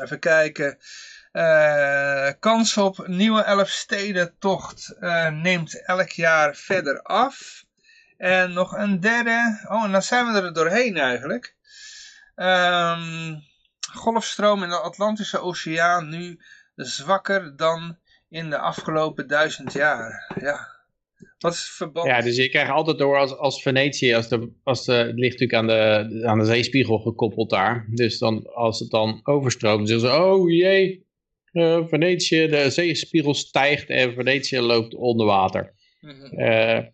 even 0.00 0.18
kijken, 0.18 0.78
eh, 1.32 2.30
kans 2.40 2.76
op 2.76 3.06
nieuwe 3.06 3.42
Elfstedentocht 3.42 4.96
eh 5.00 5.28
neemt 5.28 5.84
elk 5.84 6.08
jaar 6.08 6.54
verder 6.54 7.02
af. 7.02 7.64
En 8.16 8.52
nog 8.52 8.72
een 8.76 9.00
derde, 9.00 9.66
oh 9.68 9.84
en 9.84 9.92
dan 9.92 10.02
zijn 10.02 10.32
we 10.32 10.40
er 10.40 10.52
doorheen 10.52 10.96
eigenlijk. 10.96 11.54
Ehm, 12.34 13.34
golfstroom 13.92 14.62
in 14.62 14.68
de 14.68 14.80
Atlantische 14.80 15.40
Oceaan 15.40 16.08
nu 16.08 16.40
zwakker 16.74 17.56
dan 17.56 17.98
in 18.28 18.50
de 18.50 18.58
afgelopen 18.58 19.26
duizend 19.26 19.72
jaar. 19.72 20.32
Ja, 20.40 20.68
wat 21.38 21.52
is 21.52 21.58
het 21.58 21.68
verband? 21.68 22.06
Ja, 22.06 22.20
dus 22.20 22.36
je 22.36 22.48
krijgt 22.48 22.70
altijd 22.70 22.98
door 22.98 23.18
als, 23.18 23.36
als 23.36 23.62
Venetië, 23.62 24.14
als 24.14 24.28
de, 24.28 24.52
als 24.62 24.86
het 24.86 25.12
ligt 25.14 25.40
natuurlijk 25.40 25.54
aan 25.54 25.66
de, 25.66 26.22
aan 26.26 26.38
de 26.38 26.44
zeespiegel 26.44 26.98
gekoppeld 26.98 27.50
daar. 27.50 27.86
Dus 27.90 28.18
dan, 28.18 28.54
als 28.54 28.78
het 28.78 28.90
dan 28.90 29.20
overstroomt, 29.22 29.88
zeggen 29.88 30.08
ze, 30.08 30.16
oh 30.16 30.50
jee, 30.50 31.06
eh, 31.52 31.86
Venetië, 31.86 32.46
de 32.46 32.70
zeespiegel 32.70 33.34
stijgt 33.34 33.88
en 33.88 34.14
Venetië 34.14 34.60
loopt 34.60 34.94
onder 34.94 35.26
water. 35.26 35.74
Mhm. 36.00 36.24
Eh, 36.24 36.86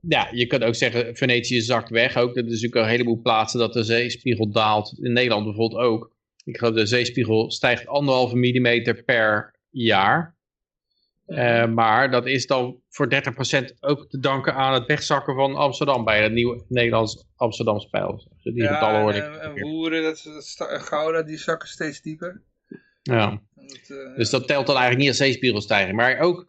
ja, 0.00 0.28
je 0.32 0.46
kunt 0.46 0.64
ook 0.64 0.74
zeggen, 0.74 1.16
Venetië 1.16 1.60
zakt 1.60 1.90
weg 1.90 2.16
ook. 2.16 2.34
Dat 2.34 2.44
is 2.44 2.50
natuurlijk 2.50 2.74
een 2.74 2.90
heleboel 2.90 3.20
plaatsen 3.20 3.58
dat 3.58 3.72
de 3.72 3.82
zeespiegel 3.82 4.50
daalt. 4.50 4.98
In 5.00 5.12
Nederland 5.12 5.44
bijvoorbeeld 5.44 5.82
ook. 5.82 6.16
Ik 6.44 6.58
geloof 6.58 6.74
de 6.74 6.86
zeespiegel 6.86 7.50
stijgt 7.50 7.86
anderhalve 7.86 8.36
millimeter 8.36 9.04
per 9.04 9.54
jaar. 9.70 10.36
Eh, 11.26 11.66
maar 11.66 12.10
dat 12.10 12.26
is 12.26 12.46
dan 12.46 12.80
voor 12.88 13.08
30% 13.08 13.76
ook 13.80 14.08
te 14.08 14.18
danken 14.18 14.54
aan 14.54 14.74
het 14.74 14.86
wegzakken 14.86 15.34
van 15.34 15.54
Amsterdam 15.54 16.04
bij 16.04 16.22
het 16.22 16.32
nieuwe 16.32 16.64
Nederlands 16.68 17.26
Amsterdamse 17.36 17.88
pijl. 17.88 18.28
Dus 18.42 18.54
die 18.54 18.66
getallen 18.66 19.00
hoor 19.00 19.14
ik. 19.14 19.22
en, 19.22 19.40
en 19.40 19.60
woeren, 19.60 20.02
dat, 20.02 20.20
Gouda, 20.58 21.22
die 21.22 21.38
zakken 21.38 21.68
steeds 21.68 22.02
dieper. 22.02 22.42
Ja. 23.08 23.42
Dat, 23.54 23.98
eh, 23.98 24.16
Dus 24.16 24.30
dat 24.30 24.46
telt 24.46 24.66
dan 24.66 24.76
eigenlijk 24.76 24.98
niet 24.98 25.08
als 25.08 25.28
zeespiegelstijging. 25.28 25.96
Maar 25.96 26.18
ook 26.18 26.46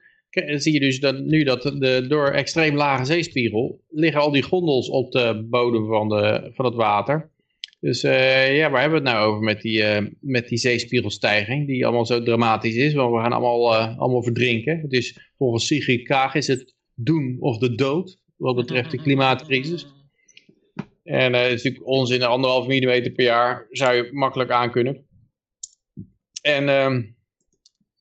zie 0.55 0.73
je 0.73 0.79
dus 0.79 0.99
dat 0.99 1.19
nu 1.19 1.43
dat 1.43 1.61
de, 1.61 2.05
door 2.07 2.27
extreem 2.27 2.75
lage 2.75 3.05
zeespiegel 3.05 3.81
liggen 3.89 4.21
al 4.21 4.31
die 4.31 4.43
gondels 4.43 4.89
op 4.89 5.11
de 5.11 5.47
bodem 5.49 5.87
van, 5.87 6.09
de, 6.09 6.51
van 6.53 6.65
het 6.65 6.75
water. 6.75 7.31
Dus 7.79 8.03
eh, 8.03 8.57
ja, 8.57 8.69
waar 8.69 8.81
hebben 8.81 9.03
we 9.03 9.09
het 9.09 9.15
nou 9.15 9.29
over 9.29 9.43
met 9.43 9.61
die, 9.61 9.83
eh, 9.83 10.05
met 10.19 10.47
die 10.47 10.57
zeespiegelstijging, 10.57 11.67
die 11.67 11.85
allemaal 11.85 12.05
zo 12.05 12.23
dramatisch 12.23 12.75
is, 12.75 12.93
want 12.93 13.15
we 13.15 13.21
gaan 13.21 13.33
allemaal, 13.33 13.75
allemaal 13.75 14.23
verdrinken. 14.23 14.79
Het 14.79 14.93
is 14.93 15.33
volgens 15.37 15.65
Sigrid 15.67 16.03
Kaag 16.03 16.35
is 16.35 16.47
het 16.47 16.75
doen 16.93 17.37
of 17.39 17.57
de 17.57 17.75
dood, 17.75 18.19
wat 18.37 18.55
betreft 18.55 18.91
de 18.91 19.01
klimaatcrisis. 19.03 19.87
En 21.03 21.33
het 21.33 21.51
is 21.51 21.63
natuurlijk 21.63 21.87
onzin, 21.87 22.23
anderhalf 22.23 22.67
millimeter 22.67 23.11
per 23.11 23.25
jaar 23.25 23.67
zou 23.69 23.95
je 23.95 24.09
makkelijk 24.11 24.49
aankunnen. 24.49 25.07
En, 26.55 26.69
ehm, 26.69 27.01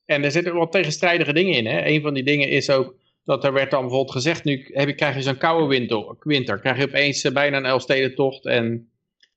en 0.05 0.23
er 0.23 0.31
zitten 0.31 0.53
wat 0.53 0.71
tegenstrijdige 0.71 1.33
dingen 1.33 1.53
in. 1.53 1.65
Hè? 1.65 1.85
Een 1.85 2.01
van 2.01 2.13
die 2.13 2.23
dingen 2.23 2.49
is 2.49 2.69
ook 2.69 2.97
dat 3.29 3.43
er 3.43 3.53
werd 3.53 3.71
dan 3.71 3.81
bijvoorbeeld 3.81 4.11
gezegd, 4.11 4.43
nu 4.43 4.69
heb 4.73 4.87
je, 4.87 4.95
krijg 4.95 5.15
je 5.15 5.21
zo'n 5.21 5.37
koude 5.37 5.67
winter, 5.67 6.15
winter, 6.19 6.59
krijg 6.59 6.77
je 6.77 6.87
opeens 6.87 7.23
eh, 7.23 7.31
bijna 7.31 7.57
een 7.57 7.65
Elfstedentocht. 7.65 8.45
En 8.45 8.89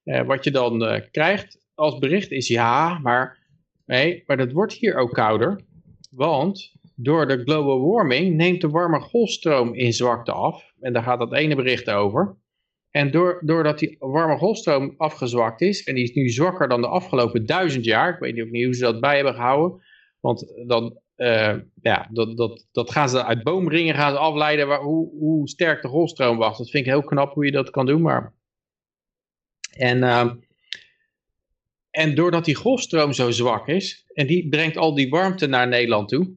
eh, 0.04 0.22
wat 0.22 0.44
je 0.44 0.50
dan 0.50 0.84
eh, 0.84 1.00
krijgt 1.10 1.58
als 1.74 1.98
bericht 1.98 2.30
is 2.30 2.48
ja, 2.48 2.98
maar, 2.98 3.38
nee, 3.86 4.22
maar 4.26 4.36
dat 4.36 4.52
wordt 4.52 4.72
hier 4.72 4.96
ook 4.96 5.12
kouder. 5.12 5.60
Want 6.10 6.72
door 6.94 7.26
de 7.26 7.42
global 7.44 7.90
warming 7.90 8.36
neemt 8.36 8.60
de 8.60 8.68
warme 8.68 9.00
golfstroom 9.00 9.74
in 9.74 9.92
zwakte 9.92 10.32
af. 10.32 10.72
En 10.80 10.92
daar 10.92 11.02
gaat 11.02 11.18
dat 11.18 11.32
ene 11.32 11.54
bericht 11.54 11.90
over. 11.90 12.36
En 12.92 13.10
door, 13.10 13.40
doordat 13.44 13.78
die 13.78 13.96
warme 13.98 14.36
golfstroom 14.36 14.94
afgezwakt 14.96 15.60
is, 15.60 15.84
en 15.84 15.94
die 15.94 16.04
is 16.04 16.12
nu 16.12 16.28
zwakker 16.28 16.68
dan 16.68 16.80
de 16.80 16.86
afgelopen 16.86 17.46
duizend 17.46 17.84
jaar, 17.84 18.12
ik 18.14 18.18
weet 18.18 18.34
niet, 18.34 18.44
ook 18.44 18.50
niet 18.50 18.64
hoe 18.64 18.74
ze 18.74 18.82
dat 18.82 19.00
bij 19.00 19.14
hebben 19.14 19.34
gehouden, 19.34 19.82
want 20.20 20.62
dan, 20.66 20.98
eh, 21.14 21.56
ja, 21.82 22.08
dat, 22.10 22.36
dat, 22.36 22.66
dat 22.72 22.90
gaan 22.90 23.08
ze 23.08 23.24
uit 23.24 23.42
boomringen 23.42 23.94
gaan 23.94 24.18
afleiden 24.18 24.66
waar, 24.66 24.80
hoe, 24.80 25.10
hoe 25.18 25.48
sterk 25.48 25.82
de 25.82 25.88
golfstroom 25.88 26.36
was. 26.36 26.58
Dat 26.58 26.70
vind 26.70 26.86
ik 26.86 26.92
heel 26.92 27.02
knap 27.02 27.34
hoe 27.34 27.44
je 27.44 27.50
dat 27.50 27.70
kan 27.70 27.86
doen, 27.86 28.02
maar... 28.02 28.32
En, 29.76 30.02
ehm, 30.02 30.34
en 31.90 32.14
doordat 32.14 32.44
die 32.44 32.54
golfstroom 32.54 33.12
zo 33.12 33.30
zwak 33.30 33.68
is, 33.68 34.04
en 34.12 34.26
die 34.26 34.48
brengt 34.48 34.76
al 34.76 34.94
die 34.94 35.08
warmte 35.08 35.46
naar 35.46 35.68
Nederland 35.68 36.08
toe, 36.08 36.34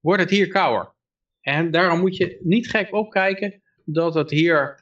wordt 0.00 0.20
het 0.20 0.30
hier 0.30 0.48
kouder. 0.48 0.92
En 1.40 1.70
daarom 1.70 2.00
moet 2.00 2.16
je 2.16 2.38
niet 2.42 2.70
gek 2.70 2.94
opkijken 2.94 3.62
dat 3.84 4.14
het 4.14 4.30
hier 4.30 4.81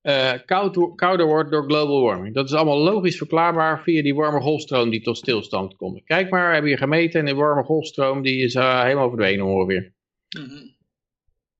eh, 0.00 0.32
koud, 0.44 0.94
kouder 0.94 1.26
wordt 1.26 1.50
door 1.50 1.64
global 1.64 2.02
warming. 2.02 2.34
Dat 2.34 2.44
is 2.44 2.54
allemaal 2.54 2.78
logisch 2.78 3.16
verklaarbaar 3.16 3.82
via 3.82 4.02
die 4.02 4.14
warme 4.14 4.40
golfstroom 4.40 4.90
die 4.90 5.00
tot 5.00 5.16
stilstand 5.16 5.76
komt. 5.76 6.04
Kijk 6.04 6.30
maar, 6.30 6.46
we 6.46 6.52
hebben 6.52 6.70
hier 6.70 6.78
gemeten 6.78 7.20
en 7.20 7.26
die 7.26 7.34
warme 7.34 7.62
golfstroom 7.62 8.22
die 8.22 8.42
is 8.42 8.54
eh, 8.54 8.82
helemaal 8.82 9.08
verdwenen 9.08 9.46
ongeveer. 9.46 9.92
mhm. 10.38 10.76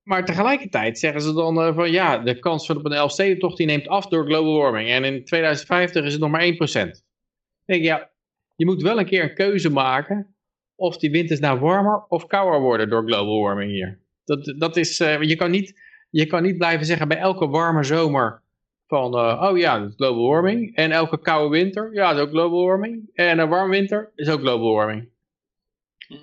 Maar 0.03 0.25
tegelijkertijd 0.25 0.99
zeggen 0.99 1.21
ze 1.21 1.33
dan 1.33 1.61
eh, 1.61 1.75
van 1.75 1.91
ja, 1.91 2.19
de 2.19 2.39
kans 2.39 2.67
van 2.67 2.77
op 2.77 2.85
een 2.85 2.93
Elfstedentocht 2.93 3.57
die 3.57 3.67
neemt 3.67 3.89
af 3.89 4.07
door 4.07 4.27
global 4.27 4.59
warming. 4.59 4.89
En 4.89 5.05
in 5.05 5.25
2050 5.25 6.05
is 6.05 6.13
het 6.13 6.21
nog 6.21 6.31
maar 6.31 6.53
1%. 6.53 6.57
Dan 6.57 6.91
denk 7.65 7.81
ik, 7.81 7.83
ja, 7.83 8.11
je 8.57 8.67
moet 8.67 8.83
wel 8.83 8.99
een 8.99 9.07
keer 9.07 9.23
een 9.23 9.35
keuze 9.35 9.71
maken 9.71 10.37
of 10.75 10.97
die 10.97 11.11
winters 11.11 11.41
nou 11.41 11.61
warmer 11.61 12.05
of 12.09 12.27
kouder 12.27 12.61
worden 12.61 12.89
door 12.89 13.07
global 13.07 13.41
warming 13.41 13.71
hier. 13.71 13.99
Dat, 14.25 14.55
dat 14.59 14.77
is, 14.77 14.97
je, 14.99 15.37
kan 15.37 15.51
niet, 15.51 15.75
je 16.11 16.27
kan 16.27 16.43
niet 16.43 16.59
blijven 16.59 16.87
zeggen 16.87 17.09
bij 17.09 17.19
elke 17.19 17.49
warme 17.49 17.85
zomer 17.85 18.43
van, 18.87 19.15
eh, 19.19 19.49
oh 19.51 19.59
ja, 19.59 19.79
dat 19.79 19.89
is 19.89 19.95
global 19.97 20.29
warming. 20.29 20.75
En 20.77 20.91
elke 20.91 21.19
koude 21.21 21.51
winter, 21.57 21.93
ja, 21.93 22.09
dat 22.09 22.17
is 22.19 22.23
ook 22.25 22.31
global 22.31 22.65
warming. 22.65 23.11
En 23.15 23.39
een 23.39 23.49
warm 23.49 23.71
winter 23.71 24.13
is 24.15 24.29
ook 24.29 24.41
global 24.41 24.73
warming. 24.75 25.09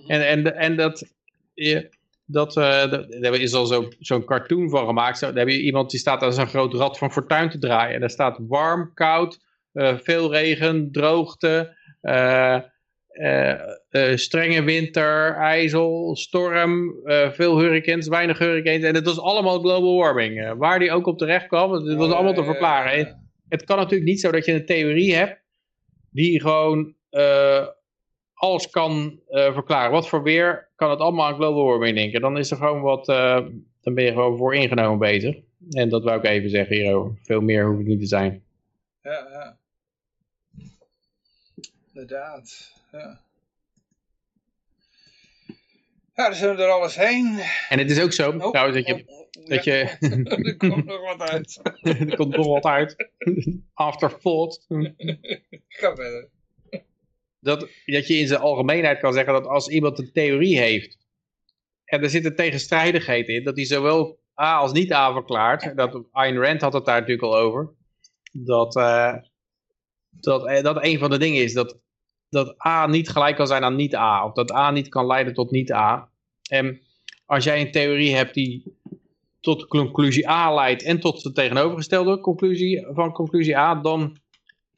En, 0.08 0.28
en, 0.28 0.56
en 0.56 0.76
dat, 0.76 1.14
je- 1.54 1.90
dat, 2.26 2.58
eh, 2.58 2.90
dat, 2.92 3.12
daar 3.12 3.34
is 3.36 3.54
al 3.54 3.66
zo- 3.66 3.88
zo'n 4.00 4.26
cartoon 4.26 4.70
van 4.70 4.86
gemaakt. 4.86 5.18
Zo, 5.18 5.28
daar 5.28 5.38
heb 5.46 5.48
je 5.48 5.62
iemand 5.62 5.90
die 5.90 6.00
staat 6.00 6.22
aan 6.22 6.34
zo'n 6.34 6.48
groot 6.48 6.74
rad 6.74 6.98
van 6.98 7.12
fortuin 7.12 7.50
te 7.50 7.60
draaien. 7.60 7.94
En 7.94 8.00
daar 8.00 8.10
staat 8.10 8.40
warm, 8.48 8.92
koud, 8.94 9.40
eh, 9.72 9.98
veel 9.98 10.32
regen, 10.32 10.92
droogte, 10.92 11.78
eh, 13.96 14.16
strenge 14.16 14.64
winter, 14.64 15.36
ijzel, 15.36 16.16
storm, 16.16 17.00
eh, 17.04 17.32
veel 17.32 17.60
hurricanes, 17.60 18.08
weinig 18.08 18.38
hurricanes. 18.38 18.84
En 18.84 18.96
het 18.96 19.06
was 19.06 19.20
allemaal 19.20 19.60
global 19.60 19.96
warming. 19.96 20.42
Eh, 20.42 20.52
waar 20.58 20.80
die 20.80 20.92
ook 20.92 21.08
op 21.08 21.18
terecht 21.18 21.48
kwam, 21.48 21.72
het 21.72 21.96
was 21.96 22.12
allemaal 22.12 22.34
te 22.34 22.44
verklaren. 22.44 23.24
Het 23.50 23.64
kan 23.64 23.78
natuurlijk 23.78 24.10
niet 24.10 24.20
zo 24.20 24.32
dat 24.32 24.46
je 24.46 24.54
een 24.54 24.66
theorie 24.66 25.16
hebt 25.16 25.42
die 26.12 26.42
gewoon 26.42 26.94
alles 28.34 28.70
kan 28.70 29.20
verklaren. 29.30 29.92
Wat 29.92 30.08
voor 30.08 30.24
weer 30.24 30.72
kan 30.76 30.90
het 30.90 31.00
allemaal 31.00 31.26
aan 31.28 31.36
global 31.36 31.66
warming 31.66 31.96
denken. 31.96 32.22
Dan 32.22 32.38
is 32.38 32.52
er 32.52 32.58
gewoon 32.58 32.82
wat, 32.82 33.06
dan 33.82 33.94
ben 33.94 34.04
je 34.04 34.12
gewoon 34.12 34.38
voor 34.38 34.56
ingenomen 34.56 35.00
bezig. 35.00 35.36
En 35.70 35.90
dat 35.90 36.04
wou 36.04 36.18
ik 36.18 36.26
even 36.26 36.50
zeggen 36.50 36.76
hierover. 36.76 37.18
Veel 37.22 37.42
meer 37.42 37.66
hoeft 37.66 37.78
het 37.78 37.88
niet 37.88 38.00
te 38.00 38.06
zijn. 38.06 38.44
Ja, 39.02 39.28
ja. 39.32 39.58
Inderdaad. 41.94 42.74
Ja. 42.92 43.24
Ja, 46.16 46.26
dan 46.28 46.36
zijn 46.36 46.56
we 46.56 46.64
er 46.64 46.70
alles 46.70 46.96
heen. 46.96 47.40
En 47.70 47.80
het 47.80 47.92
is 47.92 48.02
ook 48.02 48.14
zo, 48.14 48.32
Oh, 48.32 48.50
trouwens, 48.50 48.78
dat 48.78 48.88
je... 48.88 49.04
oh, 49.08 49.20
oh, 49.20 49.46
dat 49.46 49.64
ja. 49.64 49.74
je 49.74 49.98
er 50.00 50.58
komt 50.58 50.86
nog 50.86 51.02
wat 51.02 51.30
uit. 51.30 51.60
er 52.10 52.16
komt 52.16 52.36
nog 52.36 52.48
wat 52.48 52.64
uit. 52.64 53.10
Afterthought. 53.74 54.66
Ga 55.68 55.96
verder. 55.96 56.30
Dat, 57.40 57.60
dat 57.86 58.08
je 58.08 58.18
in 58.18 58.28
zijn 58.28 58.40
algemeenheid 58.42 59.00
kan 59.00 59.14
zeggen 59.14 59.34
dat 59.34 59.46
als 59.46 59.68
iemand 59.68 60.00
een 60.00 60.12
theorie 60.12 60.58
heeft. 60.58 60.98
En 61.86 62.04
er 62.04 62.10
zit 62.10 62.26
een 62.26 62.36
tegenstrijdigheid 62.36 63.28
in. 63.28 63.44
Dat 63.44 63.56
hij 63.56 63.66
zowel 63.66 64.20
A 64.42 64.58
als 64.58 64.72
niet 64.72 64.94
A 64.94 65.14
verklaart. 65.14 65.78
Dat, 65.78 66.04
Ayn 66.12 66.38
Rand 66.38 66.62
had 66.62 66.74
het 66.74 66.86
daar 66.86 67.00
natuurlijk 67.00 67.28
al 67.28 67.38
over. 67.38 67.74
Dat, 68.32 68.76
eh, 68.76 69.16
dat, 70.10 70.48
eh, 70.48 70.64
dat 70.64 70.84
een 70.84 71.00
van 71.00 71.10
de 71.10 71.18
dingen 71.18 71.44
is 71.44 71.54
dat, 71.54 71.80
dat 72.30 72.66
A 72.66 72.88
niet 72.88 73.10
gelijk 73.10 73.36
kan 73.36 73.48
zijn 73.48 73.64
aan 73.64 73.76
niet 73.76 73.96
A. 73.96 74.26
Of 74.26 74.34
dat 74.34 74.52
A 74.52 74.72
niet 74.72 74.90
kan 74.90 75.06
leiden 75.06 75.34
tot 75.34 75.52
niet 75.52 75.72
A. 75.72 76.10
En 76.50 76.82
als 77.26 77.44
jij 77.44 77.62
een 77.62 77.72
theorie 77.72 78.16
hebt 78.16 78.34
die 78.34 78.64
tot 79.40 79.68
conclusie 79.68 80.30
A 80.30 80.54
leidt 80.54 80.84
en 80.84 81.00
tot 81.00 81.24
de 81.24 81.32
tegenovergestelde 81.32 82.20
conclusie 82.20 82.88
van 82.90 83.12
conclusie 83.12 83.58
A, 83.58 83.76
dan, 83.76 84.18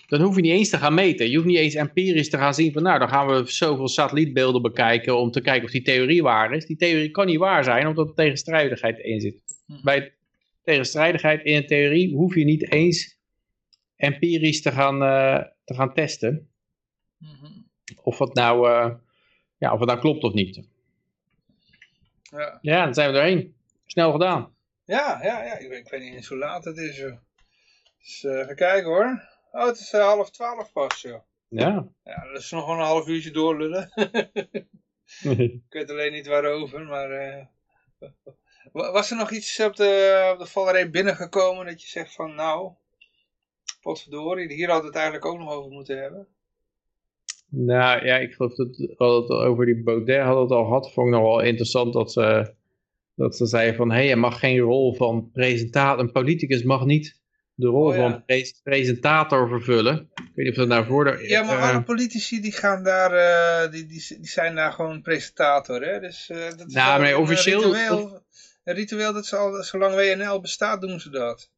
dan 0.08 0.22
hoef 0.22 0.36
je 0.36 0.42
niet 0.42 0.52
eens 0.52 0.70
te 0.70 0.78
gaan 0.78 0.94
meten. 0.94 1.30
Je 1.30 1.36
hoeft 1.36 1.48
niet 1.48 1.58
eens 1.58 1.74
empirisch 1.74 2.30
te 2.30 2.38
gaan 2.38 2.54
zien 2.54 2.74
van 2.74 2.84
nou, 2.84 3.00
dan 3.00 3.10
gaan 3.10 3.28
we 3.28 3.44
zoveel 3.46 3.88
satellietbeelden 3.88 4.62
bekijken 4.62 5.18
om 5.18 5.32
te 5.32 5.42
kijken 5.42 5.66
of 5.66 5.72
die 5.72 5.82
theorie 5.82 6.24
waar 6.24 6.54
is. 6.54 6.66
Die 6.66 6.78
theorie 6.78 7.12
kan 7.12 7.26
niet 7.26 7.38
waar 7.38 7.64
zijn 7.64 7.88
omdat 7.88 8.08
er 8.08 8.16
tegenstrijdigheid 8.16 9.00
in 9.00 9.20
zit. 9.20 9.42
Hm. 9.66 9.84
Bij 9.84 10.14
tegenstrijdigheid 10.64 11.44
in 11.44 11.56
een 11.56 11.68
theorie 11.68 12.16
hoef 12.16 12.36
je 12.36 12.44
niet 12.44 12.72
eens 12.72 13.18
empirisch 13.96 14.62
te 14.62 14.72
gaan, 14.72 15.04
eh, 15.04 15.44
te 15.64 15.74
gaan 15.74 15.94
testen 15.94 16.50
Mhm. 16.57 16.57
Of 18.04 18.18
het 18.20 18.34
nou, 18.34 18.70
eh, 18.70 18.96
ja, 19.58 19.74
of 19.74 19.80
het 19.80 19.88
nou 19.88 20.00
klopt 20.00 20.24
of 20.24 20.34
niet. 20.34 20.68
Ja, 22.32 22.58
Ja, 22.62 22.84
dan 22.84 22.94
zijn 22.94 23.12
we 23.12 23.18
erheen. 23.18 23.56
Snel 23.86 24.12
gedaan. 24.12 24.56
ja, 24.86 25.20
ja, 25.24 25.44
ja. 25.44 25.58
Ik, 25.58 25.70
weet- 25.70 25.86
ik 25.86 25.90
weet 25.92 26.02
niet 26.02 26.14
eens 26.14 26.28
hoe 26.28 26.38
laat 26.38 26.66
het 26.66 26.78
is. 26.78 26.98
Joh. 26.98 27.18
Dus 28.00 28.24
eh, 28.24 28.40
even 28.40 28.56
kijken 28.56 28.90
hoor. 28.90 29.30
Oh, 29.52 29.66
het 29.66 29.80
is 29.80 29.94
eh, 29.94 30.02
half 30.02 30.32
twaalf 30.32 30.72
pas, 30.72 31.02
joh. 31.02 31.22
Ja. 31.48 31.88
Ja, 32.04 32.26
dat 32.32 32.42
is 32.42 32.52
nog 32.52 32.66
wel 32.66 32.76
een 32.76 32.82
half 32.86 33.08
uurtje 33.08 33.32
doorlullen. 33.32 33.92
ik 35.24 35.62
weet 35.70 35.90
alleen 35.90 36.12
niet 36.12 36.28
waarover, 36.28 36.86
maar... 36.86 37.12
wa- 38.72 38.92
was 38.92 39.12
er 39.12 39.18
nog 39.18 39.32
iets 39.32 39.60
op 39.60 39.76
de, 39.76 40.30
op 40.34 40.40
de 40.40 40.46
binnengekomen 40.92 41.66
dat 41.66 41.82
je 41.82 41.88
zegt 41.88 42.14
van 42.14 42.36
nou... 42.36 42.72
Potverdorie, 43.82 44.54
hier 44.54 44.68
we 44.82 44.88
het 44.88 44.96
eigenlijk 44.96 45.26
ook 45.26 45.38
nog 45.38 45.52
over 45.54 45.72
moeten 45.72 45.98
hebben. 46.02 46.28
Nou 47.50 48.06
ja, 48.06 48.18
ik 48.18 48.34
geloof 48.34 48.56
dat 48.56 48.78
we 48.78 48.96
het 49.06 49.30
over 49.30 49.66
die 49.66 49.84
Baudet 49.84 50.22
hadden 50.22 50.44
het 50.44 50.52
al 50.52 50.66
gehad. 50.66 50.94
Vond 50.94 51.08
ik 51.08 51.14
nog 51.14 51.22
wel 51.24 51.42
interessant 51.42 51.94
dat 51.94 52.12
ze, 52.12 52.54
dat 53.16 53.36
ze 53.36 53.46
zeiden 53.46 53.76
van... 53.76 53.90
hé, 53.90 53.96
hey, 53.96 54.08
je 54.08 54.16
mag 54.16 54.40
geen 54.40 54.60
rol 54.60 54.94
van 54.96 55.30
presentator... 55.32 56.04
Een 56.04 56.12
politicus 56.12 56.64
mag 56.64 56.86
niet 56.86 57.22
de 57.54 57.68
rol 57.68 57.88
Oh, 57.88 57.96
ja. 57.96 58.10
van 58.10 58.26
pre- 58.26 58.52
presentator 58.64 59.48
vervullen. 59.48 59.96
Ik 60.16 60.32
weet 60.36 60.46
niet 60.46 60.50
of 60.50 60.56
dat 60.56 60.68
nou 60.68 60.86
voor 60.86 61.04
de... 61.04 61.26
Ja, 61.28 61.44
maar 61.44 61.58
eh, 61.60 61.70
alle 61.70 61.84
politici 61.84 62.42
die 62.42 62.52
gaan 62.52 62.84
daar, 62.84 63.12
eh, 63.12 63.72
die, 63.72 63.86
die, 63.86 64.06
die 64.18 64.28
zijn 64.30 64.56
daar 64.56 64.72
gewoon 64.72 65.02
presentator, 65.02 65.82
hè. 65.82 66.00
Dus 66.00 66.30
eh, 66.30 66.38
dat 66.58 66.68
is 66.68 66.74
Nou, 66.74 67.02
maar 67.02 67.10
een 67.12 67.18
officieel- 67.18 67.62
Ritueel, 67.64 68.22
een 68.64 68.76
ritueel 68.76 69.14
dat 69.14 69.26
ze 69.26 69.36
al, 69.36 69.64
zolang 69.64 69.96
WNL 69.96 70.42
bestaat, 70.42 70.82
doen 70.82 71.00
ze 71.00 71.10
dat. 71.10 71.50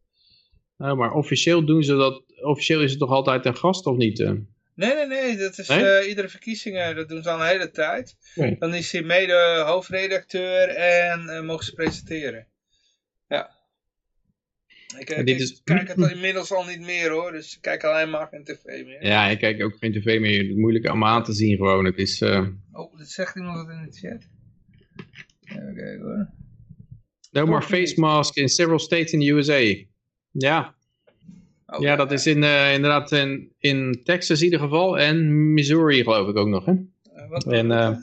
nou, 0.77 0.97
maar 0.97 1.13
officieel 1.13 1.65
doen 1.65 1.83
ze 1.83 1.95
dat... 1.95 2.23
Officieel 2.43 2.81
is 2.81 2.89
het 2.89 2.99
toch 2.99 3.11
altijd 3.11 3.45
een 3.45 3.55
gast 3.57 3.85
of 3.85 3.97
niet? 3.97 4.19
eh? 4.19 4.31
Nee, 4.79 4.95
nee, 4.95 5.05
nee, 5.07 5.37
dat 5.37 5.57
is 5.57 5.67
Nee? 5.67 5.83
eh, 5.83 6.07
iedere 6.09 6.29
verkiezingen, 6.29 6.95
dat 6.95 7.09
doen 7.09 7.23
ze 7.23 7.29
al 7.29 7.41
een 7.41 7.47
hele 7.47 7.71
tijd. 7.71 8.15
Nee. 8.35 8.55
Dan 8.59 8.73
is 8.73 8.91
hij 8.91 9.01
mede 9.01 9.63
hoofdredacteur 9.65 10.67
en 10.69 11.29
eh, 11.29 11.41
mogen 11.41 11.65
ze 11.65 11.73
presenteren. 11.73 12.47
Ja. 13.27 13.57
Ik, 14.97 15.09
eh, 15.09 15.19
ik 15.19 15.39
is- 15.39 15.61
kijk 15.63 15.87
het 15.87 15.97
al 15.97 16.09
inmiddels 16.09 16.51
al 16.51 16.65
niet 16.65 16.79
meer 16.79 17.09
hoor, 17.09 17.31
dus 17.31 17.55
ik 17.55 17.61
kijk 17.61 17.83
alleen 17.83 18.09
maar 18.09 18.27
geen 18.27 18.43
tv 18.43 18.63
meer. 18.63 19.05
Ja, 19.05 19.27
ik 19.27 19.39
kijk 19.39 19.63
ook 19.63 19.75
geen 19.79 19.91
tv 19.91 20.19
meer. 20.19 20.37
Het 20.41 20.49
is 20.49 20.55
moeilijk 20.55 20.85
allemaal 20.87 21.15
aan 21.15 21.23
te 21.23 21.33
zien 21.33 21.57
gewoon. 21.57 21.85
Het 21.85 21.97
is... 21.97 22.21
eh, 22.21 22.47
Oh, 22.71 22.97
dat 22.97 23.07
zegt 23.09 23.35
iemand 23.35 23.65
wat 23.67 23.75
in 23.75 23.89
de 23.91 23.97
chat. 24.07 24.27
Even 25.43 25.75
kijken 25.75 26.01
hoor. 26.01 26.29
No 27.31 27.45
more 27.45 27.61
face 27.61 27.99
mask 27.99 28.35
in 28.35 28.49
several 28.49 28.79
states 28.79 29.11
in 29.11 29.19
the 29.19 29.29
USA. 29.29 29.85
Ja, 30.31 30.75
Oh, 31.71 31.81
ja 31.81 31.95
dat 31.95 32.11
is 32.11 32.25
in, 32.25 32.43
eh, 32.43 32.73
inderdaad 32.73 33.11
in, 33.11 33.55
in 33.59 34.01
Texas 34.03 34.39
in 34.39 34.45
ieder 34.45 34.59
geval. 34.59 34.99
En 34.99 35.53
Missouri 35.53 36.03
geloof 36.03 36.27
ik 36.29 36.35
ook 36.37 36.47
nog. 36.47 36.65
Hè? 36.65 36.71
eh, 37.13 37.29
wat, 37.29 37.45
en, 37.45 37.71
eh, 37.71 37.97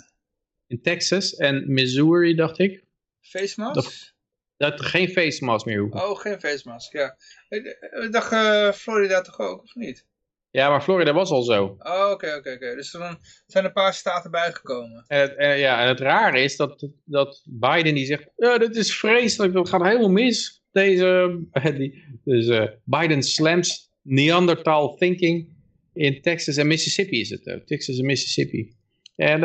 In 0.67 0.83
Texas 0.83 1.35
en 1.35 1.73
Missouri 1.73 2.35
dacht 2.35 2.59
ik. 2.59 2.85
face 3.21 3.61
mask? 3.61 3.75
dat- 3.75 4.15
Dat 4.59 4.79
er 4.79 4.85
geen 4.85 5.09
face 5.09 5.45
mask 5.45 5.67
meer 5.67 5.81
hoeft. 5.81 5.95
Oh, 5.95 6.19
geen 6.19 6.41
face 6.41 6.69
mask, 6.69 6.93
ja. 6.93 7.17
Ik, 7.49 7.77
dacht 8.11 8.35
Florida 8.77 9.21
toch 9.21 9.39
ook, 9.39 9.63
of 9.63 9.75
niet? 9.75 10.07
Ja, 10.51 10.69
maar 10.71 10.83
Florida 10.83 11.13
was 11.13 11.31
al 11.31 11.43
zo. 11.43 11.77
Oh, 11.79 12.11
oké, 12.11 12.35
oké, 12.37 12.53
oké. 12.53 12.75
Dus 12.75 12.95
er 12.95 13.19
zijn 13.47 13.65
een 13.65 13.73
paar 13.73 13.95
staten 13.95 14.31
bijgekomen. 14.31 15.05
En 15.07 15.21
het, 15.21 15.35
eh, 15.37 15.61
ja, 15.61 15.83
en 15.83 15.89
het 15.89 16.01
rare 16.01 16.41
is 16.41 16.57
dat, 16.57 16.89
dat 17.05 17.43
Biden 17.49 17.95
die 17.95 18.07
zegt, 18.07 18.29
ja, 18.37 18.59
dit 18.59 18.77
is 18.77 18.99
vreselijk, 18.99 19.53
dat 19.53 19.69
gaat 19.69 19.83
helemaal 19.83 20.11
mis. 20.11 20.63
Deze, 20.77 21.41
eh, 21.53 21.77
die, 21.77 22.05
dus 22.25 22.49
eh, 22.49 22.67
Biden 22.85 23.23
slams 23.23 23.91
Neanderthal 24.03 24.97
thinking 24.97 25.49
in 25.93 26.21
Texas 26.21 26.57
en 26.57 26.67
Mississippi 26.67 27.21
is 27.21 27.31
het. 27.31 27.47
eh, 27.47 27.57
Texas 27.57 27.99
en 27.99 28.07
Mississippi. 28.07 28.75
En, 29.17 29.41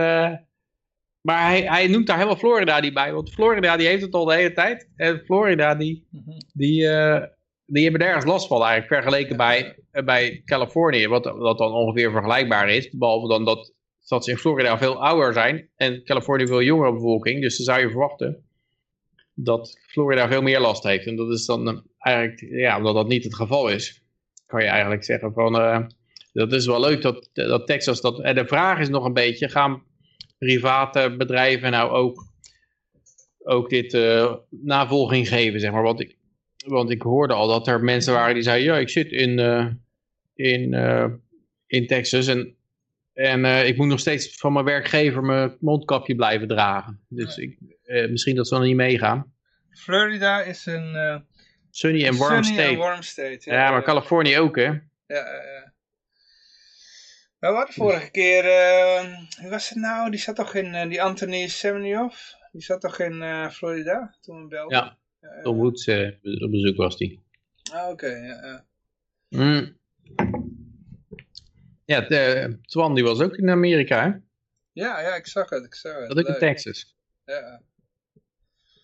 maar 1.22 1.48
hij, 1.48 1.62
hij 1.62 1.88
noemt 1.88 2.08
daar 2.08 2.16
helemaal 2.16 2.38
Florida 2.38 2.80
niet 2.80 2.94
bij, 2.94 3.14
want 3.14 3.34
Florida 3.34 3.78
die 3.78 3.88
heeft 3.88 4.02
het 4.02 4.14
al 4.14 4.26
de 4.26 4.34
hele 4.34 4.54
tijd. 4.54 4.90
En 4.96 5.22
Florida 5.26 5.76
die, 5.76 6.08
die, 6.54 6.88
eh, 6.88 7.24
die 7.66 7.84
hebben 7.84 8.02
nergens 8.02 8.26
last 8.26 8.48
van 8.48 8.64
eigenlijk, 8.64 8.94
vergeleken 8.94 9.38
bij, 9.38 9.76
bij 10.06 10.42
Californië, 10.46 11.08
wat, 11.08 11.26
wat 11.26 11.58
dan 11.58 11.72
ongeveer 11.72 12.12
vergelijkbaar 12.12 12.70
is. 12.70 12.90
Behalve 12.90 13.28
dan 13.28 13.46
dat, 13.46 13.74
dat 14.08 14.24
ze 14.24 14.32
in 14.32 14.38
Florida 14.38 14.78
veel 14.78 15.04
ouder 15.04 15.34
zijn 15.34 15.70
en 15.76 16.04
Californië 16.04 16.48
veel 16.48 16.62
jongere 16.62 16.94
bevolking. 16.94 17.42
Dus 17.42 17.58
dan 17.58 17.66
zou 17.66 17.80
je 17.80 17.90
verwachten 17.90 18.46
dat 19.44 19.80
Florida 19.88 20.28
veel 20.28 20.42
meer 20.42 20.60
last 20.60 20.84
heeft. 20.84 21.06
En 21.06 21.16
dat 21.16 21.32
is 21.32 21.46
dan 21.46 21.68
eh, 21.68 21.78
eigenlijk, 21.98 22.52
ja, 22.52 22.78
omdat 22.78 22.96
dat 22.96 23.08
niet 23.08 23.24
het 23.24 23.36
geval 23.36 23.70
is, 23.70 24.04
kan 24.46 24.64
je 24.64 24.70
eigenlijk 24.70 25.04
zeggen 25.04 25.34
van, 25.34 25.56
eh, 25.56 25.86
dat 26.34 26.54
is 26.54 26.66
wel 26.66 26.80
leuk 26.80 27.02
dat, 27.02 27.30
dat 27.34 27.68
Texas 27.68 28.02
dat, 28.02 28.22
en 28.22 28.36
de 28.36 28.46
vraag 28.46 28.80
is 28.80 28.90
nog 28.90 29.06
een 29.06 29.14
beetje, 29.14 29.50
gaan 29.50 29.84
private 30.38 31.16
bedrijven 31.18 31.72
nou 31.72 31.92
ook, 31.92 32.26
ook 33.44 33.70
dit 33.70 33.94
eh, 33.94 34.36
navolging 34.50 35.28
geven, 35.28 35.60
zeg 35.60 35.72
maar, 35.72 35.84
want 35.84 36.00
ik, 36.00 36.18
want 36.66 36.90
ik 36.90 37.02
hoorde 37.02 37.34
al 37.34 37.48
dat 37.48 37.68
er 37.68 37.84
mensen 37.84 38.14
waren 38.14 38.34
die 38.34 38.44
zeiden, 38.44 38.74
ja, 38.74 38.80
ik 38.80 38.90
zit 38.90 39.12
in, 39.12 39.40
in, 40.34 40.74
in 41.68 41.88
Texas 41.88 42.28
en, 42.28 42.56
en 43.14 43.68
ik 43.68 43.78
moet 43.78 43.88
nog 43.88 44.00
steeds 44.00 44.36
van 44.38 44.54
mijn 44.54 44.66
werkgever 44.66 45.24
mijn 45.24 45.58
mondkapje 45.60 46.16
blijven 46.16 46.48
dragen. 46.48 47.00
Dus 47.10 47.38
ik, 47.38 47.58
misschien 48.10 48.36
dat 48.36 48.48
ze 48.48 48.54
dan 48.54 48.64
niet 48.64 48.76
meegaan. 48.76 49.31
Florida 49.72 50.42
is 50.42 50.66
een 50.66 50.96
eh 50.96 51.20
Sunny 51.70 52.06
en 52.06 52.18
warm 52.18 52.44
sunny 52.44 52.62
state. 52.62 52.78
warm 52.78 53.02
state. 53.02 53.52
ja, 53.52 53.72
maar 53.72 53.84
Californië 53.84 54.38
ook, 54.40 54.56
hè? 54.56 54.64
Ja, 54.64 54.82
ja, 55.08 55.44
ja. 55.44 55.74
Nou, 57.40 57.56
wat 57.56 57.74
vorige 57.74 58.12
keer, 58.12 58.46
eh, 58.46 59.18
wie 59.40 59.50
was 59.50 59.70
het 59.70 59.78
nou? 59.78 60.10
Die 60.10 60.20
zat 60.20 60.36
toch 60.36 60.54
in, 60.56 60.74
eh, 60.76 60.90
die 60.90 61.02
Anthony 61.02 61.48
Semeniov? 61.48 62.16
Die 62.52 62.62
zat 62.62 62.82
toch 62.82 63.00
in 63.00 63.22
eh, 63.22 63.50
Florida 63.50 64.16
toen 64.22 64.42
we 64.42 64.48
belden? 64.48 64.78
Ja, 64.78 64.98
Ja, 65.22 65.42
Tom 65.42 65.58
Woods 65.58 65.88
op 66.22 66.52
bezoek 66.52 66.76
was 66.78 66.98
die. 66.98 67.20
ah, 67.74 67.90
Oké, 67.90 68.08
ja, 68.08 68.46
ja. 68.46 68.66
Mm. 69.30 69.78
Ja, 71.86 72.02
de, 72.02 72.58
Twan 72.66 72.96
die 72.96 73.04
was 73.04 73.20
ook 73.20 73.36
in 73.36 73.50
Amerika, 73.50 74.02
hè? 74.04 74.18
ja, 74.74 75.02
ja, 75.02 75.16
ik 75.16 75.28
zag 75.28 75.50
het, 75.50 75.66
ik 75.66 75.76
zag 75.76 75.96
het. 76.00 76.08
Dat 76.08 76.18
ook 76.18 76.28
in. 76.28 76.40
Texas. 76.40 76.96
Ja, 77.26 77.62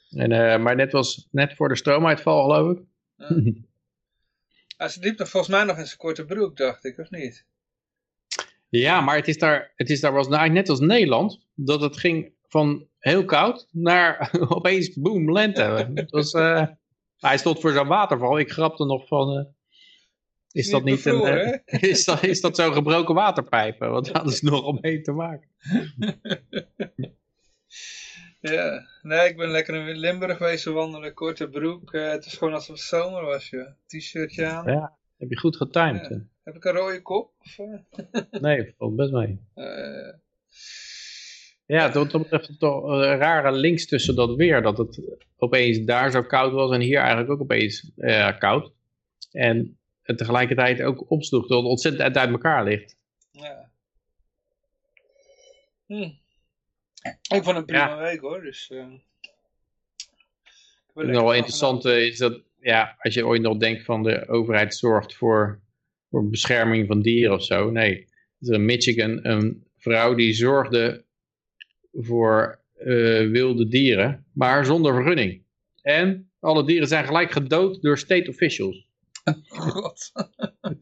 En, 0.09 0.31
eh, 0.31 0.59
maar 0.59 0.75
net 0.75 0.91
was 0.91 1.27
net 1.31 1.55
voor 1.55 1.69
de 1.69 1.75
stroomuitval, 1.75 2.43
geloof 2.43 2.77
ik. 2.77 2.83
ja. 3.17 4.85
Ah, 4.85 4.89
ze 4.89 4.99
liep 4.99 5.17
toch 5.17 5.29
volgens 5.29 5.55
mij 5.55 5.63
nog 5.63 5.77
in 5.77 5.85
zijn 5.85 5.97
korte 5.97 6.25
broek, 6.25 6.57
dacht 6.57 6.85
ik, 6.85 6.97
of 6.97 7.09
niet? 7.09 7.45
Ja, 8.69 9.01
maar 9.01 9.15
het 9.15 9.27
is 9.27 9.37
daar, 9.37 9.71
het 9.75 9.89
is 9.89 9.99
daar 9.99 10.13
was 10.13 10.27
nou 10.27 10.49
net 10.49 10.69
als 10.69 10.79
Nederland, 10.79 11.39
dat 11.55 11.81
het 11.81 11.97
ging 11.97 12.31
van 12.47 12.87
heel 12.99 13.25
koud 13.25 13.67
naar 13.71 14.31
opeens 14.55 14.93
boem, 14.93 15.31
lente. 15.31 15.91
Het 15.93 16.11
was, 16.11 16.33
eh, 16.33 16.67
hij 17.17 17.37
stond 17.37 17.59
voor 17.59 17.71
zo'n 17.71 17.87
waterval. 17.87 18.39
Ik 18.39 18.51
grapte 18.51 18.85
nog 18.85 19.07
van, 19.07 19.37
eh, 19.37 19.45
is 20.51 20.69
dat 20.69 20.83
niet 20.83 21.05
een, 21.05 21.61
is 21.91 22.05
dat, 22.05 22.23
is 22.23 22.41
dat 22.41 22.55
zo'n 22.55 22.73
gebroken 22.73 23.15
waterpijp? 23.15 23.79
Want 23.79 24.05
daar 24.05 24.15
hadden 24.15 24.33
ze 24.33 24.45
nog 24.45 24.63
om 24.63 24.77
mee 24.81 25.01
te 25.01 25.11
maken. 25.11 25.49
Ja, 28.39 28.87
nee, 29.01 29.29
ik 29.29 29.37
ben 29.37 29.49
lekker 29.49 29.87
in 29.87 29.97
Limburg 29.97 30.37
geweest 30.37 30.65
wandelen, 30.65 31.13
korte 31.13 31.49
broek. 31.49 31.93
eh, 31.93 32.09
het 32.11 32.25
is 32.25 32.33
gewoon 32.37 32.53
alsof 32.53 32.75
het 32.75 32.85
zomer 32.85 33.21
was, 33.25 33.49
je. 33.49 33.73
T-shirtje 33.85 34.45
aan. 34.45 34.71
Ja. 34.71 34.97
Heb 35.17 35.29
je 35.29 35.37
goed 35.37 35.55
getimed? 35.55 36.07
Ja. 36.09 36.21
Heb 36.43 36.55
ik 36.55 36.63
een 36.65 36.71
rode 36.71 37.01
kop? 37.01 37.31
Of, 37.39 37.59
eh? 37.59 38.21
Nee, 38.41 38.73
valt 38.77 38.95
best 38.95 39.11
mee. 39.11 39.39
Eh, 39.53 40.13
Ja, 41.65 41.89
dat 41.89 42.11
betreft 42.11 42.59
toch 42.59 42.83
een 42.83 43.17
rare 43.17 43.51
links 43.51 43.85
tussen 43.87 44.15
dat 44.15 44.35
weer. 44.35 44.61
Dat 44.61 44.77
het 44.77 45.01
opeens 45.37 45.85
daar 45.85 46.11
zo 46.11 46.23
koud 46.23 46.51
was 46.51 46.71
en 46.71 46.81
hier 46.81 46.99
eigenlijk 46.99 47.29
ook 47.29 47.41
opeens 47.41 47.91
koud. 48.39 48.71
En 49.31 49.77
het 50.01 50.17
tegelijkertijd 50.17 50.81
ook 50.81 51.09
opsloeg 51.11 51.47
dat 51.47 51.57
het 51.57 51.67
ontzettend 51.67 52.03
uit, 52.03 52.17
uit 52.17 52.29
elkaar 52.29 52.63
ligt. 52.63 52.95
ja. 53.31 53.69
Hm. 55.85 56.09
Ik 57.03 57.43
vond 57.43 57.57
een 57.57 57.65
prima 57.65 57.87
Ja. 57.87 57.97
week 57.97 58.19
hoor, 58.19 58.41
dus... 58.41 58.69
lekker 60.93 61.13
nog 61.13 61.23
wel 61.23 61.33
interessant 61.33 61.85
eh, 61.85 62.05
is 62.05 62.17
dat, 62.17 62.41
ja, 62.59 62.95
als 62.99 63.13
je 63.13 63.25
ooit 63.25 63.41
nog 63.41 63.57
denkt 63.57 63.83
van 63.83 64.03
de 64.03 64.27
overheid 64.27 64.75
zorgt 64.75 65.15
voor, 65.15 65.59
voor 66.09 66.29
bescherming 66.29 66.87
van 66.87 67.01
dieren 67.01 67.35
of 67.35 67.43
zo. 67.43 67.69
Nee, 67.71 68.07
is 68.39 68.47
in 68.47 68.65
Michigan 68.65 69.19
een 69.25 69.65
vrouw 69.77 70.15
die 70.15 70.33
zorgde 70.33 71.03
voor 71.93 72.59
eh, 72.73 73.29
wilde 73.29 73.67
dieren, 73.67 74.25
maar 74.33 74.65
zonder 74.65 74.93
vergunning. 74.93 75.41
En 75.81 76.31
alle 76.39 76.65
dieren 76.65 76.87
zijn 76.87 77.05
gelijk 77.05 77.31
gedood 77.31 77.81
door 77.81 77.97
state 77.97 78.29
officials. 78.29 78.87
God. 79.47 80.11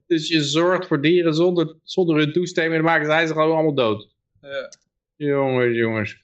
Dus 0.08 0.28
je 0.28 0.44
zorgt 0.44 0.88
voor 0.88 1.02
dieren 1.02 1.34
zonder, 1.34 1.76
zonder 1.84 2.18
hun 2.18 2.34
toestemming 2.34 2.76
en 2.76 2.82
dan 2.84 2.92
maken 2.92 3.08
zij 3.08 3.26
ze 3.28 3.34
gewoon 3.34 3.54
allemaal 3.54 3.74
dood. 3.74 4.14
Ja. 4.42 4.72
Jongens, 5.18 5.76
jongens. 5.78 6.18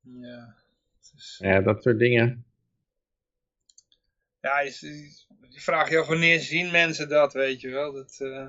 Ja. 0.00 0.54
Is- 1.16 1.38
Ja, 1.42 1.60
dat 1.60 1.82
soort 1.82 1.98
dingen. 1.98 2.44
Ja, 4.40 4.60
je, 4.60 4.70
je- 4.80 5.24
je 5.48 5.60
vraagt 5.60 5.90
je 5.90 5.98
af 5.98 6.06
wanneer 6.06 6.40
zien 6.40 6.70
mensen 6.70 7.08
dat, 7.08 7.32
weet 7.32 7.60
je 7.60 7.68
wel. 7.70 7.92
Dat, 7.92 8.16
eh, 8.20 8.46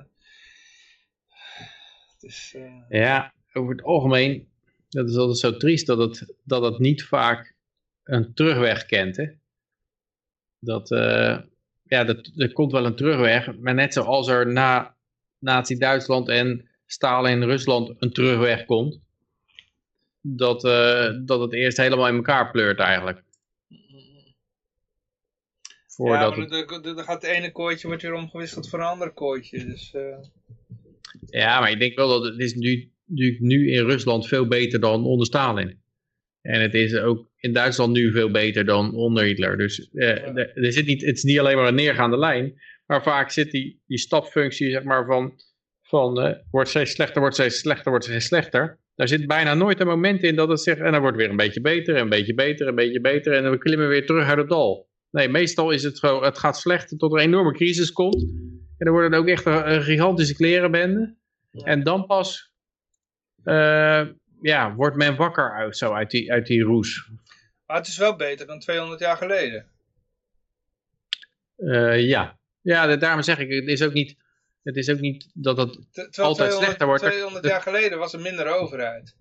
het 2.13 2.23
is, 2.23 2.53
eh, 2.55 2.81
Ja, 2.89 3.33
over 3.53 3.71
het 3.75 3.83
algemeen, 3.83 4.49
dat 4.89 5.09
is 5.09 5.15
altijd 5.15 5.37
zo 5.37 5.57
triest 5.57 5.85
dat 5.85 5.97
het, 5.97 6.33
dat 6.43 6.61
het 6.63 6.79
niet 6.79 7.03
vaak 7.03 7.55
een 8.03 8.33
terugweg 8.33 8.85
kent. 8.85 9.17
Hè? 9.17 9.25
Dat, 10.59 10.91
eh, 10.91 11.41
ja, 11.83 12.03
dat, 12.03 12.31
er 12.35 12.53
komt 12.53 12.71
wel 12.71 12.85
een 12.85 12.95
terugweg, 12.95 13.57
maar 13.57 13.73
net 13.73 13.93
zoals 13.93 14.27
er 14.27 14.51
na 14.51 14.94
Nazi-Duitsland 15.45 16.29
en 16.29 16.69
Stalin 16.85 17.43
Rusland 17.43 17.93
een 17.99 18.11
terugweg 18.11 18.65
komt, 18.65 18.99
dat, 20.21 20.63
eh, 20.63 21.09
dat 21.25 21.39
het 21.39 21.53
eerst 21.53 21.77
helemaal 21.77 22.07
in 22.07 22.15
elkaar 22.15 22.51
pleurt 22.51 22.79
eigenlijk. 22.79 23.23
ja, 23.67 23.77
Voordat 25.87 26.35
maar 26.37 26.47
het- 26.47 26.83
dan, 26.83 26.99
gaat 27.03 27.21
het 27.21 27.31
ene 27.31 27.51
kooitje 27.51 27.87
wordt 27.87 28.01
weer 28.01 28.13
omgewisseld 28.13 28.69
voor 28.69 28.79
een 28.79 28.85
ander 28.85 29.11
kooitje. 29.11 29.65
Dus, 29.65 29.93
eh, 29.93 30.17
Ja, 31.29 31.59
maar 31.59 31.71
ik 31.71 31.79
denk 31.79 31.95
wel 31.95 32.07
dat 32.07 32.23
het 32.23 32.39
is 32.39 32.53
nu, 32.53 32.91
nu, 33.05 33.37
nu 33.39 33.71
in 33.71 33.85
Rusland 33.85 34.27
veel 34.27 34.47
beter 34.47 34.79
dan 34.79 35.05
onder 35.05 35.25
Stalin. 35.25 35.79
En 36.41 36.61
het 36.61 36.73
is 36.73 36.95
ook 36.95 37.27
in 37.37 37.53
Duitsland 37.53 37.93
nu 37.93 38.11
veel 38.11 38.31
beter 38.31 38.65
dan 38.65 38.93
onder 38.95 39.23
Hitler. 39.23 39.57
Dus 39.57 39.89
eh, 39.93 40.09
er, 40.09 40.57
er 40.57 40.71
zit 40.73 40.85
niet, 40.85 41.01
het 41.05 41.15
is 41.17 41.23
niet 41.23 41.39
alleen 41.39 41.55
maar 41.57 41.67
een 41.67 41.75
neergaande 41.75 42.17
lijn. 42.17 42.61
Maar 42.85 43.03
vaak 43.03 43.31
zit 43.31 43.51
die, 43.51 43.81
die 43.85 43.97
stapfunctie 43.97 44.71
zeg 44.71 44.83
maar, 44.83 45.05
van, 45.05 45.33
van 45.81 46.21
eh, 46.21 46.35
wordt 46.51 46.69
steeds 46.69 46.91
slechter, 46.91 47.19
wordt 47.19 47.35
steeds 47.35 47.59
slechter, 47.59 47.89
wordt 47.89 48.05
steeds 48.05 48.25
slechter. 48.25 48.79
Daar 48.95 49.07
zit 49.07 49.27
bijna 49.27 49.53
nooit 49.53 49.79
een 49.79 49.87
moment 49.87 50.23
in 50.23 50.35
dat 50.35 50.49
het 50.49 50.61
zegt, 50.61 50.79
en 50.79 50.91
dan 50.91 51.01
wordt 51.01 51.17
weer 51.17 51.29
een 51.29 51.35
beetje 51.35 51.61
beter, 51.61 51.95
een 51.95 52.09
beetje 52.09 52.33
beter, 52.33 52.67
een 52.67 52.75
beetje 52.75 53.01
beter. 53.01 53.33
En 53.33 53.43
dan 53.43 53.57
klimmen 53.57 53.87
we 53.87 53.93
weer 53.93 54.05
terug 54.05 54.27
uit 54.27 54.37
het 54.37 54.49
dal. 54.49 54.89
Nee, 55.11 55.29
meestal 55.29 55.71
is 55.71 55.83
het 55.83 55.99
gewoon, 55.99 56.23
het 56.23 56.37
gaat 56.37 56.57
slechter 56.57 56.97
tot 56.97 57.11
er 57.11 57.17
een 57.19 57.25
enorme 57.25 57.53
crisis 57.53 57.91
komt. 57.91 58.21
En 58.77 58.85
dan 58.85 58.93
wordt 58.93 59.11
het 59.11 59.19
ook 59.19 59.27
echt 59.27 59.45
een, 59.45 59.71
een 59.71 59.83
gigantische 59.83 60.35
klerenbende. 60.35 61.15
En 61.51 61.83
dan 61.83 62.05
pas 62.05 62.53
eh, 63.43 64.07
ja, 64.41 64.75
wordt 64.75 64.95
men 64.95 65.15
wakker 65.15 65.53
uit, 65.53 65.77
zo 65.77 65.93
uit 65.93 66.09
die, 66.09 66.31
uit 66.31 66.45
die 66.45 66.63
roes. 66.63 67.09
maar 67.65 67.77
het 67.77 67.87
is 67.87 67.97
wel 67.97 68.15
beter 68.15 68.47
dan 68.47 68.59
200 68.59 68.99
jaar 68.99 69.17
geleden. 69.17 69.71
Eh, 71.55 72.07
ja. 72.07 72.39
Ja, 72.65 72.87
da- 72.87 72.95
daarom 72.95 73.21
zeg 73.23 73.39
ik, 73.39 73.51
het 73.51 73.67
is 73.67 73.81
ook 73.81 73.93
niet, 73.93 74.15
het 74.63 74.75
is 74.75 74.89
ook 74.89 74.99
niet 74.99 75.29
dat 75.33 75.57
het... 75.57 75.71
Terwijl 75.91 76.27
Altijd 76.27 76.49
200, 76.49 76.63
slechter 76.63 76.85
wordt. 76.87 77.03
200 77.03 77.45
jaar 77.45 77.61
geleden 77.61 77.97
was 77.97 78.13
er 78.13 78.19
minder 78.19 78.47
overheid. 78.47 79.15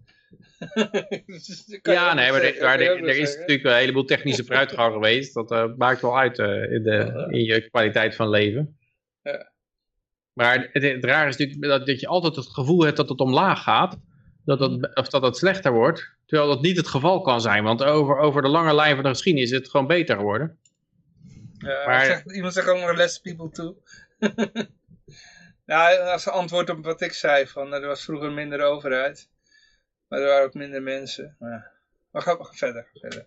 Dus 1.26 1.78
Ja, 1.82 2.14
nee, 2.14 2.30
maar, 2.30 2.40
zeggen, 2.40 2.62
er, 2.62 3.00
maar 3.00 3.08
is 3.08 3.16
zeggen. 3.16 3.40
natuurlijk 3.40 3.64
een 3.68 3.74
heleboel 3.74 4.04
technische 4.04 4.44
vooruitgang 4.44 4.92
geweest. 4.98 5.34
Dat 5.34 5.50
eh, 5.50 5.64
maakt 5.76 6.00
wel 6.00 6.18
uit 6.18 6.38
eh, 6.38 6.72
in, 6.72 6.82
de, 6.82 7.26
in 7.30 7.44
je 7.44 7.68
kwaliteit 7.70 8.14
van 8.14 8.28
leven. 8.28 8.78
Ja. 9.22 9.52
Maar 10.32 10.68
het, 10.72 10.82
het 10.82 11.04
raar 11.04 11.28
is 11.28 11.36
natuurlijk 11.36 11.68
dat, 11.68 11.86
dat 11.86 12.00
je 12.00 12.06
altijd 12.06 12.36
het 12.36 12.48
gevoel 12.48 12.84
hebt 12.84 12.96
dat 12.96 13.08
het 13.08 13.20
omlaag 13.20 13.62
gaat. 13.62 13.96
Dat 14.44 14.60
het, 14.60 14.96
of 14.96 15.08
dat 15.08 15.22
het 15.22 15.36
slechter 15.36 15.72
wordt. 15.72 16.16
Terwijl 16.26 16.48
dat 16.48 16.62
niet 16.62 16.76
het 16.76 16.88
geval 16.88 17.20
kan 17.20 17.40
zijn. 17.40 17.64
Want 17.64 17.82
over, 17.84 18.16
over 18.18 18.42
de 18.42 18.48
lange 18.48 18.74
lijn 18.74 18.94
van 18.94 19.04
de 19.04 19.10
geschiedenis 19.10 19.50
is 19.50 19.56
het 19.58 19.70
gewoon 19.70 19.86
beter 19.86 20.16
geworden. 20.16 20.58
Ja, 21.64 21.86
Maar- 21.86 22.04
zegt- 22.04 22.32
iemand 22.36 22.52
zegt 22.54 22.68
ook 22.68 22.78
nog 22.80 22.96
less 22.96 23.18
people 23.20 23.50
too. 23.50 23.76
nou, 25.66 25.98
als 25.98 26.28
antwoord 26.28 26.70
op 26.70 26.84
wat 26.84 27.00
ik 27.00 27.12
zei, 27.12 27.46
van 27.46 27.72
er 27.74 27.86
was 27.86 28.04
vroeger 28.04 28.32
minder 28.32 28.60
overheid. 28.60 29.28
Maar 30.08 30.20
er 30.20 30.26
waren 30.26 30.44
ook 30.44 30.54
minder 30.54 30.82
mensen. 30.82 31.36
Maar, 31.38 31.70
maar 32.10 32.22
ga, 32.22 32.36
ga 32.40 32.52
verder, 32.52 32.88
verder. 33.00 33.26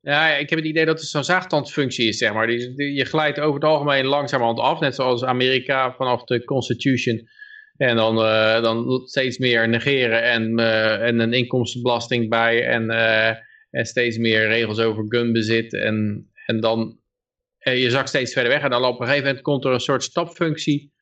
Ja, 0.00 0.28
ik 0.34 0.50
heb 0.50 0.58
het 0.58 0.68
idee 0.68 0.84
dat 0.84 1.00
het 1.00 1.08
zo'n 1.08 1.24
zaagtandfunctie 1.24 2.08
is, 2.08 2.18
zeg 2.18 2.32
maar. 2.32 2.46
Die, 2.46 2.74
die- 2.74 2.94
je 2.94 3.04
glijdt 3.04 3.40
over 3.40 3.54
het 3.54 3.64
algemeen 3.70 4.06
langzamerhand 4.06 4.58
af, 4.58 4.80
net 4.80 4.94
zoals 4.94 5.24
Amerika 5.24 5.92
vanaf 5.94 6.24
de 6.24 6.44
Constitution. 6.44 7.28
En 7.76 7.96
dan, 7.96 8.16
eh, 8.24 8.62
dan 8.62 9.00
steeds 9.06 9.38
meer 9.38 9.68
negeren 9.68 10.22
en, 10.22 10.58
eh, 10.58 11.06
en 11.06 11.18
een 11.18 11.32
inkomstenbelasting 11.32 12.28
bij 12.28 12.66
en, 12.66 12.90
eh, 12.90 13.28
en 13.70 13.84
steeds 13.86 14.18
meer 14.18 14.46
regels 14.46 14.78
over 14.78 15.04
gunbezit. 15.08 15.72
En, 15.74 16.28
en 16.46 16.60
dan, 16.60 16.80
eh, 16.90 16.99
je 17.60 17.90
zakt 17.90 18.08
steeds 18.08 18.32
verder 18.32 18.52
weg 18.52 18.62
en 18.62 18.70
dan 18.70 18.84
op 18.84 19.00
een 19.00 19.06
gegeven 19.06 19.26
moment 19.26 19.42
komt 19.44 19.64
er 19.64 19.72
een 19.72 19.80
soort 19.80 20.02
stapfunctie 20.02 20.92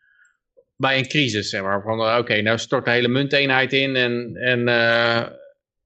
bij 0.76 0.98
een 0.98 1.08
crisis, 1.08 1.50
zeg 1.50 1.62
maar. 1.62 1.82
Van, 1.82 2.00
eh, 2.00 2.16
oké, 2.18 2.40
nou 2.40 2.58
stort 2.58 2.84
de 2.84 2.90
hele 2.90 3.08
munteenheid 3.08 3.72
in 3.72 3.96
en, 3.96 4.36
en 4.36 4.68
eh, 4.68 5.26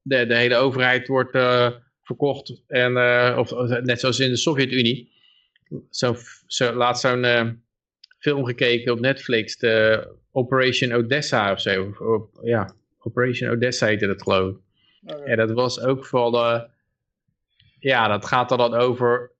de, 0.03 0.27
de 0.27 0.36
hele 0.36 0.57
overheid 0.57 1.07
wordt... 1.07 1.35
eh, 1.35 1.70
verkocht. 2.03 2.62
En, 2.66 2.97
eh, 2.97 3.36
of, 3.39 3.51
net 3.82 4.01
zoals 4.01 4.19
in 4.20 4.31
de 4.31 4.36
Sovjet-Unie. 4.36 5.11
Zo, 5.90 6.16
zo, 6.47 6.73
laatst 6.73 7.03
zo'n 7.03 7.24
eh, 7.24 7.49
film 8.19 8.44
gekeken 8.44 8.93
op 8.93 9.01
Netflix. 9.01 9.57
De 9.57 10.07
Operation 10.32 10.93
Odessa 10.93 11.53
of 11.53 11.61
zo. 11.61 11.85
Of- 11.85 12.01
of- 12.01 12.28
ja, 12.43 12.74
Operation 12.99 13.51
Odessa 13.51 13.86
heette 13.86 14.07
dat 14.07 14.23
geloof 14.23 14.51
ik. 14.51 14.57
Oké. 15.15 15.23
En 15.23 15.36
dat 15.36 15.51
was 15.51 15.81
ook 15.81 16.05
eh, 16.12 16.62
ja, 17.78 18.09
dat 18.09 18.27
gaat 18.27 18.51
er 18.51 18.57
dan 18.57 18.74
over... 18.74 19.32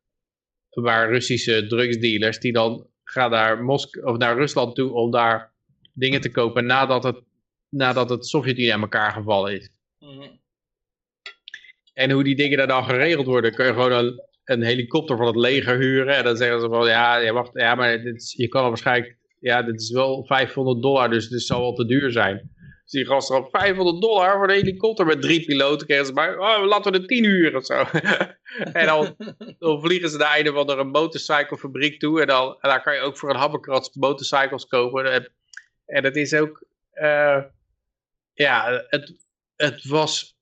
Waar 0.73 1.11
Russische 1.11 1.67
drugsdealers... 1.67 2.39
die 2.39 2.53
dan 2.53 2.87
gaan 3.05 3.31
naar, 3.31 3.65
Mosk 3.65 4.05
of 4.05 4.17
naar 4.17 4.37
Rusland 4.37 4.75
toe... 4.75 4.93
om 4.93 5.11
daar 5.11 5.53
dingen 5.93 6.21
te 6.21 6.31
kopen... 6.31 6.67
nadat 6.67 7.05
het, 7.05 7.21
nadat 7.69 8.11
het 8.11 8.27
Sovjet-Unie 8.27 8.75
aan 8.75 8.81
elkaar 8.81 9.13
gevallen 9.13 9.53
is. 9.53 9.71
Mhm. 9.99 10.29
En 11.95 12.11
hoe 12.11 12.25
die 12.25 12.37
dingen 12.37 12.59
daar 12.59 12.67
dan 12.67 12.85
geregeld 12.85 13.27
worden, 13.27 13.55
kun 13.55 13.67
je 13.67 13.73
gewoon 13.73 13.93
een, 13.93 14.23
een 14.45 14.63
helikopter 14.63 15.17
van 15.17 15.27
het 15.27 15.37
leger 15.37 15.79
huren. 15.79 16.17
En 16.17 16.25
dan 16.25 16.37
zeggen 16.37 16.61
ze 16.61 16.69
van, 16.69 16.87
ja, 16.87 17.17
ja, 17.17 17.33
wacht, 17.33 17.51
ja 17.53 17.75
maar 17.75 18.03
dit 18.03 18.17
is, 18.17 18.35
je 18.37 18.49
kan 18.49 18.69
waarschijnlijk, 18.69 19.17
ja, 19.41 19.63
dit 19.63 19.81
is 19.81 19.91
wel 19.91 20.25
500 20.25 20.83
dollar, 20.83 21.11
dus 21.11 21.29
dit 21.29 21.43
zal 21.43 21.61
wel 21.61 21.75
te 21.75 21.87
duur 21.87 22.11
zijn. 22.11 22.52
Die 22.93 23.07
gasten 23.07 23.37
op 23.37 23.49
500 23.51 24.01
dollar 24.01 24.33
voor 24.33 24.49
een 24.49 24.55
helikopter 24.55 25.07
met 25.07 25.23
drie 25.23 25.45
piloten. 25.45 25.87
Kregen 25.87 26.07
ze 26.07 26.13
bij, 26.13 26.37
oh, 26.37 26.65
laten 26.65 26.93
we 26.93 26.99
er 26.99 27.07
10 27.07 27.25
huren 27.25 27.57
of 27.57 27.65
zo. 27.65 27.85
en 28.81 28.87
dan, 28.87 29.17
dan 29.59 29.81
vliegen 29.81 30.11
ze 30.11 30.17
naar 30.17 30.39
een 30.39 30.51
of 30.51 30.57
andere 30.57 30.85
motorcyclefabriek 30.85 32.01
toe. 32.01 32.21
En, 32.21 32.27
dan, 32.27 32.57
daar 32.61 32.83
kan 32.83 32.95
je 32.95 33.01
ook 33.01 33.19
voor 33.19 33.31
een 33.31 33.37
habbekrats 33.37 33.95
motorcycles 33.95 34.67
kopen. 34.67 35.13
En, 35.13 35.33
en 35.87 36.05
het 36.05 36.17
is 36.17 36.35
ook, 36.35 36.65
eh, 36.93 37.43
ja, 38.35 38.85
het, 38.89 39.15
het 39.57 39.85
was 39.85 40.37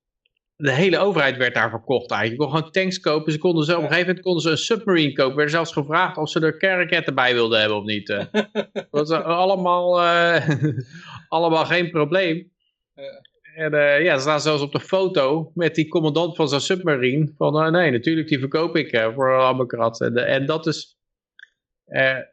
de 0.60 0.72
hele 0.72 0.98
overheid 0.98 1.36
werd 1.36 1.54
daar 1.54 1.70
verkocht 1.70 2.10
eigenlijk. 2.10 2.40
Je 2.40 2.46
kon 2.46 2.56
gewoon 2.56 2.72
tanks 2.72 3.00
kopen. 3.00 3.32
Ze 3.32 3.38
konden 3.38 3.64
zo, 3.64 3.76
op 3.76 3.82
een 3.82 3.88
gegeven 3.88 4.06
moment 4.06 4.24
konden 4.24 4.42
ze 4.42 4.50
een 4.50 4.56
submarine 4.56 5.12
kopen. 5.12 5.30
Er 5.30 5.36
werd 5.36 5.50
zelfs 5.50 5.72
gevraagd 5.72 6.16
of 6.16 6.30
ze 6.30 6.40
er 6.40 6.56
kernraketten 6.56 7.14
bij 7.14 7.34
wilden 7.34 7.60
hebben 7.60 7.78
of 7.78 7.84
niet. 7.84 8.08
eh. 8.08 8.24
Dat 8.72 8.86
was 8.90 9.10
allemaal, 9.10 10.02
eh, 10.02 10.48
allemaal 11.28 11.64
geen 11.64 11.90
probleem. 11.90 12.52
Ja. 12.94 13.28
En 13.54 13.74
eh, 13.74 14.04
ja, 14.04 14.14
ze 14.14 14.20
staan 14.20 14.40
zelfs 14.40 14.62
op 14.62 14.72
de 14.72 14.80
foto 14.80 15.50
met 15.54 15.74
die 15.74 15.88
commandant 15.88 16.36
van 16.36 16.48
zo'n 16.48 16.60
submarine. 16.60 17.32
Van 17.36 17.72
nee, 17.72 17.90
natuurlijk, 17.90 18.28
die 18.28 18.38
verkoop 18.38 18.76
ik 18.76 19.10
voor 19.14 19.34
een 19.34 19.40
abbekrat. 19.40 20.00
En, 20.00 20.16
en 20.16 20.46
dat 20.46 20.66
is... 20.66 20.98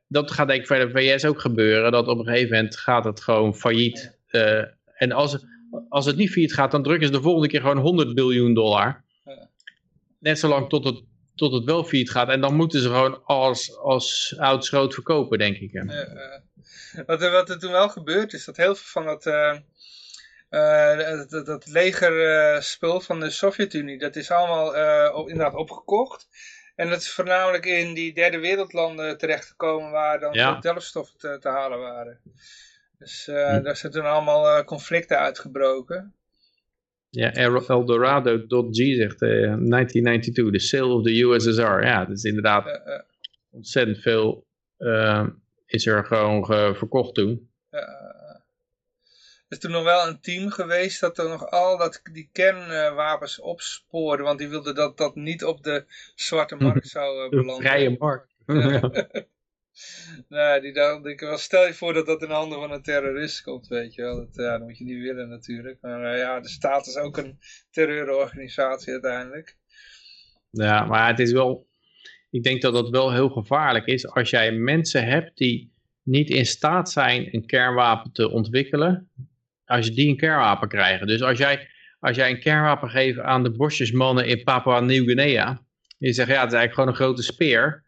dat 0.07 0.31
gaat 0.31 0.47
denk 0.47 0.61
ik 0.61 0.67
bij 0.67 0.85
de 0.85 0.91
VS 0.91 1.25
ook 1.25 1.41
gebeuren. 1.41 1.91
Dat 1.91 2.07
op 2.07 2.19
een 2.19 2.25
gegeven 2.25 2.55
moment 2.55 2.77
gaat 2.77 3.03
het 3.03 3.21
gewoon 3.21 3.55
failliet. 3.55 4.19
En 4.97 5.11
als, 5.11 5.45
als 5.89 6.05
het 6.05 6.15
niet 6.15 6.31
failliet 6.31 6.53
gaat, 6.53 6.71
dan 6.71 6.83
drukken 6.83 7.07
ze 7.07 7.13
de 7.13 7.21
volgende 7.21 7.47
keer 7.47 7.61
gewoon 7.61 7.77
100 7.77 8.15
biljoen 8.15 8.53
dollar. 8.53 9.03
Net 10.19 10.39
zolang 10.39 10.69
tot 10.69 10.83
het, 10.85 11.03
tot 11.35 11.53
het 11.53 11.63
wel 11.63 11.83
failliet 11.83 12.11
gaat. 12.11 12.29
En 12.29 12.41
dan 12.41 12.55
moeten 12.55 12.81
ze 12.81 12.87
gewoon 12.87 13.23
als, 13.23 13.77
als 13.77 14.35
oud 14.37 14.65
schroot 14.65 14.93
verkopen, 14.93 15.37
denk 15.37 15.57
ik. 15.57 15.73
eh, 15.73 17.03
wat, 17.05 17.21
er, 17.21 17.31
wat 17.31 17.49
er 17.49 17.59
toen 17.59 17.71
wel 17.71 17.89
gebeurd 17.89 18.33
is, 18.33 18.45
dat 18.45 18.57
heel 18.57 18.75
veel 18.75 19.03
van 19.03 19.05
dat, 19.05 19.25
eh, 19.25 19.57
eh, 20.49 21.29
dat, 21.29 21.45
dat 21.45 21.65
legerspul 21.67 22.99
van 22.99 23.19
de 23.19 23.29
Sovjet-Unie, 23.29 23.97
dat 23.97 24.15
is 24.15 24.31
allemaal 24.31 24.75
eh, 24.75 25.15
op, 25.15 25.29
inderdaad 25.29 25.55
opgekocht. 25.55 26.27
En 26.75 26.89
dat 26.89 27.01
is 27.01 27.11
voornamelijk 27.11 27.65
in 27.65 27.93
die 27.93 28.13
derde 28.13 28.39
wereldlanden 28.39 29.17
terechtgekomen 29.17 29.91
waar 29.91 30.19
dan 30.19 30.33
Ja. 30.33 30.59
delfstoffen 30.59 31.17
te, 31.17 31.37
te 31.39 31.49
halen 31.49 31.79
waren. 31.79 32.19
Dus 32.97 33.27
eh, 33.27 33.55
Hm. 33.57 33.63
daar 33.63 33.75
zijn 33.77 33.91
toen 33.91 34.05
allemaal 34.05 34.47
eh, 34.57 34.63
conflicten 34.65 35.17
uitgebroken. 35.19 36.13
Ja, 37.09 37.31
El- 37.33 37.67
Eldorado.g 37.67 38.75
zegt 38.95 39.21
eh, 39.21 39.29
1992, 39.29 40.51
the 40.51 40.59
sale 40.59 40.93
of 40.93 41.03
the 41.03 41.21
USSR. 41.21 41.61
Ja, 41.85 42.05
dat 42.05 42.17
is 42.17 42.23
inderdaad 42.23 42.65
Eh, 42.67 42.93
eh, 42.95 43.01
ontzettend 43.51 43.97
veel 43.97 44.45
eh, 44.77 45.27
is 45.65 45.85
er 45.85 46.05
gewoon 46.05 46.45
ge- 46.45 46.73
verkocht 46.75 47.13
toen. 47.15 47.49
eh, 47.69 47.79
er 49.47 49.53
is 49.55 49.59
toen 49.59 49.71
nog 49.71 49.83
wel 49.83 50.07
een 50.07 50.19
team 50.21 50.49
geweest 50.49 50.99
dat 50.99 51.17
er 51.17 51.29
nog 51.29 51.49
al 51.49 51.77
dat, 51.77 52.01
die 52.11 52.29
kernwapens 52.31 53.39
opspoorde. 53.39 54.23
Want 54.23 54.39
die 54.39 54.47
wilden 54.49 54.75
dat 54.75 54.97
dat 54.97 55.15
niet 55.15 55.43
op 55.43 55.63
de 55.63 55.85
zwarte 56.15 56.55
markt 56.55 56.87
zou 56.97 57.23
eh, 57.23 57.29
De 57.29 57.35
belanden. 57.35 57.67
vrije 57.67 57.95
markt. 57.99 58.35
Nee, 60.29 60.61
die 60.61 60.73
dacht 60.73 61.05
ik 61.05 61.19
wel, 61.19 61.37
stel 61.37 61.65
je 61.65 61.73
voor 61.73 61.93
dat 61.93 62.05
dat 62.05 62.21
in 62.21 62.29
handen 62.29 62.59
van 62.59 62.71
een 62.71 62.81
terrorist 62.81 63.41
komt, 63.41 63.67
weet 63.67 63.93
je 63.93 64.01
wel. 64.01 64.15
Dat, 64.15 64.35
ja, 64.35 64.57
dat 64.57 64.67
moet 64.67 64.77
je 64.77 64.83
niet 64.83 65.01
willen 65.01 65.29
natuurlijk. 65.29 65.77
Maar 65.81 66.13
eh, 66.13 66.19
ja, 66.19 66.39
de 66.39 66.49
staat 66.49 66.87
is 66.87 66.97
ook 66.97 67.17
een 67.17 67.39
terreurorganisatie 67.71 68.91
uiteindelijk. 68.91 69.57
Ja, 70.49 70.85
maar 70.85 71.07
het 71.07 71.19
is 71.19 71.31
wel. 71.31 71.67
Ik 72.29 72.43
denk 72.43 72.61
dat 72.61 72.73
dat 72.73 72.89
wel 72.89 73.13
heel 73.13 73.29
gevaarlijk 73.29 73.85
is 73.85 74.07
als 74.07 74.29
jij 74.29 74.51
mensen 74.51 75.05
hebt 75.05 75.37
die 75.37 75.73
niet 76.03 76.29
in 76.29 76.45
staat 76.45 76.91
zijn 76.91 77.35
een 77.35 77.45
kernwapen 77.45 78.11
te 78.11 78.29
ontwikkelen. 78.29 79.09
Als 79.65 79.85
je 79.85 79.91
die 79.91 80.09
een 80.09 80.17
kernwapen 80.17 80.67
krijgen. 80.67 81.07
Dus 81.07 81.21
als 81.21 81.37
jij, 81.37 81.69
als 81.99 82.15
jij 82.15 82.29
een 82.29 82.39
kernwapen 82.39 82.89
geeft 82.89 83.19
aan 83.19 83.43
de 83.43 83.51
bosjesmannen 83.51 84.27
in 84.27 84.43
Papua 84.43 84.79
Nieuw-Guinea. 84.79 85.47
En 85.47 86.07
je 86.07 86.13
zegt 86.13 86.29
ja, 86.29 86.41
het 86.41 86.51
is 86.51 86.57
eigenlijk 86.57 86.73
gewoon 86.73 86.89
een 86.89 86.95
grote 86.95 87.23
speer. 87.33 87.85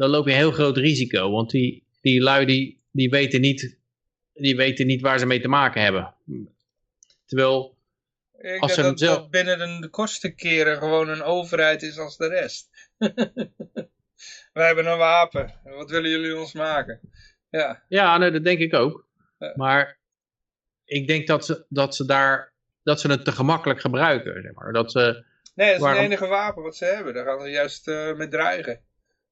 Dan 0.00 0.10
loop 0.10 0.26
je 0.26 0.30
een 0.32 0.36
heel 0.38 0.50
groot 0.52 0.76
risico. 0.76 1.30
Want 1.30 1.50
die, 1.50 1.86
die 2.00 2.20
lui 2.20 2.46
die, 2.46 2.82
die, 2.90 3.10
weten 3.10 3.40
niet, 3.40 3.78
die 4.32 4.56
weten 4.56 4.86
niet 4.86 5.00
waar 5.00 5.18
ze 5.18 5.26
mee 5.26 5.40
te 5.40 5.48
maken 5.48 5.82
hebben. 5.82 6.14
Terwijl 7.26 7.76
Ik 8.38 8.60
Als 8.60 8.74
ze 8.74 8.82
dat, 8.82 8.98
zelf- 8.98 9.16
dat 9.16 9.30
binnen 9.30 9.80
de, 9.80 9.88
kortste 9.88 10.34
keren 10.34 10.76
gewoon 10.78 11.08
een 11.08 11.22
overheid 11.22 11.82
is 11.82 11.98
als 11.98 12.16
de 12.16 12.28
rest. 12.28 12.68
Wij 14.52 14.66
hebben 14.66 14.86
een 14.86 14.98
wapen. 14.98 15.54
Wat 15.64 15.90
willen 15.90 16.10
jullie 16.10 16.38
ons 16.38 16.52
maken? 16.52 17.00
Ja, 17.50 17.82
Ja, 17.88 18.18
nee, 18.18 18.30
dat 18.30 18.44
denk 18.44 18.58
ik 18.58 18.74
ook. 18.74 19.06
Ja. 19.38 19.52
Maar 19.56 19.98
ik 20.84 21.06
denk 21.06 21.26
dat 21.26 21.44
ze, 21.44 21.64
dat 21.68 21.96
ze 21.96 22.04
daar 22.06 22.52
dat 22.82 23.00
ze 23.00 23.08
het 23.10 23.24
te 23.24 23.32
gemakkelijk 23.32 23.80
gebruiken. 23.80 24.42
Zeg 24.42 24.52
maar. 24.52 24.72
dat 24.72 24.92
ze, 24.92 25.24
nee, 25.54 25.66
dat 25.66 25.76
is 25.76 25.80
Waarom- 25.82 26.02
het 26.02 26.10
enige 26.10 26.26
wapen 26.26 26.62
wat 26.62 26.76
ze 26.76 26.84
hebben. 26.84 27.14
Daar 27.14 27.24
gaan 27.24 27.40
ze 27.40 27.48
juist 27.50 27.88
eh, 27.88 28.14
mee 28.14 28.28
dreigen. 28.28 28.80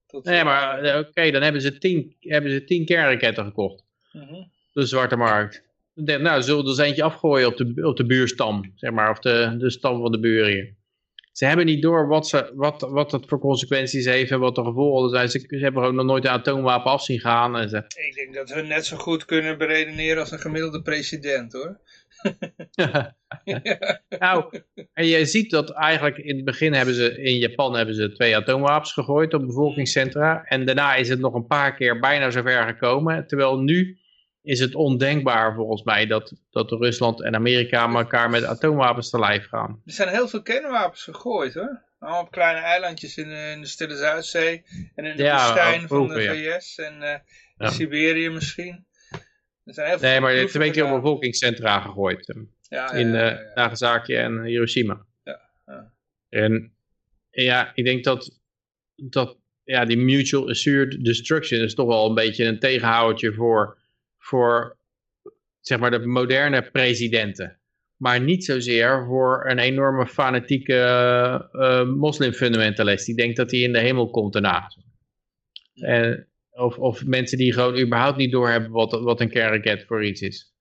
Tot, 0.09 0.25
nee, 0.25 0.45
maar 0.45 0.83
eh, 0.83 0.99
oké, 0.99 1.31
dan 1.31 1.43
hebben 1.43 1.61
ze, 1.61 1.79
tien, 1.79 2.17
hebben 2.21 2.51
ze 2.53 2.65
tien 2.65 2.85
kernraketten 2.85 3.45
gekocht. 3.45 3.85
Mhm. 4.13 4.45
De 4.73 4.87
zwarte 4.87 5.17
markt. 5.17 5.63
Denk 5.95 6.21
nou, 6.21 6.43
zullen 6.43 6.65
we 6.65 6.83
er 6.83 6.87
eentje 6.87 7.03
afgooien 7.03 7.47
op 7.47 7.57
de, 7.57 7.87
op 7.87 7.97
de 7.97 8.07
buurstam. 8.07 8.73
Zeg 8.75 8.91
maar, 8.91 9.11
of 9.11 9.19
de, 9.19 9.55
de 9.59 9.71
stam 9.71 10.01
van 10.01 10.13
de 10.13 10.21
buren 10.21 10.53
hier. 10.53 10.77
Ze 11.33 11.47
hebben 11.47 11.67
niet 11.67 11.83
door 11.83 12.07
wat, 12.07 12.29
ze, 12.29 12.51
wat, 12.55 12.81
wat 12.81 13.11
dat 13.11 13.27
voor 13.27 13.39
consequenties 13.39 14.05
heeft 14.05 14.31
en 14.31 14.41
wat 14.41 14.55
de 14.55 14.65
gevolgen 14.65 15.11
zijn. 15.11 15.29
Ze, 15.29 15.39
ze 15.39 15.57
hebben 15.57 15.83
gewoon 15.83 15.97
nog 15.97 16.07
nooit 16.07 16.25
een 16.25 16.31
atoomwapen 16.31 16.91
af 16.91 17.03
zien 17.03 17.21
gaan. 17.21 17.57
En 17.57 17.69
ze, 17.69 17.77
Ik 17.77 18.15
denk 18.15 18.35
dat 18.35 18.51
we 18.51 18.63
net 18.63 18.87
zo 18.87 18.97
goed 18.97 19.25
kunnen 19.25 19.59
beredeneren 19.59 20.19
als 20.21 20.31
een 20.31 20.39
gemiddelde 20.39 20.83
president 20.83 21.53
hoor. 21.53 21.81
Nou, 24.19 24.61
en 24.93 25.07
je 25.07 25.25
ziet 25.27 25.51
dat 25.51 25.71
eigenlijk 25.71 26.17
in 26.19 26.37
het 26.37 26.45
begin 26.45 26.73
hebben 26.73 26.95
ze, 26.95 27.23
in 27.23 27.37
Japan 27.37 27.75
hebben 27.77 27.95
ze 27.95 28.13
twee 28.13 28.37
atoomwapens 28.37 28.93
gegooid 28.93 29.35
op 29.35 29.47
bevolkingscentra. 29.47 30.45
En 30.45 30.67
daarna 30.67 30.95
is 30.95 31.09
het 31.09 31.19
nog 31.19 31.35
een 31.35 31.47
paar 31.47 31.75
keer 31.75 32.01
bijna 32.01 32.31
zover 32.31 32.67
gekomen. 32.67 33.27
Terwijl 33.27 33.59
nu 33.59 33.99
is 34.43 34.61
het 34.61 34.75
ondenkbaar 34.75 35.55
volgens 35.55 35.83
mij 35.83 36.07
dat, 36.07 36.33
dat 36.51 36.71
Rusland 36.71 37.23
en 37.23 37.35
Amerika 37.35 37.89
elkaar 37.95 38.31
met 38.31 38.45
atoomwapens 38.45 39.11
te 39.11 39.19
lijf 39.19 39.47
gaan. 39.49 39.83
Er 39.85 39.93
zijn 39.93 40.09
heel 40.09 40.29
veel 40.29 40.43
kernwapens 40.43 41.03
gegooid 41.03 41.55
hoor. 41.55 41.87
Allemaal 41.99 42.23
op 42.23 42.31
kleine 42.31 42.61
eilandjes 42.61 43.17
in 43.17 43.29
de, 43.29 43.51
in 43.55 43.61
de 43.61 43.67
Stille 43.67 43.97
Zuidzee. 43.97 44.63
En 44.95 45.05
in 45.05 45.17
de 45.17 45.23
Ja, 45.23 45.47
woestijn 45.47 45.89
van 45.89 46.09
de. 46.09 46.23
VS. 46.59 46.79
En 46.79 47.03
eh, 47.03 47.09
Ja. 47.57 47.67
in 47.67 47.71
Siberië 47.73 48.29
misschien. 48.31 48.87
Zijn 49.75 50.01
Nee, 50.01 50.21
maar 50.21 50.35
het 50.35 50.45
is 50.45 50.53
twee 50.53 50.71
keer 50.71 50.85
op 50.85 51.03
bevolkingscentra 51.03 51.81
gegooid. 51.81 52.29
eh, 52.29 52.37
Ja, 52.69 52.93
In 52.93 53.09
ja, 53.09 53.31
eh. 53.39 53.55
Nagasaki 53.55 54.15
en 54.15 54.43
Hiroshima. 54.43 55.07
Ja, 55.25 55.41
ja. 55.67 55.93
En 56.29 56.73
ja, 57.31 57.73
ik 57.75 57.85
denk 57.85 58.05
dat, 58.05 58.41
dat 58.97 59.39
ja, 59.65 59.85
die 59.85 59.97
mutual 59.97 60.49
assured 60.49 61.05
destruction 61.05 61.61
is 61.61 61.75
toch 61.75 61.87
wel 61.87 62.09
een 62.09 62.15
beetje 62.15 62.45
een 62.45 62.59
tegenhoudertje 62.59 63.33
voor, 63.33 63.79
voor 64.19 64.77
zeg 65.61 65.79
maar 65.79 65.91
de 65.91 66.07
moderne 66.07 66.71
presidenten. 66.71 67.59
Maar 67.97 68.21
niet 68.21 68.45
zozeer 68.45 69.05
voor 69.07 69.51
een 69.51 69.59
enorme 69.59 70.07
fanatieke 70.07 70.75
eh, 71.53 71.85
moslimfundamentalist. 71.85 73.07
Die 73.07 73.15
denkt 73.17 73.37
dat 73.37 73.51
hij 73.51 73.61
in 73.61 73.73
de 73.73 73.79
hemel 73.81 74.11
komt 74.11 74.33
daarna. 74.33 74.73
En, 75.75 76.28
of, 76.59 76.79
of 76.79 77.05
mensen 77.05 77.39
die 77.39 77.53
gewoon 77.53 77.79
überhaupt 77.79 78.17
niet 78.17 78.33
doorhebben 78.33 78.71
wat, 78.71 78.91
wat 79.01 79.21
een 79.21 79.31
kernraket 79.31 79.85
voor 79.87 80.05
iets 80.05 80.21
is. 80.21 80.53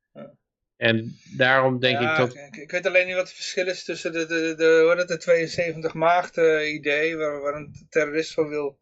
En 0.77 1.15
daarom 1.37 1.79
denk 1.79 1.99
Ja, 1.99 2.11
ik 2.11 2.17
dat... 2.17 2.35
Ik, 2.35 2.55
ik 2.55 2.71
weet 2.71 2.85
alleen 2.85 3.05
niet 3.05 3.15
wat 3.15 3.27
het 3.27 3.35
verschil 3.35 3.67
is 3.67 3.83
tussen 3.83 4.11
de, 4.11 4.25
de, 4.25 4.53
de, 4.57 4.95
het, 4.97 5.07
de 5.07 5.17
72 5.17 5.93
maagden 5.93 6.73
idee, 6.73 7.17
waar, 7.17 7.41
waar 7.41 7.55
een 7.55 7.85
terrorist 7.89 8.33
van 8.33 8.49
wil 8.49 8.79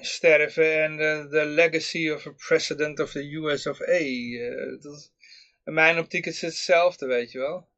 sterven, 0.00 0.82
en 0.82 0.96
de, 0.96 1.26
de 1.30 1.44
legacy 1.44 2.10
of 2.10 2.26
a 2.26 2.30
president 2.46 3.00
of 3.00 3.10
the 3.10 3.34
US 3.34 3.66
of 3.66 3.80
A. 3.80 3.84
Eh, 3.84 4.82
dat 4.82 4.92
is- 4.92 5.12
in 5.64 5.74
mijn 5.74 5.98
optiek 5.98 6.26
is 6.26 6.40
het 6.40 6.50
hetzelfde, 6.50 7.06
weet 7.06 7.32
je 7.32 7.38
wel. 7.38 7.68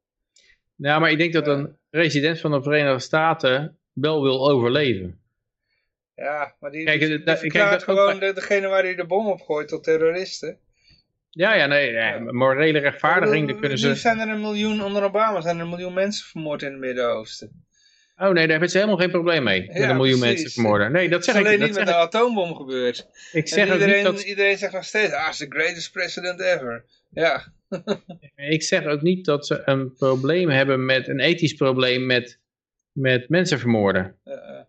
Nou, 0.75 1.01
maar 1.01 1.11
ik 1.11 1.17
denk 1.17 1.33
dat 1.33 1.47
een 1.47 1.77
president 1.89 2.39
van 2.39 2.51
de 2.51 2.61
Verenigde 2.61 2.99
Staten 2.99 3.77
wel 3.93 4.21
wil 4.21 4.49
overleven. 4.51 5.19
Ja, 6.17 6.55
maar 6.59 6.71
die, 6.71 6.83
Kijk, 6.85 6.99
die, 6.99 7.23
die 7.23 7.51
kijk, 7.51 7.83
gewoon 7.83 8.19
bij- 8.19 8.33
degene 8.33 8.67
waar 8.67 8.83
hij 8.83 8.95
de 8.95 9.05
bom 9.05 9.27
op 9.27 9.41
gooit 9.41 9.67
tot 9.67 9.83
terroristen. 9.83 10.57
Ja, 11.29 11.55
ja, 11.55 11.65
nee, 11.65 11.91
Ja. 11.91 12.19
morele 12.19 12.79
rechtvaardiging, 12.79 13.45
bedoel, 13.45 13.59
kunnen 13.59 13.77
Nu 13.81 13.83
ze... 13.83 13.95
zijn 13.95 14.19
er 14.19 14.29
een 14.29 14.41
miljoen, 14.41 14.83
onder 14.83 15.03
Obama 15.03 15.41
zijn 15.41 15.55
er 15.55 15.61
een 15.63 15.69
miljoen 15.69 15.93
mensen 15.93 16.25
vermoord 16.27 16.61
in 16.61 16.71
het 16.71 16.79
Midden-Oosten. 16.79 17.65
Oh 18.15 18.25
nee, 18.25 18.33
daar 18.33 18.49
hebben 18.49 18.69
ze 18.69 18.77
helemaal 18.77 18.99
geen 18.99 19.11
probleem 19.11 19.43
mee. 19.43 19.67
Met 19.67 19.75
een 19.75 19.95
miljoen 19.95 20.19
precies. 20.19 20.19
mensen 20.35 20.51
vermoorden. 20.51 20.91
Nee, 20.91 21.09
dat 21.09 21.19
Het 21.19 21.27
is 21.27 21.33
zeg 21.33 21.41
ik 21.41 21.47
alleen 21.47 21.59
dat 21.59 21.67
niet 21.67 21.77
met 21.77 21.87
de 21.87 21.93
atoombom 21.95 22.55
gebeurd. 22.55 23.07
ik 23.31 23.47
zeg 23.47 23.65
en 23.67 23.73
ook 23.73 23.79
iedereen, 23.79 24.03
niet 24.03 24.13
dat, 24.13 24.21
iedereen 24.23 24.57
zegt 24.57 24.73
nog 24.73 24.83
steeds, 24.83 25.13
ah, 25.13 25.29
is 25.29 25.37
the 25.37 25.45
greatest 25.49 25.91
president 25.91 26.39
ever. 26.41 26.85
Ja, 27.09 27.43
ik 28.35 28.63
zeg 28.63 28.85
ook 28.85 29.01
niet 29.01 29.25
dat 29.25 29.47
ze 29.47 29.61
een 29.65 29.93
probleem 29.93 30.49
hebben 30.49 30.85
met 30.85 31.07
een 31.07 31.19
ethisch 31.19 31.53
probleem 31.53 32.05
met, 32.05 32.39
met 32.91 33.29
mensen 33.29 33.59
vermoorden. 33.59 34.15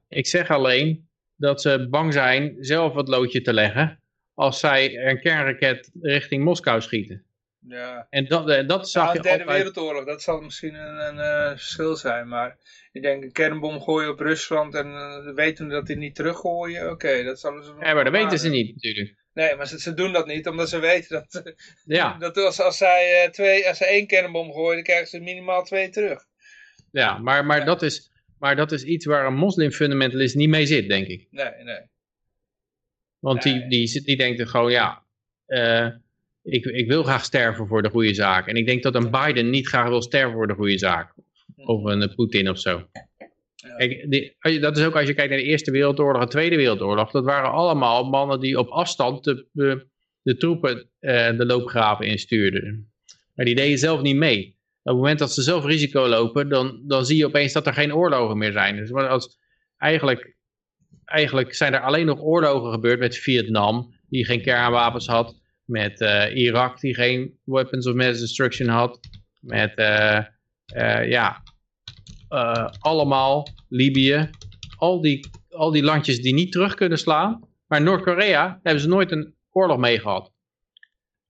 Ik 0.08 0.26
zeg 0.26 0.50
alleen 0.50 1.07
dat 1.38 1.60
ze 1.60 1.86
bang 1.90 2.12
zijn 2.12 2.56
zelf 2.60 2.94
het 2.94 3.08
loodje 3.08 3.40
te 3.40 3.52
leggen 3.52 4.02
als 4.34 4.60
zij 4.60 4.96
een 4.96 5.20
kernraket 5.20 5.90
richting 6.00 6.44
Moskou 6.44 6.80
schieten. 6.80 7.24
ja. 7.68 8.06
En 8.10 8.26
dat, 8.26 8.48
eh, 8.48 8.66
dat 8.66 8.90
zag 8.90 9.12
je 9.12 9.16
een 9.16 9.22
derde 9.22 9.44
altijd... 9.44 9.56
wereldoorlog, 9.56 10.04
dat 10.04 10.22
zal 10.22 10.40
misschien 10.40 10.74
een, 10.74 11.06
een 11.06 11.18
eh, 11.18 11.50
verschil 11.50 11.96
zijn. 11.96 12.28
Maar 12.28 12.56
ik 12.92 13.02
denk 13.02 13.22
een 13.22 13.32
kernbom 13.32 13.80
gooien 13.80 14.10
op 14.10 14.20
Rusland 14.20 14.74
en 14.74 14.86
eh, 14.86 15.34
weten 15.34 15.68
dat 15.68 15.86
die 15.86 15.96
niet 15.96 16.14
teruggooien. 16.14 16.90
Oké, 16.90 17.22
dat 17.22 17.40
zullen 17.40 17.64
ze 17.64 17.72
Ja, 17.80 17.94
maar 17.94 18.04
dat 18.04 18.12
weten 18.12 18.38
ze 18.38 18.48
niet 18.48 18.74
natuurlijk. 18.74 19.14
Nee, 19.34 19.56
maar 19.56 19.66
ze, 19.66 19.80
ze 19.80 19.94
doen 19.94 20.12
dat 20.12 20.26
niet, 20.26 20.48
omdat 20.48 20.68
ze 20.68 20.78
weten 20.78 21.26
dat, 21.28 21.54
Ja, 21.84 22.16
dat 22.18 22.36
als, 22.36 22.60
als, 22.60 22.76
zij, 22.76 23.28
twee, 23.30 23.68
als 23.68 23.78
ze 23.78 23.86
één 23.86 24.06
kernbom 24.06 24.52
gooien, 24.52 24.74
dan 24.74 24.82
krijgen 24.82 25.06
ze 25.06 25.20
minimaal 25.20 25.64
twee 25.64 25.88
terug. 25.88 26.24
ja 26.92 27.18
maar, 27.18 27.44
maar, 27.46 27.58
Ja. 27.58 27.64
Dat 27.64 27.82
is, 27.82 28.10
maar 28.38 28.56
dat 28.56 28.72
is 28.72 28.82
iets 28.82 29.04
waar 29.04 29.26
een 29.26 29.34
moslimfundamentalist 29.34 30.34
niet 30.34 30.48
mee 30.48 30.66
zit, 30.66 30.88
denk 30.88 31.06
ik. 31.06 31.26
Nee, 31.30 31.50
nee. 31.64 31.80
Want 33.18 33.44
Nee. 33.44 33.68
die, 33.68 33.68
die, 33.68 34.02
die 34.04 34.16
denkt 34.16 34.40
er 34.40 34.46
gewoon, 34.46 34.70
ja, 34.70 35.02
eh, 35.46 35.88
ik, 36.42 36.64
ik 36.64 36.88
wil 36.88 37.02
graag 37.02 37.24
sterven 37.24 37.66
voor 37.66 37.82
de 37.82 37.90
goede 37.90 38.14
zaak. 38.14 38.46
En 38.46 38.56
ik 38.56 38.66
denk 38.66 38.82
dat 38.82 38.94
een 38.94 39.10
Biden 39.10 39.50
niet 39.50 39.66
graag 39.66 39.88
wil 39.88 40.02
sterven 40.02 40.32
voor 40.32 40.46
de 40.46 40.54
goede 40.54 40.78
zaak. 40.78 41.12
Of 41.56 41.84
een 41.84 42.02
eh, 42.02 42.14
Poetin 42.14 42.48
of 42.50 42.58
zo. 42.58 42.88
Ja. 42.92 43.06
Kijk, 43.76 44.10
die, 44.10 44.60
dat 44.60 44.76
is 44.76 44.84
ook 44.84 44.96
als 44.96 45.06
je 45.08 45.14
kijkt 45.14 45.30
naar 45.30 45.38
de 45.38 45.44
Eerste 45.44 45.70
Wereldoorlog 45.70 46.22
en 46.22 46.28
Tweede 46.28 46.56
Wereldoorlog. 46.56 47.10
Dat 47.10 47.24
waren 47.24 47.50
allemaal 47.50 48.04
mannen 48.04 48.40
die 48.40 48.58
op 48.58 48.68
afstand 48.68 49.24
de, 49.24 49.46
de, 49.52 49.86
de 50.22 50.36
troepen 50.36 50.88
eh, 50.98 51.36
de 51.36 51.46
loopgraven 51.46 52.06
instuurden. 52.06 52.90
Maar 53.34 53.44
die 53.44 53.54
deden 53.54 53.78
zelf 53.78 54.02
niet 54.02 54.16
mee. 54.16 54.56
Het 54.88 54.96
moment 54.96 55.18
dat 55.18 55.32
ze 55.32 55.42
zelf 55.42 55.64
risico 55.64 56.08
lopen, 56.08 56.48
dan, 56.48 56.80
dan 56.86 57.06
zie 57.06 57.16
je 57.16 57.26
opeens 57.26 57.52
dat 57.52 57.66
er 57.66 57.72
geen 57.72 57.94
oorlogen 57.94 58.38
meer 58.38 58.52
zijn. 58.52 58.76
Dus 58.76 58.92
als, 58.92 59.38
eigenlijk, 59.76 60.36
eigenlijk 61.04 61.54
zijn 61.54 61.74
er 61.74 61.80
alleen 61.80 62.06
nog 62.06 62.20
oorlogen 62.20 62.72
gebeurd 62.72 62.98
met 62.98 63.16
Vietnam, 63.16 63.94
die 64.08 64.24
geen 64.24 64.42
kernwapens 64.42 65.06
had. 65.06 65.36
Met 65.64 66.00
eh, 66.00 66.36
Irak, 66.36 66.80
die 66.80 66.94
geen 66.94 67.38
weapons 67.44 67.86
of 67.86 67.94
mass 67.94 68.20
destruction 68.20 68.68
had. 68.68 69.00
Met, 69.40 69.74
eh, 69.74 70.18
eh, 70.66 71.08
ja, 71.08 71.42
allemaal 72.78 73.48
Libië. 73.68 74.30
Al 74.76 75.00
die, 75.00 75.30
al 75.50 75.70
die 75.70 75.82
landjes 75.82 76.20
die 76.20 76.34
niet 76.34 76.52
terug 76.52 76.74
kunnen 76.74 76.98
slaan. 76.98 77.48
Maar 77.66 77.82
Noord-Korea 77.82 78.60
hebben 78.62 78.82
ze 78.82 78.88
nooit 78.88 79.12
een 79.12 79.34
oorlog 79.50 79.78
mee 79.78 80.00
gehad 80.00 80.32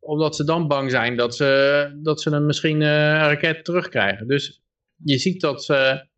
omdat 0.09 0.37
ze 0.37 0.45
dan 0.45 0.69
bang 0.69 0.91
zijn 0.91 1.17
dat 1.17 1.37
ze, 1.37 2.01
dat 2.03 2.21
ze 2.21 2.31
een 2.31 2.47
misschien 2.47 2.83
eh, 2.83 2.89
een 2.89 3.29
raket 3.29 3.65
terugkrijgen. 3.65 4.27
Dus 4.27 4.63
je 4.97 5.19
ziet 5.19 5.41
dat 5.41 5.65
ze, 5.65 6.09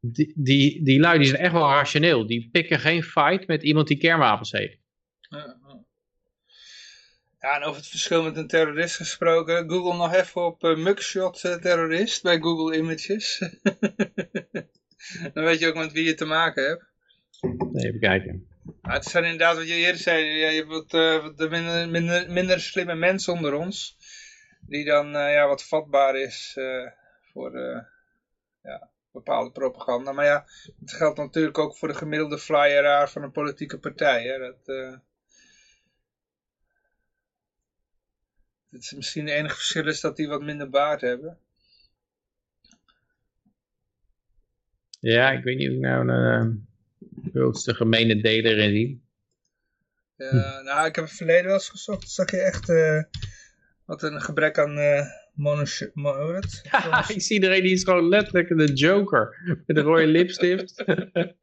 die, 0.00 0.32
die, 0.36 0.84
die 0.84 1.00
lui 1.00 1.18
die 1.18 1.26
zijn 1.26 1.40
echt 1.40 1.52
wel 1.52 1.68
rationeel. 1.68 2.26
Die 2.26 2.48
pikken 2.52 2.78
geen 2.78 3.02
fight 3.02 3.46
met 3.46 3.62
iemand 3.62 3.88
die 3.88 3.96
kernwapens 3.96 4.52
heeft. 4.52 4.78
Ja, 7.40 7.56
en 7.56 7.62
over 7.62 7.80
het 7.80 7.88
verschil 7.88 8.22
met 8.22 8.36
een 8.36 8.46
terrorist 8.46 8.96
gesproken. 8.96 9.70
Google 9.70 9.96
nog 9.96 10.14
even 10.14 10.44
op 10.44 10.64
eh, 10.64 10.76
mugshot 10.76 11.44
eh, 11.44 11.54
terrorist 11.54 12.22
bij 12.22 12.38
Google 12.38 12.76
Images. 12.76 13.38
Dan 15.34 15.44
weet 15.44 15.58
je 15.58 15.66
ook 15.66 15.74
met 15.74 15.92
wie 15.92 16.04
je 16.04 16.14
te 16.14 16.24
maken 16.24 16.64
hebt. 16.64 16.84
Even 17.74 18.00
kijken. 18.00 18.51
Het 18.82 19.04
zijn 19.04 19.24
inderdaad 19.24 19.56
wat 19.56 19.68
je 19.68 19.74
eerder 19.74 20.00
zei. 20.00 20.24
Je 20.24 20.56
hebt 20.56 20.68
wat, 20.68 20.94
eh, 20.94 21.22
wat 21.22 21.38
de 21.38 21.48
minder, 21.90 22.30
minder, 22.30 22.60
slimme 22.60 22.94
mensen 22.94 23.32
onder 23.32 23.54
ons. 23.54 23.96
Die 24.60 24.84
dan 24.84 25.16
eh, 25.16 25.32
ja, 25.32 25.46
wat 25.46 25.64
vatbaar 25.64 26.16
is 26.16 26.52
eh, 26.56 26.86
voor 27.32 27.58
ja, 28.62 28.90
bepaalde 29.12 29.50
propaganda. 29.50 30.12
Maar 30.12 30.24
ja, 30.24 30.46
het 30.80 30.92
geldt 30.92 31.18
natuurlijk 31.18 31.58
ook 31.58 31.76
voor 31.76 31.88
de 31.88 31.94
gemiddelde 31.94 32.38
flyeraar 32.38 33.10
van 33.10 33.22
een 33.22 33.32
politieke 33.32 33.78
partij. 33.78 34.24
Hè. 34.24 34.38
Dat, 34.38 34.68
is 38.70 38.92
misschien 38.92 39.26
het 39.26 39.34
enige 39.34 39.54
verschil 39.54 39.86
is 39.86 40.00
dat 40.00 40.16
die 40.16 40.28
wat 40.28 40.42
minder 40.42 40.70
baard 40.70 41.00
hebben. 41.00 41.38
Ja, 45.00 45.30
ik 45.30 45.44
weet 45.44 45.56
niet 45.56 45.68
of 45.68 45.74
ik 45.74 45.80
nou 45.80 46.08
een 46.08 46.71
grootste 47.32 47.74
gemene 47.74 48.22
deler 48.22 48.58
in 48.58 48.70
zie. 48.70 49.02
Ja, 50.16 50.60
nou, 50.60 50.86
ik 50.86 50.94
heb 50.94 51.04
het 51.04 51.14
verleden 51.14 51.44
wel 51.44 51.54
eens 51.54 51.68
gezocht. 51.68 52.10
Zag 52.10 52.30
je 52.30 52.40
echt 52.40 52.68
eh, 52.68 53.02
wat 53.84 54.02
een 54.02 54.20
gebrek 54.20 54.58
aan 54.58 54.78
uh? 54.78 55.06
Ja, 56.70 57.08
ik 57.08 57.22
zie 57.22 57.34
iedereen 57.34 57.62
die 57.62 57.72
is 57.72 57.84
gewoon 57.84 58.08
letterlijk 58.08 58.48
de 58.48 58.72
Joker. 58.72 59.36
Met 59.66 59.76
een 59.76 59.82
rode 59.82 60.06
lipstift. 60.06 60.84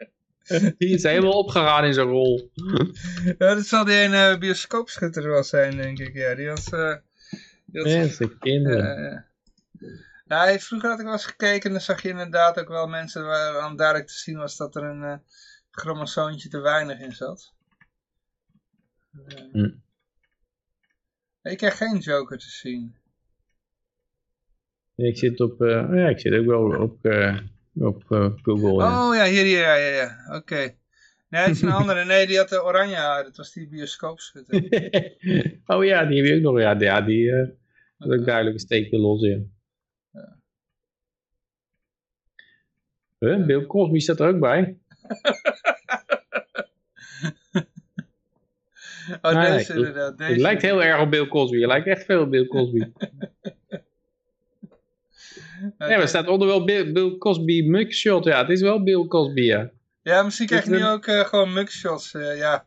die 0.78 0.90
is 0.90 1.04
helemaal 1.04 1.38
opgegaan 1.38 1.86
in 1.86 1.94
zijn 1.94 2.08
rol. 2.08 2.52
ja, 3.38 3.56
dat 3.56 3.66
zal 3.66 3.86
die 3.86 3.96
een 3.96 4.12
uh, 4.12 4.38
bioscoopschutter 4.38 5.30
wel 5.30 5.44
zijn, 5.44 5.78
denk 5.78 6.00
ik. 6.00 6.14
Ja, 6.14 6.36
die 6.36 6.48
was... 6.48 6.72
Uh, 6.72 6.96
die 7.66 7.84
Mensen, 7.84 8.38
kinderen. 8.38 9.26
nou, 10.26 10.60
vroeger 10.60 10.90
had 10.90 11.00
ik 11.00 11.06
wel 11.06 11.14
eens 11.14 11.26
gekeken 11.26 11.64
en 11.64 11.72
dan 11.72 11.82
zag 11.82 12.02
je 12.02 12.10
inderdaad 12.10 12.60
ook 12.60 12.68
wel 12.68 12.88
mensen 12.88 13.26
waaraan 13.26 13.76
duidelijk 13.76 14.08
te 14.08 14.18
zien 14.18 14.38
was 14.38 14.58
dat 14.58 14.76
er 14.76 14.84
een 14.84 15.22
chromosoontje 15.72 16.50
te 16.50 16.60
weinig 16.60 17.00
in 17.00 17.12
zat. 17.12 17.54
Hm. 19.52 19.72
Ik 21.42 21.58
krijg 21.58 21.78
geen 21.78 21.98
Joker 21.98 22.38
te 22.38 22.50
zien. 22.50 22.96
Ik 24.96 25.18
zit 25.18 25.40
op, 25.40 25.62
uh, 25.62 25.90
ja, 25.94 26.08
ik 26.08 26.20
zit 26.20 26.34
ook 26.34 26.46
wel 26.46 26.82
op, 26.82 27.06
uh, 27.06 27.40
op 27.74 28.04
Google. 28.42 28.72
Oh 28.72 29.16
ja, 29.16 29.26
hier, 29.26 29.44
hier, 29.44 29.60
ja, 29.60 29.76
ja, 29.76 29.96
ja. 29.96 30.26
oké. 30.28 30.38
Okay. 30.38 30.78
Nee, 31.30 31.42
het 31.42 31.56
is 31.56 31.62
een 31.62 31.72
andere. 31.82 32.06
Nee, 32.06 32.28
die 32.28 32.38
had 32.38 32.50
de 32.50 32.64
oranje 32.64 32.96
haar. 32.96 33.24
Dat 33.24 33.38
was 33.38 33.54
die 33.54 33.68
bioscoopschutter. 33.68 34.56
oh 35.76 35.86
ja, 35.86 36.06
die 36.06 36.18
heb 36.18 36.26
je 36.26 36.36
ook 36.36 36.42
nog. 36.42 36.60
Ja, 36.60 36.80
ja 36.80 37.02
die 37.02 37.24
uh, 37.24 37.48
had 37.98 38.12
ook 38.12 38.26
duidelijk 38.26 38.56
een 38.56 38.62
steekje 38.62 38.98
los 38.98 39.22
in. 39.22 39.54
Ja. 40.12 40.38
Huh? 43.20 43.46
Bill 43.46 43.66
Cosby 43.66 44.00
staat 44.00 44.20
er 44.20 44.28
ook 44.28 44.40
bij. 44.40 44.78
oh, 49.22 49.32
nou, 49.32 49.58
deze 49.58 49.74
inderdaad. 49.74 50.18
Deze 50.18 50.32
het 50.32 50.42
lijkt 50.42 50.62
heel 50.62 50.84
erg 50.84 51.02
op 51.02 51.12
Bill 51.12 51.28
Cosby. 51.28 51.58
Je 51.58 51.68
lijkt 51.68 51.88
echt 51.88 52.06
veel 52.06 52.22
op 52.22 52.30
Bill 52.30 52.48
Cosby. 52.48 52.86
Ja, 55.62 55.72
maar 55.78 56.02
er 56.02 56.08
staat 56.08 56.28
onder 56.28 56.48
wel 56.48 56.66
Bill, 56.66 56.92
Bill 56.92 57.18
Cosby 57.18 57.62
mugshot. 57.62 58.24
Ja, 58.24 58.42
het 58.42 58.50
is 58.50 58.62
wel 58.62 58.84
Bill 58.84 59.08
Cosby, 59.08 59.42
ja. 59.42 59.72
Ja, 60.02 60.24
misschien 60.24 60.48
krijg 60.48 60.64
je 60.64 60.70
nu 60.70 60.86
ook 60.86 61.08
uh, 61.08 61.26
gewoon 61.26 61.54
mugshots, 61.54 62.14
uh, 62.14 62.38
ja. 62.38 62.66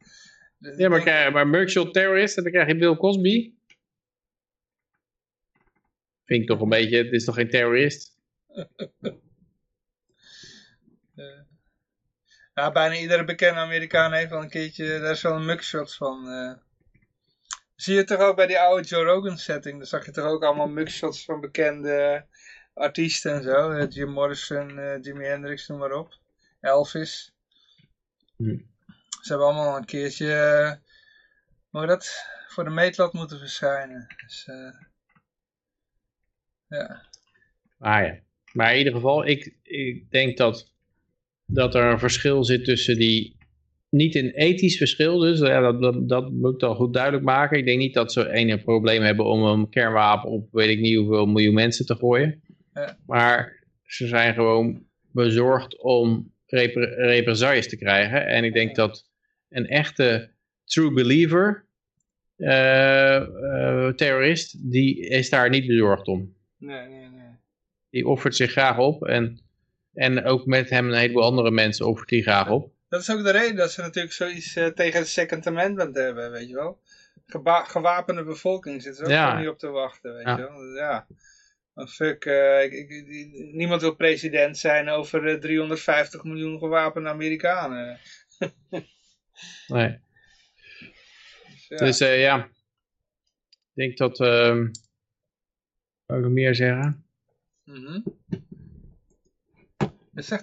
Ja, 0.77 0.89
maar, 0.89 1.05
denk... 1.05 1.33
maar 1.33 1.49
mugshot 1.49 1.95
terrorist, 1.95 2.37
en 2.37 2.43
dan 2.43 2.53
krijg 2.53 2.69
je 2.69 2.77
Bill 2.77 2.97
Cosby. 2.97 3.53
Vind 6.25 6.43
ik 6.43 6.49
toch 6.49 6.61
een 6.61 6.69
beetje, 6.69 6.97
het 6.97 7.13
is 7.13 7.25
toch 7.25 7.35
geen 7.35 7.51
terrorist? 7.51 8.17
uh, 11.17 11.41
ja, 12.55 12.73
bijna 12.73 12.95
iedere 12.95 13.25
bekende 13.25 13.61
Amerikaan 13.61 14.13
heeft 14.13 14.31
wel 14.31 14.43
een 14.43 14.49
keertje, 14.49 15.01
daar 15.01 15.11
is 15.11 15.23
wel 15.23 15.37
een 15.37 15.45
mugshot 15.45 15.95
van. 15.95 16.29
Uh. 16.29 16.53
Zie 17.77 17.95
je 17.95 18.05
toch 18.05 18.21
ook 18.21 18.37
bij 18.37 18.47
die 18.47 18.59
oude 18.59 18.89
Joe 18.89 19.05
Rogan 19.05 19.39
setting, 19.39 19.79
daar 19.79 19.87
zag 19.87 20.05
je 20.05 20.11
toch 20.11 20.25
ook 20.25 20.45
allemaal 20.45 20.69
mugshots 20.69 21.25
van 21.25 21.41
bekende 21.41 22.27
artiesten 22.75 23.33
en 23.33 23.43
zo. 23.43 23.71
Uh, 23.71 23.89
Jim 23.89 24.11
Morrison, 24.11 24.79
uh, 24.79 25.03
Jimi 25.03 25.25
Hendrix, 25.25 25.69
noem 25.69 25.79
maar 25.79 25.93
op. 25.93 26.19
Elvis. 26.61 27.35
Hm. 28.37 28.59
Ze 29.21 29.29
hebben 29.29 29.47
allemaal 29.47 29.77
een 29.77 29.85
keertje, 29.85 30.81
hoe 31.71 31.87
dat, 31.87 32.27
voor 32.49 32.65
de 32.65 32.71
meetlat 32.71 33.13
moeten 33.13 33.39
verschijnen. 33.39 34.15
Dus, 34.17 34.45
ja. 36.69 37.07
Ah 37.79 38.07
ja. 38.07 38.19
Maar 38.53 38.73
in 38.73 38.79
ieder 38.79 38.93
geval, 38.93 39.27
ik, 39.27 39.57
ik 39.63 40.11
denk 40.11 40.37
dat, 40.37 40.72
dat 41.53 41.75
er 41.75 41.85
een 41.85 41.99
verschil 41.99 42.45
zit 42.45 42.65
tussen 42.65 42.97
die, 42.97 43.37
niet 43.91 44.15
een 44.15 44.31
ethisch 44.31 44.77
verschil 44.77 45.19
dus, 45.19 45.39
ja, 45.39 45.61
dat, 45.61 45.83
dat, 45.83 46.09
dat 46.09 46.33
moet 46.33 46.53
ik 46.53 46.59
dan 46.59 46.77
goed 46.77 46.93
duidelijk 46.93 47.25
maken. 47.25 47.59
Ik 47.59 47.67
denk 47.67 47.79
niet 47.79 47.95
dat 47.95 48.13
ze 48.13 48.29
een 48.37 48.63
probleem 48.63 49.03
hebben 49.03 49.25
om 49.27 49.43
een 49.43 49.69
kernwapen 49.69 50.31
op 50.31 50.49
weet 50.53 50.69
ik 50.69 50.81
niet 50.81 50.97
hoeveel 50.97 51.27
miljoen 51.27 51.55
mensen 51.55 51.87
te 51.87 51.97
gooien. 51.97 52.43
Ja. 52.75 52.99
Maar 53.07 53.65
ze 53.83 54.07
zijn 54.07 54.35
gewoon 54.35 54.85
bezorgd 55.13 55.83
om 55.83 56.33
repre 56.47 56.87
represailles 56.87 57.69
te 57.69 57.77
krijgen. 57.77 58.27
En 58.27 58.45
ik 58.45 58.53
denk 58.53 58.75
dat 58.75 59.11
een 59.49 59.67
echte 59.67 60.31
true 60.65 60.93
believer, 60.93 61.67
uh, 62.37 62.49
uh, 62.49 63.89
terrorist, 63.89 64.71
die 64.71 65.09
is 65.09 65.31
daar 65.31 65.49
niet 65.49 65.67
bezorgd 65.67 66.09
om. 66.09 66.35
Nee, 66.59 66.89
nee, 66.89 67.09
nee. 67.09 67.31
Die 67.91 68.07
offert 68.07 68.37
zich 68.37 68.51
graag 68.51 68.79
op 68.79 69.05
en, 69.05 69.41
en 69.95 70.25
ook 70.25 70.47
met 70.47 70.71
hem 70.71 70.89
een 70.89 70.99
heleboel 70.99 71.23
andere 71.23 71.51
mensen 71.51 71.87
offert 71.87 72.11
hij 72.11 72.21
graag 72.21 72.49
op. 72.49 72.73
Dat 72.89 73.01
is 73.01 73.11
ook 73.11 73.25
de 73.25 73.31
reden 73.31 73.57
dat 73.57 73.73
ze 73.73 73.81
natuurlijk 73.81 74.15
zoiets 74.15 74.57
uh, 74.57 74.67
tegen 74.67 74.99
het 74.99 75.09
Second 75.09 75.47
Amendment 75.47 75.97
hebben, 75.97 76.31
weet 76.31 76.49
je 76.49 76.55
wel. 76.55 76.81
Geba 77.27 77.65
gewapende 77.65 78.25
bevolking 78.25 78.83
zit 78.83 78.99
er 78.99 79.05
ook 79.05 79.11
ja. 79.11 79.39
niet 79.39 79.49
op 79.49 79.59
te 79.59 79.69
wachten, 79.69 80.15
weet 80.15 80.25
Ja. 80.25 80.37
je 80.37 80.43
wel. 80.43 80.65
Ja. 80.75 81.07
Maar 81.75 81.87
fuck, 81.87 82.25
uh, 82.25 82.63
ik, 82.63 82.73
ik, 82.73 83.07
niemand 83.53 83.81
wil 83.81 83.95
president 83.95 84.59
zijn 84.59 84.89
over 84.89 85.25
uh, 85.25 85.41
350 85.41 86.25
miljoen 86.25 86.59
gewapende 86.59 87.09
Amerikanen. 87.09 87.99
Nee. 89.67 90.01
Dus, 91.49 91.67
ja. 91.69 91.77
Dus 91.77 91.99
ja, 91.99 92.49
ik 93.51 93.75
denk 93.75 93.97
dat, 93.97 94.21
uh, 94.21 94.57
ik 96.07 96.29
meer 96.29 96.55
zeggen? 96.55 97.05
Mm 97.65 97.85
-hmm. 97.85 98.05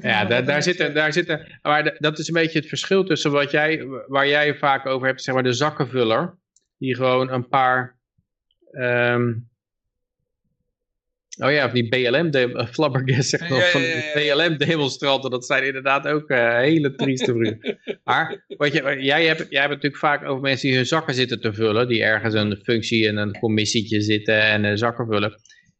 Ja, 0.01 0.25
daar, 0.25 0.45
daar 0.45 0.63
zitten, 0.63 0.93
daar 0.93 1.13
zitten, 1.13 1.59
maar 1.61 1.97
dat 1.99 2.19
is 2.19 2.27
een 2.27 2.33
beetje 2.33 2.59
het 2.59 2.67
verschil 2.67 3.03
tussen 3.03 3.31
wat 3.31 3.51
jij, 3.51 3.85
waar 4.07 4.27
jij 4.27 4.55
vaak 4.55 4.85
over 4.85 5.07
hebt, 5.07 5.23
zeg 5.23 5.33
maar 5.33 5.43
de 5.43 5.53
zakkenvuller, 5.53 6.37
die 6.77 6.95
gewoon 6.95 7.31
een 7.31 7.47
paar, 7.47 7.99
um, 8.71 9.49
oh 11.39 11.51
ja, 11.51 11.65
of 11.65 11.71
die 11.71 11.87
BLM, 11.87 12.31
de, 12.31 12.67
Flabbergas 12.71 13.29
zegt 13.29 13.49
nog, 13.49 13.59
Ja, 13.59 13.65
van 13.65 13.81
ja, 13.81 13.95
ja. 14.13 14.35
BLM 14.35 14.57
demonstranten, 14.57 15.31
dat 15.31 15.45
zijn 15.45 15.65
inderdaad 15.65 16.07
ook 16.07 16.29
uh, 16.29 16.57
hele 16.57 16.95
trieste 16.95 17.31
vrienden. 17.31 17.79
maar, 18.03 18.45
wat 18.47 18.73
je, 18.73 18.97
jij, 18.99 19.25
hebt, 19.25 19.45
jij 19.49 19.59
hebt 19.59 19.73
natuurlijk 19.73 20.01
vaak 20.01 20.23
over 20.23 20.41
mensen 20.41 20.67
die 20.67 20.77
hun 20.77 20.85
zakken 20.85 21.13
zitten 21.13 21.41
te 21.41 21.53
vullen, 21.53 21.87
die 21.87 22.03
ergens 22.03 22.33
een 22.33 22.59
functie 22.63 23.05
in 23.05 23.17
een 23.17 23.39
commissietje 23.39 24.01
zitten 24.01 24.41
en 24.41 24.63
uh, 24.63 24.71
zakken 24.73 25.05
vullen. 25.07 25.33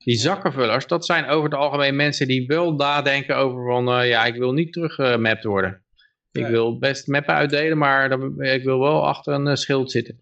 Die 0.10 0.18
zakkenvullers, 0.18 0.88
dat 0.88 1.06
zijn 1.06 1.26
over 1.26 1.50
het 1.50 1.60
algemeen 1.60 1.96
mensen 1.96 2.28
die 2.28 2.48
wel 2.48 2.74
nadenken 2.74 3.38
over 3.38 3.66
van, 3.66 4.00
uh, 4.00 4.08
ja, 4.08 4.26
ik 4.26 4.36
wil 4.36 4.52
niet 4.52 4.74
teruggemapt 4.74 5.44
worden. 5.44 5.84
Ik 6.32 6.46
wil 6.46 6.78
best 6.78 7.08
mappen 7.08 7.34
uitdelen, 7.34 7.78
maar 7.78 8.10
dan, 8.10 8.42
ik 8.42 8.64
wil 8.64 8.80
wel 8.80 9.08
achter 9.08 9.34
een 9.34 9.48
uh, 9.48 9.56
schild 9.56 9.92
zitten. 9.92 10.20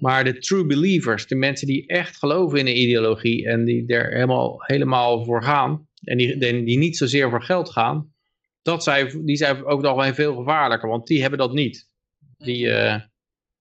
Maar 0.00 0.24
de 0.24 0.38
true 0.38 0.66
believers, 0.66 1.26
de 1.26 1.34
mensen 1.34 1.66
die 1.66 1.86
echt 1.86 2.16
geloven 2.16 2.58
in 2.58 2.66
een 2.66 2.80
ideologie 2.80 3.48
en 3.48 3.64
die 3.64 3.86
er 3.86 4.12
helemaal, 4.12 4.62
helemaal 4.66 5.24
voor 5.24 5.42
gaan, 5.42 5.88
en 6.04 6.16
die, 6.16 6.38
die, 6.64 6.78
niet 6.78 6.96
zozeer 6.96 7.30
voor 7.30 7.42
geld 7.42 7.70
gaan, 7.70 8.12
dat 8.62 8.82
zijn, 8.82 9.24
die 9.24 9.36
zijn 9.36 9.64
ook 9.64 9.82
nog 9.82 9.96
wel 9.96 10.14
veel 10.14 10.36
gevaarlijker, 10.36 10.88
want 10.88 11.06
die 11.06 11.20
hebben 11.20 11.38
dat 11.38 11.52
niet. 11.52 11.88
Die, 12.38 12.70
eh, 12.70 13.00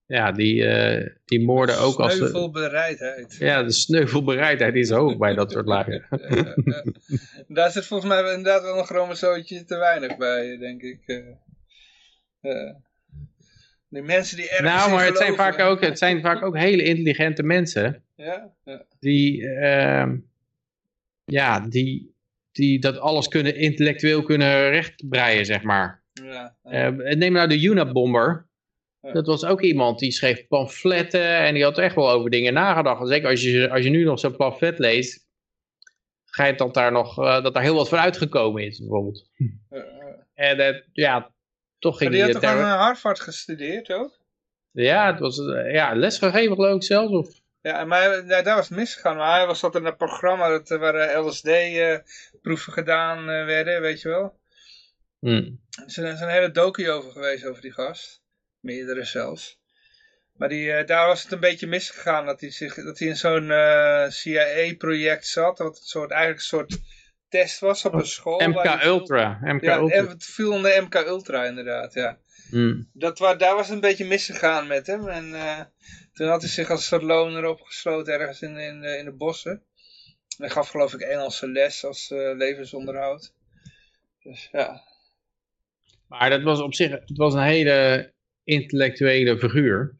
ja, 0.08 0.32
die, 0.32 0.66
eh, 0.66 1.10
die 1.26 1.46
moorden 1.46 1.80
ook 1.80 2.00
als... 2.00 2.16
Sneuvelbereidheid. 2.16 3.36
ja, 3.40 3.64
de 3.64 3.72
sneuvelbereidheid 3.72 4.76
is 4.76 4.90
hoog 4.90 5.18
bij 5.18 5.34
dat 5.34 5.52
soort 5.52 5.68
lagen. 5.68 6.06
Daar 7.48 7.72
zit 7.72 7.86
volgens 7.86 8.10
mij 8.10 8.34
inderdaad 8.34 8.62
wel 8.62 8.78
een 8.78 8.86
chromosootje 8.86 9.64
te 9.64 9.78
weinig 9.78 10.18
bij, 10.18 10.58
denk 10.58 10.82
ik. 10.82 11.02
eh. 11.06 11.18
Eh. 12.42 12.76
Die 13.90 14.02
mensen 14.02 14.38
die 14.38 14.50
ergens 14.50 14.70
Nou, 14.70 14.92
maar 14.92 15.06
het 15.06 15.18
zijn, 15.18 15.36
vaak 15.36 15.60
ook, 15.60 15.82
het 15.82 15.98
zijn 15.98 16.22
vaak 16.22 16.44
ook 16.44 16.58
hele 16.58 16.84
intelligente 16.84 17.44
mensen. 17.44 18.04
Ja? 18.16 18.54
Ja. 18.64 18.86
die, 19.00 19.48
ehm, 19.50 20.18
ja, 21.26 21.60
die, 21.60 22.16
die 22.52 22.80
dat 22.80 22.98
alles 22.98 23.28
kunnen, 23.28 23.56
intellectueel 23.56 24.24
kunnen 24.24 24.70
rechtbreien, 24.70 25.46
zeg 25.46 25.64
maar. 25.64 26.04
Ja. 26.14 26.56
Eh, 26.64 27.16
neem 27.16 27.34
nou 27.34 27.48
de 27.48 27.62
Unabomber. 27.62 28.47
Dat 29.14 29.28
was 29.28 29.46
ook 29.46 29.62
iemand 29.62 30.00
die 30.00 30.12
schreef 30.12 30.48
pamfletten 30.48 31.38
en 31.38 31.54
die 31.54 31.64
had 31.64 31.78
echt 31.78 31.96
wel 31.96 32.12
over 32.12 32.30
dingen 32.30 32.54
nagedacht. 32.54 33.08
Zeker 33.08 33.30
als 33.30 33.42
je, 33.42 33.70
als 33.70 33.84
je 33.84 33.90
nu 33.90 34.04
nog 34.04 34.20
zo'n 34.20 34.36
pamflet 34.36 34.80
leest, 34.80 35.28
schijnt 36.26 36.58
dat 36.58 36.74
daar 36.74 36.92
nog 36.92 37.20
eh, 37.20 37.44
dat 37.44 37.54
daar 37.54 37.64
heel 37.64 37.76
wat 37.76 37.90
van 37.90 38.00
uitgekomen 38.00 38.66
is, 38.66 38.80
bijvoorbeeld. 38.80 39.30
En 40.38 40.60
eh, 40.60 40.82
ja, 40.94 41.32
toch 41.80 41.92
Maar 41.92 42.02
ging 42.02 42.12
die 42.12 42.34
had 42.34 42.42
toch 42.42 42.52
aan 42.52 42.58
eh, 42.58 42.80
Harvard 42.80 43.20
gestudeerd 43.20 43.92
ook? 43.92 44.20
Ja, 44.72 45.12
het 45.12 45.20
was 45.20 45.40
eh, 45.40 45.74
ja, 45.74 45.94
lesgegeven 45.96 46.56
geloof 46.56 46.76
ik 46.76 46.84
zelfs. 46.84 47.12
Of, 47.12 47.42
Ja, 47.62 47.86
maar 47.86 48.26
ja, 48.26 48.42
daar 48.42 48.56
was 48.56 48.70
misgegaan. 48.70 49.16
Maar 49.16 49.38
hij 49.38 49.48
was 49.48 49.60
dat 49.60 49.76
in 49.76 49.86
een 49.86 49.96
programma 49.96 50.50
dat, 50.50 50.70
waar 50.70 51.20
LSD-proeven 51.20 52.74
gedaan 52.74 53.26
werden, 53.26 53.82
weet 53.82 54.02
je 54.02 54.10
wel. 54.10 54.40
hm. 55.20 55.52
Er 55.80 55.86
is 55.86 55.98
een, 55.98 56.06
er 56.06 56.14
is 56.14 56.20
een 56.20 56.30
hele 56.30 56.52
docu 56.52 56.90
over 56.90 57.12
geweest 57.12 57.46
over 57.46 57.62
die 57.62 57.74
gast. 57.74 58.22
Meerdere 58.68 59.04
zelfs. 59.04 59.60
Maar 60.34 60.50
die, 60.50 60.72
eh, 60.72 60.88
daar 60.88 61.08
was 61.08 61.24
het 61.24 61.32
een 61.32 61.40
beetje 61.40 61.68
misgegaan. 61.68 62.26
Dat 62.26 62.42
hij, 62.42 62.52
zich, 62.52 62.76
dat 62.76 63.00
hij 63.00 63.08
in 63.08 63.16
zo'n 63.18 63.52
eh, 63.52 64.10
CIA-project 64.10 65.28
zat. 65.28 65.58
Wat 65.58 65.78
een 65.78 65.84
soort, 65.86 66.12
eigenlijk 66.12 66.42
een 66.42 66.48
soort 66.48 66.78
test 67.30 67.60
was 67.60 67.86
op 67.86 67.94
een 67.94 68.06
school. 68.06 68.52
waar 68.54 68.78
MK 68.78 68.84
Ultra. 68.84 69.40
MK 69.42 69.64
Ja, 69.64 69.78
Ultra. 69.78 70.08
het 70.08 70.26
viel 70.26 70.52
onder 70.52 70.84
MK 70.84 70.96
Ultra 70.96 71.46
inderdaad, 71.46 71.94
ja. 71.94 72.18
Hm. 72.50 72.82
Dat, 72.94 73.20
wa- 73.20 73.36
daar 73.36 73.56
was 73.56 73.66
het 73.66 73.76
een 73.76 73.82
beetje 73.82 74.06
misgegaan 74.06 74.68
met 74.68 74.88
hem. 74.88 75.08
En 75.08 75.34
eh, 75.36 75.60
toen 76.14 76.28
had 76.28 76.42
hij 76.42 76.50
zich 76.50 76.70
als 76.70 76.86
soort 76.86 77.02
loner 77.04 77.46
opgesloten 77.46 78.14
ergens 78.14 78.42
in, 78.42 78.58
in, 78.58 78.82
de, 78.82 78.98
in 78.98 79.06
de 79.06 79.12
bossen. 79.14 79.52
En 79.52 80.44
hij 80.44 80.50
gaf 80.50 80.70
geloof 80.70 80.94
ik 80.94 81.02
Engelse 81.02 81.48
les 81.52 81.86
als 81.86 82.12
eh, 82.12 82.36
levensonderhoud. 82.36 83.34
Dus 84.24 84.50
ja. 84.52 84.82
Maar 86.08 86.30
dat 86.30 86.42
was 86.42 86.60
op 86.62 86.74
zich, 86.74 86.92
het 86.92 87.18
was 87.18 87.34
een 87.34 87.42
hele 87.42 88.14
intellectuele 88.48 89.38
figuur. 89.38 89.96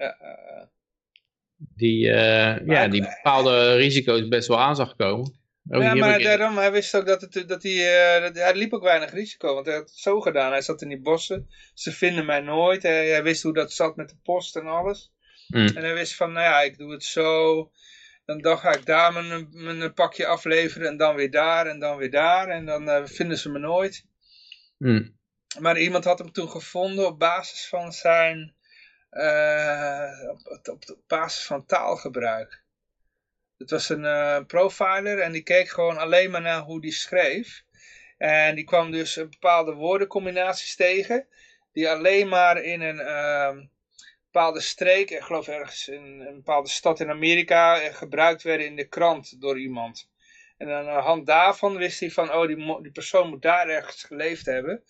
Die, 1.58 2.12
eh, 2.12 2.68
ja, 2.68 2.88
die 2.88 3.02
bepaalde 3.02 3.76
risico's 3.76 4.28
best 4.28 4.48
wel 4.48 4.60
aan 4.60 4.76
zag 4.76 4.96
komen. 4.96 5.36
Ja, 5.62 5.94
maar 5.96 6.20
daarom, 6.20 6.58
hij 6.58 6.72
wist 6.72 6.96
ook 6.96 7.06
dat, 7.06 7.22
het, 7.22 7.48
dat 7.48 7.64
hij, 7.64 8.16
eh, 8.16 8.22
dat, 8.22 8.36
hij 8.36 8.56
liep 8.56 8.74
ook 8.74 8.84
weinig 8.84 9.12
risico. 9.12 9.54
Want 9.54 9.66
hij 9.66 9.76
had 9.76 9.90
het 9.90 9.98
zo 9.98 10.20
gedaan. 10.20 10.52
Hij 10.52 10.62
zat 10.62 10.82
in 10.82 10.88
die 10.88 11.02
bossen. 11.02 11.50
Ze 11.74 11.92
vinden 11.92 12.26
mij 12.26 12.42
nooit. 12.42 12.84
Hij, 12.84 13.08
hij 13.08 13.24
wist 13.24 13.44
hoe 13.44 13.54
dat 13.54 13.72
zat 13.72 13.96
met 13.96 14.10
de 14.10 14.16
post 14.24 14.56
en 14.56 14.66
alles. 14.66 15.12
Hm. 15.48 15.58
En 15.58 15.84
hij 15.84 15.94
wist 15.94 16.16
van, 16.16 16.32
nou 16.32 16.46
ja, 16.46 16.62
ik 16.62 16.78
doe 16.78 16.92
het 16.92 17.04
zo. 17.04 17.72
Dan, 18.26 18.42
dan 18.42 18.58
ga 18.58 18.74
ik 18.74 18.86
daar 18.86 19.14
mijn, 19.14 19.48
mijn 19.52 19.94
pakje 19.94 20.26
afleveren. 20.26 20.88
En 20.88 20.98
dan 20.98 21.16
weer 21.16 21.32
daar 21.32 21.68
en 21.68 21.80
dan 21.80 21.98
weer 21.98 22.12
daar. 22.12 22.48
En 22.48 22.66
dan 22.66 22.90
eh, 22.90 23.06
vinden 23.06 23.38
ze 23.38 23.50
me 23.50 23.60
nooit. 23.60 24.06
Hm. 24.78 25.04
Maar 25.60 25.78
iemand 25.78 26.04
had 26.04 26.20
hem 26.20 26.32
toen 26.32 26.50
gevonden 26.50 27.06
op 27.06 27.20
basis 27.20 27.68
van 27.68 27.94
zijn... 27.94 28.56
eh, 29.10 30.30
op, 30.30 30.68
op, 30.70 30.98
basis 31.08 31.46
van 31.46 31.66
taalgebruik. 31.66 32.64
Het 33.58 33.70
was 33.70 33.90
een 33.90 34.06
eh, 34.06 34.46
profiler 34.48 35.20
en 35.20 35.32
die 35.32 35.44
keek 35.44 35.70
gewoon 35.70 35.98
alleen 35.98 36.32
maar 36.32 36.42
naar 36.42 36.62
hoe 36.62 36.82
die 36.82 36.92
schreef. 36.92 37.64
En 38.18 38.56
die 38.56 38.64
kwam 38.64 38.92
dus 38.92 39.16
een 39.16 39.30
bepaalde 39.30 39.74
woordencombinaties 39.74 40.76
tegen. 40.76 41.28
Die 41.72 41.90
alleen 41.90 42.28
maar 42.28 42.62
in 42.62 42.82
een 42.82 43.00
ehm, 43.00 43.66
bepaalde 44.32 44.62
streek, 44.62 45.10
ik 45.10 45.22
geloof 45.22 45.48
ergens 45.48 45.88
in 45.88 46.04
een 46.20 46.36
bepaalde 46.36 46.70
stad 46.70 47.00
in 47.00 47.10
Amerika, 47.10 47.82
eh, 47.82 47.96
gebruikt 47.96 48.44
werden 48.44 48.66
in 48.66 48.76
de 48.76 48.88
krant 48.88 49.42
door 49.42 49.60
iemand. 49.60 50.10
En 50.58 50.72
aan 50.72 50.86
de 50.86 50.92
hand 50.92 51.26
daarvan 51.26 51.78
wist 51.78 52.00
hij 52.00 52.12
van, 52.12 52.34
oh 52.34 52.48
die, 52.48 52.82
die 52.82 52.92
persoon 52.92 53.30
moet 53.30 53.42
daar 53.42 53.68
ergens 53.68 54.04
geleefd 54.04 54.46
hebben. 54.46 54.84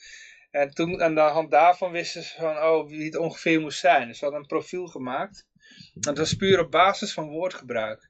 En 0.58 0.70
toen 0.70 1.02
aan 1.02 1.16
de 1.16 1.22
hand 1.22 1.52
daarvan 1.52 1.92
wisten 1.92 2.24
ze 2.24 2.36
van, 2.40 2.58
oh 2.58 2.90
wie 2.90 3.06
het 3.06 3.18
ongeveer 3.18 3.62
moest 3.62 3.80
zijn. 3.80 4.08
Dus 4.08 4.18
ze 4.18 4.24
hadden 4.24 4.42
een 4.42 4.48
profiel 4.48 4.88
gemaakt. 4.88 5.48
En 5.94 6.02
dat 6.02 6.18
was 6.18 6.34
puur 6.34 6.60
op 6.60 6.72
basis 6.72 7.14
van 7.14 7.30
woordgebruik. 7.30 8.10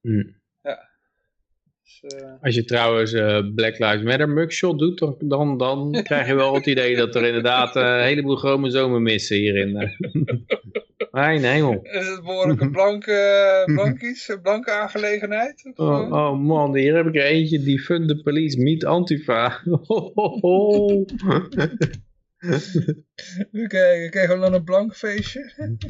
Hm. 0.00 0.22
Dus, 2.00 2.20
eh, 2.20 2.32
Als 2.40 2.54
je 2.54 2.64
trouwens 2.64 3.12
eh, 3.12 3.54
Black 3.54 3.78
Lives 3.78 4.02
Matter 4.02 4.28
mugshot 4.28 4.78
doet, 4.78 4.98
dan, 4.98 5.16
dan, 5.28 5.58
dan 5.58 6.02
krijg 6.02 6.26
je 6.26 6.34
wel 6.34 6.54
het 6.54 6.66
idee 6.66 6.96
dat 6.96 7.14
er 7.14 7.24
inderdaad 7.24 7.76
eh, 7.76 7.82
een 7.82 8.02
heleboel 8.02 8.36
chromosomen 8.36 9.02
missen 9.02 9.36
hierin. 9.36 9.76
eh. 11.12 11.20
Mijn 11.20 11.44
hemel. 11.44 11.80
is 12.00 12.08
het 12.08 12.22
behoorlijk 12.22 12.60
een 12.60 12.72
blanke, 12.72 13.62
blankies, 13.74 14.28
een 14.28 14.40
blanke 14.40 14.70
aangelegenheid? 14.70 15.70
Oh, 15.74 16.00
eh? 16.00 16.12
oh 16.12 16.38
man, 16.38 16.76
hier 16.76 16.96
heb 16.96 17.06
ik 17.06 17.16
er 17.16 17.24
eentje 17.24 17.62
die 17.62 17.80
fund 17.80 18.08
the 18.08 18.22
police, 18.22 18.58
meet 18.58 18.84
Antifa. 18.84 19.60
Ho, 19.64 20.12
ho, 20.14 20.38
ho. 20.40 21.04
Even 22.38 23.68
kijken, 23.68 24.10
krijgen 24.10 24.34
we 24.34 24.40
dan 24.40 24.54
een 24.54 24.64
blank 24.64 24.96
feestje? 24.96 25.52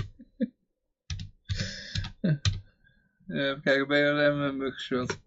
Ja, 3.27 3.51
Even 3.51 3.61
kijken, 3.63 3.87
BLM 3.87 4.41
een 4.41 4.57
mugshot. 4.57 5.19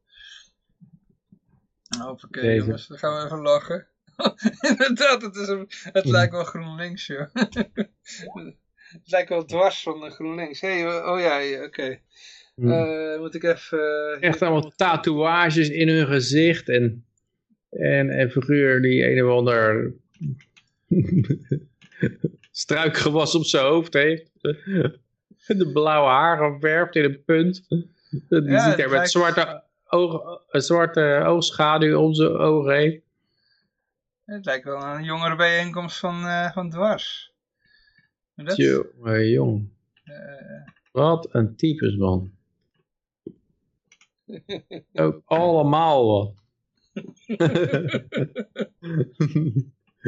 Oké 2.23 2.51
jongens, 2.51 2.87
dan 2.87 2.97
gaan 2.97 3.17
we 3.17 3.25
even 3.25 3.41
lachen. 3.41 3.87
Inderdaad, 4.69 5.21
het, 5.21 5.35
is 5.35 5.47
een, 5.47 5.69
het 5.69 6.05
lijkt 6.05 6.31
wel 6.31 6.43
GroenLinks, 6.43 7.05
joh. 7.05 7.27
Het 9.03 9.11
lijkt 9.11 9.29
wel 9.29 9.45
dwars 9.45 9.83
van 9.83 9.99
de 9.99 10.09
GroenLinks. 10.09 10.61
Hey, 10.61 11.03
oh 11.05 11.19
ja, 11.19 11.37
ja, 11.37 11.63
oké. 11.63 11.99
Hm. 12.55 12.71
Eh, 12.71 13.19
moet 13.19 13.35
ik 13.35 13.43
even... 13.43 13.79
eh, 14.21 14.29
Echt 14.29 14.41
allemaal 14.41 14.71
tatoeages 14.75 15.69
in 15.69 15.87
hun 15.89 16.07
gezicht 16.07 16.69
en, 16.69 17.05
en 17.69 18.19
een 18.19 18.29
figuur 18.31 18.81
die 18.81 19.11
een 19.11 19.25
of 19.25 19.31
ander 19.37 19.93
struikgewas 22.51 23.35
op 23.35 23.45
zijn 23.45 23.65
hoofd 23.65 23.93
heeft. 23.93 24.29
De 25.47 25.69
blauwe 25.73 26.09
haar 26.09 26.37
geverfd 26.37 26.95
in 26.95 27.03
een 27.03 27.23
punt. 27.23 27.65
Die 28.29 28.41
Ja, 28.43 28.69
ziet 28.69 28.79
er 28.79 28.83
met 28.89 28.91
lijkt- 28.91 29.09
zwarte, 29.11 29.63
oog, 29.87 30.41
een 30.49 30.61
zwarte 30.61 31.23
oogschaduw 31.25 31.97
om 31.99 32.13
zijn 32.13 32.29
ogen 32.37 32.75
heen. 32.75 33.03
Het 34.25 34.45
lijkt 34.45 34.65
wel 34.65 34.83
een 34.83 35.03
jongere 35.03 35.35
bijeenkomst 35.35 35.99
van, 35.99 36.25
eh, 36.25 36.51
van 36.51 36.69
dwars. 36.69 37.33
Dat- 38.35 38.55
Jongen, 38.55 39.29
jong. 39.29 39.69
eh, 40.03 40.13
Wat 40.91 41.27
een 41.31 41.55
types, 41.55 41.95
man. 41.95 42.31
Ook 44.93 45.21
allemaal 45.25 46.05
wat. 46.07 46.33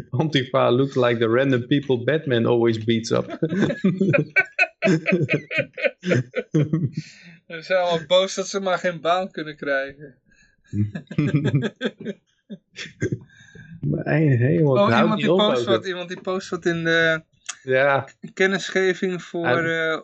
Antifa 0.10 0.72
looked 0.72 0.96
like 0.96 1.20
the 1.20 1.28
random 1.28 1.68
people 1.68 2.04
Batman 2.04 2.46
always 2.46 2.84
beats 2.84 3.12
up. 3.12 3.30
Ze 7.48 7.62
zijn 7.62 7.80
allemaal 7.80 8.06
boos 8.08 8.36
dat 8.36 8.48
ze 8.48 8.60
maar 8.60 8.78
geen 8.78 9.02
baan 9.02 9.32
kunnen 9.32 9.56
krijgen. 9.56 10.16
Mijn 13.82 14.38
hemel, 14.38 14.72
Oh, 14.74 14.98
iemand 15.00 15.20
die, 15.20 15.28
post 15.36 15.66
wat, 15.66 15.86
iemand 15.88 16.08
die 16.08 16.22
post 16.22 16.50
wat 16.50 16.66
in 16.66 16.84
de 16.84 17.24
Ja, 17.64 18.08
kennisgeving 18.34 19.22
voor 19.22 19.46
eh, 19.46 20.02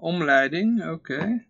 omleiding. 0.00 0.90
Oké. 0.90 1.46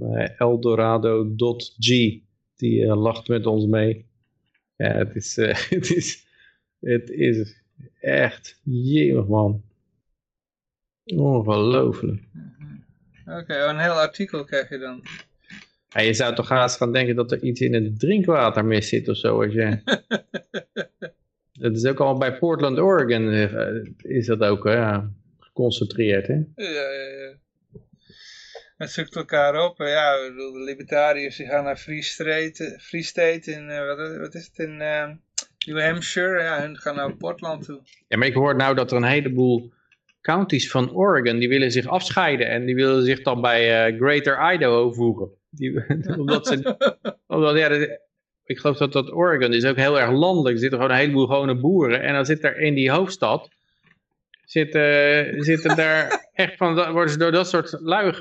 eh, 0.00 0.40
Eldorado.g, 0.40 1.86
die 2.56 2.84
eh, 2.84 3.02
lacht 3.02 3.28
met 3.28 3.46
ons 3.46 3.66
mee. 3.66 4.08
Ja, 4.76 4.92
het 4.92 5.14
is, 5.16 5.36
het 5.70 5.90
is, 5.90 6.26
het 6.80 7.10
is 7.10 7.62
echt, 8.00 8.60
jemig 8.64 9.26
man. 9.26 9.62
Ongelooflijk. 11.04 12.22
Oké, 13.26 13.62
oh, 13.62 13.68
een 13.68 13.78
heel 13.78 13.92
artikel 13.92 14.44
krijg 14.44 14.68
je 14.68 14.78
dan. 14.78 15.02
Ja, 15.92 16.00
je 16.00 16.14
zou 16.14 16.34
toch 16.34 16.48
haast 16.48 16.76
gaan 16.76 16.92
denken 16.92 17.16
dat 17.16 17.32
er 17.32 17.42
iets 17.42 17.60
in 17.60 17.74
het 17.74 18.00
drinkwater 18.00 18.64
mis 18.64 18.88
zit 18.88 19.08
of 19.08 19.16
zo. 19.16 19.42
Als 19.42 19.52
je... 19.52 19.78
Dat 21.60 21.76
is 21.76 21.84
ook 21.84 22.00
al 22.00 22.18
bij 22.18 22.38
Portland, 22.38 22.78
Oregon 22.78 23.30
eh, 23.30 24.10
is 24.16 24.26
dat 24.26 24.40
ook 24.40 24.64
ja, 24.64 25.10
geconcentreerd. 25.38 26.26
Hè? 26.26 26.34
Ja, 26.34 26.90
ja, 26.90 26.90
ja. 26.90 27.34
Het 28.76 28.90
zoekt 28.90 29.16
elkaar 29.16 29.64
op. 29.64 29.78
Ja, 29.78 30.14
ik 30.14 30.30
bedoel, 30.30 30.52
de 30.52 30.64
libertariërs 30.64 31.36
die 31.36 31.46
gaan 31.46 31.64
naar 31.64 31.76
Free 31.76 32.02
State, 32.02 32.78
Free 32.80 33.02
State 33.02 33.50
in, 33.52 33.68
uh, 33.68 33.86
wat, 33.86 34.16
wat, 34.16 34.34
is 34.34 34.46
het, 34.46 34.58
in 34.58 34.80
uh, 34.80 35.08
New 35.66 35.80
Hampshire. 35.80 36.42
Ja, 36.42 36.60
hun 36.60 36.76
gaan 36.76 36.96
naar 36.96 37.16
Portland 37.16 37.64
toe. 37.64 37.80
Ja, 38.08 38.16
maar 38.16 38.26
ik 38.26 38.34
hoor 38.34 38.56
nou 38.56 38.74
dat 38.74 38.90
er 38.90 38.96
een 38.96 39.04
heleboel 39.04 39.72
counties 40.20 40.70
van 40.70 40.92
Oregon, 40.92 41.38
die 41.38 41.48
willen 41.48 41.72
zich 41.72 41.86
afscheiden. 41.86 42.48
En 42.48 42.66
die 42.66 42.74
willen 42.74 43.04
zich 43.04 43.22
dan 43.22 43.40
bij 43.40 43.90
uh, 43.90 44.00
Greater 44.00 44.52
Idaho 44.52 44.92
voegen. 44.92 45.30
Die, 45.50 45.84
omdat 46.18 46.46
ze, 46.46 46.76
omdat, 47.26 47.58
ja, 47.58 47.98
ik 48.44 48.58
geloof 48.58 48.76
dat 48.76 48.92
dat 48.92 49.12
Oregon 49.12 49.52
is 49.52 49.64
ook 49.64 49.76
heel 49.76 50.00
erg 50.00 50.10
landelijk. 50.10 50.54
Er 50.54 50.60
zitten 50.60 50.78
gewoon 50.78 50.94
een 50.94 51.00
heleboel 51.00 51.26
gewone 51.26 51.54
boeren. 51.54 52.02
En 52.02 52.14
dan 52.14 52.26
zit 52.26 52.44
er 52.44 52.60
in 52.60 52.74
die 52.74 52.90
hoofdstad, 52.90 53.50
zitten, 54.44 55.44
zitten 55.44 55.76
daar 55.76 56.24
echt 56.32 56.56
van, 56.56 56.92
worden 56.92 57.12
ze 57.12 57.18
door 57.18 57.32
dat 57.32 57.48
soort 57.48 57.76
lui 57.80 58.12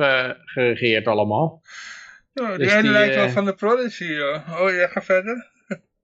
geregeerd 0.46 1.08
allemaal. 1.08 1.62
Oh, 2.34 2.50
die 2.50 2.58
dus 2.58 2.82
die, 2.82 2.92
lijkt 2.92 3.16
wel 3.16 3.26
uh, 3.26 3.32
van 3.32 3.46
de 3.46 3.54
Prodigy, 3.54 4.04
joh. 4.04 4.62
Oh, 4.62 4.72
ja, 4.72 4.88
ga 4.88 5.02
verder. 5.02 5.48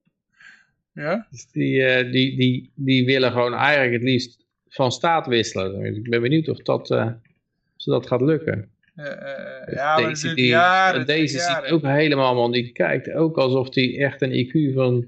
ja? 1.03 1.27
Dus 1.29 1.51
die, 1.51 1.75
uh, 1.75 2.11
die, 2.11 2.37
die, 2.37 2.71
die 2.75 3.05
willen 3.05 3.31
gewoon 3.31 3.53
eigenlijk 3.53 3.93
het 3.93 4.03
liefst 4.03 4.45
van 4.67 4.91
staat 4.91 5.27
wisselen. 5.27 5.95
Ik 5.95 6.09
ben 6.09 6.21
benieuwd 6.21 6.49
of 6.49 6.57
dat, 6.57 6.91
of 6.91 7.83
dat 7.83 8.07
gaat 8.07 8.21
lukken. 8.21 8.74
Uh, 8.95 9.73
ja, 9.73 9.95
deze 9.95 10.33
die, 10.33 10.47
jaren, 10.47 11.05
deze 11.05 11.39
ziet 11.39 11.71
ook 11.71 11.81
helemaal, 11.81 12.35
man. 12.35 12.51
Die 12.51 12.71
kijkt 12.71 13.11
ook 13.11 13.37
alsof 13.37 13.75
hij 13.75 13.99
echt 13.99 14.21
een 14.21 14.31
IQ 14.31 14.73
van 14.73 15.05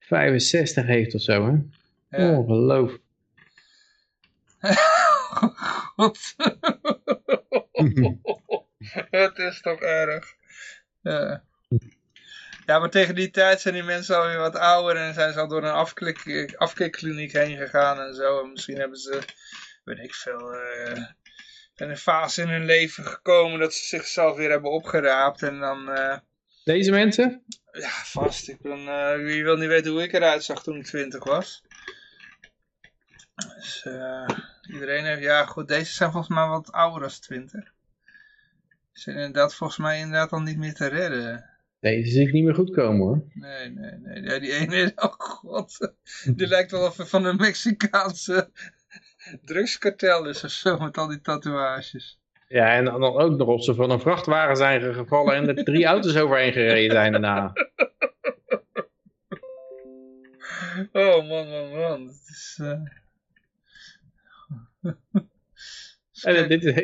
65 0.00 0.86
heeft 0.86 1.14
of 1.14 1.20
zo, 1.20 1.46
hè? 1.46 1.54
Ja. 2.18 2.44
God. 5.96 6.18
Het 9.10 9.38
is 9.38 9.60
toch 9.60 9.80
erg. 9.80 10.34
Ja. 11.02 11.42
ja, 12.66 12.78
maar 12.78 12.90
tegen 12.90 13.14
die 13.14 13.30
tijd 13.30 13.60
zijn 13.60 13.74
die 13.74 13.82
mensen 13.82 14.16
alweer 14.16 14.38
wat 14.38 14.56
ouder 14.56 14.96
en 14.96 15.14
zijn 15.14 15.32
ze 15.32 15.40
al 15.40 15.48
door 15.48 15.64
een 15.64 15.70
afklik, 15.70 16.54
afkikkliniek 16.56 17.32
heen 17.32 17.56
gegaan 17.56 18.00
en 18.00 18.14
zo. 18.14 18.42
En 18.42 18.50
misschien 18.50 18.78
hebben 18.78 18.98
ze, 18.98 19.22
weet 19.84 19.98
ik 19.98 20.14
veel, 20.14 20.54
uh, 20.54 21.06
in 21.76 21.90
een 21.90 21.96
fase 21.96 22.42
in 22.42 22.48
hun 22.48 22.64
leven 22.64 23.04
gekomen 23.04 23.60
dat 23.60 23.74
ze 23.74 23.84
zichzelf 23.84 24.36
weer 24.36 24.50
hebben 24.50 24.70
opgeraapt 24.70 25.42
en 25.42 25.58
dan... 25.58 25.88
Uh, 25.88 26.18
Deze 26.64 26.90
mensen? 26.90 27.42
Ja, 27.72 27.90
vast. 28.04 28.48
Ik 28.48 28.60
ben, 28.60 28.78
uh, 28.78 29.14
wie 29.14 29.44
wil 29.44 29.56
niet 29.56 29.68
weten 29.68 29.92
hoe 29.92 30.02
ik 30.02 30.12
eruit 30.12 30.44
zag 30.44 30.62
toen 30.62 30.76
ik 30.76 30.84
20 30.84 31.24
was. 31.24 31.62
Dus 33.34 33.84
uh, 33.88 34.28
iedereen 34.72 35.04
heeft, 35.04 35.22
ja 35.22 35.44
goed, 35.44 35.68
deze 35.68 35.92
zijn 35.92 36.10
volgens 36.10 36.34
mij 36.34 36.46
wat 36.46 36.72
ouder 36.72 37.00
dan 37.00 37.10
20. 37.20 37.64
Ze 38.92 39.02
zijn 39.02 39.16
inderdaad 39.16 39.54
volgens 39.54 39.78
mij 39.78 39.98
inderdaad 39.98 40.32
al 40.32 40.40
niet 40.40 40.58
meer 40.58 40.74
te 40.74 40.86
redden. 40.86 41.50
Deze 41.80 42.10
zie 42.10 42.26
ik 42.26 42.32
niet 42.32 42.44
meer 42.44 42.54
goed 42.54 42.70
komen 42.70 43.06
hoor. 43.06 43.22
Nee, 43.34 43.70
nee, 43.70 43.92
nee. 43.92 44.22
Ja, 44.22 44.38
die 44.38 44.52
ene, 44.52 44.92
oh 44.96 45.12
god. 45.18 45.92
Die 46.36 46.46
lijkt 46.46 46.70
wel 46.70 46.86
of 46.86 46.96
van 46.98 47.24
een 47.24 47.36
Mexicaanse 47.36 48.50
drugskartel 49.44 50.28
is 50.28 50.44
of 50.44 50.50
zo, 50.50 50.78
met 50.78 50.98
al 50.98 51.08
die 51.08 51.20
tatoeages. 51.20 52.18
Ja, 52.48 52.74
en 52.74 52.84
dan 52.84 53.02
ook 53.02 53.36
nog 53.36 53.48
of 53.48 53.64
ze 53.64 53.74
van 53.74 53.90
een 53.90 54.00
vrachtwagen 54.00 54.56
zijn 54.56 54.94
gevallen 54.94 55.34
en 55.34 55.48
er 55.48 55.64
drie 55.64 55.84
auto's 55.84 56.16
overheen 56.16 56.52
gereden 56.52 56.90
zijn 56.90 57.12
daarna. 57.12 57.52
Oh 60.92 61.28
man, 61.28 61.48
man, 61.48 61.70
man. 61.70 62.06
Het 62.06 62.28
is... 62.28 62.58
Uh... 62.62 62.80
En 66.22 66.48
dit 66.48 66.64
is, 66.64 66.74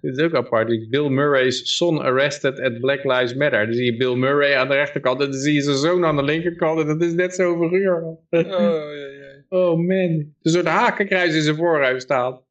dit 0.00 0.18
is 0.18 0.18
ook 0.18 0.34
apart. 0.34 0.90
Bill 0.90 1.08
Murray's 1.08 1.76
son 1.76 2.00
arrested 2.00 2.60
at 2.60 2.80
Black 2.80 3.04
Lives 3.04 3.34
Matter. 3.34 3.66
Dan 3.66 3.74
zie 3.74 3.84
je 3.84 3.96
Bill 3.96 4.14
Murray 4.14 4.56
aan 4.56 4.68
de 4.68 4.74
rechterkant 4.74 5.20
en 5.20 5.30
dan 5.30 5.40
zie 5.40 5.54
je 5.54 5.60
zijn 5.60 5.76
zoon 5.76 6.04
aan 6.04 6.16
de 6.16 6.22
linkerkant. 6.22 6.80
En 6.80 6.86
dat 6.86 7.02
is 7.02 7.12
net 7.12 7.34
zo 7.34 7.58
figuur. 7.58 8.02
Oh, 8.02 8.18
ja, 8.30 8.40
ja. 8.40 9.19
Oh 9.50 9.76
man. 9.76 10.34
Een 10.42 10.66
hakenkruis 10.66 11.34
in 11.34 11.42
zijn 11.42 11.56
voorhuis 11.56 12.02
staat. 12.02 12.42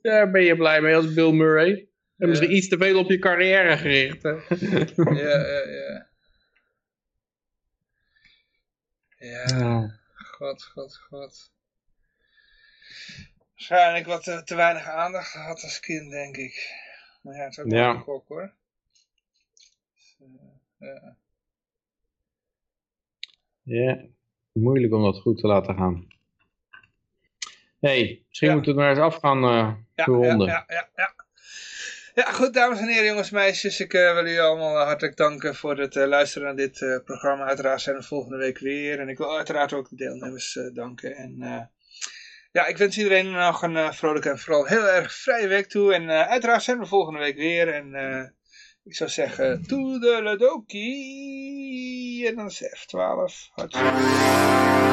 Daar 0.02 0.30
ben 0.30 0.42
je 0.42 0.56
blij 0.56 0.80
mee 0.80 0.96
als 0.96 1.14
Bill 1.14 1.32
Murray. 1.32 1.88
En 2.18 2.28
misschien 2.28 2.56
iets 2.56 2.68
te 2.68 2.76
veel 2.76 2.98
op 2.98 3.10
je 3.10 3.18
carrière 3.18 3.76
gericht. 3.76 4.22
Hè? 4.22 4.30
ja, 5.22 5.38
ja, 5.46 5.68
ja. 5.68 6.06
Ja. 9.18 10.00
God, 10.14 10.62
god, 10.62 10.96
god. 10.96 11.52
Waarschijnlijk 13.50 14.06
wat 14.06 14.22
te, 14.22 14.42
te, 14.44 14.54
weinig 14.54 14.88
aandacht 14.88 15.30
gehad 15.30 15.62
als 15.62 15.80
kind, 15.80 16.10
denk 16.10 16.36
ik. 16.36 16.82
Maar 17.22 17.34
ja, 17.34 17.42
het 17.42 17.52
is 17.52 17.58
ook 17.58 17.70
wel 17.70 17.90
een 17.90 18.00
gok, 18.00 18.28
hoor. 18.28 18.54
Dus, 19.94 20.16
uh, 20.18 20.38
ja. 20.78 21.16
ja, 23.62 24.06
moeilijk 24.54 24.92
om 24.92 25.02
dat 25.02 25.20
goed 25.20 25.38
te 25.38 25.46
laten 25.46 25.76
gaan. 25.76 26.06
hey, 27.80 28.22
misschien 28.28 28.48
ja. 28.48 28.54
moeten 28.54 28.74
we 28.74 28.80
maar 28.80 28.90
eens 28.90 28.98
af 28.98 29.16
gaan 29.16 29.44
uh, 29.44 29.74
ja, 29.94 30.04
ronden. 30.04 30.46
Ja, 30.46 30.64
ja, 30.66 30.88
ja, 30.96 31.14
ja. 32.14 32.32
goed, 32.32 32.54
dames 32.54 32.78
en 32.78 32.88
heren, 32.88 33.06
jongens, 33.06 33.30
meisjes. 33.30 33.80
Ik 33.80 33.92
uh, 33.92 34.12
wil 34.12 34.24
jullie 34.24 34.40
allemaal 34.40 34.76
hartelijk 34.76 35.16
danken 35.16 35.54
voor 35.54 35.78
het 35.78 35.94
luisteren 35.94 36.46
naar 36.46 36.56
dit 36.56 37.02
programma. 37.04 37.44
Uiteraard 37.44 37.80
zijn 37.80 37.96
we 37.96 38.02
volgende 38.02 38.36
week 38.36 38.58
weer. 38.58 39.00
En 39.00 39.08
ik 39.08 39.18
wil 39.18 39.36
uiteraard 39.36 39.72
ook 39.72 39.88
de 39.88 39.96
deelnemers 39.96 40.58
danken. 40.72 41.16
En 41.16 41.36
ja, 42.52 42.66
ik 42.66 42.76
wens 42.76 42.98
iedereen 42.98 43.30
nog 43.30 43.62
een 43.62 43.94
vrolijke 43.94 44.30
en 44.30 44.38
vooral 44.38 44.66
heel 44.66 44.88
erg 44.88 45.14
vrije 45.14 45.48
week 45.48 45.66
toe. 45.66 45.94
En 45.94 46.10
uiteraard 46.10 46.62
zijn 46.62 46.78
we 46.78 46.86
volgende 46.86 47.18
week 47.18 47.36
weer. 47.36 47.68
En 47.68 47.94
ik 48.84 48.94
zou 48.94 49.10
zeggen, 49.10 49.66
toedeledokie. 49.66 52.03
4, 52.24 52.34
dan 52.36 52.46
is 52.46 52.62
F12. 52.62 53.50
Hartstikke. 53.54 54.92